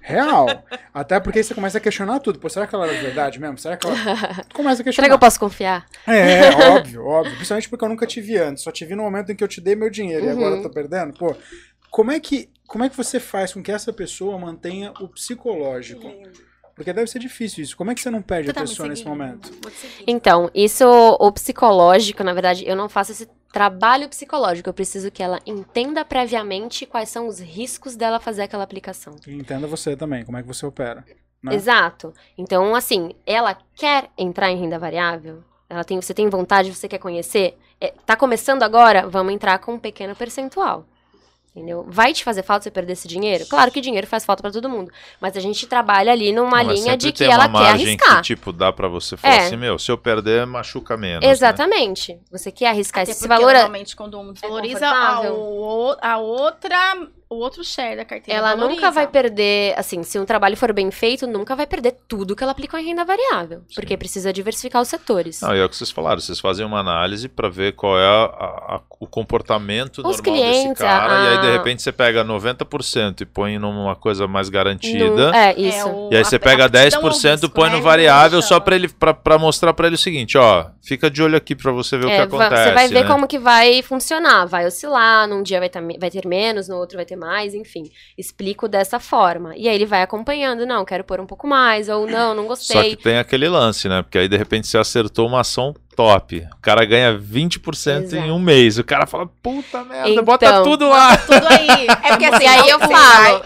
Real. 0.03 0.47
Até 0.93 1.19
porque 1.19 1.41
você 1.41 1.55
começa 1.55 1.77
a 1.77 1.81
questionar 1.81 2.19
tudo. 2.19 2.37
Pô, 2.37 2.49
será 2.49 2.67
que 2.67 2.75
ela 2.75 2.85
era 2.85 3.01
verdade 3.01 3.39
mesmo? 3.39 3.57
Será 3.57 3.77
que 3.77 3.87
ela. 3.87 3.95
Tu 4.49 4.53
começa 4.53 4.73
a 4.73 4.75
Será 4.75 4.83
questionar. 4.83 5.07
que 5.07 5.13
eu 5.13 5.19
posso 5.19 5.39
confiar? 5.39 5.85
É, 6.05 6.49
óbvio, 6.75 7.05
óbvio. 7.05 7.33
Principalmente 7.35 7.69
porque 7.69 7.85
eu 7.85 7.89
nunca 7.89 8.05
te 8.05 8.19
vi 8.21 8.37
antes. 8.37 8.63
Só 8.63 8.71
te 8.71 8.83
vi 8.85 8.95
no 8.95 9.03
momento 9.03 9.31
em 9.31 9.35
que 9.35 9.43
eu 9.43 9.47
te 9.47 9.61
dei 9.61 9.75
meu 9.75 9.89
dinheiro 9.89 10.25
e 10.25 10.27
Uhum. 10.27 10.33
agora 10.37 10.55
eu 10.57 10.61
tô 10.61 10.69
perdendo. 10.69 11.13
Pô, 11.13 11.33
como 11.89 12.11
é 12.11 12.19
que. 12.19 12.49
Como 12.67 12.83
é 12.83 12.89
que 12.89 12.97
você 12.97 13.19
faz 13.19 13.53
com 13.53 13.61
que 13.63 13.71
essa 13.71 13.93
pessoa 13.93 14.37
mantenha 14.37 14.91
o 14.99 15.07
psicológico? 15.07 16.11
Porque 16.75 16.91
deve 16.91 17.07
ser 17.07 17.19
difícil 17.19 17.63
isso. 17.63 17.77
Como 17.77 17.91
é 17.91 17.95
que 17.95 18.01
você 18.01 18.09
não 18.09 18.21
perde 18.21 18.47
Tu 18.47 18.51
a 18.51 18.53
tá 18.55 18.61
pessoa 18.61 18.89
nesse 18.89 19.05
momento? 19.05 19.51
Então, 20.07 20.49
isso, 20.55 20.83
o 20.87 21.31
psicológico, 21.31 22.23
na 22.23 22.33
verdade, 22.33 22.63
eu 22.67 22.75
não 22.75 22.89
faço 22.89 23.11
esse 23.11 23.27
trabalho 23.53 24.09
psicológico. 24.09 24.67
Eu 24.67 24.73
preciso 24.73 25.11
que 25.11 25.21
ela 25.21 25.39
entenda 25.45 26.03
previamente 26.03 26.87
quais 26.87 27.07
são 27.07 27.27
os 27.27 27.39
riscos 27.39 27.95
dela 27.95 28.19
fazer 28.19 28.41
aquela 28.41 28.63
aplicação. 28.63 29.15
E 29.27 29.31
entenda 29.31 29.67
você 29.67 29.95
também, 29.95 30.25
como 30.25 30.37
é 30.37 30.41
que 30.41 30.47
você 30.47 30.65
opera. 30.65 31.05
Né? 31.41 31.53
Exato. 31.53 32.13
Então, 32.35 32.73
assim, 32.73 33.11
ela 33.25 33.55
quer 33.75 34.09
entrar 34.17 34.49
em 34.49 34.59
renda 34.59 34.79
variável? 34.79 35.43
Ela 35.69 35.83
tem, 35.83 36.01
você 36.01 36.13
tem 36.15 36.27
vontade, 36.29 36.73
você 36.73 36.87
quer 36.87 36.97
conhecer? 36.97 37.55
É, 37.79 37.93
tá 38.05 38.15
começando 38.15 38.63
agora? 38.63 39.07
Vamos 39.07 39.31
entrar 39.31 39.59
com 39.59 39.75
um 39.75 39.79
pequeno 39.79 40.15
percentual. 40.15 40.85
Entendeu? 41.55 41.85
Vai 41.87 42.13
te 42.13 42.23
fazer 42.23 42.41
falta 42.41 42.63
você 42.63 42.71
perder 42.71 42.93
esse 42.93 43.07
dinheiro? 43.07 43.45
Claro 43.45 43.69
que 43.71 43.79
dinheiro 43.79 44.07
faz 44.07 44.25
falta 44.25 44.41
pra 44.41 44.49
todo 44.51 44.67
mundo. 44.67 44.91
Mas 45.21 45.37
a 45.37 45.39
gente 45.39 45.67
trabalha 45.67 46.11
ali 46.11 46.31
numa 46.31 46.63
Não, 46.63 46.73
linha 46.73 46.97
de 46.97 47.11
que 47.11 47.19
tem 47.19 47.31
ela 47.31 47.45
uma 47.47 47.61
quer 47.61 47.69
arriscar. 47.73 48.15
que, 48.17 48.21
tipo, 48.23 48.51
dá 48.51 48.73
pra 48.73 48.87
você 48.87 49.15
falar 49.15 49.35
É. 49.35 49.45
assim, 49.45 49.55
meu, 49.57 49.77
se 49.77 49.91
eu 49.91 49.97
perder, 49.97 50.47
machuca 50.47 50.97
menos. 50.97 51.23
né? 51.23 51.31
Exatamente. 51.31 52.19
Você 52.31 52.51
quer 52.51 52.69
arriscar 52.69 53.03
Até 53.03 53.11
esse 53.11 53.27
valor. 53.27 53.51
é 53.51 53.53
normalmente 53.53 53.95
quando 53.95 54.19
um 54.19 54.33
desvaloriza, 54.33 54.87
a, 54.87 54.89
confortável. 54.89 55.35
o- 55.35 55.95
a 56.01 56.17
outra, 56.17 57.07
o 57.33 57.39
outro 57.39 57.63
share 57.63 57.95
da 57.97 58.05
carteira 58.05 58.39
Ela 58.39 58.49
valoriza. 58.55 58.75
nunca 58.75 58.91
vai 58.91 59.07
perder, 59.07 59.73
assim, 59.77 60.03
se 60.03 60.17
um 60.19 60.25
trabalho 60.25 60.55
for 60.57 60.71
bem 60.73 60.89
feito, 60.91 61.25
nunca 61.27 61.55
vai 61.55 61.65
perder 61.65 61.95
tudo 62.07 62.35
que 62.35 62.43
ela 62.43 62.51
aplicou 62.51 62.79
em 62.79 62.85
renda 62.85 63.03
variável. 63.03 63.61
Porque 63.75 63.97
precisa 63.97 64.31
diversificar 64.31 64.81
os 64.81 64.87
setores. 64.87 65.41
Não, 65.41 65.55
e 65.55 65.59
é 65.59 65.65
o 65.65 65.69
que 65.69 65.75
vocês 65.75 65.91
falaram, 65.91 66.19
vocês 66.19 66.39
fazem 66.39 66.65
uma 66.65 66.79
análise 66.79 67.27
pra 67.27 67.49
ver 67.49 67.73
qual 67.73 67.97
é 67.99 68.05
a- 68.05 68.25
a- 68.25 68.75
a- 68.75 68.81
o 68.99 69.07
comportamento 69.07 69.97
Os 69.99 70.03
normal 70.03 70.21
clientes, 70.23 70.69
desse 70.69 70.75
cara, 70.83 71.21
a- 71.21 71.23
e 71.25 71.27
aí 71.29 71.41
de 71.41 71.47
a- 71.47 71.51
repente 71.51 71.81
você 71.81 71.91
pega 71.91 72.23
90% 72.23 73.21
e 73.21 73.25
põe 73.25 73.57
numa 73.57 73.95
coisa 73.95 74.27
mais 74.27 74.49
garantida. 74.49 75.09
Não- 75.31 75.33
é, 75.33 75.51
É, 75.51 75.59
isso. 75.59 75.89
o- 75.89 76.09
E 76.11 76.15
aí 76.17 76.23
você 76.23 76.39
pega 76.39 76.63
a 76.63 76.65
aptidão 76.67 76.81
ao 76.81 76.89
10% 76.89 77.43
e 77.43 77.45
risco, 77.47 77.55
põe 77.55 77.69
né? 77.69 77.75
no 77.75 77.81
variável 77.81 78.41
Chama. 78.41 78.47
só 78.47 78.59
pra 78.59 78.75
ele 78.75 78.87
pra, 78.87 79.13
pra 79.13 79.37
mostrar 79.37 79.73
pra 79.73 79.87
ele 79.87 79.95
o 79.95 79.99
seguinte, 79.99 80.37
ó, 80.37 80.67
fica 80.81 81.09
de 81.09 81.21
olho 81.21 81.35
aqui 81.35 81.55
pra 81.55 81.71
você 81.71 81.97
ver 81.97 82.05
o 82.05 82.09
É, 82.09 82.25
que 82.25 82.35
va- 82.35 82.45
acontece. 82.45 82.63
você 82.69 82.73
vai 82.73 82.87
ver 82.87 83.01
né? 83.03 83.07
como 83.07 83.27
que 83.27 83.39
vai 83.39 83.81
funcionar. 83.81 84.45
Vai 84.45 84.65
oscilar, 84.65 85.27
num 85.27 85.41
dia 85.43 85.59
vai, 85.59 85.69
tá 85.69 85.81
vai 85.99 86.09
ter 86.09 86.25
menos, 86.27 86.67
no 86.67 86.77
outro 86.77 86.97
vai 86.97 87.05
ter 87.05 87.15
mais, 87.15 87.22
enfim. 87.53 87.83
Explico 88.17 88.67
dessa 88.67 88.99
forma. 88.99 89.55
E 89.55 89.67
aí 89.67 89.75
ele 89.75 89.85
vai 89.85 90.01
acompanhando, 90.01 90.65
não, 90.65 90.83
quero 90.85 91.03
pôr 91.03 91.19
um 91.19 91.25
pouco 91.25 91.47
mais, 91.47 91.89
ou 91.89 92.05
não, 92.07 92.33
não 92.33 92.43
Só 92.43 92.49
gostei. 92.49 92.95
que 92.95 93.03
tem 93.03 93.17
aquele 93.17 93.47
lance, 93.47 93.87
né? 93.89 94.01
Porque 94.01 94.17
aí 94.17 94.27
de 94.27 94.37
repente 94.37 94.67
você 94.67 94.77
acertou 94.77 95.27
uma 95.27 95.41
ação 95.41 95.73
top. 95.95 96.47
O 96.57 96.61
cara 96.61 96.83
ganha 96.85 97.17
20% 97.17 98.01
em 98.01 98.03
Exato. 98.03 98.31
um 98.33 98.39
mês. 98.39 98.77
O 98.77 98.83
cara 98.83 99.05
fala, 99.05 99.27
puta 99.41 99.83
merda, 99.83 100.09
Então. 100.09 100.23
bota 100.23 100.63
tudo 100.63 100.87
lá. 100.89 101.15
Tudo 101.25 101.47
aí. 101.47 101.87
É 102.03 102.09
porque 102.09 102.25
assim, 102.25 102.47
aí 102.47 102.69
eu 102.69 102.79
falo, 102.79 103.43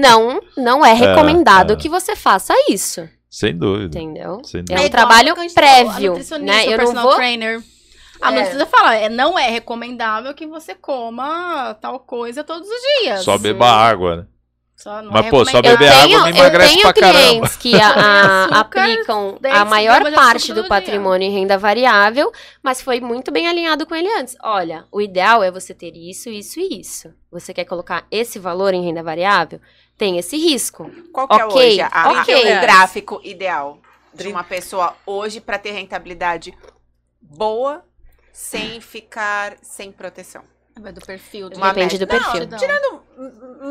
não, 0.00 0.40
não 0.56 0.84
é 0.84 0.92
recomendado 0.92 1.72
é. 1.72 1.76
que 1.76 1.88
você 1.88 2.16
faça 2.16 2.54
isso, 2.68 3.08
Sem 3.28 3.56
dúvida. 3.56 3.98
entendeu? 3.98 4.40
Sem 4.44 4.60
É 4.60 4.62
dúvida. 4.62 4.72
um 4.82 4.86
igual 4.86 4.90
trabalho 4.90 5.32
a 5.32 5.54
prévio, 5.54 6.14
né? 6.40 6.62
o 6.62 6.64
Eu 6.64 6.70
não 6.70 6.76
personal 6.78 7.04
vou 7.04 7.14
trainer. 7.16 7.60
A 8.20 8.28
É. 8.28 8.34
nutricionista 8.34 8.66
fala, 8.66 8.94
é, 8.96 9.08
não 9.08 9.38
é 9.38 9.48
recomendável 9.50 10.32
que 10.34 10.46
você 10.46 10.74
coma 10.74 11.74
tal 11.80 11.98
coisa 12.00 12.44
todos 12.44 12.68
os 12.68 13.02
dias. 13.02 13.22
Só 13.24 13.38
beba 13.38 13.66
água, 13.70 14.16
né? 14.16 14.26
Só 14.76 15.02
não 15.02 15.12
Mas, 15.12 15.26
é 15.26 15.30
pô, 15.30 15.44
só 15.44 15.60
beber 15.60 15.88
eu 15.88 15.92
água 15.92 16.02
tenho, 16.06 16.18
não 16.20 16.28
eu 16.28 16.34
emagrece 16.36 16.72
tenho 16.72 16.82
pra 16.82 16.92
caramba. 16.94 17.18
clientes 17.28 17.56
que 17.58 17.74
a- 17.78 17.90
a- 17.90 18.44
aplicam 18.60 19.36
10 19.38 19.54
a 19.54 19.64
maior 19.66 20.10
parte 20.14 20.54
do 20.54 20.66
patrimônio 20.68 21.28
em 21.28 21.30
renda 21.32 21.58
variável, 21.58 22.32
mas 22.62 22.80
foi 22.80 22.98
muito 22.98 23.30
bem 23.30 23.46
alinhado 23.46 23.84
com 23.84 23.94
ele 23.94 24.08
antes. 24.14 24.36
Olha, 24.42 24.86
o 24.90 25.02
ideal 25.02 25.42
é 25.42 25.50
você 25.50 25.74
ter 25.74 25.94
isso, 25.94 26.30
isso 26.30 26.58
e 26.58 26.80
isso. 26.80 27.12
Você 27.30 27.52
quer 27.52 27.66
colocar 27.66 28.06
esse 28.10 28.38
valor 28.38 28.72
em 28.72 28.82
renda 28.82 29.02
variável? 29.02 29.60
Tem 29.98 30.16
esse 30.16 30.38
risco. 30.38 30.90
Qual 31.12 31.28
que 31.28 31.34
é 31.38 31.44
Ok, 31.44 31.56
hoje 31.72 31.80
a, 31.82 31.88
a- 31.92 32.12
ok. 32.22 32.34
o 32.56 32.60
gráfico 32.62 33.20
ideal 33.22 33.78
de 34.14 34.28
uma 34.28 34.42
pessoa 34.42 34.94
hoje 35.04 35.42
para 35.42 35.58
ter 35.58 35.72
rentabilidade 35.72 36.54
boa 37.20 37.84
sem 38.32 38.80
ficar 38.82 39.56
sem 39.62 39.92
proteção? 39.92 40.44
Vai 40.80 40.92
do 40.92 41.00
perfil. 41.00 41.50
Uma 41.54 41.72
Depende 41.72 41.98
do 41.98 42.06
média. 42.06 42.30
perfil. 42.30 42.48
Não, 42.48 42.58
tirando 42.58 43.00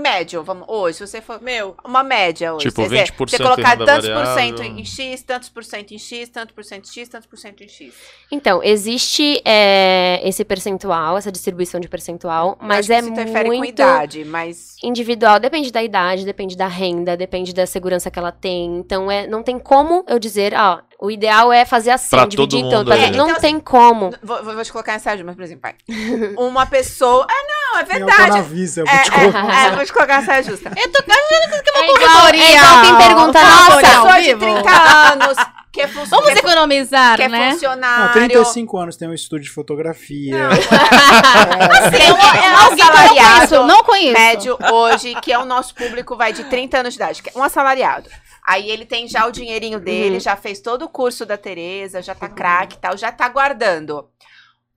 médio, 0.01 0.43
vamos, 0.43 0.65
hoje, 0.67 0.97
se 0.97 1.07
você 1.07 1.21
for 1.21 1.41
Meu, 1.41 1.75
uma 1.83 2.03
média 2.03 2.53
hoje. 2.53 2.67
Tipo, 2.67 2.83
quer 2.83 2.89
dizer, 2.89 3.11
20% 3.13 3.29
Você 3.29 3.37
colocar 3.37 3.61
em 3.61 3.79
renda 3.79 3.85
tantos 3.85 4.09
por 4.09 4.25
cento 4.25 4.63
em 4.63 4.85
X, 4.85 5.23
tantos 5.23 5.49
por 5.49 5.63
cento 5.63 5.91
em 5.91 5.97
X, 5.97 6.29
tantos 6.29 6.53
por 6.53 6.63
cento 6.63 6.85
em 6.85 6.91
X, 6.91 7.09
tantos 7.09 7.27
por 7.27 7.37
cento 7.37 7.63
em 7.63 7.67
X. 7.67 7.93
Então, 8.31 8.61
existe 8.63 9.41
é, 9.43 10.21
esse 10.23 10.45
percentual, 10.45 11.17
essa 11.17 11.31
distribuição 11.31 11.79
de 11.79 11.89
percentual, 11.89 12.57
mas 12.61 12.79
Acho 12.79 12.87
que 12.87 12.93
é 12.93 12.99
isso 12.99 13.09
interfere 13.09 13.47
muito 13.47 13.59
com 13.59 13.65
idade, 13.65 14.25
mas 14.25 14.75
individual, 14.83 15.39
depende 15.39 15.71
da 15.71 15.81
idade, 15.81 16.25
depende 16.25 16.55
da 16.55 16.67
renda, 16.67 17.17
depende 17.17 17.53
da 17.53 17.65
segurança 17.65 18.11
que 18.11 18.19
ela 18.19 18.31
tem. 18.31 18.77
Então, 18.77 19.09
é, 19.09 19.25
não 19.25 19.41
tem 19.41 19.57
como 19.57 20.05
eu 20.07 20.19
dizer, 20.19 20.53
ó, 20.53 20.81
o 21.01 21.09
ideal 21.09 21.51
é 21.53 21.63
fazer 21.65 21.91
assim, 21.91 22.09
Pra 22.09 22.25
dividir 22.25 22.59
todo 22.61 22.67
em 22.67 22.69
tanto. 22.69 22.91
ali. 22.91 23.15
Não 23.15 23.29
Então, 23.29 23.39
tem 23.41 23.59
como. 23.59 24.11
vou, 24.21 24.43
vou- 24.43 24.63
te 24.63 24.71
colocar 24.71 24.91
nessa 24.93 25.11
ajuda, 25.11 25.25
mas 25.27 25.35
por 25.35 25.43
exemplo, 25.43 25.61
vai. 25.61 25.75
uma 26.37 26.65
pessoa. 26.65 27.25
Ah, 27.29 27.43
não, 27.73 27.79
é 27.79 27.83
verdade. 27.85 28.21
Eu 28.21 28.85
É, 28.85 28.95
vou 28.95 29.03
te 29.03 29.11
contar. 29.11 29.53
é, 29.53 29.65
é, 29.67 29.75
vou 29.75 29.85
te 29.85 29.93
colocar 29.93 30.17
nessa 30.21 30.41
justa. 30.43 30.71
É 30.75 30.83
igual, 30.83 31.03
é 31.05 31.99
consultoria. 31.99 32.55
igual 32.55 32.81
quem 32.81 32.95
pergunta, 32.97 33.39
Uma 33.39 33.47
Uma 33.47 33.65
nossa, 33.69 33.81
pessoa 33.81 34.13
de 34.21 34.27
vivo. 34.35 34.39
30 34.39 34.71
anos 35.13 35.37
que 35.71 35.81
é, 35.81 35.87
fun 35.87 36.03
Vamos 36.05 36.25
que 36.31 36.35
é, 36.35 36.39
economizar, 36.39 37.15
que 37.15 37.21
é 37.23 37.27
né? 37.29 37.51
funcionário. 37.51 38.05
Não, 38.05 38.11
35 38.13 38.77
anos, 38.77 38.97
tem 38.97 39.07
um 39.07 39.13
estúdio 39.13 39.45
de 39.45 39.51
fotografia. 39.51 40.49
Assim, 40.49 42.03
É, 42.03 42.13
um- 42.13 42.17
é 42.17 42.51
um 42.51 42.57
alguém 42.57 42.75
que 42.77 42.81
eu 42.81 42.85
não 42.87 42.93
assalariado 42.93 43.47
conheço, 43.47 43.63
não 43.67 43.83
conheço. 43.83 44.13
médio 44.19 44.57
hoje, 44.73 45.15
que 45.21 45.31
é 45.31 45.37
o 45.39 45.45
nosso 45.45 45.73
público, 45.75 46.15
vai 46.15 46.33
de 46.33 46.43
30 46.45 46.79
anos 46.79 46.93
de 46.93 46.99
idade, 46.99 47.21
que 47.23 47.29
é 47.29 47.39
um 47.39 47.43
assalariado. 47.43 48.09
Aí 48.51 48.67
ele 48.71 48.83
tem 48.83 49.07
já 49.07 49.27
o 49.27 49.31
dinheirinho 49.31 49.79
dele, 49.79 50.15
Uhum. 50.15 50.19
já 50.19 50.35
fez 50.35 50.59
todo 50.59 50.83
o 50.85 50.89
curso 50.89 51.23
da 51.23 51.37
Tereza, 51.37 52.01
já 52.01 52.15
tá 52.15 52.27
craque 52.27 52.77
e 52.77 52.79
tal, 52.79 52.97
já 52.97 53.11
tá 53.11 53.29
guardando. 53.29 54.09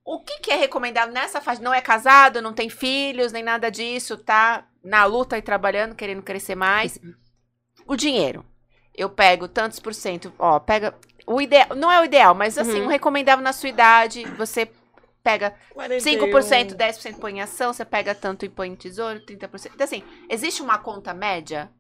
O 0.05 0.20
que, 0.23 0.41
que 0.41 0.51
é 0.51 0.57
recomendado 0.57 1.10
nessa 1.10 1.41
faixa? 1.41 1.62
Não 1.62 1.73
é 1.73 1.81
casado, 1.81 2.42
não 2.42 2.52
tem 2.52 2.68
filhos, 2.68 3.33
nem 3.33 3.42
nada 3.42 3.70
disso, 3.70 4.18
tá 4.18 4.67
na 4.84 5.07
luta 5.07 5.39
e 5.39 5.42
trabalhando, 5.42 5.94
querendo 5.94 6.23
crescer 6.23 6.55
mais. 6.55 6.99
O 7.86 7.97
dinheiro. 7.97 8.44
Eu 8.94 9.09
pego 9.09 9.49
tantos 9.49 9.78
por 9.81 9.94
cento, 9.94 10.31
ó, 10.39 10.60
pega 10.60 10.94
o 11.26 11.41
ideal, 11.41 11.68
não 11.75 11.91
é 11.91 11.99
o 11.99 12.05
ideal, 12.05 12.34
mas 12.34 12.59
assim, 12.59 12.81
Uhum. 12.81 12.84
um 12.84 12.89
recomendável 12.89 13.42
na 13.42 13.55
sua 13.55 13.70
idade, 13.70 14.23
você 14.36 14.70
pega 15.23 15.55
41. 15.73 16.02
5%, 16.02 16.75
10% 16.75 17.18
põe 17.18 17.39
em 17.39 17.41
ação, 17.41 17.73
você 17.73 17.86
pega 17.86 18.15
tanto 18.15 18.44
e 18.44 18.51
põe 18.51 18.68
em 18.68 18.76
tesouro, 18.76 19.25
30%. 19.25 19.73
Então, 19.75 19.84
assim, 19.86 20.02
existe 20.28 20.60
uma 20.60 20.76
conta 20.78 21.15
média? 21.15 21.70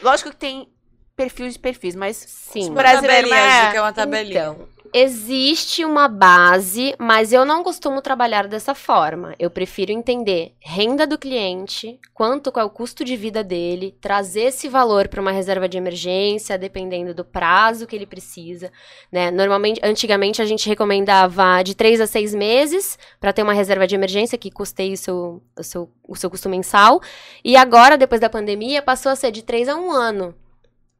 Lógico 0.00 0.30
que 0.30 0.36
tem 0.36 0.72
perfis 1.18 1.56
e 1.56 1.58
perfis, 1.58 1.96
mas 1.96 2.16
Sim. 2.16 2.72
brasileiro 2.72 3.28
tabelinha, 3.28 3.72
é... 3.72 3.76
É 3.76 3.80
uma 3.80 3.92
tabelinha. 3.92 4.40
Então, 4.40 4.68
existe 4.94 5.84
uma 5.84 6.06
base, 6.06 6.94
mas 6.96 7.32
eu 7.32 7.44
não 7.44 7.64
costumo 7.64 8.00
trabalhar 8.00 8.46
dessa 8.46 8.72
forma. 8.72 9.34
Eu 9.36 9.50
prefiro 9.50 9.90
entender 9.90 10.54
renda 10.60 11.08
do 11.08 11.18
cliente, 11.18 11.98
quanto 12.14 12.52
qual 12.52 12.62
é 12.62 12.66
o 12.66 12.70
custo 12.70 13.04
de 13.04 13.16
vida 13.16 13.42
dele, 13.42 13.96
trazer 14.00 14.42
esse 14.42 14.68
valor 14.68 15.08
para 15.08 15.20
uma 15.20 15.32
reserva 15.32 15.68
de 15.68 15.76
emergência, 15.76 16.56
dependendo 16.56 17.12
do 17.12 17.24
prazo 17.24 17.84
que 17.84 17.96
ele 17.96 18.06
precisa. 18.06 18.70
Né? 19.10 19.32
Normalmente, 19.32 19.80
antigamente 19.82 20.40
a 20.40 20.46
gente 20.46 20.68
recomendava 20.68 21.64
de 21.64 21.74
três 21.74 22.00
a 22.00 22.06
seis 22.06 22.32
meses 22.32 22.96
para 23.20 23.32
ter 23.32 23.42
uma 23.42 23.52
reserva 23.52 23.88
de 23.88 23.96
emergência 23.96 24.38
que 24.38 24.52
custeie 24.52 24.94
o 24.94 24.96
seu, 24.96 25.42
o, 25.58 25.62
seu, 25.64 25.90
o 26.06 26.14
seu 26.14 26.30
custo 26.30 26.48
mensal. 26.48 27.02
E 27.44 27.56
agora, 27.56 27.98
depois 27.98 28.20
da 28.20 28.30
pandemia, 28.30 28.82
passou 28.82 29.10
a 29.10 29.16
ser 29.16 29.32
de 29.32 29.42
três 29.42 29.68
a 29.68 29.74
um 29.74 29.90
ano. 29.90 30.32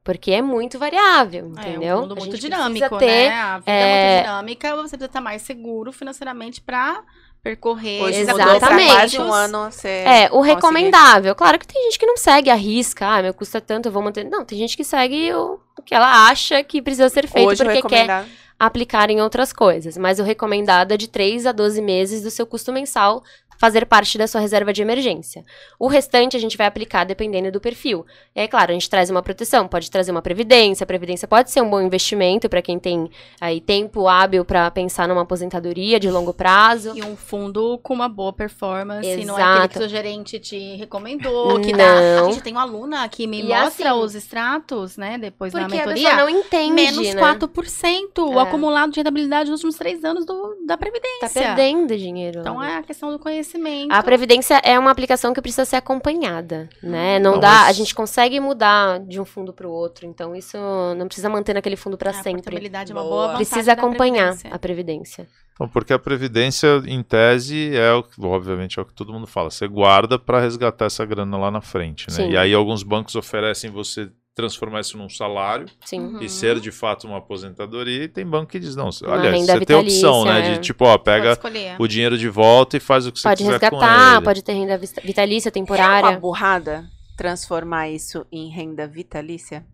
Porque 0.08 0.30
é 0.30 0.40
muito 0.40 0.78
variável, 0.78 1.48
entendeu? 1.48 1.88
É 1.90 1.94
um 1.94 2.00
mundo 2.00 2.16
muito 2.16 2.38
dinâmico, 2.38 2.96
ter 2.96 3.28
né? 3.28 3.38
A 3.38 3.58
vida 3.58 3.70
é, 3.70 3.82
é 3.82 4.14
muito 4.14 4.24
dinâmica, 4.26 4.70
você 4.70 4.88
precisa 4.88 5.04
estar 5.04 5.20
mais 5.20 5.42
seguro 5.42 5.92
financeiramente 5.92 6.62
pra 6.62 7.02
percorrer 7.42 8.02
Hoje 8.02 8.20
Exatamente. 8.20 8.90
quase 8.90 9.18
um 9.18 9.30
ano 9.30 9.70
você 9.70 9.88
É, 10.06 10.26
o 10.28 10.30
conseguir. 10.30 10.54
recomendável. 10.54 11.34
Claro 11.34 11.58
que 11.58 11.66
tem 11.66 11.82
gente 11.84 11.98
que 11.98 12.06
não 12.06 12.16
segue 12.16 12.48
a 12.48 12.54
risca. 12.54 13.06
Ah, 13.06 13.22
meu 13.22 13.34
custo 13.34 13.58
é 13.58 13.60
tanto, 13.60 13.88
eu 13.88 13.92
vou 13.92 14.02
manter. 14.02 14.24
Não, 14.24 14.46
tem 14.46 14.56
gente 14.56 14.78
que 14.78 14.82
segue 14.82 15.30
o, 15.34 15.60
o 15.78 15.82
que 15.82 15.94
ela 15.94 16.26
acha 16.30 16.64
que 16.64 16.80
precisa 16.80 17.10
ser 17.10 17.28
feito 17.28 17.46
Hoje 17.46 17.62
porque 17.62 17.82
quer 17.82 18.24
aplicar 18.58 19.10
em 19.10 19.20
outras 19.20 19.52
coisas. 19.52 19.98
Mas 19.98 20.18
o 20.18 20.22
recomendado 20.22 20.92
é 20.92 20.96
de 20.96 21.06
3 21.06 21.44
a 21.44 21.52
12 21.52 21.82
meses 21.82 22.22
do 22.22 22.30
seu 22.30 22.46
custo 22.46 22.72
mensal 22.72 23.22
fazer 23.58 23.84
parte 23.86 24.16
da 24.16 24.26
sua 24.26 24.40
reserva 24.40 24.72
de 24.72 24.80
emergência. 24.80 25.44
O 25.78 25.88
restante 25.88 26.36
a 26.36 26.40
gente 26.40 26.56
vai 26.56 26.66
aplicar 26.66 27.04
dependendo 27.04 27.50
do 27.50 27.60
perfil. 27.60 28.06
Aí, 28.34 28.46
claro, 28.48 28.70
a 28.70 28.74
gente 28.74 28.88
traz 28.88 29.10
uma 29.10 29.22
proteção, 29.22 29.66
pode 29.68 29.90
trazer 29.90 30.10
uma 30.12 30.22
previdência. 30.22 30.84
A 30.84 30.86
previdência 30.86 31.26
pode 31.26 31.50
ser 31.50 31.60
um 31.60 31.68
bom 31.68 31.80
investimento 31.80 32.48
para 32.48 32.62
quem 32.62 32.78
tem 32.78 33.10
aí 33.40 33.60
tempo 33.60 34.06
hábil 34.08 34.44
para 34.44 34.70
pensar 34.70 35.08
numa 35.08 35.22
aposentadoria 35.22 35.98
de 35.98 36.08
longo 36.08 36.32
prazo. 36.32 36.92
E 36.96 37.02
um 37.02 37.16
fundo 37.16 37.78
com 37.82 37.92
uma 37.94 38.08
boa 38.08 38.32
performance, 38.32 39.24
não 39.24 39.36
é 39.36 39.42
Exato. 39.42 39.62
aquele 39.64 39.80
que 39.80 39.86
o 39.86 39.88
gerente 39.88 40.38
te 40.38 40.76
recomendou, 40.76 41.60
que 41.60 41.72
dá. 41.72 42.00
Não. 42.22 42.32
Gente, 42.32 42.42
tem 42.42 42.52
uma 42.52 42.62
aluna 42.62 43.08
que 43.08 43.26
me 43.26 43.40
E 43.40 43.48
mostra 43.48 43.90
assim, 43.90 44.00
os 44.00 44.14
extratos, 44.14 44.96
né, 44.96 45.18
depois 45.18 45.52
na 45.52 45.62
Porque 45.62 45.74
a 45.74 45.78
mentoria. 45.78 46.10
pessoa 46.10 46.22
não 46.22 46.28
entende, 46.28 46.72
Menos 46.74 47.14
né? 47.14 47.20
4% 47.20 48.18
o 48.28 48.38
É. 48.38 48.42
acumulado 48.42 48.92
de 48.92 49.00
rentabilidade 49.00 49.50
nos 49.50 49.58
últimos 49.60 49.76
três 49.76 50.04
anos 50.04 50.24
do, 50.24 50.56
da 50.66 50.76
Previdência. 50.76 51.18
Tá 51.20 51.28
perdendo 51.28 51.96
dinheiro. 51.96 52.40
Então 52.40 52.62
é 52.62 52.76
a 52.76 52.82
questão 52.82 53.10
do 53.10 53.18
conhecimento. 53.18 53.47
A 53.90 54.02
previdência 54.02 54.60
é 54.64 54.78
uma 54.78 54.90
aplicação 54.90 55.32
que 55.32 55.40
precisa 55.42 55.64
ser 55.64 55.76
acompanhada, 55.76 56.68
né? 56.82 57.18
Não 57.18 57.32
Não, 57.32 57.40
dá, 57.40 57.48
mas- 57.50 57.68
a 57.68 57.72
gente 57.72 57.94
consegue 57.94 58.38
mudar 58.40 58.98
de 59.00 59.20
um 59.20 59.24
fundo 59.24 59.52
para 59.52 59.66
o 59.66 59.70
outro, 59.70 60.06
então 60.06 60.34
isso 60.34 60.56
não 60.96 61.06
precisa 61.06 61.28
manter 61.28 61.54
naquele 61.54 61.76
fundo 61.76 61.96
para 61.96 62.10
a 62.10 62.14
sempre. 62.14 62.42
portabilidade 62.42 62.92
é 62.92 62.94
uma 62.94 63.02
Boa. 63.02 63.26
boa 63.28 63.36
Precisa 63.36 63.72
acompanhar 63.72 64.28
Previdência. 64.28 64.50
a 64.54 64.58
previdência. 64.58 65.28
Então, 65.54 65.68
porque 65.68 65.92
a 65.92 65.98
previdência, 65.98 66.68
em 66.86 67.02
tese, 67.02 67.74
é 67.76 67.92
o 67.92 68.04
que, 68.04 68.24
obviamente, 68.24 68.78
é 68.78 68.82
o 68.82 68.84
que 68.84 68.94
todo 68.94 69.12
mundo 69.12 69.26
fala. 69.26 69.50
Você 69.50 69.66
guarda 69.66 70.16
para 70.16 70.38
resgatar 70.40 70.84
essa 70.84 71.04
grana 71.04 71.36
lá 71.36 71.50
na 71.50 71.60
frente, 71.60 72.06
né? 72.10 72.14
Sim. 72.14 72.30
E 72.30 72.36
aí 72.36 72.54
alguns 72.54 72.84
bancos 72.84 73.16
oferecem 73.16 73.68
você 73.68 74.08
transformar 74.38 74.80
isso 74.80 74.96
num 74.96 75.08
salário 75.08 75.66
Sim. 75.84 76.00
Uhum. 76.00 76.22
e 76.22 76.28
ser 76.28 76.60
de 76.60 76.70
fato 76.70 77.08
uma 77.08 77.18
aposentadoria. 77.18 78.04
E 78.04 78.08
tem 78.08 78.24
banco 78.24 78.52
que 78.52 78.58
diz 78.60 78.76
não. 78.76 78.90
Uma 79.02 79.20
renda 79.20 79.52
você 79.58 79.64
tem 79.66 79.76
a 79.76 79.80
opção, 79.80 80.24
né? 80.24 80.38
é. 80.38 80.52
De 80.54 80.60
tipo, 80.60 80.84
ó, 80.84 80.96
Pode 80.96 81.02
pega 81.04 81.38
o 81.78 81.88
dinheiro 81.88 82.16
de 82.16 82.28
volta 82.28 82.76
e 82.76 82.80
faz 82.80 83.04
o 83.06 83.10
que 83.12 83.18
você 83.18 83.28
Pode 83.28 83.42
quiser 83.42 83.58
com 83.58 83.76
resgatar, 83.76 84.14
ele. 84.16 84.24
pode 84.24 84.42
ter 84.42 84.52
renda 84.52 84.78
vitalícia 84.78 85.48
É 85.48 85.50
uma 85.50 85.54
temporária. 85.54 86.18
burrada 86.20 86.88
transformar 87.16 87.88
isso 87.88 88.24
em 88.30 88.48
renda 88.48 88.86
vitalícia? 88.86 89.66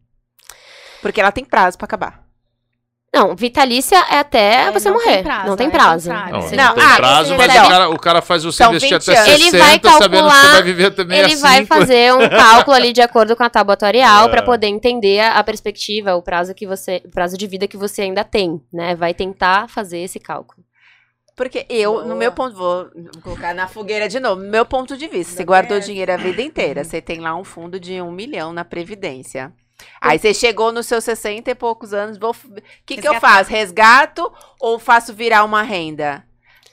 Porque 1.02 1.20
ela 1.20 1.31
tem 1.31 1.44
prazo 1.44 1.76
pra 1.76 1.84
acabar. 1.84 2.24
Não, 3.15 3.36
vitalícia 3.36 3.97
é 4.10 4.18
até 4.18 4.65
É, 4.67 4.70
você 4.73 4.91
não 4.91 4.99
tem 4.99 5.07
morrer. 5.09 5.23
prazo, 5.23 5.47
não 5.47 5.57
tem 5.57 5.67
é 5.67 5.70
prazo. 5.70 6.09
Não, 6.12 6.17
não, 6.26 6.31
Não, 6.33 6.41
tem 6.75 6.84
ah, 6.84 6.97
prazo, 6.97 7.28
você 7.31 7.36
mas 7.36 7.47
recebe- 7.47 7.67
o 7.67 7.70
cara, 7.70 7.89
o 7.91 7.99
cara 7.99 8.20
faz 8.23 8.43
você 8.44 8.57
São 8.65 8.70
investir 8.70 8.91
20 8.99 9.10
até 9.10 9.18
anos. 9.20 9.31
60, 9.43 9.57
Ele 9.57 9.59
vai 9.59 9.70
sabendo 9.70 9.83
que 9.83 9.89
você 9.89 10.09
calcular- 10.10 10.52
vai 10.52 10.62
viver 10.62 10.84
até 10.86 11.02
65. 11.05 11.31
Ele 11.33 11.36
vai 11.41 11.67
fazer 11.67 12.12
um 12.15 12.18
cálculo 12.28 12.76
ali 12.76 12.93
de 12.93 13.01
acordo 13.01 13.36
com 13.36 13.43
a 13.44 13.49
tábua 13.51 13.75
atuarial 13.75 14.26
É. 14.26 14.28
para 14.28 14.43
poder 14.43 14.67
entender 14.67 15.20
a, 15.20 15.34
a 15.39 15.44
perspectiva, 15.44 16.15
o 16.17 16.23
prazo 16.23 16.52
que 16.55 16.67
você, 16.67 17.01
o 17.05 17.10
prazo 17.10 17.39
de 17.39 17.47
vida 17.47 17.68
que 17.68 17.76
você 17.76 18.02
ainda 18.02 18.25
tem, 18.25 18.60
né? 18.73 18.97
Vai 18.97 19.15
tentar 19.15 19.68
fazer 19.68 19.99
esse 19.99 20.18
cálculo. 20.18 20.65
Porque 21.36 21.67
eu, 21.68 21.93
Boa. 21.94 22.05
no 22.05 22.15
meu 22.17 22.31
ponto, 22.33 22.55
vou 22.57 22.86
colocar 23.23 23.52
na 23.55 23.67
fogueira 23.67 24.09
de 24.09 24.20
novo, 24.20 24.41
no 24.43 24.49
meu 24.51 24.65
ponto 24.65 24.97
de 24.97 25.09
vista, 25.09 25.34
você 25.34 25.44
guardou 25.44 25.78
tem 25.78 25.86
dinheiro 25.89 26.12
a 26.12 26.17
vida 26.17 26.41
inteira, 26.43 26.84
você 26.84 27.01
tem 27.01 27.18
lá 27.20 27.34
um 27.36 27.43
fundo 27.43 27.78
de 27.81 28.01
um 28.01 28.10
milhão 28.12 28.52
na 28.52 28.65
Previdência. 28.65 29.52
Aí 30.01 30.19
você 30.19 30.35
chegou 30.35 30.73
nos 30.73 30.87
seus 30.87 31.05
60 31.05 31.51
e 31.51 31.55
poucos 31.55 31.93
anos, 31.93 32.19
vou. 32.19 32.31
O 32.31 32.63
que, 32.85 32.97
que 32.97 33.09
eu 33.09 33.21
faço? 33.21 33.51
Resgato 33.51 34.33
ou 34.61 34.79
faço 34.79 35.15
virar 35.15 35.45
uma 35.45 35.63
renda? 35.63 36.25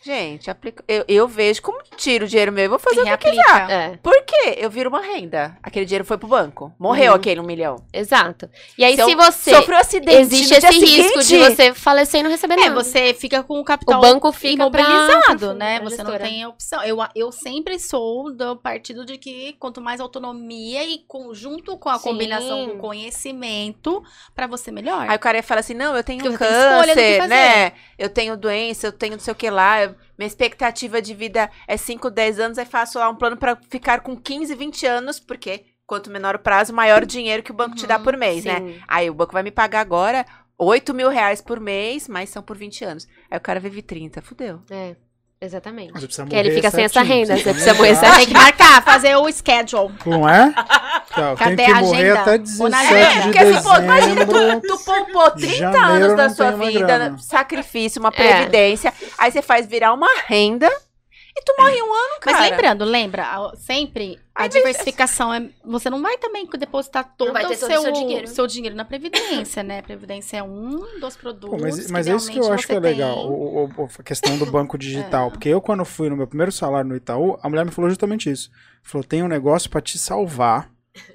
Gente, 0.03 0.49
aplica- 0.49 0.83
eu, 0.87 1.05
eu 1.07 1.27
vejo 1.27 1.61
como 1.61 1.77
tiro 1.95 2.25
o 2.25 2.27
dinheiro 2.27 2.51
meu 2.51 2.65
e 2.65 2.67
vou 2.67 2.79
fazer 2.79 3.01
o 3.01 3.03
que 3.03 3.29
reaplica. 3.29 3.71
É, 3.71 3.97
Por 4.01 4.23
quê? 4.25 4.55
Eu 4.57 4.69
viro 4.69 4.89
uma 4.89 4.99
renda. 5.01 5.55
Aquele 5.61 5.85
dinheiro 5.85 6.03
foi 6.03 6.17
pro 6.17 6.27
banco. 6.27 6.73
Morreu 6.79 7.11
Uhum. 7.11 7.17
aquele 7.17 7.39
um 7.39 7.43
milhão. 7.43 7.75
exato. 7.93 8.49
E 8.77 8.83
aí, 8.83 8.95
Se 8.95 9.01
eu 9.01 9.07
se 9.09 9.15
você. 9.15 9.51
Sofreu 9.55 9.77
um 9.77 9.81
acidente. 9.81 10.17
Existe 10.21 10.53
esse 10.55 10.79
risco 10.85 11.19
de 11.23 11.37
você 11.37 11.73
falecer 11.73 12.19
e 12.19 12.23
não 12.23 12.31
receber 12.31 12.55
É, 12.55 12.69
nada. 12.69 12.73
você 12.83 13.13
fica 13.13 13.43
com 13.43 13.59
o 13.59 13.63
capital 13.63 13.99
O 13.99 14.01
banco 14.01 14.31
fica 14.31 14.53
imobilizado, 14.53 15.37
pra- 15.39 15.53
né? 15.53 15.79
pra 15.79 15.89
Você 15.89 16.03
não 16.03 16.17
tem 16.17 16.45
opção. 16.47 16.83
Eu, 16.83 16.97
eu 17.15 17.31
sempre 17.31 17.77
sou 17.79 18.33
do 18.33 18.55
partido 18.57 19.05
de 19.05 19.17
que 19.19 19.53
quanto 19.59 19.79
mais 19.81 19.99
autonomia 20.01 20.83
e 20.83 20.99
conjunto 21.07 21.77
com 21.77 21.89
a 21.89 21.99
Sim. 21.99 22.09
combinação 22.09 22.69
com 22.69 22.77
conhecimento, 22.79 24.03
pra 24.35 24.47
você 24.47 24.71
melhor. 24.71 25.07
Aí 25.09 25.15
o 25.15 25.19
cara 25.19 25.41
fala 25.43 25.59
assim: 25.59 25.73
não, 25.73 25.95
eu 25.95 26.03
tenho 26.03 26.23
Porque 26.23 26.33
do 26.33 26.39
câncer, 26.39 27.27
né? 27.27 27.73
Eu 27.97 28.09
tenho 28.09 28.35
doença, 28.35 28.87
eu 28.87 28.91
tenho 28.91 29.13
não 29.13 29.19
sei 29.19 29.31
o 29.31 29.35
que 29.35 29.49
lá. 29.49 29.83
eu- 29.83 29.90
minha 30.17 30.27
expectativa 30.27 31.01
de 31.01 31.13
vida 31.13 31.49
é 31.67 31.77
5, 31.77 32.09
10 32.09 32.39
anos, 32.39 32.57
aí 32.57 32.65
faço 32.65 32.99
lá 32.99 33.09
um 33.09 33.15
plano 33.15 33.37
pra 33.37 33.57
ficar 33.69 34.01
com 34.01 34.15
15, 34.15 34.53
20 34.55 34.85
anos, 34.85 35.19
porque 35.19 35.65
quanto 35.85 36.09
menor 36.09 36.35
o 36.35 36.39
prazo, 36.39 36.73
maior 36.73 37.03
o 37.03 37.05
dinheiro 37.05 37.43
que 37.43 37.51
o 37.51 37.55
banco 37.55 37.75
te 37.75 37.85
dá 37.85 37.97
Uhum, 37.97 38.03
por 38.03 38.17
mês, 38.17 38.45
né? 38.45 38.59
Sim. 38.59 38.79
Aí 38.87 39.09
o 39.09 39.13
banco 39.13 39.33
vai 39.33 39.43
me 39.43 39.51
pagar 39.51 39.81
agora 39.81 40.25
8 40.57 40.93
mil 40.93 41.09
reais 41.09 41.41
por 41.41 41.59
mês, 41.59 42.07
mas 42.07 42.29
são 42.29 42.41
por 42.43 42.55
20 42.57 42.85
anos. 42.85 43.07
Aí 43.29 43.37
o 43.37 43.41
cara 43.41 43.59
vive 43.59 43.81
30, 43.81 44.21
fudeu. 44.21 44.61
É, 44.69 44.95
exatamente. 45.41 45.91
Mas 45.93 46.01
você 46.01 46.07
precisa 46.07 46.23
Porque 46.23 46.35
ele 46.35 46.49
morrer 46.49 46.55
fica 46.61 46.71
sem 46.71 46.83
essa 46.83 47.01
renda, 47.01 47.35
você 47.35 47.43
você 47.43 47.49
precisa 47.53 47.73
morrer 47.73 47.91
lembrar. 47.91 48.15
Tem 48.17 48.27
que 48.27 48.33
marcar, 48.33 48.83
fazer 48.83 49.15
o 49.17 49.31
schedule. 49.31 49.91
Não 50.05 50.29
é? 50.29 50.53
Então, 51.11 51.35
tem 51.35 51.47
Cadê 51.49 51.65
que 51.65 51.71
a 51.71 51.81
morrer 51.81 52.11
agenda? 52.11 52.21
até 52.21 52.31
Ou 52.31 52.69
na 52.69 52.81
17 52.81 52.93
agenda? 52.93 53.15
de 53.15 53.21
porque 53.23 53.39
assim, 53.39 53.63
pô, 53.69 53.75
imagina 53.75 54.25
dezembro. 54.25 54.61
tu, 54.61 54.67
tu 54.77 54.85
poupou 54.85 55.31
30 55.31 55.55
Janeiro 55.57 56.05
anos 56.05 56.17
da 56.17 56.29
sua 56.29 56.51
tem 56.53 56.67
vida, 56.69 56.85
grana. 56.85 57.17
sacrifício, 57.17 57.99
uma 57.99 58.11
previdência, 58.11 58.93
aí 59.17 59.31
você 59.31 59.41
faz 59.41 59.65
virar 59.67 59.93
uma 59.93 60.07
renda 60.27 60.69
e 61.35 61.41
tu 61.43 61.53
morre 61.57 61.75
em 61.75 61.81
um 61.81 61.93
ano, 61.93 62.19
cara. 62.19 62.37
Mas 62.39 62.51
lembrando, 62.51 62.83
lembra, 62.85 63.51
sempre 63.55 64.19
a 64.35 64.47
diversificação 64.47 65.33
é. 65.33 65.49
Você 65.65 65.89
não 65.89 66.01
vai 66.01 66.17
também 66.17 66.45
depositar 66.57 67.13
todo 67.17 67.31
vai 67.33 67.45
ter 67.47 67.55
o 67.55 67.57
todo 67.59 67.69
seu, 67.69 67.79
o 67.79 67.83
seu 67.83 67.91
dinheiro. 67.93 68.27
seu 68.27 68.47
dinheiro 68.47 68.75
na 68.75 68.83
Previdência, 68.85 69.63
né? 69.63 69.81
Previdência 69.81 70.37
é 70.37 70.43
um 70.43 70.99
dos 70.99 71.15
Pô, 71.15 71.21
produtos. 71.21 71.61
mas, 71.61 71.89
mas 71.91 72.07
é 72.07 72.15
isso 72.15 72.29
que 72.31 72.37
eu 72.39 72.51
acho 72.51 72.67
que 72.67 72.73
é 72.73 72.79
legal, 72.79 73.15
tem. 73.15 73.25
o, 73.27 73.65
o- 73.77 73.89
a 73.99 74.03
questão 74.03 74.37
do 74.37 74.45
banco 74.45 74.77
digital. 74.77 75.29
Porque 75.31 75.49
eu, 75.49 75.61
quando 75.61 75.85
fui 75.85 76.09
no 76.09 76.17
meu 76.17 76.27
primeiro 76.27 76.51
salário 76.51 76.89
no 76.89 76.95
Itaú, 76.95 77.37
a 77.41 77.49
mulher 77.49 77.65
me 77.65 77.71
falou 77.71 77.89
justamente 77.89 78.29
isso. 78.29 78.49
Falou: 78.83 79.03
tem 79.05 79.23
um 79.23 79.27
negócio 79.27 79.69
pra 79.69 79.79
te 79.79 79.97
salvar, 79.97 80.69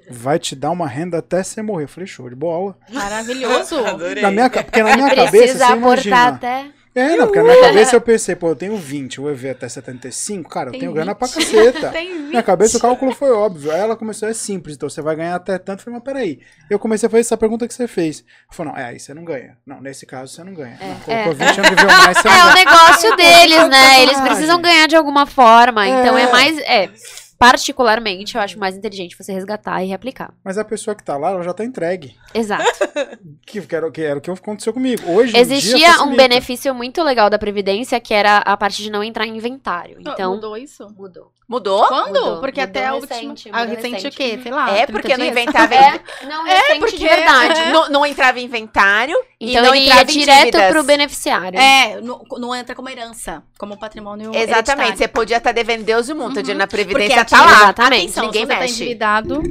vai 0.09 0.39
te 0.39 0.55
dar 0.55 0.71
uma 0.71 0.87
renda 0.87 1.19
até 1.19 1.43
você 1.43 1.61
morrer. 1.61 1.83
Eu 1.83 1.89
falei: 1.89 2.07
show 2.07 2.27
de 2.29 2.35
bola. 2.35 2.75
Maravilhoso. 2.89 3.77
Adorei. 3.85 4.23
Na 4.23 4.31
minha, 4.31 4.49
porque 4.49 4.81
na 4.81 4.95
minha 4.95 5.09
cabeça, 5.13 5.31
Precisa 5.31 5.65
você 5.67 5.73
aportar 5.73 6.05
imagina. 6.07 6.27
até. 6.29 6.76
É, 6.99 7.15
não, 7.15 7.25
porque 7.27 7.37
na 7.39 7.43
minha 7.45 7.61
cabeça 7.61 7.95
eu 7.95 8.01
pensei, 8.01 8.35
pô, 8.35 8.49
eu 8.49 8.55
tenho 8.55 8.75
20, 8.75 9.17
eu 9.19 9.23
vou 9.25 9.35
ver 9.35 9.51
até 9.51 9.69
75, 9.69 10.49
cara, 10.49 10.69
eu 10.69 10.71
Tem 10.71 10.79
tenho 10.79 10.93
grana 10.93 11.13
20. 11.13 11.17
pra 11.19 11.27
caceta. 11.27 11.89
Tem 11.93 12.17
20. 12.23 12.33
Na 12.33 12.41
cabeça 12.43 12.77
o 12.77 12.81
cálculo 12.81 13.13
foi 13.13 13.31
óbvio. 13.31 13.71
Aí 13.71 13.79
ela 13.79 13.95
começou, 13.95 14.27
é 14.27 14.33
simples, 14.33 14.75
então 14.75 14.89
você 14.89 15.01
vai 15.01 15.15
ganhar 15.15 15.35
até 15.35 15.57
tanto. 15.57 15.81
Eu 15.81 15.83
falei, 15.85 15.99
mas 15.99 16.03
peraí. 16.03 16.39
Eu 16.69 16.79
comecei 16.79 17.05
a 17.07 17.09
fazer 17.09 17.21
essa 17.21 17.37
pergunta 17.37 17.67
que 17.67 17.73
você 17.73 17.87
fez. 17.87 18.19
Eu 18.21 18.25
falei, 18.55 18.71
não, 18.73 18.79
é, 18.79 18.85
aí 18.85 18.99
você 18.99 19.13
não 19.13 19.23
ganha. 19.23 19.57
Não, 19.65 19.79
nesse 19.81 20.05
caso 20.05 20.33
você 20.33 20.43
não 20.43 20.53
ganha. 20.53 20.77
não, 20.81 20.99
colocou 21.01 21.33
20 21.35 21.41
anos, 21.59 21.69
viveu 21.69 21.87
mais, 21.87 22.17
você 22.17 22.27
não 22.27 22.35
É 22.35 22.39
o 22.41 22.53
ganha. 22.53 22.65
negócio 22.65 23.15
deles, 23.15 23.69
né? 23.69 24.01
Eles 24.01 24.19
precisam 24.21 24.61
ganhar 24.61 24.87
de 24.87 24.95
alguma 24.95 25.25
forma. 25.25 25.87
Então 25.87 26.17
é 26.17 26.31
mais. 26.31 26.57
É. 26.59 26.89
particularmente, 27.37 28.35
eu 28.35 28.41
acho 28.41 28.59
mais 28.59 28.75
inteligente 28.75 29.15
você 29.17 29.31
resgatar 29.33 29.83
e 29.83 29.87
reaplicar. 29.87 30.33
Mas 30.43 30.57
a 30.57 30.65
pessoa 30.65 30.95
que 30.95 31.03
tá 31.03 31.17
lá, 31.17 31.31
ela 31.31 31.43
já 31.43 31.53
tá 31.53 31.63
entregue. 31.63 32.15
Exato. 32.33 32.63
Que, 33.45 33.61
que, 33.61 33.75
era, 33.75 33.89
que 33.89 34.01
era 34.01 34.19
o 34.19 34.21
que 34.21 34.29
aconteceu 34.29 34.73
comigo. 34.73 35.09
Hoje 35.09 35.29
em 35.29 35.33
dia, 35.33 35.41
Existia 35.41 36.03
um 36.03 36.15
benefício 36.17 36.73
muito 36.75 37.01
legal 37.01 37.29
da 37.29 37.39
Previdência, 37.39 37.97
que 37.99 38.13
era 38.13 38.39
a 38.39 38.57
parte 38.57 38.83
de 38.83 38.91
não 38.91 39.01
entrar 39.01 39.25
em 39.25 39.37
inventário. 39.37 39.97
Então, 40.01 40.35
Mudou 40.35 40.57
isso? 40.57 40.85
mudou. 40.97 41.31
Mudou? 41.47 41.85
Quando? 41.87 42.07
Mudou. 42.07 42.39
Porque 42.41 42.59
Mudou 42.59 42.81
até 42.81 42.85
a 42.85 42.91
recente, 42.93 43.25
última. 43.27 43.57
Ah, 43.57 43.63
recente, 43.63 43.93
recente. 43.93 44.07
o 44.07 44.11
quê? 44.17 44.39
Sei 44.43 44.51
lá. 44.51 44.69
É, 44.69 44.85
30 44.85 44.91
porque 44.91 45.17
não 45.17 45.25
dias? 45.25 45.31
inventava. 45.31 45.73
É, 45.77 46.25
não, 46.27 46.43
recente 46.43 46.79
porque- 46.79 46.97
de 46.97 47.07
verdade. 47.07 47.59
é. 47.61 47.71
Não, 47.71 47.89
não 47.89 48.05
entrava 48.05 48.37
em 48.39 48.43
inventário 48.45 49.15
Então 49.39 49.63
e 49.63 49.67
não 49.67 49.73
ele 49.75 49.85
ia 49.85 49.91
entrava 49.93 50.11
em 50.11 50.13
direto 50.19 50.43
dívidas. 50.45 50.71
pro 50.71 50.83
beneficiário. 50.83 51.57
É, 51.59 52.01
não, 52.01 52.21
não 52.37 52.53
entra 52.53 52.75
como 52.75 52.89
herança, 52.89 53.41
como 53.57 53.77
patrimônio 53.77 54.31
Exatamente. 54.35 54.67
hereditário. 54.67 54.97
Você 54.97 55.07
podia 55.07 55.37
estar 55.37 55.53
devendo 55.53 55.85
Deus 55.85 56.09
e. 56.09 56.13
O 56.13 56.15
dinheiro 56.43 56.57
na 56.59 56.67
Porque 56.67 56.83
Previdência 56.83 57.21
tá 57.29 57.45
lá. 57.45 57.51
Exatamente. 57.63 58.03
Atenção, 58.03 58.25
Ninguém 58.25 58.41
se 58.41 58.47
você 58.47 58.53
tá 58.53 58.59
mexe. 58.61 58.73
endividado, 58.75 59.43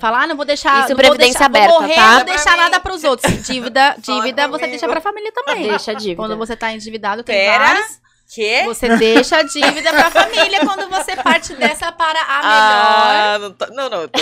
falar, 0.00 0.22
ah, 0.22 0.26
não 0.26 0.36
vou 0.36 0.44
deixar... 0.44 0.80
Isso, 0.80 0.88
não 0.90 0.96
previdência 0.96 1.38
vou 1.40 1.48
deixar, 1.50 1.62
aberta, 1.62 1.68
vou 1.72 1.80
morrer, 1.82 1.94
tá? 1.94 2.06
não 2.10 2.16
vou 2.16 2.24
deixar 2.24 2.56
nada 2.56 2.80
pros 2.80 3.04
outros. 3.04 3.46
Dívida, 3.46 3.96
dívida 4.02 4.42
você 4.48 4.64
comigo. 4.64 4.66
deixa 4.70 4.88
pra 4.88 5.00
família 5.00 5.32
também. 5.32 5.68
Deixa 5.68 5.90
a 5.90 5.94
dívida. 5.94 6.16
Quando 6.16 6.36
você 6.36 6.56
tá 6.56 6.72
endividado, 6.72 7.22
tem 7.22 7.34
Pera. 7.36 7.64
vários. 7.64 8.00
Quê? 8.30 8.62
Você 8.66 8.94
deixa 8.98 9.38
a 9.38 9.42
dívida 9.42 9.90
pra 9.90 10.10
família 10.10 10.60
quando 10.60 10.86
você 10.90 11.16
parte 11.16 11.54
dessa 11.54 11.90
para 11.90 12.20
a 12.20 12.36
melhor. 12.42 12.44
Ah, 12.44 13.38
não, 13.40 13.52
tá- 13.52 13.66
não, 13.72 13.88
não. 13.88 14.06
tô- 14.06 14.20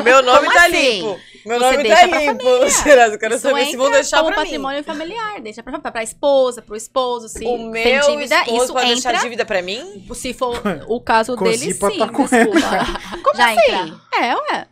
meu 0.02 0.22
nome 0.22 0.38
Como 0.46 0.52
tá 0.54 0.66
assim? 0.66 1.00
limpo. 1.02 1.20
Meu 1.44 1.58
Você 1.58 1.70
nome 1.72 1.82
deixa 1.82 2.00
tá 2.02 2.08
pra 2.08 2.18
limpo. 2.20 2.70
Será? 2.70 3.06
Eu 3.08 3.18
quero 3.18 3.34
Isso 3.34 3.42
saber 3.46 3.66
se 3.66 3.76
vão 3.76 3.90
deixar 3.90 4.20
pra 4.24 4.30
mim. 4.30 4.36
patrimônio 4.36 4.82
familiar. 4.82 5.40
Deixa 5.42 5.62
pra, 5.62 5.78
pra 5.78 6.02
esposa, 6.02 6.62
pro 6.62 6.74
esposo. 6.74 7.28
Se 7.28 7.38
O 7.44 7.70
tem 7.70 7.70
meu 7.70 8.06
dívida, 8.10 8.36
esposo 8.36 8.64
isso 8.64 8.72
pode 8.72 8.86
entra. 8.90 9.10
deixar 9.12 9.22
dívida 9.22 9.44
pra 9.44 9.60
mim? 9.60 10.06
Se 10.14 10.32
for 10.32 10.60
o 10.88 10.98
caso 11.00 11.36
dele, 11.36 11.74
sim. 11.74 11.78
tá 11.78 12.08
com 12.08 12.24
desculpa. 12.24 12.86
Como 13.22 13.36
Já 13.36 13.50
assim? 13.50 13.70
entra. 13.70 14.00
É, 14.14 14.34
ué. 14.34 14.66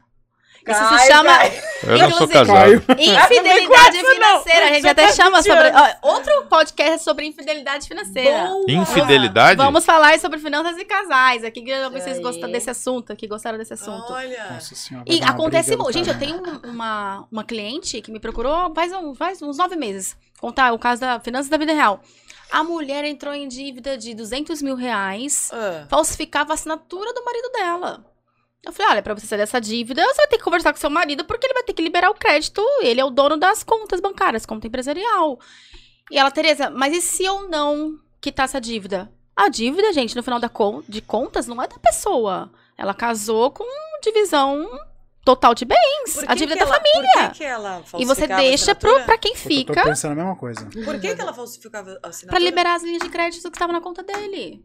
Isso 0.66 0.80
Cai, 0.80 0.98
se 0.98 1.06
chama 1.08 1.30
cai. 1.38 1.62
Eu 1.82 1.98
não 1.98 2.10
sou 2.12 2.28
casado. 2.28 2.72
Infidelidade 2.98 4.02
Não 4.02 4.10
financeira. 4.14 4.66
A 4.66 4.72
gente 4.72 4.88
até 4.88 5.06
tá 5.08 5.12
chama 5.12 5.42
sobre. 5.42 5.68
ó, 5.70 6.08
outro 6.14 6.46
podcast 6.48 6.92
é 6.94 6.98
sobre 6.98 7.26
infidelidade 7.26 7.86
financeira. 7.86 8.46
Boa. 8.46 8.64
Infidelidade? 8.68 9.56
Vamos 9.56 9.84
falar 9.84 10.18
sobre 10.18 10.38
finanças 10.38 10.78
e 10.78 10.84
casais. 10.84 11.44
Aqui 11.44 11.60
que 11.62 11.88
vocês 11.90 12.18
gostam 12.18 12.50
desse 12.50 12.70
assunto, 12.70 13.12
aqui 13.12 13.26
gostaram 13.26 13.58
desse 13.58 13.74
assunto. 13.74 14.10
Olha. 14.12 14.52
Nossa 14.52 14.74
senhora. 14.74 15.04
E 15.06 15.22
acontece 15.22 15.76
briga. 15.76 15.92
Gente, 15.92 16.08
eu 16.08 16.18
tenho 16.18 16.36
um- 16.42 16.70
uma, 16.70 17.26
uma 17.30 17.44
cliente 17.44 18.00
que 18.00 18.10
me 18.10 18.18
procurou 18.18 18.72
faz, 18.74 18.90
um- 18.92 19.14
faz 19.14 19.42
uns 19.42 19.58
nove 19.58 19.76
meses. 19.76 20.16
Contar 20.40 20.72
o 20.72 20.78
caso 20.78 21.00
da 21.02 21.20
finanças 21.20 21.48
da 21.50 21.56
vida 21.58 21.72
real. 21.72 22.00
A 22.50 22.62
mulher 22.62 23.04
entrou 23.04 23.34
em 23.34 23.48
dívida 23.48 23.98
de 23.98 24.14
200 24.14 24.62
mil 24.62 24.76
reais, 24.76 25.50
Ah. 25.52 25.86
falsificava 25.90 26.52
a 26.52 26.54
assinatura 26.54 27.12
do 27.12 27.24
marido 27.24 27.50
dela. 27.52 28.04
Eu 28.66 28.72
falei, 28.72 28.92
olha, 28.92 29.02
pra 29.02 29.14
você 29.14 29.26
sair 29.26 29.38
dessa 29.38 29.60
dívida, 29.60 30.02
você 30.04 30.16
vai 30.16 30.26
ter 30.28 30.38
que 30.38 30.44
conversar 30.44 30.72
com 30.72 30.78
seu 30.78 30.88
marido, 30.90 31.24
porque 31.24 31.46
ele 31.46 31.54
vai 31.54 31.62
ter 31.62 31.72
que 31.74 31.82
liberar 31.82 32.10
o 32.10 32.14
crédito. 32.14 32.62
Ele 32.80 33.00
é 33.00 33.04
o 33.04 33.10
dono 33.10 33.36
das 33.36 33.62
contas 33.62 34.00
bancárias, 34.00 34.46
conta 34.46 34.66
empresarial. 34.66 35.38
E 36.10 36.18
ela, 36.18 36.30
Tereza, 36.30 36.70
mas 36.70 36.94
e 36.96 37.00
se 37.02 37.24
eu 37.24 37.48
não 37.48 37.98
quitar 38.20 38.44
essa 38.44 38.60
dívida? 38.60 39.10
A 39.36 39.48
dívida, 39.48 39.92
gente, 39.92 40.14
no 40.16 40.22
final 40.22 40.38
da 40.38 40.48
con 40.48 40.82
de 40.88 41.00
contas, 41.02 41.46
não 41.46 41.60
é 41.62 41.66
da 41.66 41.78
pessoa. 41.78 42.50
Ela 42.78 42.94
casou 42.94 43.50
com 43.50 43.64
divisão 44.02 44.68
total 45.24 45.54
de 45.54 45.64
bens. 45.64 46.24
A 46.26 46.34
dívida 46.34 46.56
que 46.56 46.62
é 46.62 46.66
da 46.66 46.70
ela- 46.72 46.76
família. 46.76 47.10
Por 47.14 47.30
que, 47.32 47.38
que 47.38 47.44
ela 47.44 47.78
E 47.80 47.82
você 47.82 47.90
falsificava 48.04 48.34
a 48.34 48.44
deixa 48.44 48.74
pro, 48.74 49.00
pra 49.04 49.18
quem 49.18 49.32
Eu 49.32 49.38
tô 49.38 49.48
fica 49.48 49.82
pensando 49.84 50.12
a 50.12 50.14
mesma 50.16 50.36
coisa. 50.36 50.68
Por 50.84 51.00
que, 51.00 51.14
que 51.14 51.20
ela 51.20 51.32
falsificava 51.32 51.92
a 51.92 52.00
pra 52.00 52.10
assinatura? 52.10 52.42
liberar 52.44 52.74
as 52.76 52.82
linhas 52.82 53.02
de 53.02 53.08
crédito 53.08 53.50
que 53.50 53.56
estavam 53.56 53.72
na 53.74 53.80
conta 53.80 54.02
dele. 54.02 54.62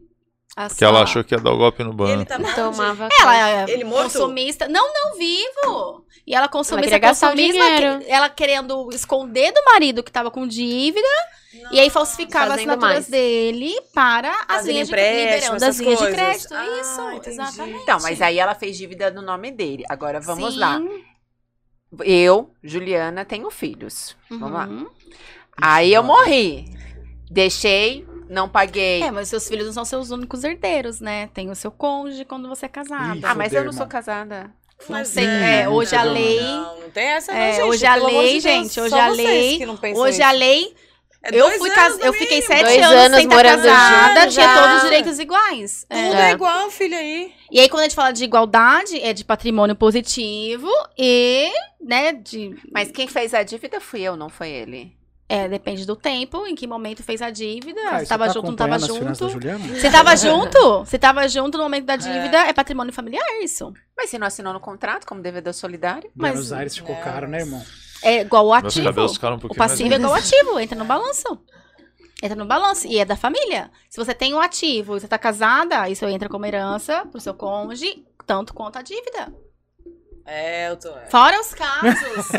As- 0.56 0.74
Que 0.74 0.84
ela 0.84 1.00
a- 1.00 1.02
achou 1.04 1.22
que 1.22 1.34
ia 1.34 1.40
dar 1.40 1.52
o 1.52 1.56
golpe 1.56 1.82
no 1.84 1.90
E 1.90 2.10
ele 2.10 2.24
banco. 2.24 2.28
tá 2.28 2.36
onde? 2.38 2.54
Tomava. 2.54 3.08
Ela 3.20 3.50
é 3.62 3.70
Ele 3.70 3.84
morto? 3.84 4.04
consumista. 4.04 4.68
Não, 4.68 4.92
não 4.92 5.16
vivo. 5.16 6.04
E 6.26 6.34
ela 6.34 6.48
consumista, 6.48 6.96
o 6.96 7.00
consumista, 7.00 8.04
ela 8.06 8.28
querendo 8.28 8.90
esconder 8.92 9.52
do 9.52 9.62
marido 9.64 10.02
que 10.02 10.12
tava 10.12 10.30
com 10.30 10.46
dívida. 10.46 11.06
E 11.72 11.80
aí 11.80 11.90
falsificava 11.90 12.52
as 12.52 12.58
assinaturas 12.58 12.92
mais. 12.94 13.08
dele 13.08 13.74
para 13.92 14.44
as 14.46 14.64
linhas 14.66 14.88
de 14.88 14.94
liberando 14.94 15.64
as 15.64 15.78
linhas 15.80 15.98
de 15.98 16.04
coisas. 16.04 16.14
crédito. 16.14 16.54
Ah, 16.54 16.80
Isso, 16.80 17.00
entendi. 17.10 17.28
exatamente. 17.30 17.82
Então, 17.82 17.98
mas 18.02 18.22
aí 18.22 18.38
ela 18.38 18.54
fez 18.54 18.76
dívida 18.76 19.10
no 19.10 19.20
nome 19.22 19.50
dele. 19.50 19.84
Agora 19.88 20.20
vamos 20.20 20.54
Sim. 20.54 20.60
lá. 20.60 20.80
Eu, 22.04 22.52
Juliana, 22.62 23.24
tenho 23.24 23.50
filhos. 23.50 24.16
Vamos 24.30 24.52
lá. 24.52 24.66
Uhum. 24.66 24.86
Aí 25.60 25.92
eu 25.92 26.04
morri. 26.04 26.66
Deixei, 27.28 28.06
não 28.30 28.48
paguei. 28.48 29.02
É, 29.02 29.10
mas 29.10 29.28
seus 29.28 29.46
filhos 29.48 29.66
não 29.66 29.72
são 29.72 29.84
seus 29.84 30.10
únicos 30.10 30.44
herdeiros, 30.44 31.00
né? 31.00 31.28
Tem 31.34 31.50
o 31.50 31.54
seu 31.54 31.70
cônjuge 31.70 32.24
quando 32.24 32.48
você 32.48 32.66
é 32.66 32.68
casada. 32.68 33.16
Ih, 33.16 33.20
ah, 33.24 33.34
mas 33.34 33.52
eu 33.52 33.64
não 33.64 33.72
sou 33.72 33.86
casada. 33.86 34.50
Não 34.88 35.04
sei. 35.04 35.26
é, 35.26 35.60
É, 35.62 35.68
hoje 35.68 35.94
a 35.94 36.02
lei. 36.04 36.40
Não, 36.40 36.80
não 36.80 36.90
tem 36.90 37.04
essa 37.08 37.32
não, 37.32 37.38
É, 37.38 37.52
gente. 37.52 37.62
hoje 37.64 37.84
a 37.86 37.94
lei, 37.96 38.26
de 38.26 38.30
Deus, 38.30 38.42
gente, 38.42 38.80
hoje 38.80 38.94
a 38.94 39.08
lei- 39.08 39.60
Hoje 39.94 40.22
a 40.22 40.30
lei. 40.30 40.74
É 41.22 41.36
Eu 41.38 41.50
fui 41.58 41.68
cas... 41.70 41.98
eu 41.98 42.14
fiquei 42.14 42.40
sete 42.40 42.62
Dois 42.64 42.78
anos, 42.82 42.94
anos 42.96 43.16
sem 43.18 43.24
estar 43.26 43.36
morando 43.36 43.62
casada, 43.62 44.20
junto, 44.22 44.32
tinha 44.32 44.46
já. 44.46 44.62
todos 44.62 44.76
os 44.76 44.82
direitos 44.84 45.18
iguais. 45.18 45.86
É. 45.90 46.04
Tudo 46.08 46.16
é 46.18 46.30
igual, 46.32 46.70
filha 46.70 46.96
aí. 46.96 47.34
E 47.50 47.60
aí, 47.60 47.68
quando 47.68 47.80
a 47.80 47.82
gente 47.82 47.94
fala 47.94 48.10
de 48.10 48.24
igualdade, 48.24 48.98
é 49.02 49.12
de 49.12 49.22
patrimônio 49.22 49.76
positivo 49.76 50.66
e, 50.96 51.50
né, 51.78 52.14
de. 52.14 52.56
Mas 52.72 52.90
quem 52.90 53.06
fez 53.06 53.34
a 53.34 53.42
dívida 53.42 53.80
fui 53.82 54.00
eu, 54.00 54.16
não 54.16 54.30
foi 54.30 54.48
ele. 54.48 54.96
É, 55.32 55.48
depende 55.48 55.86
do 55.86 55.94
tempo, 55.94 56.44
em 56.44 56.56
que 56.56 56.66
momento 56.66 57.04
fez 57.04 57.22
a 57.22 57.30
dívida. 57.30 57.80
Cara, 57.80 57.98
se 58.00 58.06
você 58.06 58.08
tava 58.08 58.26
tá 58.26 58.32
junto, 58.32 58.46
não 58.48 58.56
tava 58.56 58.78
junto. 58.80 59.28
Você 59.28 59.88
tava 59.88 60.16
junto? 60.18 60.78
Você 60.80 60.98
tava 60.98 61.28
junto 61.28 61.56
no 61.56 61.62
momento 61.62 61.84
da 61.84 61.94
dívida, 61.94 62.48
é, 62.48 62.52
patrimônio 62.52 62.92
familiar 62.92 63.24
isso. 63.40 63.72
Mas 63.96 64.10
se 64.10 64.18
não 64.18 64.26
assinou 64.26 64.52
no 64.52 64.58
contrato 64.58 65.06
como 65.06 65.22
devedor 65.22 65.54
solidário? 65.54 66.10
Mas- 66.16 66.32
Buenos 66.32 66.52
Aires 66.52 66.76
ficou 66.76 66.96
É, 66.96 67.00
caro, 67.00 67.28
né, 67.28 67.42
irmão? 67.42 67.62
É 68.02 68.22
igual 68.22 68.44
o 68.44 68.52
ativo. 68.52 68.88
um 68.88 69.46
O 69.46 69.54
passivo 69.54 69.92
é 69.92 69.96
igual 69.96 70.12
ao 70.14 70.18
ativo, 70.18 70.58
entra 70.58 70.76
no 70.76 70.84
balanço. 70.84 71.38
Entra 72.20 72.36
no 72.36 72.44
balanço. 72.44 72.88
E 72.88 72.98
é 72.98 73.04
da 73.04 73.14
família. 73.14 73.70
Se 73.88 73.98
você 74.04 74.12
tem 74.12 74.34
um 74.34 74.40
ativo 74.40 74.96
e 74.96 75.00
você 75.00 75.06
tá 75.06 75.16
casada, 75.16 75.88
isso 75.88 76.04
entra 76.06 76.28
como 76.28 76.44
herança 76.44 77.06
pro 77.06 77.20
seu 77.20 77.34
cônjuge, 77.34 78.04
tanto 78.26 78.52
quanto 78.52 78.78
a 78.78 78.82
dívida. 78.82 79.32
É, 80.26 80.68
eu 80.70 80.76
tô. 80.76 80.88
é. 80.90 81.06
Fora 81.10 81.40
os 81.40 81.52
casos. 81.54 82.00
os- 82.18 82.30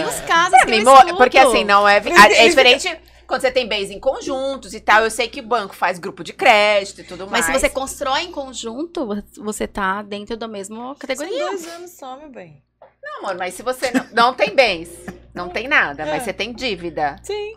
e 0.00 0.04
os 0.04 0.20
casos 0.26 0.50
Pra 0.50 0.64
que 0.66 0.70
mim, 0.70 0.84
eu 1.08 1.16
porque 1.16 1.38
assim, 1.38 1.64
não 1.64 1.86
é. 1.88 1.96
É 1.96 2.48
diferente 2.48 2.96
quando 3.26 3.40
você 3.40 3.50
tem 3.50 3.66
bens 3.66 3.90
em 3.90 3.98
conjuntos 3.98 4.74
e 4.74 4.80
tal. 4.80 5.02
Eu 5.04 5.10
sei 5.10 5.28
que 5.28 5.40
o 5.40 5.46
banco 5.46 5.74
faz 5.74 5.98
grupo 5.98 6.22
de 6.22 6.32
crédito 6.32 7.00
e 7.00 7.04
tudo 7.04 7.26
Mas 7.26 7.46
mais. 7.46 7.46
se 7.46 7.52
você 7.52 7.68
constrói 7.70 8.22
em 8.22 8.30
conjunto, 8.30 9.06
você 9.38 9.66
tá 9.66 10.02
dentro 10.02 10.36
da 10.36 10.46
mesma 10.46 10.76
São 10.76 10.94
categoria. 10.96 11.46
dois 11.46 11.66
anos 11.68 11.90
só, 11.92 12.16
meu 12.16 12.28
bem. 12.30 12.62
Não, 13.02 13.18
amor, 13.20 13.36
mas 13.36 13.54
se 13.54 13.62
você 13.62 13.90
não, 13.90 14.06
não 14.12 14.34
tem 14.34 14.54
bens, 14.54 14.88
não 15.34 15.48
tem 15.48 15.68
nada, 15.68 16.04
mas 16.06 16.22
É. 16.22 16.24
você 16.24 16.32
tem 16.32 16.52
dívida. 16.52 17.16
Sim. 17.22 17.54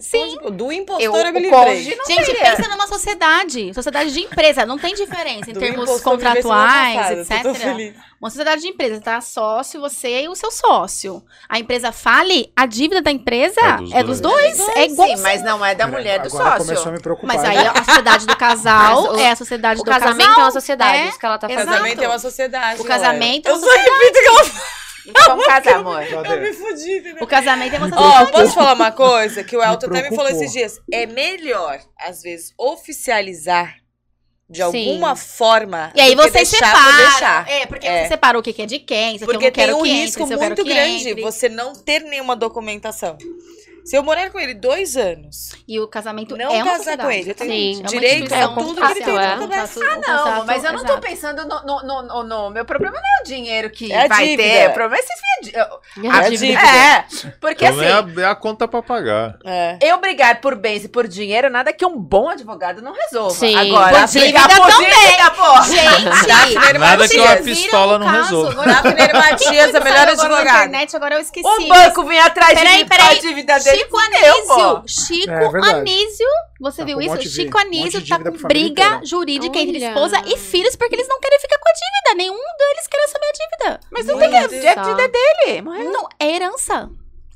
Sim. 0.00 0.36
Do 0.52 0.72
impostor 0.72 1.02
Eu, 1.04 1.14
eu 1.16 1.32
me 1.32 1.38
o 1.40 1.42
livrei. 1.42 1.82
Gente, 1.82 2.04
teria. 2.06 2.56
pensa 2.56 2.68
numa 2.68 2.86
sociedade. 2.86 3.72
Sociedade 3.74 4.12
de 4.12 4.20
empresa. 4.20 4.64
Não 4.66 4.78
tem 4.78 4.94
diferença 4.94 5.50
em 5.50 5.52
Do 5.54 5.60
termos 5.60 6.00
contratuais, 6.00 6.96
passada, 7.24 7.42
tô 7.42 7.50
etc. 7.50 7.94
Uma 8.20 8.30
sociedade 8.30 8.62
de 8.62 8.68
empresa, 8.68 9.00
tá? 9.00 9.20
Sócio, 9.20 9.80
você 9.80 10.22
e 10.22 10.28
o 10.28 10.34
seu 10.36 10.50
sócio. 10.52 11.22
A 11.48 11.58
empresa 11.58 11.90
fale, 11.90 12.52
a 12.56 12.66
dívida 12.66 13.02
da 13.02 13.10
empresa 13.10 13.60
É 13.60 13.98
é 13.98 14.02
dos 14.04 14.20
dos, 14.20 14.20
dois. 14.20 14.56
dois. 14.58 14.76
É 14.76 14.84
igual. 14.86 15.08
Sim, 15.08 15.22
mas 15.22 15.42
não 15.42 15.64
é 15.64 15.74
da 15.74 15.86
mulher 15.88 16.20
do 16.20 16.28
agora 16.28 16.52
começou 16.58 16.72
a 16.72 16.76
sócio. 16.76 16.92
me 16.92 17.00
preocupar. 17.00 17.36
Mas 17.36 17.44
aí 17.44 17.56
a 17.66 17.84
sociedade 17.84 18.26
do 18.26 18.36
casal 18.36 19.12
o- 19.14 19.18
é 19.18 19.30
a 19.32 19.36
sociedade 19.36 19.80
O 19.80 19.84
do 19.84 19.90
casamento 19.90 20.26
casal. 20.28 20.40
é 20.40 20.44
uma 20.44 20.50
sociedade, 20.52 20.98
é, 20.98 21.08
isso 21.08 21.18
que 21.18 21.26
ela 21.26 21.38
tá 21.38 21.46
O 21.46 21.50
fazendo. 21.50 21.68
casamento 21.68 22.02
é 22.02 22.08
uma 22.08 22.18
sociedade. 22.18 22.80
O 22.80 22.84
casamento 22.84 23.46
é 23.48 23.52
uma 23.52 23.58
Eu 23.58 23.60
só 23.60 23.76
repito 23.76 24.12
que 24.20 24.26
ela 24.26 24.42
Então 25.06 25.22
vamos 25.26 25.46
casar, 25.46 25.74
amor. 25.76 26.02
eu 26.02 26.40
me 26.40 26.52
fudi, 26.52 26.98
entendeu? 26.98 27.22
O 27.24 27.26
casamento 27.26 27.74
é 27.74 27.78
uma 27.78 27.86
Ó, 27.88 27.90
sociedade. 28.00 28.32
posso 28.32 28.54
falar 28.54 28.72
uma 28.74 28.92
coisa 28.92 29.42
que 29.42 29.56
o 29.56 29.62
Elton 29.62 29.86
até 29.86 30.08
me 30.10 30.14
falou 30.16 30.30
esses 30.30 30.52
dias? 30.52 30.78
É 30.92 31.06
melhor, 31.06 31.80
às 31.98 32.22
vezes, 32.22 32.52
oficializar 32.58 33.76
de 34.48 34.58
Sim. 34.58 34.64
alguma 34.90 35.16
forma. 35.16 35.90
E 35.94 36.00
aí 36.00 36.14
que 36.14 36.22
vocês 36.22 36.48
deixar. 36.96 37.48
É, 37.48 37.66
porque 37.66 37.86
É. 37.86 38.02
você 38.02 38.08
separa 38.08 38.38
o 38.38 38.42
que 38.42 38.62
é 38.62 38.66
de 38.66 38.78
quem, 38.78 39.16
aqui 39.16 39.24
Porque 39.24 39.46
eu 39.46 39.48
não 39.48 39.54
quero 39.54 39.72
tem 39.72 39.80
um 39.80 39.84
risco 39.84 40.26
muito 40.26 40.64
grande 40.64 41.08
entre. 41.08 41.22
você 41.22 41.48
não 41.48 41.72
ter 41.72 42.00
nenhuma 42.02 42.36
documentação. 42.36 43.16
Se 43.84 43.96
eu 43.96 44.02
morar 44.02 44.30
com 44.30 44.38
ele 44.38 44.54
dois 44.54 44.96
anos, 44.96 45.50
E 45.68 45.78
o 45.80 45.86
casamento 45.88 46.36
não 46.36 46.44
é 46.54 46.62
uma 46.62 46.72
casar 46.72 46.96
com 46.98 47.10
ele, 47.10 47.30
eu 47.30 47.34
tenho 47.34 47.50
Sim. 47.50 47.82
É 47.84 47.86
direito 47.86 48.22
instituição 48.24 48.52
a 48.52 48.54
tudo 48.56 48.74
que 48.80 48.92
ele 48.92 49.04
tem 49.04 49.18
é. 49.18 49.26
Ah, 49.26 49.36
não, 49.36 50.44
mas 50.46 50.64
eu 50.64 50.72
não 50.72 50.80
tô 50.80 50.92
exato. 50.92 51.00
pensando 51.00 51.44
no, 51.46 51.62
no, 51.82 52.02
no, 52.02 52.22
no- 52.24 52.50
Meu 52.50 52.64
problema 52.64 52.96
não 52.96 53.02
é 53.04 53.22
o 53.22 53.24
dinheiro 53.24 53.70
que 53.70 53.92
É 53.92 54.04
a 54.04 54.08
vai 54.08 54.24
dívida. 54.28 54.42
ter. 54.48 54.70
O 54.70 54.74
problema 54.74 55.02
é 55.02 55.06
se 55.06 55.12
vir 55.50 55.58
a 55.58 56.18
a 56.18 56.28
dívida. 56.28 56.60
É, 56.60 57.04
porque 57.40 57.64
Então 57.64 57.78
assim, 57.78 57.86
é, 57.86 58.22
a, 58.22 58.28
é 58.28 58.30
a 58.30 58.34
conta 58.34 58.68
pra 58.68 58.82
pagar. 58.82 59.38
É. 59.44 59.78
eu 59.82 59.98
brigar 59.98 60.40
por 60.40 60.54
bens 60.56 60.84
e 60.84 60.88
por 60.88 61.08
dinheiro, 61.08 61.50
nada 61.50 61.72
que 61.72 61.84
um 61.84 61.98
bom 61.98 62.28
advogado 62.28 62.80
não 62.82 62.92
resolva. 62.92 63.34
Sim. 63.34 63.56
Agora, 63.56 64.06
Por 64.06 64.10
brigar 64.12 64.48
dívida 64.48 64.62
por 64.62 64.70
também. 64.72 64.90
dívida, 64.90 65.30
pô. 65.32 65.62
Gente, 65.62 66.78
Nada 66.78 67.08
que 67.08 67.20
uma 67.20 67.36
pistola 67.36 67.98
não 67.98 68.06
resolva. 68.06 68.64
Daphne 68.64 69.12
Matias, 69.12 69.74
a 69.74 69.80
melhor 69.80 70.08
advogada. 70.08 70.42
internet, 70.42 70.96
agora 70.96 71.14
eu 71.16 71.20
esqueci. 71.20 71.46
O 71.46 71.68
banco 71.68 72.04
vinha 72.04 72.26
atrás 72.26 72.50
de 72.50 72.56
Peraí, 72.56 72.78
mim 72.78 72.88
da 72.88 73.14
dívida 73.14 73.58
dele. 73.60 73.71
Chico 73.78 73.96
Anísio. 73.98 74.82
Chico 74.86 75.30
É. 75.32 75.70
Anísio, 75.70 76.26
você 76.60 76.78
Tá 76.78 76.84
viu 76.84 76.98
um 76.98 77.00
isso? 77.00 77.22
Chico 77.28 77.58
Anísio 77.58 78.06
tá 78.06 78.18
com 78.18 78.48
briga 78.48 78.84
inteira. 78.84 79.00
jurídica 79.04 79.58
entre 79.58 79.76
Olha. 79.78 79.88
esposa 79.88 80.22
e 80.26 80.36
filhos 80.38 80.76
porque 80.76 80.94
eles 80.94 81.08
não 81.08 81.18
querem 81.20 81.38
ficar 81.40 81.58
com 81.58 81.68
a 81.68 81.72
dívida. 81.72 82.16
Nenhum 82.16 82.34
deles 82.58 82.86
quer 82.88 83.08
saber 83.08 83.26
a 83.26 83.32
dívida. 83.32 83.80
Mas 83.90 84.06
não 84.06 84.18
tem 84.18 84.30
que. 84.30 84.36
A 84.36 84.74
dívida 84.74 85.02
é 85.02 85.08
dele. 85.08 85.62
Não, 85.90 86.08
é 86.18 86.34
herança. 86.36 86.90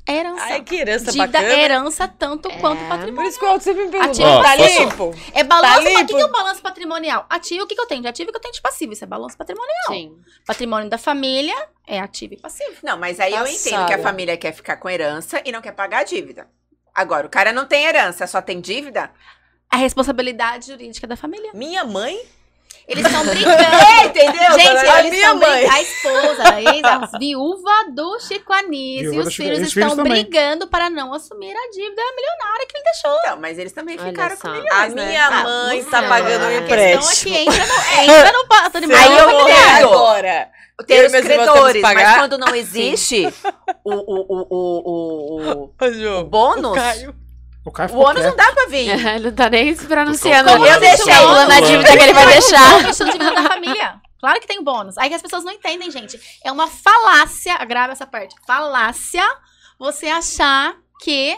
É 0.07 0.13
herança. 0.13 0.43
Ai, 0.45 0.61
que 0.63 0.75
herança 0.75 1.11
Dívida 1.11 1.27
bacana. 1.27 1.53
é 1.53 1.63
herança 1.63 2.07
tanto 2.07 2.47
É. 2.49 2.57
quanto 2.59 2.79
Por 2.79 2.87
patrimônio. 2.87 3.29
isso 3.29 3.37
que 3.39 3.45
o 3.45 3.49
Alto 3.49 3.63
sempre 3.63 3.85
me 3.85 3.91
perguntou, 3.91 4.25
Ativo 4.25 4.39
Ó, 4.39 4.41
tá 4.41 4.55
limpo? 4.55 5.15
É 5.33 5.43
balanço. 5.43 5.73
Tá 5.73 5.79
o 5.79 5.83
que 5.83 5.89
limpo? 5.97 6.15
que 6.15 6.21
é 6.21 6.25
o 6.25 6.31
balanço 6.31 6.61
patrimonial? 6.61 7.25
Ativo, 7.29 7.63
o 7.65 7.67
que, 7.67 7.75
que 7.75 7.81
eu 7.81 7.87
tenho 7.87 8.01
de 8.01 8.07
ativo 8.07 8.29
e 8.29 8.31
o 8.31 8.31
que 8.31 8.37
eu 8.37 8.41
tenho 8.41 8.53
de 8.53 8.61
passivo? 8.61 8.93
Isso 8.93 9.03
é 9.03 9.07
balanço 9.07 9.37
patrimonial. 9.37 9.75
Sim. 9.89 10.17
Patrimônio 10.45 10.89
da 10.89 10.97
família 10.97 11.55
é 11.85 11.99
ativo 11.99 12.35
e 12.35 12.37
passivo. 12.37 12.71
Não, 12.83 12.97
mas 12.97 13.19
aí 13.19 13.33
eu 13.33 13.39
Passada. 13.39 13.53
entendo 13.57 13.85
que 13.87 13.93
a 13.93 13.99
família 14.01 14.37
quer 14.37 14.53
ficar 14.53 14.77
com 14.77 14.89
herança 14.89 15.41
e 15.43 15.51
não 15.51 15.61
quer 15.61 15.73
pagar 15.73 15.99
a 15.99 16.03
dívida. 16.03 16.47
Agora, 16.95 17.27
o 17.27 17.29
cara 17.29 17.51
não 17.51 17.65
tem 17.65 17.83
herança, 17.85 18.25
só 18.27 18.41
tem 18.41 18.61
dívida? 18.61 19.11
A 19.69 19.75
responsabilidade 19.75 20.67
jurídica 20.67 21.05
da 21.05 21.17
família. 21.17 21.51
Minha 21.53 21.83
mãe? 21.83 22.17
Eles 22.87 23.05
estão 23.05 23.23
brincando. 23.27 23.61
É, 23.63 24.05
entendeu? 24.05 24.51
Gente, 24.53 24.67
dona- 24.69 24.99
eles 24.99 25.11
minha 25.11 25.21
estão 25.23 25.35
mãe. 25.37 25.49
brincando. 25.59 25.75
A 25.75 25.81
esposa, 25.81 26.53
a 26.53 26.61
ex, 26.61 26.83
a 26.85 27.17
viúva 27.19 27.71
do 27.91 28.19
Chico 28.21 28.53
Anísio. 28.53 29.13
E 29.13 29.19
os 29.19 29.33
Chico- 29.33 29.43
filhos 29.43 29.59
e 29.59 29.63
os 29.63 29.73
filhos 29.73 29.91
estão 29.91 30.03
também. 30.05 30.23
brigando 30.23 30.67
para 30.67 30.89
não 30.89 31.13
assumir 31.13 31.51
a 31.53 31.69
dívida 31.71 32.01
milionária 32.15 32.65
que 32.67 32.77
ele 32.77 32.83
deixou. 32.85 33.19
Então, 33.23 33.37
mas 33.41 33.59
eles 33.59 33.73
também 33.73 33.97
Olha 33.99 34.09
ficaram 34.09 34.35
só. 34.37 34.41
com 34.43 34.47
A 34.47 34.51
milhões, 34.53 34.93
né? 34.93 35.05
minha 35.07 35.27
Ah, 35.27 35.43
mãe 35.43 35.81
não 35.83 35.89
tá 35.91 35.99
sei. 35.99 36.07
pagando 36.09 36.45
A 36.45 36.53
empréstimo. 36.55 37.07
questão 37.07 37.31
aqui 37.33 37.49
entra 37.49 37.65
no, 37.65 38.03
entra 38.03 38.31
no 38.37 38.47
patrimônio 38.47 38.97
Aí 39.03 39.17
eu 39.17 39.29
vou 39.89 39.93
agora. 39.97 40.49
Tem 40.85 40.97
Eu 40.97 41.05
os 41.07 41.11
credores, 41.11 41.73
que 41.85 41.93
mas 41.93 42.17
quando 42.17 42.37
não 42.37 42.53
existe 42.55 43.25
o, 43.83 43.93
o, 43.93 43.95
o, 43.95 44.47
o, 44.49 44.81
o, 44.85 45.71
o, 45.81 46.19
o 46.19 46.23
bônus, 46.23 46.71
o 46.71 46.75
Caio. 46.75 47.15
O 47.67 47.71
Caio 47.71 47.93
o 47.93 47.99
ônus 47.99 48.23
não 48.23 48.33
dá 48.35 48.49
pra 48.53 48.65
vir. 48.67 48.89
Ele 48.89 49.19
não 49.29 49.35
tá 49.35 49.49
nem 49.49 49.75
se 49.75 49.85
pronunciando. 49.85 50.49
Como 50.51 50.65
eu 50.65 50.79
deixei 50.79 51.05
Calculando 51.05 51.51
a 51.51 51.57
o- 51.57 51.61
dívida 51.61 51.97
que 51.97 52.03
ele 52.03 52.13
vai 52.13 52.25
deixar. 52.27 52.83
De 52.83 53.11
dívida 53.11 53.31
da 53.33 53.43
família. 53.43 54.01
Claro 54.21 54.39
que 54.39 54.47
tem 54.47 54.59
o 54.59 54.63
bônus. 54.63 54.97
Aí 54.97 55.09
que 55.09 55.15
as 55.15 55.21
pessoas 55.21 55.43
não 55.43 55.51
entendem, 55.51 55.91
gente. 55.91 56.17
É 56.45 56.49
uma 56.51 56.67
falácia, 56.67 57.57
grava 57.65 57.91
essa 57.91 58.07
parte. 58.07 58.33
Falácia 58.47 59.23
você 59.77 60.07
achar 60.07 60.75
que 61.03 61.37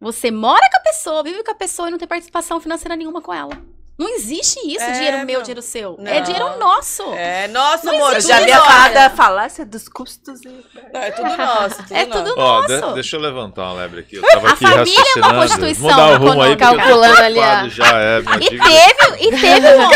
você 0.00 0.32
mora 0.32 0.68
com 0.68 0.78
a 0.78 0.82
pessoa, 0.82 1.22
vive 1.22 1.44
com 1.44 1.52
a 1.52 1.54
pessoa 1.54 1.86
e 1.88 1.90
não 1.92 1.98
tem 1.98 2.08
participação 2.08 2.60
financeira 2.60 2.96
nenhuma 2.96 3.22
com 3.22 3.32
ela. 3.32 3.56
Não 4.02 4.08
existe 4.16 4.58
isso, 4.66 4.82
É, 4.84 4.90
dinheiro 4.92 5.18
meu, 5.26 5.36
não. 5.38 5.42
dinheiro 5.42 5.62
seu. 5.62 5.96
Não. 5.98 6.10
É 6.10 6.20
dinheiro 6.20 6.58
nosso. 6.58 7.02
É, 7.14 7.46
nossa, 7.48 7.86
Não 7.86 7.94
amor, 7.94 8.20
já 8.20 8.40
nosso. 8.40 8.52
falado 8.64 8.94
da 8.94 9.10
falácia 9.10 9.64
dos 9.64 9.88
custos. 9.88 10.40
e- 10.44 10.48
Não, 10.92 11.00
é 11.00 11.10
tudo 11.10 11.36
nosso, 11.36 11.76
tudo 11.82 11.94
É 11.96 12.06
nosso. 12.06 12.24
tudo 12.24 12.34
Ó, 12.40 12.62
nosso. 12.62 12.86
de- 12.88 12.94
deixa 12.94 13.16
eu 13.16 13.20
levantar 13.20 13.62
uma 13.62 13.74
lebre 13.74 14.00
aqui. 14.00 14.16
Eu 14.16 14.22
tava 14.22 14.48
A 14.48 14.52
aqui 14.52 14.64
família 14.66 15.02
é 15.16 15.18
uma 15.20 15.34
constituição 15.42 15.82
Mudar 15.90 16.06
o 16.08 16.16
rumo 16.18 16.42
aí, 16.42 16.56
Calculando 16.56 17.22
ali 17.22 17.38
a- 17.40 17.68
Já 17.68 18.00
é, 18.00 18.18
E 18.18 18.48
teve, 18.48 19.26
e 19.26 19.40
teve 19.40 19.68
um. 19.74 19.88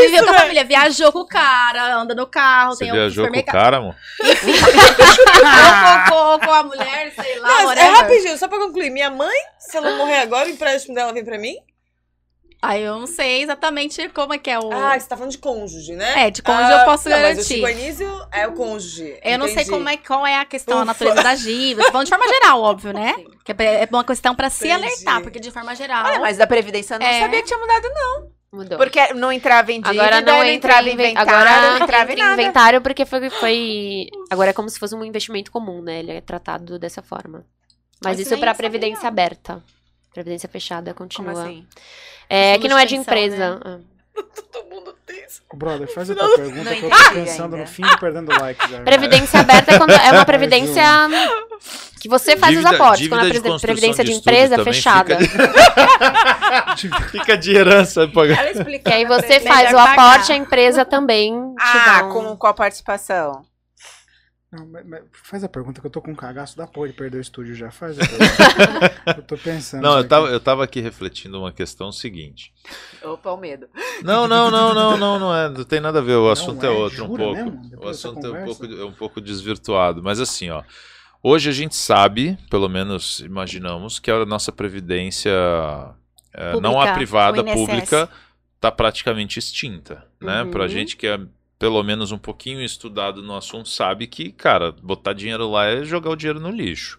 Viveu 0.00 0.24
com 0.24 0.30
a 0.30 0.34
família, 0.34 0.64
viajou 0.64 1.12
com 1.12 1.20
o 1.20 1.26
cara, 1.26 1.94
anda 1.96 2.14
no 2.14 2.26
carro, 2.26 2.72
Você 2.74 2.84
tem 2.84 2.92
um 2.92 2.96
viajou 2.96 3.28
com 3.30 3.38
o 3.38 3.44
cara, 3.44 3.76
amor? 3.78 3.94
com, 6.08 6.38
com, 6.38 6.46
com 6.46 6.52
a 6.52 6.62
mulher, 6.62 7.12
sei 7.14 7.38
lá, 7.38 7.48
Não, 7.48 7.72
é 7.72 7.82
rapidinho, 7.90 8.36
só 8.38 8.48
pra 8.48 8.58
concluir. 8.58 8.90
Minha 8.90 9.10
mãe, 9.10 9.34
se 9.58 9.76
ela 9.76 9.96
morrer 9.96 10.18
agora, 10.18 10.46
o 10.46 10.50
empréstimo 10.50 10.94
dela 10.94 11.12
vem 11.12 11.24
pra 11.24 11.38
mim? 11.38 11.56
Aí 12.66 12.82
eu 12.82 12.98
não 12.98 13.06
sei 13.06 13.42
exatamente 13.42 14.08
como 14.08 14.32
é 14.32 14.38
que 14.38 14.50
é 14.50 14.58
o. 14.58 14.72
Ah, 14.72 14.98
você 14.98 15.06
tá 15.06 15.16
falando 15.16 15.32
de 15.32 15.38
cônjuge, 15.38 15.92
né? 15.94 16.26
É, 16.26 16.30
de 16.30 16.42
cônjuge 16.42 16.72
eu 16.72 16.84
posso 16.84 17.08
não, 17.08 17.16
Mas 17.16 17.24
o 17.24 17.32
garantir. 17.34 17.54
Chico 17.54 17.66
Anísio 17.66 18.26
é 18.32 18.46
o 18.48 18.52
cônjuge. 18.52 19.18
Eu 19.22 19.38
não 19.38 19.46
sei 19.46 19.54
entendi. 19.56 19.70
como 19.70 19.88
é, 19.88 19.96
qual 19.98 20.26
é 20.26 20.36
a 20.40 20.44
questão, 20.44 20.78
a 20.78 20.82
Ufa. 20.82 20.86
natureza 20.86 21.22
da 21.22 21.34
dívida. 21.34 21.84
Tô 21.84 21.92
falando 21.92 22.06
de 22.06 22.10
forma 22.16 22.26
geral, 22.28 22.62
óbvio, 22.62 22.92
né? 22.94 23.14
Que 23.44 23.52
é 23.52 23.82
é 23.82 23.88
uma 23.92 24.02
questão 24.04 24.34
pra 24.34 24.48
se 24.48 24.66
Entendi. 24.66 24.84
alertar, 24.86 25.20
porque 25.22 25.38
de 25.38 25.50
forma 25.50 25.74
geral. 25.74 26.06
Olha, 26.06 26.20
mas 26.20 26.38
da 26.38 26.46
Previdência 26.46 26.94
eu 26.94 26.98
não 27.00 27.06
É. 27.06 27.20
sabia 27.20 27.40
que 27.42 27.46
tinha 27.48 27.58
mudado, 27.58 27.86
Mudou. 28.50 28.78
porque 28.78 29.12
não 29.14 29.30
entrava 29.30 29.70
em 29.72 29.80
dívida, 29.80 30.02
Agora 30.02 30.20
não 30.22 30.42
entra 30.44 30.80
em 30.82 30.88
em 30.88 30.92
inven- 30.94 31.10
inventário, 31.12 31.32
agora 31.34 31.70
não 31.78 31.84
entrava 31.84 32.12
em 32.12 32.32
inventário 32.32 32.80
porque 32.80 33.04
foi, 33.04 33.28
foi. 33.28 34.06
Agora 34.30 34.50
é 34.50 34.52
como 34.54 34.70
se 34.70 34.78
fosse 34.78 34.94
um 34.94 35.04
investimento 35.04 35.50
comum, 35.50 35.82
né? 35.82 35.98
Ele 35.98 36.12
é 36.12 36.20
tratado 36.20 36.78
dessa 36.78 37.02
forma. 37.02 37.44
Mas 38.02 38.16
Mas 38.16 38.20
isso 38.20 38.30
pra 38.38 38.54
sabia. 38.54 38.54
previdência 38.54 39.06
aberta. 39.08 39.62
Previdência 40.12 40.48
fechada 40.48 40.94
Como 40.94 41.08
continua. 41.08 41.42
assim? 41.44 41.66
É 42.28 42.58
que 42.58 42.68
não 42.68 42.76
de 42.76 42.82
é 42.82 42.86
de 42.86 42.96
empresa. 42.96 43.60
né? 43.64 43.80
Todo 44.52 44.64
mundo 44.70 44.94
tem 45.06 45.24
isso. 45.26 45.42
Brother, 45.52 45.92
faz 45.92 46.10
a 46.10 46.14
tua 46.14 46.34
pergunta 46.36 46.70
não 46.70 46.76
que 46.76 46.84
eu 46.84 46.90
tô 46.90 47.10
pensando 47.14 47.54
ainda. 47.54 47.56
no 47.58 47.66
fim 47.66 47.82
de 47.82 47.98
perdendo 48.00 48.30
like 48.40 48.70
já. 48.70 48.80
Previdência 48.80 49.40
aberta 49.40 49.74
é, 49.74 49.78
quando 49.78 49.90
é 49.92 50.12
uma 50.12 50.24
previdência 50.26 50.82
que 52.00 52.08
você 52.08 52.36
faz 52.36 52.52
Dívida- 52.56 52.70
os 52.74 52.74
aportes. 52.80 53.08
Quando 53.08 53.20
é 53.20 53.24
de 53.24 53.30
previden- 53.30 53.50
construção 53.52 53.74
previdência 53.74 54.04
de, 54.04 54.10
de 54.12 54.16
empresa 54.18 54.64
fechada. 54.64 55.18
fica 56.76 57.00
Fica 57.10 57.36
de 57.38 57.56
herança. 57.56 58.06
pagar. 58.08 58.38
Ela 58.40 58.50
explica. 58.50 58.90
Que 58.90 58.96
aí 58.96 59.04
você 59.04 59.40
faz 59.40 59.70
o 59.70 59.76
pagar. 59.76 59.92
aporte, 59.92 60.32
a 60.32 60.36
empresa 60.36 60.84
também 60.84 61.32
te 61.54 61.54
Ah, 61.60 62.00
dá 62.00 62.04
um... 62.06 62.12
com 62.12 62.36
qual 62.36 62.54
participação? 62.54 63.42
Não, 64.54 64.66
mas- 64.66 64.86
mas 64.86 65.02
faz 65.10 65.42
a 65.42 65.48
pergunta 65.48 65.80
que 65.80 65.86
eu 65.86 65.90
tô 65.90 66.00
com 66.00 66.12
um 66.12 66.14
cagaço 66.14 66.56
da 66.56 66.66
porra 66.66 66.88
de 66.88 66.94
perder 66.94 67.18
o 67.18 67.20
estúdio 67.20 67.54
já. 67.54 67.70
Faz 67.72 67.98
a 67.98 68.06
pergunta. 68.06 69.02
eu 69.18 69.22
tô 69.22 69.36
pensando. 69.36 69.82
Não, 69.82 69.94
eu 69.94 69.98
aqui. 69.98 70.08
tava, 70.08 70.26
eu 70.28 70.40
tava 70.40 70.64
aqui 70.64 70.80
refletindo 70.80 71.38
uma 71.38 71.50
questão 71.50 71.90
seguinte. 71.90 72.52
Opa, 73.02 73.32
o 73.32 73.36
medo. 73.36 73.66
Não, 74.02 74.26
não, 74.28 74.50
não, 74.50 74.72
não, 74.72 74.96
não, 74.96 75.18
não 75.18 75.34
é. 75.34 75.48
Não 75.48 75.64
tem 75.64 75.80
nada 75.80 75.98
a 75.98 76.02
ver. 76.02 76.14
O 76.14 76.30
assunto 76.30 76.64
é, 76.64 76.68
é? 76.68 76.70
outro 76.70 77.04
um 77.04 77.16
pouco. 77.16 77.84
O 77.84 77.88
assunto 77.88 78.24
é 78.26 78.30
um 78.30 78.44
pouco, 78.44 78.64
é 78.66 78.84
um 78.84 78.92
pouco 78.92 79.20
desvirtuado. 79.20 80.02
Mas 80.02 80.20
assim, 80.20 80.50
ó. 80.50 80.62
Hoje 81.26 81.48
a 81.48 81.52
gente 81.52 81.74
sabe, 81.74 82.38
pelo 82.50 82.68
menos 82.68 83.20
imaginamos, 83.20 83.98
que 83.98 84.10
a 84.10 84.26
nossa 84.26 84.52
previdência, 84.52 85.32
é, 86.34 86.60
não 86.60 86.78
a 86.78 86.92
privada, 86.92 87.42
pública, 87.42 88.10
está 88.56 88.70
praticamente 88.70 89.38
extinta. 89.38 90.06
Né? 90.20 90.42
Uhum. 90.42 90.50
Pra 90.50 90.68
gente 90.68 90.96
que 90.98 91.06
é 91.06 91.18
pelo 91.58 91.82
menos 91.82 92.12
um 92.12 92.18
pouquinho 92.18 92.60
estudado 92.62 93.22
no 93.22 93.34
assunto, 93.36 93.68
sabe 93.68 94.06
que, 94.06 94.30
cara, 94.32 94.72
botar 94.82 95.12
dinheiro 95.12 95.50
lá 95.50 95.66
é 95.66 95.84
jogar 95.84 96.10
o 96.10 96.16
dinheiro 96.16 96.40
no 96.40 96.50
lixo. 96.50 96.98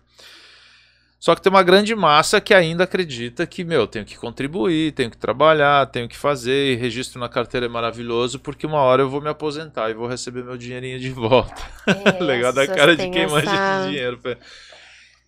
Só 1.19 1.33
que 1.33 1.41
tem 1.41 1.51
uma 1.51 1.63
grande 1.63 1.95
massa 1.95 2.39
que 2.39 2.53
ainda 2.53 2.83
acredita 2.83 3.47
que, 3.47 3.63
meu, 3.63 3.87
tenho 3.87 4.05
que 4.05 4.15
contribuir, 4.15 4.91
tenho 4.91 5.09
que 5.09 5.17
trabalhar, 5.17 5.87
tenho 5.87 6.07
que 6.07 6.15
fazer, 6.15 6.73
e 6.73 6.75
registro 6.75 7.19
na 7.19 7.27
carteira 7.27 7.65
é 7.65 7.69
maravilhoso, 7.69 8.39
porque 8.39 8.67
uma 8.67 8.77
hora 8.79 9.01
eu 9.01 9.09
vou 9.09 9.19
me 9.21 9.29
aposentar 9.29 9.89
e 9.89 9.95
vou 9.95 10.07
receber 10.07 10.43
meu 10.43 10.55
dinheirinho 10.55 10.99
de 10.99 11.09
volta. 11.09 11.61
É, 11.87 12.21
Legal 12.23 12.49
as 12.49 12.55
da 12.55 12.67
cara 12.67 12.95
de 12.95 13.09
quem 13.09 13.23
essa- 13.23 13.41
de 13.41 13.87
dinheiro. 13.89 14.19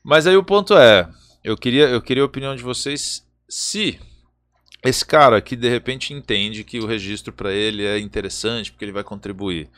Mas 0.03 0.27
aí 0.27 0.37
o 0.37 0.43
ponto 0.43 0.77
é, 0.77 1.09
eu 1.43 1.57
queria, 1.57 1.87
eu 1.87 2.01
queria 2.01 2.21
a 2.21 2.27
opinião 2.27 2.55
de 2.55 2.61
vocês 2.61 3.25
se 3.49 3.99
esse 4.83 5.05
cara 5.05 5.41
que 5.41 5.55
de 5.55 5.67
repente 5.69 6.13
entende 6.13 6.63
que 6.63 6.79
o 6.79 6.85
registro 6.85 7.33
para 7.33 7.51
ele 7.51 7.85
é 7.85 7.99
interessante 7.99 8.71
porque 8.71 8.85
ele 8.85 8.91
vai 8.91 9.03
contribuir, 9.03 9.69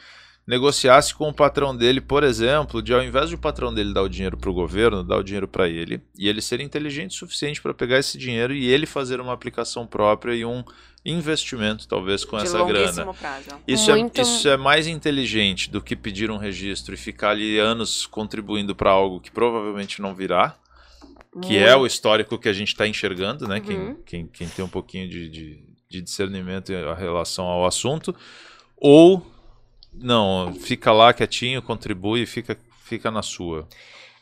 negociasse 0.46 1.14
com 1.14 1.30
o 1.30 1.34
patrão 1.34 1.76
dele, 1.78 2.02
por 2.02 2.24
exemplo, 2.24 2.82
de 2.82 2.94
ao 2.94 3.04
invés 3.04 3.30
de 3.30 3.36
o 3.36 3.38
patrão 3.38 3.72
dele 3.74 3.94
dar 3.94 4.02
o 4.02 4.10
dinheiro 4.10 4.36
para 4.38 4.50
o 4.50 4.54
governo, 4.54 5.04
dar 5.04 5.18
o 5.18 5.24
dinheiro 5.24 5.48
para 5.48 5.68
ele 5.70 6.02
e 6.18 6.28
ele 6.28 6.42
ser 6.42 6.60
inteligente 6.60 7.12
o 7.12 7.20
suficiente 7.20 7.62
para 7.62 7.74
pegar 7.74 8.00
esse 8.00 8.18
dinheiro 8.18 8.54
e 8.54 8.66
ele 8.68 8.86
fazer 8.86 9.22
uma 9.22 9.34
aplicação 9.34 9.86
própria 9.86 10.34
e 10.34 10.44
um 10.44 10.64
investimento 11.06 11.88
talvez 11.88 12.26
com 12.26 12.38
de 12.38 12.44
essa 12.44 12.64
grana. 12.64 13.14
prazo. 13.14 13.50
Isso 13.68 13.90
é, 13.92 13.96
Muito- 13.96 14.22
isso 14.22 14.50
é 14.50 14.58
mais 14.58 14.86
inteligente 14.88 15.70
do 15.70 15.82
que 15.82 15.96
pedir 15.96 16.30
um 16.30 16.38
registro 16.38 16.94
e 16.94 16.98
ficar 16.98 17.30
ali 17.32 17.58
anos 17.58 18.06
contribuindo 18.06 18.76
para 18.76 18.90
algo 18.92 19.20
que 19.20 19.32
provavelmente 19.32 20.02
não 20.02 20.14
virá, 20.14 20.58
que 21.42 21.58
é 21.58 21.76
o 21.76 21.86
histórico 21.86 22.38
que 22.38 22.50
a 22.50 22.54
gente 22.54 22.70
está 22.70 22.88
enxergando, 22.88 23.48
né? 23.48 23.60
Quem, 23.60 23.78
Uhum. 23.78 23.96
quem, 24.06 24.28
quem 24.28 24.48
tem 24.48 24.66
um 24.66 24.70
pouquinho 24.70 25.08
de, 25.10 25.30
de, 25.30 25.64
de 25.90 26.02
discernimento 26.02 26.72
em 26.72 26.96
relação 26.96 27.46
ao 27.46 27.66
assunto, 27.66 28.16
ou 28.78 29.26
não, 29.94 30.54
fica 30.60 30.92
lá 30.92 31.14
quietinho, 31.14 31.62
contribui 31.62 32.22
e 32.22 32.26
fica, 32.26 32.58
fica 32.84 33.12
na 33.12 33.22
sua. 33.22 33.68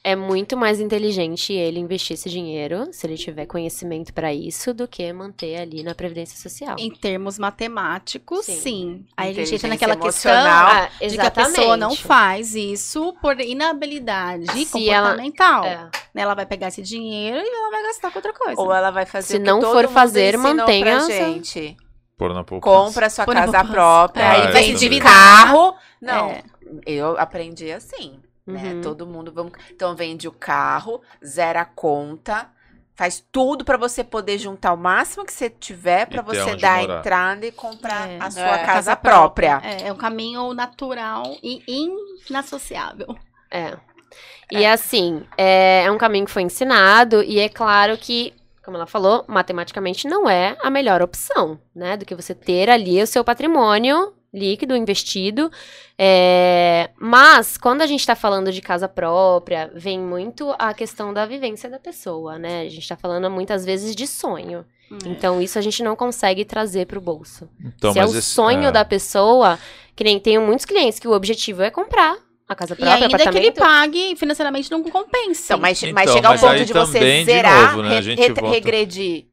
É 0.10 0.16
muito 0.16 0.56
mais 0.56 0.80
inteligente 0.80 1.52
ele 1.52 1.80
investir 1.80 2.14
esse 2.14 2.30
dinheiro, 2.30 2.88
se 2.94 3.06
ele 3.06 3.18
tiver 3.18 3.46
conhecimento 3.46 4.14
pra 4.14 4.34
isso, 4.34 4.74
do 4.74 4.88
que 4.88 5.12
manter 5.12 5.58
ali 5.58 5.84
na 5.84 5.94
Previdência 5.94 6.38
Social. 6.38 6.76
Em 6.80 6.90
termos 6.90 7.38
matemáticos, 7.38 8.46
Sim. 8.46 8.56
sim. 8.62 9.06
Aí 9.18 9.32
a 9.32 9.34
gente 9.34 9.56
entra 9.56 9.68
naquela 9.68 9.96
questão 9.98 10.32
emocional. 10.32 10.68
Ah, 10.72 10.90
de 11.06 11.18
que 11.18 11.26
a 11.26 11.32
pessoa 11.32 11.76
não 11.76 11.94
faz 11.96 12.56
isso 12.56 13.14
por 13.22 13.38
inabilidade 13.42 14.66
Se 14.66 14.90
ela- 14.90 15.08
comportamental. 15.10 15.66
É. 15.66 15.90
Né, 16.14 16.22
Ela 16.24 16.34
vai 16.36 16.46
pegar 16.46 16.70
esse 16.70 16.82
dinheiro 16.82 17.38
e 17.38 17.48
ela 17.48 17.70
vai 17.72 17.84
gastar 17.84 18.10
com 18.12 18.18
outra 18.18 18.34
coisa. 18.34 18.60
Ou 18.62 18.74
ela 18.74 18.90
vai 18.92 19.06
fazer 19.06 19.28
Se 19.28 19.36
o 19.36 19.40
que 19.40 19.46
não 19.46 19.60
todo 19.60 19.72
for 19.74 19.84
mundo 19.84 19.94
fazer, 19.94 20.38
mantenha 20.38 20.86
pra 20.86 20.92
essa- 20.96 21.08
gente. 21.12 21.78
Pôr 22.18 22.34
na 22.34 22.44
poupança. 22.44 22.86
Compra 22.86 23.10
sua 23.10 23.26
casa 23.26 23.64
própria, 23.66 24.24
É, 24.24 24.28
aí 24.28 24.48
eu 24.48 24.54
vende 24.54 24.86
também. 24.86 25.00
carro. 25.02 25.76
Não, 26.02 26.30
É. 26.30 26.44
eu 26.86 27.16
aprendi 27.20 27.72
assim, 27.72 28.20
né? 28.48 28.74
Uhum. 28.76 28.82
Todo 28.82 29.06
mundo 29.06 29.32
vamos, 29.32 29.52
então 29.70 29.96
vende 29.96 30.28
o 30.28 30.32
carro, 30.32 31.02
zera 31.24 31.62
a 31.62 31.66
conta, 31.66 32.50
faz 32.96 33.24
tudo 33.32 33.64
pra 33.64 33.78
você 33.78 34.04
poder 34.04 34.40
juntar 34.40 34.74
o 34.74 34.78
máximo 34.78 35.24
que 35.26 35.32
você 35.34 35.50
tiver 35.50 36.08
pra 36.08 36.24
ter 36.24 36.36
você 36.36 36.56
dar 36.56 36.80
a 36.80 36.82
morar. 36.82 37.00
entrada 37.00 37.46
e 37.46 37.52
comprar 37.52 38.10
É. 38.10 38.18
a 38.20 38.32
sua 38.32 38.60
É. 38.60 38.66
casa 38.66 38.96
própria. 38.96 39.62
É, 39.64 39.88
é 39.90 39.94
um 39.94 39.98
caminho 39.98 40.52
natural 40.54 41.24
e 41.44 41.62
inassociável. 42.30 43.16
É. 43.52 43.78
E 44.52 44.66
assim, 44.66 45.24
é, 45.38 45.84
é 45.86 45.92
um 45.92 45.98
caminho 45.98 46.26
que 46.26 46.32
foi 46.32 46.42
ensinado, 46.42 47.22
e 47.22 47.38
é 47.40 47.50
claro 47.50 47.98
que, 47.98 48.34
como 48.64 48.78
ela 48.78 48.88
falou, 48.88 49.26
matematicamente 49.28 50.08
não 50.08 50.30
é 50.30 50.56
a 50.64 50.70
melhor 50.70 51.02
opção, 51.02 51.60
né? 51.76 51.98
Do 51.98 52.06
que 52.06 52.16
você 52.16 52.34
ter 52.34 52.70
ali 52.70 53.02
o 53.02 53.08
seu 53.08 53.24
patrimônio 53.24 54.14
líquido 54.34 54.76
investido. 54.76 55.50
É, 55.98 56.90
mas, 57.00 57.58
quando 57.58 57.82
a 57.82 57.88
gente 57.88 58.02
está 58.02 58.16
falando 58.16 58.52
de 58.52 58.62
casa 58.62 58.88
própria, 58.88 59.72
vem 59.74 60.00
muito 60.00 60.54
a 60.60 60.74
questão 60.74 61.14
da 61.14 61.26
vivência 61.26 61.70
da 61.70 61.80
pessoa, 61.80 62.38
né? 62.38 62.62
A 62.62 62.70
gente 62.70 62.82
está 62.84 62.96
falando 62.96 63.30
muitas 63.30 63.66
vezes 63.66 63.96
de 63.96 64.06
sonho. 64.08 64.66
Então, 65.06 65.42
isso 65.42 65.60
a 65.60 65.62
gente 65.62 65.84
não 65.84 65.96
consegue 65.98 66.46
trazer 66.46 66.86
para 66.86 66.98
o 66.98 67.02
bolso. 67.02 67.50
Então, 67.60 67.92
Se 67.92 68.00
é 68.00 68.02
mas 68.04 68.14
o 68.14 68.18
esse- 68.20 68.28
sonho 68.30 68.68
é. 68.68 68.72
da 68.72 68.86
pessoa, 68.86 69.60
que 69.96 70.04
nem 70.04 70.18
tenho 70.20 70.42
muitos 70.42 70.66
clientes 70.66 70.98
que 71.00 71.08
o 71.08 71.12
objetivo 71.12 71.62
é 71.62 71.70
comprar 71.70 72.16
a 72.48 72.56
casa 72.56 72.74
E 72.74 72.78
própria, 72.78 73.06
ainda 73.08 73.30
que 73.32 73.38
ele 73.38 73.52
pague 73.52 74.16
financeiramente 74.16 74.72
não 74.72 74.82
compensa. 74.84 75.54
Então, 75.56 75.60
mas, 75.60 75.82
mas 75.92 76.04
Então, 76.04 76.14
chegar 76.16 76.30
ao 76.30 76.34
mas 76.36 76.42
ponto 76.42 76.66
de 76.66 76.72
você 76.72 77.00
também, 77.00 77.26
de 77.26 77.32
zerar, 77.34 77.72
novo, 77.76 77.82
né, 77.84 77.90
a 77.90 77.96
re- 77.96 78.02
gente 78.02 78.20
re- 78.22 78.28
volta- 78.34 78.50
regredir 78.50 79.26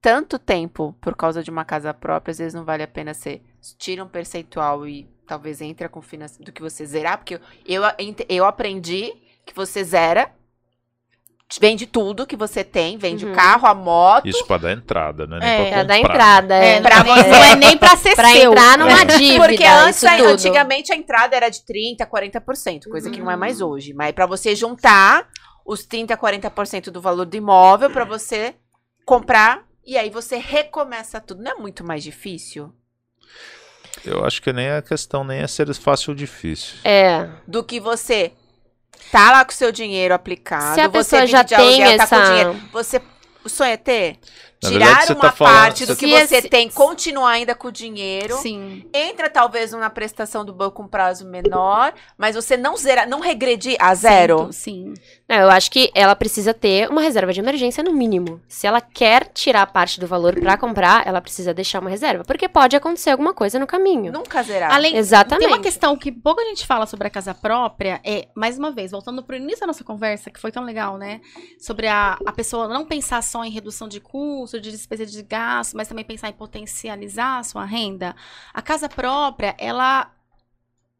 tanto 0.00 0.38
tempo 0.38 0.94
por 1.00 1.16
causa 1.16 1.42
de 1.42 1.50
uma 1.50 1.64
casa 1.64 1.92
própria, 1.92 2.30
às 2.30 2.38
vezes 2.38 2.54
não 2.54 2.64
vale 2.64 2.84
a 2.84 2.86
pena 2.86 3.12
você 3.12 3.40
tira 3.78 4.04
um 4.04 4.08
percentual 4.08 4.86
e 4.86 5.08
talvez 5.26 5.60
entra 5.60 5.88
com 5.88 6.00
finan- 6.02 6.26
do 6.40 6.52
que 6.52 6.60
você 6.62 6.84
zerar, 6.86 7.18
porque 7.18 7.40
eu, 7.66 7.82
eu 8.28 8.44
aprendi 8.44 9.12
que 9.44 9.54
você 9.54 9.82
zera, 9.82 10.30
vende 11.60 11.86
tudo 11.86 12.26
que 12.26 12.36
você 12.36 12.64
tem, 12.64 12.98
vende 12.98 13.24
Uhum. 13.24 13.32
o 13.32 13.34
carro, 13.34 13.66
a 13.68 13.74
moto, 13.74 14.26
Isso 14.28 14.44
pra 14.46 14.58
dar 14.58 14.72
entrada, 14.72 15.26
né? 15.26 15.38
Nem 15.38 15.48
É, 15.48 15.56
pra 15.56 15.64
É 15.66 15.70
comprar. 15.70 15.84
da 15.84 15.98
entrada. 15.98 16.54
É, 16.56 16.68
É, 16.76 16.80
pra 16.80 17.02
você 17.04 17.28
não 17.28 17.44
é 17.44 17.54
nem 17.56 17.76
pra 17.78 17.96
ser 17.96 18.14
pra 18.16 18.28
seu. 18.32 18.50
entrar 18.52 18.76
numa 18.78 19.04
dívida. 19.04 19.46
Porque 19.46 19.64
antes, 19.64 19.96
isso 20.02 20.08
a- 20.08 20.16
tudo. 20.16 20.28
antigamente, 20.30 20.92
a 20.92 20.96
entrada 20.96 21.36
era 21.36 21.48
de 21.48 21.64
30%, 21.64 22.04
40%, 22.06 22.88
coisa 22.90 23.10
que 23.10 23.20
não 23.20 23.30
é 23.30 23.34
Uhum. 23.34 23.40
mais 23.40 23.60
hoje. 23.60 23.92
Mas 23.94 24.12
pra 24.12 24.26
você 24.26 24.54
juntar 24.56 25.28
os 25.64 25.84
30%, 25.86 26.16
40% 26.16 26.90
do 26.90 27.00
valor 27.00 27.24
do 27.24 27.36
imóvel 27.36 27.90
pra 27.90 28.04
você 28.04 28.54
comprar 29.04 29.64
e 29.84 29.96
aí 29.96 30.10
você 30.10 30.36
recomeça 30.36 31.20
tudo. 31.20 31.42
Não 31.44 31.52
é 31.52 31.54
muito 31.54 31.84
mais 31.84 32.02
difícil 32.02 32.72
Eu 34.04 34.24
acho 34.24 34.40
que 34.42 34.52
nem 34.52 34.70
a 34.70 34.82
questão 34.82 35.24
nem 35.24 35.40
é 35.40 35.46
ser 35.46 35.72
fácil 35.74 36.10
ou 36.10 36.14
difícil. 36.16 36.76
É. 36.84 37.28
do 37.46 37.62
que 37.64 37.80
você 37.80 38.32
tá 39.10 39.30
lá 39.32 39.44
com 39.44 39.50
o 39.52 39.54
seu 39.54 39.70
dinheiro 39.72 40.14
aplicado, 40.14 40.74
Se 40.74 40.80
a 40.80 40.88
você 40.88 40.92
pessoa 40.98 41.20
vive 41.22 41.32
já 41.32 41.42
de 41.42 41.54
aluguel, 41.54 41.76
tem 41.88 41.96
tá 41.98 42.06
com 42.06 42.14
essa- 42.14 42.26
dinheiro. 42.28 42.56
Você, 42.72 43.02
o 43.44 43.48
sonho 43.48 43.70
é 43.72 43.76
ter? 43.76 44.18
Na 44.66 44.72
Tirar 44.72 44.86
verdade, 44.86 45.06
você 45.06 45.12
uma 45.14 45.20
tá 45.22 45.32
falando- 45.32 45.54
parte 45.54 45.86
do 45.86 45.94
você- 45.94 46.06
que 46.06 46.10
você 46.26 46.36
esse- 46.36 46.48
tem, 46.48 46.68
continuar 46.70 47.30
ainda 47.30 47.54
com 47.54 47.68
o 47.68 47.72
dinheiro. 47.72 48.36
Sim. 48.38 48.84
entra 48.92 49.28
talvez 49.30 49.72
numa 49.72 49.88
prestação 49.90 50.44
do 50.44 50.52
banco 50.52 50.76
com 50.76 50.82
um 50.84 50.88
prazo 50.88 51.24
menor, 51.26 51.92
mas 52.18 52.34
você 52.34 52.56
não 52.56 52.76
zera, 52.76 53.06
não 53.06 53.20
regredir 53.20 53.76
a 53.80 53.94
zero. 53.94 54.48
Sim. 54.52 54.92
Não, 55.28 55.36
eu 55.36 55.50
acho 55.50 55.70
que 55.70 55.90
ela 55.94 56.14
precisa 56.14 56.52
ter 56.54 56.88
uma 56.88 57.00
reserva 57.00 57.32
de 57.32 57.40
emergência 57.40 57.82
no 57.82 57.92
mínimo. 57.92 58.40
Se 58.48 58.66
ela 58.66 58.80
quer 58.80 59.28
tirar 59.32 59.66
parte 59.68 59.98
do 59.98 60.06
valor 60.06 60.38
pra 60.38 60.56
comprar, 60.56 61.06
ela 61.06 61.20
precisa 61.20 61.52
deixar 61.54 61.80
uma 61.80 61.90
reserva. 61.90 62.24
Porque 62.24 62.48
pode 62.48 62.76
acontecer 62.76 63.10
alguma 63.10 63.32
coisa 63.34 63.58
no 63.58 63.66
caminho. 63.66 64.12
Nunca 64.12 64.42
zerar. 64.42 64.72
Além, 64.72 64.96
Exatamente. 64.96 65.38
Tem 65.46 65.48
uma 65.48 65.62
questão 65.62 65.96
que 65.96 66.12
pouca 66.12 66.44
gente 66.44 66.66
fala 66.66 66.86
sobre 66.86 67.06
a 67.06 67.10
casa 67.10 67.34
própria, 67.34 68.00
é, 68.04 68.28
mais 68.34 68.58
uma 68.58 68.70
vez, 68.70 68.90
voltando 68.92 69.22
pro 69.22 69.36
início 69.36 69.60
da 69.60 69.66
nossa 69.68 69.82
conversa, 69.84 70.30
que 70.30 70.40
foi 70.40 70.52
tão 70.52 70.64
legal, 70.64 70.96
né? 70.96 71.20
Sobre 71.58 71.86
a, 71.88 72.18
a 72.26 72.32
pessoa 72.32 72.68
não 72.68 72.84
pensar 72.84 73.22
só 73.22 73.44
em 73.44 73.50
redução 73.50 73.88
de 73.88 74.00
custo, 74.00 74.55
de 74.60 74.70
despesa 74.70 75.06
de 75.06 75.22
gasto, 75.22 75.76
mas 75.76 75.88
também 75.88 76.04
pensar 76.04 76.28
em 76.28 76.32
potencializar 76.32 77.38
a 77.38 77.42
sua 77.44 77.64
renda. 77.64 78.14
A 78.52 78.60
casa 78.62 78.88
própria, 78.88 79.54
ela 79.58 80.10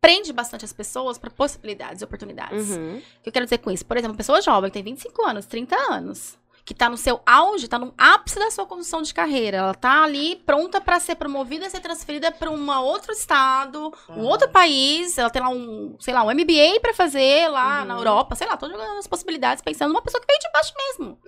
prende 0.00 0.32
bastante 0.32 0.64
as 0.64 0.72
pessoas 0.72 1.18
para 1.18 1.30
possibilidades 1.30 2.00
e 2.00 2.04
oportunidades. 2.04 2.70
Uhum. 2.70 2.98
O 2.98 3.22
que 3.22 3.28
eu 3.28 3.32
quero 3.32 3.44
dizer 3.46 3.58
com 3.58 3.70
isso? 3.70 3.84
Por 3.84 3.96
exemplo, 3.96 4.12
uma 4.12 4.16
pessoa 4.18 4.40
jovem, 4.40 4.70
que 4.70 4.74
tem 4.74 4.82
25 4.82 5.26
anos, 5.26 5.46
30 5.46 5.74
anos, 5.92 6.38
que 6.64 6.74
tá 6.74 6.88
no 6.88 6.96
seu 6.96 7.20
auge, 7.26 7.66
tá 7.68 7.78
no 7.78 7.92
ápice 7.96 8.38
da 8.38 8.50
sua 8.50 8.66
condução 8.66 9.02
de 9.02 9.12
carreira. 9.14 9.56
Ela 9.58 9.74
tá 9.74 10.02
ali 10.04 10.36
pronta 10.44 10.80
para 10.80 11.00
ser 11.00 11.14
promovida, 11.16 11.68
ser 11.70 11.80
transferida 11.80 12.30
para 12.30 12.50
um 12.50 12.70
outro 12.82 13.12
estado, 13.12 13.92
um 14.10 14.22
outro 14.22 14.48
país. 14.48 15.16
Ela 15.18 15.30
tem 15.30 15.42
lá 15.42 15.48
um, 15.48 15.96
sei 15.98 16.12
lá, 16.14 16.22
um 16.24 16.30
MBA 16.30 16.78
para 16.80 16.92
fazer 16.94 17.48
lá 17.48 17.80
Uhum. 17.80 17.86
na 17.86 17.94
Europa, 17.94 18.34
sei 18.36 18.46
lá, 18.46 18.56
jogando 18.60 18.98
as 18.98 19.06
possibilidades, 19.08 19.62
pensando 19.62 19.88
numa 19.92 20.02
pessoa 20.02 20.20
que 20.20 20.26
veio 20.26 20.38
de 20.40 20.50
baixo 20.52 20.72
mesmo. 20.76 21.18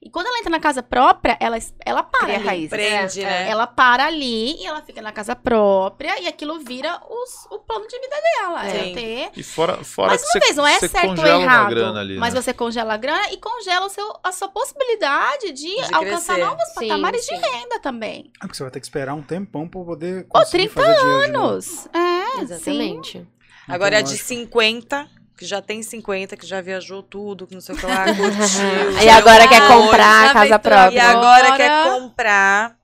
E 0.00 0.08
quando 0.10 0.28
ela 0.28 0.38
entra 0.38 0.50
na 0.50 0.60
casa 0.60 0.80
própria, 0.80 1.36
ela, 1.40 1.58
ela 1.84 2.04
para 2.04 2.20
Cria 2.20 2.36
ali. 2.36 2.46
raízes. 2.46 2.70
Prende, 2.70 3.20
né? 3.22 3.48
Ela 3.50 3.66
para 3.66 4.06
ali 4.06 4.54
e 4.62 4.64
ela 4.64 4.80
fica 4.80 5.02
na 5.02 5.10
casa 5.10 5.34
própria 5.34 6.20
e 6.20 6.28
aquilo 6.28 6.60
vira 6.60 7.00
os- 7.10 7.46
o 7.50 7.58
plano 7.58 7.84
de 7.88 7.98
vida 7.98 8.16
dela. 8.16 8.64
É 8.66 8.84
Sim. 8.84 8.92
ter 8.94 9.30
E 9.36 9.42
fora, 9.42 9.82
fora 9.82 10.10
mais 10.10 10.20
que 10.22 10.28
uma 10.28 10.32
você, 10.32 10.38
vez, 10.38 10.56
não 10.56 10.66
é 10.66 10.78
certo 10.78 11.20
ou 11.20 11.26
errado. 11.26 11.96
ali, 11.98 12.16
mas 12.16 12.32
né? 12.32 12.40
você 12.40 12.54
congela 12.54 12.94
a 12.94 12.96
grana 12.96 13.32
e 13.32 13.38
congela 13.38 13.86
o 13.86 13.90
seu, 13.90 14.08
a 14.22 14.30
sua 14.30 14.48
possibilidade 14.48 15.50
de, 15.52 15.74
De 15.74 15.80
alcançar 15.94 16.34
crescer. 16.34 16.44
novos 16.44 16.64
Sim, 16.68 16.74
patamares 16.88 17.26
sim. 17.26 17.34
de 17.34 17.40
renda 17.48 17.80
também. 17.80 18.30
É 18.36 18.46
porque 18.46 18.56
você 18.56 18.62
vai 18.62 18.70
ter 18.70 18.78
que 18.80 18.86
esperar 18.86 19.14
um 19.14 19.22
tempão 19.22 19.66
pra 19.66 19.80
poder 19.82 20.24
Pô, 20.28 20.38
conseguir 20.38 20.68
30 20.68 20.74
fazer 20.80 21.00
dinheiro 21.00 21.26
de 21.26 21.32
novo. 21.32 21.48
Anos. 21.54 21.88
É, 21.92 22.36
sim. 22.36 22.40
Exatamente. 22.42 23.28
Agora 23.66 23.96
é 23.96 23.98
Então, 24.00 24.12
de 24.12 24.16
lógico. 24.16 24.28
50, 24.28 25.10
que 25.38 25.46
já 25.46 25.62
tem 25.62 25.82
50, 25.82 26.36
que 26.36 26.44
já 26.44 26.60
viajou 26.60 27.00
tudo, 27.00 27.46
que 27.46 27.54
não 27.54 27.60
sei 27.60 27.76
o 27.76 27.78
que 27.78 27.86
lá, 27.86 28.04
curtiu. 28.12 29.00
E 29.02 29.08
agora 29.08 29.46
quer 29.46 29.62
amor. 29.62 29.84
comprar 29.84 30.30
a 30.30 30.32
casa 30.32 30.58
própria. 30.58 30.96
E 30.96 31.00
agora 31.00 31.56
quer 31.56 31.84
comprar 31.84 32.76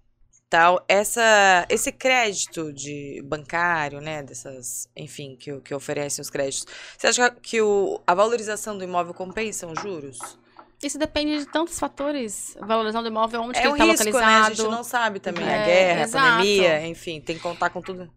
tal 0.48 0.84
essa 0.88 1.66
esse 1.68 1.90
crédito 1.90 2.72
de 2.72 3.20
bancário, 3.24 4.00
né, 4.00 4.22
dessas, 4.22 4.88
enfim, 4.96 5.34
que, 5.34 5.60
que 5.60 5.74
oferecem 5.74 6.22
os 6.22 6.30
créditos. 6.30 6.66
Você 6.96 7.08
acha 7.08 7.30
que 7.30 7.60
o, 7.60 8.00
a 8.06 8.14
valorização 8.14 8.78
do 8.78 8.84
imóvel 8.84 9.12
compensa 9.12 9.66
os 9.66 9.80
juros? 9.80 10.18
Isso 10.80 10.98
depende 10.98 11.38
de 11.38 11.46
tantos 11.46 11.78
fatores. 11.78 12.56
Valorização 12.60 13.02
do 13.02 13.08
imóvel, 13.08 13.40
onde 13.40 13.54
que 13.54 13.58
é 13.58 13.62
ele 13.62 13.72
um 13.72 13.76
está 13.76 14.04
risco, 14.04 14.18
né? 14.18 14.24
A 14.24 14.28
localizado. 14.28 14.54
gente 14.54 14.70
não 14.70 14.84
sabe 14.84 15.18
também. 15.18 15.44
É, 15.44 15.54
a 15.54 15.64
guerra, 15.66 16.02
exato. 16.02 16.26
a 16.26 16.30
pandemia, 16.30 16.86
enfim, 16.86 17.20
tem 17.20 17.36
que 17.36 17.42
contar 17.42 17.70
com 17.70 17.80
tudo. 17.80 18.08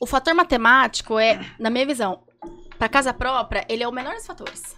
O 0.00 0.06
fator 0.06 0.34
matemático 0.34 1.18
é, 1.18 1.38
na 1.58 1.70
minha 1.70 1.86
visão, 1.86 2.25
para 2.76 2.88
casa 2.88 3.12
própria, 3.12 3.64
ele 3.68 3.82
é 3.82 3.88
o 3.88 3.92
menor 3.92 4.14
dos 4.14 4.26
fatores. 4.26 4.76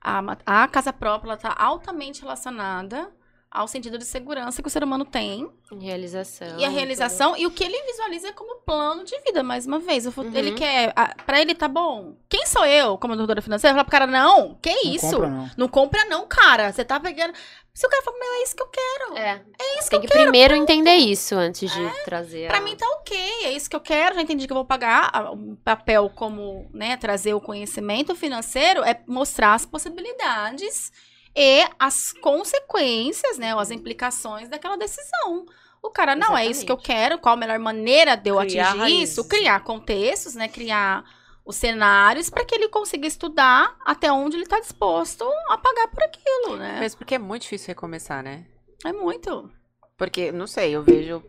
A, 0.00 0.20
a 0.46 0.68
casa 0.68 0.92
própria 0.92 1.34
está 1.34 1.54
altamente 1.56 2.22
relacionada 2.22 3.10
ao 3.50 3.66
sentido 3.66 3.96
de 3.98 4.04
segurança 4.04 4.60
que 4.62 4.68
o 4.68 4.70
ser 4.70 4.84
humano 4.84 5.04
tem 5.04 5.48
Realização. 5.80 6.58
e 6.58 6.64
a 6.64 6.68
realização 6.68 7.36
e 7.36 7.46
o 7.46 7.50
que 7.50 7.64
ele 7.64 7.82
visualiza 7.84 8.32
como 8.32 8.56
plano 8.60 9.04
de 9.04 9.18
vida, 9.20 9.42
mais 9.42 9.66
uma 9.66 9.78
vez. 9.78 10.06
O 10.06 10.12
Uhum. 10.20 10.30
Ele 10.34 10.52
quer, 10.52 10.92
a- 10.94 11.14
pra 11.24 11.40
ele 11.40 11.54
tá 11.54 11.66
bom. 11.68 12.16
Quem 12.28 12.44
sou 12.46 12.64
eu, 12.66 12.98
como 12.98 13.16
doutora 13.16 13.40
financeira? 13.40 13.72
Falar 13.74 13.84
pro 13.84 13.90
cara, 13.92 14.06
não, 14.06 14.54
que 14.60 14.70
Não 14.70 14.92
isso? 14.94 15.10
compra, 15.12 15.28
não. 15.30 15.50
Não 15.56 15.68
compra 15.68 16.04
não, 16.04 16.26
cara. 16.26 16.72
Você 16.72 16.84
tá 16.84 17.00
pegando... 17.00 17.32
Se 17.74 17.86
o 17.86 17.90
cara 17.90 18.02
fala, 18.02 18.18
meu, 18.18 18.32
é 18.32 18.42
isso 18.42 18.56
que 18.56 18.62
eu 18.62 18.66
quero. 18.66 19.16
É. 19.16 19.40
É 19.60 19.78
isso 19.78 19.84
que 19.84 19.90
Tem 19.90 19.96
eu 19.98 20.00
que 20.02 20.08
quero. 20.08 20.22
primeiro 20.24 20.56
entender 20.56 20.94
isso 20.96 21.36
antes 21.36 21.72
de 21.72 22.04
trazer. 22.04 22.48
Pra 22.48 22.58
a- 22.58 22.60
mim 22.60 22.74
tá 22.74 22.84
ok, 22.98 23.16
é 23.44 23.52
isso 23.52 23.70
que 23.70 23.76
eu 23.76 23.80
quero, 23.80 24.16
já 24.16 24.22
entendi 24.22 24.46
que 24.48 24.52
eu 24.52 24.56
vou 24.56 24.64
pagar. 24.64 25.30
Um 25.32 25.54
papel 25.54 26.10
como, 26.12 26.68
né, 26.74 26.96
trazer 26.96 27.34
o 27.34 27.40
conhecimento 27.40 28.16
financeiro 28.16 28.82
é 28.82 29.00
mostrar 29.06 29.54
as 29.54 29.64
possibilidades 29.64 30.90
e 31.38 31.68
as 31.78 32.12
consequências, 32.12 33.38
né, 33.38 33.54
ou 33.54 33.60
as 33.60 33.70
implicações 33.70 34.48
daquela 34.48 34.76
decisão. 34.76 35.46
O 35.80 35.90
cara, 35.90 36.16
não, 36.16 36.36
é 36.36 36.44
isso 36.44 36.66
que 36.66 36.72
eu 36.72 36.76
quero, 36.76 37.18
qual 37.18 37.34
a 37.34 37.38
melhor 37.38 37.58
maneira 37.60 38.16
de 38.16 38.28
eu 38.30 38.38
Criar 38.38 38.64
atingir 38.70 38.80
raízes. 38.80 39.10
isso? 39.12 39.28
Criar 39.28 39.60
contextos, 39.60 40.34
né, 40.34 40.48
criar 40.48 41.04
os 41.44 41.54
cenários 41.54 42.28
para 42.28 42.44
que 42.44 42.54
ele 42.54 42.68
consiga 42.68 43.06
estudar 43.06 43.76
até 43.86 44.10
onde 44.12 44.36
ele 44.36 44.46
tá 44.46 44.58
disposto 44.58 45.24
a 45.48 45.56
pagar 45.56 45.88
por 45.88 46.02
aquilo, 46.02 46.56
né? 46.56 46.80
Mesmo 46.80 46.98
porque 46.98 47.14
é 47.14 47.18
muito 47.18 47.42
difícil 47.42 47.68
recomeçar, 47.68 48.22
né? 48.22 48.44
É 48.84 48.92
muito. 48.92 49.48
Porque, 49.96 50.30
não 50.32 50.46
sei, 50.46 50.72
eu 50.74 50.82
vejo 50.82 51.22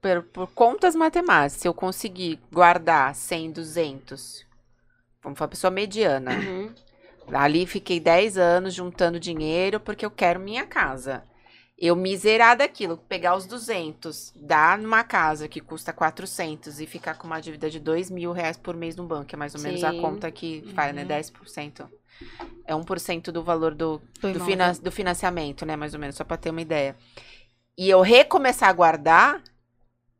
por, 0.00 0.22
por 0.32 0.46
contas 0.54 0.94
matemáticas, 0.94 1.60
se 1.60 1.68
eu 1.68 1.74
conseguir 1.74 2.40
guardar 2.50 3.14
100, 3.14 3.52
200, 3.52 4.46
vamos 5.22 5.38
falar 5.38 5.48
pessoa 5.48 5.70
mediana, 5.70 6.32
Uhum. 6.32 6.74
Ali 7.32 7.66
fiquei 7.66 7.98
10 8.00 8.36
anos 8.38 8.74
juntando 8.74 9.18
dinheiro 9.20 9.80
porque 9.80 10.04
eu 10.04 10.10
quero 10.10 10.38
minha 10.40 10.66
casa. 10.66 11.24
Eu 11.78 11.96
me 11.96 12.16
zerar 12.16 12.56
daquilo, 12.56 12.96
pegar 12.96 13.34
os 13.34 13.44
200, 13.46 14.32
dar 14.36 14.78
numa 14.78 15.02
casa 15.02 15.48
que 15.48 15.60
custa 15.60 15.92
400 15.92 16.78
e 16.80 16.86
ficar 16.86 17.16
com 17.16 17.26
uma 17.26 17.40
dívida 17.40 17.68
de 17.68 17.80
2 17.80 18.08
mil 18.08 18.30
reais 18.30 18.56
por 18.56 18.76
mês 18.76 18.94
no 18.94 19.04
banco, 19.04 19.34
é 19.34 19.36
mais 19.36 19.54
ou 19.54 19.60
menos 19.60 19.82
a 19.82 19.90
Sim. 19.90 20.00
conta 20.00 20.30
que 20.30 20.62
faz, 20.76 20.94
né? 20.94 21.04
10%. 21.04 21.88
É 22.66 22.74
1% 22.74 23.32
do 23.32 23.42
valor 23.42 23.74
do, 23.74 24.00
Do 24.20 24.38
finan- 24.44 24.74
do 24.80 24.92
financiamento, 24.92 25.66
né? 25.66 25.74
Mais 25.74 25.92
ou 25.92 25.98
menos, 25.98 26.14
só 26.14 26.22
pra 26.22 26.36
ter 26.36 26.50
uma 26.50 26.60
ideia. 26.60 26.96
E 27.76 27.90
eu 27.90 28.00
recomeçar 28.00 28.68
a 28.68 28.72
guardar 28.72 29.42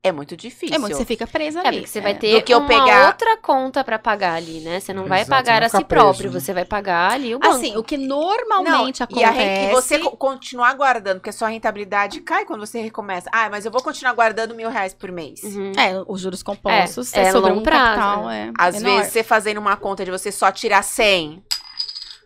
é 0.04 0.10
muito 0.10 0.36
difícil. 0.36 0.74
É 0.74 0.78
muito, 0.80 0.96
você 0.96 1.04
fica 1.04 1.26
presa 1.28 1.60
É, 1.60 1.68
ali. 1.68 1.76
porque 1.78 1.90
você 1.92 2.00
vai 2.00 2.10
É. 2.10 2.14
ter 2.16 2.40
Do 2.40 2.42
que 2.44 2.52
eu 2.52 2.58
uma 2.58 2.66
pegar- 2.66 3.06
outra 3.06 3.36
conta 3.36 3.84
pra 3.84 4.00
pagar 4.00 4.34
ali, 4.34 4.58
né? 4.60 4.80
Você 4.80 4.92
não 4.92 5.04
vai 5.06 5.20
Exato, 5.20 5.30
pagar 5.30 5.60
não 5.60 5.66
a 5.66 5.70
si 5.70 5.76
preso, 5.76 5.86
próprio, 5.86 6.32
né? 6.32 6.40
você 6.40 6.52
vai 6.52 6.64
pagar 6.64 7.12
ali 7.12 7.34
o 7.34 7.38
banco. 7.38 7.54
Assim, 7.54 7.76
o 7.76 7.84
que 7.84 7.96
Não, 7.96 8.16
normalmente 8.18 8.98
e, 8.98 9.02
a 9.02 9.04
acontece... 9.04 9.70
e 9.70 9.70
você 9.72 9.98
co- 10.00 10.16
continuar 10.16 10.74
guardando, 10.74 11.18
porque 11.18 11.30
a 11.30 11.32
sua 11.32 11.48
rentabilidade 11.48 12.20
cai 12.20 12.44
quando 12.44 12.60
você 12.66 12.80
recomeça. 12.80 13.30
Ah, 13.32 13.48
mas 13.48 13.64
eu 13.64 13.70
vou 13.70 13.80
continuar 13.80 14.12
guardando 14.14 14.56
mil 14.56 14.68
reais 14.70 14.92
por 14.92 15.12
mês. 15.12 15.40
Uhum. 15.44 15.70
É, 15.78 16.02
os 16.08 16.20
juros 16.20 16.42
compostos 16.42 17.14
É, 17.14 17.20
é, 17.20 17.22
é 17.28 17.30
sobre 17.30 17.50
longo 17.50 17.60
um 17.60 17.64
prazo, 17.64 18.00
capital, 18.00 18.30
é 18.30 18.50
Às 18.58 18.82
menor. 18.82 18.96
vezes, 18.96 19.12
você 19.12 19.22
fazendo 19.22 19.58
uma 19.58 19.76
conta 19.76 20.04
de 20.04 20.10
você 20.10 20.32
só 20.32 20.50
tirar 20.50 20.82
100, 20.82 21.44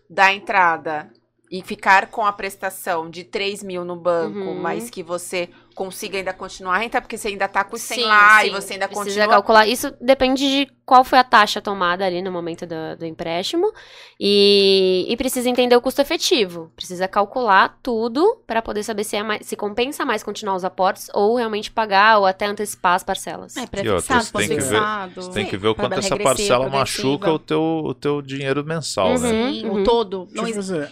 dar 0.09 0.33
entrada 0.33 1.11
e 1.51 1.61
ficar 1.61 2.07
com 2.07 2.25
a 2.25 2.33
prestação 2.33 3.07
de 3.09 3.23
3 3.23 3.61
mil 3.61 3.85
no 3.85 3.95
banco, 3.95 4.39
Uhum. 4.39 4.59
mas 4.59 4.89
que 4.89 5.03
você 5.03 5.47
consiga 5.77 6.17
ainda 6.17 6.33
continuar 6.33 6.75
a 6.75 6.77
renta, 6.79 6.99
porque 6.99 7.15
você 7.17 7.27
ainda 7.27 7.47
tá 7.47 7.63
com 7.63 7.75
os 7.75 7.81
100 7.83 7.99
Sim, 7.99 8.03
lá 8.05 8.41
sim. 8.41 8.47
e 8.47 8.49
você 8.49 8.73
ainda 8.73 8.87
Precisa 8.87 9.05
continua. 9.05 9.27
calcular. 9.29 9.67
Isso 9.67 9.93
depende 10.01 10.41
de 10.65 10.71
qual 10.83 11.03
foi 11.03 11.19
a 11.19 11.23
taxa 11.23 11.61
tomada 11.61 12.03
ali 12.03 12.19
no 12.21 12.31
momento 12.31 12.65
do, 12.65 12.95
do 12.97 13.05
empréstimo. 13.05 13.71
E, 14.19 15.05
e 15.07 15.15
precisa 15.17 15.47
entender 15.49 15.75
o 15.75 15.81
custo 15.81 16.01
efetivo. 16.01 16.71
Precisa 16.75 17.07
calcular 17.07 17.77
tudo 17.83 18.41
para 18.47 18.61
poder 18.61 18.81
saber 18.83 19.03
se, 19.03 19.15
é 19.15 19.21
mais, 19.21 19.45
se 19.45 19.55
compensa 19.55 20.03
mais 20.03 20.23
continuar 20.23 20.55
os 20.55 20.63
aportes 20.65 21.09
ou 21.13 21.35
realmente 21.35 21.69
pagar 21.71 22.17
ou 22.17 22.25
até 22.25 22.45
antecipar 22.47 22.95
as 22.95 23.03
parcelas. 23.03 23.55
É, 23.55 23.61
outra, 23.61 23.81
pré-fixado, 23.83 24.23
você 24.23 24.31
tem 24.31 24.47
que 24.47 24.55
ver- 24.55 24.61
pós-fixado. 24.61 25.21
Você 25.21 25.31
tem 25.31 25.45
que 25.45 25.57
ver 25.57 25.67
o 25.67 25.75
quanto 25.75 25.93
essa 25.99 26.15
regressiva, 26.15 26.57
parcela 26.57 26.69
machuca 26.69 27.31
o 27.31 27.37
teu, 27.37 27.61
o 27.61 27.93
teu 27.93 28.21
dinheiro 28.21 28.63
mensal, 28.65 29.19
né? 29.19 29.29
Uhum. 29.31 29.53
Sim, 29.53 29.69
o 29.69 29.83
todo. 29.83 30.27
Não. 30.33 30.45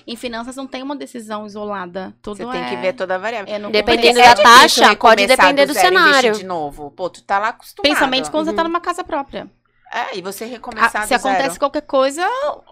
Em 0.06 0.16
finanças 0.16 0.56
não 0.56 0.68
tem 0.68 0.84
uma 0.84 0.96
decisão 0.96 1.46
isolada. 1.48 2.14
Tudo 2.22 2.38
Você 2.38 2.46
tem 2.52 2.62
é- 2.64 2.70
que 2.70 2.76
ver 2.76 2.94
toda 2.94 3.16
a 3.16 3.18
variável. 3.18 3.54
é 3.54 3.60
Dependendo 3.72 4.20
da 4.20 4.34
difícil 4.34 4.44
taxa, 4.82 4.95
pode 4.95 5.28
depender 5.28 5.66
do 5.66 5.72
investir 5.72 5.90
cenário. 5.90 6.34
de 6.34 6.44
novo. 6.45 6.92
Pô, 6.92 7.10
tu 7.10 7.22
tá 7.24 7.40
lá 7.40 7.50
acostumado. 7.50 7.84
Principalmente 7.84 8.30
quando 8.32 8.45
você 8.45 8.54
tá 8.54 8.62
Uhum. 8.64 8.68
numa 8.70 8.82
casa 8.82 9.04
própria. 9.04 9.48
É, 9.94 10.18
e 10.18 10.22
você 10.22 10.44
recomeçar 10.45 10.92
Ah, 10.94 11.00
do 11.06 11.08
se 11.08 11.14
acontece 11.14 11.44
zero. 11.50 11.60
qualquer 11.60 11.84
coisa, 11.84 12.22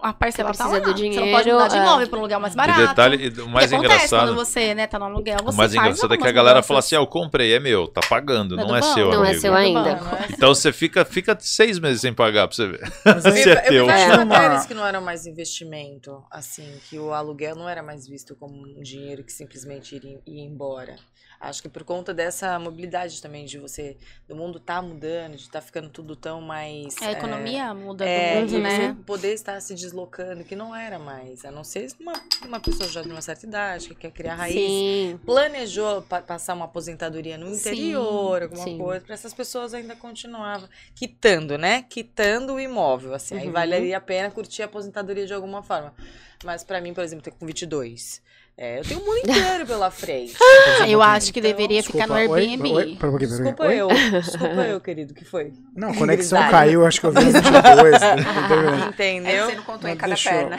a 0.02 0.12
parcela 0.12 0.52
Você 0.52 0.58
tá 0.58 0.64
precisa 0.68 0.68
lá. 0.68 0.92
do 0.92 0.98
Você 0.98 1.08
não 1.20 1.30
pode 1.30 1.44
dinheiro, 1.44 1.52
mudar 1.56 1.68
de 1.68 1.76
é. 1.76 1.80
imóvel 1.80 2.08
pra 2.08 2.18
um 2.18 2.22
lugar 2.22 2.40
mais 2.40 2.52
E 2.52 2.56
barato. 2.56 2.80
detalhe, 2.88 3.16
e 3.16 3.40
o 3.40 3.48
mais 3.48 3.66
o 3.66 3.68
que 3.70 3.74
acontece 3.76 4.06
engraçado. 4.06 4.28
quando 4.28 4.34
você, 4.34 4.74
né, 4.74 4.86
tá 4.86 4.98
no 4.98 5.04
aluguel, 5.06 5.36
O 5.40 5.44
você 5.44 5.56
mais 5.56 5.72
faz 5.72 5.74
engraçado 5.74 6.12
é 6.12 6.18
que 6.18 6.22
a 6.28 6.32
galera 6.32 6.56
mudanças. 6.56 6.66
fala 6.66 6.80
assim: 6.80 6.96
ah, 6.96 6.98
eu 6.98 7.06
comprei, 7.06 7.54
é 7.54 7.60
meu, 7.60 7.86
tá 7.88 8.00
pagando, 8.10 8.56
Não 8.56 8.64
é 8.64 8.66
não 8.66 8.72
do 8.72 8.76
é 8.76 8.80
banco. 8.80 8.94
seu, 8.94 9.10
Não 9.10 9.24
é 9.24 9.28
amigo. 9.28 9.40
seu 9.40 9.54
ainda. 9.54 9.96
Não 9.96 10.10
é 10.18 10.26
Então 10.32 10.54
você 10.54 10.70
fica, 10.72 11.02
fica 11.04 11.34
seis 11.40 11.78
meses 11.78 12.02
sem 12.02 12.12
pagar 12.12 12.46
pra 12.48 12.56
você 12.56 12.66
ver. 12.66 12.80
Se 13.22 13.50
é 13.50 13.58
eu, 13.68 13.68
teu. 13.70 13.84
eu 13.86 13.90
É. 13.90 14.24
matérias 14.24 14.66
que 14.66 14.74
não 14.74 14.84
eram 14.84 15.00
mais 15.00 15.24
investimento, 15.24 16.22
assim, 16.30 16.68
que 16.90 16.98
o 16.98 17.14
aluguel 17.14 17.54
não 17.56 17.68
era 17.68 17.82
mais 17.82 18.06
visto 18.06 18.34
como 18.34 18.54
um 18.54 18.82
dinheiro 18.82 19.22
que 19.24 19.32
simplesmente 19.32 19.94
iria, 19.96 20.20
ia 20.26 20.44
embora. 20.44 20.96
Acho 21.44 21.62
que 21.62 21.68
por 21.68 21.84
conta 21.84 22.14
dessa 22.14 22.58
mobilidade 22.58 23.20
também 23.20 23.44
de 23.44 23.58
você, 23.58 23.96
do 24.26 24.34
mundo 24.34 24.58
tá 24.58 24.80
mudando, 24.80 25.36
de 25.36 25.48
tá 25.50 25.60
ficando 25.60 25.88
tudo 25.90 26.16
tão 26.16 26.40
mais 26.40 27.00
A 27.02 27.12
economia 27.12 27.74
muda 27.74 28.04
é, 28.06 28.40
do 28.40 28.52
mundo, 28.52 28.58
né? 28.60 28.96
poder 29.06 29.34
estar 29.34 29.60
se 29.60 29.74
deslocando, 29.74 30.42
que 30.44 30.56
não 30.56 30.74
era 30.74 30.98
mais, 30.98 31.44
a 31.44 31.50
não 31.50 31.62
ser 31.62 31.88
uma, 32.00 32.14
uma 32.46 32.60
pessoa 32.60 32.88
já 32.88 33.02
de 33.02 33.10
uma 33.10 33.20
certa 33.20 33.46
idade 33.46 33.88
que 33.88 33.94
quer 33.94 34.10
criar 34.10 34.36
raiz, 34.36 34.56
Sim. 34.58 35.20
planejou 35.24 36.02
pa- 36.02 36.22
passar 36.22 36.54
uma 36.54 36.64
aposentadoria 36.64 37.36
no 37.36 37.46
Sim, 37.48 37.56
interior, 37.58 38.42
alguma 38.42 38.64
sim. 38.64 38.78
coisa, 38.78 39.04
para 39.04 39.14
essas 39.14 39.34
pessoas 39.34 39.74
ainda 39.74 39.94
continuava 39.94 40.68
quitando, 40.94 41.58
né? 41.58 41.82
Quitando 41.88 42.54
o 42.54 42.60
imóvel, 42.60 43.12
assim, 43.14 43.34
aí 43.36 43.46
Uhum. 43.46 43.52
valeria 43.52 43.98
a 43.98 44.00
pena 44.00 44.30
curtir 44.30 44.62
a 44.62 44.66
aposentadoria 44.66 45.26
de 45.26 45.34
alguma 45.34 45.62
forma. 45.62 45.94
Mas 46.42 46.64
para 46.64 46.80
mim, 46.80 46.92
por 46.94 47.04
exemplo, 47.04 47.24
tô 47.24 47.32
com 47.32 47.46
22. 47.46 48.22
É, 48.56 48.78
eu 48.78 48.84
tenho 48.84 49.00
o 49.00 49.04
mundo 49.04 49.18
inteiro 49.18 49.66
pela 49.66 49.90
frente. 49.90 50.36
Eu 50.86 51.02
acho 51.02 51.32
que 51.32 51.40
Então, 51.40 51.50
deveria 51.50 51.82
ficar 51.82 52.06
no 52.06 52.14
Desculpa, 52.14 52.34
oi, 52.34 52.40
Airbnb. 52.40 52.72
oi, 52.72 52.98
um 53.02 53.06
um 53.14 53.18
Desculpa. 53.18 53.64
Oi? 53.66 53.74
eu, 53.80 53.88
desculpa 53.88 54.62
eu, 54.62 54.80
querido, 54.80 55.12
que 55.12 55.24
foi? 55.24 55.52
Não, 55.74 55.88
a 55.90 55.96
conexão 55.96 56.38
Grisalho. 56.38 56.50
caiu, 56.50 56.86
acho 56.86 57.00
que 57.00 57.06
eu 57.06 57.12
vi 57.12 57.20
22. 57.24 58.00
né? 58.00 58.14
Né? 58.16 58.24
É, 58.84 58.88
Entendeu? 58.90 59.46
você 59.46 59.54
não 59.56 59.62
contou 59.64 59.90
em 59.90 59.96
cada 59.96 60.14
deixa 60.14 60.30
perna. 60.30 60.56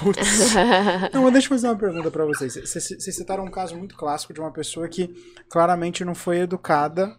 Putz. 0.00 0.54
Não, 1.14 1.22
mas 1.22 1.32
deixa 1.34 1.46
eu 1.46 1.50
fazer 1.50 1.68
uma 1.68 1.76
pergunta 1.76 2.10
pra 2.10 2.24
vocês. 2.24 2.54
Vocês 2.54 3.14
citaram 3.14 3.44
um 3.44 3.50
caso 3.50 3.76
muito 3.76 3.94
clássico 3.96 4.32
de 4.32 4.40
uma 4.40 4.50
pessoa 4.50 4.88
que 4.88 5.14
claramente 5.48 6.04
não 6.04 6.14
foi 6.16 6.40
educada 6.40 7.16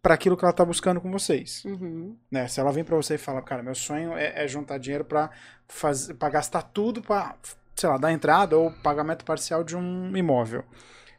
pra 0.00 0.14
aquilo 0.14 0.36
que 0.36 0.44
ela 0.44 0.52
tá 0.54 0.64
buscando 0.64 1.00
com 1.00 1.10
vocês. 1.10 1.64
Uhum. 1.64 2.16
Né? 2.30 2.46
Se 2.46 2.60
ela 2.60 2.70
vem 2.70 2.84
pra 2.84 2.94
você 2.96 3.16
e 3.16 3.18
fala, 3.18 3.42
cara, 3.42 3.62
meu 3.62 3.74
sonho 3.74 4.16
é, 4.16 4.44
é 4.44 4.46
juntar 4.48 4.78
dinheiro 4.78 5.04
pra 5.04 5.30
fazer, 5.66 6.14
para 6.14 6.30
gastar 6.30 6.62
tudo 6.62 7.02
pra, 7.02 7.34
sei 7.78 7.88
lá, 7.88 7.96
dar 7.96 8.12
entrada 8.12 8.56
ou 8.56 8.70
pagamento 8.82 9.24
parcial 9.24 9.62
de 9.62 9.76
um 9.76 10.16
imóvel. 10.16 10.64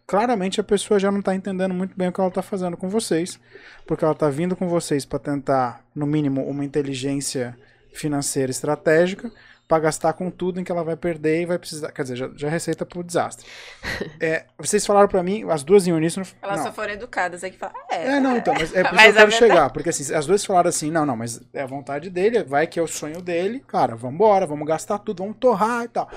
Claramente 0.05 0.59
a 0.59 0.63
pessoa 0.63 0.99
já 0.99 1.11
não 1.11 1.21
tá 1.21 1.35
entendendo 1.35 1.73
muito 1.73 1.95
bem 1.95 2.07
o 2.07 2.11
que 2.11 2.19
ela 2.19 2.31
tá 2.31 2.41
fazendo 2.41 2.75
com 2.75 2.89
vocês, 2.89 3.39
porque 3.85 4.03
ela 4.03 4.15
tá 4.15 4.27
vindo 4.29 4.55
com 4.55 4.67
vocês 4.67 5.05
pra 5.05 5.19
tentar, 5.19 5.81
no 5.93 6.07
mínimo, 6.07 6.43
uma 6.45 6.65
inteligência 6.65 7.55
financeira 7.93 8.49
estratégica 8.51 9.31
pra 9.67 9.77
gastar 9.77 10.13
com 10.13 10.31
tudo 10.31 10.59
em 10.59 10.63
que 10.63 10.71
ela 10.71 10.83
vai 10.83 10.95
perder 10.95 11.43
e 11.43 11.45
vai 11.45 11.59
precisar, 11.59 11.91
quer 11.91 12.01
dizer, 12.01 12.15
já, 12.15 12.29
já 12.35 12.47
é 12.47 12.49
receita 12.49 12.85
pro 12.87 13.03
desastre. 13.03 13.45
É, 14.21 14.45
vocês 14.57 14.85
falaram 14.85 15.07
pra 15.07 15.21
mim, 15.23 15.45
as 15.49 15.63
duas 15.63 15.85
em 15.87 15.91
uníssono, 15.93 16.25
Elas 16.41 16.57
não, 16.57 16.65
só 16.65 16.73
foram 16.73 16.91
educadas 16.93 17.41
aí 17.43 17.51
que 17.51 17.57
falam, 17.57 17.73
é. 17.89 18.15
é, 18.15 18.19
não, 18.19 18.35
então, 18.35 18.53
mas 18.53 18.73
é 18.75 18.83
por 18.89 18.95
isso 18.95 19.03
que 19.03 19.07
eu 19.07 19.09
a 19.11 19.13
quero 19.13 19.13
verdade- 19.13 19.35
chegar. 19.37 19.69
Porque 19.69 19.89
assim, 19.89 20.13
as 20.13 20.25
duas 20.25 20.43
falaram 20.43 20.67
assim, 20.69 20.89
não, 20.91 21.05
não, 21.05 21.15
mas 21.15 21.39
é 21.53 21.61
a 21.61 21.65
vontade 21.67 22.09
dele, 22.09 22.43
vai 22.43 22.65
que 22.67 22.79
é 22.79 22.81
o 22.81 22.87
sonho 22.87 23.21
dele, 23.21 23.63
cara, 23.65 23.95
vambora, 23.95 24.45
vamos 24.47 24.67
gastar 24.67 24.97
tudo, 24.99 25.23
vamos 25.23 25.37
torrar 25.39 25.83
e 25.85 25.87
tal. 25.87 26.09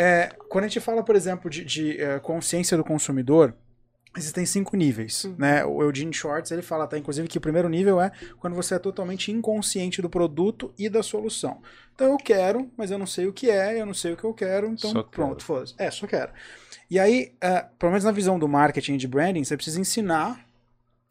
É, 0.00 0.30
quando 0.48 0.62
a 0.62 0.68
gente 0.68 0.78
fala, 0.78 1.02
por 1.02 1.16
exemplo, 1.16 1.50
de, 1.50 1.64
de, 1.64 2.00
eh, 2.00 2.20
consciência 2.20 2.76
do 2.76 2.84
consumidor, 2.84 3.52
existem 4.16 4.46
cinco 4.46 4.76
níveis, 4.76 5.28
né? 5.36 5.64
O 5.64 5.82
Eugene 5.82 6.14
Schwartz, 6.14 6.52
ele 6.52 6.62
fala, 6.62 6.86
tá, 6.86 6.96
inclusive, 6.96 7.26
que 7.26 7.36
o 7.36 7.40
primeiro 7.40 7.68
nível 7.68 8.00
é 8.00 8.12
quando 8.38 8.54
você 8.54 8.76
é 8.76 8.78
totalmente 8.78 9.32
inconsciente 9.32 10.00
do 10.00 10.08
produto 10.08 10.72
e 10.78 10.88
da 10.88 11.02
solução. 11.02 11.60
Então 11.96 12.12
eu 12.12 12.16
quero, 12.16 12.70
mas 12.76 12.92
eu 12.92 12.98
não 12.98 13.06
sei 13.06 13.26
o 13.26 13.32
que 13.32 13.50
é, 13.50 13.80
eu 13.80 13.84
não 13.84 13.92
sei 13.92 14.12
o 14.12 14.16
que 14.16 14.22
eu 14.22 14.32
quero, 14.32 14.68
então 14.68 14.88
Só 14.92 15.02
pronto, 15.02 15.38
quero. 15.38 15.44
foda-se. 15.44 15.74
É, 15.76 15.90
só 15.90 16.06
quero. 16.06 16.30
E 16.88 16.96
aí, 16.96 17.32
eh, 17.40 17.66
pelo 17.76 17.90
menos 17.90 18.04
na 18.04 18.12
visão 18.12 18.38
do 18.38 18.46
marketing 18.46 18.94
e 18.94 18.98
de 18.98 19.08
branding, 19.08 19.42
você 19.42 19.56
precisa 19.56 19.80
ensinar, 19.80 20.46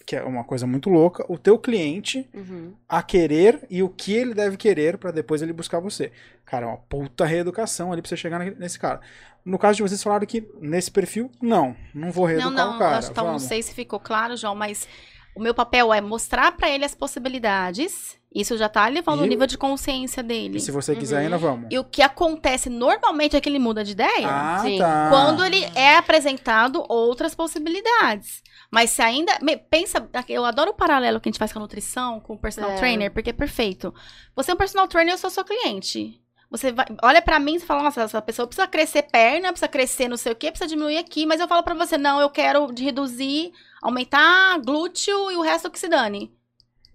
que 0.08 0.16
é 0.16 0.24
uma 0.24 0.44
coisa 0.45 0.66
muito 0.66 0.90
louca, 0.90 1.26
o 1.27 1.38
teu 1.38 1.60
cliente 1.60 2.27
Uhum. 2.34 2.74
a 2.88 3.03
querer 3.03 3.68
e 3.69 3.84
o 3.84 3.90
que 3.90 4.14
ele 4.14 4.34
deve 4.34 4.56
querer 4.56 4.98
pra 4.98 5.11
depois 5.11 5.42
ele 5.42 5.52
buscar 5.52 5.82
você. 5.82 6.14
Cara, 6.45 6.66
é 6.66 6.69
uma 6.69 6.77
puta 6.77 7.26
reeducação 7.26 7.92
ali 7.92 8.02
pra 8.02 8.08
você 8.08 8.16
chegar 8.16 8.40
nesse 8.40 8.80
cara. 8.80 9.02
No 9.44 9.60
caso 9.60 9.76
de 9.76 9.84
vocês 9.84 10.02
falaram 10.02 10.26
que 10.26 10.48
nesse 10.61 10.90
perfil, 10.90 11.30
não, 11.42 11.76
não 11.94 12.10
vou 12.10 12.24
reeducar 12.26 12.52
Não, 12.53 12.69
não, 12.69 12.76
o 12.77 12.80
cara. 12.80 12.98
acho- 13.00 13.11
então 13.11 13.27
não 13.32 13.38
sei 13.40 13.61
se 13.61 13.74
ficou 13.74 14.00
claro, 14.00 14.38
João, 14.38 14.56
mas 14.56 14.88
o 15.36 15.42
meu 15.42 15.53
papel 15.53 15.94
é 15.94 16.00
mostrar 16.00 16.53
pra 16.53 16.69
ele 16.69 16.86
as 16.86 16.95
possibilidades. 16.95 18.18
Isso 18.34 18.58
já 18.58 18.69
tá 18.69 18.88
elevando 18.90 19.24
E- 19.24 19.26
o 19.26 19.30
nível 19.30 19.48
de 19.48 19.58
consciência 19.58 20.22
dele. 20.22 20.58
E 20.58 20.60
se 20.61 20.69
você 20.72 20.95
quiser 20.95 21.18
Uhum. 21.18 21.24
ainda, 21.24 21.38
vamos. 21.38 21.68
E 21.72 21.80
o 21.80 21.84
que 21.84 22.02
acontece 22.02 22.69
normalmente 22.69 23.36
é 23.36 23.42
que 23.42 23.50
ele 23.50 23.58
muda 23.60 23.84
de 23.84 23.92
ideia. 23.94 24.27
Ah, 24.27 24.64
tá. 24.77 25.08
Quando 25.10 25.44
ele 25.45 25.64
é 25.76 25.95
apresentado 25.98 26.84
outras 26.88 27.34
possibilidades. 27.34 28.42
Mas 28.70 28.92
se 28.92 29.02
ainda. 29.02 29.32
Pensa, 29.70 30.10
eu 30.28 30.44
adoro 30.46 30.72
o 30.72 30.76
paralelo 30.76 31.20
que 31.20 31.30
a 31.30 31.32
gente 31.32 31.40
faz 31.40 31.54
com 31.54 31.60
a 31.60 31.62
nutrição, 31.62 32.20
com 32.20 32.34
o 32.34 32.38
personal 32.38 32.72
É. 32.72 32.76
trainer, 32.76 33.12
porque 33.12 33.30
é 33.30 33.34
perfeito. 33.34 33.94
Você 34.36 34.52
é 34.52 34.54
um 34.54 34.58
personal 34.58 34.88
trainer, 34.88 35.14
eu 35.14 35.18
sou 35.18 35.30
seu 35.30 35.46
cliente. 35.46 36.22
Você 36.50 36.72
vai, 36.72 36.86
olha 37.04 37.22
pra 37.22 37.40
mim 37.40 37.56
e 37.56 37.60
fala, 37.60 37.84
nossa, 37.84 38.02
essa 38.04 38.22
pessoa 38.22 38.48
precisa 38.48 38.68
crescer 38.68 39.04
perna, 39.04 39.50
precisa 39.50 39.68
crescer 39.68 40.08
não 40.08 40.16
sei 40.16 40.32
o 40.32 40.36
quê, 40.36 40.50
precisa 40.50 40.70
diminuir 40.70 40.98
aqui, 40.98 41.26
mas 41.26 41.42
eu 41.42 41.48
falo 41.48 41.62
pra 41.62 41.74
você, 41.74 41.98
não, 41.98 42.22
eu 42.22 42.30
quero 42.30 42.68
reduzir, 42.74 43.52
aumentar 43.82 44.58
glúteo 44.60 45.30
e 45.30 45.36
o 45.36 45.42
resto 45.42 45.70
que 45.70 45.78
se 45.78 45.90
dane. 45.90 46.34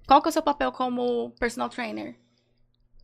Qual 0.07 0.23
que 0.23 0.29
é 0.29 0.31
o 0.31 0.33
seu 0.33 0.43
papel 0.43 0.73
como 0.73 1.31
personal 1.39 1.69
trainer? 1.69 2.17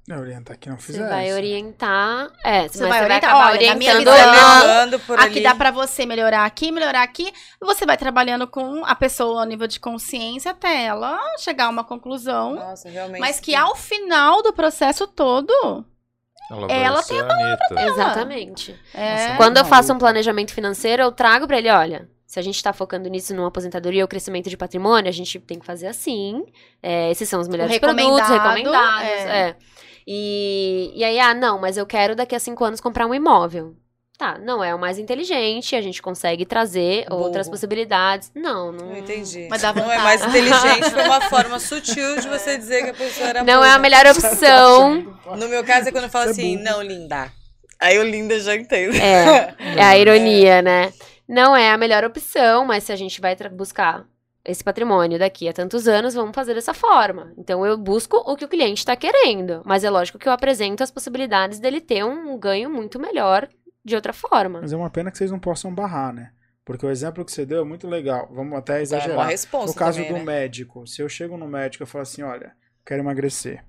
Eu 0.08 0.20
orientar 0.20 0.56
que 0.58 0.68
não 0.70 0.76
Você 0.78 0.86
fizer. 0.92 1.08
vai 1.08 1.32
orientar. 1.34 2.30
É, 2.42 2.66
Você 2.66 2.78
vai 2.78 2.86
você 2.86 2.88
vai 2.88 3.02
orientar, 3.04 3.30
acabar 3.30 3.52
olha, 3.52 3.68
na 3.68 3.74
minha 3.74 3.92
orientando. 3.94 4.14
visão. 4.14 4.60
Levando 4.62 4.98
por 5.00 5.18
Aqui 5.18 5.26
ali. 5.28 5.42
dá 5.42 5.54
pra 5.54 5.70
você 5.70 6.06
melhorar 6.06 6.44
aqui, 6.46 6.72
melhorar 6.72 7.02
aqui. 7.02 7.30
Você 7.60 7.84
vai 7.84 7.96
trabalhando 7.98 8.46
com 8.46 8.84
a 8.86 8.94
pessoa 8.94 9.40
ao 9.42 9.46
nível 9.46 9.66
de 9.66 9.78
consciência 9.78 10.52
até 10.52 10.84
ela 10.86 11.20
chegar 11.38 11.66
a 11.66 11.68
uma 11.68 11.84
conclusão. 11.84 12.54
Nossa, 12.54 12.88
realmente. 12.88 13.20
Mas 13.20 13.38
que 13.38 13.54
ao 13.54 13.76
final 13.76 14.42
do 14.42 14.52
processo 14.52 15.06
todo, 15.06 15.84
Ela, 16.50 16.66
vai 16.66 16.82
Ela 16.82 17.02
ser 17.02 17.22
a 17.22 17.30
Anitta. 17.30 17.80
Exatamente. 17.82 18.80
é, 18.94 19.36
Quando 19.36 19.58
eu 19.58 19.64
faço 19.66 19.92
um 19.92 19.98
planejamento 19.98 20.54
financeiro, 20.54 21.02
eu 21.02 21.12
trago 21.12 21.46
pra 21.46 21.58
ele, 21.58 21.68
olha, 21.70 22.08
se 22.26 22.38
a 22.38 22.42
gente 22.42 22.62
tá 22.62 22.72
focando 22.72 23.08
nisso 23.10 23.34
numa 23.34 23.48
aposentadoria 23.48 24.02
ou 24.04 24.08
crescimento 24.08 24.48
de 24.48 24.56
patrimônio, 24.56 25.08
a 25.08 25.12
gente 25.12 25.38
tem 25.40 25.58
que 25.58 25.66
fazer 25.66 25.86
assim. 25.86 26.42
É, 26.82 27.10
esses 27.10 27.28
são 27.28 27.40
os 27.40 27.48
melhores 27.48 27.72
recomendado, 27.72 28.06
produtos 28.16 28.30
recomendados. 28.30 29.06
é. 29.10 29.56
E, 30.10 30.90
e 30.94 31.04
aí, 31.04 31.20
ah, 31.20 31.34
não, 31.34 31.60
mas 31.60 31.76
eu 31.76 31.84
quero 31.84 32.16
daqui 32.16 32.34
a 32.34 32.40
cinco 32.40 32.64
anos 32.64 32.80
comprar 32.80 33.06
um 33.06 33.12
imóvel. 33.14 33.76
Tá, 34.16 34.38
não 34.38 34.64
é 34.64 34.74
o 34.74 34.78
mais 34.78 34.98
inteligente, 34.98 35.76
a 35.76 35.82
gente 35.82 36.00
consegue 36.00 36.46
trazer 36.46 37.04
Burro. 37.10 37.24
outras 37.24 37.46
possibilidades. 37.46 38.32
Não, 38.34 38.72
não. 38.72 38.86
Não 38.86 38.96
entendi. 38.96 39.46
Mas 39.50 39.60
dá 39.60 39.70
não 39.72 39.82
é 39.82 39.84
vontade. 39.84 40.02
mais 40.02 40.24
inteligente, 40.24 40.90
foi 40.90 41.04
uma 41.04 41.20
forma 41.20 41.60
sutil 41.60 42.18
de 42.18 42.26
você 42.26 42.56
dizer 42.56 42.84
que 42.84 42.90
a 42.90 42.94
pessoa 42.94 43.28
era 43.28 43.44
Não 43.44 43.62
é 43.62 43.70
a 43.70 43.78
melhor 43.78 44.06
opção. 44.10 44.94
No 45.36 45.46
meu 45.46 45.62
caso 45.62 45.90
é 45.90 45.92
quando 45.92 46.04
eu 46.04 46.10
falo 46.10 46.28
é 46.28 46.30
assim, 46.30 46.56
burro. 46.56 46.64
não, 46.64 46.82
linda. 46.82 47.30
Aí 47.78 47.98
o 47.98 48.02
linda 48.02 48.40
já 48.40 48.56
entende. 48.56 48.98
É, 48.98 49.54
é 49.76 49.82
a 49.82 49.98
ironia, 49.98 50.62
né? 50.62 50.90
Não 51.28 51.54
é 51.54 51.70
a 51.70 51.76
melhor 51.76 52.02
opção, 52.02 52.64
mas 52.64 52.82
se 52.84 52.92
a 52.92 52.96
gente 52.96 53.20
vai 53.20 53.36
buscar 53.52 54.06
esse 54.48 54.64
patrimônio 54.64 55.18
daqui 55.18 55.48
a 55.48 55.52
tantos 55.52 55.86
anos, 55.86 56.14
vamos 56.14 56.34
fazer 56.34 56.54
dessa 56.54 56.72
forma. 56.74 57.32
Então 57.36 57.64
eu 57.66 57.76
busco 57.76 58.16
o 58.16 58.34
que 58.36 58.44
o 58.44 58.48
cliente 58.48 58.78
está 58.78 58.96
querendo, 58.96 59.62
mas 59.64 59.84
é 59.84 59.90
lógico 59.90 60.18
que 60.18 60.28
eu 60.28 60.32
apresento 60.32 60.82
as 60.82 60.90
possibilidades 60.90 61.60
dele 61.60 61.80
ter 61.80 62.04
um 62.04 62.36
ganho 62.38 62.70
muito 62.70 62.98
melhor 62.98 63.48
de 63.84 63.94
outra 63.94 64.12
forma. 64.12 64.60
Mas 64.62 64.72
é 64.72 64.76
uma 64.76 64.90
pena 64.90 65.10
que 65.10 65.18
vocês 65.18 65.30
não 65.30 65.38
possam 65.38 65.72
barrar, 65.74 66.12
né? 66.12 66.30
Porque 66.64 66.84
o 66.84 66.90
exemplo 66.90 67.24
que 67.24 67.32
você 67.32 67.46
deu 67.46 67.62
é 67.62 67.64
muito 67.64 67.86
legal. 67.88 68.28
Vamos 68.32 68.58
até 68.58 68.72
É 68.72 68.76
uma 68.76 68.82
exagerar. 68.82 69.26
resposta 69.28 69.68
No 69.68 69.74
caso 69.74 69.98
também, 69.98 70.12
do 70.12 70.18
né? 70.18 70.24
médico, 70.24 70.86
se 70.86 71.00
eu 71.00 71.08
chego 71.08 71.36
no 71.36 71.48
médico 71.48 71.84
e 71.84 71.86
falo 71.86 72.02
assim, 72.02 72.22
olha, 72.22 72.52
quero 72.84 73.00
emagrecer. 73.02 73.64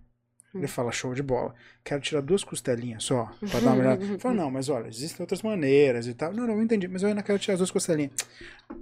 Ele 0.54 0.68
fala, 0.68 0.92
show 0.92 1.14
de 1.14 1.22
bola. 1.22 1.54
Quero 1.84 2.02
tirar 2.02 2.22
duas 2.22 2.44
costelinhas 2.44 3.04
só, 3.04 3.30
pra 3.52 3.60
dar 3.60 3.72
uma 3.72 3.82
olhada. 3.82 4.02
Ele 4.04 4.18
fala, 4.18 4.34
não, 4.34 4.50
mas 4.50 4.68
olha, 4.68 4.88
existem 4.88 5.22
outras 5.24 5.42
maneiras 5.44 6.08
e 6.08 6.14
tal. 6.14 6.34
Não, 6.34 6.48
não, 6.48 6.56
eu 6.56 6.62
entendi, 6.64 6.88
mas 6.88 7.04
eu 7.04 7.10
ainda 7.10 7.22
quero 7.22 7.38
tirar 7.38 7.54
as 7.54 7.60
duas 7.60 7.70
costelinhas. 7.72 8.12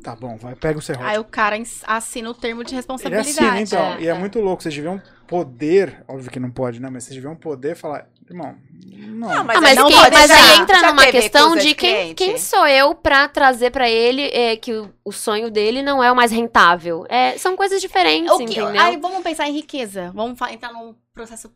Tá 0.02 0.16
bom, 0.16 0.38
vai, 0.38 0.56
pega 0.56 0.80
o 0.80 0.82
serrote. 0.82 1.10
Aí 1.10 1.18
o 1.20 1.24
cara 1.26 1.58
assina 1.86 2.30
o 2.30 2.34
termo 2.34 2.64
de 2.64 2.70
Ele 2.70 2.76
responsabilidade. 2.78 3.30
assina, 3.30 3.62
então. 3.62 3.80
é, 3.96 4.02
e 4.02 4.08
é, 4.08 4.12
é. 4.12 4.14
muito 4.14 4.40
louco. 4.40 4.64
Vocês 4.64 4.74
deviam 4.76 5.02
poder, 5.28 6.04
óbvio 6.08 6.32
que 6.32 6.40
não 6.40 6.50
pode, 6.52 6.80
né? 6.82 6.90
Mas 6.90 7.04
vocês 7.04 7.16
deviam 7.16 7.36
poder 7.36 7.76
falar, 7.76 8.08
irmão, 8.30 8.56
não. 8.86 9.28
Não, 9.28 9.40
Ah, 9.40 9.44
mas, 9.44 9.76
não 9.76 9.88
quem- 9.88 9.98
pode 9.98 10.14
mas 10.14 10.32
aí 10.32 10.60
entra 10.60 10.80
já 10.80 10.88
numa 10.90 11.06
questão 11.12 11.56
de 11.56 11.76
quem, 11.76 12.14
quem 12.16 12.38
sou 12.38 12.66
eu 12.68 12.96
pra 12.96 13.28
trazer 13.28 13.72
pra 13.72 13.90
ele 13.90 14.22
é, 14.30 14.56
que 14.56 14.74
o, 14.74 14.90
o 15.04 15.12
sonho 15.12 15.52
dele 15.52 15.82
não 15.82 16.02
é 16.04 16.12
o 16.12 16.16
mais 16.16 16.32
rentável. 16.32 17.06
É, 17.10 17.38
são 17.38 17.56
coisas 17.58 17.82
diferentes, 17.82 18.32
O 18.32 18.38
que- 18.38 18.44
entendeu? 18.46 18.80
aí 18.80 18.98
vamos 18.98 19.22
pensar 19.22 19.48
em 19.50 19.54
riqueza. 19.54 20.12
Vamos 20.16 20.40
entrar 20.50 20.72
num 20.72 20.96
processo 21.18 21.52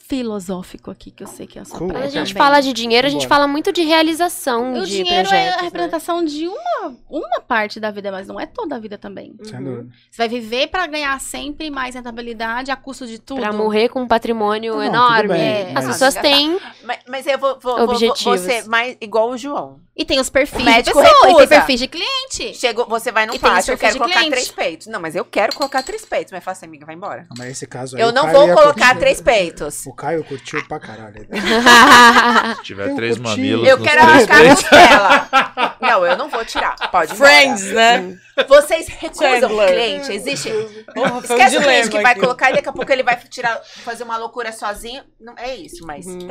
filosófico 0.00 0.90
aqui, 0.90 1.10
que 1.10 1.22
eu 1.22 1.26
sei 1.26 1.46
que 1.46 1.58
é 1.58 1.62
a 1.62 1.64
sua 1.66 1.76
Cool. 1.78 1.88
Quando 1.88 2.02
a 2.04 2.08
gente 2.08 2.28
também. 2.32 2.42
fala 2.42 2.60
de 2.60 2.72
dinheiro, 2.72 3.06
a 3.06 3.10
gente 3.10 3.26
fala 3.26 3.46
muito 3.46 3.70
de 3.70 3.82
realização 3.82 4.72
O 4.74 4.84
de 4.84 4.90
dinheiro 4.90 5.28
projetos. 5.28 5.32
é 5.32 5.52
a 5.52 5.56
né? 5.58 5.62
representação 5.64 6.24
de 6.24 6.46
uma, 6.48 6.96
uma 7.10 7.40
parte 7.40 7.78
da 7.78 7.90
vida, 7.90 8.10
mas 8.10 8.26
não 8.26 8.40
é 8.40 8.46
toda 8.46 8.76
a 8.76 8.78
vida 8.78 8.96
também. 8.96 9.36
Uhum. 9.52 9.90
Você 10.10 10.16
vai 10.16 10.28
viver 10.28 10.68
pra 10.68 10.86
ganhar 10.86 11.20
sempre 11.20 11.68
mais 11.68 11.94
rentabilidade 11.94 12.70
a 12.70 12.76
custo 12.76 13.06
de 13.06 13.18
tudo. 13.18 13.40
Pra 13.42 13.52
morrer 13.52 13.90
com 13.90 14.00
um 14.00 14.08
patrimônio 14.08 14.76
Não, 14.76 14.82
enorme. 14.82 15.28
bem, 15.28 15.40
É. 15.40 15.72
mas- 15.74 15.84
As 15.84 15.92
pessoas 15.92 16.14
têm. 16.14 16.58
Mas, 16.84 16.98
mas 17.06 17.26
eu 17.26 17.38
vou, 17.38 17.58
vou, 17.60 17.76
vou, 17.76 17.86
vou, 17.86 17.94
Objetivos. 17.94 18.22
vou 18.24 18.38
ser 18.38 18.66
mais 18.66 18.96
igual 19.02 19.28
o 19.30 19.36
João. 19.36 19.78
E 19.98 20.04
tem 20.04 20.20
os 20.20 20.30
perfis 20.30 20.54
O 20.54 20.58
de 20.58 20.64
médico 20.64 21.02
pessoa, 21.02 21.30
e 21.32 21.36
tem 21.36 21.48
perfis 21.48 21.80
de 21.80 21.88
cliente. 21.88 22.54
Chegou, 22.56 22.86
você 22.86 23.10
vai 23.10 23.26
no 23.26 23.34
E 23.34 23.38
pátio, 23.40 23.72
eu 23.72 23.78
quero 23.78 23.96
colocar 23.98 24.14
cliente. 24.14 24.30
três 24.30 24.48
peitos. 24.52 24.86
Não, 24.86 25.00
mas 25.00 25.16
eu 25.16 25.24
quero 25.24 25.56
colocar 25.56 25.82
três 25.82 26.04
peitos. 26.04 26.30
Mas 26.32 26.44
fala 26.44 26.56
assim, 26.56 26.66
amiga, 26.66 26.86
vai 26.86 26.94
embora. 26.94 27.26
Ah, 27.28 27.34
Mas 27.36 27.48
esse 27.50 27.66
caso 27.66 27.96
aí. 27.96 28.02
Eu 28.02 28.12
não 28.12 28.28
vou 28.30 28.46
colocar 28.54 28.72
curtir. 28.90 28.98
três 29.00 29.20
peitos. 29.20 29.84
O 29.86 29.92
Caio 29.92 30.22
curtiu 30.22 30.64
pra 30.68 30.78
caralho. 30.78 31.26
Se 32.58 32.62
tiver 32.62 32.90
Eu 32.90 32.94
três 32.96 33.16
curti. 33.16 33.28
mamilos 33.30 33.68
Eu 33.68 33.80
quero 33.82 34.00
arrancar 34.02 34.40
a 34.40 34.48
costela. 34.54 35.76
Não, 35.80 36.06
eu 36.06 36.16
não 36.16 36.28
vou 36.28 36.44
tirar. 36.44 36.76
Pode 36.90 37.12
ir 37.12 37.14
embora. 37.16 37.30
Friends, 37.30 37.62
né? 37.72 38.16
Vocês 38.48 38.86
recusam 38.86 39.52
o 39.52 39.66
cliente. 39.66 40.12
Existe. 40.12 40.50
Porra, 40.94 41.20
foi 41.22 41.36
um 41.36 41.38
Esquece 41.40 41.56
o 41.56 41.62
cliente 41.62 41.88
que 41.90 42.00
vai 42.00 42.12
aqui. 42.12 42.20
colocar 42.20 42.50
e 42.50 42.54
daqui 42.54 42.68
a 42.68 42.72
pouco 42.72 42.92
ele 42.92 43.02
vai 43.02 43.16
tirar, 43.16 43.60
fazer 43.84 44.04
uma 44.04 44.16
loucura 44.16 44.52
sozinho. 44.52 45.02
Não 45.20 45.34
é 45.36 45.56
isso, 45.56 45.84
mas 45.84 46.06
Uhum. 46.06 46.28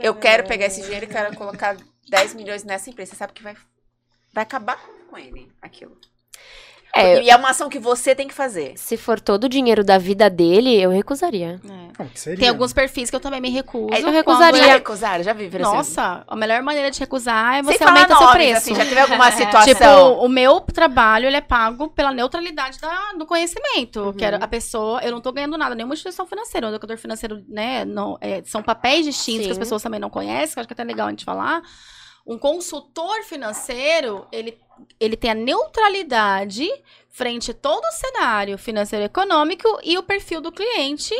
eu 0.00 0.14
quero 0.14 0.44
pegar 0.46 0.66
esse 0.66 0.80
dinheiro 0.82 1.04
e 1.04 1.08
quero 1.08 1.36
colocar 1.36 1.76
10 2.08 2.34
milhões 2.34 2.64
nessa 2.64 2.90
empresa. 2.90 3.12
Você 3.12 3.16
sabe 3.16 3.32
que 3.32 3.42
vai, 3.42 3.56
vai 4.32 4.42
acabar 4.42 4.78
com 5.08 5.18
ele 5.18 5.52
aquilo. 5.60 5.98
É, 6.94 7.22
E 7.22 7.30
é 7.30 7.36
uma 7.36 7.50
ação 7.50 7.68
que 7.68 7.78
você 7.78 8.14
tem 8.14 8.26
que 8.26 8.34
fazer. 8.34 8.72
se 8.76 8.96
for 8.96 9.20
todo 9.20 9.44
o 9.44 9.48
dinheiro 9.48 9.84
da 9.84 9.96
vida 9.98 10.28
dele, 10.28 10.74
eu 10.80 10.90
recusaria. 10.90 11.60
É. 11.64 12.02
Não, 12.02 12.08
que 12.08 12.18
seria? 12.18 12.38
Tem 12.38 12.48
alguns 12.48 12.72
perfis 12.72 13.08
que 13.10 13.16
eu 13.16 13.20
também 13.20 13.40
me 13.40 13.48
recuso. 13.50 13.94
É, 13.94 14.00
eu 14.02 14.10
recusaria. 14.10 14.64
Já 14.64 14.72
recusaram? 14.74 15.22
Já 15.24 15.32
vi? 15.32 15.48
Nossa, 15.58 16.24
a 16.26 16.34
melhor 16.36 16.62
maneira 16.62 16.90
de 16.90 16.98
recusar 16.98 17.56
é 17.58 17.62
você 17.62 17.78
falar 17.78 17.90
aumenta 17.92 18.16
seu 18.16 18.28
preço. 18.30 18.56
assim, 18.58 18.74
já 18.74 18.84
teve 18.84 19.00
alguma 19.00 19.30
situação? 19.32 19.64
Tipo, 19.74 20.24
o 20.24 20.28
meu 20.28 20.60
trabalho, 20.60 21.26
ele 21.26 21.36
é 21.36 21.40
pago 21.40 21.88
pela 21.90 22.12
neutralidade 22.12 22.78
da- 22.80 23.12
do 23.16 23.24
conhecimento. 23.26 24.00
Uhum. 24.06 24.12
Que 24.12 24.24
era 24.24 24.38
a 24.38 24.48
pessoa, 24.48 25.00
eu 25.02 25.12
não 25.12 25.20
tô 25.20 25.30
ganhando 25.32 25.56
nada, 25.56 25.74
nenhuma 25.74 25.94
instituição 25.94 26.26
financeira. 26.26 26.66
O 26.66 26.70
educador 26.70 26.96
financeiro, 26.98 27.44
né, 27.48 27.84
não, 27.84 28.18
é, 28.20 28.42
são 28.44 28.62
papéis 28.62 29.04
distintos 29.04 29.44
que 29.46 29.50
as 29.50 29.56
Sim. 29.56 29.60
pessoas 29.60 29.82
também 29.82 30.00
não 30.00 30.10
conhecem, 30.10 30.54
que 30.54 30.58
eu 30.58 30.60
acho 30.62 30.66
que 30.68 30.72
é 30.72 30.74
até 30.74 30.84
legal 30.84 31.06
a 31.06 31.10
gente 31.10 31.24
falar. 31.24 31.62
Um 32.26 32.36
consultor 32.38 33.22
financeiro, 33.24 34.26
ele, 34.30 34.58
ele 34.98 35.16
tem 35.16 35.30
a 35.30 35.34
neutralidade 35.34 36.68
frente 37.08 37.50
a 37.50 37.54
todo 37.54 37.84
o 37.84 37.92
cenário 37.92 38.56
financeiro 38.56 39.04
e 39.04 39.06
econômico 39.06 39.68
e 39.82 39.98
o 39.98 40.02
perfil 40.02 40.40
do 40.40 40.52
cliente 40.52 41.14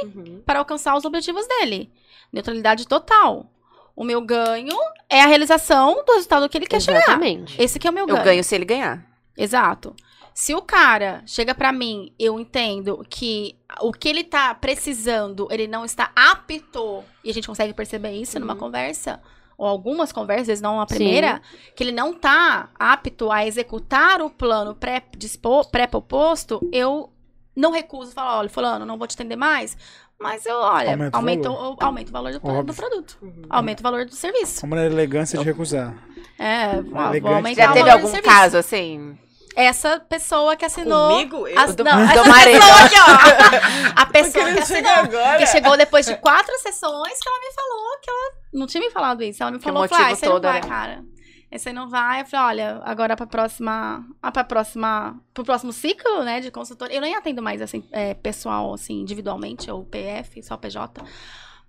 para 0.46 0.60
alcançar 0.60 0.96
os 0.96 1.04
objetivos 1.04 1.46
dele. 1.46 1.92
Neutralidade 2.32 2.86
total. 2.86 3.50
O 3.94 4.04
meu 4.04 4.20
ganho 4.20 4.76
é 5.08 5.20
a 5.20 5.26
realização 5.26 6.02
do 6.06 6.12
resultado 6.14 6.48
que 6.48 6.56
ele 6.56 6.66
quer 6.66 6.80
chegar. 6.80 7.00
Exatamente. 7.00 7.60
Esse 7.60 7.78
que 7.78 7.86
é 7.86 7.90
o 7.90 7.92
meu 7.92 8.04
Eu 8.04 8.14
ganho. 8.14 8.24
ganho 8.24 8.44
se 8.44 8.54
ele 8.54 8.64
ganhar. 8.64 9.04
Exato. 9.36 9.94
Se 10.32 10.54
o 10.54 10.62
cara 10.62 11.22
chega 11.26 11.54
pra 11.54 11.72
mim, 11.72 12.14
eu 12.18 12.40
entendo 12.40 13.04
que 13.10 13.56
o 13.80 13.92
que 13.92 14.08
ele 14.08 14.24
tá 14.24 14.54
precisando, 14.54 15.48
ele 15.50 15.66
não 15.66 15.84
está 15.84 16.12
apto, 16.14 17.04
e 17.22 17.30
a 17.30 17.34
gente 17.34 17.46
consegue 17.46 17.74
perceber 17.74 18.12
isso 18.12 18.38
numa 18.40 18.56
conversa, 18.56 19.20
ou 19.60 19.66
algumas 19.66 20.10
conversas, 20.10 20.60
não 20.60 20.80
a 20.80 20.86
primeira, 20.86 21.42
que 21.76 21.84
ele 21.84 21.92
não 21.92 22.14
tá 22.14 22.70
apto 22.78 23.30
a 23.30 23.46
executar 23.46 24.22
o 24.22 24.30
plano 24.30 24.74
pré-dispo- 24.74 25.68
pré-proposto, 25.70 26.66
eu 26.72 27.10
não 27.54 27.70
recuso, 27.70 28.12
falo, 28.12 28.38
olha, 28.38 28.48
fulano, 28.48 28.86
não 28.86 28.96
vou 28.96 29.06
te 29.06 29.14
atender 29.14 29.36
mais, 29.36 29.76
mas 30.18 30.46
eu, 30.46 30.56
olha, 30.56 30.92
Aumenta 30.92 31.16
o 31.16 31.18
aumento, 31.20 31.42
valor. 31.52 31.76
o- 31.78 31.84
aumento 31.84 32.08
o 32.08 32.12
valor 32.12 32.32
do, 32.32 32.62
do 32.64 32.74
produto, 32.74 33.18
aumento 33.50 33.80
o 33.80 33.82
valor 33.82 34.04
do 34.06 34.14
serviço. 34.14 34.64
Uma 34.64 34.82
elegância 34.84 35.38
de 35.38 35.44
recusar. 35.44 35.94
É, 36.38 36.80
vou, 36.80 36.98
aumentar 37.34 37.62
Já 37.64 37.70
o 37.70 37.74
teve 37.74 37.90
algum 37.90 38.06
serviço. 38.08 38.34
caso 38.34 38.56
assim? 38.56 39.18
Essa 39.56 39.98
pessoa 40.00 40.54
que 40.56 40.64
assinou... 40.64 41.10
Comigo? 41.10 41.46
Eu 41.46 41.58
As, 41.58 41.74
do- 41.74 41.82
não, 41.84 41.96
do 41.96 42.02
essa 42.04 42.22
pessoa 42.22 42.84
aqui, 42.84 42.94
ó. 42.98 44.00
A 44.02 44.06
pessoa 44.12 44.44
que 44.44 44.50
assinou. 44.60 44.66
chegar 44.66 45.04
agora. 45.04 45.38
Que 45.38 45.46
chegou 45.46 45.76
depois 45.76 46.06
de 46.06 46.16
quatro 46.16 46.56
sessões 46.60 47.18
que 47.18 47.28
ela 47.28 47.38
me 47.40 47.52
falou 47.54 47.98
que 48.00 48.10
ela 48.10 48.30
não 48.54 48.66
tinha 48.66 48.80
me 48.82 48.90
falado 48.90 49.22
isso. 49.22 49.42
Ela 49.42 49.50
me 49.52 49.58
Que 49.58 49.64
falou, 49.64 49.84
o 49.84 49.88
falou, 49.88 50.04
ah, 50.04 50.08
aí 50.08 50.28
não 50.28 50.40
vai, 50.40 50.58
era- 50.58 50.66
cara. 50.68 51.04
Esse 51.52 51.68
aí 51.68 51.74
não 51.74 51.88
vai. 51.90 52.20
Eu 52.20 52.26
falei, 52.26 52.46
olha, 52.46 52.80
agora 52.84 53.16
pra 53.16 53.26
próxima. 53.26 54.04
Ah, 54.22 54.30
pra 54.30 54.44
próxima. 54.44 55.20
Pro 55.34 55.42
próximo 55.44 55.72
ciclo, 55.72 56.22
né, 56.22 56.38
de 56.40 56.50
consultoria. 56.52 56.96
Eu 56.96 57.00
nem 57.00 57.16
atendo 57.16 57.42
mais, 57.42 57.60
assim, 57.60 57.82
é, 57.90 58.14
pessoal, 58.14 58.72
assim, 58.72 59.00
individualmente, 59.00 59.68
ou 59.68 59.84
PF, 59.84 60.40
só 60.44 60.56
PJ. 60.56 61.02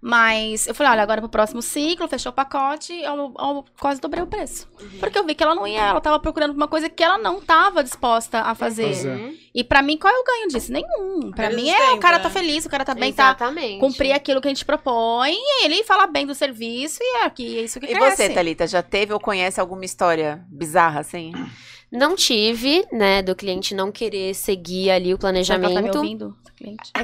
Mas 0.01 0.65
eu 0.65 0.73
falei, 0.73 0.93
olha, 0.93 1.03
agora 1.03 1.21
pro 1.21 1.29
próximo 1.29 1.61
ciclo, 1.61 2.07
fechou 2.07 2.31
o 2.31 2.35
pacote, 2.35 2.91
eu, 2.91 3.15
eu 3.37 3.65
quase 3.79 4.01
dobrei 4.01 4.23
o 4.23 4.27
preço. 4.27 4.67
Porque 4.99 5.17
eu 5.17 5.23
vi 5.23 5.35
que 5.35 5.43
ela 5.43 5.53
não 5.53 5.67
ia, 5.67 5.79
ela 5.81 6.01
tava 6.01 6.19
procurando 6.19 6.55
uma 6.55 6.67
coisa 6.67 6.89
que 6.89 7.03
ela 7.03 7.19
não 7.19 7.39
tava 7.39 7.83
disposta 7.83 8.39
a 8.41 8.55
fazer. 8.55 8.87
Fazer. 8.95 9.39
E 9.53 9.63
pra 9.63 9.83
mim, 9.83 9.97
qual 9.97 10.11
é 10.11 10.17
o 10.17 10.23
ganho 10.23 10.47
disso? 10.47 10.71
Nenhum. 10.71 11.29
Pra 11.35 11.51
Eles 11.51 11.55
mim 11.63 11.69
é 11.69 11.77
têm, 11.77 11.93
o 11.93 11.99
cara 11.99 12.17
né? 12.17 12.23
tá 12.23 12.29
feliz, 12.31 12.65
o 12.65 12.69
cara 12.69 12.83
tá 12.83 12.95
bem, 12.95 13.13
tá 13.13 13.25
Exatamente. 13.25 13.79
cumprir 13.79 14.11
aquilo 14.11 14.41
que 14.41 14.47
a 14.47 14.51
gente 14.51 14.65
propõe, 14.65 15.33
e 15.33 15.65
ele 15.65 15.83
fala 15.83 16.07
bem 16.07 16.25
do 16.25 16.33
serviço 16.33 16.97
e 16.99 17.17
é 17.17 17.25
aqui, 17.25 17.59
é 17.59 17.61
isso 17.61 17.79
que 17.79 17.85
E 17.85 17.93
cresce. 17.93 18.15
você, 18.17 18.29
Thalita, 18.29 18.65
já 18.65 18.81
teve 18.81 19.13
ou 19.13 19.19
conhece 19.19 19.59
alguma 19.61 19.85
história 19.85 20.43
bizarra 20.49 21.01
assim? 21.01 21.31
Não 21.91 22.15
tive, 22.15 22.85
né, 22.89 23.21
do 23.21 23.35
cliente 23.35 23.75
não 23.75 23.91
querer 23.91 24.33
seguir 24.33 24.91
ali 24.91 25.13
o 25.13 25.17
que 25.17 25.25
ela 25.25 25.33
tá 25.33 25.39
me 25.39 25.59
planejamento. 25.59 25.97
ouvindo, 25.97 26.35
cliente? 26.55 26.91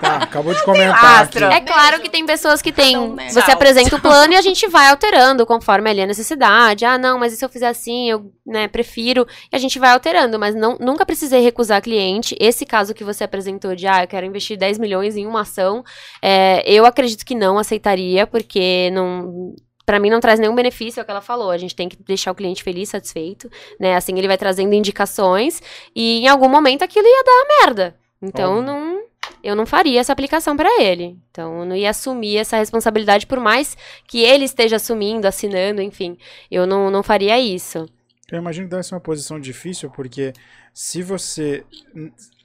Tá, 0.00 0.16
acabou 0.16 0.52
de 0.52 0.62
comentar. 0.64 1.28
É 1.52 1.60
claro 1.60 2.00
que 2.00 2.10
tem 2.10 2.26
pessoas 2.26 2.60
que 2.60 2.72
têm. 2.72 3.10
Né? 3.10 3.30
Você 3.30 3.50
apresenta 3.50 3.94
o 3.94 4.00
plano 4.02 4.32
e 4.32 4.36
a 4.36 4.42
gente 4.42 4.66
vai 4.66 4.90
alterando 4.90 5.46
conforme 5.46 5.88
ali 5.88 6.02
a 6.02 6.06
necessidade. 6.06 6.84
Ah, 6.84 6.98
não, 6.98 7.18
mas 7.18 7.32
e 7.32 7.36
se 7.36 7.44
eu 7.44 7.48
fizer 7.48 7.68
assim, 7.68 8.10
eu 8.10 8.32
né, 8.44 8.66
prefiro. 8.66 9.26
E 9.52 9.54
a 9.54 9.58
gente 9.58 9.78
vai 9.78 9.92
alterando, 9.92 10.38
mas 10.38 10.54
não, 10.54 10.76
nunca 10.80 11.06
precisei 11.06 11.40
recusar 11.40 11.80
cliente. 11.80 12.36
Esse 12.40 12.66
caso 12.66 12.92
que 12.92 13.04
você 13.04 13.22
apresentou 13.22 13.76
de, 13.76 13.86
ah, 13.86 14.02
eu 14.02 14.08
quero 14.08 14.26
investir 14.26 14.56
10 14.58 14.78
milhões 14.78 15.16
em 15.16 15.26
uma 15.26 15.42
ação, 15.42 15.84
é, 16.20 16.62
eu 16.68 16.84
acredito 16.84 17.24
que 17.24 17.34
não 17.34 17.56
aceitaria, 17.56 18.26
porque 18.26 18.90
não. 18.92 19.54
Pra 19.84 19.98
mim 19.98 20.10
não 20.10 20.20
traz 20.20 20.40
nenhum 20.40 20.54
benefício, 20.54 21.00
é 21.00 21.02
o 21.02 21.04
que 21.04 21.10
ela 21.10 21.20
falou. 21.20 21.50
A 21.50 21.58
gente 21.58 21.76
tem 21.76 21.88
que 21.88 21.96
deixar 22.02 22.32
o 22.32 22.34
cliente 22.34 22.62
feliz, 22.62 22.88
satisfeito, 22.88 23.50
né? 23.78 23.94
Assim 23.94 24.16
ele 24.16 24.28
vai 24.28 24.38
trazendo 24.38 24.74
indicações 24.74 25.62
e 25.94 26.20
em 26.20 26.28
algum 26.28 26.48
momento 26.48 26.82
aquilo 26.82 27.06
ia 27.06 27.24
dar 27.24 27.46
merda. 27.60 27.96
Então 28.22 28.58
Óbvio. 28.58 28.66
não, 28.66 29.02
eu 29.42 29.54
não 29.54 29.66
faria 29.66 30.00
essa 30.00 30.12
aplicação 30.12 30.56
pra 30.56 30.82
ele. 30.82 31.18
Então 31.30 31.60
eu 31.60 31.64
não 31.66 31.76
ia 31.76 31.90
assumir 31.90 32.38
essa 32.38 32.56
responsabilidade 32.56 33.26
por 33.26 33.38
mais 33.38 33.76
que 34.06 34.20
ele 34.20 34.44
esteja 34.44 34.76
assumindo, 34.76 35.26
assinando, 35.26 35.82
enfim. 35.82 36.16
Eu 36.50 36.66
não, 36.66 36.90
não 36.90 37.02
faria 37.02 37.38
isso. 37.38 37.86
Eu 38.30 38.38
imagino 38.38 38.66
que 38.66 38.70
deve 38.70 38.82
ser 38.82 38.94
uma 38.94 39.00
posição 39.00 39.38
difícil, 39.38 39.90
porque 39.90 40.32
se 40.72 41.02
você 41.02 41.64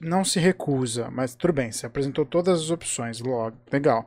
não 0.00 0.24
se 0.24 0.38
recusa, 0.38 1.10
mas 1.10 1.34
tudo 1.34 1.54
bem, 1.54 1.72
você 1.72 1.86
apresentou 1.86 2.24
todas 2.26 2.60
as 2.60 2.70
opções, 2.70 3.18
logo, 3.18 3.56
legal. 3.72 4.06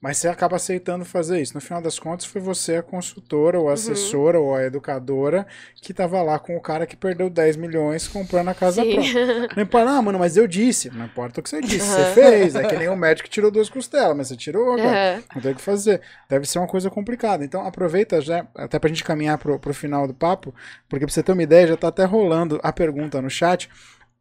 Mas 0.00 0.18
você 0.18 0.28
acaba 0.28 0.56
aceitando 0.56 1.04
fazer 1.04 1.40
isso. 1.40 1.54
No 1.54 1.60
final 1.60 1.82
das 1.82 1.98
contas, 1.98 2.24
foi 2.24 2.40
você 2.40 2.76
a 2.76 2.82
consultora, 2.82 3.58
ou 3.58 3.68
a 3.68 3.72
assessora, 3.72 4.38
ou 4.38 4.54
a 4.54 4.62
educadora, 4.62 5.44
que 5.74 5.92
tava 5.92 6.22
lá 6.22 6.38
com 6.38 6.56
o 6.56 6.60
cara 6.60 6.86
que 6.86 6.96
perdeu 6.96 7.28
10 7.28 7.56
milhões 7.56 8.06
comprando 8.06 8.48
a 8.48 8.54
casa 8.54 8.82
Sim. 8.82 8.94
pronta. 8.94 9.54
Não 9.56 9.62
importa, 9.62 9.90
ah, 9.90 10.00
mano, 10.00 10.18
mas 10.18 10.36
eu 10.36 10.46
disse. 10.46 10.88
Não 10.90 11.06
importa 11.06 11.40
o 11.40 11.42
que 11.42 11.48
você 11.48 11.60
disse, 11.60 11.86
você 11.86 12.14
fez. 12.14 12.54
É 12.54 12.64
que 12.64 12.76
nem 12.76 12.88
o 12.88 12.96
médico 12.96 13.28
que 13.28 13.34
tirou 13.34 13.50
duas 13.50 13.68
costelas, 13.68 14.16
mas 14.16 14.28
você 14.28 14.36
tirou, 14.36 14.76
cara. 14.76 15.14
Aham. 15.14 15.22
Não 15.34 15.42
tem 15.42 15.52
o 15.52 15.54
que 15.56 15.62
fazer. 15.62 16.00
Deve 16.28 16.46
ser 16.46 16.60
uma 16.60 16.68
coisa 16.68 16.88
complicada. 16.88 17.44
Então 17.44 17.66
aproveita 17.66 18.20
já, 18.20 18.46
até 18.54 18.78
pra 18.78 18.88
gente 18.88 19.02
caminhar 19.02 19.36
pro, 19.38 19.58
pro 19.58 19.74
final 19.74 20.06
do 20.06 20.14
papo, 20.14 20.54
porque 20.88 21.04
pra 21.06 21.12
você 21.12 21.22
ter 21.24 21.32
uma 21.32 21.42
ideia, 21.42 21.66
já 21.66 21.76
tá 21.76 21.88
até 21.88 22.04
rolando 22.04 22.60
a 22.62 22.72
pergunta 22.72 23.20
no 23.20 23.28
chat. 23.28 23.68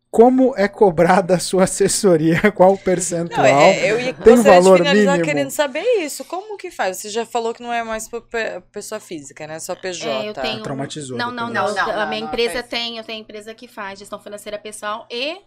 Como 0.10 0.54
é 0.56 0.68
cobrada 0.68 1.36
a 1.36 1.40
sua 1.40 1.66
assessoria? 1.66 2.40
Qual 2.56 2.74
o 2.74 2.78
percentual? 2.78 3.44
Não, 3.44 3.46
é, 3.46 3.92
eu 3.92 4.00
ia 4.00 4.14
Tem 4.14 4.36
valor 4.38 4.78
de 4.78 4.84
finalizar 4.84 5.14
mínimo? 5.18 5.26
querendo 5.26 5.52
saber 5.52 5.84
isso. 6.00 6.24
Como 6.26 6.58
que 6.58 6.72
faz? 6.72 6.98
Você 6.98 7.10
já 7.10 7.26
falou 7.26 7.54
que 7.54 7.62
não 7.62 7.72
é 7.74 7.84
mais 7.84 8.10
pessoa 8.72 9.00
física, 9.00 9.46
né? 9.46 9.60
Só 9.60 9.76
PJ. 9.76 10.10
É, 10.10 10.30
eu 10.30 10.34
tenho... 10.34 10.64
Traumatizou 10.64 11.18
Não, 11.18 11.30
não, 11.30 11.50
não. 11.50 11.74
Não, 11.74 11.90
a 12.00 12.06
minha 12.06 12.22
não, 12.22 12.28
empresa 12.28 12.64
tem, 12.64 12.98
eu 12.98 13.04
tenho 13.04 13.22
empresa 13.22 13.54
que 13.54 13.68
faz 13.68 14.00
gestão 14.00 14.20
financeira 14.20 14.58
pessoal 14.58 15.06
e 15.12 15.42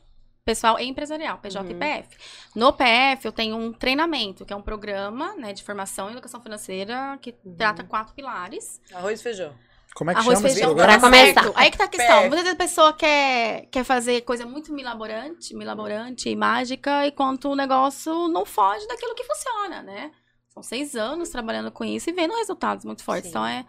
pessoal 0.44 0.78
empresarial, 0.80 1.38
PJ 1.38 1.68
e 1.68 1.72
Uhum. 1.72 1.78
PF. 1.78 2.08
No 2.54 2.72
PF, 2.72 3.24
eu 3.24 3.32
tenho 3.32 3.56
um 3.56 3.72
treinamento, 3.72 4.44
que 4.44 4.52
é 4.52 4.56
um 4.56 4.62
programa 4.62 5.34
né, 5.36 5.52
de 5.52 5.62
formação 5.62 6.08
em 6.08 6.12
educação 6.12 6.40
financeira 6.40 7.18
que 7.20 7.32
trata 7.56 7.84
quatro 7.84 8.14
pilares. 8.14 8.80
Arroz 8.92 9.20
e 9.20 9.22
feijão. 9.22 9.54
Como 9.94 10.10
é 10.10 10.14
que 10.14 10.20
Arroz, 10.20 10.38
chama 10.38 10.48
esse 10.48 10.56
feijão, 10.56 10.74
programa? 10.74 10.98
Pra 11.00 11.10
começar. 11.10 11.42
certo. 11.42 11.52
Aí 11.58 11.70
que 11.70 11.78
tá 11.78 11.84
a 11.84 11.88
questão. 11.88 12.16
PF. 12.16 12.28
Muitas 12.28 12.42
vezes 12.44 12.52
a 12.54 12.56
pessoa 12.56 12.92
quer, 12.92 13.66
quer 13.70 13.84
fazer 13.84 14.20
coisa 14.22 14.46
muito 14.46 14.72
milaborante, 14.72 15.54
milaborante 15.54 16.28
e 16.28 16.36
mágica, 16.36 17.06
enquanto 17.06 17.48
o 17.50 17.56
negócio 17.56 18.28
não 18.28 18.46
foge 18.46 18.86
daquilo 18.86 19.14
que 19.14 19.24
funciona, 19.24 19.82
né? 19.82 20.10
São 20.48 20.62
seis 20.62 20.94
anos 20.96 21.28
trabalhando 21.28 21.70
com 21.70 21.84
isso 21.84 22.08
e 22.08 22.12
vendo 22.12 22.34
resultados 22.34 22.84
muito 22.84 23.02
fortes. 23.04 23.24
Sim. 23.24 23.30
Então, 23.30 23.46
é, 23.46 23.64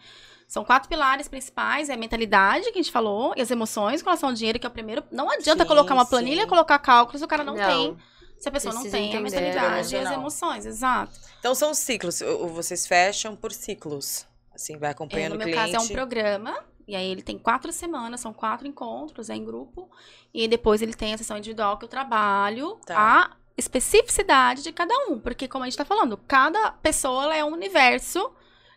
são 0.48 0.64
quatro 0.64 0.90
pilares 0.90 1.28
principais. 1.28 1.90
É 1.90 1.94
a 1.94 1.98
mentalidade, 1.98 2.66
que 2.66 2.80
a 2.80 2.82
gente 2.82 2.92
falou, 2.92 3.34
e 3.36 3.42
as 3.42 3.52
emoções 3.52 4.02
com 4.02 4.10
relação 4.10 4.30
ao 4.30 4.36
dinheiro, 4.36 4.60
que 4.60 4.66
é 4.66 4.70
o 4.70 4.72
primeiro. 4.72 5.04
Não 5.12 5.30
adianta 5.30 5.64
Sim, 5.64 5.68
colocar 5.68 5.94
uma 5.94 6.04
sim. 6.04 6.10
planilha, 6.12 6.48
colocar 6.48 6.80
cálculos, 6.80 7.20
se 7.20 7.26
o 7.26 7.28
cara 7.28 7.44
não, 7.44 7.56
Não. 7.56 7.68
tem. 7.68 7.98
Se 8.40 8.50
a 8.50 8.52
pessoa 8.52 8.74
não 8.74 8.82
Precisa 8.82 8.98
tem 8.98 9.06
a 9.16 9.20
entender, 9.22 9.40
mentalidade 9.40 9.96
e 9.96 9.98
as 10.00 10.12
emoções, 10.12 10.66
exato. 10.66 11.14
Então 11.40 11.54
são 11.54 11.76
ciclos. 11.76 12.22
Vocês 12.54 12.88
fecham 12.88 13.36
por 13.36 13.52
ciclos. 13.52 14.26
Assim, 14.54 14.78
vai 14.78 14.90
É, 14.90 14.92
acompanhando 14.92 15.32
no 15.32 15.36
o 15.36 15.38
meu 15.40 15.48
cliente. 15.48 15.72
caso 15.74 15.76
é 15.90 15.92
um 15.92 15.94
programa, 15.96 16.58
e 16.88 16.96
aí 16.96 17.10
ele 17.10 17.22
tem 17.22 17.38
quatro 17.38 17.72
semanas, 17.72 18.20
são 18.20 18.34
quatro 18.34 18.68
encontros, 18.68 19.30
é 19.30 19.36
em 19.36 19.44
grupo, 19.46 19.90
e 20.34 20.48
depois 20.48 20.82
ele 20.82 20.94
tem 20.94 21.14
a 21.14 21.18
sessão 21.18 21.38
individual 21.38 21.78
que 21.78 21.86
eu 21.86 21.90
trabalho 21.90 22.78
Tá. 22.86 22.96
a 22.98 23.36
especificidade 23.58 24.64
de 24.64 24.72
cada 24.72 24.94
um, 25.10 25.20
porque 25.20 25.48
como 25.48 25.64
a 25.64 25.68
gente 25.68 25.78
tá 25.78 25.86
falando, 25.86 26.18
cada 26.28 26.72
pessoa 26.72 27.34
é 27.36 27.44
um 27.44 27.52
universo 27.54 28.32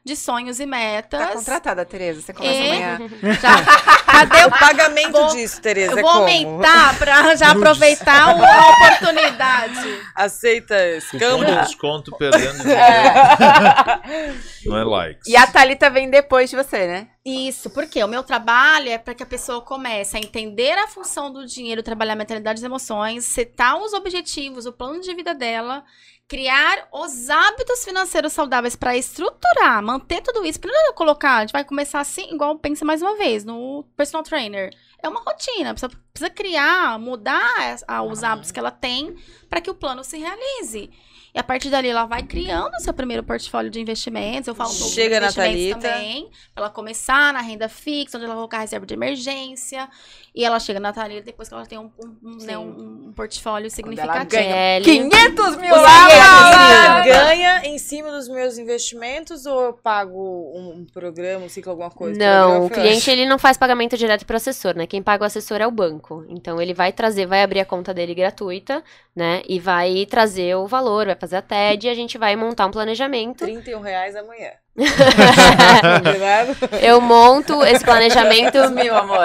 de 0.05 0.15
sonhos 0.15 0.61
e 0.61 0.67
metas. 0.67 1.19
Tá 1.19 1.29
contratada, 1.29 1.85
Tereza. 1.85 2.21
Você 2.21 2.33
começa 2.35 2.55
E- 2.55 2.71
amanhã. 2.71 2.99
Já, 3.41 3.65
cadê 4.05 4.45
O 4.45 4.51
pagamento 4.51 5.13
Vou- 5.13 5.29
disso, 5.29 5.61
Tereza, 5.63 5.93
eu 5.93 5.99
é 5.99 6.03
vou 6.03 6.11
como? 6.11 6.23
aumentar 6.25 6.99
pra 6.99 7.35
já 7.37 7.53
aproveitar 7.53 8.29
a 8.29 8.33
oportunidade. 8.35 10.01
Aceita 10.15 10.75
Cupom 11.11 11.45
de 11.45 11.57
desconto 11.63 12.15
perdendo 12.19 12.59
dinheiro. 12.63 12.81
Não 14.67 14.77
é 14.79 14.85
likes. 14.85 15.27
E 15.27 15.37
a 15.37 15.47
Thalita 15.47 15.89
vem 15.91 16.11
depois 16.11 16.51
de 16.51 16.57
você, 16.57 16.87
né? 16.87 17.09
Isso, 17.25 17.71
porque 17.71 18.03
o 18.05 18.09
meu 18.09 18.23
trabalho 18.23 18.91
é 18.91 18.99
para 18.99 19.15
que 19.15 19.23
a 19.23 19.27
pessoa 19.27 19.63
comece 19.63 20.17
a 20.17 20.21
entender 20.21 20.73
a 20.79 20.87
função 20.87 21.33
do 21.33 21.47
dinheiro, 21.47 21.83
trabalhar 21.83 22.13
a 22.13 22.17
mentalidade 22.17 22.61
das 22.61 22.67
emoções, 22.67 23.25
setar 23.25 23.79
os 23.79 23.95
objetivos, 23.95 24.67
o 24.67 24.73
plano 24.73 25.01
de 25.01 25.15
vida 25.15 25.35
dela, 25.35 25.83
criar 26.29 26.89
os 26.93 27.29
hábitos 27.29 27.85
financeiros 27.85 28.33
saudáveis 28.33 28.75
para 28.75 28.97
estruturar, 28.97 29.83
manter 29.83 30.23
tudo 30.23 30.45
isso. 30.45 30.59
Para 30.59 30.73
não 30.73 30.95
colocar, 30.95 31.37
a 31.37 31.41
gente 31.43 31.53
vai 31.53 31.65
começar 31.65 32.01
assim, 32.01 32.33
igual 32.35 32.59
pensa 32.59 32.85
mais 32.85 33.03
uma 33.03 33.17
vez, 33.17 33.45
no 33.45 33.85
personal 33.97 34.23
trainer. 34.25 34.75
É 35.03 35.09
uma 35.09 35.21
rotina, 35.21 35.71
a 35.71 35.75
pessoa 35.75 35.91
precisa 36.13 36.31
criar, 36.31 36.99
mudar 36.99 37.77
a- 37.87 38.03
os 38.03 38.25
hábitos 38.25 38.51
que 38.51 38.59
ela 38.59 38.71
tem 38.71 39.15
para 39.51 39.61
que 39.61 39.71
o 39.71 39.75
plano 39.75 40.03
se 40.03 40.17
realize. 40.17 40.91
E 41.35 41.39
a 41.39 41.43
partir 41.43 41.69
dali 41.69 41.89
ela 41.89 42.07
vai 42.07 42.23
criando 42.23 42.73
o 42.75 42.81
seu 42.81 42.95
primeiro 42.95 43.23
portfólio 43.25 43.69
de 43.71 43.81
investimentos. 43.81 44.47
Eu 44.47 44.55
falo 44.55 44.71
um 44.71 44.73
pouco 44.73 44.89
de 44.89 44.95
Chega 44.95 45.19
na 45.21 45.27
investimentos 45.27 45.83
Thalita. 45.83 45.89
também. 45.91 46.31
Pra 46.55 46.65
ela 46.65 46.71
começar 46.71 47.33
na 47.33 47.41
renda 47.41 47.69
fixa, 47.69 48.17
onde 48.17 48.25
ela 48.25 48.35
vai 48.35 48.39
colocar 48.43 48.61
reserva 48.61 48.87
de 48.87 48.95
emergência. 48.95 49.89
E 50.37 50.45
ela 50.45 50.59
chega 50.59 50.81
na 50.81 50.93
Thalita 50.93 51.23
depois 51.23 51.49
que 51.49 51.55
ela 51.55 51.65
tem 51.65 51.79
um, 51.79 51.89
um- 51.97 52.39
né, 52.45 52.59
um- 52.59 53.07
um 53.09 53.13
portfólio 53.13 53.67
ela 53.67 53.71
significativo. 53.71 54.27
ganha 54.31 54.81
Kelly. 54.83 55.09
500 55.09 55.57
mil 55.59 55.77
lá! 55.77 57.05
ganha 57.05 57.65
em 57.67 57.79
cima 57.79 58.11
dos 58.11 58.29
meus 58.29 58.59
investimentos 58.59 59.47
ou 59.47 59.61
eu 59.67 59.73
pago 59.75 60.19
um, 60.55 60.81
um 60.81 60.87
programa, 60.93 61.45
um 61.45 61.49
ciclo, 61.49 61.71
alguma 61.71 61.91
coisa? 61.91 62.19
Não, 62.19 62.67
o 62.67 62.71
cliente 62.71 63.09
ele 63.11 63.27
não 63.27 63.39
faz 63.39 63.57
pagamento 63.57 63.97
direto 63.97 64.27
pro 64.27 64.37
assessor, 64.37 64.75
né? 64.77 64.87
Quem 64.89 65.01
paga 65.03 65.23
o 65.23 65.27
assessor 65.27 65.61
é 65.61 65.67
o 65.67 65.71
banco. 65.71 66.25
Então 66.29 66.61
ele 66.61 66.75
vai 66.75 66.93
trazer, 66.93 67.27
vai 67.27 67.43
abrir 67.45 67.61
a 67.61 67.65
conta 67.65 67.95
dele 67.95 68.13
gratuita, 68.13 68.83
né? 69.15 69.41
E 69.49 69.61
vai 69.61 70.05
trazer 70.07 70.57
o 70.57 70.67
valor, 70.67 71.07
vai 71.07 71.15
fazer 71.17 71.37
a 71.37 71.43
TED 71.43 71.87
e 71.87 71.91
a 71.91 71.95
gente 71.95 72.19
vai 72.19 72.35
montar 72.35 72.67
um 72.67 72.71
planejamento. 72.73 73.45
31 73.45 73.81
reais 73.81 74.17
amanhã. 74.17 74.51
Combinado? 74.77 76.57
Eu 76.83 77.01
monto 77.01 77.63
esse 77.65 77.85
planejamento. 77.85 78.59
mil, 78.75 78.95
amor. 78.97 79.19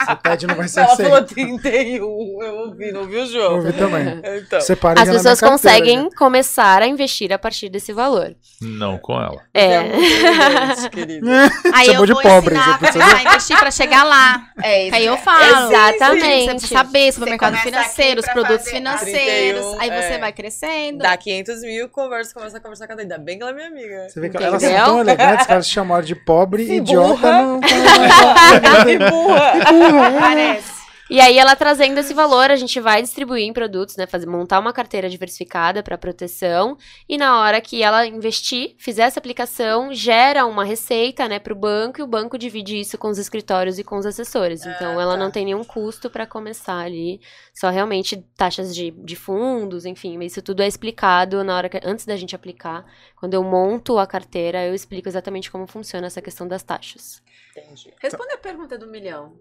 Você 0.00 0.16
pede, 0.22 0.46
não 0.46 0.54
vai 0.54 0.68
ser 0.68 0.80
Ela 0.80 0.96
100. 0.96 1.06
falou 1.06 1.24
31, 1.24 2.42
eu 2.42 2.54
ouvi, 2.54 2.92
não 2.92 3.00
ouviu 3.02 3.18
o 3.20 3.22
Eu 3.22 3.26
jogo? 3.26 3.56
ouvi 3.56 3.72
também. 3.72 4.20
Então, 4.38 4.60
Separe 4.60 5.00
As 5.00 5.06
já 5.06 5.12
pessoas 5.14 5.40
conseguem 5.40 6.08
começar 6.10 6.80
a 6.82 6.86
investir 6.86 7.32
a 7.32 7.38
partir 7.38 7.68
desse 7.68 7.92
valor. 7.92 8.34
Não 8.60 8.96
com 8.98 9.20
ela. 9.20 9.42
é 9.52 9.64
É. 9.74 9.82
muito 9.82 10.90
querido. 10.90 11.26
Aí 11.74 11.86
Chamou 11.86 12.02
eu 12.02 12.06
de 12.06 12.12
vou 12.12 12.22
pobre, 12.22 12.54
ensinar 12.54 12.78
você 12.78 12.98
a 13.02 13.22
investir 13.22 13.58
pra 13.58 13.70
chegar 13.70 14.04
lá. 14.04 14.46
É 14.62 14.86
isso. 14.86 14.94
Aí 14.96 15.06
eu 15.06 15.16
falo. 15.18 15.72
Exatamente. 15.72 16.44
Você 16.44 16.50
precisa 16.52 16.74
saber 16.74 17.12
sobre 17.12 17.28
o 17.28 17.32
mercado 17.32 17.56
financeiro, 17.58 18.20
os 18.20 18.26
produtos 18.26 18.68
financeiros. 18.68 19.60
31, 19.66 19.80
aí 19.80 19.88
você 19.90 20.14
é. 20.14 20.18
vai 20.18 20.32
crescendo. 20.32 20.98
Dá 20.98 21.16
500 21.16 21.60
mil, 21.62 21.88
conversa, 21.88 22.32
começa 22.32 22.56
a 22.56 22.60
conversar 22.60 22.86
com 22.86 22.92
a 22.94 22.96
Ainda 22.96 23.18
bem 23.18 23.36
que 23.36 23.42
ela 23.42 23.52
é 23.52 23.54
minha 23.54 23.68
amiga. 23.68 24.08
Você 24.08 24.18
vê 24.20 24.28
que 24.30 24.35
elas 24.44 24.62
Entendeu? 24.62 24.84
são 24.84 24.94
tão 24.94 25.00
elegantes 25.00 25.46
que 25.46 25.52
elas 25.52 25.66
se 25.66 25.72
chamaram 25.72 26.02
de 26.04 26.14
pobre, 26.14 26.66
Se 26.66 26.74
idiota. 26.76 27.08
burra. 27.16 27.42
Não, 27.42 27.52
não, 27.54 27.60
Que 27.60 28.98
burra! 29.10 30.20
Parece. 30.20 30.76
E 31.08 31.20
aí 31.20 31.38
ela 31.38 31.54
trazendo 31.54 31.98
esse 31.98 32.12
valor, 32.12 32.50
a 32.50 32.56
gente 32.56 32.80
vai 32.80 33.00
distribuir 33.00 33.44
em 33.44 33.52
produtos, 33.52 33.96
né? 33.96 34.06
Fazer, 34.06 34.26
montar 34.26 34.58
uma 34.58 34.72
carteira 34.72 35.08
diversificada 35.08 35.80
para 35.80 35.96
proteção. 35.96 36.76
E 37.08 37.16
na 37.16 37.40
hora 37.40 37.60
que 37.60 37.80
ela 37.80 38.04
investir, 38.06 38.74
fizer 38.76 39.02
essa 39.02 39.20
aplicação, 39.20 39.94
gera 39.94 40.44
uma 40.46 40.64
receita, 40.64 41.28
né, 41.28 41.38
para 41.38 41.52
o 41.52 41.56
banco, 41.56 42.00
e 42.00 42.02
o 42.02 42.08
banco 42.08 42.36
divide 42.36 42.80
isso 42.80 42.98
com 42.98 43.08
os 43.08 43.18
escritórios 43.18 43.78
e 43.78 43.84
com 43.84 43.96
os 43.96 44.04
assessores. 44.04 44.66
Então 44.66 44.98
Ah, 44.98 45.02
ela 45.02 45.12
tá. 45.12 45.16
não 45.16 45.30
tem 45.30 45.44
nenhum 45.44 45.62
custo 45.62 46.10
para 46.10 46.26
começar 46.26 46.80
ali. 46.80 47.20
Só 47.54 47.70
realmente 47.70 48.16
taxas 48.36 48.74
de, 48.74 48.90
de 48.90 49.14
fundos, 49.14 49.86
enfim, 49.86 50.20
isso 50.24 50.42
tudo 50.42 50.60
é 50.62 50.66
explicado 50.66 51.44
na 51.44 51.56
hora 51.56 51.68
que, 51.68 51.80
antes 51.84 52.04
da 52.04 52.16
gente 52.16 52.34
aplicar. 52.34 52.84
Quando 53.14 53.34
eu 53.34 53.44
monto 53.44 53.96
a 53.98 54.06
carteira, 54.08 54.66
eu 54.66 54.74
explico 54.74 55.08
exatamente 55.08 55.52
como 55.52 55.68
funciona 55.68 56.08
essa 56.08 56.20
questão 56.20 56.48
das 56.48 56.64
taxas. 56.64 57.22
Entendi. 57.56 57.94
Responde 58.00 58.32
a 58.32 58.38
pergunta 58.38 58.76
do 58.76 58.88
milhão. 58.88 59.38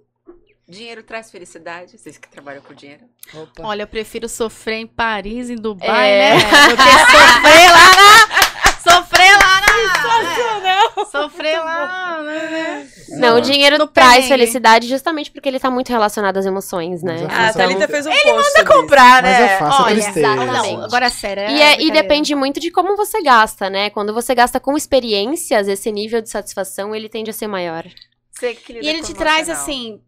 Dinheiro 0.67 1.03
traz 1.03 1.29
felicidade? 1.29 1.97
Vocês 1.97 2.17
que 2.17 2.27
trabalham 2.27 2.61
com 2.61 2.73
dinheiro. 2.73 3.03
Opa. 3.33 3.63
Olha, 3.67 3.83
eu 3.83 3.87
prefiro 3.87 4.27
sofrer 4.27 4.77
em 4.77 4.87
Paris, 4.87 5.49
em 5.49 5.55
Dubai, 5.55 6.09
É. 6.09 6.33
né? 6.35 6.39
Do 6.69 6.75
que 6.77 6.83
sofrer 7.29 7.69
lá 7.71 7.91
na. 7.95 8.91
Sofrer 8.91 9.31
lá 9.37 9.61
na. 9.61 11.05
Sofrer 11.05 11.59
lá, 11.59 12.21
né? 12.23 12.87
Não, 13.09 13.37
o 13.37 13.41
dinheiro 13.41 13.77
no 13.77 13.85
traz 13.87 14.13
perrengue. 14.15 14.27
felicidade 14.29 14.87
justamente 14.87 15.29
porque 15.31 15.47
ele 15.47 15.59
tá 15.59 15.69
muito 15.69 15.89
relacionado 15.89 16.37
às 16.37 16.45
emoções, 16.45 17.03
né? 17.03 17.27
A 17.29 17.47
Ah, 17.49 17.53
Thalita 17.53 17.87
fez 17.87 18.05
um 18.05 18.09
post 18.11 18.25
sobre 18.25 18.61
isso. 18.63 18.65
comprar, 18.81 19.21
Mas 19.21 19.39
eu 19.39 19.57
faço 19.59 19.83
Olha, 19.83 19.93
tristeza. 19.95 20.19
exatamente. 20.19 20.73
Não, 20.77 20.83
agora 20.83 21.09
sério. 21.09 21.43
E, 21.55 21.61
é- 21.61 21.81
e 21.81 21.91
depende 21.91 22.33
muito 22.35 22.59
de 22.59 22.71
como 22.71 22.95
você 22.97 23.21
gasta, 23.21 23.69
né? 23.69 23.89
Quando 23.91 24.13
você 24.13 24.33
gasta 24.33 24.59
com 24.59 24.75
experiências, 24.75 25.67
esse 25.67 25.91
nível 25.91 26.21
de 26.21 26.29
satisfação, 26.29 26.95
ele 26.95 27.07
tende 27.07 27.29
a 27.29 27.33
ser 27.33 27.47
maior. 27.47 27.85
Você 28.31 28.53
que 28.55 28.73
lida 28.73 28.85
E 28.85 28.89
ele 28.89 29.01
te 29.01 29.13
traz, 29.13 29.49
assim, 29.49 30.01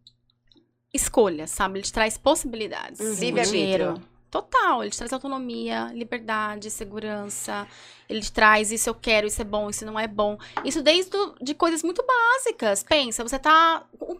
escolhas, 0.94 1.52
sabe? 1.52 1.80
Ele 1.80 1.86
te 1.86 1.94
traz 1.94 2.18
possibilidades. 2.18 3.00
Uhum. 3.00 3.16
Dinheiro. 3.16 4.02
Total. 4.30 4.84
Ele 4.84 4.92
te 4.92 4.98
traz 4.98 5.14
autonomia, 5.14 5.90
liberdade, 5.94 6.70
segurança. 6.70 7.66
Ele 8.10 8.22
te 8.22 8.32
traz 8.32 8.72
isso 8.72 8.90
eu 8.90 8.96
quero, 8.96 9.26
isso 9.28 9.42
é 9.42 9.46
bom, 9.46 9.70
isso 9.70 9.86
não 9.86 9.98
é 10.00 10.08
bom. 10.08 10.38
Isso 10.66 10.82
desde 10.82 11.12
do- 11.12 11.36
de 11.42 11.54
coisas 11.54 11.82
muito 11.82 12.04
básicas. 12.06 12.84
Pensa, 12.84 13.24
você 13.24 13.40
tá. 13.40 13.84
com 13.98 14.14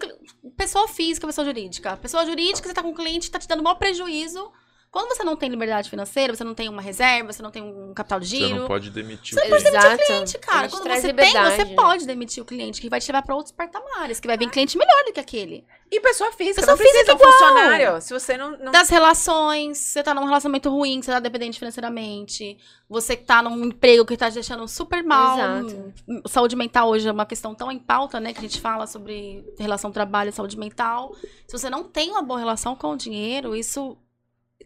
um 0.44 0.50
pessoa 0.52 0.88
física, 0.88 1.28
pessoa 1.28 1.46
jurídica. 1.46 1.98
Pessoa 1.98 2.26
jurídica, 2.26 2.68
você 2.68 2.74
tá 2.74 2.82
com 2.82 2.90
um 2.90 2.94
cliente 2.94 3.28
que 3.28 3.32
tá 3.32 3.40
te 3.40 3.48
dando 3.48 3.64
maior 3.64 3.76
prejuízo. 3.76 4.52
Quando 4.98 5.16
você 5.16 5.24
não 5.24 5.36
tem 5.36 5.48
liberdade 5.48 5.92
financeira, 5.92 6.36
você 6.36 6.44
não 6.44 6.56
tem 6.56 6.68
uma 6.68 6.82
reserva, 6.82 7.32
você 7.32 7.44
não 7.44 7.52
tem 7.52 7.62
um 7.62 7.94
capital 7.94 8.20
de 8.20 8.26
Você 8.28 8.36
giro. 8.38 8.62
não 8.62 8.68
pode 8.68 8.90
demitir 8.90 9.38
Você 9.38 9.46
o 9.46 9.50
pode 9.50 9.64
cliente. 9.64 9.80
demitir 9.80 10.04
o 10.04 10.08
cliente, 10.08 10.38
cara. 10.40 10.70
Quando 10.70 10.84
você 10.84 11.02
tem, 11.02 11.08
liberdade. 11.12 11.56
você 11.56 11.66
pode 11.76 12.08
demitir 12.08 12.42
o 12.42 12.46
cliente, 12.48 12.82
que 12.82 12.90
vai 12.90 13.00
te 13.00 13.12
levar 13.12 13.22
pra 13.22 13.36
outros 13.36 13.52
patamares, 13.52 14.20
que 14.20 14.26
vai 14.26 14.36
vir 14.40 14.50
cliente 14.50 14.76
melhor 14.76 15.04
do 15.06 15.14
que 15.14 15.20
aquele. 15.20 15.64
E 15.92 16.00
pessoa 16.00 16.32
física, 16.32 16.62
Pessoa 16.62 16.72
não 16.72 16.78
precisa 16.78 17.06
física 17.06 17.16
um 17.16 17.32
funcionário. 17.32 18.02
Se 18.02 18.12
você 18.12 18.38
não... 18.38 18.58
não... 18.58 18.72
Das 18.72 18.90
relações, 18.90 19.78
você 19.78 20.02
tá 20.02 20.16
num 20.16 20.26
relacionamento 20.26 20.68
ruim, 20.68 21.00
você 21.00 21.12
tá 21.12 21.20
dependente 21.20 21.60
financeiramente, 21.60 22.58
você 22.90 23.16
tá 23.16 23.44
num 23.44 23.66
emprego 23.66 24.04
que 24.04 24.18
tá 24.18 24.32
te 24.32 24.34
deixando 24.34 24.68
super 24.68 25.04
mal. 25.04 25.38
Exato. 25.38 25.94
Saúde 26.28 26.56
mental 26.56 26.90
hoje 26.90 27.08
é 27.08 27.12
uma 27.12 27.28
questão 27.28 27.54
tão 27.54 27.72
em 27.72 27.78
pauta, 27.78 28.20
né? 28.20 28.34
Que 28.34 28.40
a 28.40 28.42
gente 28.42 28.60
fala 28.60 28.88
sobre 28.88 29.46
relação 29.60 29.92
trabalho 29.92 30.30
e 30.30 30.34
saúde 30.34 30.58
mental. 30.58 31.16
Se 31.48 31.56
você 31.56 31.70
não 31.70 31.84
tem 31.84 32.10
uma 32.10 32.24
boa 32.24 32.40
relação 32.40 32.76
com 32.76 32.94
o 32.94 32.98
dinheiro, 32.98 33.56
isso 33.56 33.96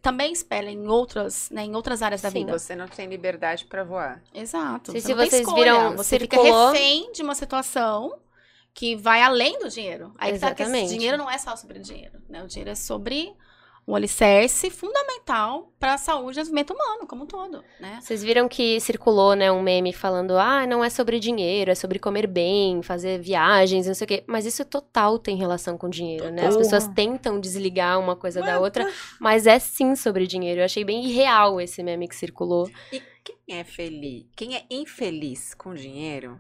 também 0.02 0.32
espelha 0.32 0.70
em 0.70 0.88
outras, 0.88 1.50
né, 1.50 1.64
em 1.64 1.76
outras 1.76 2.02
áreas 2.02 2.22
da 2.22 2.30
Sim. 2.32 2.40
vida. 2.46 2.58
Você 2.58 2.76
não 2.76 2.88
tem 2.88 3.08
liberdade 3.08 3.66
pra 3.66 3.84
voar. 3.84 4.22
Exato. 4.34 4.92
Se- 4.92 5.02
você 5.02 5.08
se 5.08 5.14
vocês 5.14 5.42
escolha, 5.42 5.74
viram, 5.74 5.98
você 5.98 6.20
fica 6.20 6.42
refém 6.42 7.12
de 7.12 7.22
uma 7.22 7.36
situação 7.36 8.18
que 8.74 8.96
vai 8.96 9.22
além 9.22 9.60
do 9.60 9.70
dinheiro. 9.70 10.14
Aí 10.18 10.34
que 10.34 10.40
tá 10.40 10.54
que 10.56 10.62
esse 10.64 10.72
Exatamente. 10.72 10.94
dinheiro 10.98 11.18
não 11.18 11.30
é 11.30 11.38
só 11.38 11.56
sobre 11.56 11.80
dinheiro, 11.80 12.20
né? 12.30 12.42
O 12.44 12.48
dinheiro 12.48 12.70
é 12.72 12.76
sobre 12.76 13.34
um 13.88 13.96
alicerce 13.96 14.70
fundamental 14.70 15.72
para 15.80 15.96
a 15.96 15.98
saúde 15.98 16.40
e 16.40 16.42
desenvolvimento 16.42 16.74
humano 16.74 17.08
como 17.08 17.24
um 17.24 17.26
todo, 17.26 17.64
né? 17.80 18.00
Vocês 18.02 18.24
viram 18.24 18.48
que 18.48 18.80
circulou, 18.80 19.36
né, 19.36 19.52
um 19.52 19.62
meme 19.62 19.92
falando, 19.92 20.38
ah, 20.38 20.66
não 20.68 20.84
é 20.84 20.90
sobre 20.90 21.20
dinheiro, 21.20 21.72
é 21.72 21.76
sobre 21.76 21.98
comer 21.98 22.28
bem, 22.28 22.82
fazer 22.84 23.20
viagens, 23.20 23.88
não 23.88 23.94
sei 23.94 24.06
o 24.06 24.08
quê. 24.08 24.24
Mas 24.28 24.46
isso 24.46 24.64
total 24.64 25.18
tem 25.18 25.36
relação 25.36 25.78
com 25.78 25.90
dinheiro, 25.90 26.32
né? 26.32 26.48
As 26.48 26.56
Total. 26.56 26.60
pessoas 26.60 26.88
tentam 26.94 27.40
desligar 27.40 28.00
uma 28.00 28.16
coisa 28.16 28.42
da 28.42 28.60
outra, 28.60 28.90
mas 29.20 29.48
é 29.48 29.58
sim 29.60 29.96
sobre 29.96 30.28
dinheiro. 30.28 30.62
Eu 30.62 30.66
achei 30.66 30.84
bem 30.84 31.04
irreal 31.06 31.60
esse 31.60 31.82
meme 31.82 32.08
que 32.08 32.16
circulou. 32.16 32.70
E 32.92 33.02
quem 33.24 33.60
é 33.60 33.64
feliz? 33.64 34.26
Quem 34.36 34.56
é 34.56 34.64
infeliz 34.70 35.54
com 35.54 35.74
dinheiro, 35.74 36.40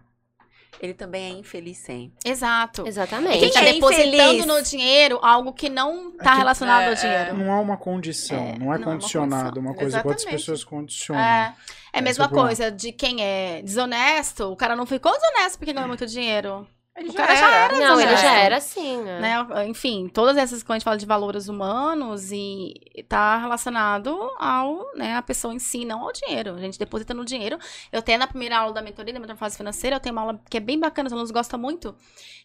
ele 0.79 0.93
também 0.93 1.25
é 1.25 1.37
infeliz 1.37 1.77
sem. 1.77 2.11
Exato. 2.25 2.87
Exatamente. 2.87 3.39
Quem 3.39 3.49
está 3.49 3.61
é 3.61 3.73
depositando 3.73 4.07
infeliz? 4.15 4.45
no 4.45 4.61
dinheiro 4.61 5.19
algo 5.21 5.53
que 5.53 5.69
não 5.69 6.09
está 6.11 6.31
que- 6.31 6.37
relacionado 6.37 6.81
é, 6.83 6.85
ao 6.87 6.91
é. 6.93 6.95
dinheiro. 6.95 7.37
Não 7.37 7.51
há 7.53 7.59
uma 7.59 7.77
condição, 7.77 8.37
É, 8.37 8.41
não 8.41 8.51
é 8.51 8.57
não 8.57 8.73
é 8.73 8.77
uma 8.77 8.85
condicionado, 8.85 9.43
condição. 9.43 9.63
uma 9.63 9.73
coisa 9.75 10.01
que 10.01 10.07
outras 10.07 10.21
Exatamente. 10.23 10.39
pessoas 10.41 10.63
condicionam. 10.63 11.21
É, 11.21 11.53
é 11.93 11.99
a 11.99 12.01
mesma 12.01 12.25
é 12.25 12.27
problema. 12.27 12.47
coisa 12.47 12.71
de 12.71 12.91
quem 12.91 13.21
é 13.23 13.61
desonesto. 13.61 14.45
O 14.51 14.55
cara 14.55 14.75
não 14.75 14.85
ficou 14.85 15.11
desonesto 15.11 15.57
porque 15.59 15.73
ganhou 15.73 15.87
muito 15.87 16.05
dinheiro. 16.05 16.67
Ele 17.01 17.09
O 17.09 17.13
cara 17.13 17.35
já 17.35 17.55
era 17.55 17.79
Não, 17.79 17.99
ele 17.99 18.15
já 18.15 18.33
era 18.37 18.57
assim, 18.57 19.01
né? 19.01 19.19
Né? 19.19 19.67
Enfim, 19.67 20.07
todas 20.07 20.37
essas, 20.37 20.61
quando 20.61 20.75
a 20.75 20.79
gente 20.79 20.83
fala 20.83 20.97
de 20.97 21.05
valores 21.05 21.47
humanos, 21.47 22.31
e 22.31 22.73
tá 23.09 23.37
relacionado 23.37 24.31
ao, 24.37 24.95
né, 24.95 25.15
a 25.15 25.21
pessoa 25.21 25.53
em 25.53 25.59
si, 25.59 25.83
não 25.83 26.03
ao 26.03 26.11
dinheiro. 26.13 26.53
A 26.53 26.59
gente 26.59 26.77
deposita 26.77 27.13
no 27.13 27.25
dinheiro. 27.25 27.57
Eu 27.91 27.99
até 27.99 28.17
na 28.17 28.27
primeira 28.27 28.59
aula 28.59 28.73
da 28.73 28.81
mentoria, 28.81 29.13
da 29.13 29.19
metamorfose 29.19 29.57
financeira, 29.57 29.95
eu 29.95 29.99
tenho 29.99 30.13
uma 30.13 30.21
aula 30.21 30.41
que 30.49 30.57
é 30.57 30.59
bem 30.59 30.79
bacana, 30.79 31.07
os 31.07 31.13
alunos 31.13 31.31
gostam 31.31 31.59
muito, 31.59 31.95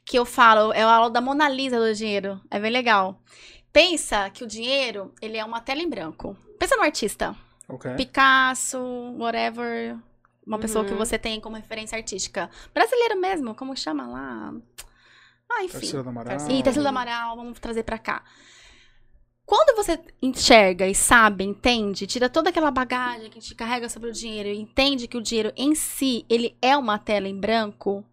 que 0.04 0.18
eu 0.18 0.24
falo, 0.24 0.72
é 0.72 0.82
a 0.82 0.90
aula 0.90 1.10
da 1.10 1.20
Mona 1.20 1.48
Lisa 1.48 1.78
do 1.78 1.94
dinheiro. 1.94 2.40
É 2.50 2.58
bem 2.58 2.70
legal. 2.70 3.20
Pensa 3.72 4.30
que 4.30 4.42
o 4.42 4.46
dinheiro, 4.46 5.12
ele 5.20 5.36
é 5.36 5.44
uma 5.44 5.60
tela 5.60 5.82
em 5.82 5.88
branco. 5.88 6.34
Pensa 6.58 6.76
no 6.76 6.82
artista. 6.82 7.36
Ok. 7.68 7.94
Picasso, 7.94 8.78
whatever. 9.18 9.98
Uma 10.46 10.58
pessoa 10.58 10.84
que 10.84 10.92
Uhum. 10.92 10.98
você 10.98 11.18
tem 11.18 11.40
como 11.40 11.56
referência 11.56 11.98
artística. 11.98 12.48
Brasileiro 12.72 13.18
mesmo, 13.20 13.54
como 13.54 13.76
chama 13.76 14.06
lá? 14.06 14.54
Ah, 15.50 15.64
enfim. 15.64 15.80
Tarsila 15.80 16.02
do 16.02 16.08
Amaral. 16.08 16.50
E 16.50 16.62
Tarsila 16.62 16.84
do 16.84 16.88
Amaral, 16.88 17.36
vamos 17.36 17.58
trazer 17.58 17.82
pra 17.82 17.98
cá. 17.98 18.22
Quando 19.44 19.76
você 19.76 20.00
enxerga 20.20 20.88
e 20.88 20.94
sabe, 20.94 21.44
entende, 21.44 22.06
tira 22.06 22.28
toda 22.28 22.50
aquela 22.50 22.70
bagagem 22.70 23.30
que 23.30 23.38
a 23.38 23.40
gente 23.40 23.54
carrega 23.54 23.88
sobre 23.88 24.10
o 24.10 24.12
dinheiro 24.12 24.48
e 24.48 24.60
entende 24.60 25.06
que 25.06 25.16
o 25.16 25.22
dinheiro 25.22 25.52
em 25.56 25.74
si, 25.74 26.24
ele 26.28 26.56
é 26.60 26.76
uma 26.76 26.98
tela 26.98 27.28
em 27.28 27.38
branco, 27.38 28.04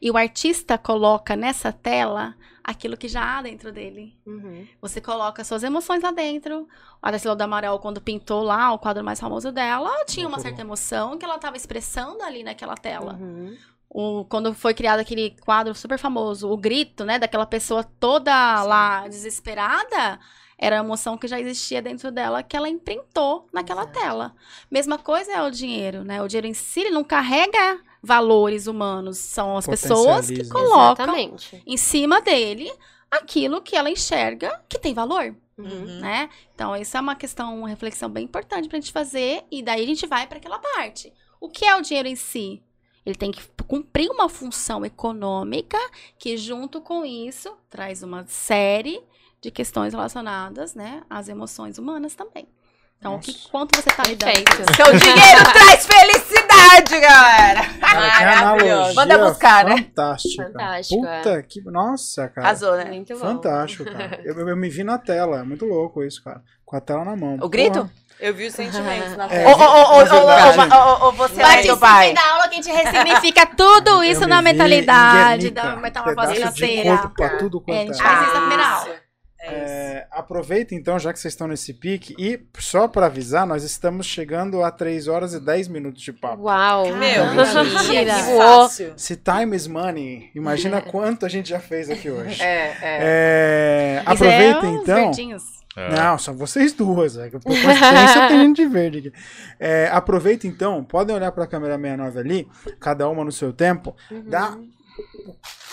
e 0.00 0.10
o 0.10 0.16
artista 0.18 0.76
coloca 0.76 1.34
nessa 1.36 1.72
tela 1.72 2.36
aquilo 2.64 2.96
que 2.96 3.06
já 3.06 3.38
há 3.38 3.42
dentro 3.42 3.70
dele. 3.70 4.18
Uhum. 4.26 4.66
Você 4.80 5.00
coloca 5.00 5.44
suas 5.44 5.62
emoções 5.62 6.02
lá 6.02 6.10
dentro. 6.10 6.66
A 7.02 7.10
Tarsila 7.10 7.36
do 7.36 7.42
Amaral, 7.42 7.78
quando 7.78 8.00
pintou 8.00 8.42
lá 8.42 8.72
o 8.72 8.78
quadro 8.78 9.04
mais 9.04 9.20
famoso 9.20 9.52
dela, 9.52 9.90
tinha 10.06 10.26
uma 10.26 10.40
certa 10.40 10.62
emoção 10.62 11.18
que 11.18 11.24
ela 11.24 11.36
estava 11.36 11.56
expressando 11.56 12.22
ali 12.22 12.42
naquela 12.42 12.74
tela. 12.74 13.18
Uhum. 13.20 13.56
O, 13.90 14.24
quando 14.24 14.54
foi 14.54 14.72
criado 14.72 15.00
aquele 15.00 15.36
quadro 15.42 15.74
super 15.74 15.98
famoso, 15.98 16.50
o 16.50 16.56
grito, 16.56 17.04
né, 17.04 17.18
daquela 17.18 17.46
pessoa 17.46 17.84
toda 17.84 18.32
lá 18.64 19.06
desesperada, 19.06 20.18
era 20.58 20.76
a 20.76 20.82
emoção 20.82 21.18
que 21.18 21.28
já 21.28 21.38
existia 21.38 21.82
dentro 21.82 22.10
dela 22.10 22.42
que 22.42 22.56
ela 22.56 22.68
imprintou 22.68 23.46
naquela 23.52 23.82
Exato. 23.82 24.00
tela. 24.00 24.34
Mesma 24.70 24.98
coisa 24.98 25.32
é 25.32 25.42
o 25.42 25.50
dinheiro, 25.50 26.02
né? 26.02 26.22
O 26.22 26.26
dinheiro 26.28 26.46
em 26.46 26.54
si 26.54 26.80
ele 26.80 26.90
não 26.90 27.04
carrega 27.04 27.80
valores 28.04 28.66
humanos, 28.66 29.18
são 29.18 29.56
as 29.56 29.66
pessoas 29.66 30.28
que 30.28 30.48
colocam 30.48 31.06
Exatamente. 31.06 31.62
em 31.66 31.76
cima 31.76 32.20
dele 32.20 32.70
aquilo 33.10 33.62
que 33.62 33.76
ela 33.76 33.90
enxerga 33.90 34.62
que 34.68 34.78
tem 34.78 34.92
valor 34.92 35.34
Uhum. 35.56 36.00
né? 36.00 36.28
Então, 36.54 36.76
isso 36.76 36.96
é 36.96 37.00
uma 37.00 37.14
questão, 37.14 37.58
uma 37.58 37.68
reflexão 37.68 38.10
bem 38.10 38.24
importante 38.24 38.68
pra 38.68 38.78
gente 38.78 38.90
fazer. 38.92 39.44
E 39.50 39.62
daí 39.62 39.82
a 39.84 39.86
gente 39.86 40.06
vai 40.06 40.26
para 40.26 40.38
aquela 40.38 40.58
parte. 40.58 41.12
O 41.40 41.48
que 41.48 41.64
é 41.64 41.76
o 41.76 41.80
dinheiro 41.80 42.08
em 42.08 42.16
si? 42.16 42.60
Ele 43.06 43.14
tem 43.14 43.30
que 43.30 43.42
cumprir 43.68 44.10
uma 44.10 44.28
função 44.28 44.84
econômica 44.84 45.78
que, 46.18 46.36
junto 46.36 46.80
com 46.80 47.04
isso, 47.04 47.54
traz 47.68 48.02
uma 48.02 48.26
série 48.26 49.00
de 49.40 49.50
questões 49.50 49.92
relacionadas, 49.92 50.74
né, 50.74 51.02
às 51.08 51.28
emoções 51.28 51.76
humanas 51.78 52.14
também. 52.14 52.48
Então, 52.98 53.16
o 53.16 53.18
que, 53.18 53.32
Nossa. 53.32 53.48
quanto 53.50 53.76
você 53.76 53.90
tá 53.90 54.02
lidando? 54.04 54.32
Perfeito. 54.32 54.76
Seu 54.76 54.86
dinheiro 54.98 55.44
traz 55.52 55.86
felicidade, 55.86 57.00
galera! 57.00 57.60
Cara, 57.78 58.56
que 58.88 58.94
Manda 58.94 59.18
buscar, 59.18 59.64
né? 59.66 59.76
Fantástica. 59.76 60.44
Fantástico, 60.44 61.00
Puta 61.02 61.42
que. 61.42 61.60
Nossa, 61.70 62.28
cara. 62.28 62.46
Arrasou, 62.46 62.76
né? 62.76 62.84
Muito 62.86 63.12
bom. 63.14 63.20
Fantástico, 63.20 63.84
cara. 63.84 64.20
Eu, 64.24 64.34
eu- 64.40 64.48
eu 64.48 64.56
me 64.56 64.70
vi 64.70 64.82
na 64.84 64.96
tela. 64.96 65.40
É 65.40 65.42
muito 65.42 65.66
louco 65.66 66.02
isso, 66.02 66.24
cara. 66.24 66.40
Com 66.64 66.76
a 66.76 66.80
tela 66.80 67.04
na 67.04 67.14
mão. 67.14 67.36
O 67.42 67.48
grito? 67.48 67.80
Porra. 67.80 67.90
Eu 68.20 68.32
vi 68.32 68.46
os 68.46 68.54
sentimentos 68.56 69.16
na 69.18 69.24
É, 69.26 69.28
tela. 69.28 69.50
Ô, 69.50 69.52
ô, 69.52 69.64
ô, 69.64 69.98
ô, 69.98 70.04
na 70.24 70.50
verdade- 70.52 70.74
ô, 70.74 70.76
ô, 70.76 71.04
ô, 71.04 71.08
ô, 71.08 71.12
você 71.12 71.42
aí 71.42 71.66
do 71.66 71.76
pai. 71.76 72.14
Da 72.14 72.32
aula 72.32 72.48
que 72.48 72.58
a 72.58 72.62
gente 72.62 72.70
ressignifica 72.72 73.44
tudo 73.54 74.02
isso 74.02 74.26
na 74.26 74.40
mentalidade, 74.40 75.50
da 75.50 75.76
metamorfose 75.76 76.36
financeira. 76.36 77.10
pra 77.14 77.36
tudo 77.36 77.60
quanto 77.60 77.76
É, 77.76 77.82
a 77.82 77.86
gente 77.86 78.00
é. 78.00 78.02
faz 78.02 78.22
isso 78.22 78.32
na 78.34 78.40
primeira 78.40 78.66
aula. 78.66 79.03
É. 79.46 79.54
É, 79.54 80.06
aproveita 80.10 80.74
então, 80.74 80.98
já 80.98 81.12
que 81.12 81.18
vocês 81.18 81.32
estão 81.32 81.46
nesse 81.46 81.74
pique, 81.74 82.14
e 82.18 82.40
só 82.58 82.88
pra 82.88 83.06
avisar, 83.06 83.46
nós 83.46 83.62
estamos 83.62 84.06
chegando 84.06 84.62
a 84.62 84.70
3 84.70 85.06
horas 85.06 85.34
e 85.34 85.40
10 85.40 85.68
minutos 85.68 86.02
de 86.02 86.12
papo. 86.12 86.44
Uau. 86.44 86.86
Meu, 86.94 87.26
mentira. 87.34 88.14
Que 88.14 88.36
fácil. 88.36 88.94
Se 88.96 89.16
time 89.16 89.54
is 89.54 89.66
money, 89.66 90.30
imagina 90.34 90.80
quanto 90.82 91.26
a 91.26 91.28
gente 91.28 91.50
já 91.50 91.60
fez 91.60 91.90
aqui 91.90 92.10
hoje. 92.10 92.42
É, 92.42 92.76
é. 92.80 92.98
É, 93.00 94.02
aproveita 94.06 94.66
é 94.66 94.70
então. 94.70 95.04
verdinhos. 95.04 95.42
É. 95.76 95.90
Não, 95.90 96.16
são 96.18 96.36
vocês 96.36 96.72
duas. 96.72 97.18
É, 97.18 97.28
por 97.28 97.42
coincidência 97.42 98.28
tem 98.28 98.40
gente 98.40 98.56
de 98.56 98.66
verde 98.66 98.98
aqui. 98.98 99.12
É, 99.58 99.88
aproveita 99.92 100.46
então, 100.46 100.84
podem 100.84 101.14
olhar 101.14 101.32
para 101.32 101.44
a 101.44 101.46
câmera 101.46 101.76
69 101.76 102.18
ali, 102.18 102.48
cada 102.80 103.08
uma 103.08 103.24
no 103.24 103.32
seu 103.32 103.52
tempo. 103.52 103.94
Dá 104.26 104.56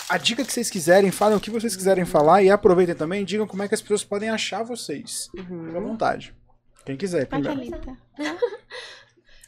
a 0.08 0.18
dica 0.18 0.44
que 0.44 0.52
vocês 0.52 0.70
quiserem, 0.70 1.10
falem 1.10 1.36
o 1.36 1.40
que 1.40 1.50
vocês 1.50 1.74
quiserem 1.74 2.04
falar 2.04 2.42
e 2.42 2.50
aproveitem 2.50 2.94
também 2.94 3.22
e 3.22 3.24
digam 3.24 3.46
como 3.46 3.62
é 3.62 3.68
que 3.68 3.74
as 3.74 3.82
pessoas 3.82 4.04
podem 4.04 4.30
achar 4.30 4.62
vocês. 4.62 5.28
Fica 5.34 5.78
à 5.78 5.80
vontade. 5.80 6.34
Quem 6.84 6.96
quiser, 6.96 7.26
primeiro. 7.26 7.60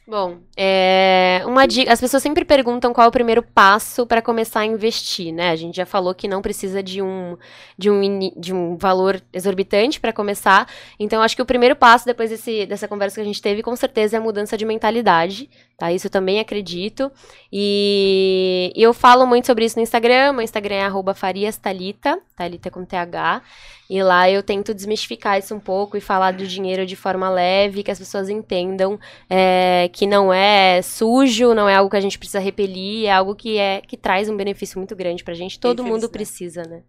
Bom, 0.07 0.41
é, 0.55 1.42
uma 1.47 1.66
dica. 1.66 1.91
As 1.91 1.99
pessoas 1.99 2.23
sempre 2.23 2.44
perguntam 2.44 2.92
qual 2.92 3.07
é 3.07 3.08
o 3.08 3.12
primeiro 3.12 3.42
passo 3.42 4.07
para 4.07 4.20
começar 4.20 4.60
a 4.60 4.66
investir, 4.66 5.33
né? 5.33 5.49
A 5.49 5.57
gente 5.57 5.76
já 5.76 5.86
falou 5.86 6.15
que 6.15 6.28
não 6.28 6.42
precisa 6.42 6.83
de 6.83 7.00
um, 7.00 7.39
de 7.78 7.91
um, 7.91 8.18
de 8.39 8.52
um 8.52 8.76
valor 8.76 9.18
exorbitante 9.33 9.99
para 9.99 10.12
começar. 10.12 10.68
Então, 11.00 11.23
acho 11.23 11.34
que 11.34 11.41
o 11.41 11.47
primeiro 11.47 11.74
passo, 11.74 12.05
depois 12.05 12.28
desse, 12.28 12.66
dessa 12.66 12.86
conversa 12.86 13.15
que 13.15 13.23
a 13.23 13.24
gente 13.24 13.41
teve, 13.41 13.62
com 13.62 13.74
certeza 13.74 14.16
é 14.16 14.18
a 14.18 14.23
mudança 14.23 14.58
de 14.58 14.66
mentalidade, 14.66 15.49
tá? 15.77 15.93
Isso 15.93 16.07
eu 16.07 16.11
também 16.11 16.41
acredito. 16.41 17.11
E, 17.53 18.73
eu 18.75 18.93
falo 18.93 19.27
muito 19.27 19.47
sobre 19.47 19.65
isso 19.65 19.77
no 19.77 19.83
Instagram. 19.83 20.33
Meu 20.33 20.43
Instagram 20.43 20.77
é 20.77 20.83
arroba 20.83 21.15
fariastalita, 21.15 22.20
Thalita 22.36 22.70
com 22.70 22.85
TH. 22.85 23.43
E 23.89 24.03
lá 24.03 24.31
eu 24.31 24.43
tento 24.43 24.73
desmistificar 24.73 25.39
isso 25.39 25.55
um 25.55 25.61
pouco 25.61 25.97
e 25.97 26.01
falar 26.01 26.33
do 26.33 26.47
dinheiro 26.47 26.86
de 26.86 26.97
forma 26.97 27.28
leve, 27.28 27.83
que 27.83 27.91
as 27.91 27.99
pessoas 27.99 28.28
entendam 28.31 28.99
é, 29.28 29.91
que 29.93 30.07
não 30.07 30.33
é 30.33 30.81
sujo, 30.81 31.53
não 31.53 31.69
é 31.69 31.75
algo 31.75 31.91
que 31.91 31.97
a 31.97 32.01
gente 32.01 32.19
precisa 32.19 32.39
repelir, 32.39 33.07
é 33.07 33.12
algo 33.12 33.35
que 33.35 33.59
é 33.59 33.83
que 33.83 33.97
traz 33.97 34.28
um 34.28 34.36
benefício 34.36 34.78
muito 34.78 34.97
grande 34.97 35.23
pra 35.23 35.35
gente. 35.35 35.61
Todo 35.61 35.83
Bem 35.83 35.93
mundo 35.93 36.09
felicidade. 36.09 36.12
precisa, 36.12 36.62
né? 36.62 36.83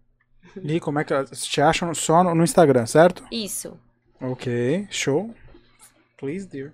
Li, 0.56 0.80
como 0.80 0.98
é 0.98 1.04
que 1.04 1.12
te 1.36 1.60
acham 1.60 1.92
só 1.94 2.24
no, 2.24 2.34
no 2.34 2.42
Instagram, 2.42 2.86
certo? 2.86 3.24
Isso. 3.30 3.78
Ok, 4.20 4.86
show. 4.90 5.34
Please, 6.16 6.46
dear. 6.46 6.72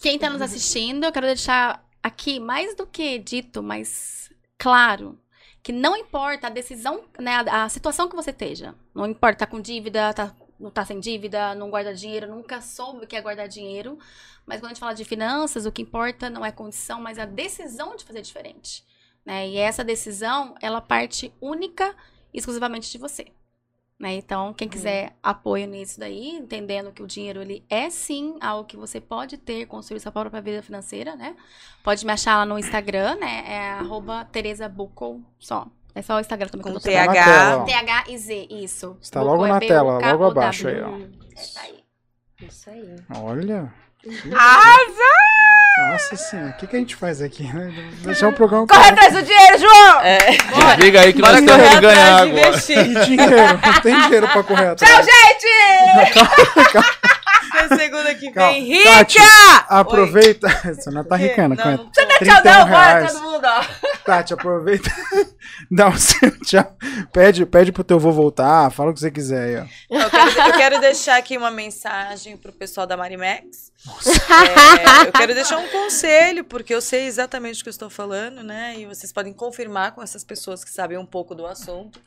Quem 0.00 0.16
tá 0.16 0.30
nos 0.30 0.40
assistindo, 0.40 1.04
eu 1.04 1.12
quero 1.12 1.26
deixar 1.26 1.84
aqui, 2.00 2.38
mais 2.38 2.76
do 2.76 2.86
que 2.86 3.18
dito, 3.18 3.62
mas 3.62 4.30
claro, 4.56 5.18
que 5.60 5.72
não 5.72 5.96
importa 5.96 6.46
a 6.46 6.50
decisão, 6.50 7.04
né, 7.18 7.44
a, 7.50 7.64
a 7.64 7.68
situação 7.68 8.08
que 8.08 8.14
você 8.14 8.30
esteja. 8.30 8.76
Não 8.94 9.06
importa, 9.06 9.40
tá 9.40 9.46
com 9.46 9.60
dívida, 9.60 10.14
tá, 10.14 10.32
não 10.58 10.70
tá 10.70 10.84
sem 10.84 11.00
dívida, 11.00 11.52
não 11.56 11.68
guarda 11.68 11.92
dinheiro, 11.92 12.28
nunca 12.28 12.60
soube 12.60 13.04
o 13.04 13.06
que 13.08 13.16
é 13.16 13.20
guardar 13.20 13.48
dinheiro. 13.48 13.98
Mas 14.46 14.60
quando 14.60 14.66
a 14.66 14.68
gente 14.68 14.80
fala 14.80 14.94
de 14.94 15.04
finanças, 15.04 15.66
o 15.66 15.72
que 15.72 15.82
importa 15.82 16.30
não 16.30 16.44
é 16.44 16.50
a 16.50 16.52
condição, 16.52 17.00
mas 17.00 17.18
a 17.18 17.24
decisão 17.24 17.96
de 17.96 18.04
fazer 18.04 18.22
diferente. 18.22 18.84
Né? 19.26 19.48
E 19.48 19.56
essa 19.56 19.82
decisão, 19.82 20.54
ela 20.62 20.80
parte 20.80 21.32
única 21.40 21.94
e 22.32 22.38
exclusivamente 22.38 22.90
de 22.90 22.98
você. 22.98 23.26
Né? 23.98 24.14
Então, 24.14 24.54
quem 24.54 24.68
quiser 24.68 25.16
apoio 25.20 25.66
nisso 25.66 25.98
daí, 25.98 26.36
entendendo 26.36 26.92
que 26.92 27.02
o 27.02 27.06
dinheiro 27.06 27.42
ele 27.42 27.64
é 27.68 27.90
sim 27.90 28.36
algo 28.40 28.64
que 28.64 28.76
você 28.76 29.00
pode 29.00 29.36
ter, 29.36 29.66
construir 29.66 29.98
sua 29.98 30.12
própria 30.12 30.40
vida 30.40 30.62
financeira, 30.62 31.16
né? 31.16 31.34
Pode 31.82 32.06
me 32.06 32.12
achar 32.12 32.36
lá 32.36 32.46
no 32.46 32.58
Instagram, 32.58 33.16
né? 33.16 33.44
É 33.46 33.70
arroba 33.70 34.24
Tereza 34.26 34.72
só. 35.40 35.66
É 35.94 36.02
só 36.02 36.16
o 36.16 36.20
Instagram 36.20 36.48
também 36.48 36.62
que 36.62 36.68
eu 36.68 36.74
Com 36.74 36.78
tô 36.78 36.88
trabalhando. 36.88 37.14
Tá 37.16 37.64
tela. 37.64 38.04
TH 38.04 38.04
e 38.10 38.18
Z, 38.18 38.46
isso. 38.50 38.96
Está 39.00 39.18
Bucol 39.18 39.34
logo 39.34 39.46
é 39.46 39.48
na 39.48 39.58
tela, 39.58 39.98
logo 39.98 40.24
abaixo 40.26 40.68
aí, 40.68 40.80
ó. 40.80 40.90
Tá 41.54 41.60
aí. 41.62 41.84
Isso 42.40 42.70
aí. 42.70 42.96
Olha. 43.16 43.74
Arrasa! 44.32 45.37
Nossa 45.78 46.16
senhora, 46.16 46.50
o 46.50 46.52
que, 46.54 46.66
que 46.66 46.76
a 46.76 46.78
gente 46.78 46.96
faz 46.96 47.22
aqui? 47.22 47.42
né? 47.44 47.72
Deixar 48.02 48.28
o 48.28 48.32
programa. 48.32 48.66
Corre 48.66 48.88
atrás 48.90 49.12
do 49.12 49.22
dinheiro, 49.22 49.58
João! 49.58 50.00
Desliga 50.76 51.00
aí 51.02 51.12
que 51.12 51.20
nós 51.20 51.34
temos 51.36 51.52
correr 51.52 51.68
que 51.70 51.80
ganhar 51.80 52.22
agora. 52.22 52.58
E 52.58 53.04
dinheiro, 53.06 53.36
não 53.64 53.80
tem 53.80 54.00
dinheiro 54.02 54.28
pra 54.28 54.42
correr 54.42 54.66
atrás. 54.68 54.92
Tchau, 54.92 55.02
gente! 55.04 55.48
Segunda 57.76 58.14
que 58.14 58.30
Calma. 58.30 58.52
vem, 58.52 58.64
rica! 58.64 58.90
Tati, 58.90 59.18
aproveita. 59.68 60.48
Você 60.74 60.90
não 60.90 61.04
tá 61.04 61.16
Quê? 61.18 61.28
ricando, 61.28 61.54
Não, 61.56 61.78
tô. 61.78 61.84
Tchau, 61.90 62.06
31 62.18 62.44
não, 62.44 62.68
bora 62.68 63.06
todo 63.06 63.22
mundo, 63.22 63.44
ó. 63.44 63.64
Tati, 64.04 64.34
aproveita. 64.34 64.90
Dá 65.70 65.88
o 65.88 65.98
seu 65.98 66.30
tchau. 66.40 66.76
Pede, 67.12 67.44
pede 67.44 67.72
pro 67.72 67.82
teu 67.84 67.98
vô 67.98 68.12
voltar, 68.12 68.70
fala 68.70 68.90
o 68.90 68.94
que 68.94 69.00
você 69.00 69.10
quiser 69.10 69.42
aí, 69.42 69.56
ó. 69.56 69.98
Eu 70.02 70.10
quero, 70.10 70.30
eu 70.48 70.52
quero 70.52 70.80
deixar 70.80 71.16
aqui 71.18 71.36
uma 71.36 71.50
mensagem 71.50 72.36
pro 72.36 72.52
pessoal 72.52 72.86
da 72.86 72.96
Marimex. 72.96 73.72
É, 74.28 75.08
eu 75.08 75.12
quero 75.12 75.34
deixar 75.34 75.58
um 75.58 75.68
conselho, 75.68 76.44
porque 76.44 76.74
eu 76.74 76.80
sei 76.80 77.06
exatamente 77.06 77.60
o 77.60 77.64
que 77.64 77.68
eu 77.68 77.72
estou 77.72 77.90
falando, 77.90 78.42
né? 78.42 78.74
E 78.76 78.86
vocês 78.86 79.12
podem 79.12 79.32
confirmar 79.32 79.92
com 79.92 80.02
essas 80.02 80.24
pessoas 80.24 80.64
que 80.64 80.70
sabem 80.70 80.98
um 80.98 81.06
pouco 81.06 81.34
do 81.34 81.46
assunto. 81.46 82.00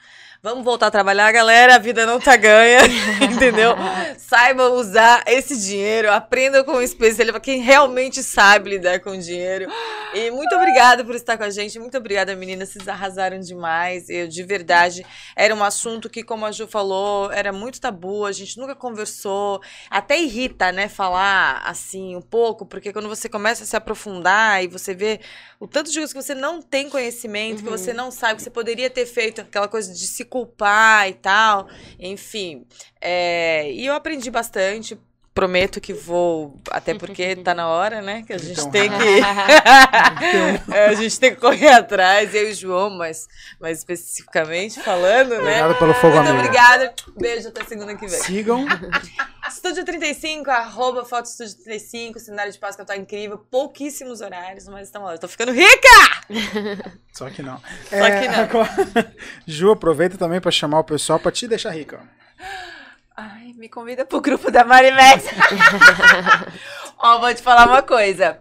Vamos 0.44 0.64
voltar 0.64 0.88
a 0.88 0.92
trabalhar, 0.92 1.32
galera. 1.32 1.76
A 1.76 1.78
vida 1.78 2.06
não 2.06 2.20
tá 2.20 2.36
ganha, 2.36 2.80
entendeu? 3.32 3.76
Saibam 4.18 4.74
usar 4.74 5.24
esse 5.28 5.56
dinheiro, 5.56 6.12
aprendam 6.12 6.64
com 6.64 6.74
um 6.74 6.82
especialista, 6.82 7.40
quem 7.40 7.62
realmente 7.62 8.24
sabe 8.24 8.72
lidar 8.72 9.00
com 9.02 9.18
dinheiro. 9.18 9.72
E 10.14 10.32
muito 10.32 10.54
obrigada 10.56 11.06
por 11.06 11.16
estar 11.16 11.38
com 11.38 11.44
a 11.44 11.50
gente. 11.50 11.78
Muito 11.80 11.98
obrigada, 11.98 12.36
meninas. 12.36 12.70
Vocês 12.70 12.88
arrasaram 12.88 13.40
demais. 13.40 14.10
Eu, 14.10 14.28
de 14.28 14.44
verdade, 14.44 15.06
era 15.36 15.54
um 15.54 15.64
assunto 15.64 16.10
que, 16.10 16.24
como 16.24 16.46
a 16.46 16.52
Ju 16.52 16.68
falou, 16.68 17.32
era 17.32 17.54
muito 17.54 17.80
tabu. 17.80 18.26
A 18.26 18.32
gente 18.32 18.58
nunca 18.58 18.76
conversou. 18.76 19.62
Até 19.90 20.20
irrita, 20.20 20.72
né, 20.72 20.90
falar 20.90 21.61
assim 21.64 22.16
um 22.16 22.22
pouco, 22.22 22.66
porque 22.66 22.92
quando 22.92 23.08
você 23.08 23.30
começa 23.30 23.64
a 23.64 23.68
se 23.68 23.76
aprofundar 23.76 24.64
e 24.64 24.68
você 24.68 24.94
vê 24.94 25.20
o 25.60 25.68
tanto 25.68 25.90
de 25.90 25.98
coisas 25.98 26.14
que 26.14 26.22
você 26.22 26.36
não 26.36 26.62
tem 26.62 26.90
conhecimento, 26.90 27.64
que 27.64 27.70
você 27.70 27.94
não 27.94 28.12
sabe, 28.12 28.36
que 28.36 28.44
você 28.44 28.50
poderia 28.50 28.90
ter 28.90 29.06
feito 29.06 29.42
aquela 29.42 29.68
coisa 29.68 29.94
de 29.94 30.08
se 30.08 30.26
culpar 30.26 31.10
e 31.10 31.14
tal. 31.14 31.68
Enfim. 32.00 32.66
é, 33.00 33.72
e 33.72 33.86
eu 33.86 33.94
aprendi 33.94 34.30
bastante. 34.30 34.98
Prometo 35.34 35.80
que 35.80 35.94
vou, 35.94 36.60
até 36.70 36.94
porque 36.94 37.36
tá 37.42 37.54
na 37.56 37.70
hora, 37.70 38.02
né? 38.02 38.22
Que 38.28 38.34
a 38.34 38.38
gente 38.38 38.52
Então, 38.60 38.70
tem 38.70 38.90
que. 38.90 38.98
É, 40.74 40.88
a 40.88 40.94
gente 40.94 41.20
tem 41.20 41.34
que 41.34 41.40
correr 41.42 41.70
atrás, 41.70 42.36
eu 42.36 42.50
e 42.50 42.52
o 42.52 42.56
João, 42.56 42.90
mas, 42.92 43.28
mas 43.60 43.80
especificamente 43.80 44.80
falando, 44.82 45.30
né? 45.30 45.38
Obrigado 45.64 45.80
pelo 45.80 45.94
fogo 45.96 46.16
Muito 46.18 46.30
amigo. 46.30 46.46
obrigada. 46.46 46.94
Beijo 47.18 47.48
até 47.48 47.64
segunda 47.66 47.96
que 47.96 48.06
vem. 48.08 48.20
Sigam. 48.20 48.66
Estúdio 49.50 49.84
35, 49.86 50.50
arroba 50.52 51.04
foto 51.06 51.26
Estúdio 51.26 51.56
35, 51.64 52.20
cenário 52.20 52.52
de 52.52 52.60
Páscoa 52.60 52.86
tá 52.86 52.96
incrível. 52.96 53.38
Pouquíssimos 53.38 54.22
horários, 54.22 54.68
mas 54.68 54.88
estamos 54.88 55.08
lá. 55.08 55.16
Eu 55.16 55.20
tô 55.20 55.28
ficando 55.28 55.52
rica! 55.52 56.92
Só 57.14 57.30
que 57.30 57.42
não. 57.42 57.58
Só 57.58 58.20
que 58.20 58.28
não. 58.28 58.44
agora- 58.44 59.14
Ju, 59.48 59.72
aproveita 59.72 60.18
também 60.18 60.40
pra 60.40 60.52
chamar 60.52 60.80
o 60.80 60.84
pessoal 60.84 61.20
pra 61.20 61.32
te 61.32 61.48
deixar 61.48 61.72
rica. 61.72 62.00
Ai, 63.24 63.54
me 63.56 63.70
convida 63.70 64.04
pro 64.04 64.20
grupo 64.20 64.50
da 64.50 64.64
Marimex. 64.64 65.26
Ó, 66.98 67.20
vou 67.20 67.32
te 67.34 67.42
falar 67.42 67.68
uma 67.68 67.84
coisa. 67.84 68.40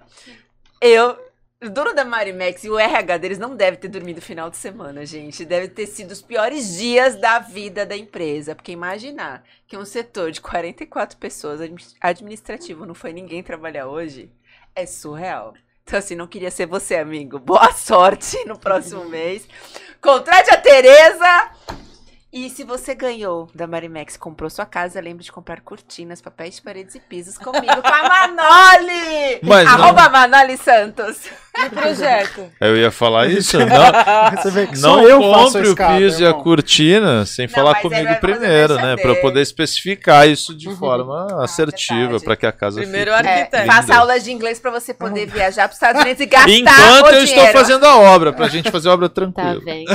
Eu, 0.81 1.19
o 1.63 1.69
dono 1.69 1.93
da 1.95 2.03
Marimex 2.03 2.65
e 2.65 2.71
o 2.71 2.79
RH 2.79 3.19
deles 3.19 3.39
não 3.39 3.55
deve 3.55 3.77
ter 3.77 3.89
dormido 3.89 4.23
final 4.23 4.49
de 4.49 4.57
semana, 4.57 5.05
gente. 5.05 5.45
Deve 5.45 5.69
ter 5.69 5.87
sido 5.87 6.13
os 6.13 6.23
piores 6.23 6.77
dias 6.79 7.15
da 7.17 7.39
vida 7.41 7.85
da 7.85 7.95
empresa. 7.97 8.55
Porque 8.55 8.73
imaginar 8.73 9.43
que 9.67 9.77
um 9.77 9.85
setor 9.85 10.31
de 10.31 10.41
44 10.41 11.19
pessoas 11.19 11.61
admi- 11.61 11.85
administrativo 12.01 12.87
não 12.87 12.95
foi 12.95 13.13
ninguém 13.13 13.43
trabalhar 13.43 13.87
hoje 13.87 14.31
é 14.75 14.87
surreal. 14.87 15.53
Então, 15.83 15.99
assim, 15.99 16.15
não 16.15 16.27
queria 16.27 16.51
ser 16.51 16.65
você, 16.67 16.97
amigo. 16.97 17.39
Boa 17.39 17.73
sorte 17.73 18.43
no 18.47 18.59
próximo 18.59 19.05
mês. 19.11 19.47
Contrate 20.01 20.51
a 20.55 20.57
Tereza. 20.57 21.51
E 22.33 22.49
se 22.49 22.63
você 22.63 22.95
ganhou 22.95 23.49
da 23.53 23.67
Marimex, 23.67 24.17
comprou 24.17 24.49
sua 24.49 24.65
casa, 24.65 25.01
lembre 25.01 25.25
de 25.25 25.33
comprar 25.33 25.61
cortinas, 25.63 26.21
papéis 26.23 26.55
de 26.57 26.63
paredes 26.63 26.95
e 26.95 27.01
pisos 27.01 27.37
comigo, 27.37 27.67
com 27.83 27.89
a 27.89 28.09
Manoli! 28.09 29.41
Mas 29.43 29.67
não- 29.67 29.75
Arroba 29.75 30.09
Manoli 30.09 30.57
Santos. 30.57 31.19
E 31.59 31.67
o 31.67 31.71
projeto? 31.71 32.47
Eu 32.61 32.77
ia 32.77 32.93
falar 32.93 33.27
isso. 33.33 33.59
Não, 33.59 34.37
Você 34.37 34.51
vê 34.53 34.67
que 34.69 34.79
não 34.79 35.03
eu 35.03 35.21
faço 35.21 35.35
a 35.35 35.45
compre 35.45 35.61
o 35.63 35.71
escada, 35.71 35.97
piso 35.99 36.23
e 36.23 36.25
a 36.25 36.29
irmão. 36.29 36.45
cortina 36.45 37.27
sem 37.27 37.47
Não, 37.49 37.53
falar 37.55 37.81
comigo 37.83 38.15
primeiro, 38.21 38.77
né? 38.77 38.95
Pra 38.97 39.11
eu 39.11 39.21
poder 39.21 39.41
especificar 39.41 40.29
isso 40.29 40.55
de 40.57 40.73
forma 40.77 41.43
assertiva, 41.43 42.01
verdade. 42.03 42.25
pra 42.25 42.37
que 42.37 42.47
a 42.47 42.53
casa 42.53 42.81
Primeiro 42.81 43.11
fique 43.13 43.25
o 43.25 43.29
É, 43.29 43.39
arquiteto. 43.41 43.67
faça 43.67 43.97
aulas 43.97 44.23
de 44.23 44.31
inglês 44.31 44.61
pra 44.61 44.71
você 44.71 44.95
poder 44.95 45.27
viajar 45.27 45.63
para 45.65 45.71
os 45.73 45.75
Estados 45.75 46.01
Unidos 46.03 46.21
e 46.21 46.27
gastar 46.27 46.49
Enquanto 46.49 46.79
o 46.79 47.09
eu 47.09 47.25
dinheiro. 47.25 47.25
estou 47.25 47.47
fazendo 47.49 47.85
a 47.85 47.97
obra, 47.99 48.33
pra 48.33 48.47
gente 48.47 48.71
fazer 48.71 48.89
a 48.89 48.93
obra 48.93 49.09
Tá 49.09 49.15
tranquila. 49.17 49.61
vendo? 49.65 49.91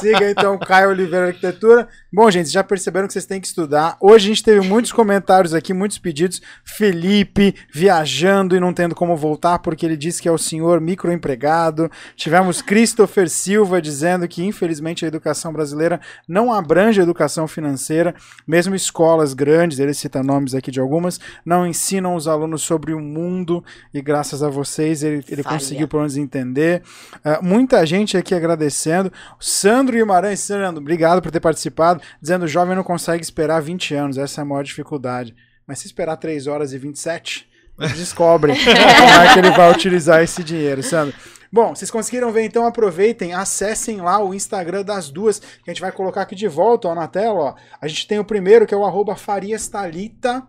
Siga 0.00 0.30
então 0.32 0.58
Caio 0.58 0.88
Oliveira 0.90 1.32
Arquitetura. 1.36 1.88
Bom, 2.16 2.30
gente, 2.30 2.48
já 2.48 2.64
perceberam 2.64 3.06
que 3.06 3.12
vocês 3.12 3.26
têm 3.26 3.38
que 3.38 3.46
estudar. 3.46 3.98
Hoje 4.00 4.24
a 4.24 4.28
gente 4.28 4.42
teve 4.42 4.66
muitos 4.66 4.90
comentários 4.90 5.52
aqui, 5.52 5.74
muitos 5.74 5.98
pedidos. 5.98 6.40
Felipe 6.64 7.54
viajando 7.70 8.56
e 8.56 8.60
não 8.60 8.72
tendo 8.72 8.94
como 8.94 9.14
voltar 9.14 9.58
porque 9.58 9.84
ele 9.84 9.98
disse 9.98 10.22
que 10.22 10.26
é 10.26 10.32
o 10.32 10.38
senhor 10.38 10.80
microempregado. 10.80 11.90
Tivemos 12.16 12.62
Christopher 12.62 13.28
Silva 13.28 13.82
dizendo 13.82 14.26
que 14.26 14.42
infelizmente 14.42 15.04
a 15.04 15.08
educação 15.08 15.52
brasileira 15.52 16.00
não 16.26 16.50
abrange 16.50 17.00
a 17.00 17.02
educação 17.02 17.46
financeira, 17.46 18.14
mesmo 18.46 18.74
escolas 18.74 19.34
grandes, 19.34 19.78
ele 19.78 19.92
cita 19.92 20.22
nomes 20.22 20.54
aqui 20.54 20.70
de 20.70 20.80
algumas, 20.80 21.20
não 21.44 21.66
ensinam 21.66 22.14
os 22.14 22.26
alunos 22.26 22.62
sobre 22.62 22.94
o 22.94 22.98
mundo 22.98 23.62
e 23.92 24.00
graças 24.00 24.42
a 24.42 24.48
vocês 24.48 25.02
ele, 25.02 25.22
ele 25.28 25.42
Falha. 25.42 25.58
conseguiu 25.58 25.86
pelo 25.86 26.00
menos 26.00 26.16
entender. 26.16 26.82
Ah, 27.22 27.40
muita 27.42 27.84
gente 27.84 28.16
aqui 28.16 28.34
agradecendo. 28.34 29.12
Sandro 29.38 29.94
Guimarães, 29.94 30.40
Sandro, 30.40 30.80
obrigado 30.80 31.20
por 31.20 31.30
ter 31.30 31.40
participado, 31.40 32.05
dizendo 32.20 32.44
o 32.44 32.48
jovem 32.48 32.76
não 32.76 32.84
consegue 32.84 33.22
esperar 33.22 33.60
20 33.60 33.94
anos, 33.94 34.18
essa 34.18 34.40
é 34.40 34.42
a 34.42 34.44
maior 34.44 34.62
dificuldade. 34.62 35.34
Mas 35.66 35.80
se 35.80 35.86
esperar 35.86 36.16
3 36.16 36.46
horas 36.46 36.72
e 36.72 36.78
27, 36.78 37.48
ele 37.78 37.92
descobre 37.94 38.52
como 38.54 39.22
é 39.22 39.32
que 39.32 39.38
ele 39.38 39.50
vai 39.50 39.70
utilizar 39.72 40.22
esse 40.22 40.42
dinheiro, 40.42 40.82
Sandro. 40.82 41.14
Bom, 41.52 41.74
vocês 41.74 41.90
conseguiram 41.90 42.32
ver, 42.32 42.44
então 42.44 42.66
aproveitem, 42.66 43.32
acessem 43.32 44.00
lá 44.00 44.22
o 44.22 44.34
Instagram 44.34 44.82
das 44.82 45.10
duas, 45.10 45.38
que 45.38 45.70
a 45.70 45.70
gente 45.70 45.80
vai 45.80 45.92
colocar 45.92 46.22
aqui 46.22 46.34
de 46.34 46.48
volta 46.48 46.88
ó, 46.88 46.94
na 46.94 47.06
tela. 47.06 47.40
Ó. 47.40 47.54
A 47.80 47.88
gente 47.88 48.06
tem 48.06 48.18
o 48.18 48.24
primeiro, 48.24 48.66
que 48.66 48.74
é 48.74 48.76
o 48.76 48.84
arroba 48.84 49.16
Farias 49.16 49.68
Thalita. 49.68 50.42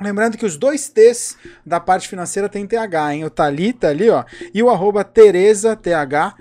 Lembrando 0.00 0.36
que 0.36 0.44
os 0.44 0.56
dois 0.56 0.88
T's 0.88 1.36
da 1.64 1.80
parte 1.80 2.08
financeira 2.08 2.48
tem 2.48 2.66
TH, 2.66 3.14
hein? 3.14 3.24
O 3.24 3.30
Thalita 3.30 3.88
ali, 3.88 4.10
ó, 4.10 4.24
e 4.52 4.62
o 4.62 4.68
arroba 4.68 5.04
Tereza, 5.04 5.76
TH, 5.76 6.34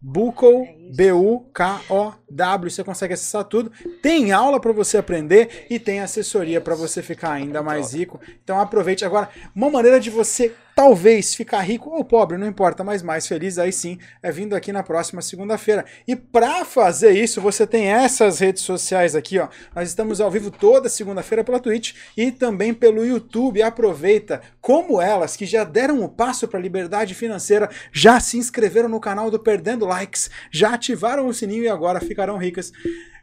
Bukow, 0.00 0.66
B-U-K-O-W. 0.94 2.70
Você 2.70 2.84
consegue 2.84 3.14
acessar 3.14 3.44
tudo. 3.44 3.70
Tem 4.02 4.32
aula 4.32 4.60
para 4.60 4.72
você 4.72 4.98
aprender 4.98 5.66
e 5.70 5.78
tem 5.78 6.00
assessoria 6.00 6.60
para 6.60 6.74
você 6.74 7.02
ficar 7.02 7.32
ainda 7.32 7.62
mais 7.62 7.94
rico. 7.94 8.20
Então 8.42 8.60
aproveite. 8.60 9.04
Agora, 9.04 9.28
uma 9.54 9.70
maneira 9.70 10.00
de 10.00 10.10
você 10.10 10.52
talvez 10.80 11.34
ficar 11.34 11.60
rico 11.60 11.90
ou 11.90 12.02
pobre, 12.02 12.38
não 12.38 12.46
importa, 12.46 12.82
mas 12.82 13.02
mais 13.02 13.26
feliz 13.26 13.58
aí 13.58 13.70
sim, 13.70 13.98
é 14.22 14.32
vindo 14.32 14.56
aqui 14.56 14.72
na 14.72 14.82
próxima 14.82 15.20
segunda-feira. 15.20 15.84
E 16.08 16.16
para 16.16 16.64
fazer 16.64 17.12
isso, 17.12 17.38
você 17.38 17.66
tem 17.66 17.88
essas 17.88 18.38
redes 18.38 18.62
sociais 18.62 19.14
aqui, 19.14 19.38
ó. 19.38 19.48
Nós 19.74 19.90
estamos 19.90 20.22
ao 20.22 20.30
vivo 20.30 20.50
toda 20.50 20.88
segunda-feira 20.88 21.44
pela 21.44 21.60
Twitch 21.60 21.94
e 22.16 22.32
também 22.32 22.72
pelo 22.72 23.04
YouTube. 23.04 23.62
Aproveita, 23.62 24.40
como 24.58 25.02
elas 25.02 25.36
que 25.36 25.44
já 25.44 25.64
deram 25.64 26.02
o 26.02 26.08
passo 26.08 26.48
para 26.48 26.58
a 26.58 26.62
liberdade 26.62 27.14
financeira, 27.14 27.68
já 27.92 28.18
se 28.18 28.38
inscreveram 28.38 28.88
no 28.88 29.00
canal 29.00 29.30
do 29.30 29.38
Perdendo 29.38 29.84
Likes, 29.84 30.30
já 30.50 30.78
ativaram 30.80 31.26
o 31.28 31.34
sininho 31.34 31.64
e 31.64 31.68
agora 31.68 32.00
ficarão 32.00 32.38
ricas 32.38 32.72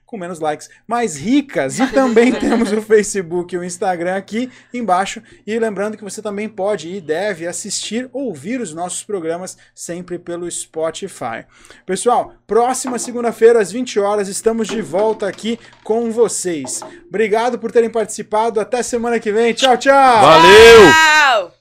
com 0.06 0.18
menos 0.18 0.40
likes, 0.40 0.69
mais 0.88 1.18
ricas. 1.18 1.77
E 1.77 1.88
também 1.88 2.32
temos 2.40 2.72
o 2.72 2.82
Facebook 2.82 3.53
e 3.53 3.58
o 3.58 3.64
Instagram 3.64 4.16
aqui 4.16 4.50
embaixo. 4.74 5.22
E 5.45 5.60
lembrando 5.60 5.98
que 5.98 6.03
você 6.03 6.22
também 6.22 6.48
pode 6.48 6.88
e 6.88 7.02
deve 7.02 7.45
assistir, 7.45 8.10
ouvir 8.14 8.61
os 8.61 8.74
nossos 8.74 9.03
programas 9.03 9.58
sempre 9.76 10.18
pelo 10.18 10.50
Spotify. 10.50 11.45
Pessoal, 11.86 12.34
próxima 12.48 12.98
segunda-feira 12.98 13.60
às 13.60 13.72
20 13.72 14.00
horas 14.00 14.30
estamos 14.30 14.68
de 14.69 14.82
volta 14.82 15.27
aqui 15.27 15.60
com 15.84 16.10
vocês. 16.10 16.80
Obrigado 17.10 17.60
por 17.60 17.72
terem 17.72 17.90
participado. 17.90 18.61
Até 18.61 18.82
semana 18.82 19.19
que 19.19 19.32
vem. 19.32 19.53
Tchau, 19.53 19.76
tchau. 19.77 20.22
Valeu! 20.22 20.92
Tchau! 20.92 21.57